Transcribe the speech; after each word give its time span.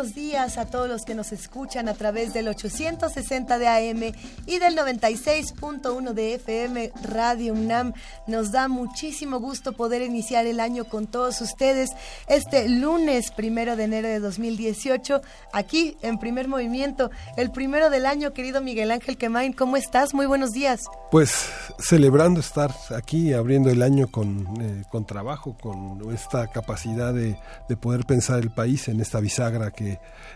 Buenos 0.00 0.14
días 0.14 0.56
a 0.56 0.64
todos 0.64 0.88
los 0.88 1.04
que 1.04 1.14
nos 1.14 1.30
escuchan 1.30 1.86
a 1.86 1.92
través 1.92 2.32
del 2.32 2.48
860 2.48 3.58
de 3.58 3.68
AM 3.68 4.14
y 4.46 4.58
del 4.58 4.74
96.1 4.74 6.14
de 6.14 6.34
FM 6.36 6.90
Radio 7.02 7.52
UNAM. 7.52 7.92
Nos 8.26 8.50
da 8.50 8.68
muchísimo 8.68 9.40
gusto 9.40 9.72
poder 9.72 10.00
iniciar 10.00 10.46
el 10.46 10.58
año 10.58 10.86
con 10.86 11.06
todos 11.06 11.42
ustedes 11.42 11.90
este 12.28 12.66
lunes 12.70 13.30
primero 13.30 13.76
de 13.76 13.84
enero 13.84 14.08
de 14.08 14.20
2018 14.20 15.20
aquí 15.52 15.98
en 16.00 16.18
Primer 16.18 16.48
Movimiento, 16.48 17.10
el 17.36 17.50
primero 17.50 17.90
del 17.90 18.06
año, 18.06 18.32
querido 18.32 18.62
Miguel 18.62 18.92
Ángel 18.92 19.18
Quemain. 19.18 19.52
¿Cómo 19.52 19.76
estás? 19.76 20.14
Muy 20.14 20.24
buenos 20.24 20.52
días. 20.52 20.80
Pues 21.10 21.50
celebrando 21.78 22.40
estar 22.40 22.74
aquí 22.96 23.34
abriendo 23.34 23.68
el 23.68 23.82
año 23.82 24.10
con, 24.10 24.46
eh, 24.62 24.84
con 24.90 25.04
trabajo, 25.04 25.58
con 25.60 26.10
esta 26.14 26.46
capacidad 26.46 27.12
de, 27.12 27.36
de 27.68 27.76
poder 27.76 28.06
pensar 28.06 28.38
el 28.38 28.50
país 28.50 28.88
en 28.88 29.00
esta 29.02 29.20
bisagra 29.20 29.70
que 29.70 29.89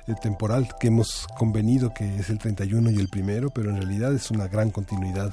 el 0.07 0.17
temporal 0.21 0.69
que 0.81 0.89
hemos 0.89 1.27
convenido 1.39 1.93
que 1.95 2.17
es 2.17 2.31
el 2.31 2.39
31 2.39 2.91
y 2.91 2.97
el 2.97 3.09
primero, 3.09 3.51
pero 3.51 3.71
en 3.71 3.77
realidad 3.77 4.15
es 4.15 4.31
una 4.31 4.49
gran 4.49 4.71
continuidad 4.71 5.33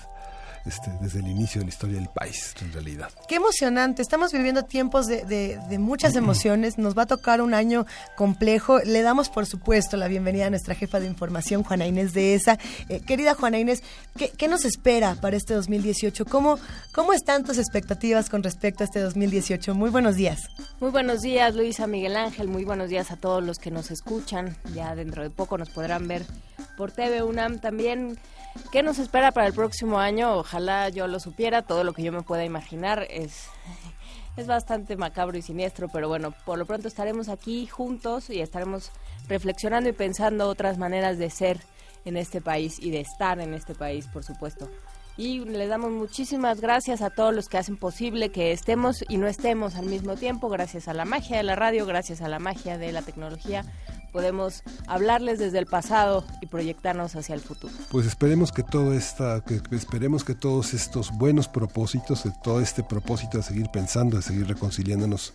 este, 0.65 0.91
desde 1.01 1.19
el 1.19 1.27
inicio 1.27 1.59
de 1.59 1.65
la 1.65 1.69
historia 1.69 1.95
del 1.97 2.09
país, 2.09 2.53
en 2.61 2.71
realidad. 2.73 3.09
Qué 3.27 3.35
emocionante, 3.35 4.01
estamos 4.01 4.31
viviendo 4.31 4.63
tiempos 4.63 5.07
de, 5.07 5.59
muchas 5.79 6.15
emociones, 6.15 6.77
nos 6.77 6.97
va 6.97 7.03
a 7.03 7.05
tocar 7.05 7.41
un 7.41 7.53
año 7.53 7.85
complejo, 8.15 8.79
le 8.79 9.01
damos 9.01 9.29
por 9.29 9.45
supuesto 9.45 9.97
la 9.97 10.07
bienvenida 10.07 10.47
a 10.47 10.49
nuestra 10.49 10.75
jefa 10.75 10.99
de 10.99 11.07
información, 11.07 11.63
Juana 11.63 11.87
Inés 11.87 12.13
de 12.13 12.35
ESA. 12.35 12.57
Eh, 12.89 13.01
querida 13.01 13.33
Juana 13.33 13.59
Inés, 13.59 13.81
¿qué, 14.15 14.47
nos 14.47 14.65
espera 14.65 15.15
para 15.15 15.37
este 15.37 15.53
2018? 15.53 16.25
¿Cómo, 16.25 16.59
¿Cómo 16.93 17.13
están 17.13 17.43
tus 17.43 17.57
expectativas 17.57 18.29
con 18.29 18.43
respecto 18.43 18.83
a 18.83 18.85
este 18.85 18.99
2018? 18.99 19.73
Muy 19.73 19.89
buenos 19.89 20.15
días. 20.15 20.41
Muy 20.79 20.91
buenos 20.91 21.21
días, 21.21 21.55
Luisa 21.55 21.87
Miguel 21.87 22.17
Ángel, 22.17 22.47
muy 22.47 22.65
buenos 22.65 22.89
días 22.89 23.11
a 23.11 23.17
todos 23.17 23.43
los 23.43 23.57
que 23.57 23.71
nos 23.71 23.91
escuchan, 23.91 24.55
ya 24.73 24.95
dentro 24.95 25.23
de 25.23 25.29
poco 25.29 25.57
nos 25.57 25.69
podrán 25.69 26.07
ver 26.07 26.25
por 26.77 26.91
TV 26.91 27.23
UNAM 27.23 27.59
también. 27.59 28.17
¿Qué 28.71 28.83
nos 28.83 28.99
espera 28.99 29.31
para 29.31 29.47
el 29.47 29.53
próximo 29.53 29.99
año? 29.99 30.43
Ojalá 30.51 30.89
yo 30.89 31.07
lo 31.07 31.21
supiera, 31.21 31.61
todo 31.61 31.85
lo 31.85 31.93
que 31.93 32.03
yo 32.03 32.11
me 32.11 32.23
pueda 32.23 32.43
imaginar 32.43 33.07
es, 33.09 33.45
es 34.35 34.47
bastante 34.47 34.97
macabro 34.97 35.37
y 35.37 35.41
siniestro, 35.41 35.87
pero 35.87 36.09
bueno, 36.09 36.33
por 36.45 36.59
lo 36.59 36.65
pronto 36.65 36.89
estaremos 36.89 37.29
aquí 37.29 37.67
juntos 37.67 38.29
y 38.29 38.41
estaremos 38.41 38.91
reflexionando 39.29 39.87
y 39.87 39.93
pensando 39.93 40.49
otras 40.49 40.77
maneras 40.77 41.17
de 41.17 41.29
ser 41.29 41.61
en 42.03 42.17
este 42.17 42.41
país 42.41 42.79
y 42.79 42.91
de 42.91 42.99
estar 42.99 43.39
en 43.39 43.53
este 43.53 43.75
país, 43.75 44.07
por 44.07 44.25
supuesto. 44.25 44.69
Y 45.15 45.39
les 45.39 45.69
damos 45.69 45.91
muchísimas 45.91 46.59
gracias 46.59 47.01
a 47.01 47.11
todos 47.11 47.33
los 47.33 47.47
que 47.47 47.57
hacen 47.57 47.77
posible 47.77 48.29
que 48.29 48.51
estemos 48.51 49.05
y 49.07 49.15
no 49.15 49.27
estemos 49.27 49.75
al 49.75 49.85
mismo 49.85 50.15
tiempo, 50.17 50.49
gracias 50.49 50.89
a 50.89 50.93
la 50.93 51.05
magia 51.05 51.37
de 51.37 51.43
la 51.43 51.55
radio, 51.55 51.85
gracias 51.85 52.21
a 52.21 52.27
la 52.27 52.39
magia 52.39 52.77
de 52.77 52.91
la 52.91 53.03
tecnología, 53.03 53.63
podemos 54.11 54.63
hablarles 54.87 55.39
desde 55.39 55.59
el 55.59 55.65
pasado 55.65 56.25
y 56.41 56.47
proyectarnos 56.47 57.15
hacia 57.15 57.35
el 57.35 57.41
futuro. 57.41 57.73
Pues 57.89 58.05
esperemos 58.05 58.51
que 58.51 58.63
todo 58.63 58.93
esta, 58.93 59.41
que 59.41 59.61
esperemos 59.75 60.23
que 60.23 60.35
todos 60.35 60.73
estos 60.73 61.11
buenos 61.11 61.47
propósitos, 61.47 62.23
de 62.23 62.31
todo 62.43 62.61
este 62.61 62.83
propósito 62.83 63.37
de 63.37 63.43
seguir 63.43 63.69
pensando, 63.69 64.17
de 64.17 64.23
seguir 64.23 64.47
reconciliándonos 64.47 65.33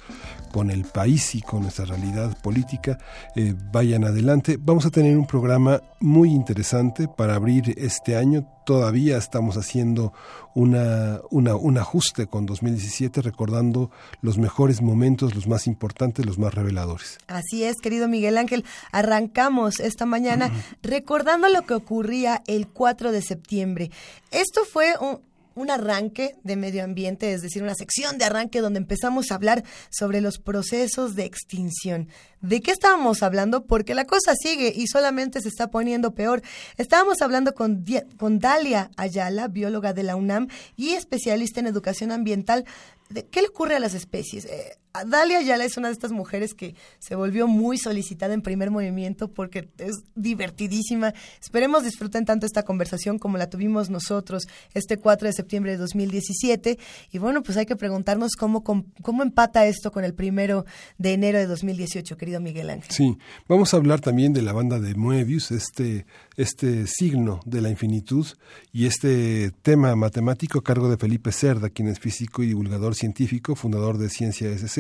con 0.52 0.70
el 0.70 0.84
país 0.84 1.34
y 1.34 1.42
con 1.42 1.62
nuestra 1.62 1.84
realidad 1.84 2.36
política, 2.42 2.98
eh, 3.34 3.54
vayan 3.72 4.04
adelante. 4.04 4.58
Vamos 4.60 4.86
a 4.86 4.90
tener 4.90 5.16
un 5.16 5.26
programa 5.26 5.80
muy 6.00 6.30
interesante 6.30 7.08
para 7.08 7.34
abrir 7.34 7.74
este 7.78 8.16
año. 8.16 8.46
Todavía 8.64 9.16
estamos 9.16 9.56
haciendo 9.56 10.12
una, 10.56 11.20
un 11.30 11.78
ajuste 11.78 12.26
con 12.26 12.46
2017, 12.46 13.20
recordando 13.20 13.90
los 14.22 14.38
mejores 14.38 14.80
momentos, 14.80 15.34
los 15.34 15.46
más 15.46 15.66
importantes, 15.66 16.24
los 16.24 16.38
más 16.38 16.54
reveladores. 16.54 17.18
Así 17.26 17.62
es, 17.62 17.76
querido 17.82 18.08
Miguel 18.08 18.38
Ángel. 18.38 18.64
Arrancamos 18.90 19.80
esta 19.80 20.06
mañana 20.06 20.50
recordando 20.82 21.50
lo 21.50 21.62
que 21.62 21.74
ocurría 21.74 22.42
el 22.46 22.68
4 22.68 23.12
de 23.12 23.20
septiembre. 23.20 23.90
Esto 24.30 24.62
fue 24.64 24.94
un, 24.98 25.20
un 25.56 25.70
arranque 25.70 26.36
de 26.44 26.54
medio 26.54 26.84
ambiente, 26.84 27.32
es 27.32 27.42
decir, 27.42 27.62
una 27.62 27.74
sección 27.74 28.18
de 28.18 28.26
arranque 28.26 28.60
donde 28.60 28.78
empezamos 28.78 29.30
a 29.30 29.34
hablar 29.34 29.64
sobre 29.90 30.20
los 30.20 30.38
procesos 30.38 31.16
de 31.16 31.24
extinción. 31.24 32.08
¿De 32.42 32.60
qué 32.60 32.70
estábamos 32.70 33.22
hablando? 33.22 33.64
Porque 33.64 33.94
la 33.94 34.04
cosa 34.04 34.34
sigue 34.36 34.72
y 34.76 34.86
solamente 34.86 35.40
se 35.40 35.48
está 35.48 35.70
poniendo 35.70 36.14
peor. 36.14 36.42
Estábamos 36.76 37.22
hablando 37.22 37.54
con, 37.54 37.84
con 38.18 38.38
Dalia 38.38 38.90
Ayala, 38.96 39.48
bióloga 39.48 39.92
de 39.94 40.02
la 40.02 40.14
UNAM 40.14 40.48
y 40.76 40.90
especialista 40.90 41.58
en 41.60 41.66
educación 41.66 42.12
ambiental. 42.12 42.64
¿De 43.08 43.24
¿Qué 43.26 43.40
le 43.40 43.48
ocurre 43.48 43.76
a 43.76 43.80
las 43.80 43.94
especies? 43.94 44.44
Eh, 44.44 44.76
Dalia 45.04 45.38
Ayala 45.38 45.64
es 45.64 45.76
una 45.76 45.88
de 45.88 45.94
estas 45.94 46.12
mujeres 46.12 46.54
que 46.54 46.74
se 46.98 47.14
volvió 47.14 47.46
muy 47.46 47.78
solicitada 47.78 48.34
en 48.34 48.42
primer 48.42 48.70
movimiento 48.70 49.28
porque 49.28 49.68
es 49.78 50.02
divertidísima. 50.14 51.12
Esperemos 51.40 51.84
disfruten 51.84 52.24
tanto 52.24 52.46
esta 52.46 52.62
conversación 52.62 53.18
como 53.18 53.38
la 53.38 53.50
tuvimos 53.50 53.90
nosotros 53.90 54.46
este 54.74 54.96
4 54.96 55.28
de 55.28 55.32
septiembre 55.32 55.72
de 55.72 55.78
2017. 55.78 56.78
Y 57.12 57.18
bueno, 57.18 57.42
pues 57.42 57.56
hay 57.58 57.66
que 57.66 57.76
preguntarnos 57.76 58.32
cómo, 58.36 58.62
cómo, 58.62 59.22
empata 59.22 59.66
esto 59.66 59.90
con 59.90 60.04
el 60.04 60.14
primero 60.14 60.64
de 60.98 61.12
enero 61.12 61.38
de 61.38 61.46
2018, 61.46 62.16
querido 62.16 62.40
Miguel 62.40 62.70
Ángel. 62.70 62.90
Sí, 62.90 63.18
vamos 63.48 63.74
a 63.74 63.78
hablar 63.78 64.00
también 64.00 64.32
de 64.32 64.42
la 64.42 64.52
banda 64.52 64.78
de 64.78 64.94
Moebius, 64.94 65.50
este, 65.50 66.06
este 66.36 66.86
signo 66.86 67.40
de 67.44 67.60
la 67.60 67.70
infinitud 67.70 68.26
y 68.72 68.86
este 68.86 69.50
tema 69.62 69.94
matemático 69.96 70.58
a 70.58 70.64
cargo 70.64 70.88
de 70.88 70.96
Felipe 70.96 71.32
Cerda, 71.32 71.70
quien 71.70 71.88
es 71.88 71.98
físico 71.98 72.42
y 72.42 72.46
divulgador 72.46 72.94
científico, 72.94 73.56
fundador 73.56 73.98
de 73.98 74.08
Ciencia 74.08 74.50
SC 74.50 74.76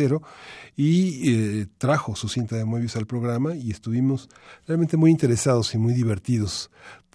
y 0.76 1.30
eh, 1.30 1.66
trajo 1.78 2.14
su 2.16 2.28
cinta 2.28 2.56
de 2.56 2.64
Moebius 2.64 2.96
al 2.96 3.06
programa 3.06 3.56
y 3.56 3.70
estuvimos 3.70 4.28
realmente 4.66 4.96
muy 4.96 5.10
interesados 5.10 5.74
y 5.74 5.78
muy 5.78 5.94
divertidos 5.94 6.70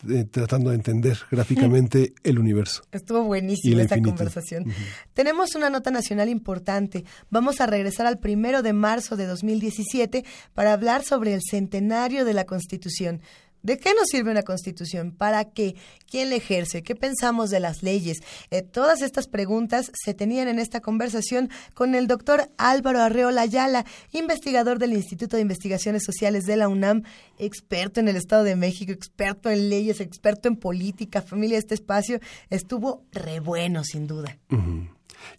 eh, 0.10 0.26
tratando 0.26 0.72
de 0.72 0.78
entender 0.78 1.18
gráficamente 1.32 2.14
el 2.24 2.40
universo. 2.40 2.84
Estuvo 2.92 3.24
buenísima 3.24 3.84
esta 3.84 4.02
conversación. 4.02 4.66
Tenemos 5.14 5.54
una 5.54 5.70
nota 5.70 5.92
nacional 5.92 6.28
importante. 6.30 7.06
Vamos 7.30 7.62
a 7.62 7.68
regresar 7.68 8.08
al 8.08 8.18
primero 8.18 8.64
de 8.64 8.74
marzo 8.74 9.16
de 9.16 9.28
2017 9.28 10.26
para 10.54 10.74
hablar 10.74 11.04
sobre 11.04 11.36
el 11.36 11.42
centenario 11.48 12.26
de 12.26 12.34
la 12.34 12.46
Constitución. 12.46 13.22
¿De 13.64 13.78
qué 13.78 13.94
nos 13.94 14.08
sirve 14.10 14.32
una 14.32 14.42
constitución? 14.42 15.12
¿Para 15.12 15.46
qué? 15.46 15.76
¿Quién 16.10 16.32
la 16.32 16.36
ejerce? 16.38 16.82
¿Qué 16.82 16.96
pensamos 16.96 17.52
de 17.52 17.60
las 17.60 17.84
leyes? 17.84 18.22
Eh, 18.50 18.64
todas 18.64 19.02
estas 19.02 19.28
preguntas 19.28 19.92
se 19.94 20.16
tenían 20.16 20.48
en 20.48 20.58
esta 20.58 20.82
conversación 20.82 21.50
con 21.76 21.94
el 21.94 22.08
doctor 22.08 22.50
Álvaro 22.58 23.02
Arreola 23.02 23.42
Ayala, 23.42 23.86
investigador 24.14 24.80
del 24.80 24.94
Instituto 24.94 25.36
de 25.36 25.44
Investigaciones 25.44 26.04
Sociales 26.04 26.46
de 26.46 26.58
la 26.58 26.68
UNAM, 26.68 27.04
experto 27.38 28.00
en 28.00 28.08
el 28.08 28.16
Estado 28.16 28.44
de 28.44 28.56
México, 28.56 28.92
experto 28.92 29.50
en 29.52 29.70
leyes, 29.70 30.00
experto 30.02 30.48
en 30.48 30.56
política, 30.56 31.22
familia, 31.22 31.60
este 31.60 31.76
espacio 31.76 32.20
estuvo 32.50 33.04
re 33.12 33.40
bueno, 33.40 33.84
sin 33.84 34.08
duda. 34.08 34.38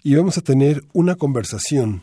Y 0.04 0.14
vamos 0.14 0.38
a 0.38 0.42
tener 0.42 0.84
una 0.92 1.16
conversación 1.16 2.02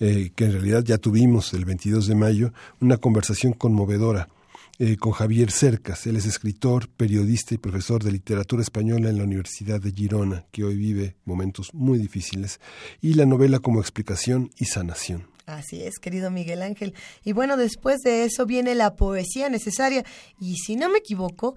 eh, 0.00 0.32
que 0.34 0.46
en 0.46 0.52
realidad 0.52 0.82
ya 0.82 0.98
tuvimos 0.98 1.52
el 1.54 1.64
22 1.64 2.08
de 2.08 2.14
mayo, 2.16 2.52
una 2.80 2.96
conversación 2.96 3.52
conmovedora 3.52 4.28
eh, 4.84 4.96
con 4.96 5.12
Javier 5.12 5.52
Cercas. 5.52 6.08
Él 6.08 6.16
es 6.16 6.26
escritor, 6.26 6.88
periodista 6.88 7.54
y 7.54 7.58
profesor 7.58 8.02
de 8.02 8.10
literatura 8.10 8.62
española 8.62 9.10
en 9.10 9.18
la 9.18 9.22
Universidad 9.22 9.80
de 9.80 9.92
Girona, 9.92 10.44
que 10.50 10.64
hoy 10.64 10.74
vive 10.74 11.14
momentos 11.24 11.72
muy 11.72 12.00
difíciles, 12.00 12.58
y 13.00 13.14
la 13.14 13.24
novela 13.24 13.60
como 13.60 13.80
explicación 13.80 14.50
y 14.58 14.64
sanación. 14.64 15.28
Así 15.46 15.84
es, 15.84 16.00
querido 16.00 16.32
Miguel 16.32 16.62
Ángel. 16.62 16.94
Y 17.22 17.30
bueno, 17.32 17.56
después 17.56 18.00
de 18.00 18.24
eso 18.24 18.44
viene 18.44 18.74
la 18.74 18.96
poesía 18.96 19.48
necesaria. 19.48 20.04
Y 20.40 20.56
si 20.56 20.74
no 20.74 20.88
me 20.88 20.98
equivoco, 20.98 21.54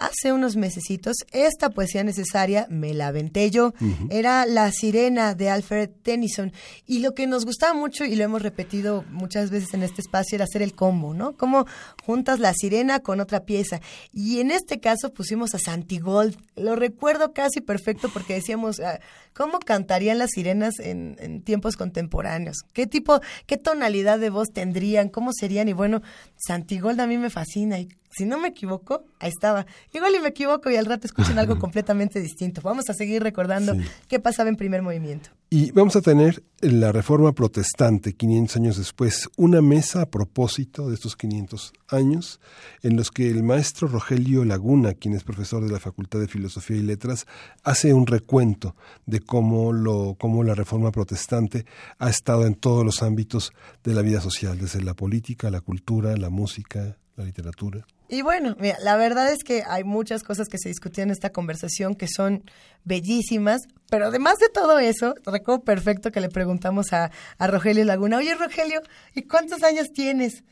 hace 0.00 0.32
unos 0.32 0.56
mesecitos, 0.56 1.18
esta 1.30 1.70
poesía 1.70 2.02
necesaria 2.02 2.66
me 2.70 2.94
la 2.94 3.08
aventé 3.08 3.50
yo. 3.50 3.74
Era 4.08 4.46
La 4.46 4.72
Sirena 4.72 5.34
de 5.34 5.50
Alfred 5.50 5.90
Tennyson. 6.02 6.52
Y 6.86 7.00
lo 7.00 7.14
que 7.14 7.26
nos 7.26 7.44
gustaba 7.44 7.74
mucho, 7.74 8.04
y 8.04 8.16
lo 8.16 8.24
hemos 8.24 8.42
repetido 8.42 9.04
muchas 9.10 9.50
veces 9.50 9.74
en 9.74 9.82
este 9.82 10.00
espacio, 10.00 10.36
era 10.36 10.44
hacer 10.44 10.62
el 10.62 10.74
combo, 10.74 11.12
¿no? 11.12 11.36
Cómo 11.36 11.66
juntas 12.02 12.40
la 12.40 12.54
sirena 12.54 13.00
con 13.00 13.20
otra 13.20 13.44
pieza. 13.44 13.80
Y 14.12 14.40
en 14.40 14.50
este 14.50 14.80
caso 14.80 15.12
pusimos 15.12 15.54
a 15.54 15.58
Santigold. 15.58 16.36
Lo 16.56 16.76
recuerdo 16.76 17.32
casi 17.34 17.60
perfecto 17.60 18.08
porque 18.12 18.34
decíamos, 18.34 18.80
ah, 18.80 19.00
¿cómo 19.34 19.58
cantarían 19.58 20.18
las 20.18 20.30
sirenas 20.30 20.78
en, 20.78 21.16
en 21.20 21.42
tiempos 21.42 21.76
contemporáneos? 21.76 22.56
¿Qué 22.72 22.86
tipo, 22.86 23.20
qué 23.46 23.58
tonalidad 23.58 24.18
de 24.18 24.30
voz 24.30 24.48
tendrían? 24.48 25.10
¿Cómo 25.10 25.32
serían? 25.32 25.68
Y 25.68 25.74
bueno, 25.74 26.00
Santigold 26.36 27.00
a 27.00 27.06
mí 27.06 27.18
me 27.18 27.28
fascina 27.28 27.78
y 27.78 27.88
si 28.10 28.24
no 28.24 28.38
me 28.38 28.48
equivoco, 28.48 29.04
ahí 29.20 29.30
estaba. 29.30 29.66
Igual 29.92 30.14
y 30.16 30.20
me 30.20 30.28
equivoco 30.28 30.70
y 30.70 30.76
al 30.76 30.86
rato 30.86 31.06
escuchen 31.06 31.38
algo 31.38 31.58
completamente 31.60 32.20
distinto. 32.20 32.60
Vamos 32.62 32.90
a 32.90 32.94
seguir 32.94 33.22
recordando 33.22 33.74
qué 34.08 34.18
pasaba 34.18 34.48
en 34.48 34.56
primer 34.56 34.82
movimiento. 34.82 35.30
Y 35.52 35.72
vamos 35.72 35.96
a 35.96 36.00
tener 36.00 36.44
la 36.60 36.92
reforma 36.92 37.32
protestante 37.32 38.12
500 38.12 38.56
años 38.56 38.76
después, 38.76 39.28
una 39.36 39.60
mesa 39.60 40.02
a 40.02 40.06
propósito 40.06 40.88
de 40.88 40.94
estos 40.94 41.16
500 41.16 41.72
años, 41.88 42.40
en 42.82 42.96
los 42.96 43.10
que 43.10 43.28
el 43.28 43.42
maestro 43.42 43.88
Rogelio 43.88 44.44
Laguna, 44.44 44.94
quien 44.94 45.14
es 45.14 45.24
profesor 45.24 45.64
de 45.64 45.72
la 45.72 45.80
Facultad 45.80 46.20
de 46.20 46.28
Filosofía 46.28 46.76
y 46.76 46.82
Letras, 46.82 47.26
hace 47.64 47.92
un 47.92 48.06
recuento 48.06 48.76
de 49.06 49.20
cómo, 49.20 49.72
lo, 49.72 50.14
cómo 50.20 50.44
la 50.44 50.54
reforma 50.54 50.92
protestante 50.92 51.66
ha 51.98 52.10
estado 52.10 52.46
en 52.46 52.54
todos 52.54 52.84
los 52.84 53.02
ámbitos 53.02 53.52
de 53.82 53.94
la 53.94 54.02
vida 54.02 54.20
social, 54.20 54.56
desde 54.58 54.82
la 54.82 54.94
política, 54.94 55.50
la 55.50 55.60
cultura, 55.60 56.16
la 56.16 56.30
música, 56.30 56.96
la 57.16 57.24
literatura. 57.24 57.86
Y 58.12 58.22
bueno, 58.22 58.56
mira, 58.58 58.76
la 58.82 58.96
verdad 58.96 59.32
es 59.32 59.44
que 59.44 59.62
hay 59.64 59.84
muchas 59.84 60.24
cosas 60.24 60.48
que 60.48 60.58
se 60.58 60.68
discutían 60.68 61.08
en 61.08 61.12
esta 61.12 61.30
conversación 61.30 61.94
que 61.94 62.08
son 62.08 62.42
bellísimas, 62.84 63.62
pero 63.88 64.06
además 64.06 64.38
de 64.38 64.48
todo 64.48 64.80
eso, 64.80 65.14
recuerdo 65.24 65.62
perfecto 65.62 66.10
que 66.10 66.20
le 66.20 66.28
preguntamos 66.28 66.92
a, 66.92 67.12
a 67.38 67.46
Rogelio 67.46 67.84
Laguna, 67.84 68.18
oye 68.18 68.34
Rogelio, 68.34 68.82
¿y 69.14 69.22
cuántos 69.22 69.62
años 69.62 69.92
tienes? 69.92 70.42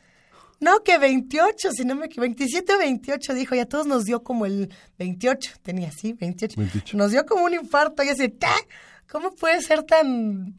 No, 0.61 0.83
que 0.83 0.97
28, 0.97 1.71
si 1.71 1.83
no 1.83 1.95
me 1.95 2.05
equivoco, 2.05 2.21
27 2.21 2.73
o 2.73 2.77
28, 2.77 3.33
dijo, 3.33 3.55
y 3.55 3.59
a 3.59 3.65
todos 3.67 3.87
nos 3.87 4.05
dio 4.05 4.23
como 4.23 4.45
el 4.45 4.73
28, 4.97 5.55
tenía 5.61 5.89
así, 5.89 6.13
28. 6.13 6.55
28. 6.57 6.97
Nos 6.97 7.11
dio 7.11 7.25
como 7.25 7.43
un 7.43 7.53
infarto, 7.53 8.03
y 8.03 8.09
así, 8.09 8.29
¿qué? 8.29 8.47
¿Cómo 9.09 9.31
puede 9.31 9.61
ser 9.61 9.83
tan 9.83 10.55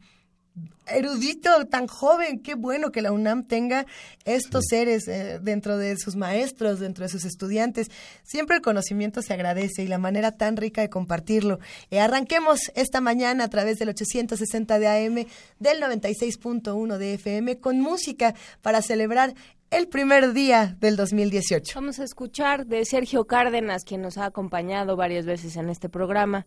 erudito, 0.93 1.65
tan 1.67 1.87
joven, 1.87 2.39
qué 2.39 2.55
bueno 2.55 2.91
que 2.91 3.01
la 3.01 3.11
UNAM 3.11 3.43
tenga 3.45 3.85
estos 4.25 4.65
seres 4.69 5.07
eh, 5.07 5.39
dentro 5.41 5.77
de 5.77 5.97
sus 5.97 6.15
maestros, 6.15 6.79
dentro 6.79 7.03
de 7.03 7.09
sus 7.09 7.25
estudiantes. 7.25 7.89
Siempre 8.23 8.57
el 8.57 8.61
conocimiento 8.61 9.21
se 9.21 9.33
agradece 9.33 9.83
y 9.83 9.87
la 9.87 9.97
manera 9.97 10.31
tan 10.31 10.57
rica 10.57 10.81
de 10.81 10.89
compartirlo. 10.89 11.59
Eh, 11.89 11.99
arranquemos 11.99 12.71
esta 12.75 13.01
mañana 13.01 13.45
a 13.45 13.49
través 13.49 13.79
del 13.79 13.89
860 13.89 14.79
de 14.79 14.87
AM, 14.87 15.25
del 15.59 15.81
96.1 15.81 16.97
de 16.97 17.13
FM, 17.15 17.59
con 17.59 17.79
música 17.79 18.35
para 18.61 18.81
celebrar 18.81 19.33
el 19.71 19.87
primer 19.87 20.33
día 20.33 20.75
del 20.81 20.97
2018. 20.97 21.73
Vamos 21.75 21.99
a 21.99 22.03
escuchar 22.03 22.65
de 22.65 22.83
Sergio 22.83 23.25
Cárdenas, 23.25 23.85
quien 23.85 24.01
nos 24.01 24.17
ha 24.17 24.25
acompañado 24.25 24.97
varias 24.97 25.25
veces 25.25 25.55
en 25.55 25.69
este 25.69 25.87
programa 25.87 26.45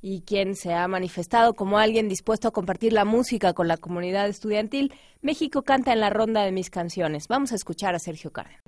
y 0.00 0.22
quien 0.22 0.54
se 0.54 0.74
ha 0.74 0.86
manifestado 0.88 1.54
como 1.54 1.78
alguien 1.78 2.08
dispuesto 2.08 2.48
a 2.48 2.52
compartir 2.52 2.92
la 2.92 3.04
música 3.04 3.52
con 3.54 3.68
la 3.68 3.76
comunidad 3.76 4.28
estudiantil, 4.28 4.92
México 5.20 5.62
canta 5.62 5.92
en 5.92 6.00
la 6.00 6.10
ronda 6.10 6.42
de 6.42 6.52
mis 6.52 6.70
canciones. 6.70 7.28
Vamos 7.28 7.52
a 7.52 7.56
escuchar 7.56 7.94
a 7.94 7.98
Sergio 7.98 8.32
Cárdenas. 8.32 8.62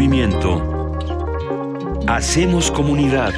Movimiento. 0.00 0.96
Hacemos 2.06 2.70
comunidad. 2.70 3.34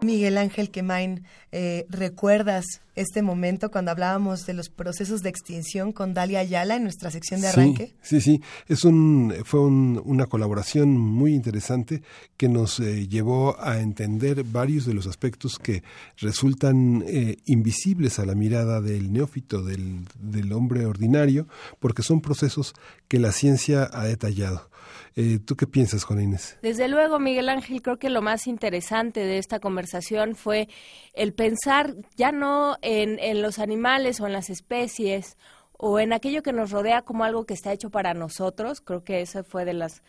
Miguel 0.00 0.38
Ángel 0.38 0.70
Quemain, 0.70 1.24
eh, 1.50 1.86
¿recuerdas 1.88 2.66
este 2.94 3.22
momento 3.22 3.72
cuando 3.72 3.90
hablábamos 3.90 4.46
de 4.46 4.54
los 4.54 4.68
procesos 4.86 5.24
de 5.24 5.30
extinción 5.30 5.90
con 5.90 6.14
Dalia 6.14 6.38
Ayala 6.38 6.76
en 6.76 6.84
nuestra 6.84 7.10
sección 7.10 7.40
de 7.40 7.48
arranque? 7.48 7.96
Sí, 8.02 8.20
sí, 8.20 8.40
Es 8.68 8.84
un, 8.84 9.34
fue 9.44 9.58
una 9.58 10.26
colaboración 10.26 10.96
muy 10.96 11.34
interesante 11.34 12.02
que 12.36 12.48
nos 12.48 12.78
eh, 12.78 13.08
llevó 13.08 13.60
a 13.60 13.80
entender 13.80 14.44
varios 14.44 14.86
de 14.86 14.94
los 14.94 15.08
aspectos 15.08 15.58
que 15.58 15.82
resultan 16.18 17.02
eh, 17.04 17.38
invisibles 17.46 18.20
a 18.20 18.26
la 18.26 18.36
mirada 18.36 18.80
del 18.80 19.12
neófito, 19.12 19.64
del, 19.64 20.04
del 20.20 20.52
hombre 20.52 20.86
ordinario, 20.86 21.48
porque 21.80 22.04
son 22.04 22.20
procesos 22.20 22.72
que 23.08 23.18
la 23.18 23.32
ciencia 23.32 23.90
ha 23.92 24.04
detallado. 24.04 24.70
Eh, 25.14 25.38
¿Tú 25.44 25.56
qué 25.56 25.66
piensas, 25.66 26.04
Juan 26.04 26.22
Inés? 26.22 26.58
Desde 26.62 26.88
luego, 26.88 27.18
Miguel 27.18 27.48
Ángel, 27.48 27.82
creo 27.82 27.98
que 27.98 28.10
lo 28.10 28.22
más 28.22 28.46
interesante 28.46 29.20
de 29.20 29.38
esta 29.38 29.60
conversación 29.60 30.34
fue 30.34 30.68
el 31.14 31.32
pensar 31.32 31.94
ya 32.16 32.32
no 32.32 32.76
en, 32.82 33.42
los 33.42 33.58
animales 33.58 34.20
o 34.20 34.26
en 34.26 34.32
las 34.32 34.50
especies 34.50 35.36
o 35.72 35.98
en 35.98 36.12
aquello 36.12 36.42
que 36.42 36.52
nos 36.52 36.70
rodea 36.70 37.02
como 37.02 37.24
algo 37.24 37.44
que 37.44 37.54
está 37.54 37.72
hecho 37.72 37.90
para 37.90 38.14
nosotros. 38.14 38.80
Creo 38.80 39.04
que 39.04 39.20
eso 39.20 39.44
fue 39.44 39.64
de 39.64 39.74
las 39.74 40.02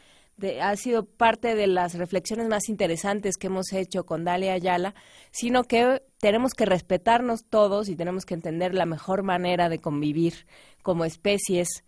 ha 0.62 0.76
sido 0.76 1.04
parte 1.04 1.56
de 1.56 1.66
las 1.66 1.96
reflexiones 1.96 2.48
más 2.48 2.70
interesantes 2.70 3.38
que 3.38 3.48
hemos 3.48 3.74
hecho 3.74 4.06
con 4.06 4.24
Dalia 4.24 4.54
Ayala, 4.54 4.94
sino 5.32 5.64
que 5.64 6.04
tenemos 6.20 6.54
que 6.54 6.66
respetarnos 6.66 7.44
todos 7.50 7.90
y 7.90 7.96
tenemos 7.96 8.26
que 8.26 8.36
entender 8.36 8.76
la 8.76 8.86
mejor 8.86 9.24
manera 9.24 9.68
de 9.68 9.80
convivir 9.80 10.46
como 10.84 11.06
especies 11.06 11.84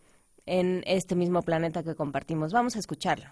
en 0.49 0.83
este 0.87 1.15
mismo 1.15 1.43
planeta 1.43 1.83
que 1.83 1.95
compartimos. 1.95 2.51
Vamos 2.51 2.75
a 2.75 2.79
escucharlo. 2.79 3.25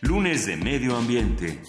Lunes 0.00 0.46
de 0.46 0.56
Medio 0.56 0.96
Ambiente. 0.96 1.60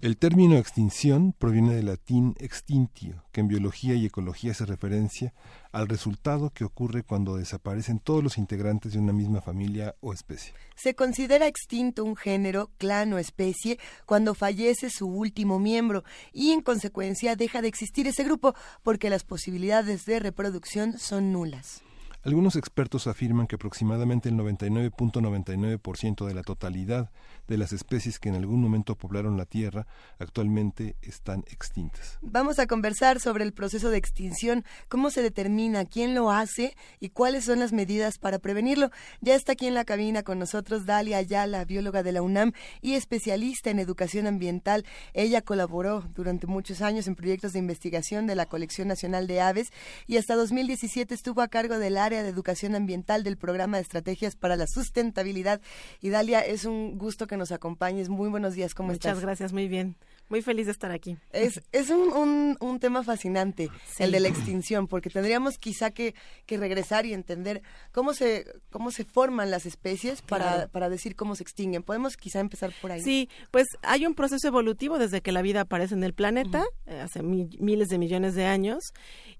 El 0.00 0.16
término 0.16 0.56
extinción 0.56 1.34
proviene 1.36 1.74
del 1.74 1.86
latín 1.86 2.36
extintio, 2.38 3.24
que 3.32 3.40
en 3.40 3.48
biología 3.48 3.94
y 3.94 4.06
ecología 4.06 4.54
se 4.54 4.64
referencia 4.64 5.34
al 5.72 5.88
resultado 5.88 6.50
que 6.50 6.62
ocurre 6.62 7.02
cuando 7.02 7.34
desaparecen 7.34 7.98
todos 7.98 8.22
los 8.22 8.38
integrantes 8.38 8.92
de 8.92 9.00
una 9.00 9.12
misma 9.12 9.40
familia 9.40 9.96
o 10.00 10.12
especie. 10.12 10.54
Se 10.76 10.94
considera 10.94 11.48
extinto 11.48 12.04
un 12.04 12.14
género, 12.14 12.70
clan 12.78 13.12
o 13.12 13.18
especie 13.18 13.80
cuando 14.06 14.36
fallece 14.36 14.88
su 14.88 15.08
último 15.08 15.58
miembro 15.58 16.04
y 16.32 16.52
en 16.52 16.60
consecuencia 16.60 17.34
deja 17.34 17.60
de 17.60 17.66
existir 17.66 18.06
ese 18.06 18.22
grupo 18.22 18.54
porque 18.84 19.10
las 19.10 19.24
posibilidades 19.24 20.04
de 20.04 20.20
reproducción 20.20 20.96
son 20.96 21.32
nulas. 21.32 21.82
Algunos 22.24 22.56
expertos 22.56 23.06
afirman 23.06 23.46
que 23.46 23.54
aproximadamente 23.54 24.28
el 24.28 24.34
99.99% 24.34 26.26
de 26.26 26.34
la 26.34 26.42
totalidad 26.42 27.10
de 27.48 27.56
las 27.56 27.72
especies 27.72 28.18
que 28.18 28.28
en 28.28 28.36
algún 28.36 28.60
momento 28.60 28.94
poblaron 28.94 29.36
la 29.36 29.46
Tierra 29.46 29.86
actualmente 30.18 30.96
están 31.02 31.44
extintas. 31.50 32.18
Vamos 32.20 32.58
a 32.58 32.66
conversar 32.66 33.20
sobre 33.20 33.44
el 33.44 33.52
proceso 33.52 33.90
de 33.90 33.96
extinción, 33.96 34.64
cómo 34.88 35.10
se 35.10 35.22
determina, 35.22 35.86
quién 35.86 36.14
lo 36.14 36.30
hace 36.30 36.76
y 37.00 37.08
cuáles 37.08 37.46
son 37.46 37.58
las 37.58 37.72
medidas 37.72 38.18
para 38.18 38.38
prevenirlo. 38.38 38.90
Ya 39.20 39.34
está 39.34 39.52
aquí 39.52 39.66
en 39.66 39.74
la 39.74 39.84
cabina 39.84 40.22
con 40.22 40.38
nosotros 40.38 40.84
Dalia 40.84 41.16
Ayala, 41.16 41.64
bióloga 41.64 42.02
de 42.02 42.12
la 42.12 42.22
UNAM 42.22 42.52
y 42.82 42.94
especialista 42.94 43.70
en 43.70 43.78
educación 43.78 44.26
ambiental. 44.26 44.84
Ella 45.14 45.40
colaboró 45.40 46.02
durante 46.14 46.46
muchos 46.46 46.82
años 46.82 47.06
en 47.08 47.16
proyectos 47.16 47.54
de 47.54 47.60
investigación 47.60 48.26
de 48.26 48.34
la 48.34 48.46
Colección 48.46 48.88
Nacional 48.88 49.26
de 49.26 49.40
Aves 49.40 49.72
y 50.06 50.18
hasta 50.18 50.36
2017 50.36 51.14
estuvo 51.14 51.40
a 51.40 51.48
cargo 51.48 51.78
del 51.78 51.96
área 51.96 52.22
de 52.22 52.28
educación 52.28 52.74
ambiental 52.74 53.24
del 53.24 53.38
programa 53.38 53.78
de 53.78 53.84
estrategias 53.84 54.36
para 54.36 54.56
la 54.56 54.66
sustentabilidad. 54.66 55.62
Y 56.02 56.10
Dalia, 56.10 56.40
es 56.40 56.66
un 56.66 56.98
gusto 56.98 57.26
que 57.26 57.37
nos 57.38 57.52
acompañes. 57.52 58.08
Muy 58.08 58.28
buenos 58.28 58.54
días, 58.54 58.74
¿cómo 58.74 58.92
estás? 58.92 59.12
Muchas 59.12 59.22
gracias, 59.22 59.52
muy 59.52 59.68
bien. 59.68 59.96
Muy 60.28 60.42
feliz 60.42 60.66
de 60.66 60.72
estar 60.72 60.90
aquí. 60.90 61.16
Es, 61.32 61.62
es 61.72 61.88
un, 61.88 62.58
un, 62.60 62.80
tema 62.80 63.02
fascinante, 63.02 63.70
el 63.98 64.12
de 64.12 64.20
la 64.20 64.28
extinción, 64.28 64.86
porque 64.86 65.08
tendríamos 65.08 65.56
quizá 65.56 65.90
que, 65.90 66.14
que, 66.44 66.58
regresar 66.58 67.06
y 67.06 67.14
entender 67.14 67.62
cómo 67.92 68.12
se, 68.12 68.44
cómo 68.70 68.90
se 68.90 69.04
forman 69.04 69.50
las 69.50 69.64
especies 69.64 70.20
para, 70.20 70.68
para 70.68 70.90
decir 70.90 71.16
cómo 71.16 71.34
se 71.34 71.44
extinguen. 71.44 71.82
Podemos 71.82 72.18
quizá 72.18 72.40
empezar 72.40 72.74
por 72.82 72.92
ahí. 72.92 73.00
Sí, 73.00 73.30
pues 73.50 73.66
hay 73.82 74.04
un 74.04 74.14
proceso 74.14 74.46
evolutivo 74.48 74.98
desde 74.98 75.22
que 75.22 75.32
la 75.32 75.40
vida 75.40 75.62
aparece 75.62 75.94
en 75.94 76.04
el 76.04 76.12
planeta, 76.12 76.66
eh, 76.86 77.00
hace 77.00 77.22
miles 77.22 77.88
de 77.88 77.96
millones 77.96 78.34
de 78.34 78.44
años, 78.44 78.92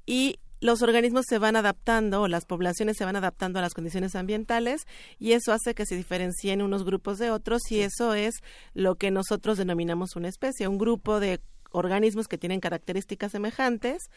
y 0.06 0.38
los 0.60 0.82
organismos 0.82 1.24
se 1.28 1.38
van 1.38 1.56
adaptando 1.56 2.22
o 2.22 2.28
las 2.28 2.44
poblaciones 2.44 2.96
se 2.96 3.04
van 3.04 3.16
adaptando 3.16 3.58
a 3.58 3.62
las 3.62 3.74
condiciones 3.74 4.14
ambientales 4.16 4.86
y 5.18 5.32
eso 5.32 5.52
hace 5.52 5.74
que 5.74 5.86
se 5.86 5.96
diferencien 5.96 6.62
unos 6.62 6.84
grupos 6.84 7.18
de 7.18 7.30
otros 7.30 7.62
y 7.70 7.80
eso 7.80 8.14
es 8.14 8.36
lo 8.74 8.96
que 8.96 9.10
nosotros 9.10 9.58
denominamos 9.58 10.16
una 10.16 10.28
especie, 10.28 10.68
un 10.68 10.78
grupo 10.78 11.20
de 11.20 11.40
organismos 11.70 12.28
que 12.28 12.38
tienen 12.38 12.60
características 12.60 13.32
semejantes 13.32 14.10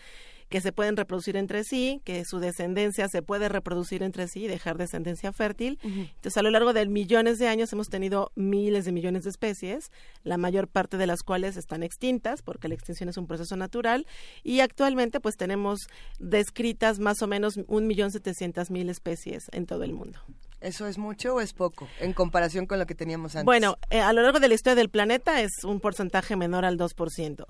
que 0.51 0.59
se 0.59 0.73
pueden 0.73 0.97
reproducir 0.97 1.37
entre 1.37 1.63
sí, 1.63 2.01
que 2.03 2.25
su 2.25 2.39
descendencia 2.39 3.07
se 3.07 3.21
puede 3.21 3.47
reproducir 3.47 4.03
entre 4.03 4.27
sí 4.27 4.43
y 4.43 4.47
dejar 4.49 4.77
descendencia 4.77 5.31
fértil. 5.31 5.79
Entonces, 5.81 6.35
a 6.35 6.41
lo 6.41 6.51
largo 6.51 6.73
de 6.73 6.85
millones 6.87 7.39
de 7.39 7.47
años 7.47 7.71
hemos 7.71 7.87
tenido 7.87 8.33
miles 8.35 8.83
de 8.83 8.91
millones 8.91 9.23
de 9.23 9.29
especies, 9.29 9.91
la 10.25 10.35
mayor 10.35 10.67
parte 10.67 10.97
de 10.97 11.07
las 11.07 11.23
cuales 11.23 11.55
están 11.55 11.83
extintas, 11.83 12.41
porque 12.41 12.67
la 12.67 12.75
extinción 12.75 13.07
es 13.07 13.15
un 13.15 13.27
proceso 13.27 13.55
natural, 13.55 14.05
y 14.43 14.59
actualmente 14.59 15.21
pues 15.21 15.37
tenemos 15.37 15.87
descritas 16.19 16.99
más 16.99 17.21
o 17.21 17.27
menos 17.27 17.57
un 17.67 17.87
millón 17.87 18.11
setecientas 18.11 18.71
mil 18.71 18.89
especies 18.89 19.45
en 19.53 19.65
todo 19.65 19.85
el 19.85 19.93
mundo. 19.93 20.19
¿Eso 20.59 20.85
es 20.85 20.97
mucho 20.97 21.35
o 21.35 21.41
es 21.41 21.53
poco 21.53 21.87
en 21.99 22.13
comparación 22.13 22.67
con 22.67 22.77
lo 22.77 22.85
que 22.85 22.93
teníamos 22.93 23.35
antes? 23.35 23.45
Bueno, 23.45 23.77
eh, 23.89 24.01
a 24.01 24.11
lo 24.11 24.21
largo 24.21 24.39
de 24.39 24.49
la 24.49 24.53
historia 24.53 24.75
del 24.75 24.89
planeta 24.89 25.41
es 25.41 25.63
un 25.63 25.79
porcentaje 25.79 26.35
menor 26.35 26.65
al 26.65 26.77
2%. 26.77 27.45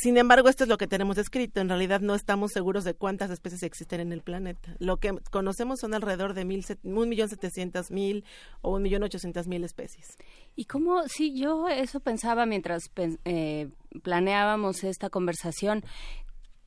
Sin 0.00 0.16
embargo, 0.16 0.48
esto 0.48 0.64
es 0.64 0.68
lo 0.68 0.78
que 0.78 0.86
tenemos 0.86 1.18
escrito. 1.18 1.60
En 1.60 1.68
realidad 1.68 2.00
no 2.00 2.14
estamos 2.14 2.52
seguros 2.52 2.84
de 2.84 2.94
cuántas 2.94 3.30
especies 3.30 3.62
existen 3.62 4.00
en 4.00 4.12
el 4.12 4.22
planeta. 4.22 4.76
Lo 4.78 4.98
que 4.98 5.12
conocemos 5.30 5.80
son 5.80 5.94
alrededor 5.94 6.34
de 6.34 6.42
un 6.84 7.08
millón 7.08 7.28
setecientos 7.28 7.90
mil 7.90 8.24
o 8.60 8.74
un 8.74 8.82
millón 8.82 9.02
ochocientos 9.02 9.48
mil 9.48 9.64
especies. 9.64 10.16
Y 10.56 10.64
cómo, 10.64 11.02
sí, 11.08 11.38
yo 11.38 11.68
eso 11.68 12.00
pensaba 12.00 12.46
mientras 12.46 12.90
eh, 13.24 13.68
planeábamos 14.02 14.84
esta 14.84 15.10
conversación. 15.10 15.84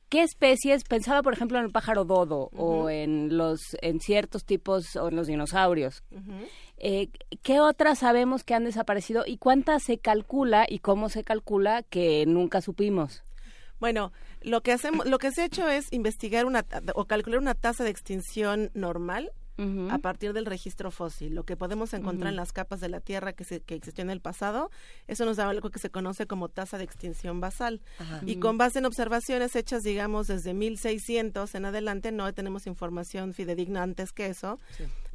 ¿Qué 0.08 0.22
especies? 0.22 0.84
Pensaba, 0.84 1.22
por 1.22 1.32
ejemplo, 1.32 1.58
en 1.58 1.64
el 1.64 1.72
pájaro 1.72 2.04
dodo 2.04 2.50
o 2.54 2.90
en 2.90 3.34
los 3.38 3.60
en 3.80 3.98
ciertos 3.98 4.44
tipos 4.44 4.94
o 4.96 5.08
en 5.08 5.16
los 5.16 5.26
dinosaurios. 5.26 6.04
Eh, 6.84 7.10
¿Qué 7.42 7.60
otras 7.60 8.00
sabemos 8.00 8.42
que 8.42 8.54
han 8.54 8.64
desaparecido 8.64 9.22
y 9.24 9.38
cuántas 9.38 9.84
se 9.84 9.98
calcula 9.98 10.66
y 10.68 10.80
cómo 10.80 11.08
se 11.08 11.22
calcula 11.22 11.84
que 11.84 12.26
nunca 12.26 12.60
supimos? 12.60 13.22
Bueno, 13.78 14.12
lo 14.42 14.62
que 14.62 14.72
hacemos, 14.72 15.06
lo 15.06 15.18
que 15.18 15.30
se 15.30 15.42
ha 15.42 15.44
hecho 15.44 15.68
es 15.68 15.92
investigar 15.92 16.44
una 16.44 16.64
o 16.94 17.04
calcular 17.04 17.38
una 17.38 17.54
tasa 17.54 17.84
de 17.84 17.90
extinción 17.90 18.70
normal 18.74 19.32
a 19.90 19.98
partir 19.98 20.32
del 20.32 20.46
registro 20.46 20.90
fósil. 20.90 21.34
Lo 21.34 21.44
que 21.44 21.56
podemos 21.56 21.94
encontrar 21.94 22.30
en 22.30 22.36
las 22.36 22.52
capas 22.52 22.80
de 22.80 22.88
la 22.88 23.00
Tierra 23.00 23.32
que, 23.32 23.44
se, 23.44 23.60
que 23.60 23.76
existió 23.76 24.02
en 24.02 24.10
el 24.10 24.20
pasado, 24.20 24.70
eso 25.06 25.24
nos 25.24 25.36
da 25.36 25.48
algo 25.48 25.70
que 25.70 25.78
se 25.78 25.90
conoce 25.90 26.26
como 26.26 26.48
tasa 26.48 26.78
de 26.78 26.84
extinción 26.84 27.40
basal. 27.40 27.80
Y 28.26 28.36
con 28.36 28.58
base 28.58 28.80
en 28.80 28.86
observaciones 28.86 29.54
hechas, 29.54 29.84
digamos, 29.84 30.26
desde 30.26 30.52
1600 30.52 31.54
en 31.54 31.64
adelante, 31.64 32.10
no 32.10 32.32
tenemos 32.34 32.66
información 32.66 33.34
fidedigna 33.34 33.84
antes 33.84 34.12
que 34.12 34.26
eso, 34.26 34.58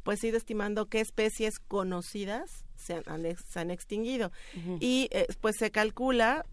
pues 0.08 0.24
ir 0.24 0.34
estimando 0.34 0.86
qué 0.86 1.00
especies 1.00 1.58
conocidas 1.58 2.64
se 2.76 3.02
han, 3.04 3.70
extinguido. 3.70 4.32
Y 4.80 5.10
eh, 5.10 5.26
pues 5.42 5.56
se 5.58 5.70
calcula 5.70 6.46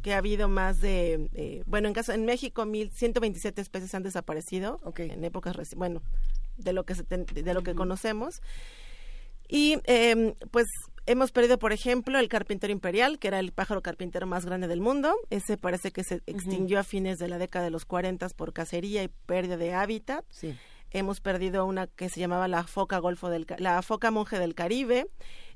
que 0.00 0.14
ha 0.14 0.18
habido 0.18 0.48
más 0.48 0.80
de, 0.80 1.28
eh, 1.34 1.64
bueno, 1.66 1.88
en 1.88 1.94
caso 1.94 2.12
en 2.12 2.24
México, 2.24 2.64
1.127 2.64 3.58
especies 3.58 3.96
han 3.96 4.04
desaparecido 4.04 4.78
en 4.96 5.24
épocas 5.24 5.56
bueno, 5.74 6.02
de 6.56 6.72
lo 6.72 6.84
que 6.84 6.94
de 6.94 7.52
lo 7.52 7.64
que 7.64 7.74
conocemos. 7.74 8.42
Y 9.48 9.78
em, 9.86 10.34
pues 10.52 10.68
hemos 11.06 11.32
perdido, 11.32 11.58
por 11.58 11.72
ejemplo, 11.72 12.16
el 12.16 12.28
carpintero 12.28 12.72
imperial, 12.72 13.18
que 13.18 13.26
era 13.26 13.40
el 13.40 13.50
pájaro 13.50 13.82
carpintero 13.82 14.28
más 14.28 14.46
grande 14.46 14.68
del 14.68 14.80
mundo. 14.80 15.16
Ese 15.30 15.56
parece 15.56 15.90
que 15.90 16.04
se 16.04 16.22
extinguió 16.26 16.78
a 16.78 16.84
fines 16.84 17.18
de 17.18 17.26
la 17.26 17.38
década 17.38 17.64
de 17.64 17.72
los 17.72 17.86
40 17.86 18.28
por 18.28 18.52
cacería 18.52 19.02
y 19.02 19.08
pérdida 19.08 19.56
de 19.56 19.74
hábitat. 19.74 20.24
Hemos 20.92 21.20
perdido 21.20 21.66
una 21.66 21.86
que 21.86 22.08
se 22.08 22.18
llamaba 22.18 22.48
la 22.48 22.64
foca 22.64 22.98
golfo 22.98 23.30
del 23.30 23.46
la 23.58 23.80
foca 23.82 24.10
monje 24.10 24.40
del 24.40 24.56
Caribe. 24.56 25.06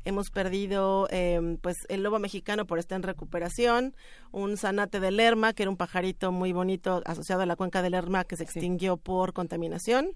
Hemos 0.05 0.31
perdido 0.31 1.09
em, 1.11 1.57
pues 1.57 1.77
el 1.89 2.03
lobo 2.03 2.21
mexicano 2.21 2.67
por 2.67 2.79
estar 2.79 2.97
en 2.97 3.03
recuperación, 3.03 3.97
un 4.31 4.57
zanate 4.57 5.01
de 5.01 5.11
Lerma, 5.11 5.53
que 5.53 5.65
era 5.65 5.71
un 5.71 5.77
pajarito 5.77 6.31
muy 6.31 6.53
bonito 6.53 7.03
asociado 7.05 7.43
a 7.43 7.47
la 7.47 7.57
cuenca 7.57 7.83
del 7.83 7.93
Lerma 7.93 8.25
que 8.25 8.37
se 8.37 8.45
extinguió 8.45 8.97
por 8.97 9.33
contaminación. 9.33 10.11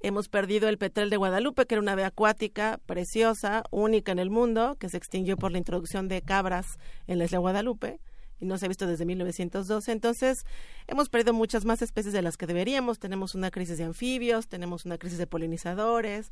Hemos 0.00 0.28
perdido 0.28 0.68
el 0.68 0.78
petrel 0.78 1.10
de 1.10 1.16
Guadalupe, 1.16 1.66
que 1.66 1.74
era 1.74 1.82
una 1.82 1.92
ave 1.92 2.04
acuática 2.04 2.80
preciosa, 2.86 3.64
única 3.70 4.12
en 4.12 4.18
el 4.18 4.30
mundo, 4.30 4.76
que 4.78 4.88
se 4.88 4.96
extinguió 4.96 5.36
por 5.36 5.52
la 5.52 5.58
introducción 5.58 6.08
de 6.08 6.22
cabras 6.22 6.66
en 7.06 7.18
la 7.18 7.24
isla 7.24 7.36
de 7.36 7.42
Guadalupe 7.42 8.00
y 8.40 8.46
no 8.46 8.58
se 8.58 8.66
ha 8.66 8.68
visto 8.68 8.86
desde 8.86 9.04
1912. 9.04 9.92
Entonces, 9.92 10.44
hemos 10.86 11.08
perdido 11.08 11.32
muchas 11.32 11.64
más 11.64 11.82
especies 11.82 12.12
de 12.12 12.22
las 12.22 12.36
que 12.36 12.46
deberíamos. 12.46 12.98
Tenemos 12.98 13.34
una 13.34 13.50
crisis 13.50 13.78
de 13.78 13.84
anfibios, 13.84 14.48
tenemos 14.48 14.84
una 14.84 14.98
crisis 14.98 15.18
de 15.18 15.26
polinizadores, 15.26 16.28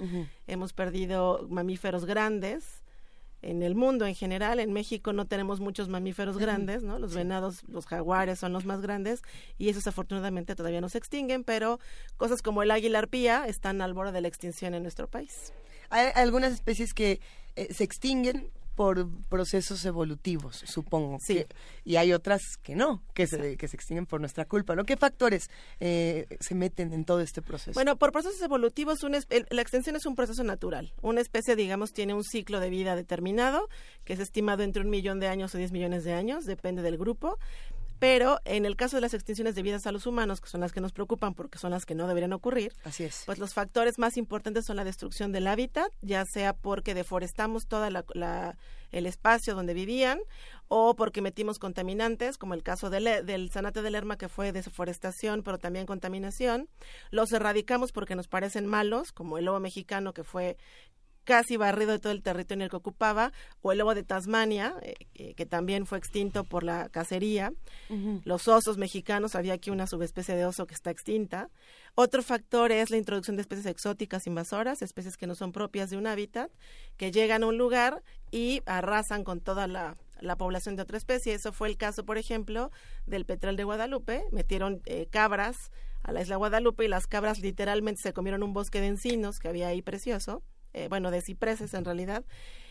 hemos 0.46 0.72
perdido 0.72 1.46
mamíferos 1.48 2.04
grandes 2.04 2.82
en 3.42 3.62
el 3.62 3.74
mundo 3.74 4.06
en 4.06 4.14
general. 4.14 4.60
En 4.60 4.72
México 4.72 5.12
no 5.12 5.26
tenemos 5.26 5.60
muchos 5.60 5.88
mamíferos 5.88 6.38
grandes, 6.38 6.82
¿no? 6.82 6.98
Los 6.98 7.14
venados, 7.14 7.62
los 7.68 7.86
jaguares 7.86 8.38
son 8.38 8.52
los 8.52 8.64
más 8.64 8.80
grandes 8.80 9.22
y 9.58 9.68
esos 9.68 9.86
afortunadamente 9.86 10.54
todavía 10.56 10.80
no 10.80 10.88
se 10.88 10.98
extinguen, 10.98 11.44
pero 11.44 11.78
cosas 12.16 12.42
como 12.42 12.62
el 12.62 12.70
águila 12.70 12.98
arpía 12.98 13.46
están 13.46 13.80
al 13.80 13.94
borde 13.94 14.12
de 14.12 14.20
la 14.20 14.28
extinción 14.28 14.74
en 14.74 14.82
nuestro 14.82 15.08
país. 15.08 15.52
Hay 15.90 16.08
algunas 16.14 16.52
especies 16.52 16.94
que 16.94 17.20
eh, 17.54 17.72
se 17.72 17.84
extinguen 17.84 18.50
por 18.76 19.08
procesos 19.28 19.84
evolutivos, 19.84 20.62
supongo. 20.66 21.18
Sí. 21.20 21.44
y 21.84 21.96
hay 21.96 22.12
otras 22.12 22.42
que 22.62 22.76
no, 22.76 23.02
que 23.14 23.26
se, 23.26 23.56
que 23.56 23.66
se 23.68 23.76
extinguen 23.76 24.06
por 24.06 24.20
nuestra 24.20 24.44
culpa. 24.44 24.76
¿no? 24.76 24.84
¿Qué 24.84 24.96
factores 24.96 25.50
eh, 25.80 26.26
se 26.40 26.54
meten 26.54 26.92
en 26.92 27.04
todo 27.04 27.20
este 27.20 27.40
proceso? 27.42 27.72
Bueno, 27.72 27.96
por 27.96 28.12
procesos 28.12 28.40
evolutivos, 28.42 28.98
la 29.02 29.62
extensión 29.62 29.96
es 29.96 30.04
un 30.04 30.14
proceso 30.14 30.44
natural. 30.44 30.92
Una 31.00 31.22
especie, 31.22 31.56
digamos, 31.56 31.92
tiene 31.92 32.12
un 32.12 32.22
ciclo 32.22 32.60
de 32.60 32.68
vida 32.68 32.94
determinado, 32.94 33.68
que 34.04 34.12
es 34.12 34.20
estimado 34.20 34.62
entre 34.62 34.82
un 34.82 34.90
millón 34.90 35.20
de 35.20 35.28
años 35.28 35.54
o 35.54 35.58
diez 35.58 35.72
millones 35.72 36.04
de 36.04 36.12
años, 36.12 36.44
depende 36.44 36.82
del 36.82 36.98
grupo. 36.98 37.38
Pero 37.98 38.40
en 38.44 38.66
el 38.66 38.76
caso 38.76 38.96
de 38.96 39.00
las 39.00 39.14
extinciones 39.14 39.54
debidas 39.54 39.86
a 39.86 39.92
los 39.92 40.06
humanos, 40.06 40.40
que 40.40 40.48
son 40.48 40.60
las 40.60 40.72
que 40.72 40.80
nos 40.80 40.92
preocupan 40.92 41.34
porque 41.34 41.58
son 41.58 41.70
las 41.70 41.86
que 41.86 41.94
no 41.94 42.06
deberían 42.06 42.32
ocurrir, 42.32 42.74
Así 42.84 43.04
es. 43.04 43.22
pues 43.26 43.38
los 43.38 43.54
factores 43.54 43.98
más 43.98 44.16
importantes 44.16 44.66
son 44.66 44.76
la 44.76 44.84
destrucción 44.84 45.32
del 45.32 45.46
hábitat, 45.46 45.90
ya 46.02 46.24
sea 46.24 46.52
porque 46.52 46.94
deforestamos 46.94 47.66
todo 47.66 47.86
el 47.86 49.06
espacio 49.06 49.54
donde 49.54 49.74
vivían 49.74 50.18
o 50.68 50.96
porque 50.96 51.22
metimos 51.22 51.58
contaminantes, 51.58 52.38
como 52.38 52.54
el 52.54 52.62
caso 52.62 52.90
del, 52.90 53.24
del 53.24 53.50
Zanate 53.50 53.82
de 53.82 53.90
Lerma, 53.90 54.18
que 54.18 54.28
fue 54.28 54.52
deforestación, 54.52 55.42
pero 55.42 55.58
también 55.58 55.86
contaminación. 55.86 56.68
Los 57.10 57.32
erradicamos 57.32 57.92
porque 57.92 58.16
nos 58.16 58.28
parecen 58.28 58.66
malos, 58.66 59.12
como 59.12 59.38
el 59.38 59.44
lobo 59.44 59.60
mexicano, 59.60 60.12
que 60.12 60.24
fue 60.24 60.56
casi 61.26 61.56
barrido 61.56 61.90
de 61.90 61.98
todo 61.98 62.12
el 62.12 62.22
territorio 62.22 62.60
en 62.60 62.62
el 62.62 62.70
que 62.70 62.76
ocupaba, 62.76 63.32
o 63.60 63.72
el 63.72 63.78
lobo 63.78 63.94
de 63.94 64.04
Tasmania, 64.04 64.74
eh, 64.80 65.34
que 65.34 65.44
también 65.44 65.84
fue 65.84 65.98
extinto 65.98 66.44
por 66.44 66.62
la 66.62 66.88
cacería, 66.88 67.52
los 68.24 68.48
osos 68.48 68.78
mexicanos, 68.78 69.34
había 69.34 69.54
aquí 69.54 69.70
una 69.70 69.86
subespecie 69.86 70.36
de 70.36 70.46
oso 70.46 70.66
que 70.66 70.74
está 70.74 70.90
extinta. 70.90 71.50
Otro 71.96 72.22
factor 72.22 72.72
es 72.72 72.90
la 72.90 72.96
introducción 72.96 73.36
de 73.36 73.42
especies 73.42 73.66
exóticas 73.66 74.26
invasoras, 74.26 74.82
especies 74.82 75.16
que 75.16 75.26
no 75.26 75.34
son 75.34 75.52
propias 75.52 75.90
de 75.90 75.96
un 75.96 76.06
hábitat, 76.06 76.50
que 76.96 77.10
llegan 77.10 77.42
a 77.42 77.46
un 77.46 77.58
lugar 77.58 78.02
y 78.30 78.62
arrasan 78.64 79.24
con 79.24 79.40
toda 79.40 79.66
la, 79.66 79.96
población 80.38 80.76
de 80.76 80.82
otra 80.82 80.96
especie. 80.96 81.34
Eso 81.34 81.52
fue 81.52 81.68
el 81.68 81.76
caso, 81.76 82.04
por 82.04 82.18
ejemplo, 82.18 82.70
del 83.06 83.24
petrel 83.26 83.56
de 83.56 83.64
Guadalupe. 83.64 84.24
Metieron 84.30 84.80
eh, 84.86 85.08
cabras 85.10 85.72
a 86.04 86.12
la 86.12 86.22
isla 86.22 86.36
Guadalupe 86.36 86.84
y 86.84 86.88
las 86.88 87.08
cabras 87.08 87.40
literalmente 87.40 88.00
se 88.00 88.12
comieron 88.12 88.44
un 88.44 88.52
bosque 88.52 88.80
de 88.80 88.86
encinos 88.86 89.40
que 89.40 89.48
había 89.48 89.68
ahí 89.68 89.82
precioso 89.82 90.44
eh, 90.76 90.88
bueno, 90.88 91.10
de 91.10 91.22
cipreses 91.22 91.74
en 91.74 91.84
realidad, 91.84 92.24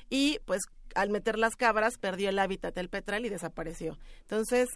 y 0.10 0.40
pues 0.46 0.62
al 0.94 1.10
meter 1.10 1.38
las 1.38 1.56
cabras 1.56 1.98
perdió 1.98 2.30
el 2.30 2.40
hábitat 2.40 2.74
del 2.74 2.90
petrel 2.90 3.26
y 3.26 3.30
desapareció. 3.30 3.98
Entonces, 4.22 4.70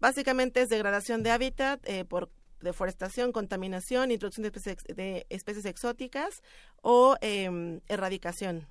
básicamente 0.00 0.62
es 0.62 0.68
degradación 0.68 1.22
de 1.22 1.30
hábitat 1.30 1.80
eh, 1.88 2.04
por 2.04 2.30
deforestación, 2.60 3.32
contaminación, 3.32 4.10
introducción 4.10 4.42
de 4.42 4.48
especies, 4.48 4.96
de 4.96 5.26
especies 5.30 5.64
exóticas 5.66 6.42
o 6.82 7.16
eh, 7.20 7.80
erradicación 7.88 8.66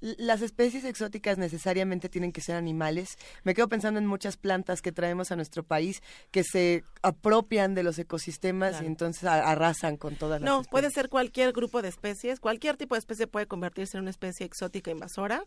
las 0.00 0.42
especies 0.42 0.84
exóticas 0.84 1.38
necesariamente 1.38 2.08
tienen 2.08 2.32
que 2.32 2.40
ser 2.40 2.56
animales. 2.56 3.18
Me 3.44 3.54
quedo 3.54 3.68
pensando 3.68 3.98
en 3.98 4.06
muchas 4.06 4.36
plantas 4.36 4.82
que 4.82 4.92
traemos 4.92 5.30
a 5.30 5.36
nuestro 5.36 5.62
país 5.62 6.02
que 6.30 6.42
se 6.42 6.84
apropian 7.02 7.74
de 7.74 7.82
los 7.82 7.98
ecosistemas 7.98 8.82
y 8.82 8.86
entonces 8.86 9.24
arrasan 9.24 9.96
con 9.96 10.16
todas 10.16 10.40
las 10.40 10.48
No, 10.48 10.62
puede 10.64 10.90
ser 10.90 11.08
cualquier 11.08 11.52
grupo 11.52 11.82
de 11.82 11.88
especies, 11.88 12.40
cualquier 12.40 12.76
tipo 12.76 12.94
de 12.94 13.00
especie 13.00 13.26
puede 13.26 13.46
convertirse 13.46 13.96
en 13.96 14.02
una 14.02 14.10
especie 14.10 14.46
exótica 14.46 14.90
invasora. 14.90 15.44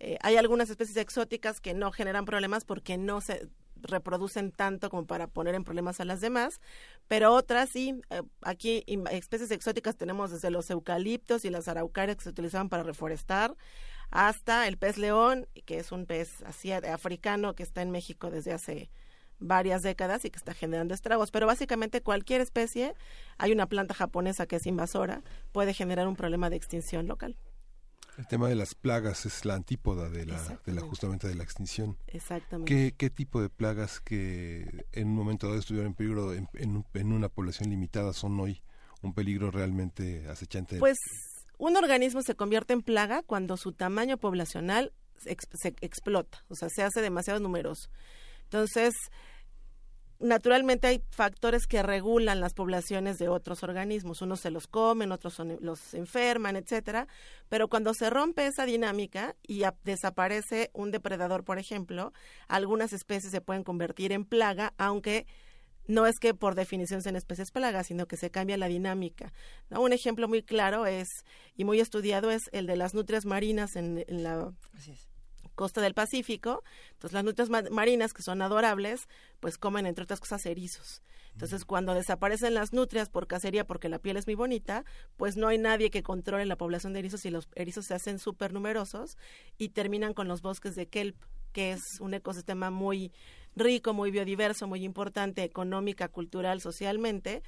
Eh, 0.00 0.16
hay 0.22 0.36
algunas 0.36 0.70
especies 0.70 0.96
exóticas 0.96 1.60
que 1.60 1.74
no 1.74 1.90
generan 1.90 2.24
problemas 2.24 2.64
porque 2.64 2.96
no 2.96 3.20
se 3.20 3.48
reproducen 3.82 4.52
tanto 4.52 4.90
como 4.90 5.06
para 5.06 5.26
poner 5.26 5.54
en 5.54 5.64
problemas 5.64 6.00
a 6.00 6.04
las 6.04 6.20
demás, 6.20 6.60
pero 7.06 7.32
otras 7.32 7.70
sí, 7.70 8.00
eh, 8.10 8.22
aquí 8.42 8.84
especies 9.10 9.50
exóticas 9.50 9.96
tenemos 9.96 10.30
desde 10.30 10.50
los 10.50 10.70
eucaliptos 10.70 11.44
y 11.44 11.50
las 11.50 11.68
araucarias 11.68 12.16
que 12.16 12.24
se 12.24 12.30
utilizaban 12.30 12.68
para 12.68 12.82
reforestar, 12.82 13.56
hasta 14.10 14.66
el 14.68 14.78
pez 14.78 14.96
león, 14.98 15.46
que 15.66 15.78
es 15.78 15.92
un 15.92 16.06
pez 16.06 16.42
así 16.42 16.72
africano 16.72 17.54
que 17.54 17.62
está 17.62 17.82
en 17.82 17.90
México 17.90 18.30
desde 18.30 18.52
hace 18.52 18.90
varias 19.38 19.82
décadas 19.82 20.24
y 20.24 20.30
que 20.30 20.38
está 20.38 20.54
generando 20.54 20.94
estragos, 20.94 21.30
pero 21.30 21.46
básicamente 21.46 22.02
cualquier 22.02 22.40
especie, 22.40 22.94
hay 23.38 23.52
una 23.52 23.66
planta 23.66 23.94
japonesa 23.94 24.46
que 24.46 24.56
es 24.56 24.66
invasora, 24.66 25.22
puede 25.52 25.74
generar 25.74 26.08
un 26.08 26.16
problema 26.16 26.50
de 26.50 26.56
extinción 26.56 27.06
local. 27.06 27.36
El 28.18 28.26
tema 28.26 28.48
de 28.48 28.56
las 28.56 28.74
plagas 28.74 29.26
es 29.26 29.44
la 29.44 29.54
antípoda 29.54 30.10
de 30.10 30.26
la, 30.26 30.60
de 30.66 30.72
la 30.72 30.80
justamente 30.80 31.28
de 31.28 31.36
la 31.36 31.44
extinción. 31.44 31.96
Exactamente. 32.08 32.74
¿Qué, 32.74 32.94
¿Qué, 32.96 33.10
tipo 33.10 33.40
de 33.40 33.48
plagas 33.48 34.00
que 34.00 34.86
en 34.90 35.08
un 35.08 35.14
momento 35.14 35.46
dado 35.46 35.60
estuvieron 35.60 35.92
en 35.92 35.94
peligro 35.94 36.34
en, 36.34 36.48
en, 36.52 37.12
una 37.12 37.28
población 37.28 37.70
limitada 37.70 38.12
son 38.12 38.38
hoy 38.40 38.60
un 39.02 39.14
peligro 39.14 39.52
realmente 39.52 40.26
acechante? 40.28 40.78
Pues 40.80 40.98
un 41.58 41.76
organismo 41.76 42.22
se 42.22 42.34
convierte 42.34 42.72
en 42.72 42.82
plaga 42.82 43.22
cuando 43.22 43.56
su 43.56 43.70
tamaño 43.70 44.18
poblacional 44.18 44.92
se 45.16 45.30
explota, 45.80 46.44
o 46.48 46.56
sea, 46.56 46.68
se 46.70 46.82
hace 46.82 47.00
demasiado 47.00 47.38
numeroso. 47.38 47.88
Entonces, 48.42 48.94
naturalmente 50.20 50.86
hay 50.86 51.02
factores 51.10 51.66
que 51.66 51.82
regulan 51.82 52.40
las 52.40 52.54
poblaciones 52.54 53.18
de 53.18 53.28
otros 53.28 53.62
organismos. 53.62 54.22
Unos 54.22 54.40
se 54.40 54.50
los 54.50 54.66
comen, 54.66 55.12
otros 55.12 55.38
los 55.60 55.94
enferman, 55.94 56.56
etcétera. 56.56 57.06
Pero 57.48 57.68
cuando 57.68 57.94
se 57.94 58.10
rompe 58.10 58.46
esa 58.46 58.66
dinámica 58.66 59.36
y 59.46 59.62
desaparece 59.84 60.70
un 60.72 60.90
depredador, 60.90 61.44
por 61.44 61.58
ejemplo, 61.58 62.12
algunas 62.48 62.92
especies 62.92 63.32
se 63.32 63.40
pueden 63.40 63.64
convertir 63.64 64.12
en 64.12 64.24
plaga, 64.24 64.74
aunque 64.78 65.26
no 65.88 66.06
es 66.06 66.20
que 66.20 66.34
por 66.34 66.54
definición 66.54 67.02
sean 67.02 67.16
especies 67.16 67.50
plagas, 67.50 67.86
sino 67.86 68.06
que 68.06 68.16
se 68.16 68.30
cambia 68.30 68.58
la 68.58 68.68
dinámica. 68.68 69.32
Un 69.70 69.92
ejemplo 69.92 70.28
muy 70.28 70.42
claro 70.42 70.86
es 70.86 71.24
y 71.56 71.64
muy 71.64 71.80
estudiado 71.80 72.30
es 72.30 72.50
el 72.52 72.66
de 72.66 72.76
las 72.76 72.94
nutrias 72.94 73.24
marinas 73.24 73.74
en, 73.74 74.04
la 74.08 74.52
costa 75.58 75.80
del 75.80 75.92
Pacífico. 75.92 76.62
Entonces 76.92 77.12
las 77.12 77.24
nutrias 77.24 77.50
marinas, 77.72 78.14
que 78.14 78.22
son 78.22 78.40
adorables, 78.42 79.08
pues 79.40 79.58
comen 79.58 79.86
entre 79.86 80.04
otras 80.04 80.20
cosas 80.20 80.46
erizos. 80.46 81.02
Entonces 81.32 81.64
cuando 81.64 81.94
desaparecen 81.94 82.54
las 82.54 82.72
nutrias 82.72 83.08
por 83.08 83.26
cacería 83.26 83.66
porque 83.66 83.88
la 83.88 83.98
piel 83.98 84.16
es 84.16 84.26
muy 84.26 84.36
bonita, 84.36 84.84
pues 85.16 85.36
no 85.36 85.48
hay 85.48 85.58
nadie 85.58 85.90
que 85.90 86.04
controle 86.04 86.46
la 86.46 86.56
población 86.56 86.92
de 86.92 87.00
erizos 87.00 87.24
y 87.24 87.30
los 87.30 87.48
erizos 87.56 87.86
se 87.86 87.94
hacen 87.94 88.20
súper 88.20 88.52
numerosos 88.52 89.18
y 89.58 89.70
terminan 89.70 90.14
con 90.14 90.28
los 90.28 90.42
bosques 90.42 90.76
de 90.76 90.86
kelp 90.86 91.16
que 91.52 91.72
es 91.72 91.82
un 91.98 92.14
ecosistema 92.14 92.70
muy 92.70 93.10
rico, 93.56 93.94
muy 93.94 94.12
biodiverso, 94.12 94.68
muy 94.68 94.84
importante 94.84 95.42
económica, 95.42 96.06
cultural, 96.06 96.60
socialmente. 96.60 97.42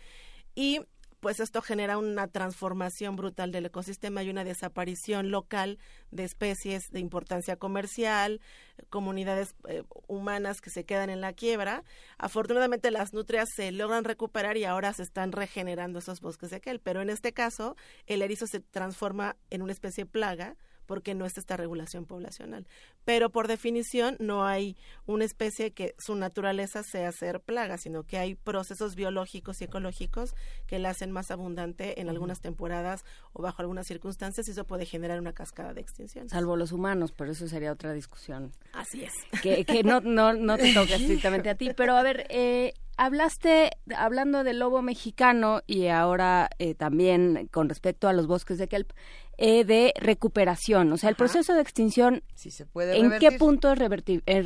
Y 0.56 0.80
pues 1.20 1.38
esto 1.38 1.62
genera 1.62 1.98
una 1.98 2.26
transformación 2.28 3.14
brutal 3.16 3.52
del 3.52 3.66
ecosistema 3.66 4.22
y 4.22 4.30
una 4.30 4.44
desaparición 4.44 5.30
local 5.30 5.78
de 6.10 6.24
especies 6.24 6.90
de 6.90 7.00
importancia 7.00 7.56
comercial, 7.56 8.40
comunidades 8.88 9.54
eh, 9.68 9.84
humanas 10.08 10.60
que 10.60 10.70
se 10.70 10.84
quedan 10.84 11.10
en 11.10 11.20
la 11.20 11.34
quiebra. 11.34 11.84
Afortunadamente 12.18 12.90
las 12.90 13.12
nutrias 13.12 13.48
se 13.54 13.70
logran 13.70 14.04
recuperar 14.04 14.56
y 14.56 14.64
ahora 14.64 14.92
se 14.94 15.02
están 15.02 15.32
regenerando 15.32 15.98
esos 15.98 16.20
bosques 16.20 16.50
de 16.50 16.56
aquel, 16.56 16.80
pero 16.80 17.02
en 17.02 17.10
este 17.10 17.32
caso 17.32 17.76
el 18.06 18.22
erizo 18.22 18.46
se 18.46 18.60
transforma 18.60 19.36
en 19.50 19.62
una 19.62 19.72
especie 19.72 20.06
plaga 20.06 20.56
porque 20.90 21.14
no 21.14 21.24
es 21.24 21.38
esta 21.38 21.56
regulación 21.56 22.04
poblacional. 22.04 22.66
Pero 23.04 23.30
por 23.30 23.46
definición 23.46 24.16
no 24.18 24.44
hay 24.44 24.76
una 25.06 25.24
especie 25.24 25.70
que 25.70 25.94
su 26.00 26.16
naturaleza 26.16 26.82
sea 26.82 27.12
ser 27.12 27.38
plaga, 27.38 27.78
sino 27.78 28.02
que 28.02 28.18
hay 28.18 28.34
procesos 28.34 28.96
biológicos 28.96 29.60
y 29.60 29.66
ecológicos 29.66 30.34
que 30.66 30.80
la 30.80 30.90
hacen 30.90 31.12
más 31.12 31.30
abundante 31.30 32.00
en 32.00 32.08
algunas 32.08 32.40
temporadas 32.40 33.04
o 33.32 33.40
bajo 33.40 33.62
algunas 33.62 33.86
circunstancias 33.86 34.48
y 34.48 34.50
eso 34.50 34.64
puede 34.64 34.84
generar 34.84 35.20
una 35.20 35.32
cascada 35.32 35.74
de 35.74 35.80
extinción. 35.80 36.28
Salvo 36.28 36.56
los 36.56 36.72
humanos, 36.72 37.12
pero 37.12 37.30
eso 37.30 37.46
sería 37.46 37.70
otra 37.70 37.92
discusión. 37.92 38.50
Así 38.72 39.04
es. 39.04 39.12
Que, 39.42 39.64
que 39.64 39.84
no, 39.84 40.00
no, 40.00 40.32
no 40.32 40.56
te 40.56 40.74
toca 40.74 40.94
estrictamente 40.96 41.50
a 41.50 41.54
ti. 41.54 41.70
Pero 41.76 41.94
a 41.94 42.02
ver, 42.02 42.26
eh, 42.30 42.74
hablaste, 43.00 43.70
hablando 43.96 44.44
del 44.44 44.58
lobo 44.58 44.82
mexicano 44.82 45.62
y 45.66 45.86
ahora 45.86 46.50
eh, 46.58 46.74
también 46.74 47.48
con 47.50 47.70
respecto 47.70 48.08
a 48.08 48.12
los 48.12 48.26
bosques 48.26 48.58
de 48.58 48.68
kelp, 48.68 48.92
eh, 49.38 49.64
de 49.64 49.94
recuperación. 49.98 50.92
O 50.92 50.98
sea, 50.98 51.08
el 51.08 51.16
proceso 51.16 51.54
de 51.54 51.62
extinción, 51.62 52.22
se 52.34 52.66
puede 52.66 52.98
¿en 52.98 53.18
qué 53.18 53.32
punto 53.32 53.72
es, 53.72 53.78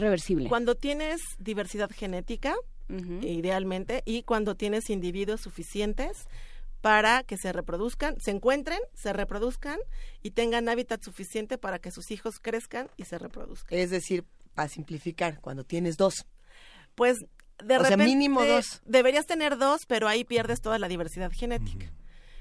reversible? 0.01 0.49
Cuando 0.49 0.77
tienes 0.77 1.21
diversidad 1.39 1.91
genética, 1.91 2.55
idealmente, 3.23 4.03
y 4.05 4.23
cuando 4.23 4.55
tienes 4.55 4.89
individuos 4.89 5.41
suficientes 5.41 6.29
para 6.81 7.25
que 7.25 7.37
se 7.37 7.53
reproduzcan, 7.53 8.21
se 8.21 8.31
encuentren, 8.31 8.79
se 8.95 9.13
reproduzcan 9.13 9.81
y 10.23 10.31
tengan 10.31 10.69
hábitat 10.69 11.03
suficiente 11.03 11.59
para 11.59 11.81
que 11.81 11.91
sus 11.91 12.13
hijos 12.13 12.39
crezcan 12.41 12.89
y 12.97 13.05
se 13.05 13.19
reproduzcan. 13.19 13.77
Es 13.77 13.91
decir, 13.91 14.25
para 14.55 14.69
simplificar, 14.69 15.41
cuando 15.41 15.65
tienes 15.65 15.97
dos. 15.97 16.27
Pues 16.95 17.25
de 17.63 17.77
o 17.77 17.79
repente 17.79 18.05
sea, 18.05 18.15
mínimo 18.15 18.45
dos. 18.45 18.83
deberías 18.85 19.27
tener 19.27 19.59
dos, 19.59 19.87
pero 19.87 20.09
ahí 20.09 20.25
pierdes 20.25 20.61
toda 20.61 20.79
la 20.79 20.89
diversidad 20.89 21.31
genética. 21.33 21.93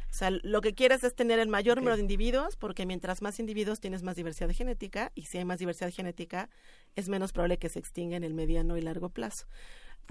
O 0.09 0.15
sea, 0.15 0.29
lo 0.29 0.61
que 0.61 0.75
quieres 0.75 1.03
es 1.03 1.15
tener 1.15 1.39
el 1.39 1.47
mayor 1.47 1.77
número 1.77 1.95
de 1.95 2.03
individuos, 2.03 2.55
porque 2.55 2.85
mientras 2.85 3.23
más 3.23 3.39
individuos 3.39 3.79
tienes 3.79 4.03
más 4.03 4.15
diversidad 4.15 4.51
genética, 4.51 5.11
y 5.15 5.23
si 5.23 5.39
hay 5.39 5.45
más 5.45 5.57
diversidad 5.57 5.91
genética, 5.91 6.49
es 6.95 7.09
menos 7.09 7.33
probable 7.33 7.57
que 7.57 7.67
se 7.67 7.79
extinga 7.79 8.15
en 8.15 8.23
el 8.23 8.35
mediano 8.35 8.77
y 8.77 8.81
largo 8.81 9.09
plazo. 9.09 9.47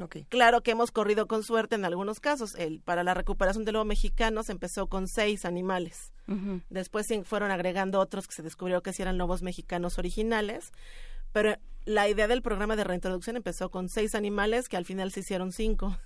Okay. 0.00 0.24
Claro 0.24 0.62
que 0.62 0.70
hemos 0.70 0.90
corrido 0.90 1.28
con 1.28 1.44
suerte 1.44 1.76
en 1.76 1.84
algunos 1.84 2.18
casos. 2.18 2.54
El, 2.56 2.80
para 2.80 3.04
la 3.04 3.14
recuperación 3.14 3.64
del 3.64 3.74
lobo 3.74 3.84
mexicano 3.84 4.42
se 4.42 4.52
empezó 4.52 4.86
con 4.86 5.06
seis 5.06 5.44
animales. 5.44 6.12
Después 6.70 7.06
fueron 7.24 7.50
agregando 7.50 8.00
otros 8.00 8.26
que 8.26 8.34
se 8.34 8.42
descubrió 8.42 8.82
que 8.82 8.94
sí 8.94 9.02
eran 9.02 9.18
lobos 9.18 9.42
mexicanos 9.42 9.98
originales. 9.98 10.72
Pero 11.32 11.56
la 11.84 12.08
idea 12.08 12.28
del 12.28 12.42
programa 12.42 12.76
de 12.76 12.84
reintroducción 12.84 13.36
empezó 13.36 13.70
con 13.70 13.88
seis 13.88 14.14
animales 14.14 14.68
que 14.68 14.76
al 14.76 14.84
final 14.84 15.10
se 15.10 15.20
hicieron 15.20 15.52
cinco. 15.52 15.98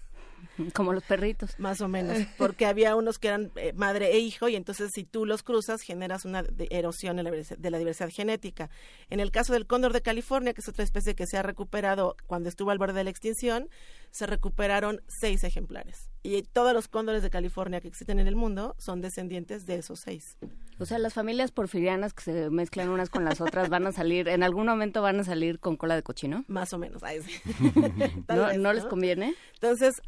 Como 0.75 0.93
los 0.93 1.05
perritos. 1.05 1.59
Más 1.59 1.81
o 1.81 1.89
menos, 1.89 2.19
porque 2.39 2.67
había 2.67 2.97
unos 2.97 3.19
que 3.19 3.29
eran 3.29 3.53
eh, 3.57 3.73
madre 3.75 4.13
e 4.13 4.19
hijo 4.19 4.49
y 4.49 4.57
entonces 4.57 4.91
si 4.93 5.05
tú 5.05 5.27
los 5.27 5.43
cruzas 5.43 5.83
generas 5.83 6.25
una 6.25 6.45
erosión 6.71 7.17
la 7.17 7.31
de 7.31 7.71
la 7.71 7.79
diversidad 7.79 8.11
genética. 8.11 8.71
En 9.11 9.21
el 9.21 9.31
caso 9.31 9.53
del 9.53 9.67
cóndor 9.67 9.93
de 9.93 10.03
California, 10.03 10.55
que 10.55 10.61
es 10.61 10.69
otra 10.69 10.85
especie 10.85 11.15
que 11.15 11.27
se 11.27 11.37
ha 11.37 11.43
recuperado 11.43 12.17
cuando 12.27 12.49
estuvo 12.49 12.71
al 12.71 12.79
borde 12.79 12.95
de 12.95 13.05
la 13.05 13.11
extinción, 13.11 13.69
se 14.11 14.27
recuperaron 14.27 15.03
seis 15.07 15.45
ejemplares. 15.45 16.11
Y 16.23 16.43
todos 16.43 16.73
los 16.73 16.89
cóndores 16.89 17.23
de 17.23 17.31
California 17.31 17.81
que 17.81 17.89
existen 17.89 18.19
en 18.19 18.27
el 18.27 18.37
mundo 18.37 18.75
son 18.79 19.01
descendientes 19.01 19.67
de 19.67 19.77
esos 19.77 20.01
seis. 20.01 20.37
O 20.79 20.85
sea, 20.85 20.99
las 20.99 21.15
familias 21.15 21.53
porfirianas 21.53 22.13
que 22.13 22.23
se 22.23 22.51
mezclan 22.51 22.89
unas 22.89 23.09
con 23.09 23.25
las 23.25 23.41
otras 23.41 23.69
van 23.69 23.87
a 23.87 23.93
salir, 23.93 24.29
en 24.29 24.43
algún 24.43 24.67
momento 24.67 25.03
van 25.03 25.21
a 25.21 25.25
salir 25.25 25.59
con 25.59 25.77
cola 25.77 25.95
de 25.95 26.03
cochino. 26.03 26.45
Más 26.49 26.73
o 26.73 26.79
menos. 26.79 27.03
Ay, 27.03 27.23
sí. 27.23 27.33
Tal 28.27 28.39
¿No, 28.39 28.47
vez, 28.47 28.59
¿no 28.59 28.73
les 28.73 28.85
conviene? 28.85 29.35
Entonces, 29.55 30.03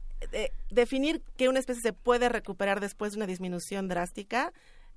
definir 0.70 1.22
que 1.36 1.48
una 1.48 1.58
especie 1.58 1.82
se 1.82 1.92
puede 1.92 2.28
recuperar 2.28 2.80
después 2.80 3.12
de 3.12 3.18
una 3.18 3.26
disminución 3.26 3.88
drástica 3.88 4.52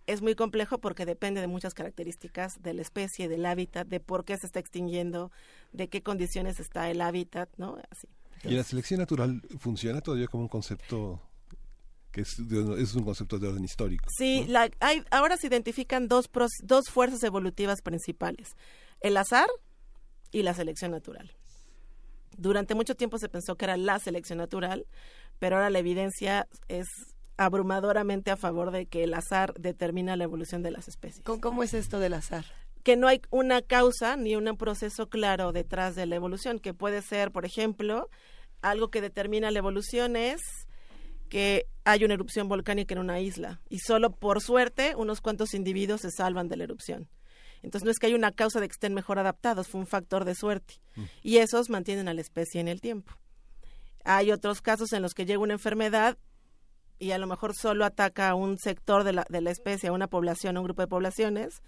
es 0.08 0.22
muy 0.22 0.36
complejo 0.36 0.80
porque 0.80 1.06
depende 1.06 1.42
de 1.42 1.48
muchas 1.48 1.74
características 1.74 2.54
de 2.62 2.74
la 2.74 2.82
especie, 2.82 3.28
del 3.28 3.46
hábitat, 3.46 3.88
de 3.88 4.00
por 4.00 4.26
qué 4.26 4.36
se 4.38 4.48
está 4.48 4.60
extinguiendo, 4.60 5.32
de 5.74 5.88
qué 5.90 6.02
condiciones 6.02 6.60
está 6.60 6.90
el 6.90 7.02
hábitat, 7.02 7.50
¿no? 7.58 7.78
Así. 7.92 8.08
¿Y 8.44 8.56
la 8.56 8.64
selección 8.64 9.00
natural 9.00 9.42
funciona 9.60 10.02
todavía 10.02 10.28
como 10.28 10.44
un 10.44 10.50
concepto 10.50 11.22
que 12.12 12.22
es, 12.22 12.40
un 12.40 13.04
concepto 13.06 13.38
de 13.38 13.48
orden 13.48 13.64
histórico? 13.64 14.06
Sí, 14.18 14.46
la, 14.48 14.70
hay, 14.80 15.04
ahora 15.12 15.38
se 15.38 15.48
identifican 15.48 16.08
dos, 16.08 16.30
pros- 16.30 16.60
dos 16.64 16.90
fuerzas 16.90 17.24
evolutivas 17.24 17.82
principales, 17.82 18.56
el 19.00 19.16
azar 19.18 19.48
y 20.32 20.42
la 20.42 20.54
selección 20.54 20.92
natural. 20.92 21.32
Durante 22.38 22.76
mucho 22.76 22.96
tiempo 22.96 23.18
se 23.18 23.30
pensó 23.30 23.56
que 23.56 23.66
era 23.66 23.78
la 23.78 24.00
selección 24.00 24.38
natural, 24.38 24.86
pero 25.40 25.58
ahora 25.58 25.70
la 25.70 25.80
evidencia 25.80 26.48
es 26.68 26.88
abrumadoramente 27.38 28.32
a 28.32 28.38
favor 28.38 28.72
de 28.72 28.86
que 28.86 29.04
el 29.04 29.14
azar 29.14 29.54
determina 29.60 30.16
la 30.16 30.24
evolución 30.24 30.62
de 30.62 30.72
las 30.72 30.88
especies. 30.88 31.24
¿Cómo, 31.24 31.42
cómo 31.42 31.64
es 31.64 31.74
esto 31.74 32.00
del 32.00 32.14
azar? 32.14 32.46
que 32.84 32.98
no 32.98 33.08
hay 33.08 33.22
una 33.30 33.62
causa 33.62 34.16
ni 34.16 34.36
un 34.36 34.58
proceso 34.58 35.10
claro 35.10 35.52
detrás 35.52 35.96
de 35.96 36.06
la 36.06 36.16
evolución, 36.16 36.60
que 36.60 36.74
puede 36.74 37.02
ser, 37.02 37.32
por 37.32 37.46
ejemplo, 37.46 38.10
algo 38.62 38.90
que 38.90 39.02
determina 39.02 39.52
la 39.52 39.60
evolución 39.60 40.16
es 40.16 40.42
que 41.30 41.68
hay 41.86 42.04
una 42.04 42.16
erupción 42.16 42.50
volcánica 42.50 42.94
en 42.94 43.00
una 43.00 43.20
isla 43.20 43.62
y 43.70 43.80
solo 43.80 44.12
por 44.12 44.42
suerte 44.42 44.96
unos 44.96 45.22
cuantos 45.22 45.54
individuos 45.54 46.02
se 46.02 46.12
salvan 46.12 46.50
de 46.50 46.58
la 46.58 46.66
erupción. 46.66 47.08
Entonces 47.64 47.86
no 47.86 47.92
es 47.92 48.00
que 48.00 48.08
hay 48.08 48.14
una 48.14 48.32
causa 48.32 48.60
de 48.60 48.68
que 48.68 48.74
estén 48.74 48.94
mejor 48.94 49.20
adaptados, 49.20 49.68
fue 49.68 49.80
un 49.82 49.88
factor 49.88 50.26
de 50.26 50.36
suerte. 50.36 50.76
Y 51.22 51.38
esos 51.38 51.70
mantienen 51.70 52.08
a 52.08 52.14
la 52.14 52.22
especie 52.22 52.60
en 52.60 52.68
el 52.68 52.82
tiempo. 52.82 53.14
Hay 54.04 54.32
otros 54.32 54.62
casos 54.62 54.94
en 54.94 55.02
los 55.02 55.14
que 55.14 55.26
llega 55.26 55.40
una 55.40 55.54
enfermedad 55.54 56.18
y 56.98 57.12
a 57.12 57.18
lo 57.18 57.28
mejor 57.28 57.56
solo 57.56 57.86
ataca 57.86 58.30
a 58.30 58.36
un 58.36 58.58
sector 58.58 59.04
de 59.04 59.14
la, 59.14 59.26
de 59.30 59.42
la 59.42 59.52
especie, 59.52 59.90
a 59.90 59.92
una 59.94 60.08
población, 60.08 60.56
a 60.56 60.60
un 60.60 60.66
grupo 60.66 60.84
de 60.84 60.88
poblaciones, 60.88 61.62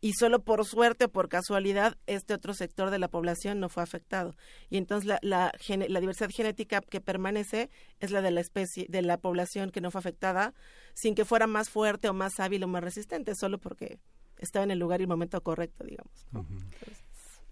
y 0.00 0.12
solo 0.12 0.40
por 0.40 0.66
suerte 0.66 1.06
o 1.06 1.08
por 1.08 1.30
casualidad 1.30 1.96
este 2.06 2.34
otro 2.34 2.52
sector 2.52 2.90
de 2.90 2.98
la 2.98 3.08
población 3.08 3.58
no 3.60 3.70
fue 3.70 3.82
afectado. 3.82 4.36
Y 4.68 4.76
entonces 4.76 5.08
la, 5.08 5.18
la, 5.22 5.52
la 5.88 6.00
diversidad 6.00 6.28
genética 6.30 6.82
que 6.82 7.00
permanece 7.00 7.70
es 8.00 8.10
la 8.10 8.20
de 8.20 8.30
la 8.30 8.42
especie, 8.42 8.84
de 8.90 9.00
la 9.00 9.16
población 9.16 9.70
que 9.70 9.80
no 9.80 9.90
fue 9.90 10.00
afectada, 10.00 10.52
sin 10.92 11.14
que 11.14 11.24
fuera 11.24 11.46
más 11.46 11.70
fuerte 11.70 12.10
o 12.10 12.12
más 12.12 12.38
hábil 12.38 12.62
o 12.64 12.68
más 12.68 12.84
resistente, 12.84 13.34
solo 13.34 13.56
porque 13.56 13.98
estaba 14.38 14.64
en 14.64 14.70
el 14.70 14.78
lugar 14.78 15.00
y 15.00 15.04
el 15.04 15.08
momento 15.08 15.40
correcto, 15.40 15.84
digamos. 15.84 16.26
¿no? 16.32 16.46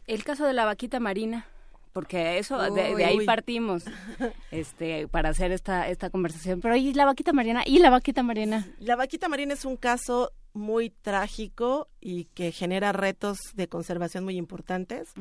El 0.07 0.25
caso 0.25 0.47
de 0.47 0.53
la 0.53 0.65
vaquita 0.65 1.01
marina, 1.01 1.47
porque 1.93 2.39
eso 2.39 2.59
de, 2.71 2.95
de 2.95 3.05
ahí 3.05 3.19
Uy. 3.19 3.27
partimos 3.27 3.85
este 4.51 5.09
para 5.09 5.29
hacer 5.31 5.53
esta 5.53 5.89
esta 5.89 6.11
conversación. 6.11 6.61
Pero 6.61 6.77
¿y 6.77 6.93
la 6.95 7.05
vaquita 7.05 7.33
marina? 7.33 7.63
¿Y 7.67 7.79
la 7.79 7.91
vaquita 7.91 8.23
marina? 8.23 8.67
La 8.79 8.97
vaquita 8.97 9.29
marina 9.29 9.55
es 9.55 9.65
un 9.65 9.77
caso 9.77 10.33
muy 10.55 10.91
trágico 10.91 11.89
y 12.01 12.25
que 12.35 12.53
genera 12.53 12.93
retos 12.93 13.39
de 13.55 13.69
conservación 13.69 14.25
muy 14.25 14.37
importantes. 14.37 15.13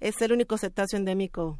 Es 0.00 0.20
el 0.22 0.32
único 0.32 0.56
cetáceo 0.56 0.98
endémico 0.98 1.58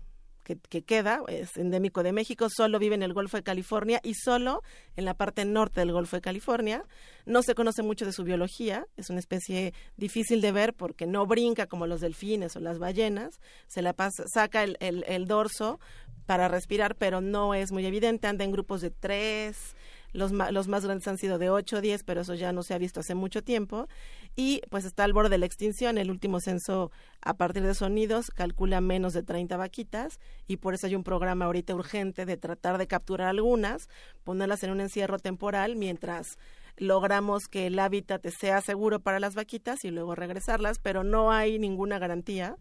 que, 0.49 0.57
que 0.57 0.83
queda, 0.83 1.21
es 1.29 1.59
endémico 1.59 2.03
de 2.03 2.13
México, 2.13 2.49
solo 2.49 2.79
vive 2.79 2.95
en 2.95 3.03
el 3.03 3.13
Golfo 3.13 3.37
de 3.37 3.43
California 3.43 4.01
y 4.03 4.15
solo 4.15 4.63
en 4.97 5.05
la 5.05 5.13
parte 5.13 5.45
norte 5.45 5.81
del 5.81 5.93
Golfo 5.93 6.17
de 6.17 6.23
California. 6.23 6.85
No 7.27 7.43
se 7.43 7.55
conoce 7.55 7.83
mucho 7.83 8.07
de 8.07 8.13
su 8.15 8.25
biología, 8.25 8.87
es 8.97 9.11
una 9.11 9.19
especie 9.21 9.75
difícil 9.99 10.41
de 10.41 10.51
ver 10.53 10.73
porque 10.73 11.07
no 11.07 11.27
brinca 11.27 11.67
como 11.67 11.87
los 11.87 12.01
delfines 12.01 12.57
o 12.57 12.61
las 12.61 12.79
ballenas, 12.79 13.41
se 13.67 13.83
la 13.83 13.93
pasa, 13.93 14.25
saca 14.27 14.63
el- 14.65 14.79
el 14.81 15.27
dorso 15.27 15.79
para 16.25 16.49
respirar, 16.49 16.95
pero 16.97 17.21
no 17.21 17.53
es 17.55 17.71
muy 17.71 17.85
evidente, 17.85 18.27
anda 18.27 18.45
en 18.45 18.53
grupos 18.53 18.81
de 18.81 18.91
tres, 18.91 19.77
los, 20.13 20.33
los 20.33 20.69
más 20.69 20.85
grandes 20.85 21.07
han 21.09 21.19
sido 21.19 21.39
de 21.39 21.51
8 21.51 21.77
o 21.77 21.81
10, 21.81 22.05
pero 22.05 22.23
eso 22.23 22.35
ya 22.35 22.53
no 22.53 22.63
se 22.63 22.75
ha 22.75 22.79
visto 22.79 23.01
hace 23.01 23.15
mucho 23.15 23.43
tiempo. 23.43 23.89
Y 24.37 24.63
pues 24.71 24.85
está 24.85 25.05
al 25.05 25.13
borde 25.13 25.31
de 25.31 25.39
la 25.39 25.47
extinción. 25.47 25.99
El 25.99 26.11
último 26.11 26.41
censo 26.41 26.91
a 27.21 27.35
partir 27.35 27.63
de 27.63 27.75
sonidos 27.75 28.31
calcula 28.31 28.81
menos 28.81 29.13
de 29.13 29.23
30 29.23 29.57
vaquitas 29.57 30.21
y 30.47 30.59
por 30.59 30.75
eso 30.75 30.87
hay 30.87 30.95
un 30.95 31.05
programa 31.05 31.47
ahorita 31.47 31.75
urgente 31.75 32.27
de 32.27 32.37
tratar 32.37 32.79
de 32.79 32.87
capturar 32.87 33.29
algunas, 33.29 33.89
ponerlas 34.25 34.63
en 34.63 34.71
un 34.71 34.81
encierro 34.81 35.19
temporal 35.19 35.77
mientras 35.77 36.39
logramos 36.77 37.49
que 37.49 37.67
el 37.67 37.79
hábitat 37.79 38.25
sea 38.29 38.61
seguro 38.61 39.01
para 39.01 39.21
las 39.21 39.35
vaquitas 39.35 39.85
y 39.85 39.91
luego 39.91 40.15
regresarlas, 40.15 40.79
pero 40.79 41.03
no 41.03 41.33
hay 41.33 41.59
ninguna 41.59 41.99
garantía 41.99 42.57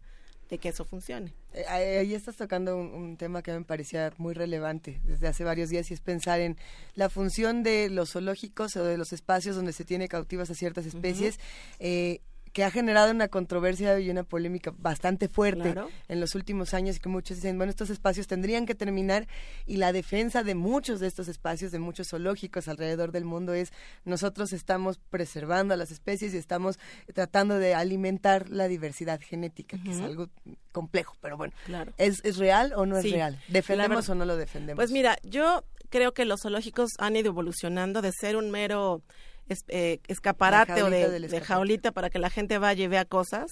de 0.48 0.58
que 0.58 0.68
eso 0.70 0.84
funcione. 0.84 1.34
Eh, 1.52 1.64
Ahí 1.68 2.14
estás 2.14 2.36
tocando 2.36 2.76
un, 2.76 2.86
un 2.94 3.16
tema 3.16 3.42
que 3.42 3.52
me 3.52 3.62
parecía 3.64 4.12
muy 4.18 4.34
relevante 4.34 5.00
desde 5.04 5.28
hace 5.28 5.44
varios 5.44 5.68
días 5.68 5.90
y 5.90 5.94
es 5.94 6.00
pensar 6.00 6.40
en 6.40 6.56
la 6.94 7.10
función 7.10 7.62
de 7.62 7.90
los 7.90 8.12
zoológicos 8.12 8.76
o 8.76 8.84
de 8.84 8.96
los 8.96 9.12
espacios 9.12 9.56
donde 9.56 9.72
se 9.72 9.84
tiene 9.84 10.08
cautivas 10.08 10.50
a 10.50 10.54
ciertas 10.54 10.86
especies. 10.86 11.38
eh, 11.78 12.20
que 12.58 12.64
ha 12.64 12.72
generado 12.72 13.12
una 13.12 13.28
controversia 13.28 14.00
y 14.00 14.10
una 14.10 14.24
polémica 14.24 14.74
bastante 14.76 15.28
fuerte 15.28 15.74
Claro. 15.74 15.88
en 16.08 16.18
los 16.18 16.34
últimos 16.34 16.74
años 16.74 16.96
y 16.96 16.98
que 16.98 17.08
muchos 17.08 17.36
dicen, 17.36 17.56
bueno, 17.56 17.70
estos 17.70 17.88
espacios 17.88 18.26
tendrían 18.26 18.66
que 18.66 18.74
terminar 18.74 19.28
y 19.64 19.76
la 19.76 19.92
defensa 19.92 20.42
de 20.42 20.56
muchos 20.56 20.98
de 20.98 21.06
estos 21.06 21.28
espacios, 21.28 21.70
de 21.70 21.78
muchos 21.78 22.08
zoológicos 22.08 22.66
alrededor 22.66 23.12
del 23.12 23.24
mundo 23.24 23.54
es 23.54 23.72
nosotros 24.04 24.52
estamos 24.52 24.98
preservando 25.08 25.72
a 25.72 25.76
las 25.76 25.92
especies 25.92 26.34
y 26.34 26.36
estamos 26.36 26.80
tratando 27.14 27.60
de 27.60 27.76
alimentar 27.76 28.48
la 28.50 28.66
diversidad 28.66 29.20
genética, 29.20 29.78
que 29.84 29.92
es 29.92 30.00
algo 30.00 30.28
complejo, 30.72 31.16
pero 31.20 31.36
bueno, 31.36 31.54
Claro. 31.64 31.92
¿es, 31.96 32.18
es 32.24 32.38
real 32.38 32.72
o 32.74 32.86
no 32.86 32.98
es 32.98 33.08
real? 33.08 33.40
¿Defendemos 33.46 34.08
o 34.08 34.16
no 34.16 34.24
lo 34.24 34.36
defendemos? 34.36 34.78
Pues 34.78 34.90
mira, 34.90 35.16
yo 35.22 35.62
creo 35.90 36.12
que 36.12 36.24
los 36.24 36.40
zoológicos 36.42 36.90
han 36.98 37.14
ido 37.14 37.28
evolucionando 37.28 38.02
de 38.02 38.10
ser 38.10 38.34
un 38.36 38.50
mero 38.50 39.00
es- 39.48 39.64
eh, 39.68 40.00
escaparate 40.08 40.72
o 40.82 40.90
de, 40.90 40.98
de 41.20 41.28
jaulita 41.54 41.92
para 41.92 42.10
que 42.10 42.18
la 42.18 42.30
gente 42.30 42.58
vaya 42.58 42.84
y 42.84 42.88
vea 42.88 43.04
cosas 43.04 43.50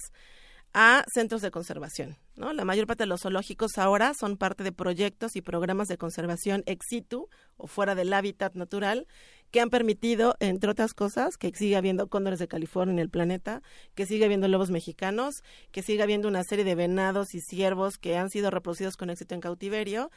a 0.73 1.03
centros 1.11 1.41
de 1.41 1.49
conservación. 1.49 2.17
¿no? 2.35 2.53
La 2.53 2.65
mayor 2.65 2.85
parte 2.87 3.03
de 3.03 3.07
los 3.07 3.21
zoológicos 3.21 3.77
ahora 3.77 4.13
son 4.13 4.37
parte 4.37 4.63
de 4.63 4.71
proyectos 4.71 5.35
y 5.35 5.41
programas 5.41 5.87
de 5.87 5.97
conservación 5.97 6.61
ex 6.65 6.85
situ 6.89 7.29
o 7.55 7.67
fuera 7.67 7.95
del 7.95 8.13
hábitat 8.13 8.53
natural 8.55 9.07
que 9.49 9.61
han 9.61 9.69
permitido, 9.69 10.35
entre 10.41 10.69
otras 10.69 10.93
cosas, 10.93 11.37
que 11.37 11.51
siga 11.55 11.77
habiendo 11.77 12.07
cóndores 12.07 12.37
de 12.37 12.49
California 12.49 12.91
en 12.91 12.99
el 12.99 13.09
planeta, 13.09 13.61
que 13.95 14.05
siga 14.05 14.25
habiendo 14.25 14.49
lobos 14.49 14.69
mexicanos, 14.69 15.35
que 15.71 15.81
siga 15.81 16.03
habiendo 16.03 16.27
una 16.27 16.43
serie 16.43 16.65
de 16.65 16.75
venados 16.75 17.33
y 17.33 17.39
ciervos 17.39 17.97
que 17.97 18.17
han 18.17 18.29
sido 18.29 18.51
reproducidos 18.51 18.97
con 18.97 19.09
éxito 19.09 19.33
en 19.35 19.41
cautiverio, 19.41 20.11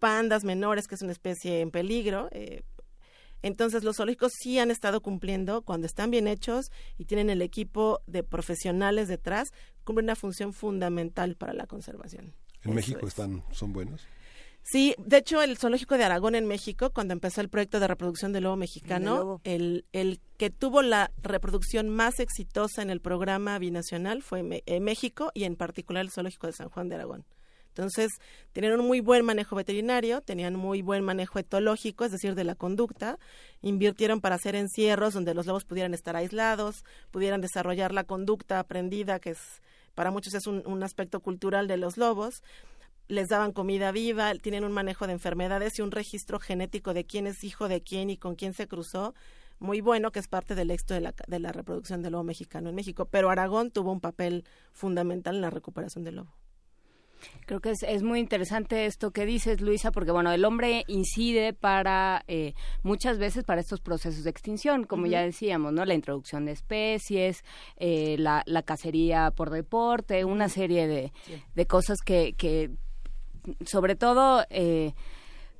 pandas 0.00 0.42
menores, 0.42 0.88
que 0.88 0.96
es 0.96 1.02
una 1.02 1.12
especie 1.12 1.60
en 1.60 1.70
peligro. 1.70 2.28
eh, 2.32 2.62
entonces 3.42 3.84
los 3.84 3.96
zoológicos 3.96 4.32
sí 4.32 4.58
han 4.58 4.70
estado 4.70 5.00
cumpliendo, 5.00 5.62
cuando 5.62 5.86
están 5.86 6.10
bien 6.10 6.28
hechos 6.28 6.70
y 6.98 7.04
tienen 7.04 7.30
el 7.30 7.42
equipo 7.42 8.00
de 8.06 8.22
profesionales 8.22 9.08
detrás, 9.08 9.52
cumplen 9.84 10.06
una 10.06 10.16
función 10.16 10.52
fundamental 10.52 11.36
para 11.36 11.52
la 11.52 11.66
conservación. 11.66 12.34
En 12.62 12.70
Eso 12.70 12.72
México 12.72 13.00
es. 13.02 13.08
están, 13.08 13.42
son 13.50 13.72
buenos. 13.72 14.02
Sí, 14.64 14.94
de 14.98 15.16
hecho 15.16 15.42
el 15.42 15.58
zoológico 15.58 15.98
de 15.98 16.04
Aragón 16.04 16.36
en 16.36 16.46
México, 16.46 16.90
cuando 16.90 17.12
empezó 17.12 17.40
el 17.40 17.48
proyecto 17.48 17.80
de 17.80 17.88
reproducción 17.88 18.32
del 18.32 18.44
lobo 18.44 18.56
mexicano, 18.56 19.40
el, 19.42 19.84
el, 19.92 20.20
que 20.36 20.50
tuvo 20.50 20.82
la 20.82 21.10
reproducción 21.20 21.88
más 21.88 22.20
exitosa 22.20 22.80
en 22.80 22.90
el 22.90 23.00
programa 23.00 23.58
binacional 23.58 24.22
fue 24.22 24.62
en 24.64 24.84
México 24.84 25.32
y 25.34 25.44
en 25.44 25.56
particular 25.56 26.04
el 26.04 26.12
zoológico 26.12 26.46
de 26.46 26.52
San 26.52 26.68
Juan 26.68 26.88
de 26.88 26.94
Aragón. 26.94 27.24
Entonces, 27.72 28.12
tenían 28.52 28.78
un 28.78 28.86
muy 28.86 29.00
buen 29.00 29.24
manejo 29.24 29.56
veterinario, 29.56 30.20
tenían 30.20 30.56
muy 30.56 30.82
buen 30.82 31.02
manejo 31.02 31.38
etológico, 31.38 32.04
es 32.04 32.12
decir, 32.12 32.34
de 32.34 32.44
la 32.44 32.54
conducta, 32.54 33.18
invirtieron 33.62 34.20
para 34.20 34.34
hacer 34.34 34.56
encierros 34.56 35.14
donde 35.14 35.32
los 35.32 35.46
lobos 35.46 35.64
pudieran 35.64 35.94
estar 35.94 36.14
aislados, 36.14 36.84
pudieran 37.10 37.40
desarrollar 37.40 37.94
la 37.94 38.04
conducta 38.04 38.58
aprendida, 38.58 39.20
que 39.20 39.30
es 39.30 39.62
para 39.94 40.10
muchos 40.10 40.34
es 40.34 40.46
un, 40.46 40.82
aspecto 40.82 41.20
cultural 41.20 41.66
de 41.66 41.76
los 41.78 41.96
lobos, 41.96 42.42
les 43.08 43.28
daban 43.28 43.52
comida 43.52 43.90
viva, 43.90 44.34
tienen 44.34 44.64
un 44.64 44.72
manejo 44.72 45.06
de 45.06 45.12
enfermedades 45.14 45.78
y 45.78 45.82
un 45.82 45.90
registro 45.90 46.40
genético 46.40 46.94
de 46.94 47.04
quién 47.04 47.26
es 47.26 47.44
hijo 47.44 47.68
de 47.68 47.82
quién 47.82 48.10
y 48.10 48.16
con 48.16 48.34
quién 48.34 48.54
se 48.54 48.68
cruzó, 48.68 49.14
muy 49.58 49.80
bueno, 49.80 50.10
que 50.10 50.18
es 50.18 50.28
parte 50.28 50.54
del 50.54 50.70
éxito 50.70 50.94
de 50.94 51.00
la, 51.00 51.14
de 51.26 51.38
la 51.38 51.52
reproducción 51.52 52.02
del 52.02 52.12
lobo 52.12 52.24
mexicano 52.24 52.68
en 52.68 52.74
México. 52.74 53.06
Pero 53.06 53.30
Aragón 53.30 53.70
tuvo 53.70 53.92
un 53.92 54.00
papel 54.00 54.44
fundamental 54.72 55.36
en 55.36 55.40
la 55.40 55.50
recuperación 55.50 56.04
del 56.04 56.16
lobo. 56.16 56.41
Creo 57.46 57.60
que 57.60 57.70
es, 57.70 58.02
muy 58.02 58.20
interesante 58.20 58.86
esto 58.86 59.10
que 59.10 59.26
dices, 59.26 59.60
Luisa, 59.60 59.90
porque 59.90 60.12
bueno, 60.12 60.32
el 60.32 60.44
hombre 60.44 60.84
incide 60.86 61.52
para 61.52 62.24
eh, 62.28 62.54
muchas 62.82 63.18
veces 63.18 63.44
para 63.44 63.60
estos 63.60 63.80
procesos 63.80 64.24
de 64.24 64.30
extinción, 64.30 64.84
como 64.84 65.06
ya 65.06 65.22
decíamos, 65.22 65.72
¿no? 65.72 65.84
La 65.84 65.94
introducción 65.94 66.46
de 66.46 66.52
especies, 66.52 67.44
eh, 67.76 68.16
la, 68.18 68.42
la, 68.46 68.62
cacería 68.62 69.30
por 69.30 69.50
deporte, 69.50 70.24
una 70.24 70.48
serie 70.48 70.86
de, 70.86 71.12
de 71.54 71.66
cosas 71.66 71.98
que, 72.04 72.34
que 72.34 72.70
sobre 73.66 73.96
todo 73.96 74.44
eh, 74.50 74.94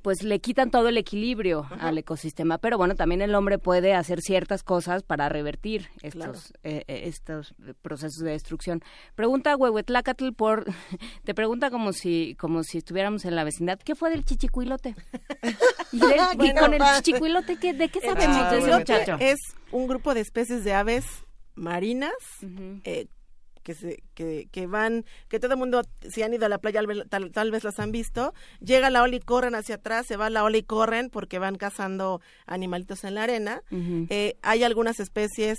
pues 0.03 0.21
le 0.21 0.39
quitan 0.39 0.69
todo 0.69 0.89
el 0.89 0.97
equilibrio 0.97 1.65
al 1.79 1.97
ecosistema. 1.97 2.57
Pero 2.57 2.77
bueno, 2.77 2.93
también 2.95 3.21
el 3.21 3.33
hombre 3.33 3.57
puede 3.57 3.95
hacer 3.95 4.21
ciertas 4.21 4.61
cosas 4.61 5.01
para 5.01 5.29
revertir 5.29 5.89
estos, 6.01 6.53
eh, 6.63 6.83
eh, 6.87 7.03
estos 7.05 7.55
procesos 7.81 8.21
de 8.23 8.31
destrucción. 8.31 8.83
Pregunta 9.15 9.55
Huehuetlacatl 9.55 10.33
por, 10.33 10.65
te 11.23 11.33
pregunta 11.33 11.71
como 11.71 11.93
si, 11.93 12.35
como 12.35 12.63
si 12.63 12.79
estuviéramos 12.79 13.23
en 13.23 13.35
la 13.35 13.45
vecindad, 13.45 13.79
¿qué 13.79 13.95
fue 13.95 14.09
del 14.09 14.25
chichicuilote? 14.25 14.93
y, 15.93 15.99
con 15.99 16.73
el 16.73 16.81
chichicuilote, 16.97 17.55
¿qué, 17.55 17.73
¿de 17.73 17.87
qué 17.87 18.01
sabemos 18.01 18.51
de 18.51 18.59
ese 18.59 18.77
muchacho? 18.77 19.17
Es 19.21 19.39
un 19.71 19.87
grupo 19.87 20.13
de 20.13 20.19
especies 20.19 20.65
de 20.65 20.73
aves 20.73 21.05
marinas 21.55 22.13
que, 23.63 23.73
se, 23.73 24.03
que, 24.13 24.47
que 24.51 24.67
van, 24.67 25.05
que 25.29 25.39
todo 25.39 25.53
el 25.53 25.59
mundo, 25.59 25.81
si 26.09 26.21
han 26.21 26.33
ido 26.33 26.45
a 26.45 26.49
la 26.49 26.59
playa, 26.59 26.81
tal, 27.09 27.51
vez 27.51 27.63
las 27.63 27.79
han 27.79 27.91
visto, 27.91 28.33
llega 28.59 28.89
la 28.89 29.01
ola 29.01 29.15
y 29.15 29.19
corren 29.19 29.55
hacia 29.55 29.75
atrás, 29.75 30.05
se 30.05 30.17
va 30.17 30.29
la 30.29 30.43
ola 30.43 30.57
y 30.57 30.63
corren 30.63 31.09
porque 31.09 31.39
van 31.39 31.55
cazando 31.55 32.21
animalitos 32.45 33.03
en 33.03 33.15
la 33.15 33.23
arena. 33.23 33.63
Eh, 34.09 34.35
hay 34.41 34.63
algunas 34.63 34.99
especies 34.99 35.57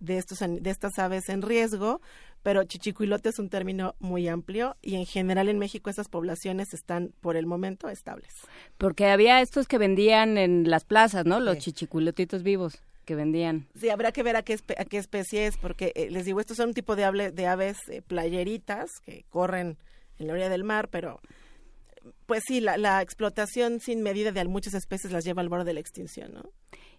de, 0.00 0.18
estos, 0.18 0.38
de 0.38 0.70
estas 0.70 0.98
aves 0.98 1.28
en 1.28 1.42
riesgo, 1.42 2.00
pero 2.42 2.64
chichicuilote 2.64 3.30
es 3.30 3.38
un 3.38 3.48
término 3.48 3.94
muy 3.98 4.28
amplio 4.28 4.76
y 4.80 4.94
en 4.94 5.06
general 5.06 5.48
en 5.48 5.58
México 5.58 5.90
esas 5.90 6.08
poblaciones 6.08 6.72
están 6.72 7.12
por 7.20 7.36
el 7.36 7.46
momento 7.46 7.88
estables. 7.88 8.32
Porque 8.76 9.06
había 9.06 9.40
estos 9.40 9.66
que 9.66 9.78
vendían 9.78 10.38
en 10.38 10.70
las 10.70 10.84
plazas, 10.84 11.26
¿no? 11.26 11.40
Los 11.40 11.58
chichicuilotitos 11.58 12.42
vivos 12.42 12.82
que 13.08 13.14
vendían. 13.14 13.66
Sí, 13.74 13.88
habrá 13.88 14.12
que 14.12 14.22
ver 14.22 14.36
a 14.36 14.42
qué, 14.42 14.58
a 14.76 14.84
qué 14.84 14.98
especie 14.98 15.46
es, 15.46 15.56
porque 15.56 15.92
eh, 15.94 16.10
les 16.10 16.26
digo, 16.26 16.40
estos 16.40 16.58
son 16.58 16.68
un 16.68 16.74
tipo 16.74 16.94
de, 16.94 17.32
de 17.32 17.46
aves 17.46 17.78
eh, 17.88 18.02
playeritas 18.02 18.90
que 19.02 19.24
corren 19.30 19.78
en 20.18 20.26
la 20.26 20.34
orilla 20.34 20.50
del 20.50 20.62
mar, 20.62 20.88
pero 20.90 21.18
pues 22.26 22.44
sí, 22.46 22.60
la, 22.60 22.76
la, 22.76 23.02
explotación 23.02 23.80
sin 23.80 24.02
medida 24.02 24.32
de 24.32 24.44
muchas 24.46 24.74
especies 24.74 25.12
las 25.12 25.24
lleva 25.24 25.42
al 25.42 25.48
borde 25.48 25.64
de 25.64 25.74
la 25.74 25.80
extinción, 25.80 26.32
¿no? 26.34 26.42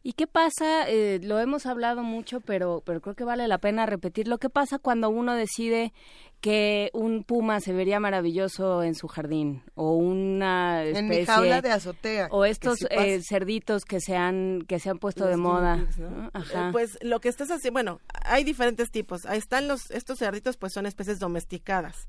¿Y 0.01 0.13
qué 0.13 0.27
pasa? 0.27 0.87
Eh, 0.87 1.19
lo 1.21 1.39
hemos 1.39 1.65
hablado 1.65 2.03
mucho, 2.03 2.39
pero, 2.39 2.81
pero 2.85 3.01
creo 3.01 3.15
que 3.15 3.25
vale 3.25 3.47
la 3.49 3.57
pena 3.57 3.85
repetirlo. 3.85 4.37
¿Qué 4.37 4.49
pasa 4.49 4.79
cuando 4.79 5.09
uno 5.09 5.35
decide 5.35 5.91
que 6.39 6.89
un 6.93 7.25
puma 7.25 7.59
se 7.59 7.73
vería 7.73 7.99
maravilloso 7.99 8.81
en 8.81 8.95
su 8.95 9.09
jardín? 9.09 9.61
O 9.75 9.95
una 9.95 10.85
especie... 10.85 10.99
En 10.99 11.09
mi 11.09 11.25
jaula 11.25 11.61
de 11.61 11.71
azotea. 11.71 12.29
O 12.31 12.45
estos 12.45 12.77
eh, 12.89 13.19
cerditos 13.27 13.83
que 13.83 13.99
se 13.99 14.15
han, 14.15 14.61
que 14.69 14.79
se 14.79 14.89
han 14.89 14.99
puesto 14.99 15.25
de 15.25 15.35
moda. 15.35 15.85
Ajá. 16.31 16.69
pues 16.71 16.97
lo 17.01 17.19
que 17.19 17.27
estás 17.27 17.49
haciendo... 17.51 17.73
Bueno, 17.73 17.99
hay 18.23 18.45
diferentes 18.45 18.91
tipos. 18.91 19.25
Ahí 19.25 19.37
están 19.37 19.67
los... 19.67 19.91
Estos 19.91 20.19
cerditos 20.19 20.55
pues 20.55 20.71
son 20.71 20.85
especies 20.85 21.19
domesticadas 21.19 22.07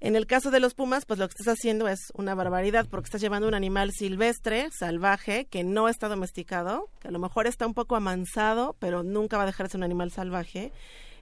en 0.00 0.14
el 0.14 0.26
caso 0.26 0.50
de 0.50 0.60
los 0.60 0.74
pumas, 0.74 1.06
pues 1.06 1.18
lo 1.18 1.26
que 1.26 1.34
estás 1.38 1.56
haciendo 1.58 1.88
es 1.88 2.12
una 2.14 2.34
barbaridad 2.34 2.86
porque 2.90 3.06
estás 3.06 3.22
llevando 3.22 3.48
un 3.48 3.54
animal 3.54 3.92
silvestre, 3.92 4.68
salvaje, 4.78 5.46
que 5.46 5.64
no 5.64 5.88
está 5.88 6.08
domesticado, 6.08 6.90
que 7.00 7.08
a 7.08 7.10
lo 7.10 7.18
mejor 7.18 7.46
está 7.46 7.66
un 7.66 7.72
poco 7.72 7.96
amansado, 7.96 8.76
pero 8.78 9.02
nunca 9.02 9.38
va 9.38 9.44
a 9.44 9.46
dejarse 9.46 9.76
un 9.76 9.82
animal 9.82 10.10
salvaje. 10.10 10.70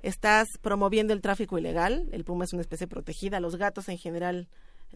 Estás 0.03 0.49
promoviendo 0.61 1.13
el 1.13 1.21
tráfico 1.21 1.57
ilegal, 1.57 2.09
el 2.13 2.25
puma 2.25 2.45
es 2.45 2.53
una 2.53 2.63
especie 2.63 2.89
protegida, 2.89 3.39
los 3.39 3.57
gatos 3.57 3.89
en 3.89 3.97
general, 3.97 4.49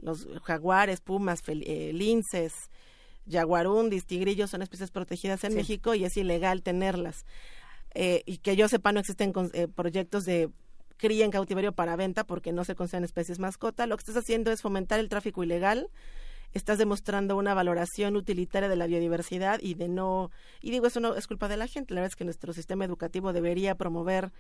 los 0.03 0.27
jaguares, 0.43 1.01
pumas, 1.01 1.41
eh, 1.47 1.93
linces, 1.95 2.53
jaguarundis, 3.31 4.07
tigrillos 4.07 4.51
son 4.51 4.63
especies 4.63 4.91
protegidas 4.91 5.45
en 5.45 5.55
México 5.55 5.95
y 5.95 6.05
es 6.05 6.17
ilegal 6.17 6.63
tenerlas. 6.63 7.25
Eh, 7.95 8.23
y 8.27 8.39
que 8.39 8.57
yo 8.57 8.69
sepa 8.69 8.93
no 8.93 9.01
existen 9.01 9.33
eh, 9.53 9.69
proyectos 9.69 10.25
de 10.25 10.51
cría 10.99 11.25
en 11.25 11.31
cautiverio 11.31 11.73
para 11.73 11.97
venta 11.97 12.25
porque 12.25 12.53
no 12.53 12.65
se 12.65 12.75
consideran 12.75 13.05
especies 13.05 13.39
mascota. 13.39 13.87
Lo 13.87 13.97
que 13.97 14.03
estás 14.03 14.17
haciendo 14.17 14.51
es 14.53 14.61
fomentar 14.61 15.01
el 15.01 15.09
tráfico 15.09 15.43
ilegal. 15.43 15.89
Estás 16.55 16.79
demostrando 16.79 17.37
una 17.37 17.55
valoración 17.55 18.17
utilitaria 18.17 18.69
de 18.69 18.77
la 18.77 18.87
biodiversidad 18.87 19.61
y 19.63 19.75
de 19.75 19.89
no. 19.89 20.31
Y 20.61 20.71
digo, 20.71 20.87
eso 20.87 20.99
no 20.99 21.15
es 21.15 21.27
culpa 21.27 21.47
de 21.49 21.57
la 21.57 21.67
gente. 21.67 21.95
La 21.95 22.01
verdad 22.01 22.13
es 22.13 22.17
que 22.17 22.25
nuestro 22.25 22.53
sistema 22.53 22.85
educativo 22.85 23.33
debería 23.33 23.75
promover 23.75 24.33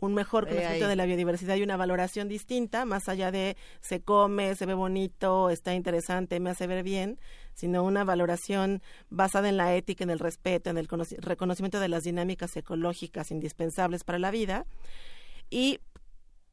un 0.00 0.14
mejor 0.14 0.46
conocimiento 0.46 0.88
de 0.88 0.96
la 0.96 1.06
biodiversidad 1.06 1.56
y 1.56 1.62
una 1.62 1.78
valoración 1.78 2.28
distinta, 2.28 2.84
más 2.84 3.08
allá 3.08 3.30
de 3.30 3.56
se 3.80 4.00
come, 4.00 4.54
se 4.54 4.66
ve 4.66 4.74
bonito, 4.74 5.48
está 5.48 5.74
interesante, 5.74 6.38
me 6.40 6.50
hace 6.50 6.66
ver 6.66 6.82
bien, 6.82 7.18
sino 7.54 7.82
una 7.82 8.04
valoración 8.04 8.82
basada 9.08 9.48
en 9.48 9.56
la 9.56 9.74
ética, 9.74 10.04
en 10.04 10.10
el 10.10 10.18
respeto, 10.18 10.70
en 10.70 10.76
el 10.76 10.88
reconocimiento 10.88 11.80
de 11.80 11.88
las 11.88 12.04
dinámicas 12.04 12.54
ecológicas 12.56 13.30
indispensables 13.30 14.04
para 14.04 14.18
la 14.18 14.30
vida. 14.30 14.66
Y 15.48 15.80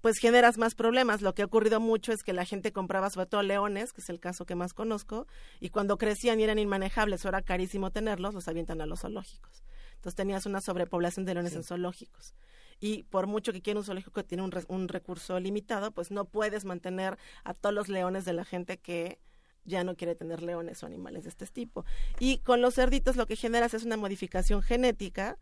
pues 0.04 0.18
generas 0.18 0.58
más 0.58 0.76
problemas. 0.76 1.22
Lo 1.22 1.34
que 1.34 1.44
ha 1.44 1.46
ocurrido 1.46 1.80
mucho 1.80 2.12
es 2.12 2.24
que 2.24 2.34
la 2.34 2.44
gente 2.44 2.74
compraba 2.74 3.10
sobre 3.10 3.26
todo 3.26 3.42
leones, 3.42 3.94
que 3.94 4.02
es 4.02 4.10
el 4.10 4.20
caso 4.20 4.46
que 4.46 4.54
más 4.54 4.74
conozco, 4.74 5.28
y 5.62 5.70
cuando 5.70 5.98
crecían 5.98 6.42
y 6.42 6.44
eran 6.44 6.60
inmanejables 6.60 7.24
o 7.24 7.30
era 7.30 7.42
carísimo 7.42 7.90
tenerlos, 7.90 8.34
los 8.34 8.50
avientan 8.50 8.82
a 8.82 8.86
los 8.86 9.00
zoológicos. 9.00 9.64
Entonces 9.94 10.16
tenías 10.16 10.46
una 10.46 10.60
sobrepoblación 10.60 11.26
de 11.26 11.36
leones 11.36 11.56
en 11.56 11.64
zoológicos. 11.64 12.34
Y 12.82 13.04
por 13.04 13.28
mucho 13.28 13.54
que 13.54 13.62
quiera 13.62 13.80
un 13.80 13.86
zoológico 13.86 14.12
que 14.12 14.24
tiene 14.24 14.44
un, 14.44 14.52
un 14.68 14.90
recurso 14.90 15.40
limitado, 15.40 15.92
pues 15.92 16.12
no 16.12 16.26
puedes 16.26 16.66
mantener 16.66 17.18
a 17.46 17.54
todos 17.54 17.74
los 17.74 17.88
leones 17.88 18.26
de 18.26 18.34
la 18.34 18.44
gente 18.44 18.80
que 18.80 19.20
ya 19.64 19.86
no 19.86 19.96
quiere 19.96 20.16
tener 20.16 20.44
leones 20.44 20.84
o 20.84 20.86
animales 20.86 21.24
de 21.24 21.30
este 21.30 21.46
tipo. 21.46 21.86
Y 22.20 22.40
con 22.40 22.62
los 22.62 22.76
cerditos 22.76 23.16
lo 23.16 23.26
que 23.26 23.38
generas 23.38 23.74
es 23.74 23.86
una 23.86 23.96
modificación 23.96 24.64
genética 24.64 25.38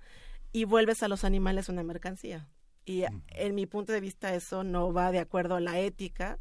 y 0.52 0.66
vuelves 0.66 1.02
a 1.02 1.08
los 1.08 1.24
animales 1.24 1.68
una 1.68 1.82
mercancía. 1.82 2.48
Y 2.86 3.04
en 3.30 3.56
mi 3.56 3.66
punto 3.66 3.94
de 3.94 4.02
vista 4.02 4.34
eso 4.34 4.64
no 4.64 4.92
va 4.92 5.12
de 5.12 5.20
acuerdo 5.20 5.56
a 5.56 5.60
la 5.60 5.80
ética 5.80 6.40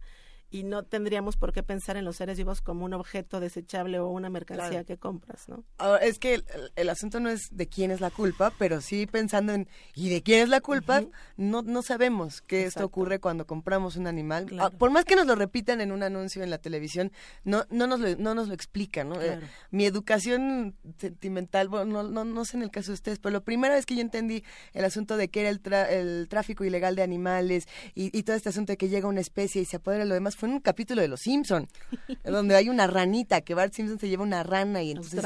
y 0.51 0.65
no 0.65 0.83
tendríamos 0.83 1.37
por 1.37 1.53
qué 1.53 1.63
pensar 1.63 1.97
en 1.97 2.05
los 2.05 2.17
seres 2.17 2.37
vivos 2.37 2.61
como 2.61 2.85
un 2.85 2.93
objeto 2.93 3.39
desechable 3.41 4.01
o 4.01 4.09
una 4.09 4.31
mercancía 4.31 4.85
que 4.85 4.97
compras, 4.97 5.49
¿no? 5.49 5.65
es 5.99 6.19
que 6.19 6.43
el, 6.77 6.89
asunto 6.89 7.21
no 7.21 7.31
es 7.31 7.49
de 7.53 7.69
quién 7.69 7.91
es 7.91 8.01
la 8.01 8.11
culpa, 8.11 8.53
pero 8.59 8.81
sí 8.81 9.07
pensando 9.07 9.53
en 9.53 9.69
¿y 9.95 10.09
de 10.09 10.23
quién 10.23 10.41
es 10.43 10.49
la 10.49 10.61
culpa? 10.61 11.05
No 11.37 11.63
no 11.63 11.83
sabemos 11.83 12.43
que 12.43 12.65
esto 12.65 12.85
ocurre 12.85 13.21
cuando 13.21 13.47
compramos 13.47 13.97
un 13.97 14.07
animal. 14.07 14.49
Ah, 14.59 14.71
por 14.71 14.91
más 14.91 15.05
que 15.05 15.15
nos 15.15 15.27
lo 15.27 15.37
repitan 15.37 15.81
en 15.81 15.93
un 15.93 16.03
anuncio 16.03 16.43
en 16.43 16.51
la 16.51 16.59
televisión, 16.59 17.13
no 17.45 17.65
no 17.71 17.87
nos 17.87 18.01
lo, 18.01 18.17
no 18.17 18.35
nos 18.35 18.49
lo 18.49 18.55
explican, 18.55 19.11
¿no? 19.11 19.21
Eh, 19.21 19.41
mi 19.71 19.85
educación 19.85 20.75
sentimental, 20.99 21.69
bueno, 21.69 22.03
no, 22.03 22.25
no, 22.25 22.45
sé 22.45 22.57
en 22.57 22.65
el 22.65 22.71
caso 22.71 22.89
de 22.89 22.95
ustedes, 22.95 23.19
pero 23.19 23.33
lo 23.33 23.45
primera 23.45 23.75
vez 23.75 23.87
que 23.87 23.95
yo 23.95 24.01
entendí 24.01 24.43
el 24.73 24.85
asunto 24.85 25.17
de 25.17 25.29
que 25.29 25.41
era 25.41 25.51
el, 25.51 25.61
el 25.91 26.29
tráfico 26.29 26.65
ilegal 26.65 26.97
de 26.97 27.03
animales 27.03 27.69
y, 27.95 28.17
y 28.17 28.23
todo 28.25 28.37
este 28.37 28.49
asunto 28.49 28.73
de 28.73 28.77
que 28.77 28.89
llega 28.89 29.07
una 29.07 29.21
especie 29.21 29.63
y 29.63 29.65
se 29.65 29.77
apodera 29.77 30.05
lo 30.05 30.15
demás 30.15 30.37
fue 30.41 30.49
en 30.49 30.57
un 30.57 30.61
capítulo 30.61 31.03
de 31.03 31.09
Los 31.09 31.21
Simpson, 31.21 31.69
donde 32.25 32.57
hay 32.57 32.69
una 32.69 32.87
ranita, 32.87 33.43
que 33.43 33.55
Bart 33.55 33.73
Simpson 33.73 33.99
se 33.99 34.09
lleva 34.09 34.25
una 34.25 34.43
rana 34.43 34.83
y 34.83 34.91
entonces 34.91 35.25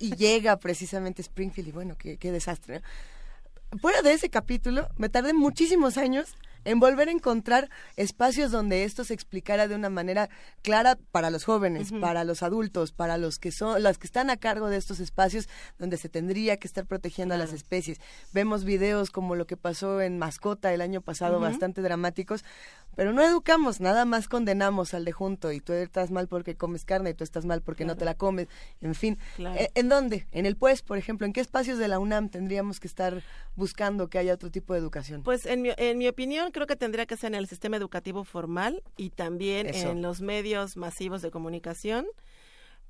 y, 0.00 0.16
llega 0.16 0.56
precisamente 0.58 1.22
Springfield 1.22 1.68
y 1.68 1.72
bueno, 1.72 1.96
qué, 1.96 2.32
desastre. 2.32 2.82
Fuera 3.80 4.02
de 4.02 4.12
ese 4.12 4.28
capítulo, 4.28 4.88
me 4.96 5.08
tardé 5.08 5.32
muchísimos 5.32 5.96
años 5.96 6.34
en 6.64 6.80
volver 6.80 7.08
a 7.08 7.12
encontrar 7.12 7.70
espacios 7.96 8.50
donde 8.50 8.84
esto 8.84 9.04
se 9.04 9.14
explicara 9.14 9.68
de 9.68 9.74
una 9.74 9.90
manera 9.90 10.28
clara 10.62 10.98
para 11.12 11.30
los 11.30 11.44
jóvenes, 11.44 11.92
para 12.00 12.24
los 12.24 12.42
adultos, 12.42 12.92
para 12.92 13.18
los 13.18 13.38
que 13.38 13.52
son, 13.52 13.82
las 13.82 13.98
que 13.98 14.06
están 14.06 14.30
a 14.30 14.36
cargo 14.36 14.68
de 14.68 14.76
estos 14.76 15.00
espacios 15.00 15.48
donde 15.78 15.96
se 15.96 16.08
tendría 16.08 16.56
que 16.56 16.66
estar 16.66 16.86
protegiendo 16.86 17.34
a 17.34 17.38
las 17.38 17.52
especies. 17.52 18.00
Vemos 18.32 18.64
videos 18.64 19.10
como 19.10 19.34
lo 19.34 19.46
que 19.46 19.56
pasó 19.56 20.00
en 20.00 20.18
Mascota 20.18 20.72
el 20.72 20.80
año 20.80 21.00
pasado, 21.00 21.40
bastante 21.40 21.82
dramáticos, 21.82 22.44
pero 22.96 23.12
no 23.12 23.22
educamos, 23.22 23.80
nada 23.80 24.04
más 24.04 24.28
condenamos 24.28 24.94
al 24.94 25.04
de 25.04 25.12
junto 25.12 25.52
y 25.52 25.60
tú 25.60 25.72
estás 25.72 26.10
mal 26.10 26.28
porque 26.28 26.56
comes 26.56 26.84
carne 26.84 27.10
y 27.10 27.14
tú 27.14 27.24
estás 27.24 27.44
mal 27.44 27.60
porque 27.60 27.84
no 27.84 27.96
te 27.96 28.04
la 28.04 28.14
comes, 28.14 28.48
en 28.80 28.94
fin. 28.94 29.18
Eh, 29.38 29.70
¿En 29.74 29.88
dónde? 29.88 30.26
En 30.32 30.46
el 30.46 30.56
PUES, 30.56 30.82
por 30.82 30.98
ejemplo, 30.98 31.26
¿en 31.26 31.32
qué 31.32 31.40
espacios 31.40 31.78
de 31.78 31.88
la 31.88 31.98
UNAM 31.98 32.28
tendríamos 32.28 32.80
que 32.80 32.86
estar 32.86 33.22
buscando 33.56 34.08
que 34.08 34.18
haya 34.18 34.34
otro 34.34 34.50
tipo 34.50 34.74
de 34.74 34.78
educación? 34.78 35.22
Pues 35.22 35.46
en 35.46 35.62
mi, 35.62 35.70
en 35.76 35.98
mi 35.98 36.08
opinión 36.08 36.52
creo 36.54 36.66
que 36.66 36.76
tendría 36.76 37.04
que 37.04 37.16
ser 37.16 37.32
en 37.32 37.34
el 37.34 37.48
sistema 37.48 37.76
educativo 37.76 38.24
formal 38.24 38.82
y 38.96 39.10
también 39.10 39.66
en 39.66 40.00
los 40.00 40.22
medios 40.22 40.76
masivos 40.76 41.20
de 41.20 41.30
comunicación, 41.30 42.06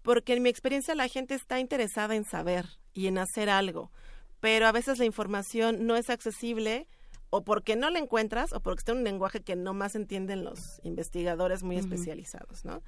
porque 0.02 0.34
en 0.34 0.42
mi 0.42 0.50
experiencia 0.50 0.94
la 0.94 1.08
gente 1.08 1.34
está 1.34 1.58
interesada 1.58 2.14
en 2.14 2.24
saber 2.24 2.66
y 2.92 3.06
en 3.06 3.18
hacer 3.18 3.48
algo, 3.48 3.90
pero 4.38 4.66
a 4.66 4.72
veces 4.72 4.98
la 4.98 5.06
información 5.06 5.86
no 5.86 5.96
es 5.96 6.10
accesible 6.10 6.86
o 7.30 7.42
porque 7.42 7.74
no 7.74 7.88
la 7.88 7.98
encuentras 7.98 8.52
o 8.52 8.60
porque 8.60 8.80
está 8.80 8.92
en 8.92 8.98
un 8.98 9.04
lenguaje 9.04 9.40
que 9.40 9.56
no 9.56 9.72
más 9.72 9.96
entienden 9.96 10.44
los 10.44 10.80
investigadores 10.84 11.62
muy 11.62 11.78
especializados, 11.78 12.64
¿no? 12.64 12.82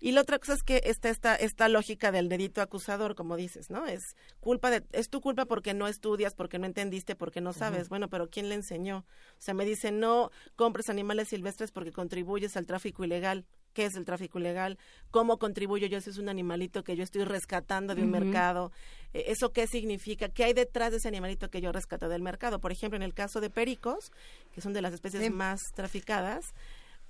Y 0.00 0.12
la 0.12 0.20
otra 0.20 0.38
cosa 0.38 0.54
es 0.54 0.62
que 0.62 0.82
está 0.84 1.08
esta, 1.08 1.34
esta 1.34 1.68
lógica 1.68 2.12
del 2.12 2.28
dedito 2.28 2.60
acusador, 2.60 3.14
como 3.14 3.36
dices, 3.36 3.70
¿no? 3.70 3.86
Es 3.86 4.02
culpa 4.40 4.70
de, 4.70 4.82
es 4.92 5.08
tu 5.08 5.20
culpa 5.20 5.46
porque 5.46 5.74
no 5.74 5.88
estudias, 5.88 6.34
porque 6.34 6.58
no 6.58 6.66
entendiste, 6.66 7.16
porque 7.16 7.40
no 7.40 7.52
sabes. 7.52 7.88
Bueno, 7.88 8.08
pero 8.08 8.28
¿quién 8.28 8.48
le 8.48 8.54
enseñó? 8.54 8.98
O 9.38 9.42
sea, 9.42 9.54
me 9.54 9.64
dicen, 9.64 10.00
no 10.00 10.30
compres 10.56 10.88
animales 10.88 11.28
silvestres 11.28 11.72
porque 11.72 11.92
contribuyes 11.92 12.56
al 12.56 12.66
tráfico 12.66 13.04
ilegal 13.04 13.46
qué 13.74 13.84
es 13.84 13.96
el 13.96 14.06
tráfico 14.06 14.38
ilegal, 14.38 14.78
cómo 15.10 15.38
contribuyo 15.38 15.86
yo 15.86 16.00
si 16.00 16.08
es 16.08 16.18
un 16.18 16.30
animalito 16.30 16.84
que 16.84 16.96
yo 16.96 17.02
estoy 17.02 17.24
rescatando 17.24 17.94
de 17.94 18.02
un 18.02 18.10
mercado, 18.10 18.72
eh, 19.12 19.24
eso 19.26 19.52
qué 19.52 19.66
significa, 19.66 20.28
qué 20.28 20.44
hay 20.44 20.54
detrás 20.54 20.92
de 20.92 20.98
ese 20.98 21.08
animalito 21.08 21.50
que 21.50 21.60
yo 21.60 21.72
rescato 21.72 22.08
del 22.08 22.22
mercado. 22.22 22.60
Por 22.60 22.72
ejemplo, 22.72 22.96
en 22.96 23.02
el 23.02 23.12
caso 23.12 23.40
de 23.40 23.50
pericos, 23.50 24.12
que 24.54 24.62
son 24.62 24.72
de 24.72 24.80
las 24.80 24.94
especies 24.94 25.30
más 25.30 25.60
traficadas, 25.74 26.54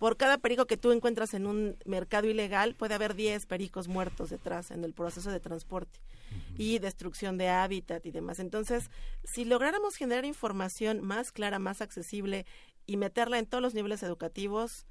por 0.05 0.19
cada 0.19 0.37
perico 0.37 0.67
que 0.67 0.77
tú 0.77 0.93
encuentras 0.93 1.33
en 1.33 1.47
un 1.47 1.79
mercado 1.87 2.29
ilegal, 2.29 2.75
puede 2.75 2.93
haber 2.93 3.14
10 3.14 3.47
pericos 3.47 3.88
muertos 3.88 4.29
detrás 4.29 4.71
en 4.71 4.85
el 4.85 4.93
proceso 4.93 5.31
de 5.31 5.40
transporte 5.40 5.99
y 6.59 6.79
destrucción 6.79 7.38
de 7.38 7.49
hábitat 7.49 8.05
y 8.05 8.11
demás. 8.11 8.38
Entonces, 8.38 8.90
si 9.25 9.47
lográramos 9.47 9.97
generar 9.97 10.27
información 10.27 11.01
más 11.03 11.33
clara, 11.33 11.59
más 11.59 11.81
accesible 11.81 12.45
y 12.85 12.99
meterla 12.99 13.38
en 13.38 13.47
todos 13.47 13.62
los 13.62 13.73
niveles 13.73 14.03
educativos, 14.03 14.85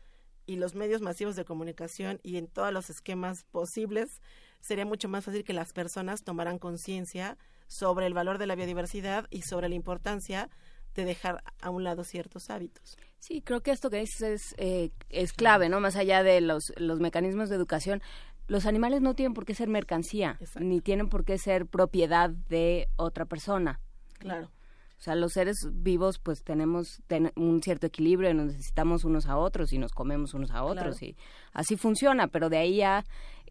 y 0.48 0.56
los 0.56 0.74
medios 0.74 1.04
masivos 1.04 1.36
de 1.36 1.46
comunicación 1.46 2.20
y 2.24 2.38
en 2.38 2.48
todos 2.48 2.74
los 2.74 2.90
esquemas 2.90 3.44
posibles, 3.52 4.20
sería 4.62 4.88
mucho 4.88 5.10
más 5.10 5.26
fácil 5.26 5.44
que 5.44 5.54
las 5.54 5.74
personas 5.74 6.24
tomaran 6.24 6.58
conciencia 6.58 7.38
sobre 7.68 8.08
el 8.08 8.16
valor 8.16 8.40
de 8.40 8.48
la 8.48 8.56
biodiversidad 8.56 9.28
y 9.30 9.44
sobre 9.44 9.70
la 9.70 9.76
importancia 9.76 10.50
de 10.96 11.06
dejar 11.06 11.44
a 11.62 11.70
un 11.70 11.84
lado 11.84 12.04
ciertos 12.04 12.50
hábitos. 12.50 12.98
Sí, 13.24 13.42
creo 13.42 13.62
que 13.62 13.72
esto 13.72 13.90
que 13.90 14.02
dices 14.02 14.22
es, 14.22 14.56
eh, 14.58 14.92
es 15.08 15.32
clave, 15.32 15.70
¿no? 15.70 15.80
Más 15.80 15.96
allá 15.96 16.24
de 16.24 16.42
los, 16.42 16.74
los 16.76 17.00
mecanismos 17.00 17.48
de 17.48 17.56
educación, 17.56 18.02
los 18.48 18.66
animales 18.66 19.00
no 19.00 19.14
tienen 19.14 19.34
por 19.34 19.46
qué 19.46 19.56
ser 19.56 19.70
mercancía, 19.70 20.38
ni 20.60 20.82
tienen 20.82 21.08
por 21.08 21.24
qué 21.24 21.38
ser 21.38 21.66
propiedad 21.66 22.32
de 22.32 22.90
otra 22.98 23.24
persona. 23.24 23.80
Claro. 24.20 24.48
O 24.48 25.02
sea, 25.02 25.16
los 25.16 25.32
seres 25.32 25.70
vivos 25.72 26.20
pues 26.20 26.44
tenemos 26.44 27.02
un 27.38 27.64
cierto 27.64 27.88
equilibrio 27.88 28.30
y 28.30 28.34
nos 28.34 28.48
necesitamos 28.48 29.06
unos 29.06 29.28
a 29.28 29.38
otros 29.38 29.72
y 29.72 29.78
nos 29.78 29.94
comemos 29.94 30.34
unos 30.34 30.52
a 30.52 30.66
otros 30.66 31.02
y 31.02 31.16
así 31.54 31.78
funciona, 31.78 32.28
pero 32.28 32.50
de 32.50 32.58
ahí 32.58 32.82
a, 32.82 33.06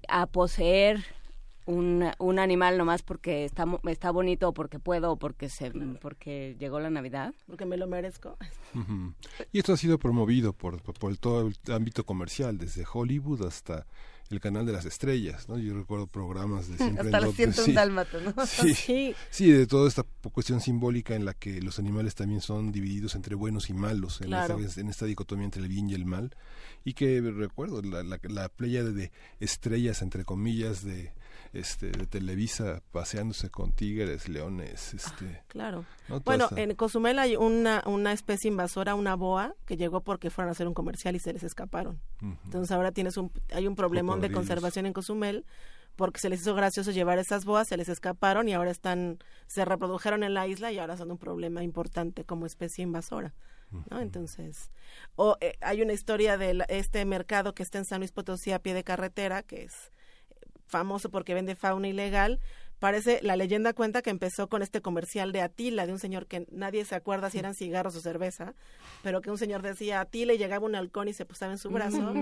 a 0.06 0.26
poseer 0.26 1.02
un, 1.66 2.10
un 2.18 2.38
animal 2.38 2.78
nomás 2.78 3.02
porque 3.02 3.44
está, 3.44 3.66
está 3.86 4.10
bonito 4.10 4.48
o 4.48 4.54
porque 4.54 4.78
puedo 4.78 5.12
o 5.12 5.16
porque, 5.16 5.48
se, 5.48 5.70
porque 6.00 6.56
llegó 6.58 6.80
la 6.80 6.90
Navidad. 6.90 7.34
Porque 7.46 7.66
me 7.66 7.76
lo 7.76 7.86
merezco. 7.86 8.36
Y 9.52 9.58
esto 9.58 9.72
ha 9.72 9.76
sido 9.76 9.98
promovido 9.98 10.52
por, 10.52 10.82
por 10.82 11.16
todo 11.16 11.48
el 11.48 11.72
ámbito 11.72 12.04
comercial, 12.04 12.58
desde 12.58 12.84
Hollywood 12.90 13.46
hasta 13.46 13.86
el 14.32 14.40
canal 14.40 14.66
de 14.66 14.72
las 14.72 14.84
estrellas, 14.84 15.48
¿no? 15.48 15.58
Yo 15.58 15.74
recuerdo 15.74 16.06
programas 16.06 16.68
de 16.68 16.78
siempre 16.78 17.04
Hasta 17.04 17.20
los 17.20 17.34
ciento 17.34 17.62
sí, 17.64 17.72
¿no? 17.72 18.46
Sí, 18.46 19.14
sí, 19.30 19.50
de 19.50 19.66
toda 19.66 19.88
esta 19.88 20.04
cuestión 20.32 20.60
simbólica 20.60 21.14
en 21.14 21.24
la 21.24 21.34
que 21.34 21.60
los 21.60 21.78
animales 21.78 22.14
también 22.14 22.40
son 22.40 22.72
divididos 22.72 23.14
entre 23.14 23.34
buenos 23.34 23.68
y 23.70 23.74
malos, 23.74 24.20
en, 24.20 24.32
esta, 24.32 24.80
en 24.80 24.88
esta 24.88 25.06
dicotomía 25.06 25.44
entre 25.44 25.62
el 25.62 25.68
bien 25.68 25.90
y 25.90 25.94
el 25.94 26.06
mal, 26.06 26.34
y 26.84 26.94
que 26.94 27.20
recuerdo 27.20 27.82
la, 27.82 28.02
la, 28.02 28.18
la 28.22 28.48
playa 28.48 28.82
de 28.84 29.12
estrellas, 29.40 30.02
entre 30.02 30.24
comillas, 30.24 30.82
de 30.82 31.12
este, 31.52 31.90
de 31.90 32.06
Televisa 32.06 32.82
paseándose 32.92 33.50
con 33.50 33.72
tigres, 33.72 34.28
leones, 34.28 34.94
este. 34.94 35.42
claro. 35.48 35.84
Bueno, 36.24 36.48
en 36.56 36.74
Cozumel 36.74 37.18
hay 37.18 37.36
una, 37.36 37.82
una 37.86 38.12
especie 38.12 38.48
invasora, 38.48 38.94
una 38.94 39.16
boa, 39.16 39.54
que 39.66 39.76
llegó 39.76 40.00
porque 40.00 40.30
fueron 40.30 40.48
a 40.48 40.52
hacer 40.52 40.66
un 40.66 40.74
comercial 40.74 41.14
y 41.14 41.18
se 41.18 41.32
les 41.32 41.42
escaparon. 41.42 42.00
Entonces 42.44 42.70
ahora 42.72 42.92
tienes 42.92 43.16
un, 43.16 43.30
hay 43.52 43.66
un 43.66 43.76
problemón 43.76 44.20
de 44.20 44.32
conservación 44.32 44.86
en 44.86 44.92
Cozumel 44.92 45.44
porque 45.96 46.20
se 46.20 46.30
les 46.30 46.40
hizo 46.40 46.54
gracioso 46.54 46.90
llevar 46.90 47.18
esas 47.18 47.44
boas, 47.44 47.68
se 47.68 47.76
les 47.76 47.88
escaparon 47.88 48.48
y 48.48 48.54
ahora 48.54 48.70
están, 48.70 49.18
se 49.46 49.64
reprodujeron 49.64 50.22
en 50.22 50.34
la 50.34 50.46
isla 50.46 50.72
y 50.72 50.78
ahora 50.78 50.96
son 50.96 51.10
un 51.10 51.18
problema 51.18 51.62
importante 51.62 52.24
como 52.24 52.46
especie 52.46 52.82
invasora. 52.82 53.34
¿no? 53.90 54.00
Entonces, 54.00 54.70
o 55.16 55.36
eh, 55.40 55.56
hay 55.60 55.82
una 55.82 55.92
historia 55.92 56.36
de 56.36 56.64
este 56.68 57.04
mercado 57.04 57.54
que 57.54 57.62
está 57.62 57.78
en 57.78 57.84
San 57.84 58.00
Luis 58.00 58.12
Potosí 58.12 58.52
a 58.52 58.58
pie 58.58 58.74
de 58.74 58.84
carretera, 58.84 59.42
que 59.42 59.64
es 59.64 59.92
famoso 60.72 61.10
porque 61.10 61.34
vende 61.34 61.54
fauna 61.54 61.86
ilegal. 61.86 62.40
Parece, 62.80 63.20
la 63.22 63.36
leyenda 63.36 63.74
cuenta 63.74 64.02
que 64.02 64.10
empezó 64.10 64.48
con 64.48 64.60
este 64.60 64.80
comercial 64.80 65.30
de 65.30 65.40
Atila, 65.40 65.86
de 65.86 65.92
un 65.92 66.00
señor 66.00 66.26
que 66.26 66.46
nadie 66.50 66.84
se 66.84 66.96
acuerda 66.96 67.30
si 67.30 67.38
eran 67.38 67.54
cigarros 67.54 67.94
o 67.94 68.00
cerveza, 68.00 68.54
pero 69.04 69.20
que 69.20 69.30
un 69.30 69.38
señor 69.38 69.62
decía 69.62 70.00
Atila 70.00 70.32
y 70.32 70.38
llegaba 70.38 70.66
un 70.66 70.74
halcón 70.74 71.06
y 71.06 71.12
se 71.12 71.24
posaba 71.24 71.52
en 71.52 71.58
su 71.58 71.70
brazo. 71.70 72.12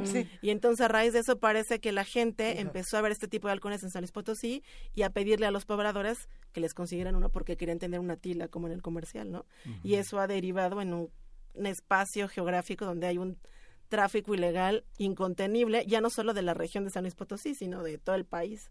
Y 0.43 0.51
entonces 0.51 0.85
a 0.85 0.89
raíz 0.89 1.15
de 1.15 1.21
eso 1.21 1.39
parece 1.39 1.81
que 1.81 1.93
la 1.93 2.05
gente 2.05 2.61
empezó 2.61 2.99
a 2.99 3.01
ver 3.01 3.13
este 3.13 3.27
tipo 3.27 3.49
de 3.49 3.53
halcones 3.53 3.83
en 3.85 3.91
San 3.91 4.03
Luis 4.03 4.13
Potosí 4.13 4.63
y 4.95 5.01
a 5.01 5.09
pedirle 5.09 5.47
a 5.47 5.51
los 5.51 5.65
pobladores 5.65 6.29
que 6.53 6.61
les 6.61 6.75
consiguieran 6.75 7.17
uno 7.17 7.31
porque 7.31 7.57
querían 7.57 7.79
tener 7.79 7.99
una 7.99 8.15
Atila 8.15 8.49
como 8.49 8.67
en 8.67 8.75
el 8.75 8.83
comercial, 8.83 9.31
¿no? 9.31 9.47
Y 9.83 9.95
eso 9.95 10.19
ha 10.19 10.27
derivado 10.27 10.83
en 10.83 10.93
un 10.93 11.11
espacio 11.67 12.29
geográfico 12.29 12.85
donde 12.85 13.07
hay 13.07 13.17
un 13.17 13.39
tráfico 13.91 14.35
ilegal 14.35 14.85
incontenible, 14.97 15.85
ya 15.87 16.01
no 16.01 16.09
solo 16.09 16.33
de 16.33 16.41
la 16.41 16.55
región 16.55 16.85
de 16.85 16.91
San 16.91 17.03
Luis 17.03 17.15
Potosí, 17.15 17.55
sino 17.55 17.83
de 17.83 17.99
todo 17.99 18.17
el 18.17 18.25
país. 18.25 18.71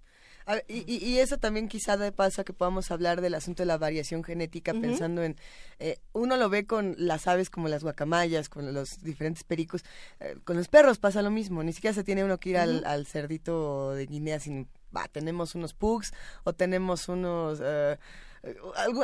y, 0.67 1.19
eso 1.19 1.37
también 1.37 1.67
quizá 1.67 1.95
de 1.97 2.11
paso 2.11 2.43
que 2.43 2.53
podamos 2.53 2.89
hablar 2.89 3.21
del 3.21 3.35
asunto 3.35 3.61
de 3.61 3.67
la 3.67 3.77
variación 3.77 4.23
genética, 4.23 4.73
pensando 4.73 5.21
en, 5.21 5.35
eh, 5.77 5.99
uno 6.13 6.37
lo 6.37 6.49
ve 6.49 6.65
con 6.65 6.95
las 6.97 7.27
aves 7.27 7.51
como 7.51 7.67
las 7.67 7.83
guacamayas, 7.83 8.49
con 8.49 8.73
los 8.73 9.03
diferentes 9.03 9.43
pericos, 9.43 9.83
eh, 10.19 10.37
con 10.45 10.57
los 10.57 10.67
perros 10.69 10.97
pasa 10.97 11.21
lo 11.21 11.29
mismo, 11.29 11.61
ni 11.61 11.73
siquiera 11.73 11.93
se 11.93 12.03
tiene 12.03 12.23
uno 12.23 12.39
que 12.39 12.49
ir 12.49 12.57
al, 12.57 13.05
cerdito 13.05 13.91
de 13.91 14.07
Guinea 14.07 14.39
sin, 14.39 14.67
va, 14.95 15.07
tenemos 15.07 15.53
unos 15.53 15.75
pugs 15.75 16.13
o 16.45 16.53
tenemos 16.53 17.09
unos... 17.09 17.59
Eh, 17.61 17.97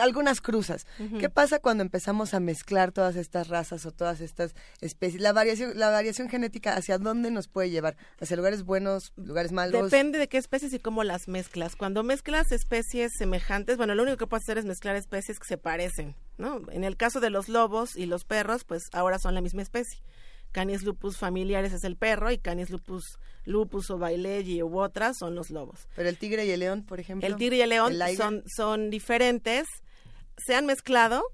algunas 0.01 0.41
cruzas. 0.41 0.85
¿Qué 1.19 1.29
pasa 1.29 1.59
cuando 1.59 1.83
empezamos 1.83 2.33
a 2.33 2.39
mezclar 2.39 2.91
todas 2.91 3.15
estas 3.15 3.47
razas 3.47 3.85
o 3.85 3.91
todas 3.91 4.21
estas 4.21 4.55
especies? 4.81 5.21
La 5.21 5.33
variación, 5.33 5.77
la 5.77 5.89
variación 5.89 6.29
genética, 6.29 6.75
¿hacia 6.75 6.97
dónde 6.97 7.31
nos 7.31 7.47
puede 7.47 7.69
llevar? 7.69 7.97
¿Hacia 8.19 8.37
lugares 8.37 8.63
buenos, 8.63 9.13
lugares 9.15 9.51
malos? 9.51 9.91
Depende 9.91 10.19
de 10.19 10.27
qué 10.27 10.37
especies 10.37 10.73
y 10.73 10.79
cómo 10.79 11.03
las 11.03 11.27
mezclas. 11.27 11.75
Cuando 11.75 12.03
mezclas 12.03 12.51
especies 12.51 13.11
semejantes, 13.17 13.77
bueno, 13.77 13.95
lo 13.95 14.03
único 14.03 14.17
que 14.17 14.27
puedes 14.27 14.45
hacer 14.45 14.57
es 14.57 14.65
mezclar 14.65 14.95
especies 14.95 15.39
que 15.39 15.47
se 15.47 15.57
parecen, 15.57 16.15
¿no? 16.37 16.61
En 16.71 16.83
el 16.83 16.97
caso 16.97 17.19
de 17.19 17.29
los 17.29 17.49
lobos 17.49 17.95
y 17.95 18.05
los 18.05 18.25
perros, 18.25 18.63
pues 18.63 18.83
ahora 18.93 19.19
son 19.19 19.35
la 19.35 19.41
misma 19.41 19.61
especie. 19.61 19.99
Canis 20.55 20.83
lupus 20.83 21.17
familiares 21.17 21.73
es 21.73 21.83
el 21.83 21.97
perro 21.97 22.31
y 22.31 22.37
Canis 22.37 22.69
lupus 22.69 23.19
lupus 23.43 23.89
o 23.91 23.97
baileyi 23.97 24.63
u 24.63 24.79
otras 24.79 25.17
son 25.17 25.35
los 25.35 25.49
lobos. 25.49 25.89
Pero 25.97 26.07
el 26.07 26.17
tigre 26.17 26.45
y 26.45 26.51
el 26.51 26.61
león, 26.61 26.85
por 26.85 27.01
ejemplo. 27.01 27.27
El 27.27 27.35
tigre 27.35 27.57
y 27.57 27.61
el 27.61 27.71
león 27.71 27.93
son, 28.15 28.41
son 28.47 28.89
diferentes, 28.89 29.67
se 30.37 30.55
han 30.55 30.65
mezclado, 30.65 31.25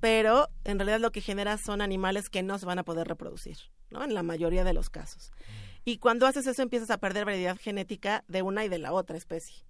pero 0.00 0.50
en 0.64 0.78
realidad 0.78 1.00
lo 1.00 1.12
que 1.12 1.22
genera 1.22 1.56
son 1.56 1.80
animales 1.80 2.28
que 2.28 2.42
no 2.42 2.58
se 2.58 2.66
van 2.66 2.78
a 2.78 2.84
poder 2.84 3.08
reproducir, 3.08 3.56
¿no? 3.88 4.04
En 4.04 4.12
la 4.12 4.22
mayoría 4.22 4.64
de 4.64 4.74
los 4.74 4.90
casos. 4.90 5.32
Y 5.86 5.96
cuando 5.96 6.26
haces 6.26 6.46
eso 6.46 6.60
empiezas 6.60 6.90
a 6.90 6.98
perder 6.98 7.24
variedad 7.24 7.56
genética 7.56 8.22
de 8.28 8.42
una 8.42 8.66
y 8.66 8.68
de 8.68 8.76
la 8.76 8.92
otra 8.92 9.16
especie. 9.16 9.64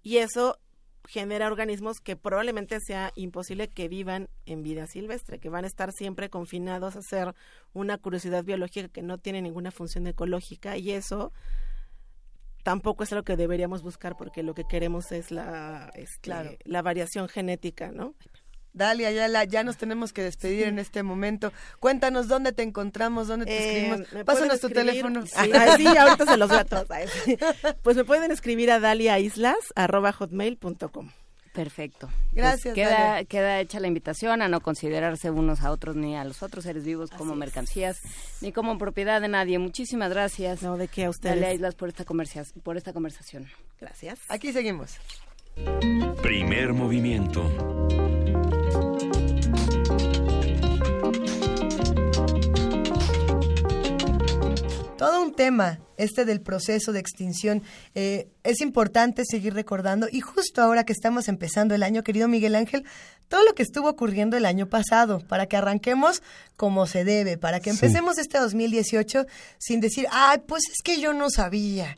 Y 0.00 0.18
eso 0.18 0.60
genera 1.08 1.46
organismos 1.46 2.00
que 2.00 2.16
probablemente 2.16 2.78
sea 2.80 3.12
imposible 3.14 3.68
que 3.68 3.88
vivan 3.88 4.28
en 4.46 4.62
vida 4.62 4.86
silvestre, 4.86 5.38
que 5.38 5.48
van 5.48 5.64
a 5.64 5.66
estar 5.66 5.92
siempre 5.92 6.30
confinados 6.30 6.96
a 6.96 7.02
ser 7.02 7.34
una 7.72 7.98
curiosidad 7.98 8.44
biológica 8.44 8.88
que 8.88 9.02
no 9.02 9.18
tiene 9.18 9.42
ninguna 9.42 9.70
función 9.70 10.06
ecológica 10.06 10.76
y 10.76 10.92
eso 10.92 11.32
tampoco 12.62 13.04
es 13.04 13.12
lo 13.12 13.22
que 13.22 13.36
deberíamos 13.36 13.82
buscar 13.82 14.16
porque 14.16 14.42
lo 14.42 14.54
que 14.54 14.64
queremos 14.64 15.12
es 15.12 15.30
la, 15.30 15.90
este, 15.94 16.58
la 16.64 16.82
variación 16.82 17.28
genética, 17.28 17.90
¿no? 17.90 18.14
Dalia, 18.72 19.10
ya, 19.10 19.42
ya 19.44 19.64
nos 19.64 19.76
tenemos 19.76 20.12
que 20.12 20.22
despedir 20.22 20.66
en 20.68 20.78
este 20.78 21.02
momento. 21.02 21.52
Cuéntanos 21.80 22.28
dónde 22.28 22.52
te 22.52 22.62
encontramos, 22.62 23.26
dónde 23.28 23.46
te 23.46 23.52
Eh, 23.52 23.90
escribimos. 23.90 24.24
Pásanos 24.24 24.60
tu 24.60 24.70
teléfono. 24.70 25.26
Sí, 25.26 25.50
ah, 25.54 25.74
sí, 25.76 25.86
ahorita 25.98 26.24
se 26.26 26.36
los 26.36 26.48
doy 26.48 26.58
a 26.58 26.64
sí. 27.24 27.36
Pues 27.82 27.96
me 27.96 28.04
pueden 28.04 28.30
escribir 28.30 28.70
a 28.70 28.78
daliaislas.hotmail.com. 28.80 31.10
Perfecto. 31.52 32.08
Gracias, 32.32 32.62
Pues 32.62 32.74
queda, 32.86 32.90
Dalia. 33.08 33.24
queda 33.24 33.58
hecha 33.60 33.80
la 33.80 33.88
invitación 33.88 34.40
a 34.40 34.46
no 34.46 34.60
considerarse 34.60 35.32
unos 35.32 35.62
a 35.62 35.72
otros 35.72 35.96
ni 35.96 36.16
a 36.16 36.22
los 36.22 36.44
otros 36.44 36.62
seres 36.62 36.84
vivos 36.84 37.10
como 37.10 37.34
mercancías 37.34 38.00
ni 38.40 38.52
como 38.52 38.78
propiedad 38.78 39.20
de 39.20 39.26
nadie. 39.26 39.58
Muchísimas 39.58 40.10
gracias. 40.10 40.62
No, 40.62 40.76
de 40.76 40.86
qué 40.86 41.06
a 41.06 41.10
ustedes. 41.10 41.34
Dalia 41.40 41.52
Islas 41.52 41.74
por 41.74 41.88
esta, 41.88 42.04
por 42.04 42.76
esta 42.76 42.92
conversación. 42.92 43.48
Gracias. 43.80 44.20
Aquí 44.28 44.52
seguimos. 44.52 44.96
Primer 46.22 46.72
movimiento. 46.72 47.50
Tema, 55.40 55.78
este 55.96 56.26
del 56.26 56.42
proceso 56.42 56.92
de 56.92 57.00
extinción. 57.00 57.62
Eh, 57.94 58.28
es 58.44 58.60
importante 58.60 59.22
seguir 59.24 59.54
recordando 59.54 60.06
y 60.12 60.20
justo 60.20 60.60
ahora 60.60 60.84
que 60.84 60.92
estamos 60.92 61.28
empezando 61.28 61.74
el 61.74 61.82
año, 61.82 62.02
querido 62.02 62.28
Miguel 62.28 62.54
Ángel, 62.54 62.84
todo 63.28 63.42
lo 63.44 63.54
que 63.54 63.62
estuvo 63.62 63.88
ocurriendo 63.88 64.36
el 64.36 64.44
año 64.44 64.66
pasado, 64.66 65.20
para 65.20 65.46
que 65.46 65.56
arranquemos 65.56 66.22
como 66.58 66.86
se 66.86 67.04
debe, 67.04 67.38
para 67.38 67.60
que 67.60 67.70
Sí. 67.70 67.76
empecemos 67.76 68.18
este 68.18 68.38
2018 68.38 69.24
sin 69.56 69.80
decir, 69.80 70.06
ay, 70.10 70.42
pues 70.46 70.60
es 70.70 70.82
que 70.84 71.00
yo 71.00 71.14
no 71.14 71.30
sabía. 71.30 71.96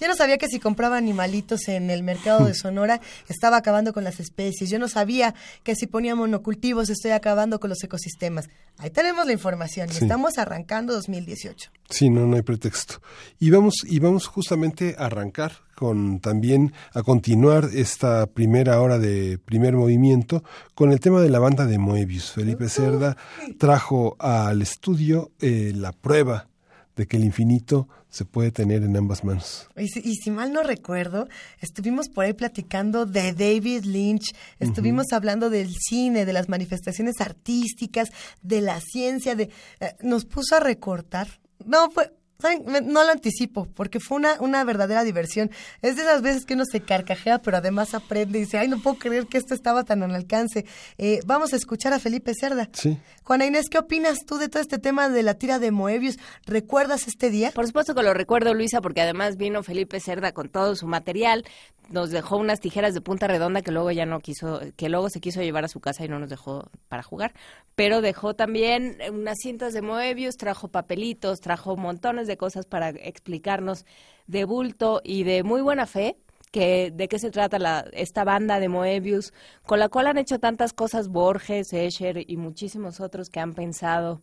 Yo 0.00 0.08
no 0.08 0.14
sabía 0.16 0.38
que 0.38 0.48
si 0.48 0.58
compraba 0.58 0.96
animalitos 0.96 1.68
en 1.68 1.90
el 1.90 2.02
mercado 2.02 2.46
de 2.46 2.54
Sonora 2.54 3.00
estaba 3.28 3.56
acabando 3.56 3.92
con 3.92 4.04
las 4.04 4.20
especies. 4.20 4.68
Yo 4.70 4.78
no 4.78 4.88
sabía 4.88 5.34
que 5.62 5.74
si 5.76 5.86
ponía 5.86 6.14
monocultivos 6.14 6.90
estoy 6.90 7.12
acabando 7.12 7.60
con 7.60 7.70
los 7.70 7.82
ecosistemas. 7.84 8.48
Ahí 8.78 8.90
tenemos 8.90 9.24
la 9.26 9.32
información 9.32 9.88
y 9.90 9.92
Sí. 9.92 9.98
estamos 10.04 10.36
arrancando 10.38 10.92
2018. 10.94 11.70
Sí, 11.88 12.10
no, 12.10 12.26
no 12.26 12.36
hay 12.36 12.42
pretexto. 12.42 13.00
Y 13.38 13.50
vamos, 13.50 13.74
y 13.86 14.00
vamos 14.00 14.26
justamente 14.26 14.96
a 14.98 15.06
arrancar 15.06 15.52
con 15.76 16.20
también 16.20 16.72
a 16.92 17.02
continuar 17.02 17.68
esta 17.72 18.26
primera 18.26 18.80
hora 18.80 18.98
de 18.98 19.38
primer 19.38 19.74
movimiento 19.74 20.42
con 20.74 20.92
el 20.92 21.00
tema 21.00 21.20
de 21.20 21.30
la 21.30 21.38
banda 21.38 21.66
de 21.66 21.78
Moebius. 21.78 22.32
Felipe 22.32 22.68
Cerda 22.68 23.16
trajo 23.58 24.16
al 24.18 24.60
estudio 24.62 25.30
eh, 25.40 25.72
la 25.74 25.92
prueba 25.92 26.48
de 26.96 27.06
que 27.06 27.16
el 27.16 27.24
infinito 27.24 27.88
se 28.14 28.24
puede 28.24 28.52
tener 28.52 28.84
en 28.84 28.96
ambas 28.96 29.24
manos. 29.24 29.68
Y 29.76 29.88
si, 29.88 29.98
y 29.98 30.14
si 30.14 30.30
mal 30.30 30.52
no 30.52 30.62
recuerdo, 30.62 31.26
estuvimos 31.60 32.08
por 32.08 32.24
ahí 32.24 32.32
platicando 32.32 33.06
de 33.06 33.32
David 33.32 33.82
Lynch, 33.82 34.36
estuvimos 34.60 35.12
hablando 35.12 35.50
del 35.50 35.74
cine, 35.74 36.24
de 36.24 36.32
las 36.32 36.48
manifestaciones 36.48 37.20
artísticas, 37.20 38.10
de 38.40 38.60
la 38.60 38.78
ciencia, 38.80 39.34
de 39.34 39.50
eh, 39.80 39.96
nos 40.02 40.26
puso 40.26 40.54
a 40.54 40.60
recortar. 40.60 41.26
No, 41.66 41.90
fue, 41.90 42.12
¿saben? 42.44 42.64
Me- 42.66 42.80
no 42.80 43.04
lo 43.04 43.10
anticipo, 43.10 43.66
porque 43.74 44.00
fue 44.00 44.18
una, 44.18 44.40
una 44.40 44.62
verdadera 44.64 45.02
diversión. 45.04 45.50
Es 45.82 45.96
de 45.96 46.02
esas 46.02 46.20
veces 46.22 46.44
que 46.44 46.54
uno 46.54 46.64
se 46.64 46.80
carcajea, 46.80 47.38
pero 47.40 47.56
además 47.56 47.94
aprende 47.94 48.38
y 48.38 48.42
dice, 48.42 48.58
ay, 48.58 48.68
no 48.68 48.78
puedo 48.80 48.96
creer 48.98 49.26
que 49.26 49.38
esto 49.38 49.54
estaba 49.54 49.84
tan 49.84 50.02
al 50.02 50.14
alcance. 50.14 50.66
Eh, 50.98 51.20
vamos 51.26 51.52
a 51.52 51.56
escuchar 51.56 51.92
a 51.92 51.98
Felipe 51.98 52.32
Cerda. 52.38 52.68
Sí. 52.72 52.98
Juana 53.24 53.46
Inés, 53.46 53.66
¿qué 53.70 53.78
opinas 53.78 54.18
tú 54.26 54.36
de 54.36 54.48
todo 54.48 54.60
este 54.62 54.78
tema 54.78 55.08
de 55.08 55.22
la 55.22 55.34
tira 55.34 55.58
de 55.58 55.70
Moebius? 55.70 56.18
¿Recuerdas 56.46 57.08
este 57.08 57.30
día? 57.30 57.50
Por 57.52 57.66
supuesto 57.66 57.94
que 57.94 58.02
lo 58.02 58.12
recuerdo, 58.14 58.52
Luisa, 58.54 58.80
porque 58.80 59.00
además 59.00 59.36
vino 59.36 59.62
Felipe 59.62 59.98
Cerda 60.00 60.32
con 60.32 60.50
todo 60.50 60.76
su 60.76 60.86
material, 60.86 61.44
nos 61.90 62.10
dejó 62.10 62.36
unas 62.38 62.60
tijeras 62.60 62.94
de 62.94 63.00
punta 63.02 63.26
redonda 63.26 63.60
que 63.60 63.70
luego 63.70 63.90
ya 63.90 64.06
no 64.06 64.20
quiso, 64.20 64.60
que 64.76 64.88
luego 64.88 65.10
se 65.10 65.20
quiso 65.20 65.42
llevar 65.42 65.64
a 65.64 65.68
su 65.68 65.80
casa 65.80 66.04
y 66.04 66.08
no 66.08 66.18
nos 66.18 66.30
dejó 66.30 66.70
para 66.88 67.02
jugar, 67.02 67.34
pero 67.74 68.00
dejó 68.00 68.34
también 68.34 68.96
unas 69.12 69.36
cintas 69.42 69.74
de 69.74 69.82
Moebius, 69.82 70.36
trajo 70.36 70.68
papelitos, 70.68 71.40
trajo 71.40 71.76
montones 71.76 72.26
de 72.26 72.33
cosas 72.36 72.66
para 72.66 72.90
explicarnos 72.90 73.84
de 74.26 74.44
bulto 74.44 75.00
y 75.04 75.24
de 75.24 75.42
muy 75.42 75.60
buena 75.60 75.86
fe 75.86 76.16
que 76.50 76.92
de 76.94 77.08
qué 77.08 77.18
se 77.18 77.32
trata 77.32 77.58
la, 77.58 77.84
esta 77.92 78.22
banda 78.22 78.60
de 78.60 78.68
Moebius, 78.68 79.32
con 79.66 79.80
la 79.80 79.88
cual 79.88 80.06
han 80.06 80.18
hecho 80.18 80.38
tantas 80.38 80.72
cosas 80.72 81.08
Borges, 81.08 81.72
Escher 81.72 82.30
y 82.30 82.36
muchísimos 82.36 83.00
otros 83.00 83.28
que 83.28 83.40
han 83.40 83.54
pensado 83.54 84.22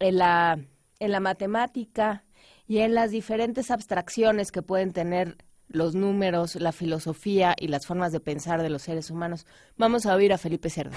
en 0.00 0.18
la, 0.18 0.58
en 0.98 1.12
la 1.12 1.20
matemática 1.20 2.24
y 2.66 2.78
en 2.78 2.94
las 2.94 3.12
diferentes 3.12 3.70
abstracciones 3.70 4.50
que 4.50 4.62
pueden 4.62 4.92
tener 4.92 5.36
los 5.68 5.94
números, 5.94 6.56
la 6.56 6.72
filosofía 6.72 7.54
y 7.58 7.68
las 7.68 7.86
formas 7.86 8.10
de 8.10 8.18
pensar 8.18 8.60
de 8.60 8.70
los 8.70 8.82
seres 8.82 9.10
humanos. 9.10 9.46
Vamos 9.76 10.06
a 10.06 10.14
oír 10.16 10.32
a 10.32 10.38
Felipe 10.38 10.70
Cerda. 10.70 10.96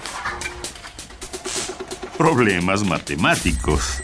Problemas 2.16 2.84
matemáticos. 2.84 4.02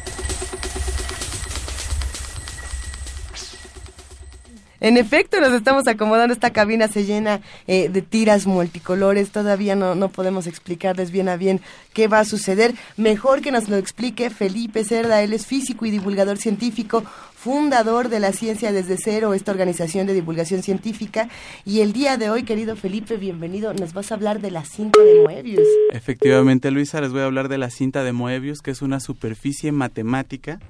En 4.84 4.98
efecto, 4.98 5.40
nos 5.40 5.54
estamos 5.54 5.88
acomodando. 5.88 6.34
Esta 6.34 6.52
cabina 6.52 6.88
se 6.88 7.06
llena 7.06 7.40
eh, 7.66 7.88
de 7.88 8.02
tiras 8.02 8.46
multicolores. 8.46 9.30
Todavía 9.30 9.74
no, 9.74 9.94
no 9.94 10.10
podemos 10.10 10.46
explicarles 10.46 11.10
bien 11.10 11.30
a 11.30 11.38
bien 11.38 11.62
qué 11.94 12.06
va 12.06 12.18
a 12.18 12.26
suceder. 12.26 12.74
Mejor 12.98 13.40
que 13.40 13.50
nos 13.50 13.70
lo 13.70 13.78
explique 13.78 14.28
Felipe 14.28 14.84
Cerda. 14.84 15.22
Él 15.22 15.32
es 15.32 15.46
físico 15.46 15.86
y 15.86 15.90
divulgador 15.90 16.36
científico, 16.36 17.02
fundador 17.34 18.10
de 18.10 18.20
la 18.20 18.32
Ciencia 18.32 18.72
desde 18.72 18.98
Cero, 19.02 19.32
esta 19.32 19.52
organización 19.52 20.06
de 20.06 20.12
divulgación 20.12 20.62
científica. 20.62 21.30
Y 21.64 21.80
el 21.80 21.94
día 21.94 22.18
de 22.18 22.28
hoy, 22.28 22.42
querido 22.42 22.76
Felipe, 22.76 23.16
bienvenido. 23.16 23.72
Nos 23.72 23.94
vas 23.94 24.12
a 24.12 24.16
hablar 24.16 24.42
de 24.42 24.50
la 24.50 24.66
cinta 24.66 25.00
de 25.00 25.22
Moebius. 25.22 25.66
Efectivamente, 25.94 26.70
Luisa, 26.70 27.00
les 27.00 27.10
voy 27.10 27.22
a 27.22 27.24
hablar 27.24 27.48
de 27.48 27.56
la 27.56 27.70
cinta 27.70 28.04
de 28.04 28.12
Moebius, 28.12 28.60
que 28.60 28.72
es 28.72 28.82
una 28.82 29.00
superficie 29.00 29.72
matemática 29.72 30.60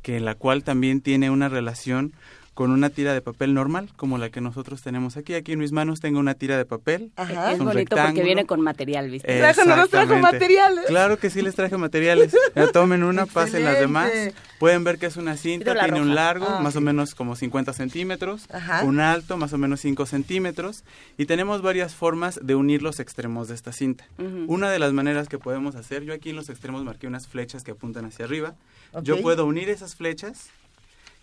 que 0.00 0.20
la 0.20 0.36
cual 0.36 0.64
también 0.64 1.02
tiene 1.02 1.28
una 1.28 1.48
relación 1.48 2.14
con 2.58 2.72
una 2.72 2.90
tira 2.90 3.14
de 3.14 3.20
papel 3.20 3.54
normal, 3.54 3.88
como 3.94 4.18
la 4.18 4.30
que 4.30 4.40
nosotros 4.40 4.82
tenemos 4.82 5.16
aquí. 5.16 5.34
Aquí 5.34 5.52
en 5.52 5.60
mis 5.60 5.70
manos 5.70 6.00
tengo 6.00 6.18
una 6.18 6.34
tira 6.34 6.58
de 6.58 6.64
papel. 6.64 7.12
Ajá. 7.14 7.52
es 7.52 7.60
un 7.60 7.66
bonito 7.66 7.94
porque 7.94 8.24
viene 8.24 8.46
con 8.46 8.60
material, 8.62 9.08
¿viste? 9.10 9.38
Trajo, 9.38 9.64
no 9.64 9.76
nos 9.76 9.90
trajo 9.90 10.16
materiales. 10.16 10.86
Claro 10.88 11.20
que 11.20 11.30
sí 11.30 11.40
les 11.40 11.54
traje 11.54 11.76
materiales. 11.76 12.36
Ya 12.56 12.66
tomen 12.72 13.04
una, 13.04 13.26
pasen 13.32 13.62
las 13.64 13.78
demás. 13.78 14.10
Pueden 14.58 14.82
ver 14.82 14.98
que 14.98 15.06
es 15.06 15.16
una 15.16 15.36
cinta, 15.36 15.72
tiene 15.78 16.00
un 16.00 16.16
largo, 16.16 16.46
Ah. 16.48 16.58
más 16.60 16.74
o 16.74 16.80
menos 16.80 17.14
como 17.14 17.36
50 17.36 17.72
centímetros, 17.74 18.48
Ajá. 18.52 18.82
un 18.82 18.98
alto, 18.98 19.36
más 19.36 19.52
o 19.52 19.58
menos 19.58 19.78
5 19.78 20.04
centímetros, 20.06 20.82
y 21.16 21.26
tenemos 21.26 21.62
varias 21.62 21.94
formas 21.94 22.40
de 22.42 22.56
unir 22.56 22.82
los 22.82 22.98
extremos 22.98 23.46
de 23.46 23.54
esta 23.54 23.70
cinta. 23.70 24.04
Una 24.48 24.68
de 24.72 24.80
las 24.80 24.92
maneras 24.92 25.28
que 25.28 25.38
podemos 25.38 25.76
hacer, 25.76 26.02
yo 26.02 26.12
aquí 26.12 26.30
en 26.30 26.36
los 26.36 26.48
extremos 26.48 26.82
marqué 26.82 27.06
unas 27.06 27.28
flechas 27.28 27.62
que 27.62 27.70
apuntan 27.70 28.04
hacia 28.06 28.24
arriba. 28.24 28.56
Yo 29.04 29.22
puedo 29.22 29.46
unir 29.46 29.68
esas 29.68 29.94
flechas 29.94 30.50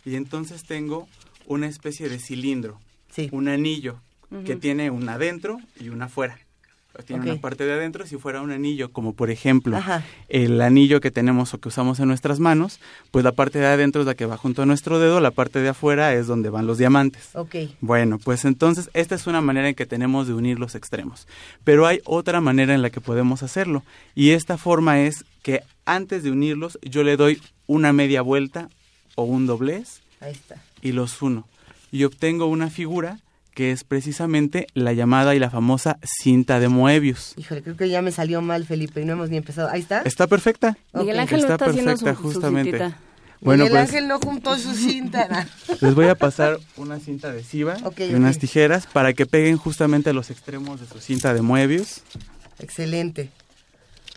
y 0.06 0.16
entonces 0.16 0.64
tengo 0.64 1.08
una 1.48 1.68
especie 1.68 2.10
de 2.10 2.20
cilindro, 2.20 2.80
Sí. 3.12 3.30
un 3.32 3.48
anillo 3.48 4.00
que 4.46 4.56
tiene 4.56 4.90
una 4.90 5.14
adentro 5.14 5.58
y 5.80 5.90
una 5.90 6.06
afuera. 6.06 6.38
Tiene 7.06 7.30
una 7.30 7.42
parte 7.42 7.66
de 7.66 7.74
adentro 7.74 8.06
si 8.08 8.16
fuera 8.18 8.42
un 8.42 8.52
anillo, 8.52 8.90
como 8.92 9.14
por 9.14 9.30
ejemplo 9.30 9.76
Ajá. 9.76 10.04
el 10.30 10.62
anillo 10.62 11.02
que 11.02 11.12
tenemos 11.12 11.54
o 11.54 11.58
que 11.60 11.68
usamos 11.68 12.00
en 12.00 12.08
nuestras 12.08 12.40
manos, 12.40 12.80
pues 13.12 13.26
la 13.26 13.34
parte 13.34 13.60
de 13.60 13.66
adentro 13.66 14.02
es 14.02 14.08
la 14.08 14.16
que 14.16 14.26
va 14.26 14.38
junto 14.38 14.62
a 14.62 14.66
nuestro 14.66 14.98
dedo, 14.98 15.20
la 15.20 15.32
parte 15.32 15.60
de 15.60 15.68
afuera 15.70 16.14
es 16.14 16.26
donde 16.28 16.50
van 16.50 16.68
los 16.68 16.78
diamantes. 16.78 17.30
Ok. 17.36 17.56
Bueno, 17.82 18.18
pues 18.18 18.46
entonces 18.46 18.90
esta 18.94 19.14
es 19.16 19.28
una 19.28 19.42
manera 19.42 19.68
en 19.68 19.76
que 19.76 19.86
tenemos 19.86 20.26
de 20.28 20.34
unir 20.34 20.58
los 20.58 20.74
extremos. 20.74 21.28
Pero 21.66 21.86
hay 21.86 22.00
otra 22.06 22.40
manera 22.40 22.74
en 22.74 22.82
la 22.82 22.90
que 22.90 23.02
podemos 23.02 23.44
hacerlo. 23.44 23.84
Y 24.16 24.30
esta 24.32 24.58
forma 24.58 25.02
es 25.02 25.26
que 25.44 25.62
antes 25.86 26.24
de 26.24 26.32
unirlos 26.32 26.80
yo 26.82 27.04
le 27.04 27.18
doy 27.18 27.42
una 27.68 27.92
media 27.92 28.22
vuelta 28.22 28.70
o 29.16 29.24
un 29.24 29.46
doblez 29.48 30.02
Ahí 30.22 30.32
está. 30.34 30.56
y 30.82 30.92
los 30.92 31.22
uno. 31.22 31.48
Y 31.92 32.04
obtengo 32.04 32.46
una 32.48 32.70
figura 32.70 33.20
que 33.54 33.72
es 33.72 33.86
precisamente 33.86 34.68
la 34.74 34.92
llamada 34.92 35.34
y 35.34 35.40
la 35.40 35.50
famosa 35.50 35.98
cinta 36.04 36.60
de 36.60 36.68
Moebius. 36.68 37.34
Híjole, 37.38 37.62
creo 37.64 37.78
que 37.78 37.88
ya 37.88 38.02
me 38.02 38.12
salió 38.12 38.42
mal, 38.42 38.66
Felipe, 38.66 39.02
y 39.02 39.06
no 39.06 39.14
hemos 39.14 39.30
ni 39.30 39.38
empezado. 39.38 39.70
Ahí 39.70 39.80
está. 39.82 40.02
Está 40.02 40.28
perfecta. 40.28 40.78
Miguel 40.94 41.16
Ok. 41.16 41.22
Ángel 41.22 41.38
no 41.40 41.44
Está 41.44 41.54
está 41.54 41.66
haciendo 41.70 41.98
su, 41.98 42.04
perfecta, 42.04 42.22
su 42.22 42.34
justamente. 42.34 42.78
Bueno, 43.40 43.64
Miguel 43.64 43.78
pues 43.80 43.90
Ángel 43.90 44.08
no 44.10 44.20
juntó 44.20 44.58
su 44.58 44.74
cinta. 44.74 45.48
les 45.82 45.96
voy 45.96 46.08
a 46.08 46.16
pasar 46.16 46.58
una 46.76 47.00
cinta 47.00 47.30
adhesiva 47.30 47.78
Ok, 47.84 48.02
y 48.02 48.14
unas 48.14 48.40
tijeras 48.40 48.88
para 48.88 49.14
que 49.14 49.26
peguen 49.26 49.56
justamente 49.58 50.10
a 50.10 50.14
los 50.14 50.32
extremos 50.32 50.82
de 50.82 50.88
su 50.88 51.00
cinta 51.00 51.34
de 51.34 51.42
Moebius. 51.42 52.02
Excelente. 52.60 53.30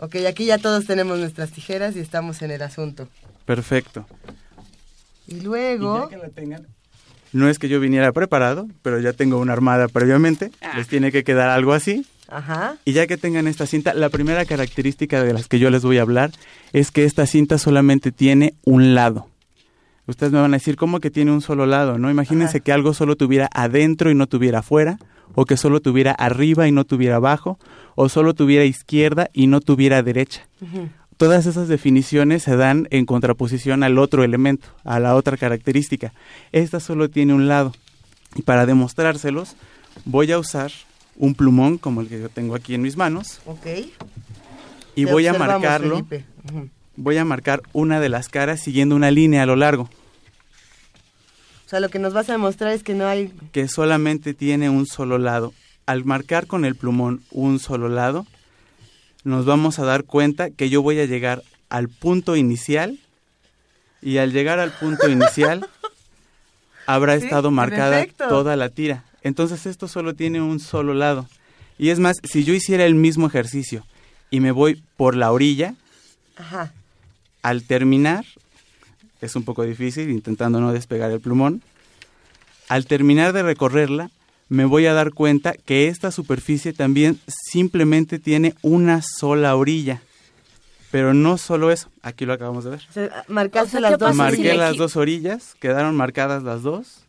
Ok, 0.01 0.17
aquí 0.29 0.47
ya 0.47 0.59
todos 0.59 0.87
tenemos 0.87 1.19
nuestras 1.19 1.51
tijeras 1.53 1.95
y 1.97 2.01
estamos 2.01 2.43
en 2.43 2.51
el 2.53 2.63
asunto. 2.63 3.09
Perfecto. 3.45 4.07
Y 5.29 5.37
Y 5.37 5.41
luego... 5.43 6.03
ya 6.05 6.09
que 6.09 6.17
la 6.17 6.29
tengan, 6.31 6.67
no 7.33 7.49
es 7.49 7.59
que 7.59 7.69
yo 7.69 7.79
viniera 7.79 8.11
preparado, 8.13 8.67
pero 8.83 8.99
ya 9.01 9.13
tengo 9.13 9.39
una 9.39 9.53
armada 9.53 9.87
previamente. 9.89 10.51
Les 10.77 10.89
tiene 10.89 11.13
que 11.13 11.25
quedar 11.25 11.51
algo 11.51 11.75
así. 11.75 12.07
Ajá. 12.27 12.77
Y 12.85 12.93
ya 12.93 13.07
que 13.07 13.17
tengan 13.19 13.47
esta 13.47 13.67
cinta, 13.67 13.93
la 13.95 14.09
primera 14.09 14.45
característica 14.47 15.23
de 15.23 15.33
las 15.35 15.47
que 15.47 15.59
yo 15.59 15.71
les 15.71 15.83
voy 15.83 15.99
a 15.99 16.03
hablar 16.03 16.31
es 16.73 16.91
que 16.91 17.05
esta 17.05 17.27
cinta 17.27 17.59
solamente 17.59 18.13
tiene 18.13 18.55
un 18.65 18.95
lado. 18.95 19.29
Ustedes 20.07 20.33
me 20.33 20.41
van 20.41 20.55
a 20.55 20.57
decir, 20.57 20.77
¿cómo 20.77 21.01
que 21.01 21.11
tiene 21.11 21.31
un 21.33 21.43
solo 21.43 21.67
lado? 21.67 21.99
¿No? 21.99 22.11
Imagínense 22.11 22.59
Ajá. 22.59 22.65
que 22.65 22.73
algo 22.73 22.95
solo 22.95 23.15
tuviera 23.17 23.49
adentro 23.53 24.11
y 24.11 24.15
no 24.15 24.27
tuviera 24.27 24.61
afuera, 24.61 24.99
o 25.35 25.45
que 25.45 25.59
solo 25.59 25.81
tuviera 25.81 26.13
arriba 26.13 26.67
y 26.67 26.73
no 26.73 26.85
tuviera 26.85 27.17
abajo, 27.17 27.59
o 27.95 28.09
solo 28.09 28.33
tuviera 28.33 28.65
izquierda 28.65 29.29
y 29.35 29.49
no 29.49 29.61
tuviera 29.61 30.03
derecha. 30.03 30.49
Todas 31.19 31.47
esas 31.47 31.67
definiciones 31.67 32.45
se 32.45 32.57
dan 32.57 32.87
en 32.91 33.05
contraposición 33.05 33.83
al 33.83 33.99
otro 33.99 34.23
elemento, 34.23 34.69
a 34.85 35.01
la 35.01 35.17
otra 35.17 35.37
característica. 35.37 36.13
Esta 36.53 36.79
solo 36.79 37.11
tiene 37.11 37.35
un 37.35 37.49
lado. 37.49 37.73
Y 38.37 38.43
para 38.43 38.67
demostrárselos, 38.67 39.57
voy 40.05 40.31
a 40.31 40.39
usar 40.39 40.71
un 41.17 41.35
plumón 41.35 41.77
como 41.77 42.03
el 42.03 42.09
que 42.09 42.21
yo 42.21 42.29
tengo 42.29 42.55
aquí 42.55 42.75
en 42.75 42.83
mis 42.83 42.97
manos. 42.97 43.41
Ok. 43.47 43.67
Y 44.95 45.07
Te 45.07 45.11
voy 45.11 45.27
a 45.27 45.33
marcarlo. 45.33 46.07
Voy 46.95 47.17
a 47.17 47.25
marcar 47.25 47.63
una 47.73 47.99
de 47.99 48.09
las 48.09 48.29
caras 48.29 48.61
siguiendo 48.61 48.95
una 48.95 49.11
línea 49.11 49.43
a 49.43 49.47
lo 49.47 49.57
largo, 49.57 49.85
O 51.67 51.69
sea, 51.69 51.81
lo 51.81 51.89
que 51.89 51.99
nos 51.99 52.13
vas 52.13 52.29
a 52.29 52.33
demostrar 52.33 52.73
es 52.73 52.85
que 52.85 52.95
no 52.95 53.07
hay... 53.07 53.33
que 53.51 53.67
solamente 53.67 54.35
tiene 54.35 54.71
un 54.71 54.87
solo 54.87 55.19
lado. 55.19 55.53
Al 55.85 56.05
marcar 56.05 56.47
con 56.47 56.65
el 56.65 56.77
plumón 56.77 57.23
un 57.31 57.59
solo 57.59 57.89
lado, 57.89 58.25
nos 59.25 59.45
vamos 59.45 59.79
a 59.79 59.85
dar 59.85 60.05
cuenta 60.05 60.51
que 60.51 60.69
yo 60.71 60.83
voy 60.83 60.99
a 61.01 61.07
llegar 61.07 61.43
al 61.69 61.89
punto 61.89 62.37
inicial 62.37 62.99
y 64.01 64.19
al 64.19 64.33
llegar 64.33 64.59
al 64.59 64.73
punto 64.73 65.09
inicial 65.11 65.69
habrá 66.87 67.19
Sí, 67.19 67.25
estado 67.25 67.51
marcada 67.51 68.07
toda 68.17 68.57
la 68.57 68.69
tira. 68.71 69.05
Entonces 69.23 69.67
esto 69.67 69.89
solo 69.89 70.15
tiene 70.15 70.41
un 70.41 70.61
solo 70.61 70.95
lado. 70.95 71.29
Y 71.79 71.91
es 71.91 71.99
más, 71.99 72.17
si 72.25 72.45
yo 72.45 72.55
hiciera 72.55 72.85
el 72.87 72.95
mismo 72.95 73.27
ejercicio 73.27 73.85
y 74.31 74.41
me 74.41 74.51
voy 74.53 74.83
por 74.97 75.17
la 75.17 75.31
orilla, 75.33 75.75
Ajá. 76.37 76.73
al 77.43 77.63
terminar, 77.65 78.25
es 79.21 79.37
un 79.37 79.43
poco 79.45 79.65
difícil, 79.65 80.11
intentando 80.11 80.61
no 80.61 80.73
despegar 80.73 81.11
el 81.11 81.21
plumón, 81.21 81.63
al 82.69 82.87
terminar 82.87 83.33
de 83.33 83.43
recorrerla, 83.43 84.11
me 84.49 84.65
voy 84.65 84.87
a 84.87 84.95
dar 84.95 85.13
cuenta 85.13 85.53
que 85.53 85.89
esta 85.89 86.11
superficie 86.11 86.73
también 86.73 87.19
simplemente 87.27 88.19
tiene 88.19 88.55
una 88.63 89.03
sola 89.03 89.55
orilla. 89.57 90.03
Pero 90.91 91.13
no 91.13 91.37
solo 91.37 91.71
eso, 91.71 91.91
aquí 92.03 92.25
lo 92.25 92.33
acabamos 92.33 92.65
de 92.65 92.71
ver. 92.71 92.81
O 92.89 92.93
sea, 92.93 93.25
marcaste 93.29 93.77
O 93.77 93.81
sea, 93.81 93.81
las 93.81 93.91
¿qué 93.93 93.97
dos. 93.99 94.11
si 94.13 94.17
Marqué 94.17 94.55
las 94.55 94.77
dos 94.77 94.97
orillas, 94.97 95.55
quedaron 95.61 95.95
marcadas 95.97 96.43
las 96.43 96.63
dos, 96.63 97.05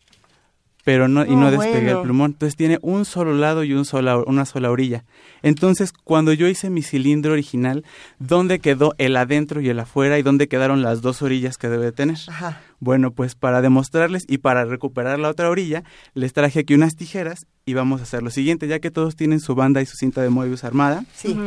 pero 0.90 1.08
no 1.08 1.24
y 1.24 1.36
No, 1.36 1.42
no 1.42 1.52
despegué 1.52 1.82
bueno. 1.84 2.00
el 2.00 2.04
plumón. 2.04 2.32
Entonces 2.32 2.56
tiene 2.56 2.80
un 2.82 3.06
solo 3.06 3.36
lado 3.36 3.64
y 3.64 3.74
un 3.74 3.86
sola, 3.86 4.18
una 4.18 4.46
sola 4.46 4.72
orilla. 4.72 5.04
Entonces, 5.44 5.94
cuando 5.94 6.34
yo 6.34 6.48
hice 6.48 6.72
mi 6.72 6.82
cilindro 6.82 7.34
original, 7.34 7.86
¿dónde 8.18 8.58
quedó 8.58 8.96
el 8.98 9.16
adentro 9.16 9.62
y 9.62 9.70
el 9.70 9.80
afuera 9.80 10.18
y 10.18 10.24
dónde 10.24 10.48
quedaron 10.48 10.82
las 10.82 11.04
dos 11.04 11.22
orillas 11.22 11.60
que 11.60 11.70
debe 11.70 11.92
tener? 11.92 12.18
Ajá. 12.28 12.60
Bueno, 12.80 13.12
pues 13.12 13.36
para 13.36 13.62
demostrarles 13.62 14.26
y 14.28 14.40
para 14.40 14.66
recuperar 14.66 15.20
la 15.20 15.30
otra 15.30 15.52
orilla, 15.52 15.84
les 16.16 16.34
traje 16.34 16.62
aquí 16.62 16.74
unas 16.74 16.96
tijeras 16.96 17.46
y 17.68 17.76
vamos 17.76 18.00
a 18.00 18.06
hacer 18.06 18.24
lo 18.24 18.32
siguiente, 18.32 18.68
ya 18.68 18.80
que 18.80 18.90
todos 18.90 19.16
tienen 19.16 19.42
su 19.42 19.54
banda 19.54 19.84
y 19.84 19.86
su 19.86 19.96
cinta 19.96 20.24
de 20.24 20.30
Moebius 20.32 20.64
armada, 20.64 21.06
Sí. 21.14 21.38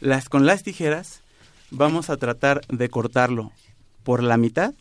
Las 0.00 0.30
con 0.30 0.46
las 0.46 0.62
tijeras 0.62 1.20
vamos 1.70 2.08
a 2.08 2.16
tratar 2.16 2.62
de 2.68 2.88
cortarlo 2.88 3.52
por 4.02 4.22
la 4.22 4.38
mitad. 4.38 4.72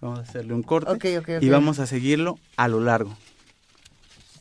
Vamos 0.00 0.18
a 0.18 0.22
hacerle 0.22 0.54
un 0.54 0.62
corte 0.62 1.22
y 1.40 1.48
vamos 1.50 1.78
a 1.78 1.86
seguirlo 1.86 2.38
a 2.56 2.68
lo 2.68 2.80
largo. 2.80 3.16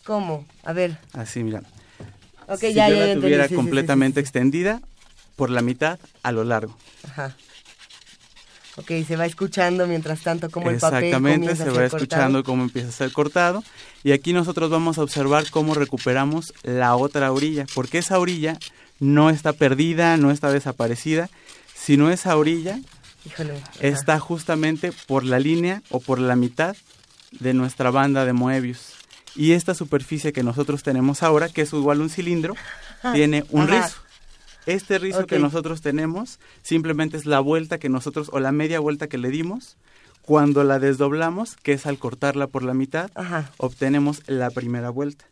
¿Cómo? 0.05 0.45
A 0.63 0.73
ver. 0.73 0.97
Así, 1.13 1.43
mira. 1.43 1.61
Ok, 2.47 2.59
si 2.59 2.73
ya, 2.73 2.89
yo 2.89 2.95
ya, 2.95 2.99
la 2.99 3.05
entendí, 3.05 3.21
tuviera 3.21 3.47
sí, 3.47 3.55
completamente 3.55 4.21
sí, 4.21 4.23
sí. 4.23 4.27
extendida, 4.27 4.81
por 5.35 5.49
la 5.49 5.61
mitad 5.61 5.99
a 6.23 6.31
lo 6.31 6.43
largo. 6.43 6.75
Ajá. 7.07 7.35
Ok, 8.77 8.91
se 9.05 9.17
va 9.17 9.25
escuchando 9.25 9.85
mientras 9.87 10.21
tanto 10.21 10.49
como 10.49 10.69
el 10.69 10.77
papel 10.77 11.03
Exactamente, 11.03 11.55
se 11.55 11.65
va 11.65 11.71
cortado. 11.71 11.97
escuchando 11.97 12.43
cómo 12.43 12.63
empieza 12.63 12.87
a 12.87 12.91
ser 12.93 13.11
cortado. 13.11 13.63
Y 14.03 14.13
aquí 14.13 14.31
nosotros 14.31 14.69
vamos 14.69 14.97
a 14.97 15.03
observar 15.03 15.49
cómo 15.51 15.73
recuperamos 15.73 16.53
la 16.63 16.95
otra 16.95 17.31
orilla, 17.31 17.65
porque 17.75 17.97
esa 17.97 18.17
orilla 18.19 18.57
no 18.99 19.29
está 19.29 19.51
perdida, 19.53 20.15
no 20.15 20.31
está 20.31 20.51
desaparecida, 20.51 21.29
sino 21.75 22.09
esa 22.09 22.37
orilla 22.37 22.79
Híjole. 23.31 23.57
ajá. 23.57 23.71
está 23.79 24.19
justamente 24.19 24.91
por 25.07 25.23
la 25.23 25.39
línea 25.39 25.81
o 25.89 25.99
por 25.99 26.19
la 26.19 26.35
mitad 26.35 26.75
de 27.31 27.53
nuestra 27.53 27.91
banda 27.91 28.25
de 28.25 28.33
Moebius. 28.33 28.93
Y 29.35 29.51
esta 29.51 29.73
superficie 29.75 30.33
que 30.33 30.43
nosotros 30.43 30.83
tenemos 30.83 31.21
ahora, 31.23 31.49
que 31.49 31.61
es 31.61 31.73
igual 31.73 31.99
a 31.99 32.03
un 32.03 32.09
cilindro, 32.09 32.55
tiene 33.13 33.45
un 33.51 33.61
Ajá. 33.69 33.83
rizo. 33.83 33.97
Este 34.65 34.99
rizo 34.99 35.25
que 35.25 35.39
nosotros 35.39 35.81
tenemos 35.81 36.39
simplemente 36.63 37.17
es 37.17 37.25
la 37.25 37.39
vuelta 37.39 37.77
que 37.79 37.89
nosotros, 37.89 38.29
o 38.33 38.39
la 38.39 38.51
media 38.51 38.79
vuelta 38.79 39.07
que 39.07 39.17
le 39.17 39.29
dimos, 39.29 39.77
cuando 40.21 40.63
la 40.63 40.77
desdoblamos, 40.79 41.55
que 41.55 41.73
es 41.73 41.85
al 41.85 41.97
cortarla 41.97 42.47
por 42.47 42.63
la 42.63 42.73
mitad, 42.73 43.09
Ajá. 43.15 43.51
obtenemos 43.57 44.21
la 44.27 44.49
primera 44.51 44.89
vuelta. 44.89 45.25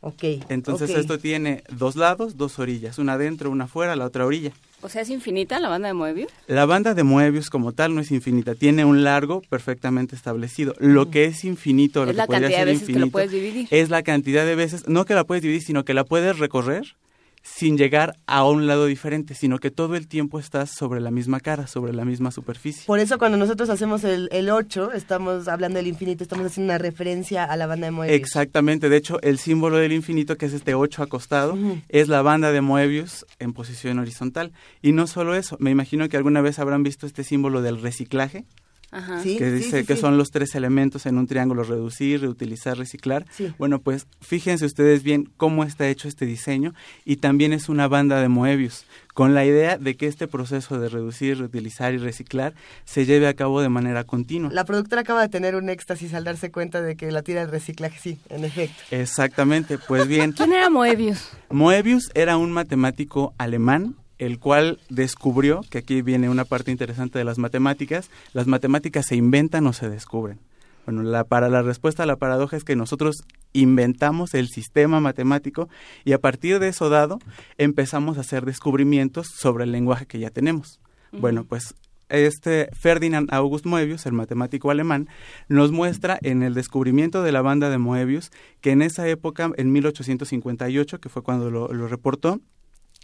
Ok. 0.00 0.24
Entonces 0.48 0.90
esto 0.90 1.18
tiene 1.18 1.64
dos 1.70 1.96
lados, 1.96 2.36
dos 2.36 2.58
orillas, 2.58 2.98
una 2.98 3.14
adentro, 3.14 3.50
una 3.50 3.64
afuera, 3.64 3.94
la 3.94 4.04
otra 4.06 4.24
orilla. 4.26 4.52
O 4.84 4.88
sea, 4.88 5.02
es 5.02 5.10
infinita 5.10 5.60
la 5.60 5.68
banda 5.68 5.88
de 5.88 5.94
Moebius. 5.94 6.32
La 6.48 6.66
banda 6.66 6.92
de 6.94 7.04
Moebius 7.04 7.50
como 7.50 7.72
tal 7.72 7.94
no 7.94 8.00
es 8.00 8.10
infinita, 8.10 8.56
tiene 8.56 8.84
un 8.84 9.04
largo 9.04 9.40
perfectamente 9.48 10.16
establecido. 10.16 10.74
Lo 10.78 11.08
que 11.08 11.26
es 11.26 11.44
infinito, 11.44 12.04
lo 12.04 12.10
Es 12.10 12.14
que 12.14 12.16
la 12.16 12.26
podría 12.26 12.48
cantidad 12.48 12.58
de 12.58 12.64
ser 12.64 12.74
veces 12.74 12.86
que 12.86 12.92
lo 12.92 12.98
infinito, 12.98 13.12
puedes 13.12 13.30
dividir. 13.30 13.68
es 13.70 13.90
la 13.90 14.02
cantidad 14.02 14.44
de 14.44 14.56
veces, 14.56 14.88
no 14.88 15.04
que 15.04 15.14
la 15.14 15.22
puedes 15.22 15.42
dividir, 15.42 15.62
sino 15.62 15.84
que 15.84 15.94
la 15.94 16.04
puedes 16.04 16.38
recorrer 16.38 16.96
sin 17.42 17.76
llegar 17.76 18.16
a 18.26 18.44
un 18.44 18.66
lado 18.66 18.86
diferente, 18.86 19.34
sino 19.34 19.58
que 19.58 19.70
todo 19.70 19.96
el 19.96 20.08
tiempo 20.08 20.38
estás 20.38 20.70
sobre 20.70 21.00
la 21.00 21.10
misma 21.10 21.40
cara, 21.40 21.66
sobre 21.66 21.92
la 21.92 22.04
misma 22.04 22.30
superficie. 22.30 22.84
Por 22.86 23.00
eso 23.00 23.18
cuando 23.18 23.36
nosotros 23.36 23.68
hacemos 23.68 24.04
el, 24.04 24.28
el 24.32 24.50
8, 24.50 24.92
estamos 24.92 25.48
hablando 25.48 25.78
del 25.78 25.88
infinito, 25.88 26.22
estamos 26.22 26.46
haciendo 26.46 26.72
una 26.72 26.78
referencia 26.78 27.44
a 27.44 27.56
la 27.56 27.66
banda 27.66 27.86
de 27.86 27.90
Moebius. 27.90 28.16
Exactamente, 28.16 28.88
de 28.88 28.96
hecho 28.96 29.20
el 29.22 29.38
símbolo 29.38 29.76
del 29.78 29.92
infinito, 29.92 30.36
que 30.36 30.46
es 30.46 30.52
este 30.52 30.74
8 30.74 31.02
acostado, 31.02 31.58
es 31.88 32.08
la 32.08 32.22
banda 32.22 32.52
de 32.52 32.60
Moebius 32.60 33.26
en 33.38 33.52
posición 33.52 33.98
horizontal. 33.98 34.52
Y 34.80 34.92
no 34.92 35.06
solo 35.06 35.34
eso, 35.34 35.56
me 35.58 35.70
imagino 35.70 36.08
que 36.08 36.16
alguna 36.16 36.40
vez 36.40 36.58
habrán 36.58 36.82
visto 36.82 37.06
este 37.06 37.24
símbolo 37.24 37.62
del 37.62 37.80
reciclaje, 37.80 38.44
Ajá. 38.92 39.22
Sí, 39.22 39.38
que 39.38 39.46
sí, 39.46 39.56
dice 39.56 39.80
sí, 39.80 39.86
que 39.86 39.94
sí. 39.96 40.00
son 40.00 40.18
los 40.18 40.30
tres 40.30 40.54
elementos 40.54 41.06
en 41.06 41.18
un 41.18 41.26
triángulo, 41.26 41.64
reducir, 41.64 42.20
reutilizar, 42.20 42.76
reciclar. 42.76 43.26
Sí. 43.30 43.52
Bueno, 43.58 43.80
pues 43.80 44.06
fíjense 44.20 44.66
ustedes 44.66 45.02
bien 45.02 45.30
cómo 45.38 45.64
está 45.64 45.88
hecho 45.88 46.08
este 46.08 46.26
diseño 46.26 46.74
y 47.04 47.16
también 47.16 47.52
es 47.52 47.68
una 47.68 47.88
banda 47.88 48.20
de 48.20 48.28
Moebius, 48.28 48.84
con 49.14 49.34
la 49.34 49.44
idea 49.44 49.78
de 49.78 49.96
que 49.96 50.06
este 50.06 50.28
proceso 50.28 50.78
de 50.78 50.88
reducir, 50.88 51.38
reutilizar 51.38 51.94
y 51.94 51.98
reciclar 51.98 52.54
se 52.84 53.06
lleve 53.06 53.28
a 53.28 53.34
cabo 53.34 53.62
de 53.62 53.70
manera 53.70 54.04
continua. 54.04 54.50
La 54.52 54.64
productora 54.64 55.00
acaba 55.00 55.22
de 55.22 55.28
tener 55.28 55.56
un 55.56 55.68
éxtasis 55.70 56.14
al 56.14 56.24
darse 56.24 56.50
cuenta 56.50 56.82
de 56.82 56.94
que 56.94 57.10
la 57.10 57.22
tira 57.22 57.46
de 57.46 57.50
reciclaje, 57.50 57.98
sí, 57.98 58.18
en 58.28 58.44
efecto. 58.44 58.76
Exactamente, 58.90 59.78
pues 59.78 60.06
bien, 60.06 60.32
¿Quién 60.32 60.52
era 60.52 60.68
Moebius? 60.68 61.30
Moebius 61.50 62.10
era 62.14 62.36
un 62.36 62.52
matemático 62.52 63.34
alemán 63.38 63.96
el 64.22 64.38
cual 64.38 64.78
descubrió, 64.88 65.62
que 65.68 65.78
aquí 65.78 66.00
viene 66.00 66.30
una 66.30 66.44
parte 66.44 66.70
interesante 66.70 67.18
de 67.18 67.24
las 67.24 67.38
matemáticas, 67.38 68.08
las 68.32 68.46
matemáticas 68.46 69.06
se 69.06 69.16
inventan 69.16 69.66
o 69.66 69.72
se 69.72 69.90
descubren. 69.90 70.38
Bueno, 70.86 71.02
la, 71.02 71.24
para 71.24 71.48
la 71.48 71.62
respuesta 71.62 72.04
a 72.04 72.06
la 72.06 72.16
paradoja 72.16 72.56
es 72.56 72.62
que 72.62 72.76
nosotros 72.76 73.24
inventamos 73.52 74.34
el 74.34 74.48
sistema 74.48 75.00
matemático 75.00 75.68
y 76.04 76.12
a 76.12 76.20
partir 76.20 76.60
de 76.60 76.68
eso 76.68 76.88
dado 76.88 77.18
empezamos 77.58 78.16
a 78.16 78.20
hacer 78.20 78.44
descubrimientos 78.44 79.26
sobre 79.26 79.64
el 79.64 79.72
lenguaje 79.72 80.06
que 80.06 80.20
ya 80.20 80.30
tenemos. 80.30 80.80
Bueno, 81.10 81.44
pues 81.44 81.74
este 82.08 82.70
Ferdinand 82.78 83.28
August 83.32 83.66
Moebius, 83.66 84.06
el 84.06 84.12
matemático 84.12 84.70
alemán, 84.70 85.08
nos 85.48 85.72
muestra 85.72 86.16
en 86.22 86.44
el 86.44 86.54
descubrimiento 86.54 87.22
de 87.22 87.32
la 87.32 87.42
banda 87.42 87.70
de 87.70 87.78
Moebius 87.78 88.30
que 88.60 88.70
en 88.70 88.82
esa 88.82 89.08
época, 89.08 89.50
en 89.56 89.72
1858, 89.72 91.00
que 91.00 91.08
fue 91.08 91.22
cuando 91.22 91.50
lo, 91.50 91.72
lo 91.72 91.88
reportó, 91.88 92.40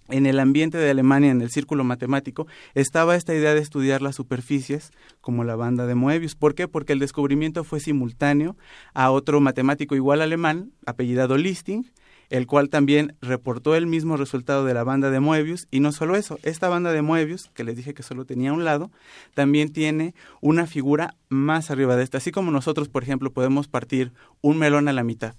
en 0.08 0.26
el 0.26 0.40
ambiente 0.40 0.78
de 0.78 0.90
Alemania, 0.90 1.30
en 1.30 1.40
el 1.40 1.50
círculo 1.50 1.84
matemático, 1.84 2.46
estaba 2.74 3.16
esta 3.16 3.34
idea 3.34 3.54
de 3.54 3.60
estudiar 3.60 4.02
las 4.02 4.16
superficies 4.16 4.90
como 5.20 5.44
la 5.44 5.56
banda 5.56 5.86
de 5.86 5.94
Moebius. 5.94 6.34
¿Por 6.34 6.54
qué? 6.54 6.68
Porque 6.68 6.92
el 6.92 6.98
descubrimiento 6.98 7.64
fue 7.64 7.80
simultáneo 7.80 8.56
a 8.94 9.10
otro 9.10 9.40
matemático 9.40 9.94
igual 9.94 10.22
alemán, 10.22 10.72
apellidado 10.86 11.36
Listing, 11.36 11.84
el 12.30 12.46
cual 12.46 12.68
también 12.68 13.16
reportó 13.22 13.74
el 13.74 13.86
mismo 13.86 14.16
resultado 14.16 14.64
de 14.64 14.74
la 14.74 14.84
banda 14.84 15.10
de 15.10 15.20
Moebius. 15.20 15.66
Y 15.70 15.80
no 15.80 15.92
solo 15.92 16.16
eso, 16.16 16.38
esta 16.42 16.68
banda 16.68 16.92
de 16.92 17.02
Moebius, 17.02 17.50
que 17.54 17.64
les 17.64 17.76
dije 17.76 17.94
que 17.94 18.02
solo 18.02 18.24
tenía 18.24 18.52
un 18.52 18.64
lado, 18.64 18.90
también 19.34 19.72
tiene 19.72 20.14
una 20.40 20.66
figura 20.66 21.14
más 21.28 21.70
arriba 21.70 21.96
de 21.96 22.04
esta. 22.04 22.18
Así 22.18 22.30
como 22.30 22.50
nosotros, 22.50 22.88
por 22.88 23.02
ejemplo, 23.02 23.32
podemos 23.32 23.68
partir 23.68 24.12
un 24.40 24.58
melón 24.58 24.88
a 24.88 24.92
la 24.92 25.04
mitad 25.04 25.34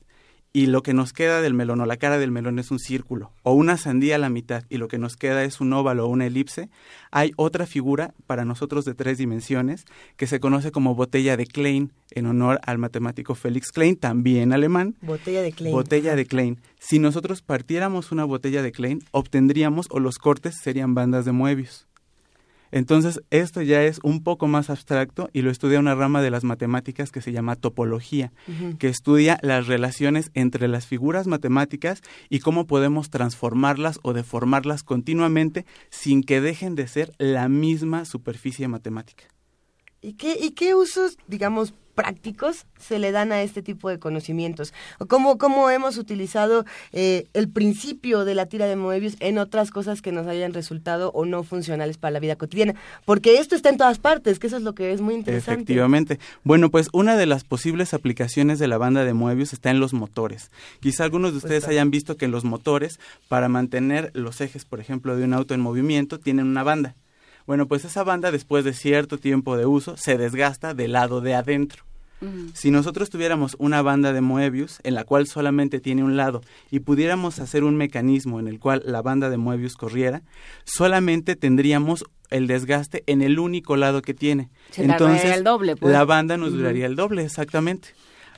y 0.52 0.66
lo 0.66 0.82
que 0.82 0.94
nos 0.94 1.14
queda 1.14 1.42
del 1.42 1.54
melón 1.54 1.82
o 1.82 1.86
la 1.86 1.98
cara 1.98 2.18
del 2.18 2.32
melón 2.32 2.58
es 2.58 2.72
un 2.72 2.80
círculo 2.80 3.32
o 3.44 3.54
una 3.54 3.78
sandía 3.78 4.16
a 4.16 4.20
la 4.20 4.30
mitad 4.30 4.64
y 4.70 4.78
lo 4.78 4.88
que 4.88 4.98
nos 4.98 5.16
queda 5.16 5.44
es 5.44 5.62
un 5.62 5.72
óvalo 5.74 6.06
o 6.06 6.10
una 6.10 6.26
elipse, 6.26 6.70
hay 7.12 7.32
otra 7.36 7.68
figura 7.68 8.14
para 8.26 8.46
nosotros 8.46 8.86
de 8.86 8.96
tres 8.96 9.18
dimensiones 9.18 9.86
que 10.18 10.28
se 10.28 10.40
conoce 10.40 10.72
como 10.72 10.96
botella 10.96 11.38
de 11.38 11.46
Klein 11.46 11.94
en 12.12 12.26
honor 12.26 12.60
al 12.66 12.80
matemático 12.80 13.36
Felix 13.36 13.72
Klein, 13.72 13.96
también 13.96 14.54
alemán. 14.54 14.96
Botella 15.02 15.42
de 15.42 15.52
Klein. 15.52 15.74
Botella 15.74 16.16
de 16.16 16.26
Klein. 16.26 16.60
Si 16.80 16.98
nosotros 16.98 17.42
partiéramos 17.42 18.12
una 18.12 18.26
botella 18.26 18.64
de 18.64 18.72
Klein, 18.72 19.04
obtendríamos 19.12 19.88
o 19.92 20.00
los 20.00 20.18
cortes 20.18 20.56
serían 20.62 20.96
bandas 20.96 21.26
de 21.26 21.32
Moebius. 21.32 21.89
Entonces, 22.72 23.22
esto 23.30 23.62
ya 23.62 23.84
es 23.84 24.00
un 24.04 24.24
poco 24.24 24.48
más 24.48 24.70
abstracto 24.70 25.30
y 25.34 25.42
lo 25.42 25.52
estudia 25.52 25.80
una 25.80 25.96
rama 25.96 26.22
de 26.22 26.30
las 26.30 26.44
matemáticas 26.44 27.12
que 27.12 27.22
se 27.22 27.32
llama 27.32 27.56
topología, 27.56 28.32
que 28.78 28.88
estudia 28.88 29.40
las 29.42 29.68
relaciones 29.68 30.32
entre 30.34 30.68
las 30.68 30.86
figuras 30.86 31.28
matemáticas 31.28 32.02
y 32.30 32.40
cómo 32.40 32.68
podemos 32.68 33.10
transformarlas 33.10 34.00
o 34.04 34.14
deformarlas 34.14 34.84
continuamente 34.84 35.66
sin 35.90 36.24
que 36.24 36.42
dejen 36.42 36.76
de 36.76 36.88
ser 36.88 37.14
la 37.18 37.50
misma 37.50 38.06
superficie 38.06 38.68
matemática. 38.68 39.26
¿Y 40.02 40.14
qué, 40.14 40.38
y 40.40 40.52
qué 40.52 40.76
usos, 40.76 41.18
digamos, 41.28 41.74
prácticos 42.02 42.66
se 42.80 43.00
le 43.00 43.12
dan 43.12 43.32
a 43.32 43.42
este 43.42 43.62
tipo 43.62 43.90
de 43.90 44.00
conocimientos? 44.00 44.74
¿Cómo, 45.08 45.38
cómo 45.38 45.70
hemos 45.70 45.98
utilizado 45.98 46.66
eh, 46.92 47.28
el 47.34 47.50
principio 47.50 48.26
de 48.26 48.36
la 48.36 48.46
tira 48.46 48.66
de 48.66 48.76
Moebius 48.76 49.16
en 49.20 49.38
otras 49.38 49.72
cosas 49.72 50.02
que 50.02 50.12
nos 50.12 50.28
hayan 50.28 50.54
resultado 50.54 51.12
o 51.14 51.26
no 51.26 51.44
funcionales 51.44 51.98
para 51.98 52.12
la 52.12 52.20
vida 52.20 52.36
cotidiana? 52.36 52.76
Porque 53.06 53.38
esto 53.38 53.56
está 53.56 53.70
en 53.70 53.78
todas 53.78 54.00
partes, 54.00 54.40
que 54.40 54.48
eso 54.48 54.58
es 54.58 54.64
lo 54.64 54.74
que 54.74 54.94
es 54.94 55.02
muy 55.02 55.16
interesante. 55.16 55.62
Efectivamente. 55.62 56.20
Bueno, 56.44 56.70
pues 56.70 56.90
una 56.94 57.18
de 57.18 57.26
las 57.26 57.44
posibles 57.44 57.94
aplicaciones 57.94 58.60
de 58.60 58.68
la 58.68 58.78
banda 58.78 59.04
de 59.04 59.14
Moebius 59.14 59.54
está 59.54 59.72
en 59.72 59.80
los 59.80 59.94
motores. 59.94 60.52
Quizá 60.80 61.04
algunos 61.04 61.32
de 61.32 61.38
ustedes 61.38 61.68
hayan 61.68 61.92
visto 61.92 62.18
que 62.18 62.26
en 62.26 62.32
los 62.32 62.46
motores, 62.46 63.00
para 63.28 63.50
mantener 63.50 64.12
los 64.14 64.42
ejes, 64.42 64.66
por 64.66 64.80
ejemplo, 64.80 65.16
de 65.16 65.26
un 65.26 65.34
auto 65.34 65.54
en 65.54 65.62
movimiento, 65.62 66.20
tienen 66.20 66.48
una 66.48 66.64
banda. 66.64 66.96
Bueno, 67.46 67.68
pues 67.68 67.84
esa 67.84 68.04
banda 68.04 68.32
después 68.32 68.64
de 68.64 68.74
cierto 68.74 69.18
tiempo 69.18 69.58
de 69.58 69.66
uso 69.66 69.98
se 69.98 70.18
desgasta 70.18 70.76
del 70.76 70.92
lado 70.92 71.20
de 71.20 71.34
adentro. 71.34 71.89
Si 72.54 72.72
nosotros 72.72 73.10
tuviéramos 73.10 73.56
una 73.60 73.82
banda 73.82 74.12
de 74.14 74.22
Moebius 74.22 74.80
en 74.84 74.94
la 74.94 75.04
cual 75.04 75.28
solamente 75.28 75.80
tiene 75.80 76.04
un 76.04 76.18
lado 76.18 76.42
y 76.70 76.80
pudiéramos 76.80 77.40
hacer 77.40 77.64
un 77.64 77.78
mecanismo 77.78 78.40
en 78.40 78.48
el 78.48 78.60
cual 78.60 78.84
la 78.86 79.02
banda 79.02 79.30
de 79.30 79.38
Moebius 79.38 79.76
corriera, 79.76 80.22
solamente 80.66 81.36
tendríamos 81.36 82.04
el 82.30 82.48
desgaste 82.48 83.04
en 83.08 83.22
el 83.22 83.40
único 83.40 83.76
lado 83.76 84.02
que 84.02 84.14
tiene. 84.14 84.50
Entonces, 84.76 85.32
el 85.32 85.44
doble, 85.44 85.76
pues. 85.76 85.92
la 85.92 86.06
banda 86.06 86.38
nos 86.38 86.52
duraría 86.52 86.86
el 86.86 86.96
doble, 86.96 87.24
exactamente. 87.24 87.90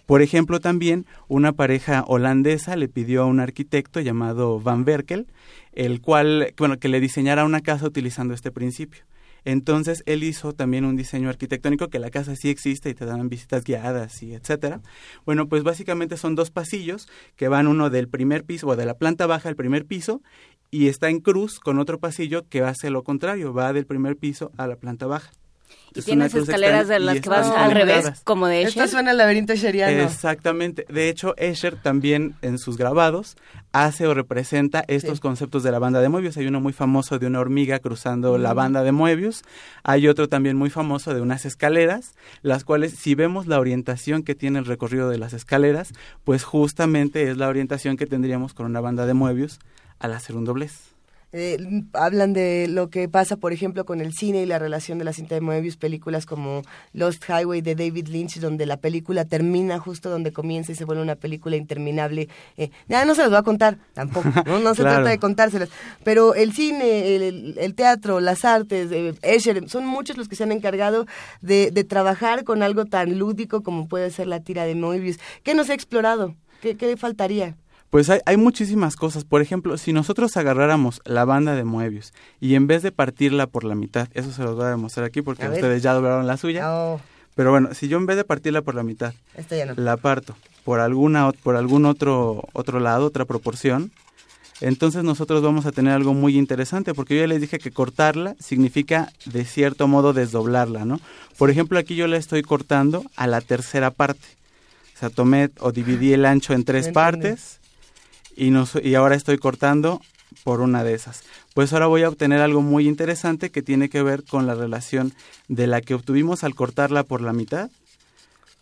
Por 0.06 0.22
ejemplo, 0.22 0.60
también 0.60 1.06
una 1.28 1.54
pareja 1.54 2.04
holandesa 2.08 2.76
le 2.76 2.88
pidió 2.88 3.24
a 3.24 3.26
un 3.26 3.40
arquitecto 3.40 4.00
llamado 4.00 4.60
Van 4.60 4.84
Berkel 4.86 5.28
el 5.74 6.02
cual, 6.02 6.54
bueno, 6.58 6.80
que 6.80 6.90
le 6.90 7.00
diseñara 7.00 7.46
una 7.46 7.62
casa 7.62 7.86
utilizando 7.86 8.34
este 8.34 8.52
principio. 8.52 9.04
Entonces 9.46 10.04
él 10.06 10.24
hizo 10.24 10.54
también 10.54 10.86
un 10.86 10.96
diseño 10.96 11.30
arquitectónico 11.30 11.90
que 11.90 12.00
la 12.00 12.10
casa 12.10 12.36
sí 12.36 12.50
existe 12.50 12.90
y 12.90 12.94
te 12.94 13.06
dan 13.06 13.30
visitas 13.30 13.64
guiadas 13.64 14.22
y 14.22 14.34
etcétera. 14.34 14.82
Bueno, 15.26 15.48
pues 15.50 15.64
básicamente 15.64 16.18
son 16.18 16.36
dos 16.36 16.52
pasillos 16.52 17.08
que 17.36 17.48
van 17.48 17.68
uno 17.68 17.90
del 17.90 18.08
primer 18.08 18.44
piso 18.44 18.68
o 18.68 18.76
de 18.76 18.86
la 18.86 18.96
planta 18.96 19.26
baja 19.26 19.50
al 19.50 19.56
primer 19.56 19.86
piso 19.86 20.22
y 20.70 20.88
está 20.88 21.10
en 21.10 21.20
cruz 21.20 21.60
con 21.60 21.80
otro 21.80 22.00
pasillo 22.00 22.48
que 22.48 22.62
hace 22.62 22.90
lo 22.90 23.04
contrario, 23.04 23.54
va 23.54 23.74
del 23.74 23.86
primer 23.86 24.16
piso 24.16 24.52
a 24.58 24.68
la 24.68 24.78
planta 24.78 25.06
baja. 25.08 25.32
Y 25.94 26.02
tienes 26.02 26.34
escaleras 26.34 26.88
de 26.88 27.00
las 27.00 27.20
que 27.20 27.30
vas 27.30 27.48
al 27.48 27.72
revés, 27.72 28.22
como 28.24 28.48
de 28.48 28.64
Escher. 28.64 28.84
Esto 28.84 28.96
suena 28.96 29.12
al 29.12 29.18
laberinto 29.18 29.54
escheriano. 29.54 30.04
Exactamente. 30.04 30.86
De 30.90 31.10
hecho, 31.10 31.36
Escher 31.38 31.76
también 31.76 32.36
en 32.42 32.58
sus 32.58 32.78
grabados 32.78 33.36
hace 33.72 34.08
o 34.08 34.14
representa 34.14 34.84
estos 34.88 35.20
conceptos 35.20 35.64
de 35.64 35.72
la 35.72 35.80
banda 35.80 36.02
de 36.02 36.10
Moebius. 36.10 36.38
Hay 36.38 36.48
uno 36.48 36.60
muy 36.60 36.74
famoso 36.74 37.20
de 37.20 37.28
una 37.28 37.40
hormiga 37.40 37.80
cruzando 37.80 38.38
la 38.38 38.54
banda 38.54 38.84
de 38.84 38.92
Moebius. 38.92 39.44
Hay 39.84 40.08
otro 40.08 40.28
también 40.28 40.58
muy 40.58 40.70
famoso 40.70 41.14
de 41.14 41.22
unas 41.22 41.46
escaleras, 41.46 42.14
las 42.42 42.64
cuales, 42.64 42.94
si 42.94 43.16
vemos 43.16 43.48
la 43.48 43.60
orientación 43.60 44.24
que 44.24 44.36
tiene 44.36 44.60
el 44.60 44.66
recorrido 44.66 45.10
de 45.10 45.18
las 45.18 45.34
escaleras, 45.34 45.94
pues 46.24 46.44
justamente 46.44 47.30
es 47.30 47.38
la 47.38 47.48
orientación 47.48 47.98
que 47.98 48.06
tendríamos 48.06 48.54
con 48.54 48.66
una 48.66 48.82
banda 48.82 49.06
de 49.06 49.14
Moebius 49.14 49.60
al 50.00 50.14
hacer 50.14 50.36
un 50.36 50.46
doblez. 50.46 50.91
Eh, 51.34 51.58
hablan 51.94 52.34
de 52.34 52.68
lo 52.68 52.90
que 52.90 53.08
pasa, 53.08 53.38
por 53.38 53.54
ejemplo, 53.54 53.86
con 53.86 54.02
el 54.02 54.14
cine 54.14 54.42
y 54.42 54.46
la 54.46 54.60
relación 54.60 54.98
de 54.98 55.06
la 55.06 55.14
cinta 55.14 55.36
de 55.36 55.42
Moebius, 55.42 55.78
películas 55.78 56.26
como 56.26 56.62
Lost 56.92 57.24
Highway 57.30 57.62
de 57.62 57.76
David 57.76 58.10
Lynch, 58.10 58.40
donde 58.40 58.66
la 58.66 58.78
película 58.78 59.24
termina 59.24 59.80
justo 59.80 60.10
donde 60.10 60.34
comienza 60.34 60.74
y 60.74 60.76
se 60.76 60.84
vuelve 60.84 61.02
una 61.02 61.16
película 61.16 61.56
interminable. 61.56 62.28
Eh, 62.58 62.72
ya 62.90 63.06
no 63.06 63.16
se 63.16 63.22
las 63.22 63.30
voy 63.30 63.40
a 63.40 63.44
contar 63.44 63.78
tampoco, 63.94 64.30
no, 64.46 64.76
se 64.76 64.82
trata 64.82 65.10
de 65.10 65.20
contárselas, 65.20 65.70
pero 66.04 66.36
el 66.36 66.52
cine, 66.52 67.16
el, 67.16 67.76
teatro, 67.76 68.20
las 68.20 68.44
artes, 68.44 68.92
eh, 68.92 69.14
Escher, 69.22 69.70
son 69.70 69.86
muchos 69.86 70.18
los 70.18 70.28
que 70.28 70.36
se 70.36 70.44
han 70.44 70.52
encargado 70.52 71.06
de, 71.42 71.72
de 71.72 71.84
trabajar 71.86 72.44
con 72.44 72.62
algo 72.62 72.86
tan 72.86 73.18
lúdico 73.18 73.64
como 73.64 73.88
puede 73.88 74.12
ser 74.12 74.28
la 74.28 74.42
tira 74.42 74.66
de 74.66 74.76
Moebius. 74.76 75.18
¿Qué 75.44 75.54
nos 75.54 75.70
ha 75.70 75.74
explorado? 75.74 76.36
¿Qué, 76.62 76.76
qué 76.76 76.98
faltaría? 76.98 77.56
Pues 77.92 78.10
hay, 78.10 78.22
hay, 78.26 78.38
muchísimas 78.38 78.96
cosas. 78.96 79.26
Por 79.26 79.42
ejemplo, 79.42 79.78
si 79.78 79.92
nosotros 79.92 80.38
agarráramos 80.38 81.02
la 81.04 81.26
banda 81.26 81.56
de 81.56 81.66
Moebius 81.66 82.14
y 82.40 82.56
en 82.56 82.66
vez 82.66 82.84
de 82.84 82.94
partirla 82.94 83.48
por 83.48 83.66
la 83.66 83.76
mitad, 83.76 84.08
eso 84.14 84.32
se 84.32 84.44
los 84.44 84.56
voy 84.56 84.64
a 84.64 84.70
demostrar 84.70 85.06
aquí 85.06 85.22
porque 85.22 85.48
ustedes 85.50 85.84
ya 85.84 85.94
doblaron 85.94 86.26
la 86.26 86.38
suya. 86.38 86.74
Oh. 86.74 87.02
Pero 87.36 87.52
bueno, 87.52 87.74
si 87.74 87.90
yo 87.90 87.98
en 87.98 88.06
vez 88.06 88.16
de 88.16 88.24
partirla 88.24 88.62
por 88.62 88.76
la 88.76 88.84
mitad, 88.84 89.14
la 89.76 89.98
parto 89.98 90.36
por 90.64 90.80
alguna 90.80 91.32
por 91.44 91.58
algún 91.58 91.86
otro 91.86 92.44
otro 92.54 92.80
lado, 92.80 93.08
otra 93.08 93.26
proporción, 93.26 93.92
entonces 94.62 95.04
nosotros 95.04 95.42
vamos 95.42 95.66
a 95.66 95.74
tener 95.74 95.94
algo 95.94 96.14
muy 96.14 96.38
interesante, 96.38 96.94
porque 96.94 97.16
yo 97.16 97.22
ya 97.22 97.28
les 97.28 97.42
dije 97.42 97.60
que 97.60 97.72
cortarla 97.72 98.36
significa 98.40 99.12
de 99.26 99.44
cierto 99.44 99.90
modo 99.90 100.14
desdoblarla, 100.14 100.86
¿no? 100.86 101.02
Por 101.38 101.50
ejemplo, 101.50 101.78
aquí 101.78 101.96
yo 101.96 102.08
la 102.08 102.18
estoy 102.18 102.42
cortando 102.42 103.04
a 103.18 103.28
la 103.28 103.42
tercera 103.42 103.92
parte. 103.92 104.28
O 104.96 105.00
sea, 105.00 105.10
tomé 105.10 105.50
o 105.60 105.74
dividí 105.74 106.14
el 106.14 106.26
ancho 106.26 106.54
en 106.54 106.64
tres 106.64 106.90
partes 106.90 107.61
y, 108.36 108.52
y 108.84 108.96
ahora 108.96 109.16
estoy 109.16 109.38
cortando 109.38 110.02
por 110.44 110.62
una 110.62 110.84
de 110.84 110.94
esas. 110.94 111.24
Pues 111.54 111.74
ahora 111.74 111.88
voy 111.88 112.04
a 112.04 112.10
obtener 112.10 112.42
algo 112.42 112.62
muy 112.62 112.88
interesante 112.88 113.50
que 113.50 113.62
tiene 113.62 113.90
que 113.90 114.02
ver 114.02 114.24
con 114.24 114.48
la 114.48 114.56
relación 114.56 115.14
de 115.48 115.68
la 115.68 115.82
que 115.82 115.94
obtuvimos 115.94 116.44
al 116.44 116.56
cortarla 116.56 117.04
por 117.04 117.22
la 117.22 117.34
mitad 117.34 117.70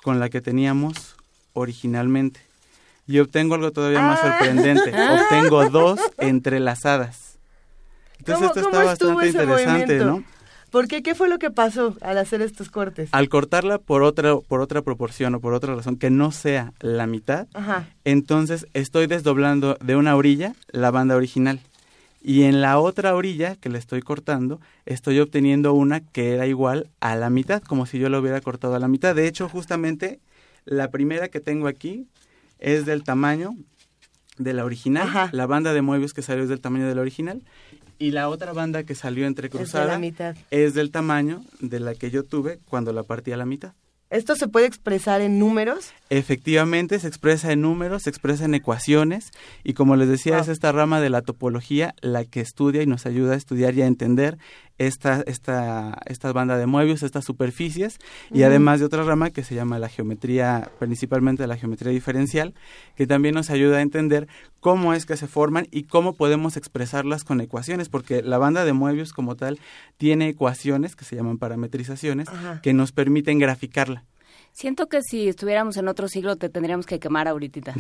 con 0.01 0.19
la 0.19 0.29
que 0.29 0.41
teníamos 0.41 1.15
originalmente. 1.53 2.41
Y 3.07 3.19
obtengo 3.19 3.55
algo 3.55 3.71
todavía 3.71 4.01
más 4.01 4.19
ah. 4.23 4.37
sorprendente. 4.37 4.93
obtengo 4.93 5.69
dos 5.69 5.99
entrelazadas. 6.17 7.37
Entonces 8.19 8.47
esto 8.47 8.59
está 8.61 8.83
bastante 8.83 9.27
interesante, 9.27 9.97
¿no? 9.99 10.23
¿Por 10.71 10.87
qué? 10.87 11.01
¿Qué 11.01 11.15
fue 11.15 11.29
lo 11.29 11.39
que 11.39 11.49
pasó 11.49 11.95
al 12.01 12.17
hacer 12.17 12.41
estos 12.41 12.69
cortes? 12.69 13.09
Al 13.11 13.29
cortarla 13.29 13.79
por 13.79 14.03
otra, 14.03 14.37
por 14.37 14.61
otra 14.61 14.81
proporción 14.81 15.35
o 15.35 15.39
por 15.39 15.53
otra 15.53 15.75
razón 15.75 15.97
que 15.97 16.09
no 16.09 16.31
sea 16.31 16.73
la 16.79 17.07
mitad, 17.07 17.47
entonces 18.03 18.67
estoy 18.73 19.07
desdoblando 19.07 19.77
de 19.81 19.95
una 19.95 20.15
orilla 20.15 20.53
la 20.71 20.91
banda 20.91 21.15
original. 21.15 21.59
Y 22.21 22.43
en 22.43 22.61
la 22.61 22.79
otra 22.79 23.15
orilla 23.15 23.55
que 23.55 23.69
le 23.69 23.79
estoy 23.79 24.01
cortando, 24.01 24.59
estoy 24.85 25.19
obteniendo 25.19 25.73
una 25.73 26.01
que 26.01 26.33
era 26.33 26.47
igual 26.47 26.89
a 26.99 27.15
la 27.15 27.29
mitad, 27.29 27.63
como 27.63 27.85
si 27.85 27.97
yo 27.97 28.09
lo 28.09 28.19
hubiera 28.19 28.41
cortado 28.41 28.75
a 28.75 28.79
la 28.79 28.89
mitad. 28.89 29.15
De 29.15 29.27
hecho, 29.27 29.47
justamente 29.47 30.19
la 30.65 30.91
primera 30.91 31.29
que 31.29 31.39
tengo 31.39 31.67
aquí 31.67 32.07
es 32.59 32.85
del 32.85 33.03
tamaño 33.03 33.55
de 34.37 34.53
la 34.53 34.65
original. 34.65 35.29
La 35.31 35.45
banda 35.47 35.73
de 35.73 35.81
muebles 35.81 36.13
que 36.13 36.21
salió 36.21 36.43
es 36.43 36.49
del 36.49 36.59
tamaño 36.59 36.87
de 36.87 36.95
la 36.95 37.01
original 37.01 37.41
y 37.99 38.11
la 38.11 38.29
otra 38.29 38.53
banda 38.53 38.83
que 38.83 38.95
salió 38.95 39.27
entrecruzada 39.27 39.99
es, 39.99 40.37
es 40.49 40.73
del 40.73 40.89
tamaño 40.89 41.43
de 41.59 41.79
la 41.79 41.93
que 41.93 42.09
yo 42.09 42.23
tuve 42.23 42.59
cuando 42.65 42.93
la 42.93 43.03
partí 43.03 43.31
a 43.31 43.37
la 43.37 43.45
mitad. 43.45 43.73
¿Esto 44.09 44.35
se 44.35 44.47
puede 44.47 44.65
expresar 44.65 45.21
en 45.21 45.37
números? 45.37 45.91
Efectivamente, 46.09 46.97
se 46.97 47.07
expresa 47.07 47.51
en 47.51 47.61
números, 47.61 48.03
se 48.03 48.09
expresa 48.09 48.45
en 48.45 48.55
ecuaciones 48.55 49.29
y 49.63 49.73
como 49.73 49.95
les 49.95 50.07
decía, 50.07 50.39
es 50.39 50.47
esta 50.47 50.71
rama 50.71 50.99
de 50.99 51.11
la 51.11 51.21
topología 51.21 51.93
la 52.01 52.25
que 52.25 52.41
estudia 52.41 52.81
y 52.81 52.87
nos 52.87 53.05
ayuda 53.05 53.33
a 53.33 53.37
estudiar 53.37 53.75
y 53.75 53.83
a 53.83 53.85
entender 53.85 54.39
esta, 54.79 55.23
esta, 55.27 55.99
esta 56.05 56.31
banda 56.31 56.57
de 56.57 56.65
Moebius, 56.65 57.03
estas 57.03 57.25
superficies, 57.25 57.99
y 58.33 58.43
además 58.43 58.79
de 58.79 58.85
otra 58.85 59.03
rama 59.03 59.29
que 59.29 59.43
se 59.43 59.53
llama 59.53 59.77
la 59.77 59.89
geometría, 59.89 60.71
principalmente 60.79 61.45
la 61.45 61.57
geometría 61.57 61.91
diferencial, 61.91 62.55
que 62.95 63.05
también 63.05 63.35
nos 63.35 63.49
ayuda 63.49 63.77
a 63.77 63.81
entender 63.81 64.27
cómo 64.59 64.93
es 64.93 65.05
que 65.05 65.17
se 65.17 65.27
forman 65.27 65.67
y 65.69 65.83
cómo 65.83 66.13
podemos 66.13 66.57
expresarlas 66.57 67.23
con 67.23 67.41
ecuaciones, 67.41 67.89
porque 67.89 68.23
la 68.23 68.37
banda 68.37 68.65
de 68.65 68.73
Moebius 68.73 69.13
como 69.13 69.35
tal 69.35 69.59
tiene 69.97 70.29
ecuaciones 70.29 70.95
que 70.95 71.05
se 71.05 71.15
llaman 71.15 71.37
parametrizaciones 71.37 72.29
que 72.63 72.73
nos 72.73 72.91
permiten 72.91 73.37
graficarla. 73.37 74.05
Siento 74.59 74.89
que 74.89 75.01
si 75.01 75.29
estuviéramos 75.29 75.77
en 75.77 75.87
otro 75.87 76.09
siglo 76.09 76.35
te 76.35 76.49
tendríamos 76.49 76.85
que 76.85 76.99
quemar 76.99 77.29
ahorita. 77.29 77.75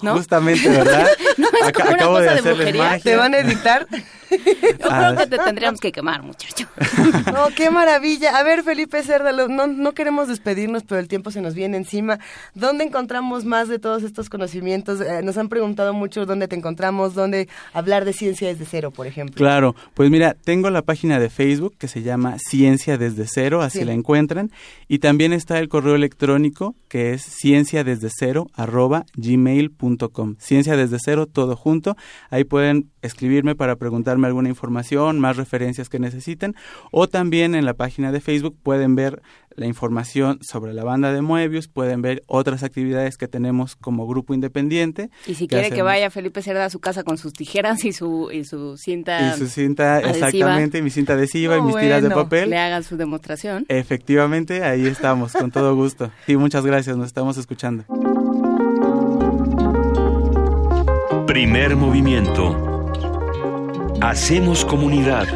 Justamente, 0.00 0.68
¿verdad? 0.68 1.06
no 1.38 1.46
es 1.46 1.72
como 1.72 1.90
una 1.90 2.04
cosa 2.04 2.34
de, 2.34 2.40
brujería. 2.42 2.98
¿Te 2.98 3.14
van 3.14 3.32
a 3.32 3.38
editar? 3.38 3.86
Yo 4.30 4.88
creo 4.88 5.16
que 5.16 5.26
te 5.28 5.38
tendríamos 5.38 5.80
que 5.80 5.92
quemar, 5.92 6.24
muchacho. 6.24 6.66
no, 7.32 7.46
qué 7.54 7.70
maravilla. 7.70 8.36
A 8.36 8.42
ver, 8.42 8.64
Felipe 8.64 9.04
Cerda, 9.04 9.32
no, 9.32 9.68
no 9.68 9.92
queremos 9.92 10.26
despedirnos, 10.26 10.82
pero 10.82 11.00
el 11.00 11.06
tiempo 11.06 11.30
se 11.30 11.40
nos 11.40 11.54
viene 11.54 11.76
encima. 11.76 12.18
¿Dónde 12.54 12.82
encontramos 12.82 13.44
más 13.44 13.68
de 13.68 13.78
todos 13.78 14.02
estos 14.02 14.28
conocimientos? 14.28 15.00
Eh, 15.00 15.20
nos 15.22 15.38
han 15.38 15.48
preguntado 15.48 15.94
mucho 15.94 16.26
dónde 16.26 16.48
te 16.48 16.56
encontramos, 16.56 17.14
dónde 17.14 17.48
hablar 17.72 18.04
de 18.04 18.12
ciencia 18.12 18.48
desde 18.48 18.64
cero, 18.64 18.90
por 18.90 19.06
ejemplo. 19.06 19.36
Claro, 19.36 19.76
pues 19.94 20.10
mira, 20.10 20.34
tengo 20.34 20.70
la 20.70 20.82
página 20.82 21.20
de 21.20 21.30
Facebook 21.30 21.76
que 21.78 21.86
se 21.86 22.02
llama 22.02 22.36
Ciencia 22.38 22.98
desde 22.98 23.26
cero, 23.28 23.62
así 23.62 23.84
la 23.84 23.92
encuentran, 23.92 24.50
y 24.88 24.98
también 24.98 25.32
está 25.32 25.58
el 25.58 25.67
correo 25.68 25.94
electrónico 25.94 26.74
que 26.88 27.12
es 27.12 27.22
ciencia 27.22 27.84
desde 27.84 28.08
cero 28.10 28.46
arroba 28.54 29.04
gmail.com. 29.16 30.36
Ciencia 30.38 30.76
desde 30.76 30.98
cero, 31.00 31.26
todo 31.26 31.56
junto. 31.56 31.96
Ahí 32.30 32.44
pueden 32.44 32.90
escribirme 33.02 33.54
para 33.54 33.76
preguntarme 33.76 34.26
alguna 34.26 34.48
información, 34.48 35.20
más 35.20 35.36
referencias 35.36 35.88
que 35.88 35.98
necesiten. 35.98 36.54
O 36.90 37.08
también 37.08 37.54
en 37.54 37.64
la 37.64 37.74
página 37.74 38.12
de 38.12 38.20
Facebook 38.20 38.56
pueden 38.62 38.94
ver 38.94 39.22
la 39.58 39.66
información 39.66 40.38
sobre 40.42 40.72
la 40.72 40.84
banda 40.84 41.12
de 41.12 41.20
Moebius, 41.20 41.68
pueden 41.68 42.02
ver 42.02 42.22
otras 42.26 42.62
actividades 42.62 43.16
que 43.16 43.28
tenemos 43.28 43.76
como 43.76 44.06
grupo 44.06 44.34
independiente. 44.34 45.10
Y 45.26 45.34
si 45.34 45.48
quiere 45.48 45.70
que 45.70 45.82
vaya 45.82 46.10
Felipe 46.10 46.42
Cerda 46.42 46.64
a 46.64 46.70
su 46.70 46.80
casa 46.80 47.02
con 47.02 47.18
sus 47.18 47.32
tijeras 47.32 47.84
y 47.84 47.92
su, 47.92 48.30
y 48.32 48.44
su 48.44 48.76
cinta. 48.76 49.34
Y 49.34 49.38
su 49.38 49.48
cinta, 49.48 50.00
exactamente, 50.00 50.82
mi 50.82 50.90
cinta 50.90 51.14
adhesiva 51.14 51.56
y 51.58 51.62
mis 51.62 51.76
tiras 51.76 52.02
de 52.02 52.10
papel. 52.10 52.50
Le 52.50 52.58
hagan 52.58 52.84
su 52.84 52.96
demostración. 52.96 53.64
Efectivamente, 53.68 54.64
ahí 54.64 54.86
estamos, 54.86 55.32
con 55.32 55.50
todo 55.50 55.74
gusto. 55.74 56.10
Y 56.28 56.36
muchas 56.36 56.64
gracias, 56.64 56.96
nos 56.96 57.06
estamos 57.06 57.38
escuchando. 57.38 57.84
Primer 61.26 61.74
movimiento. 61.76 62.90
Hacemos 64.00 64.64
comunidad. 64.64 65.26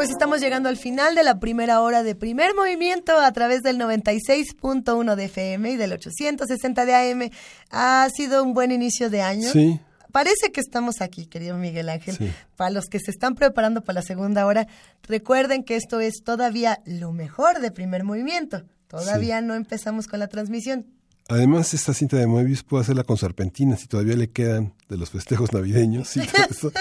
Pues 0.00 0.08
estamos 0.08 0.40
llegando 0.40 0.70
al 0.70 0.78
final 0.78 1.14
de 1.14 1.22
la 1.22 1.38
primera 1.40 1.82
hora 1.82 2.02
de 2.02 2.14
primer 2.14 2.54
movimiento 2.54 3.18
a 3.18 3.30
través 3.32 3.60
del 3.60 3.76
96.1 3.76 5.14
de 5.14 5.24
FM 5.26 5.72
y 5.72 5.76
del 5.76 5.92
860 5.92 6.86
de 6.86 6.94
AM. 6.94 7.30
Ha 7.70 8.08
sido 8.08 8.42
un 8.42 8.54
buen 8.54 8.72
inicio 8.72 9.10
de 9.10 9.20
año. 9.20 9.52
Sí. 9.52 9.78
Parece 10.10 10.52
que 10.52 10.62
estamos 10.62 11.02
aquí, 11.02 11.26
querido 11.26 11.58
Miguel 11.58 11.90
Ángel. 11.90 12.32
Para 12.56 12.70
los 12.70 12.86
que 12.86 12.98
se 12.98 13.10
están 13.10 13.34
preparando 13.34 13.82
para 13.82 14.00
la 14.00 14.02
segunda 14.02 14.46
hora, 14.46 14.68
recuerden 15.02 15.64
que 15.64 15.76
esto 15.76 16.00
es 16.00 16.22
todavía 16.24 16.80
lo 16.86 17.12
mejor 17.12 17.60
de 17.60 17.70
primer 17.70 18.02
movimiento. 18.02 18.62
Todavía 18.88 19.42
no 19.42 19.54
empezamos 19.54 20.06
con 20.06 20.18
la 20.18 20.28
transmisión. 20.28 20.86
Además, 21.28 21.74
esta 21.74 21.92
cinta 21.92 22.16
de 22.16 22.26
Moebius 22.26 22.62
puede 22.62 22.84
hacerla 22.84 23.04
con 23.04 23.18
serpentinas 23.18 23.80
si 23.80 23.86
todavía 23.86 24.16
le 24.16 24.30
quedan 24.30 24.72
de 24.88 24.96
los 24.96 25.10
festejos 25.10 25.52
navideños. 25.52 26.16
Y 26.16 26.26
todo 26.26 26.44
eso. 26.50 26.72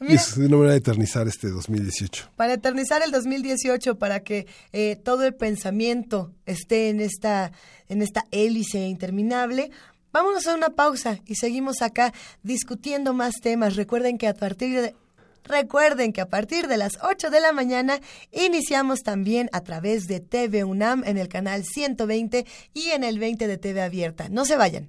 Es 0.00 0.36
una 0.36 0.56
manera 0.56 0.72
de 0.72 0.78
eternizar 0.78 1.26
este 1.26 1.48
2018. 1.48 2.30
Para 2.36 2.54
eternizar 2.54 3.02
el 3.02 3.10
2018, 3.10 3.98
para 3.98 4.20
que 4.20 4.46
eh, 4.72 4.96
todo 4.96 5.24
el 5.24 5.34
pensamiento 5.34 6.32
esté 6.44 6.88
en 6.90 7.00
esta, 7.00 7.52
en 7.88 8.02
esta 8.02 8.24
hélice 8.30 8.86
interminable. 8.86 9.70
Vámonos 10.12 10.46
a 10.46 10.54
una 10.54 10.70
pausa 10.70 11.18
y 11.26 11.34
seguimos 11.36 11.82
acá 11.82 12.12
discutiendo 12.42 13.12
más 13.12 13.34
temas. 13.42 13.76
Recuerden 13.76 14.18
que 14.18 14.28
a 14.28 14.34
partir 14.34 14.80
de 14.80 14.94
Recuerden 15.48 16.12
que 16.12 16.20
a 16.20 16.28
partir 16.28 16.66
de 16.66 16.76
las 16.76 16.98
8 17.02 17.30
de 17.30 17.40
la 17.40 17.52
mañana 17.52 18.00
iniciamos 18.32 19.02
también 19.02 19.48
a 19.52 19.60
través 19.60 20.06
de 20.06 20.20
TV 20.20 20.64
UNAM 20.64 21.04
en 21.04 21.18
el 21.18 21.28
canal 21.28 21.64
120 21.64 22.44
y 22.74 22.88
en 22.90 23.04
el 23.04 23.18
20 23.18 23.46
de 23.46 23.56
TV 23.56 23.80
Abierta. 23.80 24.28
No 24.28 24.44
se 24.44 24.56
vayan. 24.56 24.88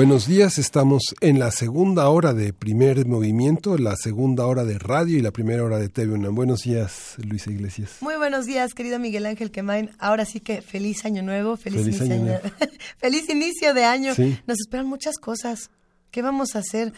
Buenos 0.00 0.26
días, 0.26 0.56
estamos 0.56 1.02
en 1.20 1.38
la 1.38 1.50
segunda 1.50 2.08
hora 2.08 2.32
de 2.32 2.54
primer 2.54 3.04
movimiento, 3.04 3.76
la 3.76 3.96
segunda 3.96 4.46
hora 4.46 4.64
de 4.64 4.78
radio 4.78 5.18
y 5.18 5.20
la 5.20 5.30
primera 5.30 5.62
hora 5.62 5.78
de 5.78 5.90
TV 5.90 6.16
Buenos 6.30 6.62
días, 6.62 7.16
Luisa 7.18 7.50
Iglesias. 7.50 7.98
Muy 8.00 8.16
buenos 8.16 8.46
días, 8.46 8.72
querido 8.72 8.98
Miguel 8.98 9.26
Ángel 9.26 9.50
Quemain. 9.50 9.90
Ahora 9.98 10.24
sí 10.24 10.40
que 10.40 10.62
feliz 10.62 11.04
año 11.04 11.22
nuevo, 11.22 11.58
feliz, 11.58 11.82
inicio, 11.82 12.40
feliz 12.96 13.28
inicio 13.28 13.74
de 13.74 13.84
año. 13.84 14.14
Nos 14.46 14.60
esperan 14.60 14.86
muchas 14.86 15.18
cosas. 15.18 15.68
¿Qué 16.10 16.22
vamos 16.22 16.56
a 16.56 16.60
hacer? 16.60 16.94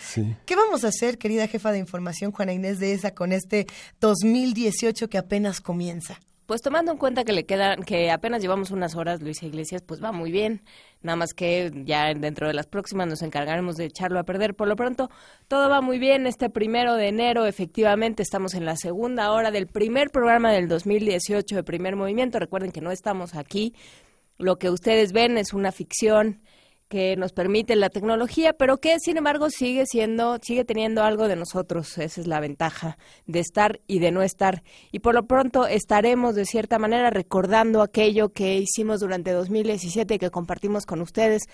¿Qué 0.46 0.54
vamos 0.54 0.84
a 0.84 0.88
hacer, 0.88 1.18
querida 1.18 1.48
jefa 1.48 1.72
de 1.72 1.80
información 1.80 2.30
Juana 2.30 2.52
Inés 2.52 2.78
de 2.78 2.92
ESA, 2.92 3.16
con 3.16 3.32
este 3.32 3.66
2018 4.00 5.08
que 5.08 5.18
apenas 5.18 5.60
comienza? 5.60 6.20
Pues 6.46 6.60
tomando 6.60 6.92
en 6.92 6.98
cuenta 6.98 7.24
que 7.24 7.32
le 7.32 7.46
quedan, 7.46 7.82
que 7.82 8.10
apenas 8.10 8.42
llevamos 8.42 8.70
unas 8.70 8.94
horas, 8.94 9.22
Luisa 9.22 9.46
Iglesias, 9.46 9.82
pues 9.82 10.02
va 10.02 10.12
muy 10.12 10.30
bien. 10.30 10.62
Nada 11.02 11.16
más 11.16 11.34
que 11.34 11.72
ya 11.84 12.12
dentro 12.14 12.46
de 12.46 12.54
las 12.54 12.66
próximas 12.66 13.08
nos 13.08 13.22
encargaremos 13.22 13.76
de 13.76 13.86
echarlo 13.86 14.18
a 14.18 14.24
perder. 14.24 14.54
Por 14.54 14.68
lo 14.68 14.76
pronto, 14.76 15.10
todo 15.48 15.68
va 15.68 15.80
muy 15.80 15.98
bien. 15.98 16.26
Este 16.26 16.48
primero 16.48 16.94
de 16.94 17.08
enero, 17.08 17.46
efectivamente, 17.46 18.22
estamos 18.22 18.54
en 18.54 18.64
la 18.64 18.76
segunda 18.76 19.32
hora 19.32 19.50
del 19.50 19.66
primer 19.66 20.10
programa 20.10 20.52
del 20.52 20.68
2018 20.68 21.56
de 21.56 21.62
Primer 21.64 21.96
Movimiento. 21.96 22.38
Recuerden 22.38 22.72
que 22.72 22.80
no 22.80 22.90
estamos 22.90 23.34
aquí. 23.34 23.74
Lo 24.38 24.58
que 24.58 24.70
ustedes 24.70 25.12
ven 25.12 25.38
es 25.38 25.52
una 25.52 25.72
ficción 25.72 26.40
que 26.92 27.16
nos 27.16 27.32
permite 27.32 27.74
la 27.74 27.88
tecnología, 27.88 28.52
pero 28.52 28.76
que 28.76 28.98
sin 29.00 29.16
embargo 29.16 29.48
sigue 29.48 29.86
siendo, 29.86 30.38
sigue 30.42 30.66
teniendo 30.66 31.02
algo 31.02 31.26
de 31.26 31.36
nosotros. 31.36 31.96
Esa 31.96 32.20
es 32.20 32.26
la 32.26 32.38
ventaja 32.38 32.98
de 33.24 33.40
estar 33.40 33.80
y 33.86 33.98
de 33.98 34.10
no 34.10 34.20
estar. 34.20 34.62
Y 34.90 34.98
por 34.98 35.14
lo 35.14 35.26
pronto 35.26 35.66
estaremos 35.66 36.34
de 36.34 36.44
cierta 36.44 36.78
manera 36.78 37.08
recordando 37.08 37.80
aquello 37.80 38.28
que 38.34 38.58
hicimos 38.58 39.00
durante 39.00 39.32
2017 39.32 40.16
y 40.16 40.18
que 40.18 40.30
compartimos 40.30 40.84
con 40.84 41.00
ustedes 41.00 41.44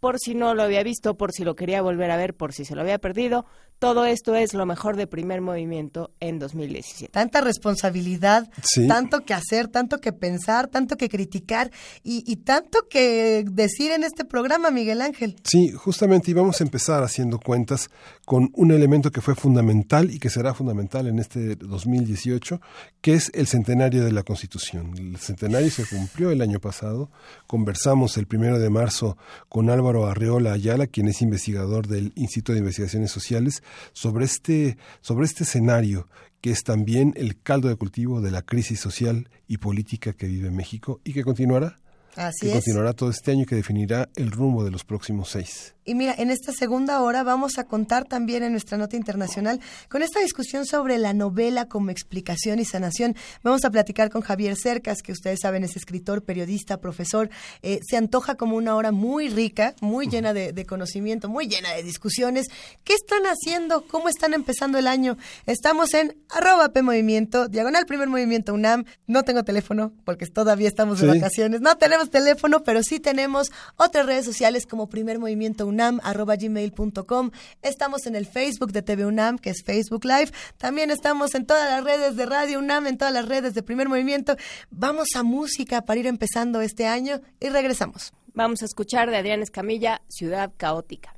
por 0.00 0.18
si 0.18 0.34
no 0.34 0.54
lo 0.54 0.62
había 0.62 0.82
visto, 0.82 1.18
por 1.18 1.32
si 1.32 1.44
lo 1.44 1.56
quería 1.56 1.82
volver 1.82 2.10
a 2.10 2.16
ver, 2.16 2.34
por 2.34 2.54
si 2.54 2.64
se 2.64 2.74
lo 2.74 2.80
había 2.80 2.98
perdido. 2.98 3.44
Todo 3.78 4.06
esto 4.06 4.34
es 4.34 4.54
lo 4.54 4.64
mejor 4.64 4.96
de 4.96 5.06
primer 5.06 5.42
movimiento 5.42 6.10
en 6.20 6.38
2017. 6.38 7.12
Tanta 7.12 7.42
responsabilidad, 7.42 8.48
tanto 8.88 9.24
que 9.24 9.34
hacer, 9.34 9.68
tanto 9.68 10.00
que 10.00 10.14
pensar, 10.14 10.68
tanto 10.68 10.96
que 10.96 11.10
criticar 11.10 11.70
y, 12.02 12.36
tanto 12.36 12.88
que 12.88 13.44
decir 13.46 13.92
en 13.92 14.02
este 14.02 14.24
programa, 14.24 14.70
Miguel 14.70 15.02
Ángel. 15.02 15.36
Sí, 15.44 15.72
justamente 15.72 16.30
íbamos 16.30 16.60
a 16.60 16.64
empezar 16.64 17.02
haciendo 17.02 17.38
cuentas 17.38 17.90
con 18.24 18.50
un 18.54 18.70
elemento 18.70 19.10
que 19.10 19.20
fue 19.20 19.34
fundamental 19.34 20.10
y 20.10 20.18
que 20.18 20.30
será 20.30 20.54
fundamental 20.54 21.06
en 21.06 21.18
este 21.18 21.56
2018, 21.56 22.60
que 23.02 23.12
es 23.12 23.30
el 23.34 23.46
centenario 23.46 24.04
de 24.04 24.12
la 24.12 24.22
Constitución. 24.22 24.94
El 24.96 25.18
centenario 25.18 25.70
se 25.70 25.86
cumplió 25.86 26.30
el 26.30 26.40
año 26.40 26.60
pasado. 26.60 27.10
Conversamos 27.46 28.16
el 28.16 28.26
primero 28.26 28.58
de 28.58 28.70
marzo 28.70 29.18
con 29.50 29.68
Álvaro 29.68 30.06
Arreola 30.06 30.52
Ayala, 30.52 30.86
quien 30.86 31.08
es 31.08 31.20
investigador 31.20 31.86
del 31.88 32.12
Instituto 32.16 32.52
de 32.52 32.60
Investigaciones 32.60 33.10
Sociales 33.10 33.62
sobre 33.92 34.24
este, 34.24 34.76
sobre 35.00 35.26
este 35.26 35.44
escenario 35.44 36.08
que 36.40 36.50
es 36.50 36.62
también 36.62 37.12
el 37.16 37.40
caldo 37.40 37.68
de 37.68 37.76
cultivo 37.76 38.20
de 38.20 38.30
la 38.30 38.42
crisis 38.42 38.80
social 38.80 39.28
y 39.48 39.58
política 39.58 40.12
que 40.12 40.26
vive 40.26 40.50
México 40.50 41.00
y 41.04 41.12
que 41.12 41.24
continuará. 41.24 41.76
Así 42.14 42.46
que 42.46 42.52
continuará 42.52 42.92
todo 42.92 43.10
este 43.10 43.32
año 43.32 43.42
y 43.42 43.46
que 43.46 43.56
definirá 43.56 44.08
el 44.16 44.30
rumbo 44.30 44.64
de 44.64 44.70
los 44.70 44.84
próximos 44.84 45.30
seis. 45.30 45.75
Y 45.88 45.94
mira, 45.94 46.16
en 46.18 46.32
esta 46.32 46.50
segunda 46.50 47.00
hora 47.00 47.22
vamos 47.22 47.58
a 47.58 47.64
contar 47.64 48.06
también 48.06 48.42
en 48.42 48.50
nuestra 48.50 48.76
nota 48.76 48.96
internacional 48.96 49.60
con 49.88 50.02
esta 50.02 50.18
discusión 50.18 50.66
sobre 50.66 50.98
la 50.98 51.14
novela 51.14 51.68
como 51.68 51.90
explicación 51.90 52.58
y 52.58 52.64
sanación. 52.64 53.14
Vamos 53.44 53.64
a 53.64 53.70
platicar 53.70 54.10
con 54.10 54.20
Javier 54.20 54.56
Cercas, 54.56 55.00
que 55.00 55.12
ustedes 55.12 55.38
saben 55.42 55.62
es 55.62 55.76
escritor, 55.76 56.24
periodista, 56.24 56.80
profesor. 56.80 57.30
Eh, 57.62 57.78
se 57.88 57.96
antoja 57.96 58.34
como 58.34 58.56
una 58.56 58.74
hora 58.74 58.90
muy 58.90 59.28
rica, 59.28 59.76
muy 59.80 60.08
llena 60.08 60.34
de, 60.34 60.66
conocimiento, 60.66 61.28
muy 61.28 61.46
llena 61.46 61.70
de 61.70 61.84
discusiones. 61.84 62.46
¿Qué 62.82 62.94
están 62.94 63.22
haciendo? 63.22 63.86
¿Cómo 63.86 64.08
están 64.08 64.34
empezando 64.34 64.78
el 64.78 64.88
año? 64.88 65.16
Estamos 65.46 65.94
en 65.94 66.16
arroba 66.30 66.70
P 66.70 66.82
Movimiento, 66.82 67.46
diagonal 67.46 67.86
primer 67.86 68.08
movimiento 68.08 68.52
UNAM. 68.54 68.86
No 69.06 69.22
tengo 69.22 69.44
teléfono 69.44 69.92
porque 70.04 70.26
todavía 70.26 70.66
estamos 70.66 71.00
de 71.00 71.06
vacaciones. 71.06 71.60
No 71.60 71.76
tenemos 71.76 72.10
teléfono, 72.10 72.64
pero 72.64 72.82
sí 72.82 72.98
tenemos 72.98 73.52
otras 73.76 74.04
redes 74.04 74.24
sociales 74.24 74.66
como 74.66 74.88
primer 74.88 75.20
movimiento 75.20 75.64
UNAM 75.64 75.75
unam.gmail.com. 75.76 77.30
Estamos 77.62 78.06
en 78.06 78.16
el 78.16 78.26
Facebook 78.26 78.72
de 78.72 78.82
TV 78.82 79.04
UNAM, 79.06 79.38
que 79.38 79.50
es 79.50 79.62
Facebook 79.62 80.04
Live. 80.04 80.30
También 80.56 80.90
estamos 80.90 81.34
en 81.34 81.46
todas 81.46 81.70
las 81.70 81.84
redes 81.84 82.16
de 82.16 82.26
Radio 82.26 82.58
UNAM, 82.58 82.86
en 82.86 82.98
todas 82.98 83.12
las 83.12 83.26
redes 83.26 83.54
de 83.54 83.62
Primer 83.62 83.88
Movimiento. 83.88 84.36
Vamos 84.70 85.08
a 85.14 85.22
música 85.22 85.82
para 85.82 86.00
ir 86.00 86.06
empezando 86.06 86.60
este 86.60 86.86
año 86.86 87.20
y 87.40 87.48
regresamos. 87.48 88.12
Vamos 88.32 88.62
a 88.62 88.64
escuchar 88.66 89.10
de 89.10 89.16
Adrián 89.16 89.42
Escamilla, 89.42 90.02
Ciudad 90.08 90.52
Caótica. 90.56 91.14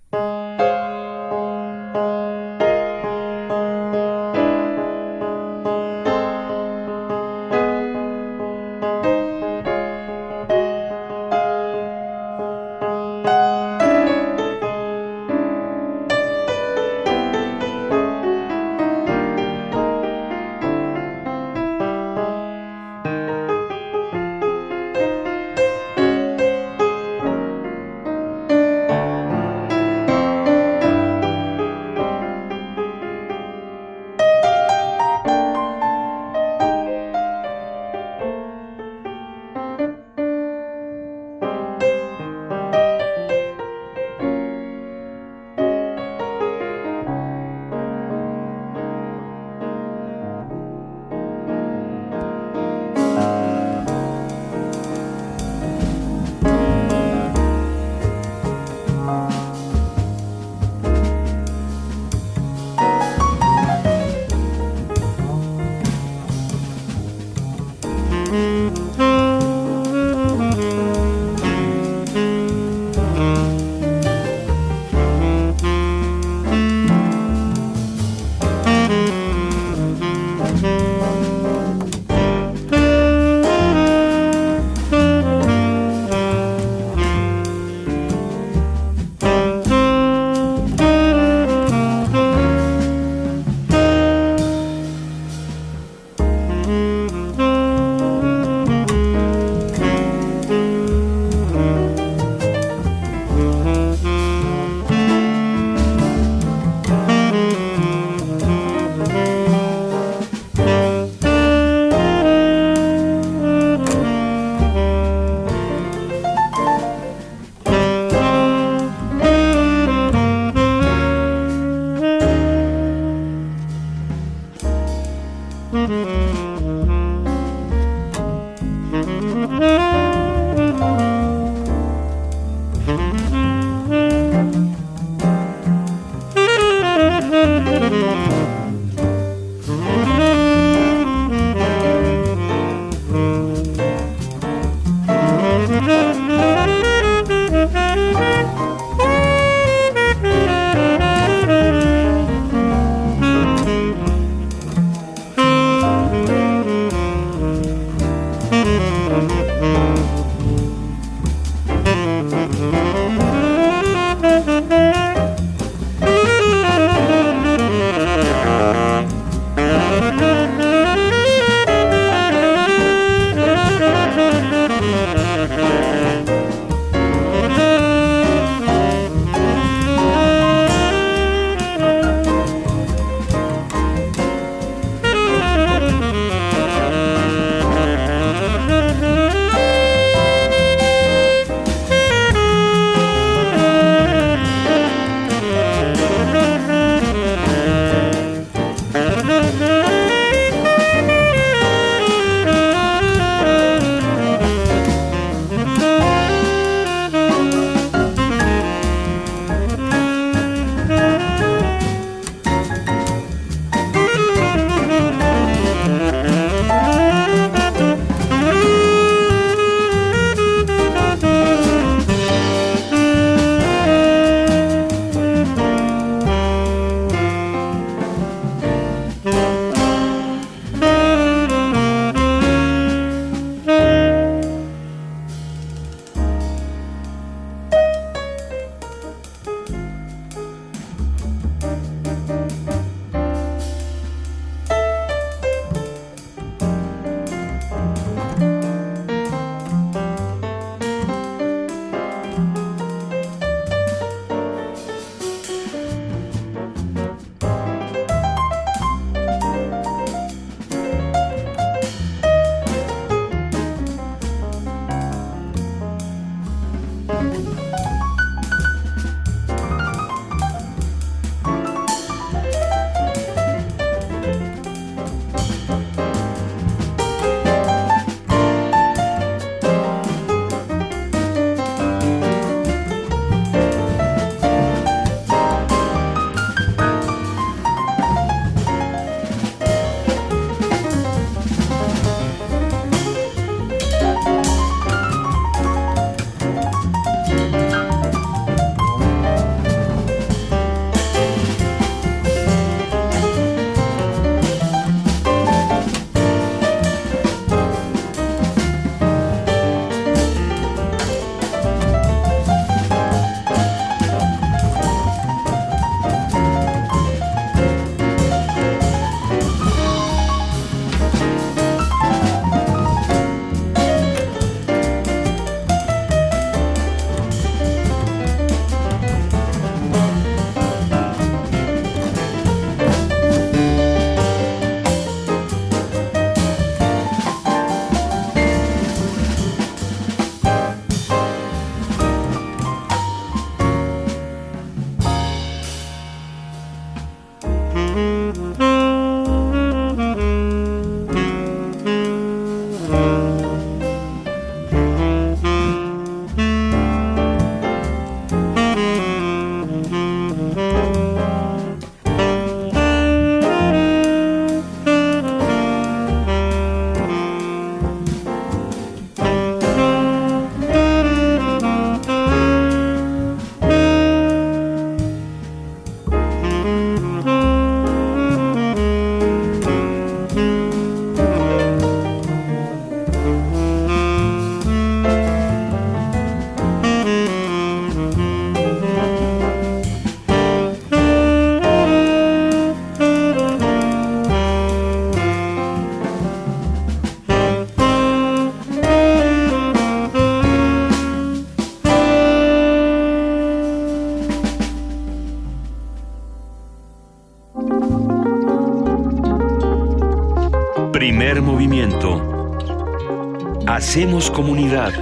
Comunidad. 413.98 414.92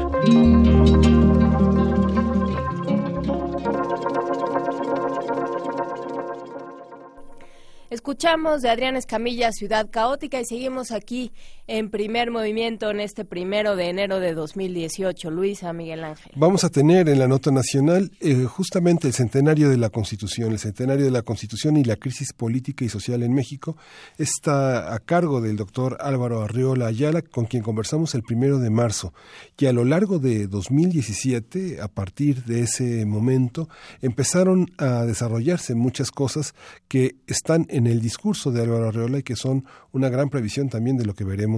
Escuchamos 7.91 8.63
de 8.63 8.71
Adrián 8.71 8.97
Escamilla 8.97 9.53
Ciudad 9.53 9.91
Caótica 9.91 10.41
y 10.41 10.47
seguimos 10.47 10.93
aquí 10.93 11.31
en 11.69 11.91
primer 11.91 12.31
movimiento 12.31 12.91
en 12.91 13.01
este 13.01 13.25
primero 13.25 13.75
de 13.75 13.89
enero 13.89 14.21
de 14.21 14.35
2018. 14.35 15.31
Luisa 15.31 15.73
Miguel 15.73 16.05
Ángel. 16.05 16.33
Vamos 16.37 16.63
a 16.65 16.71
tener 16.71 17.09
en 17.09 17.19
la 17.19 17.27
nota 17.27 17.51
nacional 17.51 18.13
eh, 18.21 18.45
justamente 18.45 19.09
el 19.09 19.15
centenario 19.15 19.69
de 19.69 19.77
la 19.77 19.91
Constitución, 19.91 20.53
el 20.53 20.59
centenario 20.59 21.05
de 21.05 21.11
la 21.11 21.23
Constitución 21.23 21.77
y 21.77 21.85
la 21.85 21.97
crisis 21.97 22.33
política 22.33 22.85
y 22.85 22.89
social 22.89 23.23
en 23.23 23.35
México. 23.35 23.77
Está 24.17 24.95
a 24.95 24.99
cargo 25.01 25.41
del 25.41 25.57
doctor 25.57 25.97
Álvaro 26.01 26.43
Arriola 26.43 26.87
Ayala, 26.87 27.23
con 27.23 27.47
quien 27.47 27.63
conversamos 27.63 28.15
el 28.15 28.23
primero 28.23 28.59
de 28.59 28.71
marzo. 28.71 29.13
Y 29.59 29.67
a 29.67 29.73
lo 29.73 29.85
largo 29.85 30.19
de 30.19 30.47
2017, 30.47 31.81
a 31.81 31.89
partir 31.89 32.45
de 32.45 32.61
ese 32.61 33.05
momento, 33.07 33.69
empezaron 34.03 34.71
a 34.79 35.05
desarrollarse 35.05 35.75
muchas 35.75 36.11
cosas 36.11 36.55
que 36.87 37.17
están 37.27 37.67
en 37.71 37.87
el 37.87 38.01
discurso 38.01 38.53
de 38.53 38.63
Álvaro 38.63 38.89
Arreola 38.89 39.19
y 39.19 39.23
que 39.23 39.35
son 39.35 39.65
una 39.93 40.09
gran 40.09 40.29
previsión 40.29 40.69
también 40.69 40.97
de 40.97 41.05
lo 41.05 41.15
que 41.15 41.25
veremos 41.25 41.56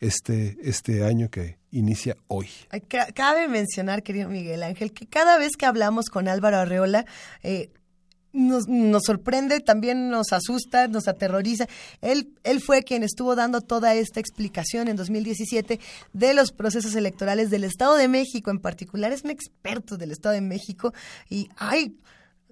este, 0.00 0.56
este 0.62 1.04
año 1.04 1.30
que 1.30 1.58
inicia 1.70 2.16
hoy. 2.28 2.48
Cabe 3.14 3.48
mencionar, 3.48 4.02
querido 4.02 4.28
Miguel 4.28 4.62
Ángel, 4.62 4.92
que 4.92 5.06
cada 5.06 5.38
vez 5.38 5.56
que 5.56 5.66
hablamos 5.66 6.06
con 6.06 6.28
Álvaro 6.28 6.58
Arreola, 6.58 7.04
eh, 7.42 7.70
nos, 8.32 8.66
nos, 8.68 9.04
sorprende, 9.04 9.60
también 9.60 10.10
nos 10.10 10.32
asusta, 10.32 10.88
nos 10.88 11.08
aterroriza. 11.08 11.66
Él, 12.00 12.34
él 12.42 12.60
fue 12.60 12.82
quien 12.82 13.02
estuvo 13.02 13.36
dando 13.36 13.60
toda 13.60 13.94
esta 13.94 14.20
explicación 14.20 14.88
en 14.88 14.96
2017 14.96 15.78
de 16.12 16.34
los 16.34 16.50
procesos 16.50 16.94
electorales 16.96 17.50
del 17.50 17.64
Estado 17.64 17.94
de 17.94 18.08
México 18.08 18.50
en 18.50 18.58
particular. 18.58 19.12
Es 19.12 19.22
un 19.22 19.30
experto 19.30 19.96
del 19.96 20.10
Estado 20.10 20.34
de 20.34 20.40
México 20.40 20.92
y, 21.30 21.48
ay, 21.56 21.96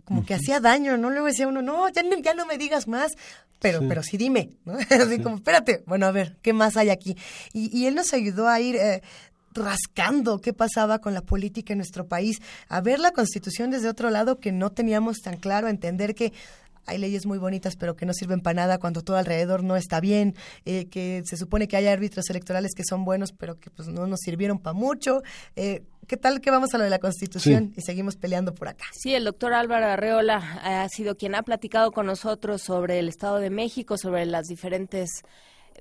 como 0.04 0.24
que 0.24 0.34
hacía 0.34 0.60
daño, 0.60 0.96
¿no? 0.96 1.10
Luego 1.10 1.26
decía 1.26 1.48
uno, 1.48 1.62
no, 1.62 1.88
ya 1.88 2.02
no, 2.02 2.18
ya 2.18 2.34
no 2.34 2.46
me 2.46 2.58
digas 2.58 2.88
más, 2.88 3.12
pero 3.62 3.80
sí. 3.80 3.86
pero 3.88 4.02
sí 4.02 4.16
dime, 4.16 4.50
¿no? 4.64 4.74
Así 4.90 5.20
como, 5.20 5.36
espérate, 5.36 5.82
bueno, 5.86 6.06
a 6.06 6.10
ver, 6.10 6.36
¿qué 6.42 6.52
más 6.52 6.76
hay 6.76 6.90
aquí? 6.90 7.16
Y, 7.52 7.76
y 7.76 7.86
él 7.86 7.94
nos 7.94 8.12
ayudó 8.12 8.48
a 8.48 8.60
ir 8.60 8.76
eh, 8.76 9.02
rascando 9.54 10.40
qué 10.40 10.52
pasaba 10.52 10.98
con 10.98 11.14
la 11.14 11.22
política 11.22 11.72
en 11.72 11.78
nuestro 11.78 12.06
país, 12.06 12.40
a 12.68 12.80
ver 12.80 12.98
la 12.98 13.12
constitución 13.12 13.70
desde 13.70 13.88
otro 13.88 14.10
lado 14.10 14.40
que 14.40 14.52
no 14.52 14.70
teníamos 14.70 15.20
tan 15.20 15.36
claro, 15.36 15.68
a 15.68 15.70
entender 15.70 16.14
que 16.14 16.32
hay 16.86 16.98
leyes 16.98 17.26
muy 17.26 17.38
bonitas 17.38 17.76
pero 17.76 17.94
que 17.94 18.06
no 18.06 18.12
sirven 18.12 18.40
para 18.40 18.54
nada 18.54 18.78
cuando 18.78 19.02
todo 19.02 19.16
alrededor 19.16 19.62
no 19.62 19.76
está 19.76 20.00
bien, 20.00 20.34
eh, 20.64 20.86
que 20.86 21.22
se 21.24 21.36
supone 21.36 21.68
que 21.68 21.76
hay 21.76 21.86
árbitros 21.86 22.28
electorales 22.30 22.72
que 22.74 22.82
son 22.84 23.04
buenos 23.04 23.32
pero 23.32 23.58
que 23.58 23.70
pues 23.70 23.88
no 23.88 24.06
nos 24.06 24.20
sirvieron 24.20 24.58
para 24.58 24.74
mucho. 24.74 25.22
Eh, 25.56 25.82
¿Qué 26.06 26.16
tal 26.16 26.40
que 26.40 26.50
vamos 26.50 26.74
a 26.74 26.78
lo 26.78 26.84
de 26.84 26.90
la 26.90 26.98
Constitución 26.98 27.72
sí. 27.74 27.80
y 27.80 27.82
seguimos 27.82 28.16
peleando 28.16 28.54
por 28.54 28.68
acá? 28.68 28.84
Sí, 28.92 29.14
el 29.14 29.24
doctor 29.24 29.54
Álvaro 29.54 29.86
Arreola 29.86 30.36
ha 30.62 30.88
sido 30.88 31.16
quien 31.16 31.34
ha 31.34 31.42
platicado 31.42 31.92
con 31.92 32.06
nosotros 32.06 32.62
sobre 32.62 32.98
el 32.98 33.08
Estado 33.08 33.38
de 33.38 33.50
México, 33.50 33.96
sobre 33.96 34.26
las 34.26 34.46
diferentes 34.46 35.22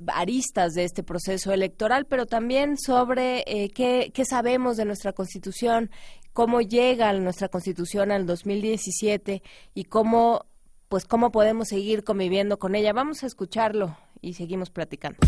aristas 0.08 0.74
de 0.74 0.86
este 0.86 1.04
proceso 1.04 1.52
electoral, 1.52 2.06
pero 2.06 2.26
también 2.26 2.78
sobre 2.78 3.44
eh, 3.48 3.70
qué, 3.70 4.12
qué 4.14 4.26
sabemos 4.26 4.78
de 4.78 4.86
nuestra 4.86 5.12
Constitución, 5.14 5.90
cómo 6.34 6.62
llega 6.62 7.12
nuestra 7.14 7.50
Constitución 7.50 8.12
al 8.12 8.26
2017 8.26 9.42
y 9.74 9.84
cómo 9.86 10.46
pues 10.88 11.06
cómo 11.06 11.32
podemos 11.32 11.70
seguir 11.70 12.04
conviviendo 12.04 12.60
con 12.60 12.76
ella. 12.76 12.92
Vamos 12.92 13.24
a 13.24 13.28
escucharlo 13.28 13.96
y 14.22 14.34
seguimos 14.34 14.70
platicando. 14.70 15.20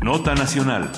Nota 0.00 0.36
Nacional. 0.36 0.92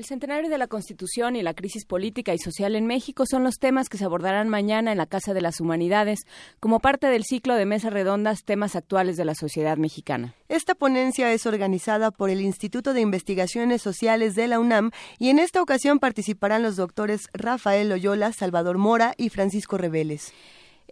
El 0.00 0.06
centenario 0.06 0.48
de 0.48 0.56
la 0.56 0.66
Constitución 0.66 1.36
y 1.36 1.42
la 1.42 1.52
crisis 1.52 1.84
política 1.84 2.32
y 2.32 2.38
social 2.38 2.74
en 2.74 2.86
México 2.86 3.26
son 3.26 3.44
los 3.44 3.58
temas 3.58 3.90
que 3.90 3.98
se 3.98 4.06
abordarán 4.06 4.48
mañana 4.48 4.92
en 4.92 4.96
la 4.96 5.04
Casa 5.04 5.34
de 5.34 5.42
las 5.42 5.60
Humanidades 5.60 6.20
como 6.58 6.80
parte 6.80 7.08
del 7.08 7.22
ciclo 7.22 7.54
de 7.54 7.66
mesas 7.66 7.92
redondas 7.92 8.44
Temas 8.44 8.76
actuales 8.76 9.18
de 9.18 9.26
la 9.26 9.34
sociedad 9.34 9.76
mexicana. 9.76 10.34
Esta 10.48 10.74
ponencia 10.74 11.30
es 11.34 11.44
organizada 11.44 12.12
por 12.12 12.30
el 12.30 12.40
Instituto 12.40 12.94
de 12.94 13.02
Investigaciones 13.02 13.82
Sociales 13.82 14.34
de 14.34 14.48
la 14.48 14.58
UNAM 14.58 14.90
y 15.18 15.28
en 15.28 15.38
esta 15.38 15.60
ocasión 15.60 15.98
participarán 15.98 16.62
los 16.62 16.76
doctores 16.76 17.28
Rafael 17.34 17.90
Loyola, 17.90 18.32
Salvador 18.32 18.78
Mora 18.78 19.12
y 19.18 19.28
Francisco 19.28 19.76
Reveles. 19.76 20.32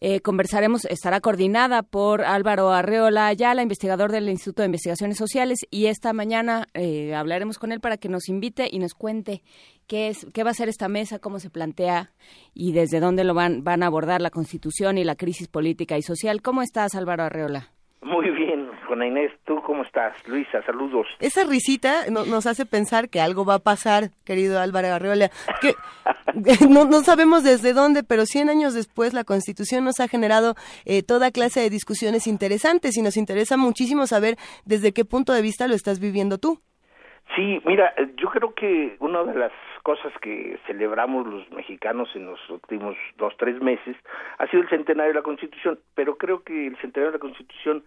Eh, 0.00 0.20
conversaremos, 0.20 0.84
estará 0.84 1.20
coordinada 1.20 1.82
por 1.82 2.22
Álvaro 2.22 2.70
Arreola 2.70 3.26
Ayala, 3.26 3.62
investigador 3.62 4.12
del 4.12 4.28
Instituto 4.28 4.62
de 4.62 4.66
Investigaciones 4.66 5.16
Sociales, 5.16 5.58
y 5.70 5.86
esta 5.86 6.12
mañana 6.12 6.66
eh, 6.74 7.14
hablaremos 7.14 7.58
con 7.58 7.72
él 7.72 7.80
para 7.80 7.96
que 7.96 8.08
nos 8.08 8.28
invite 8.28 8.68
y 8.70 8.78
nos 8.78 8.94
cuente 8.94 9.42
qué 9.88 10.08
es, 10.08 10.26
qué 10.32 10.44
va 10.44 10.50
a 10.50 10.54
ser 10.54 10.68
esta 10.68 10.88
mesa, 10.88 11.18
cómo 11.18 11.40
se 11.40 11.50
plantea 11.50 12.12
y 12.54 12.72
desde 12.72 13.00
dónde 13.00 13.24
lo 13.24 13.34
van, 13.34 13.64
van 13.64 13.82
a 13.82 13.86
abordar 13.86 14.20
la 14.20 14.30
Constitución 14.30 14.98
y 14.98 15.04
la 15.04 15.16
crisis 15.16 15.48
política 15.48 15.98
y 15.98 16.02
social. 16.02 16.42
¿Cómo 16.42 16.62
estás, 16.62 16.94
Álvaro 16.94 17.24
Arreola? 17.24 17.72
Muy 18.02 18.30
bien, 18.30 18.67
Juana 18.88 19.06
Inés, 19.06 19.30
¿tú 19.44 19.60
cómo 19.60 19.82
estás? 19.82 20.14
Luisa, 20.26 20.62
saludos. 20.62 21.06
Esa 21.20 21.44
risita 21.44 22.10
no, 22.10 22.24
nos 22.24 22.46
hace 22.46 22.64
pensar 22.64 23.10
que 23.10 23.20
algo 23.20 23.44
va 23.44 23.56
a 23.56 23.58
pasar, 23.58 24.04
querido 24.24 24.58
Álvaro 24.58 24.88
Arreola. 24.88 25.28
Que 25.60 25.74
no, 26.68 26.86
no, 26.86 27.00
sabemos 27.00 27.44
desde 27.44 27.74
dónde, 27.74 28.02
pero 28.02 28.24
100 28.24 28.48
años 28.48 28.72
después 28.72 29.12
la 29.12 29.24
Constitución 29.24 29.84
nos 29.84 30.00
ha 30.00 30.08
generado 30.08 30.54
eh, 30.86 31.02
toda 31.02 31.30
clase 31.30 31.60
de 31.60 31.68
discusiones 31.68 32.26
interesantes 32.26 32.96
y 32.96 33.02
nos 33.02 33.18
interesa 33.18 33.58
muchísimo 33.58 34.06
saber 34.06 34.36
desde 34.64 34.94
qué 34.94 35.04
punto 35.04 35.34
de 35.34 35.42
vista 35.42 35.68
lo 35.68 35.74
estás 35.74 36.00
viviendo 36.00 36.38
tú. 36.38 36.58
Sí, 37.36 37.60
mira, 37.66 37.92
yo 38.16 38.30
creo 38.30 38.54
que 38.54 38.96
una 39.00 39.22
de 39.22 39.38
las 39.38 39.52
cosas 39.82 40.12
que 40.22 40.58
celebramos 40.66 41.26
los 41.26 41.50
mexicanos 41.50 42.08
en 42.14 42.24
los 42.24 42.40
últimos 42.48 42.96
dos, 43.18 43.34
tres 43.36 43.60
meses 43.60 43.96
ha 44.38 44.46
sido 44.46 44.62
el 44.62 44.68
centenario 44.70 45.12
de 45.12 45.18
la 45.18 45.22
Constitución, 45.22 45.78
pero 45.94 46.16
creo 46.16 46.42
que 46.42 46.68
el 46.68 46.76
centenario 46.78 47.12
de 47.12 47.18
la 47.18 47.20
Constitución 47.20 47.84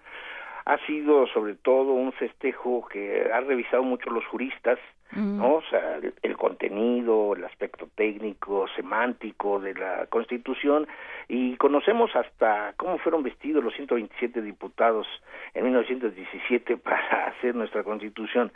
ha 0.66 0.78
sido 0.86 1.28
sobre 1.28 1.56
todo 1.56 1.94
un 1.94 2.12
festejo 2.14 2.88
que 2.88 3.30
ha 3.34 3.40
revisado 3.42 3.84
mucho 3.84 4.10
los 4.10 4.26
juristas, 4.26 4.80
mm. 5.12 5.38
¿no? 5.38 5.56
O 5.56 5.64
sea, 5.70 5.98
el, 5.98 6.14
el, 6.22 6.38
contenido, 6.38 7.36
el 7.36 7.44
aspecto 7.44 7.88
técnico, 7.96 8.68
semántico 8.76 9.60
de 9.60 9.74
la 9.74 10.06
Constitución 10.08 10.88
y 11.28 11.56
conocemos 11.58 12.16
hasta 12.16 12.74
cómo 12.78 12.98
fueron 13.00 13.24
vestidos 13.24 13.64
los 13.64 13.74
127 13.76 14.42
diputados 14.42 15.08
en 15.54 15.64
1917 15.66 16.78
para 16.78 17.28
hacer 17.28 17.56
nuestra 17.56 17.84
Constitución. 17.84 18.52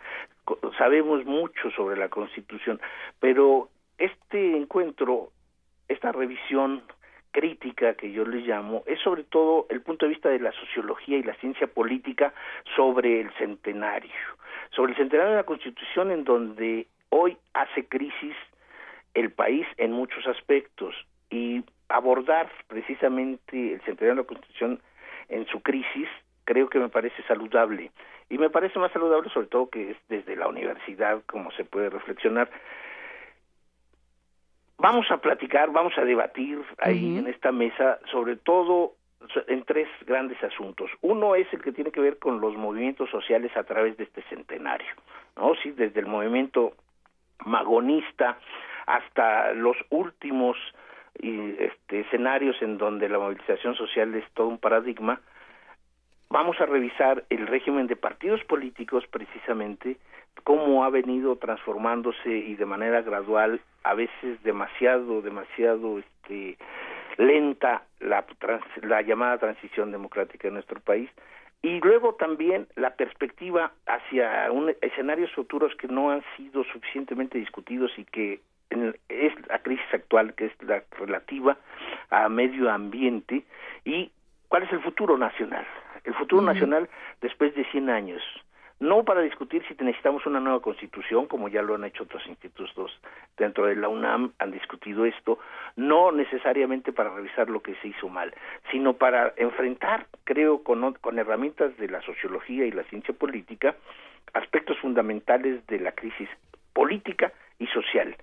Sabemos 0.77 1.25
mucho 1.25 1.71
sobre 1.71 1.97
la 1.97 2.09
Constitución, 2.09 2.79
pero 3.19 3.69
este 3.97 4.57
encuentro, 4.57 5.31
esta 5.87 6.11
revisión 6.11 6.83
crítica 7.35 7.95
que 7.95 8.13
yo 8.13 8.23
le 8.23 8.39
llamo 8.47 8.83
es 8.85 8.97
sobre 9.01 9.25
todo 9.25 9.67
el 9.69 9.81
punto 9.81 10.05
de 10.05 10.11
vista 10.11 10.29
de 10.29 10.39
la 10.39 10.53
sociología 10.53 11.17
y 11.17 11.23
la 11.23 11.35
ciencia 11.35 11.67
política 11.67 12.33
sobre 12.77 13.19
el 13.19 13.29
centenario, 13.33 14.13
sobre 14.69 14.93
el 14.93 14.97
centenario 14.97 15.31
de 15.31 15.37
la 15.39 15.43
Constitución 15.43 16.11
en 16.11 16.23
donde 16.23 16.87
hoy 17.09 17.37
hace 17.53 17.87
crisis 17.87 18.33
el 19.13 19.33
país 19.33 19.67
en 19.75 19.91
muchos 19.91 20.25
aspectos 20.27 20.95
y 21.29 21.61
abordar 21.89 22.49
precisamente 22.69 23.73
el 23.73 23.81
centenario 23.81 24.15
de 24.15 24.21
la 24.21 24.27
Constitución 24.27 24.79
en 25.27 25.45
su 25.47 25.59
crisis 25.61 26.07
creo 26.45 26.69
que 26.69 26.79
me 26.79 26.87
parece 26.87 27.21
saludable. 27.23 27.91
Y 28.29 28.37
me 28.37 28.49
parece 28.49 28.79
más 28.79 28.93
saludable 28.93 29.29
sobre 29.31 29.47
todo 29.47 29.69
que 29.69 29.91
es 29.91 29.97
desde 30.07 30.37
la 30.37 30.47
universidad 30.47 31.21
como 31.25 31.51
se 31.51 31.65
puede 31.65 31.89
reflexionar 31.89 32.49
Vamos 34.77 35.09
a 35.09 35.17
platicar, 35.17 35.71
vamos 35.71 35.97
a 35.97 36.03
debatir 36.03 36.61
ahí 36.79 37.05
uh 37.05 37.15
-huh. 37.15 37.19
en 37.19 37.27
esta 37.27 37.51
mesa 37.51 37.99
sobre 38.11 38.35
todo 38.35 38.93
en 39.47 39.63
tres 39.63 39.87
grandes 40.05 40.41
asuntos. 40.43 40.91
Uno 41.01 41.35
es 41.35 41.51
el 41.53 41.61
que 41.61 41.71
tiene 41.71 41.91
que 41.91 42.01
ver 42.01 42.19
con 42.19 42.39
los 42.41 42.55
movimientos 42.55 43.09
sociales 43.09 43.55
a 43.55 43.63
través 43.63 43.97
de 43.97 44.03
este 44.03 44.21
centenario, 44.23 44.91
¿no? 45.35 45.55
Sí, 45.55 45.71
desde 45.71 45.99
el 46.01 46.05
movimiento 46.05 46.73
magonista 47.45 48.37
hasta 48.85 49.53
los 49.53 49.77
últimos 49.89 50.57
y, 51.19 51.55
este, 51.59 52.01
escenarios 52.01 52.61
en 52.61 52.77
donde 52.77 53.09
la 53.09 53.19
movilización 53.19 53.75
social 53.75 54.13
es 54.15 54.29
todo 54.33 54.47
un 54.47 54.59
paradigma. 54.59 55.21
Vamos 56.29 56.59
a 56.59 56.65
revisar 56.65 57.23
el 57.29 57.47
régimen 57.47 57.87
de 57.87 57.95
partidos 57.95 58.43
políticos 58.45 59.05
precisamente 59.09 59.97
cómo 60.43 60.83
ha 60.83 60.89
venido 60.89 61.37
transformándose 61.37 62.29
y 62.29 62.55
de 62.55 62.65
manera 62.65 63.01
gradual, 63.01 63.61
a 63.83 63.93
veces 63.93 64.41
demasiado, 64.43 65.21
demasiado 65.21 65.99
este, 65.99 66.57
lenta 67.17 67.83
la, 67.99 68.25
la 68.83 69.01
llamada 69.01 69.37
transición 69.37 69.91
democrática 69.91 70.47
en 70.47 70.55
nuestro 70.55 70.79
país. 70.79 71.09
Y 71.61 71.79
luego 71.79 72.13
también 72.13 72.67
la 72.75 72.91
perspectiva 72.91 73.71
hacia 73.87 74.51
un, 74.51 74.75
escenarios 74.81 75.31
futuros 75.31 75.73
que 75.75 75.87
no 75.87 76.11
han 76.11 76.23
sido 76.37 76.63
suficientemente 76.65 77.39
discutidos 77.39 77.91
y 77.97 78.05
que 78.05 78.41
en, 78.69 78.95
es 79.09 79.33
la 79.47 79.59
crisis 79.59 79.85
actual 79.93 80.35
que 80.35 80.45
es 80.45 80.63
la 80.63 80.83
relativa 80.91 81.57
a 82.11 82.29
medio 82.29 82.69
ambiente 82.69 83.43
y 83.83 84.11
cuál 84.47 84.63
es 84.63 84.71
el 84.73 84.81
futuro 84.81 85.17
nacional 85.17 85.65
el 86.05 86.13
futuro 86.13 86.41
uh 86.41 86.45
-huh. 86.45 86.53
nacional 86.53 86.89
después 87.21 87.53
de 87.55 87.65
100 87.65 87.89
años 87.89 88.21
no 88.79 89.03
para 89.03 89.21
discutir 89.21 89.63
si 89.67 89.75
necesitamos 89.83 90.25
una 90.25 90.39
nueva 90.39 90.61
constitución, 90.61 91.27
como 91.27 91.47
ya 91.47 91.61
lo 91.61 91.75
han 91.75 91.85
hecho 91.85 92.03
otros 92.03 92.25
institutos 92.27 92.91
dentro 93.37 93.67
de 93.67 93.75
la 93.75 93.87
UNAM, 93.87 94.33
han 94.39 94.51
discutido 94.51 95.05
esto, 95.05 95.39
no 95.75 96.11
necesariamente 96.11 96.91
para 96.91 97.13
revisar 97.13 97.49
lo 97.49 97.61
que 97.61 97.75
se 97.75 97.89
hizo 97.89 98.09
mal, 98.09 98.33
sino 98.71 98.93
para 98.93 99.33
enfrentar, 99.37 100.07
creo, 100.25 100.63
con, 100.63 100.93
con 100.95 101.19
herramientas 101.19 101.75
de 101.77 101.87
la 101.87 102.01
sociología 102.01 102.65
y 102.65 102.71
la 102.71 102.83
ciencia 102.83 103.13
política, 103.13 103.75
aspectos 104.33 104.77
fundamentales 104.79 105.65
de 105.67 105.79
la 105.79 105.93
crisis 105.93 106.27
política 106.73 107.31
y 107.59 107.67
social. 107.67 108.15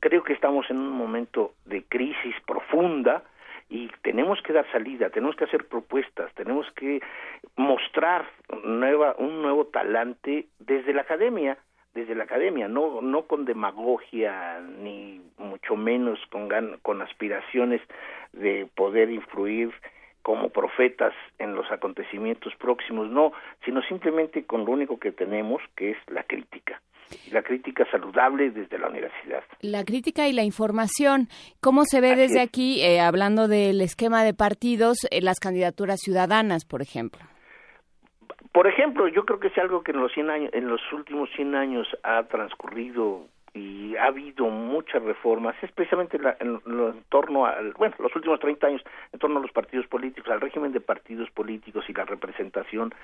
Creo 0.00 0.22
que 0.22 0.32
estamos 0.32 0.70
en 0.70 0.78
un 0.78 0.90
momento 0.90 1.52
de 1.66 1.82
crisis 1.82 2.34
profunda, 2.46 3.24
y 3.68 3.90
tenemos 4.02 4.40
que 4.42 4.52
dar 4.52 4.70
salida, 4.72 5.10
tenemos 5.10 5.36
que 5.36 5.44
hacer 5.44 5.66
propuestas, 5.66 6.32
tenemos 6.34 6.70
que 6.72 7.00
mostrar 7.56 8.26
nueva, 8.64 9.14
un 9.18 9.42
nuevo 9.42 9.66
talante 9.66 10.46
desde 10.58 10.94
la 10.94 11.02
academia, 11.02 11.58
desde 11.94 12.14
la 12.14 12.24
academia, 12.24 12.68
no, 12.68 13.02
no 13.02 13.22
con 13.26 13.44
demagogia 13.44 14.60
ni 14.60 15.20
mucho 15.38 15.76
menos 15.76 16.18
con, 16.30 16.48
con 16.82 17.02
aspiraciones 17.02 17.82
de 18.32 18.68
poder 18.74 19.10
influir 19.10 19.72
como 20.22 20.50
profetas 20.50 21.14
en 21.38 21.54
los 21.54 21.70
acontecimientos 21.70 22.54
próximos, 22.56 23.08
no, 23.08 23.32
sino 23.64 23.82
simplemente 23.82 24.44
con 24.44 24.64
lo 24.64 24.72
único 24.72 24.98
que 24.98 25.12
tenemos, 25.12 25.62
que 25.76 25.92
es 25.92 25.98
la 26.08 26.22
crítica. 26.24 26.80
la 27.32 27.42
crítica 27.42 27.86
saludable 27.90 28.50
desde 28.50 28.78
la 28.78 28.88
universidad. 28.88 29.42
La 29.62 29.82
crítica 29.84 30.28
y 30.28 30.34
la 30.34 30.44
información. 30.44 31.28
¿Cómo 31.60 31.84
se 31.84 32.02
ve 32.02 32.14
desde 32.16 32.40
aquí, 32.40 32.82
eh, 32.82 33.00
hablando 33.00 33.48
del 33.48 33.80
esquema 33.80 34.24
de 34.24 34.34
partidos, 34.34 34.98
eh, 35.10 35.22
las 35.22 35.40
candidaturas 35.40 36.00
ciudadanas, 36.00 36.66
por 36.66 36.82
ejemplo? 36.82 37.20
Por 38.52 38.66
ejemplo, 38.66 39.08
yo 39.08 39.24
creo 39.24 39.40
que 39.40 39.48
es 39.48 39.56
algo 39.58 39.82
que 39.82 39.92
en 39.92 40.00
los, 40.00 40.12
100 40.12 40.30
años, 40.30 40.50
en 40.52 40.68
los 40.68 40.80
últimos 40.92 41.30
100 41.36 41.54
años 41.54 41.86
ha 42.02 42.24
transcurrido 42.24 43.26
y 43.54 43.96
ha 43.96 44.06
habido 44.06 44.46
muchas 44.46 45.02
reformas, 45.02 45.56
especialmente 45.62 46.18
en, 46.40 46.60
torno 47.08 47.46
al, 47.46 47.72
bueno, 47.72 47.94
los 47.98 48.14
últimos 48.14 48.40
30 48.40 48.66
años, 48.66 48.82
en 49.12 49.18
torno 49.18 49.38
a 49.38 49.42
los 49.42 49.52
partidos 49.52 49.86
políticos, 49.86 50.30
al 50.30 50.40
régimen 50.40 50.72
de 50.72 50.80
partidos 50.80 51.30
políticos 51.30 51.84
y 51.88 51.94
la 51.94 52.04
representación 52.04 52.94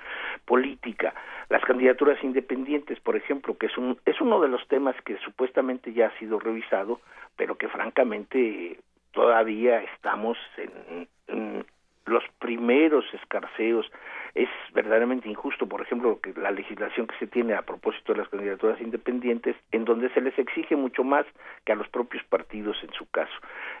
política. 0.45 1.13
Las 1.49 1.63
candidaturas 1.63 2.23
independientes, 2.23 2.99
por 2.99 3.15
ejemplo, 3.15 3.57
que 3.57 3.67
es, 3.67 3.77
un, 3.77 3.97
es 4.05 4.19
uno 4.21 4.39
de 4.41 4.49
los 4.49 4.67
temas 4.67 4.95
que 5.03 5.17
supuestamente 5.17 5.93
ya 5.93 6.07
ha 6.07 6.19
sido 6.19 6.39
revisado, 6.39 7.01
pero 7.35 7.55
que 7.55 7.67
francamente 7.67 8.79
todavía 9.11 9.81
estamos 9.81 10.37
en 10.57 11.65
los 12.05 12.23
primeros 12.39 13.05
escarceos 13.13 13.91
es 14.35 14.49
verdaderamente 14.73 15.29
injusto, 15.29 15.65
por 15.65 15.81
ejemplo, 15.81 16.19
que 16.21 16.33
la 16.33 16.51
legislación 16.51 17.07
que 17.07 17.17
se 17.17 17.27
tiene 17.27 17.53
a 17.53 17.61
propósito 17.61 18.11
de 18.11 18.19
las 18.19 18.29
candidaturas 18.29 18.79
independientes, 18.81 19.55
en 19.71 19.85
donde 19.85 20.09
se 20.09 20.19
les 20.19 20.37
exige 20.37 20.75
mucho 20.75 21.05
más 21.05 21.25
que 21.63 21.71
a 21.71 21.75
los 21.75 21.87
propios 21.87 22.21
partidos 22.25 22.77
en 22.83 22.91
su 22.91 23.09
caso. 23.09 23.33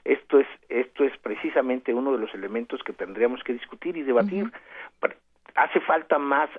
Esto 0.05 0.39
es, 0.39 0.47
esto 0.69 1.03
es 1.03 1.15
precisamente 1.17 1.93
uno 1.93 2.13
de 2.13 2.19
los 2.19 2.33
elementos 2.33 2.81
que 2.83 2.93
tendríamos 2.93 3.43
que 3.43 3.53
discutir 3.53 3.97
y 3.97 4.03
debatir. 4.03 4.49
Hace 5.55 5.81
falta 5.81 6.17
más 6.19 6.49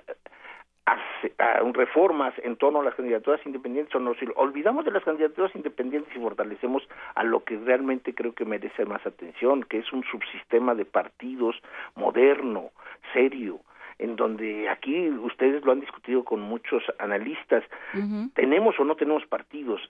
reformas 1.73 2.33
en 2.43 2.55
torno 2.55 2.81
a 2.81 2.83
las 2.83 2.95
candidaturas 2.95 3.45
independientes 3.45 3.93
o 3.95 3.99
no. 3.99 4.13
Si 4.15 4.25
olvidamos 4.35 4.85
de 4.85 4.91
las 4.91 5.03
candidaturas 5.03 5.55
independientes 5.55 6.15
y 6.15 6.19
fortalecemos 6.19 6.87
a 7.15 7.23
lo 7.23 7.43
que 7.43 7.57
realmente 7.57 8.13
creo 8.13 8.33
que 8.33 8.45
merece 8.45 8.85
más 8.85 9.05
atención, 9.05 9.63
que 9.63 9.79
es 9.79 9.91
un 9.91 10.03
subsistema 10.03 10.75
de 10.75 10.85
partidos 10.85 11.55
moderno, 11.95 12.71
serio, 13.13 13.59
en 13.99 14.15
donde 14.15 14.69
aquí 14.69 15.09
ustedes 15.09 15.63
lo 15.65 15.71
han 15.71 15.79
discutido 15.79 16.23
con 16.23 16.41
muchos 16.41 16.83
analistas, 16.99 17.63
tenemos 18.33 18.79
o 18.79 18.83
no 18.83 18.95
tenemos 18.95 19.25
partidos. 19.25 19.81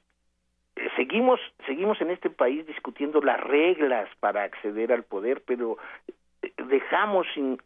Eh, 0.77 0.89
seguimos, 0.95 1.39
seguimos 1.65 1.99
en 2.01 2.11
este 2.11 2.29
país 2.29 2.65
discutiendo 2.67 3.19
las 3.21 3.39
reglas 3.39 4.09
para 4.19 4.43
acceder 4.43 4.93
al 4.93 5.03
poder, 5.03 5.43
pero 5.45 5.77
eh, 6.41 6.51
dejamos 6.69 7.27
sin, 7.33 7.61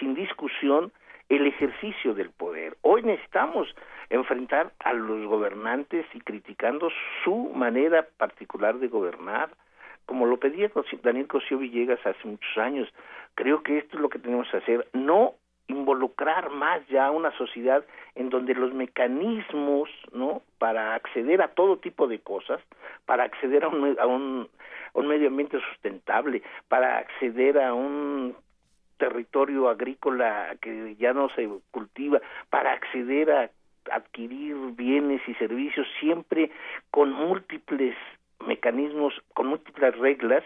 sin 0.00 0.14
discusión 0.14 0.92
el 1.28 1.46
ejercicio 1.46 2.14
del 2.14 2.30
poder. 2.30 2.76
Hoy 2.82 3.02
necesitamos 3.02 3.74
enfrentar 4.10 4.72
a 4.80 4.92
los 4.92 5.26
gobernantes 5.26 6.06
y 6.14 6.20
criticando 6.20 6.88
su 7.24 7.52
manera 7.54 8.06
particular 8.16 8.78
de 8.78 8.88
gobernar, 8.88 9.50
como 10.04 10.26
lo 10.26 10.36
pedía 10.36 10.70
Daniel 11.02 11.26
Cosío 11.26 11.58
Villegas 11.58 12.04
hace 12.06 12.28
muchos 12.28 12.58
años. 12.58 12.88
Creo 13.34 13.62
que 13.62 13.78
esto 13.78 13.96
es 13.96 14.02
lo 14.02 14.08
que 14.08 14.20
tenemos 14.20 14.48
que 14.50 14.58
hacer, 14.58 14.88
no 14.92 15.34
involucrar 15.68 16.50
más 16.50 16.86
ya 16.88 17.06
a 17.06 17.10
una 17.10 17.36
sociedad 17.36 17.84
en 18.14 18.30
donde 18.30 18.54
los 18.54 18.72
mecanismos 18.72 19.88
no 20.12 20.42
para 20.58 20.94
acceder 20.94 21.42
a 21.42 21.48
todo 21.48 21.78
tipo 21.78 22.06
de 22.06 22.20
cosas 22.20 22.60
para 23.04 23.24
acceder 23.24 23.64
a 23.64 23.68
un, 23.68 23.96
a 23.98 24.06
un, 24.06 24.48
a 24.94 24.98
un 24.98 25.08
medio 25.08 25.28
ambiente 25.28 25.58
sustentable 25.70 26.42
para 26.68 26.98
acceder 26.98 27.58
a 27.58 27.74
un 27.74 28.36
territorio 28.98 29.68
agrícola 29.68 30.56
que 30.60 30.94
ya 30.96 31.12
no 31.12 31.28
se 31.30 31.48
cultiva 31.70 32.20
para 32.50 32.72
acceder 32.72 33.30
a 33.30 33.50
adquirir 33.90 34.56
bienes 34.72 35.20
y 35.28 35.34
servicios 35.34 35.86
siempre 36.00 36.50
con 36.90 37.12
múltiples 37.12 37.96
mecanismos 38.46 39.14
con 39.34 39.48
múltiples 39.48 39.96
reglas 39.98 40.44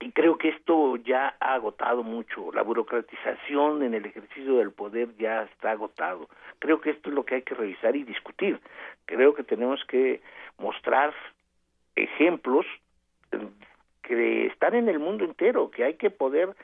y 0.00 0.12
creo 0.12 0.38
que 0.38 0.50
esto 0.50 0.96
ya 0.96 1.36
ha 1.40 1.54
agotado 1.54 2.02
mucho. 2.02 2.52
La 2.52 2.62
burocratización 2.62 3.82
en 3.82 3.94
el 3.94 4.06
ejercicio 4.06 4.56
del 4.56 4.72
poder 4.72 5.16
ya 5.18 5.42
está 5.42 5.72
agotado. 5.72 6.28
Creo 6.58 6.80
que 6.80 6.90
esto 6.90 7.08
es 7.08 7.14
lo 7.14 7.24
que 7.24 7.36
hay 7.36 7.42
que 7.42 7.54
revisar 7.54 7.96
y 7.96 8.04
discutir. 8.04 8.60
Creo 9.06 9.34
que 9.34 9.42
tenemos 9.42 9.84
que 9.86 10.20
mostrar 10.58 11.12
ejemplos 11.96 12.66
que 14.02 14.46
están 14.46 14.74
en 14.74 14.88
el 14.88 14.98
mundo 14.98 15.24
entero, 15.24 15.70
que 15.70 15.84
hay 15.84 15.94
que 15.94 16.10
poder 16.10 16.54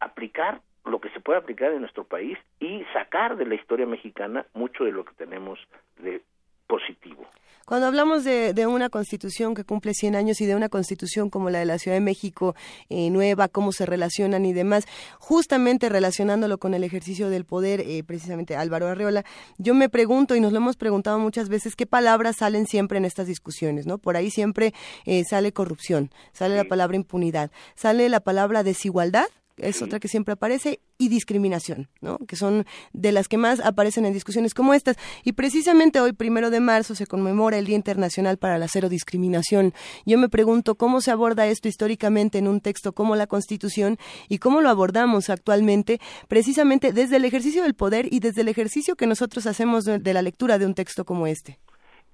aplicar 0.00 0.60
lo 0.84 1.00
que 1.00 1.10
se 1.10 1.20
puede 1.20 1.38
aplicar 1.38 1.72
en 1.72 1.80
nuestro 1.80 2.04
país 2.04 2.38
y 2.60 2.84
sacar 2.92 3.36
de 3.36 3.44
la 3.44 3.56
historia 3.56 3.86
mexicana 3.86 4.46
mucho 4.54 4.84
de 4.84 4.92
lo 4.92 5.04
que 5.04 5.14
tenemos 5.14 5.58
de 5.98 6.22
positivo. 6.68 7.26
Cuando 7.68 7.86
hablamos 7.86 8.24
de, 8.24 8.66
una 8.66 8.88
constitución 8.88 9.54
que 9.54 9.62
cumple 9.62 9.92
100 9.92 10.16
años 10.16 10.40
y 10.40 10.46
de 10.46 10.56
una 10.56 10.70
constitución 10.70 11.28
como 11.28 11.50
la 11.50 11.58
de 11.58 11.66
la 11.66 11.78
Ciudad 11.78 11.98
de 11.98 12.00
México 12.00 12.54
eh, 12.88 13.10
nueva, 13.10 13.48
cómo 13.48 13.72
se 13.72 13.84
relacionan 13.84 14.46
y 14.46 14.54
demás, 14.54 14.86
justamente 15.18 15.90
relacionándolo 15.90 16.56
con 16.56 16.72
el 16.72 16.82
ejercicio 16.82 17.28
del 17.28 17.44
poder, 17.44 17.82
eh, 17.82 18.02
precisamente 18.04 18.56
Álvaro 18.56 18.88
Arreola, 18.88 19.22
yo 19.58 19.74
me 19.74 19.90
pregunto 19.90 20.34
y 20.34 20.40
nos 20.40 20.52
lo 20.52 20.58
hemos 20.60 20.76
preguntado 20.76 21.18
muchas 21.18 21.50
veces, 21.50 21.76
¿qué 21.76 21.84
palabras 21.84 22.36
salen 22.36 22.66
siempre 22.66 22.96
en 22.96 23.04
estas 23.04 23.26
discusiones? 23.26 23.86
¿no? 23.86 23.98
Por 23.98 24.16
ahí 24.16 24.30
siempre 24.30 24.72
eh, 25.04 25.24
sale 25.24 25.52
corrupción, 25.52 26.10
sale 26.32 26.56
la 26.56 26.64
palabra 26.64 26.96
impunidad, 26.96 27.50
sale 27.74 28.08
la 28.08 28.20
palabra 28.20 28.62
desigualdad 28.62 29.26
es 29.58 29.82
otra 29.82 30.00
que 30.00 30.08
siempre 30.08 30.34
aparece, 30.34 30.80
y 30.98 31.08
discriminación, 31.08 31.88
¿no? 32.00 32.18
que 32.26 32.36
son 32.36 32.66
de 32.92 33.12
las 33.12 33.28
que 33.28 33.38
más 33.38 33.60
aparecen 33.60 34.04
en 34.04 34.12
discusiones 34.12 34.52
como 34.52 34.74
estas. 34.74 34.96
Y 35.24 35.32
precisamente 35.32 36.00
hoy, 36.00 36.12
primero 36.12 36.50
de 36.50 36.60
marzo, 36.60 36.94
se 36.94 37.06
conmemora 37.06 37.58
el 37.58 37.66
Día 37.66 37.76
Internacional 37.76 38.36
para 38.36 38.58
la 38.58 38.68
Cero 38.68 38.88
Discriminación. 38.88 39.74
Yo 40.04 40.18
me 40.18 40.28
pregunto 40.28 40.74
cómo 40.74 41.00
se 41.00 41.10
aborda 41.10 41.46
esto 41.46 41.68
históricamente 41.68 42.38
en 42.38 42.48
un 42.48 42.60
texto 42.60 42.92
como 42.92 43.14
la 43.14 43.26
Constitución 43.26 43.98
y 44.28 44.38
cómo 44.38 44.60
lo 44.60 44.70
abordamos 44.70 45.30
actualmente, 45.30 46.00
precisamente 46.26 46.92
desde 46.92 47.16
el 47.16 47.24
ejercicio 47.24 47.62
del 47.62 47.74
poder 47.74 48.12
y 48.12 48.20
desde 48.20 48.40
el 48.40 48.48
ejercicio 48.48 48.96
que 48.96 49.06
nosotros 49.06 49.46
hacemos 49.46 49.84
de 49.84 50.14
la 50.14 50.22
lectura 50.22 50.58
de 50.58 50.66
un 50.66 50.74
texto 50.74 51.04
como 51.04 51.26
este. 51.26 51.58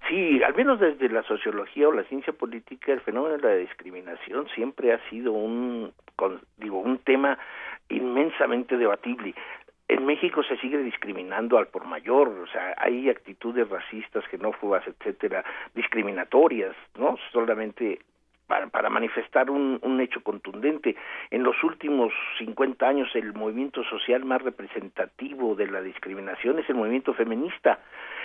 Sí, 0.08 0.42
al 0.42 0.54
menos 0.54 0.80
desde 0.80 1.08
la 1.08 1.22
sociología 1.22 1.88
o 1.88 1.92
la 1.92 2.04
ciencia 2.04 2.32
política, 2.32 2.92
el 2.92 3.00
fenómeno 3.00 3.38
de 3.38 3.42
la 3.42 3.56
discriminación 3.56 4.46
siempre 4.54 4.92
ha 4.92 4.98
sido 5.08 5.32
un, 5.32 5.92
digo, 6.58 6.78
un 6.78 6.98
tema 6.98 7.38
inmensamente 7.88 8.76
debatible. 8.76 9.34
En 9.88 10.04
México 10.04 10.42
se 10.42 10.56
sigue 10.58 10.78
discriminando 10.78 11.56
al 11.58 11.68
por 11.68 11.84
mayor, 11.86 12.28
o 12.28 12.46
sea, 12.46 12.74
hay 12.78 13.08
actitudes 13.08 13.68
racistas, 13.68 14.24
xenófobas, 14.30 14.86
etcétera, 14.86 15.44
discriminatorias, 15.74 16.74
¿no? 16.98 17.16
Solamente 17.32 18.00
para, 18.46 18.66
para 18.66 18.90
manifestar 18.90 19.50
un, 19.50 19.78
un, 19.82 20.00
hecho 20.00 20.22
contundente. 20.22 20.96
En 21.30 21.42
los 21.42 21.62
últimos 21.62 22.12
50 22.38 22.86
años 22.86 23.08
el 23.14 23.32
movimiento 23.32 23.82
social 23.84 24.24
más 24.24 24.42
representativo 24.42 25.54
de 25.54 25.66
la 25.66 25.80
discriminación 25.80 26.58
es 26.58 26.68
el 26.68 26.76
movimiento 26.76 27.14
feminista. 27.14 27.78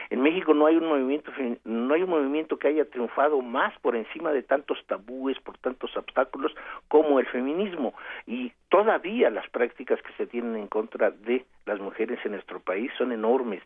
En 0.10 0.22
México 0.22 0.54
no 0.54 0.66
hay 0.66 0.76
un 0.76 0.88
movimiento 0.88 1.32
no 1.66 1.94
hay 1.94 2.02
un 2.02 2.10
movimiento 2.10 2.58
que 2.58 2.68
haya 2.68 2.86
triunfado 2.86 3.42
más 3.42 3.78
por 3.80 3.96
encima 3.96 4.32
de 4.32 4.42
tantos 4.42 4.84
tabúes, 4.88 5.40
por 5.40 5.58
tantos 5.60 5.96
obstáculos 5.96 6.56
como 6.88 7.20
el 7.20 7.28
feminismo 7.28 7.94
y 8.26 8.52
todavía 8.70 9.30
las 9.30 9.48
prácticas 9.50 10.02
que 10.02 10.14
se 10.14 10.26
tienen 10.26 10.56
en 10.56 10.68
contra 10.68 11.12
de 11.12 11.46
las 11.66 11.80
mujeres 11.80 12.20
en 12.26 12.32
nuestro 12.32 12.60
país 12.60 12.92
son 12.98 13.12
enormes. 13.12 13.62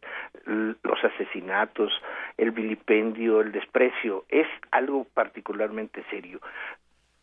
Los 0.46 1.04
asesinatos, 1.04 1.94
el 2.38 2.52
vilipendio, 2.52 3.42
el 3.42 3.52
desprecio 3.52 4.26
es 4.30 4.48
algo 4.72 5.06
particularmente 5.14 6.04
serio. 6.10 6.42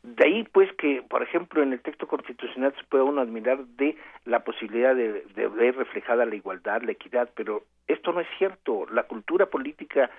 De 0.03 0.27
ahí, 0.27 0.45
pues, 0.53 0.73
que, 0.75 1.03
por 1.03 1.23
ejemplo, 1.23 1.63
en 1.63 1.75
el 1.75 1.81
texto 1.81 2.09
constitucional 2.09 2.75
se 2.77 2.85
puede 2.85 3.05
uno 3.05 3.21
admirar 3.21 3.65
de 3.67 3.97
la 4.25 4.41
posibilidad 4.45 4.97
de, 4.97 5.23
ver 5.35 5.77
reflejada 5.77 6.25
la 6.25 6.35
igualdad, 6.35 6.83
la 6.83 6.93
equidad, 6.93 7.29
pero 7.35 7.65
esto 7.87 8.13
no 8.13 8.21
es 8.21 8.29
cierto. 8.39 8.87
La 8.91 9.03
cultura 9.03 9.47
política 9.47 10.11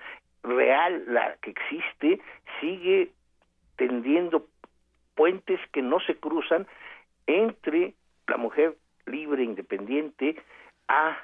real, 0.44 1.04
la 1.08 1.36
que 1.42 1.50
existe, 1.50 2.20
sigue 2.60 3.10
tendiendo 3.76 4.46
puentes 5.16 5.58
que 5.72 5.82
no 5.82 5.98
se 6.00 6.16
cruzan 6.16 6.66
entre 7.26 7.94
la 8.28 8.36
mujer 8.36 8.76
libre, 9.06 9.42
independiente, 9.42 10.36
a 10.86 11.18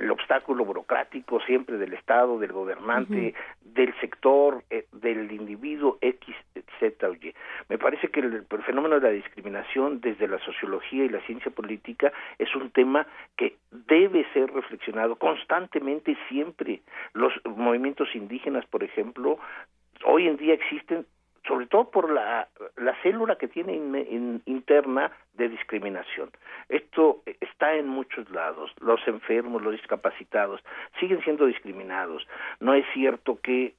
el 0.00 0.10
obstáculo 0.10 0.64
burocrático 0.64 1.40
siempre 1.40 1.76
del 1.76 1.92
Estado, 1.92 2.38
del 2.38 2.52
gobernante, 2.52 3.34
del 3.62 3.94
sector, 4.00 4.64
eh, 4.70 4.86
del 4.92 5.30
individuo 5.30 5.98
X, 6.00 6.34
Z 6.78 7.08
o 7.08 7.14
Y. 7.14 7.34
Me 7.68 7.78
parece 7.78 8.08
que 8.08 8.20
el, 8.20 8.46
el, 8.48 8.62
fenómeno 8.62 8.98
de 8.98 9.08
la 9.08 9.14
discriminación 9.14 10.00
desde 10.00 10.26
la 10.26 10.38
sociología 10.38 11.04
y 11.04 11.08
la 11.10 11.20
ciencia 11.26 11.50
política 11.50 12.12
es 12.38 12.54
un 12.56 12.70
tema 12.70 13.06
que 13.36 13.56
debe 13.70 14.26
ser 14.32 14.50
reflexionado 14.52 15.16
constantemente 15.16 16.16
siempre. 16.28 16.80
Los 17.12 17.32
movimientos 17.44 18.08
indígenas, 18.14 18.64
por 18.66 18.82
ejemplo, 18.82 19.38
hoy 20.04 20.26
en 20.26 20.36
día 20.38 20.54
existen 20.54 21.06
sobre 21.46 21.66
todo 21.66 21.90
por 21.90 22.10
la, 22.10 22.48
la 22.76 22.94
célula 23.02 23.36
que 23.36 23.48
tiene 23.48 23.74
interna 24.44 25.10
de 25.34 25.48
discriminación. 25.48 26.30
Esto 26.68 27.22
está 27.40 27.74
en 27.74 27.88
muchos 27.88 28.28
lados. 28.30 28.70
Los 28.80 29.00
enfermos, 29.08 29.62
los 29.62 29.72
discapacitados, 29.72 30.62
siguen 30.98 31.22
siendo 31.22 31.46
discriminados. 31.46 32.26
No 32.60 32.74
es 32.74 32.84
cierto 32.92 33.40
que 33.42 33.74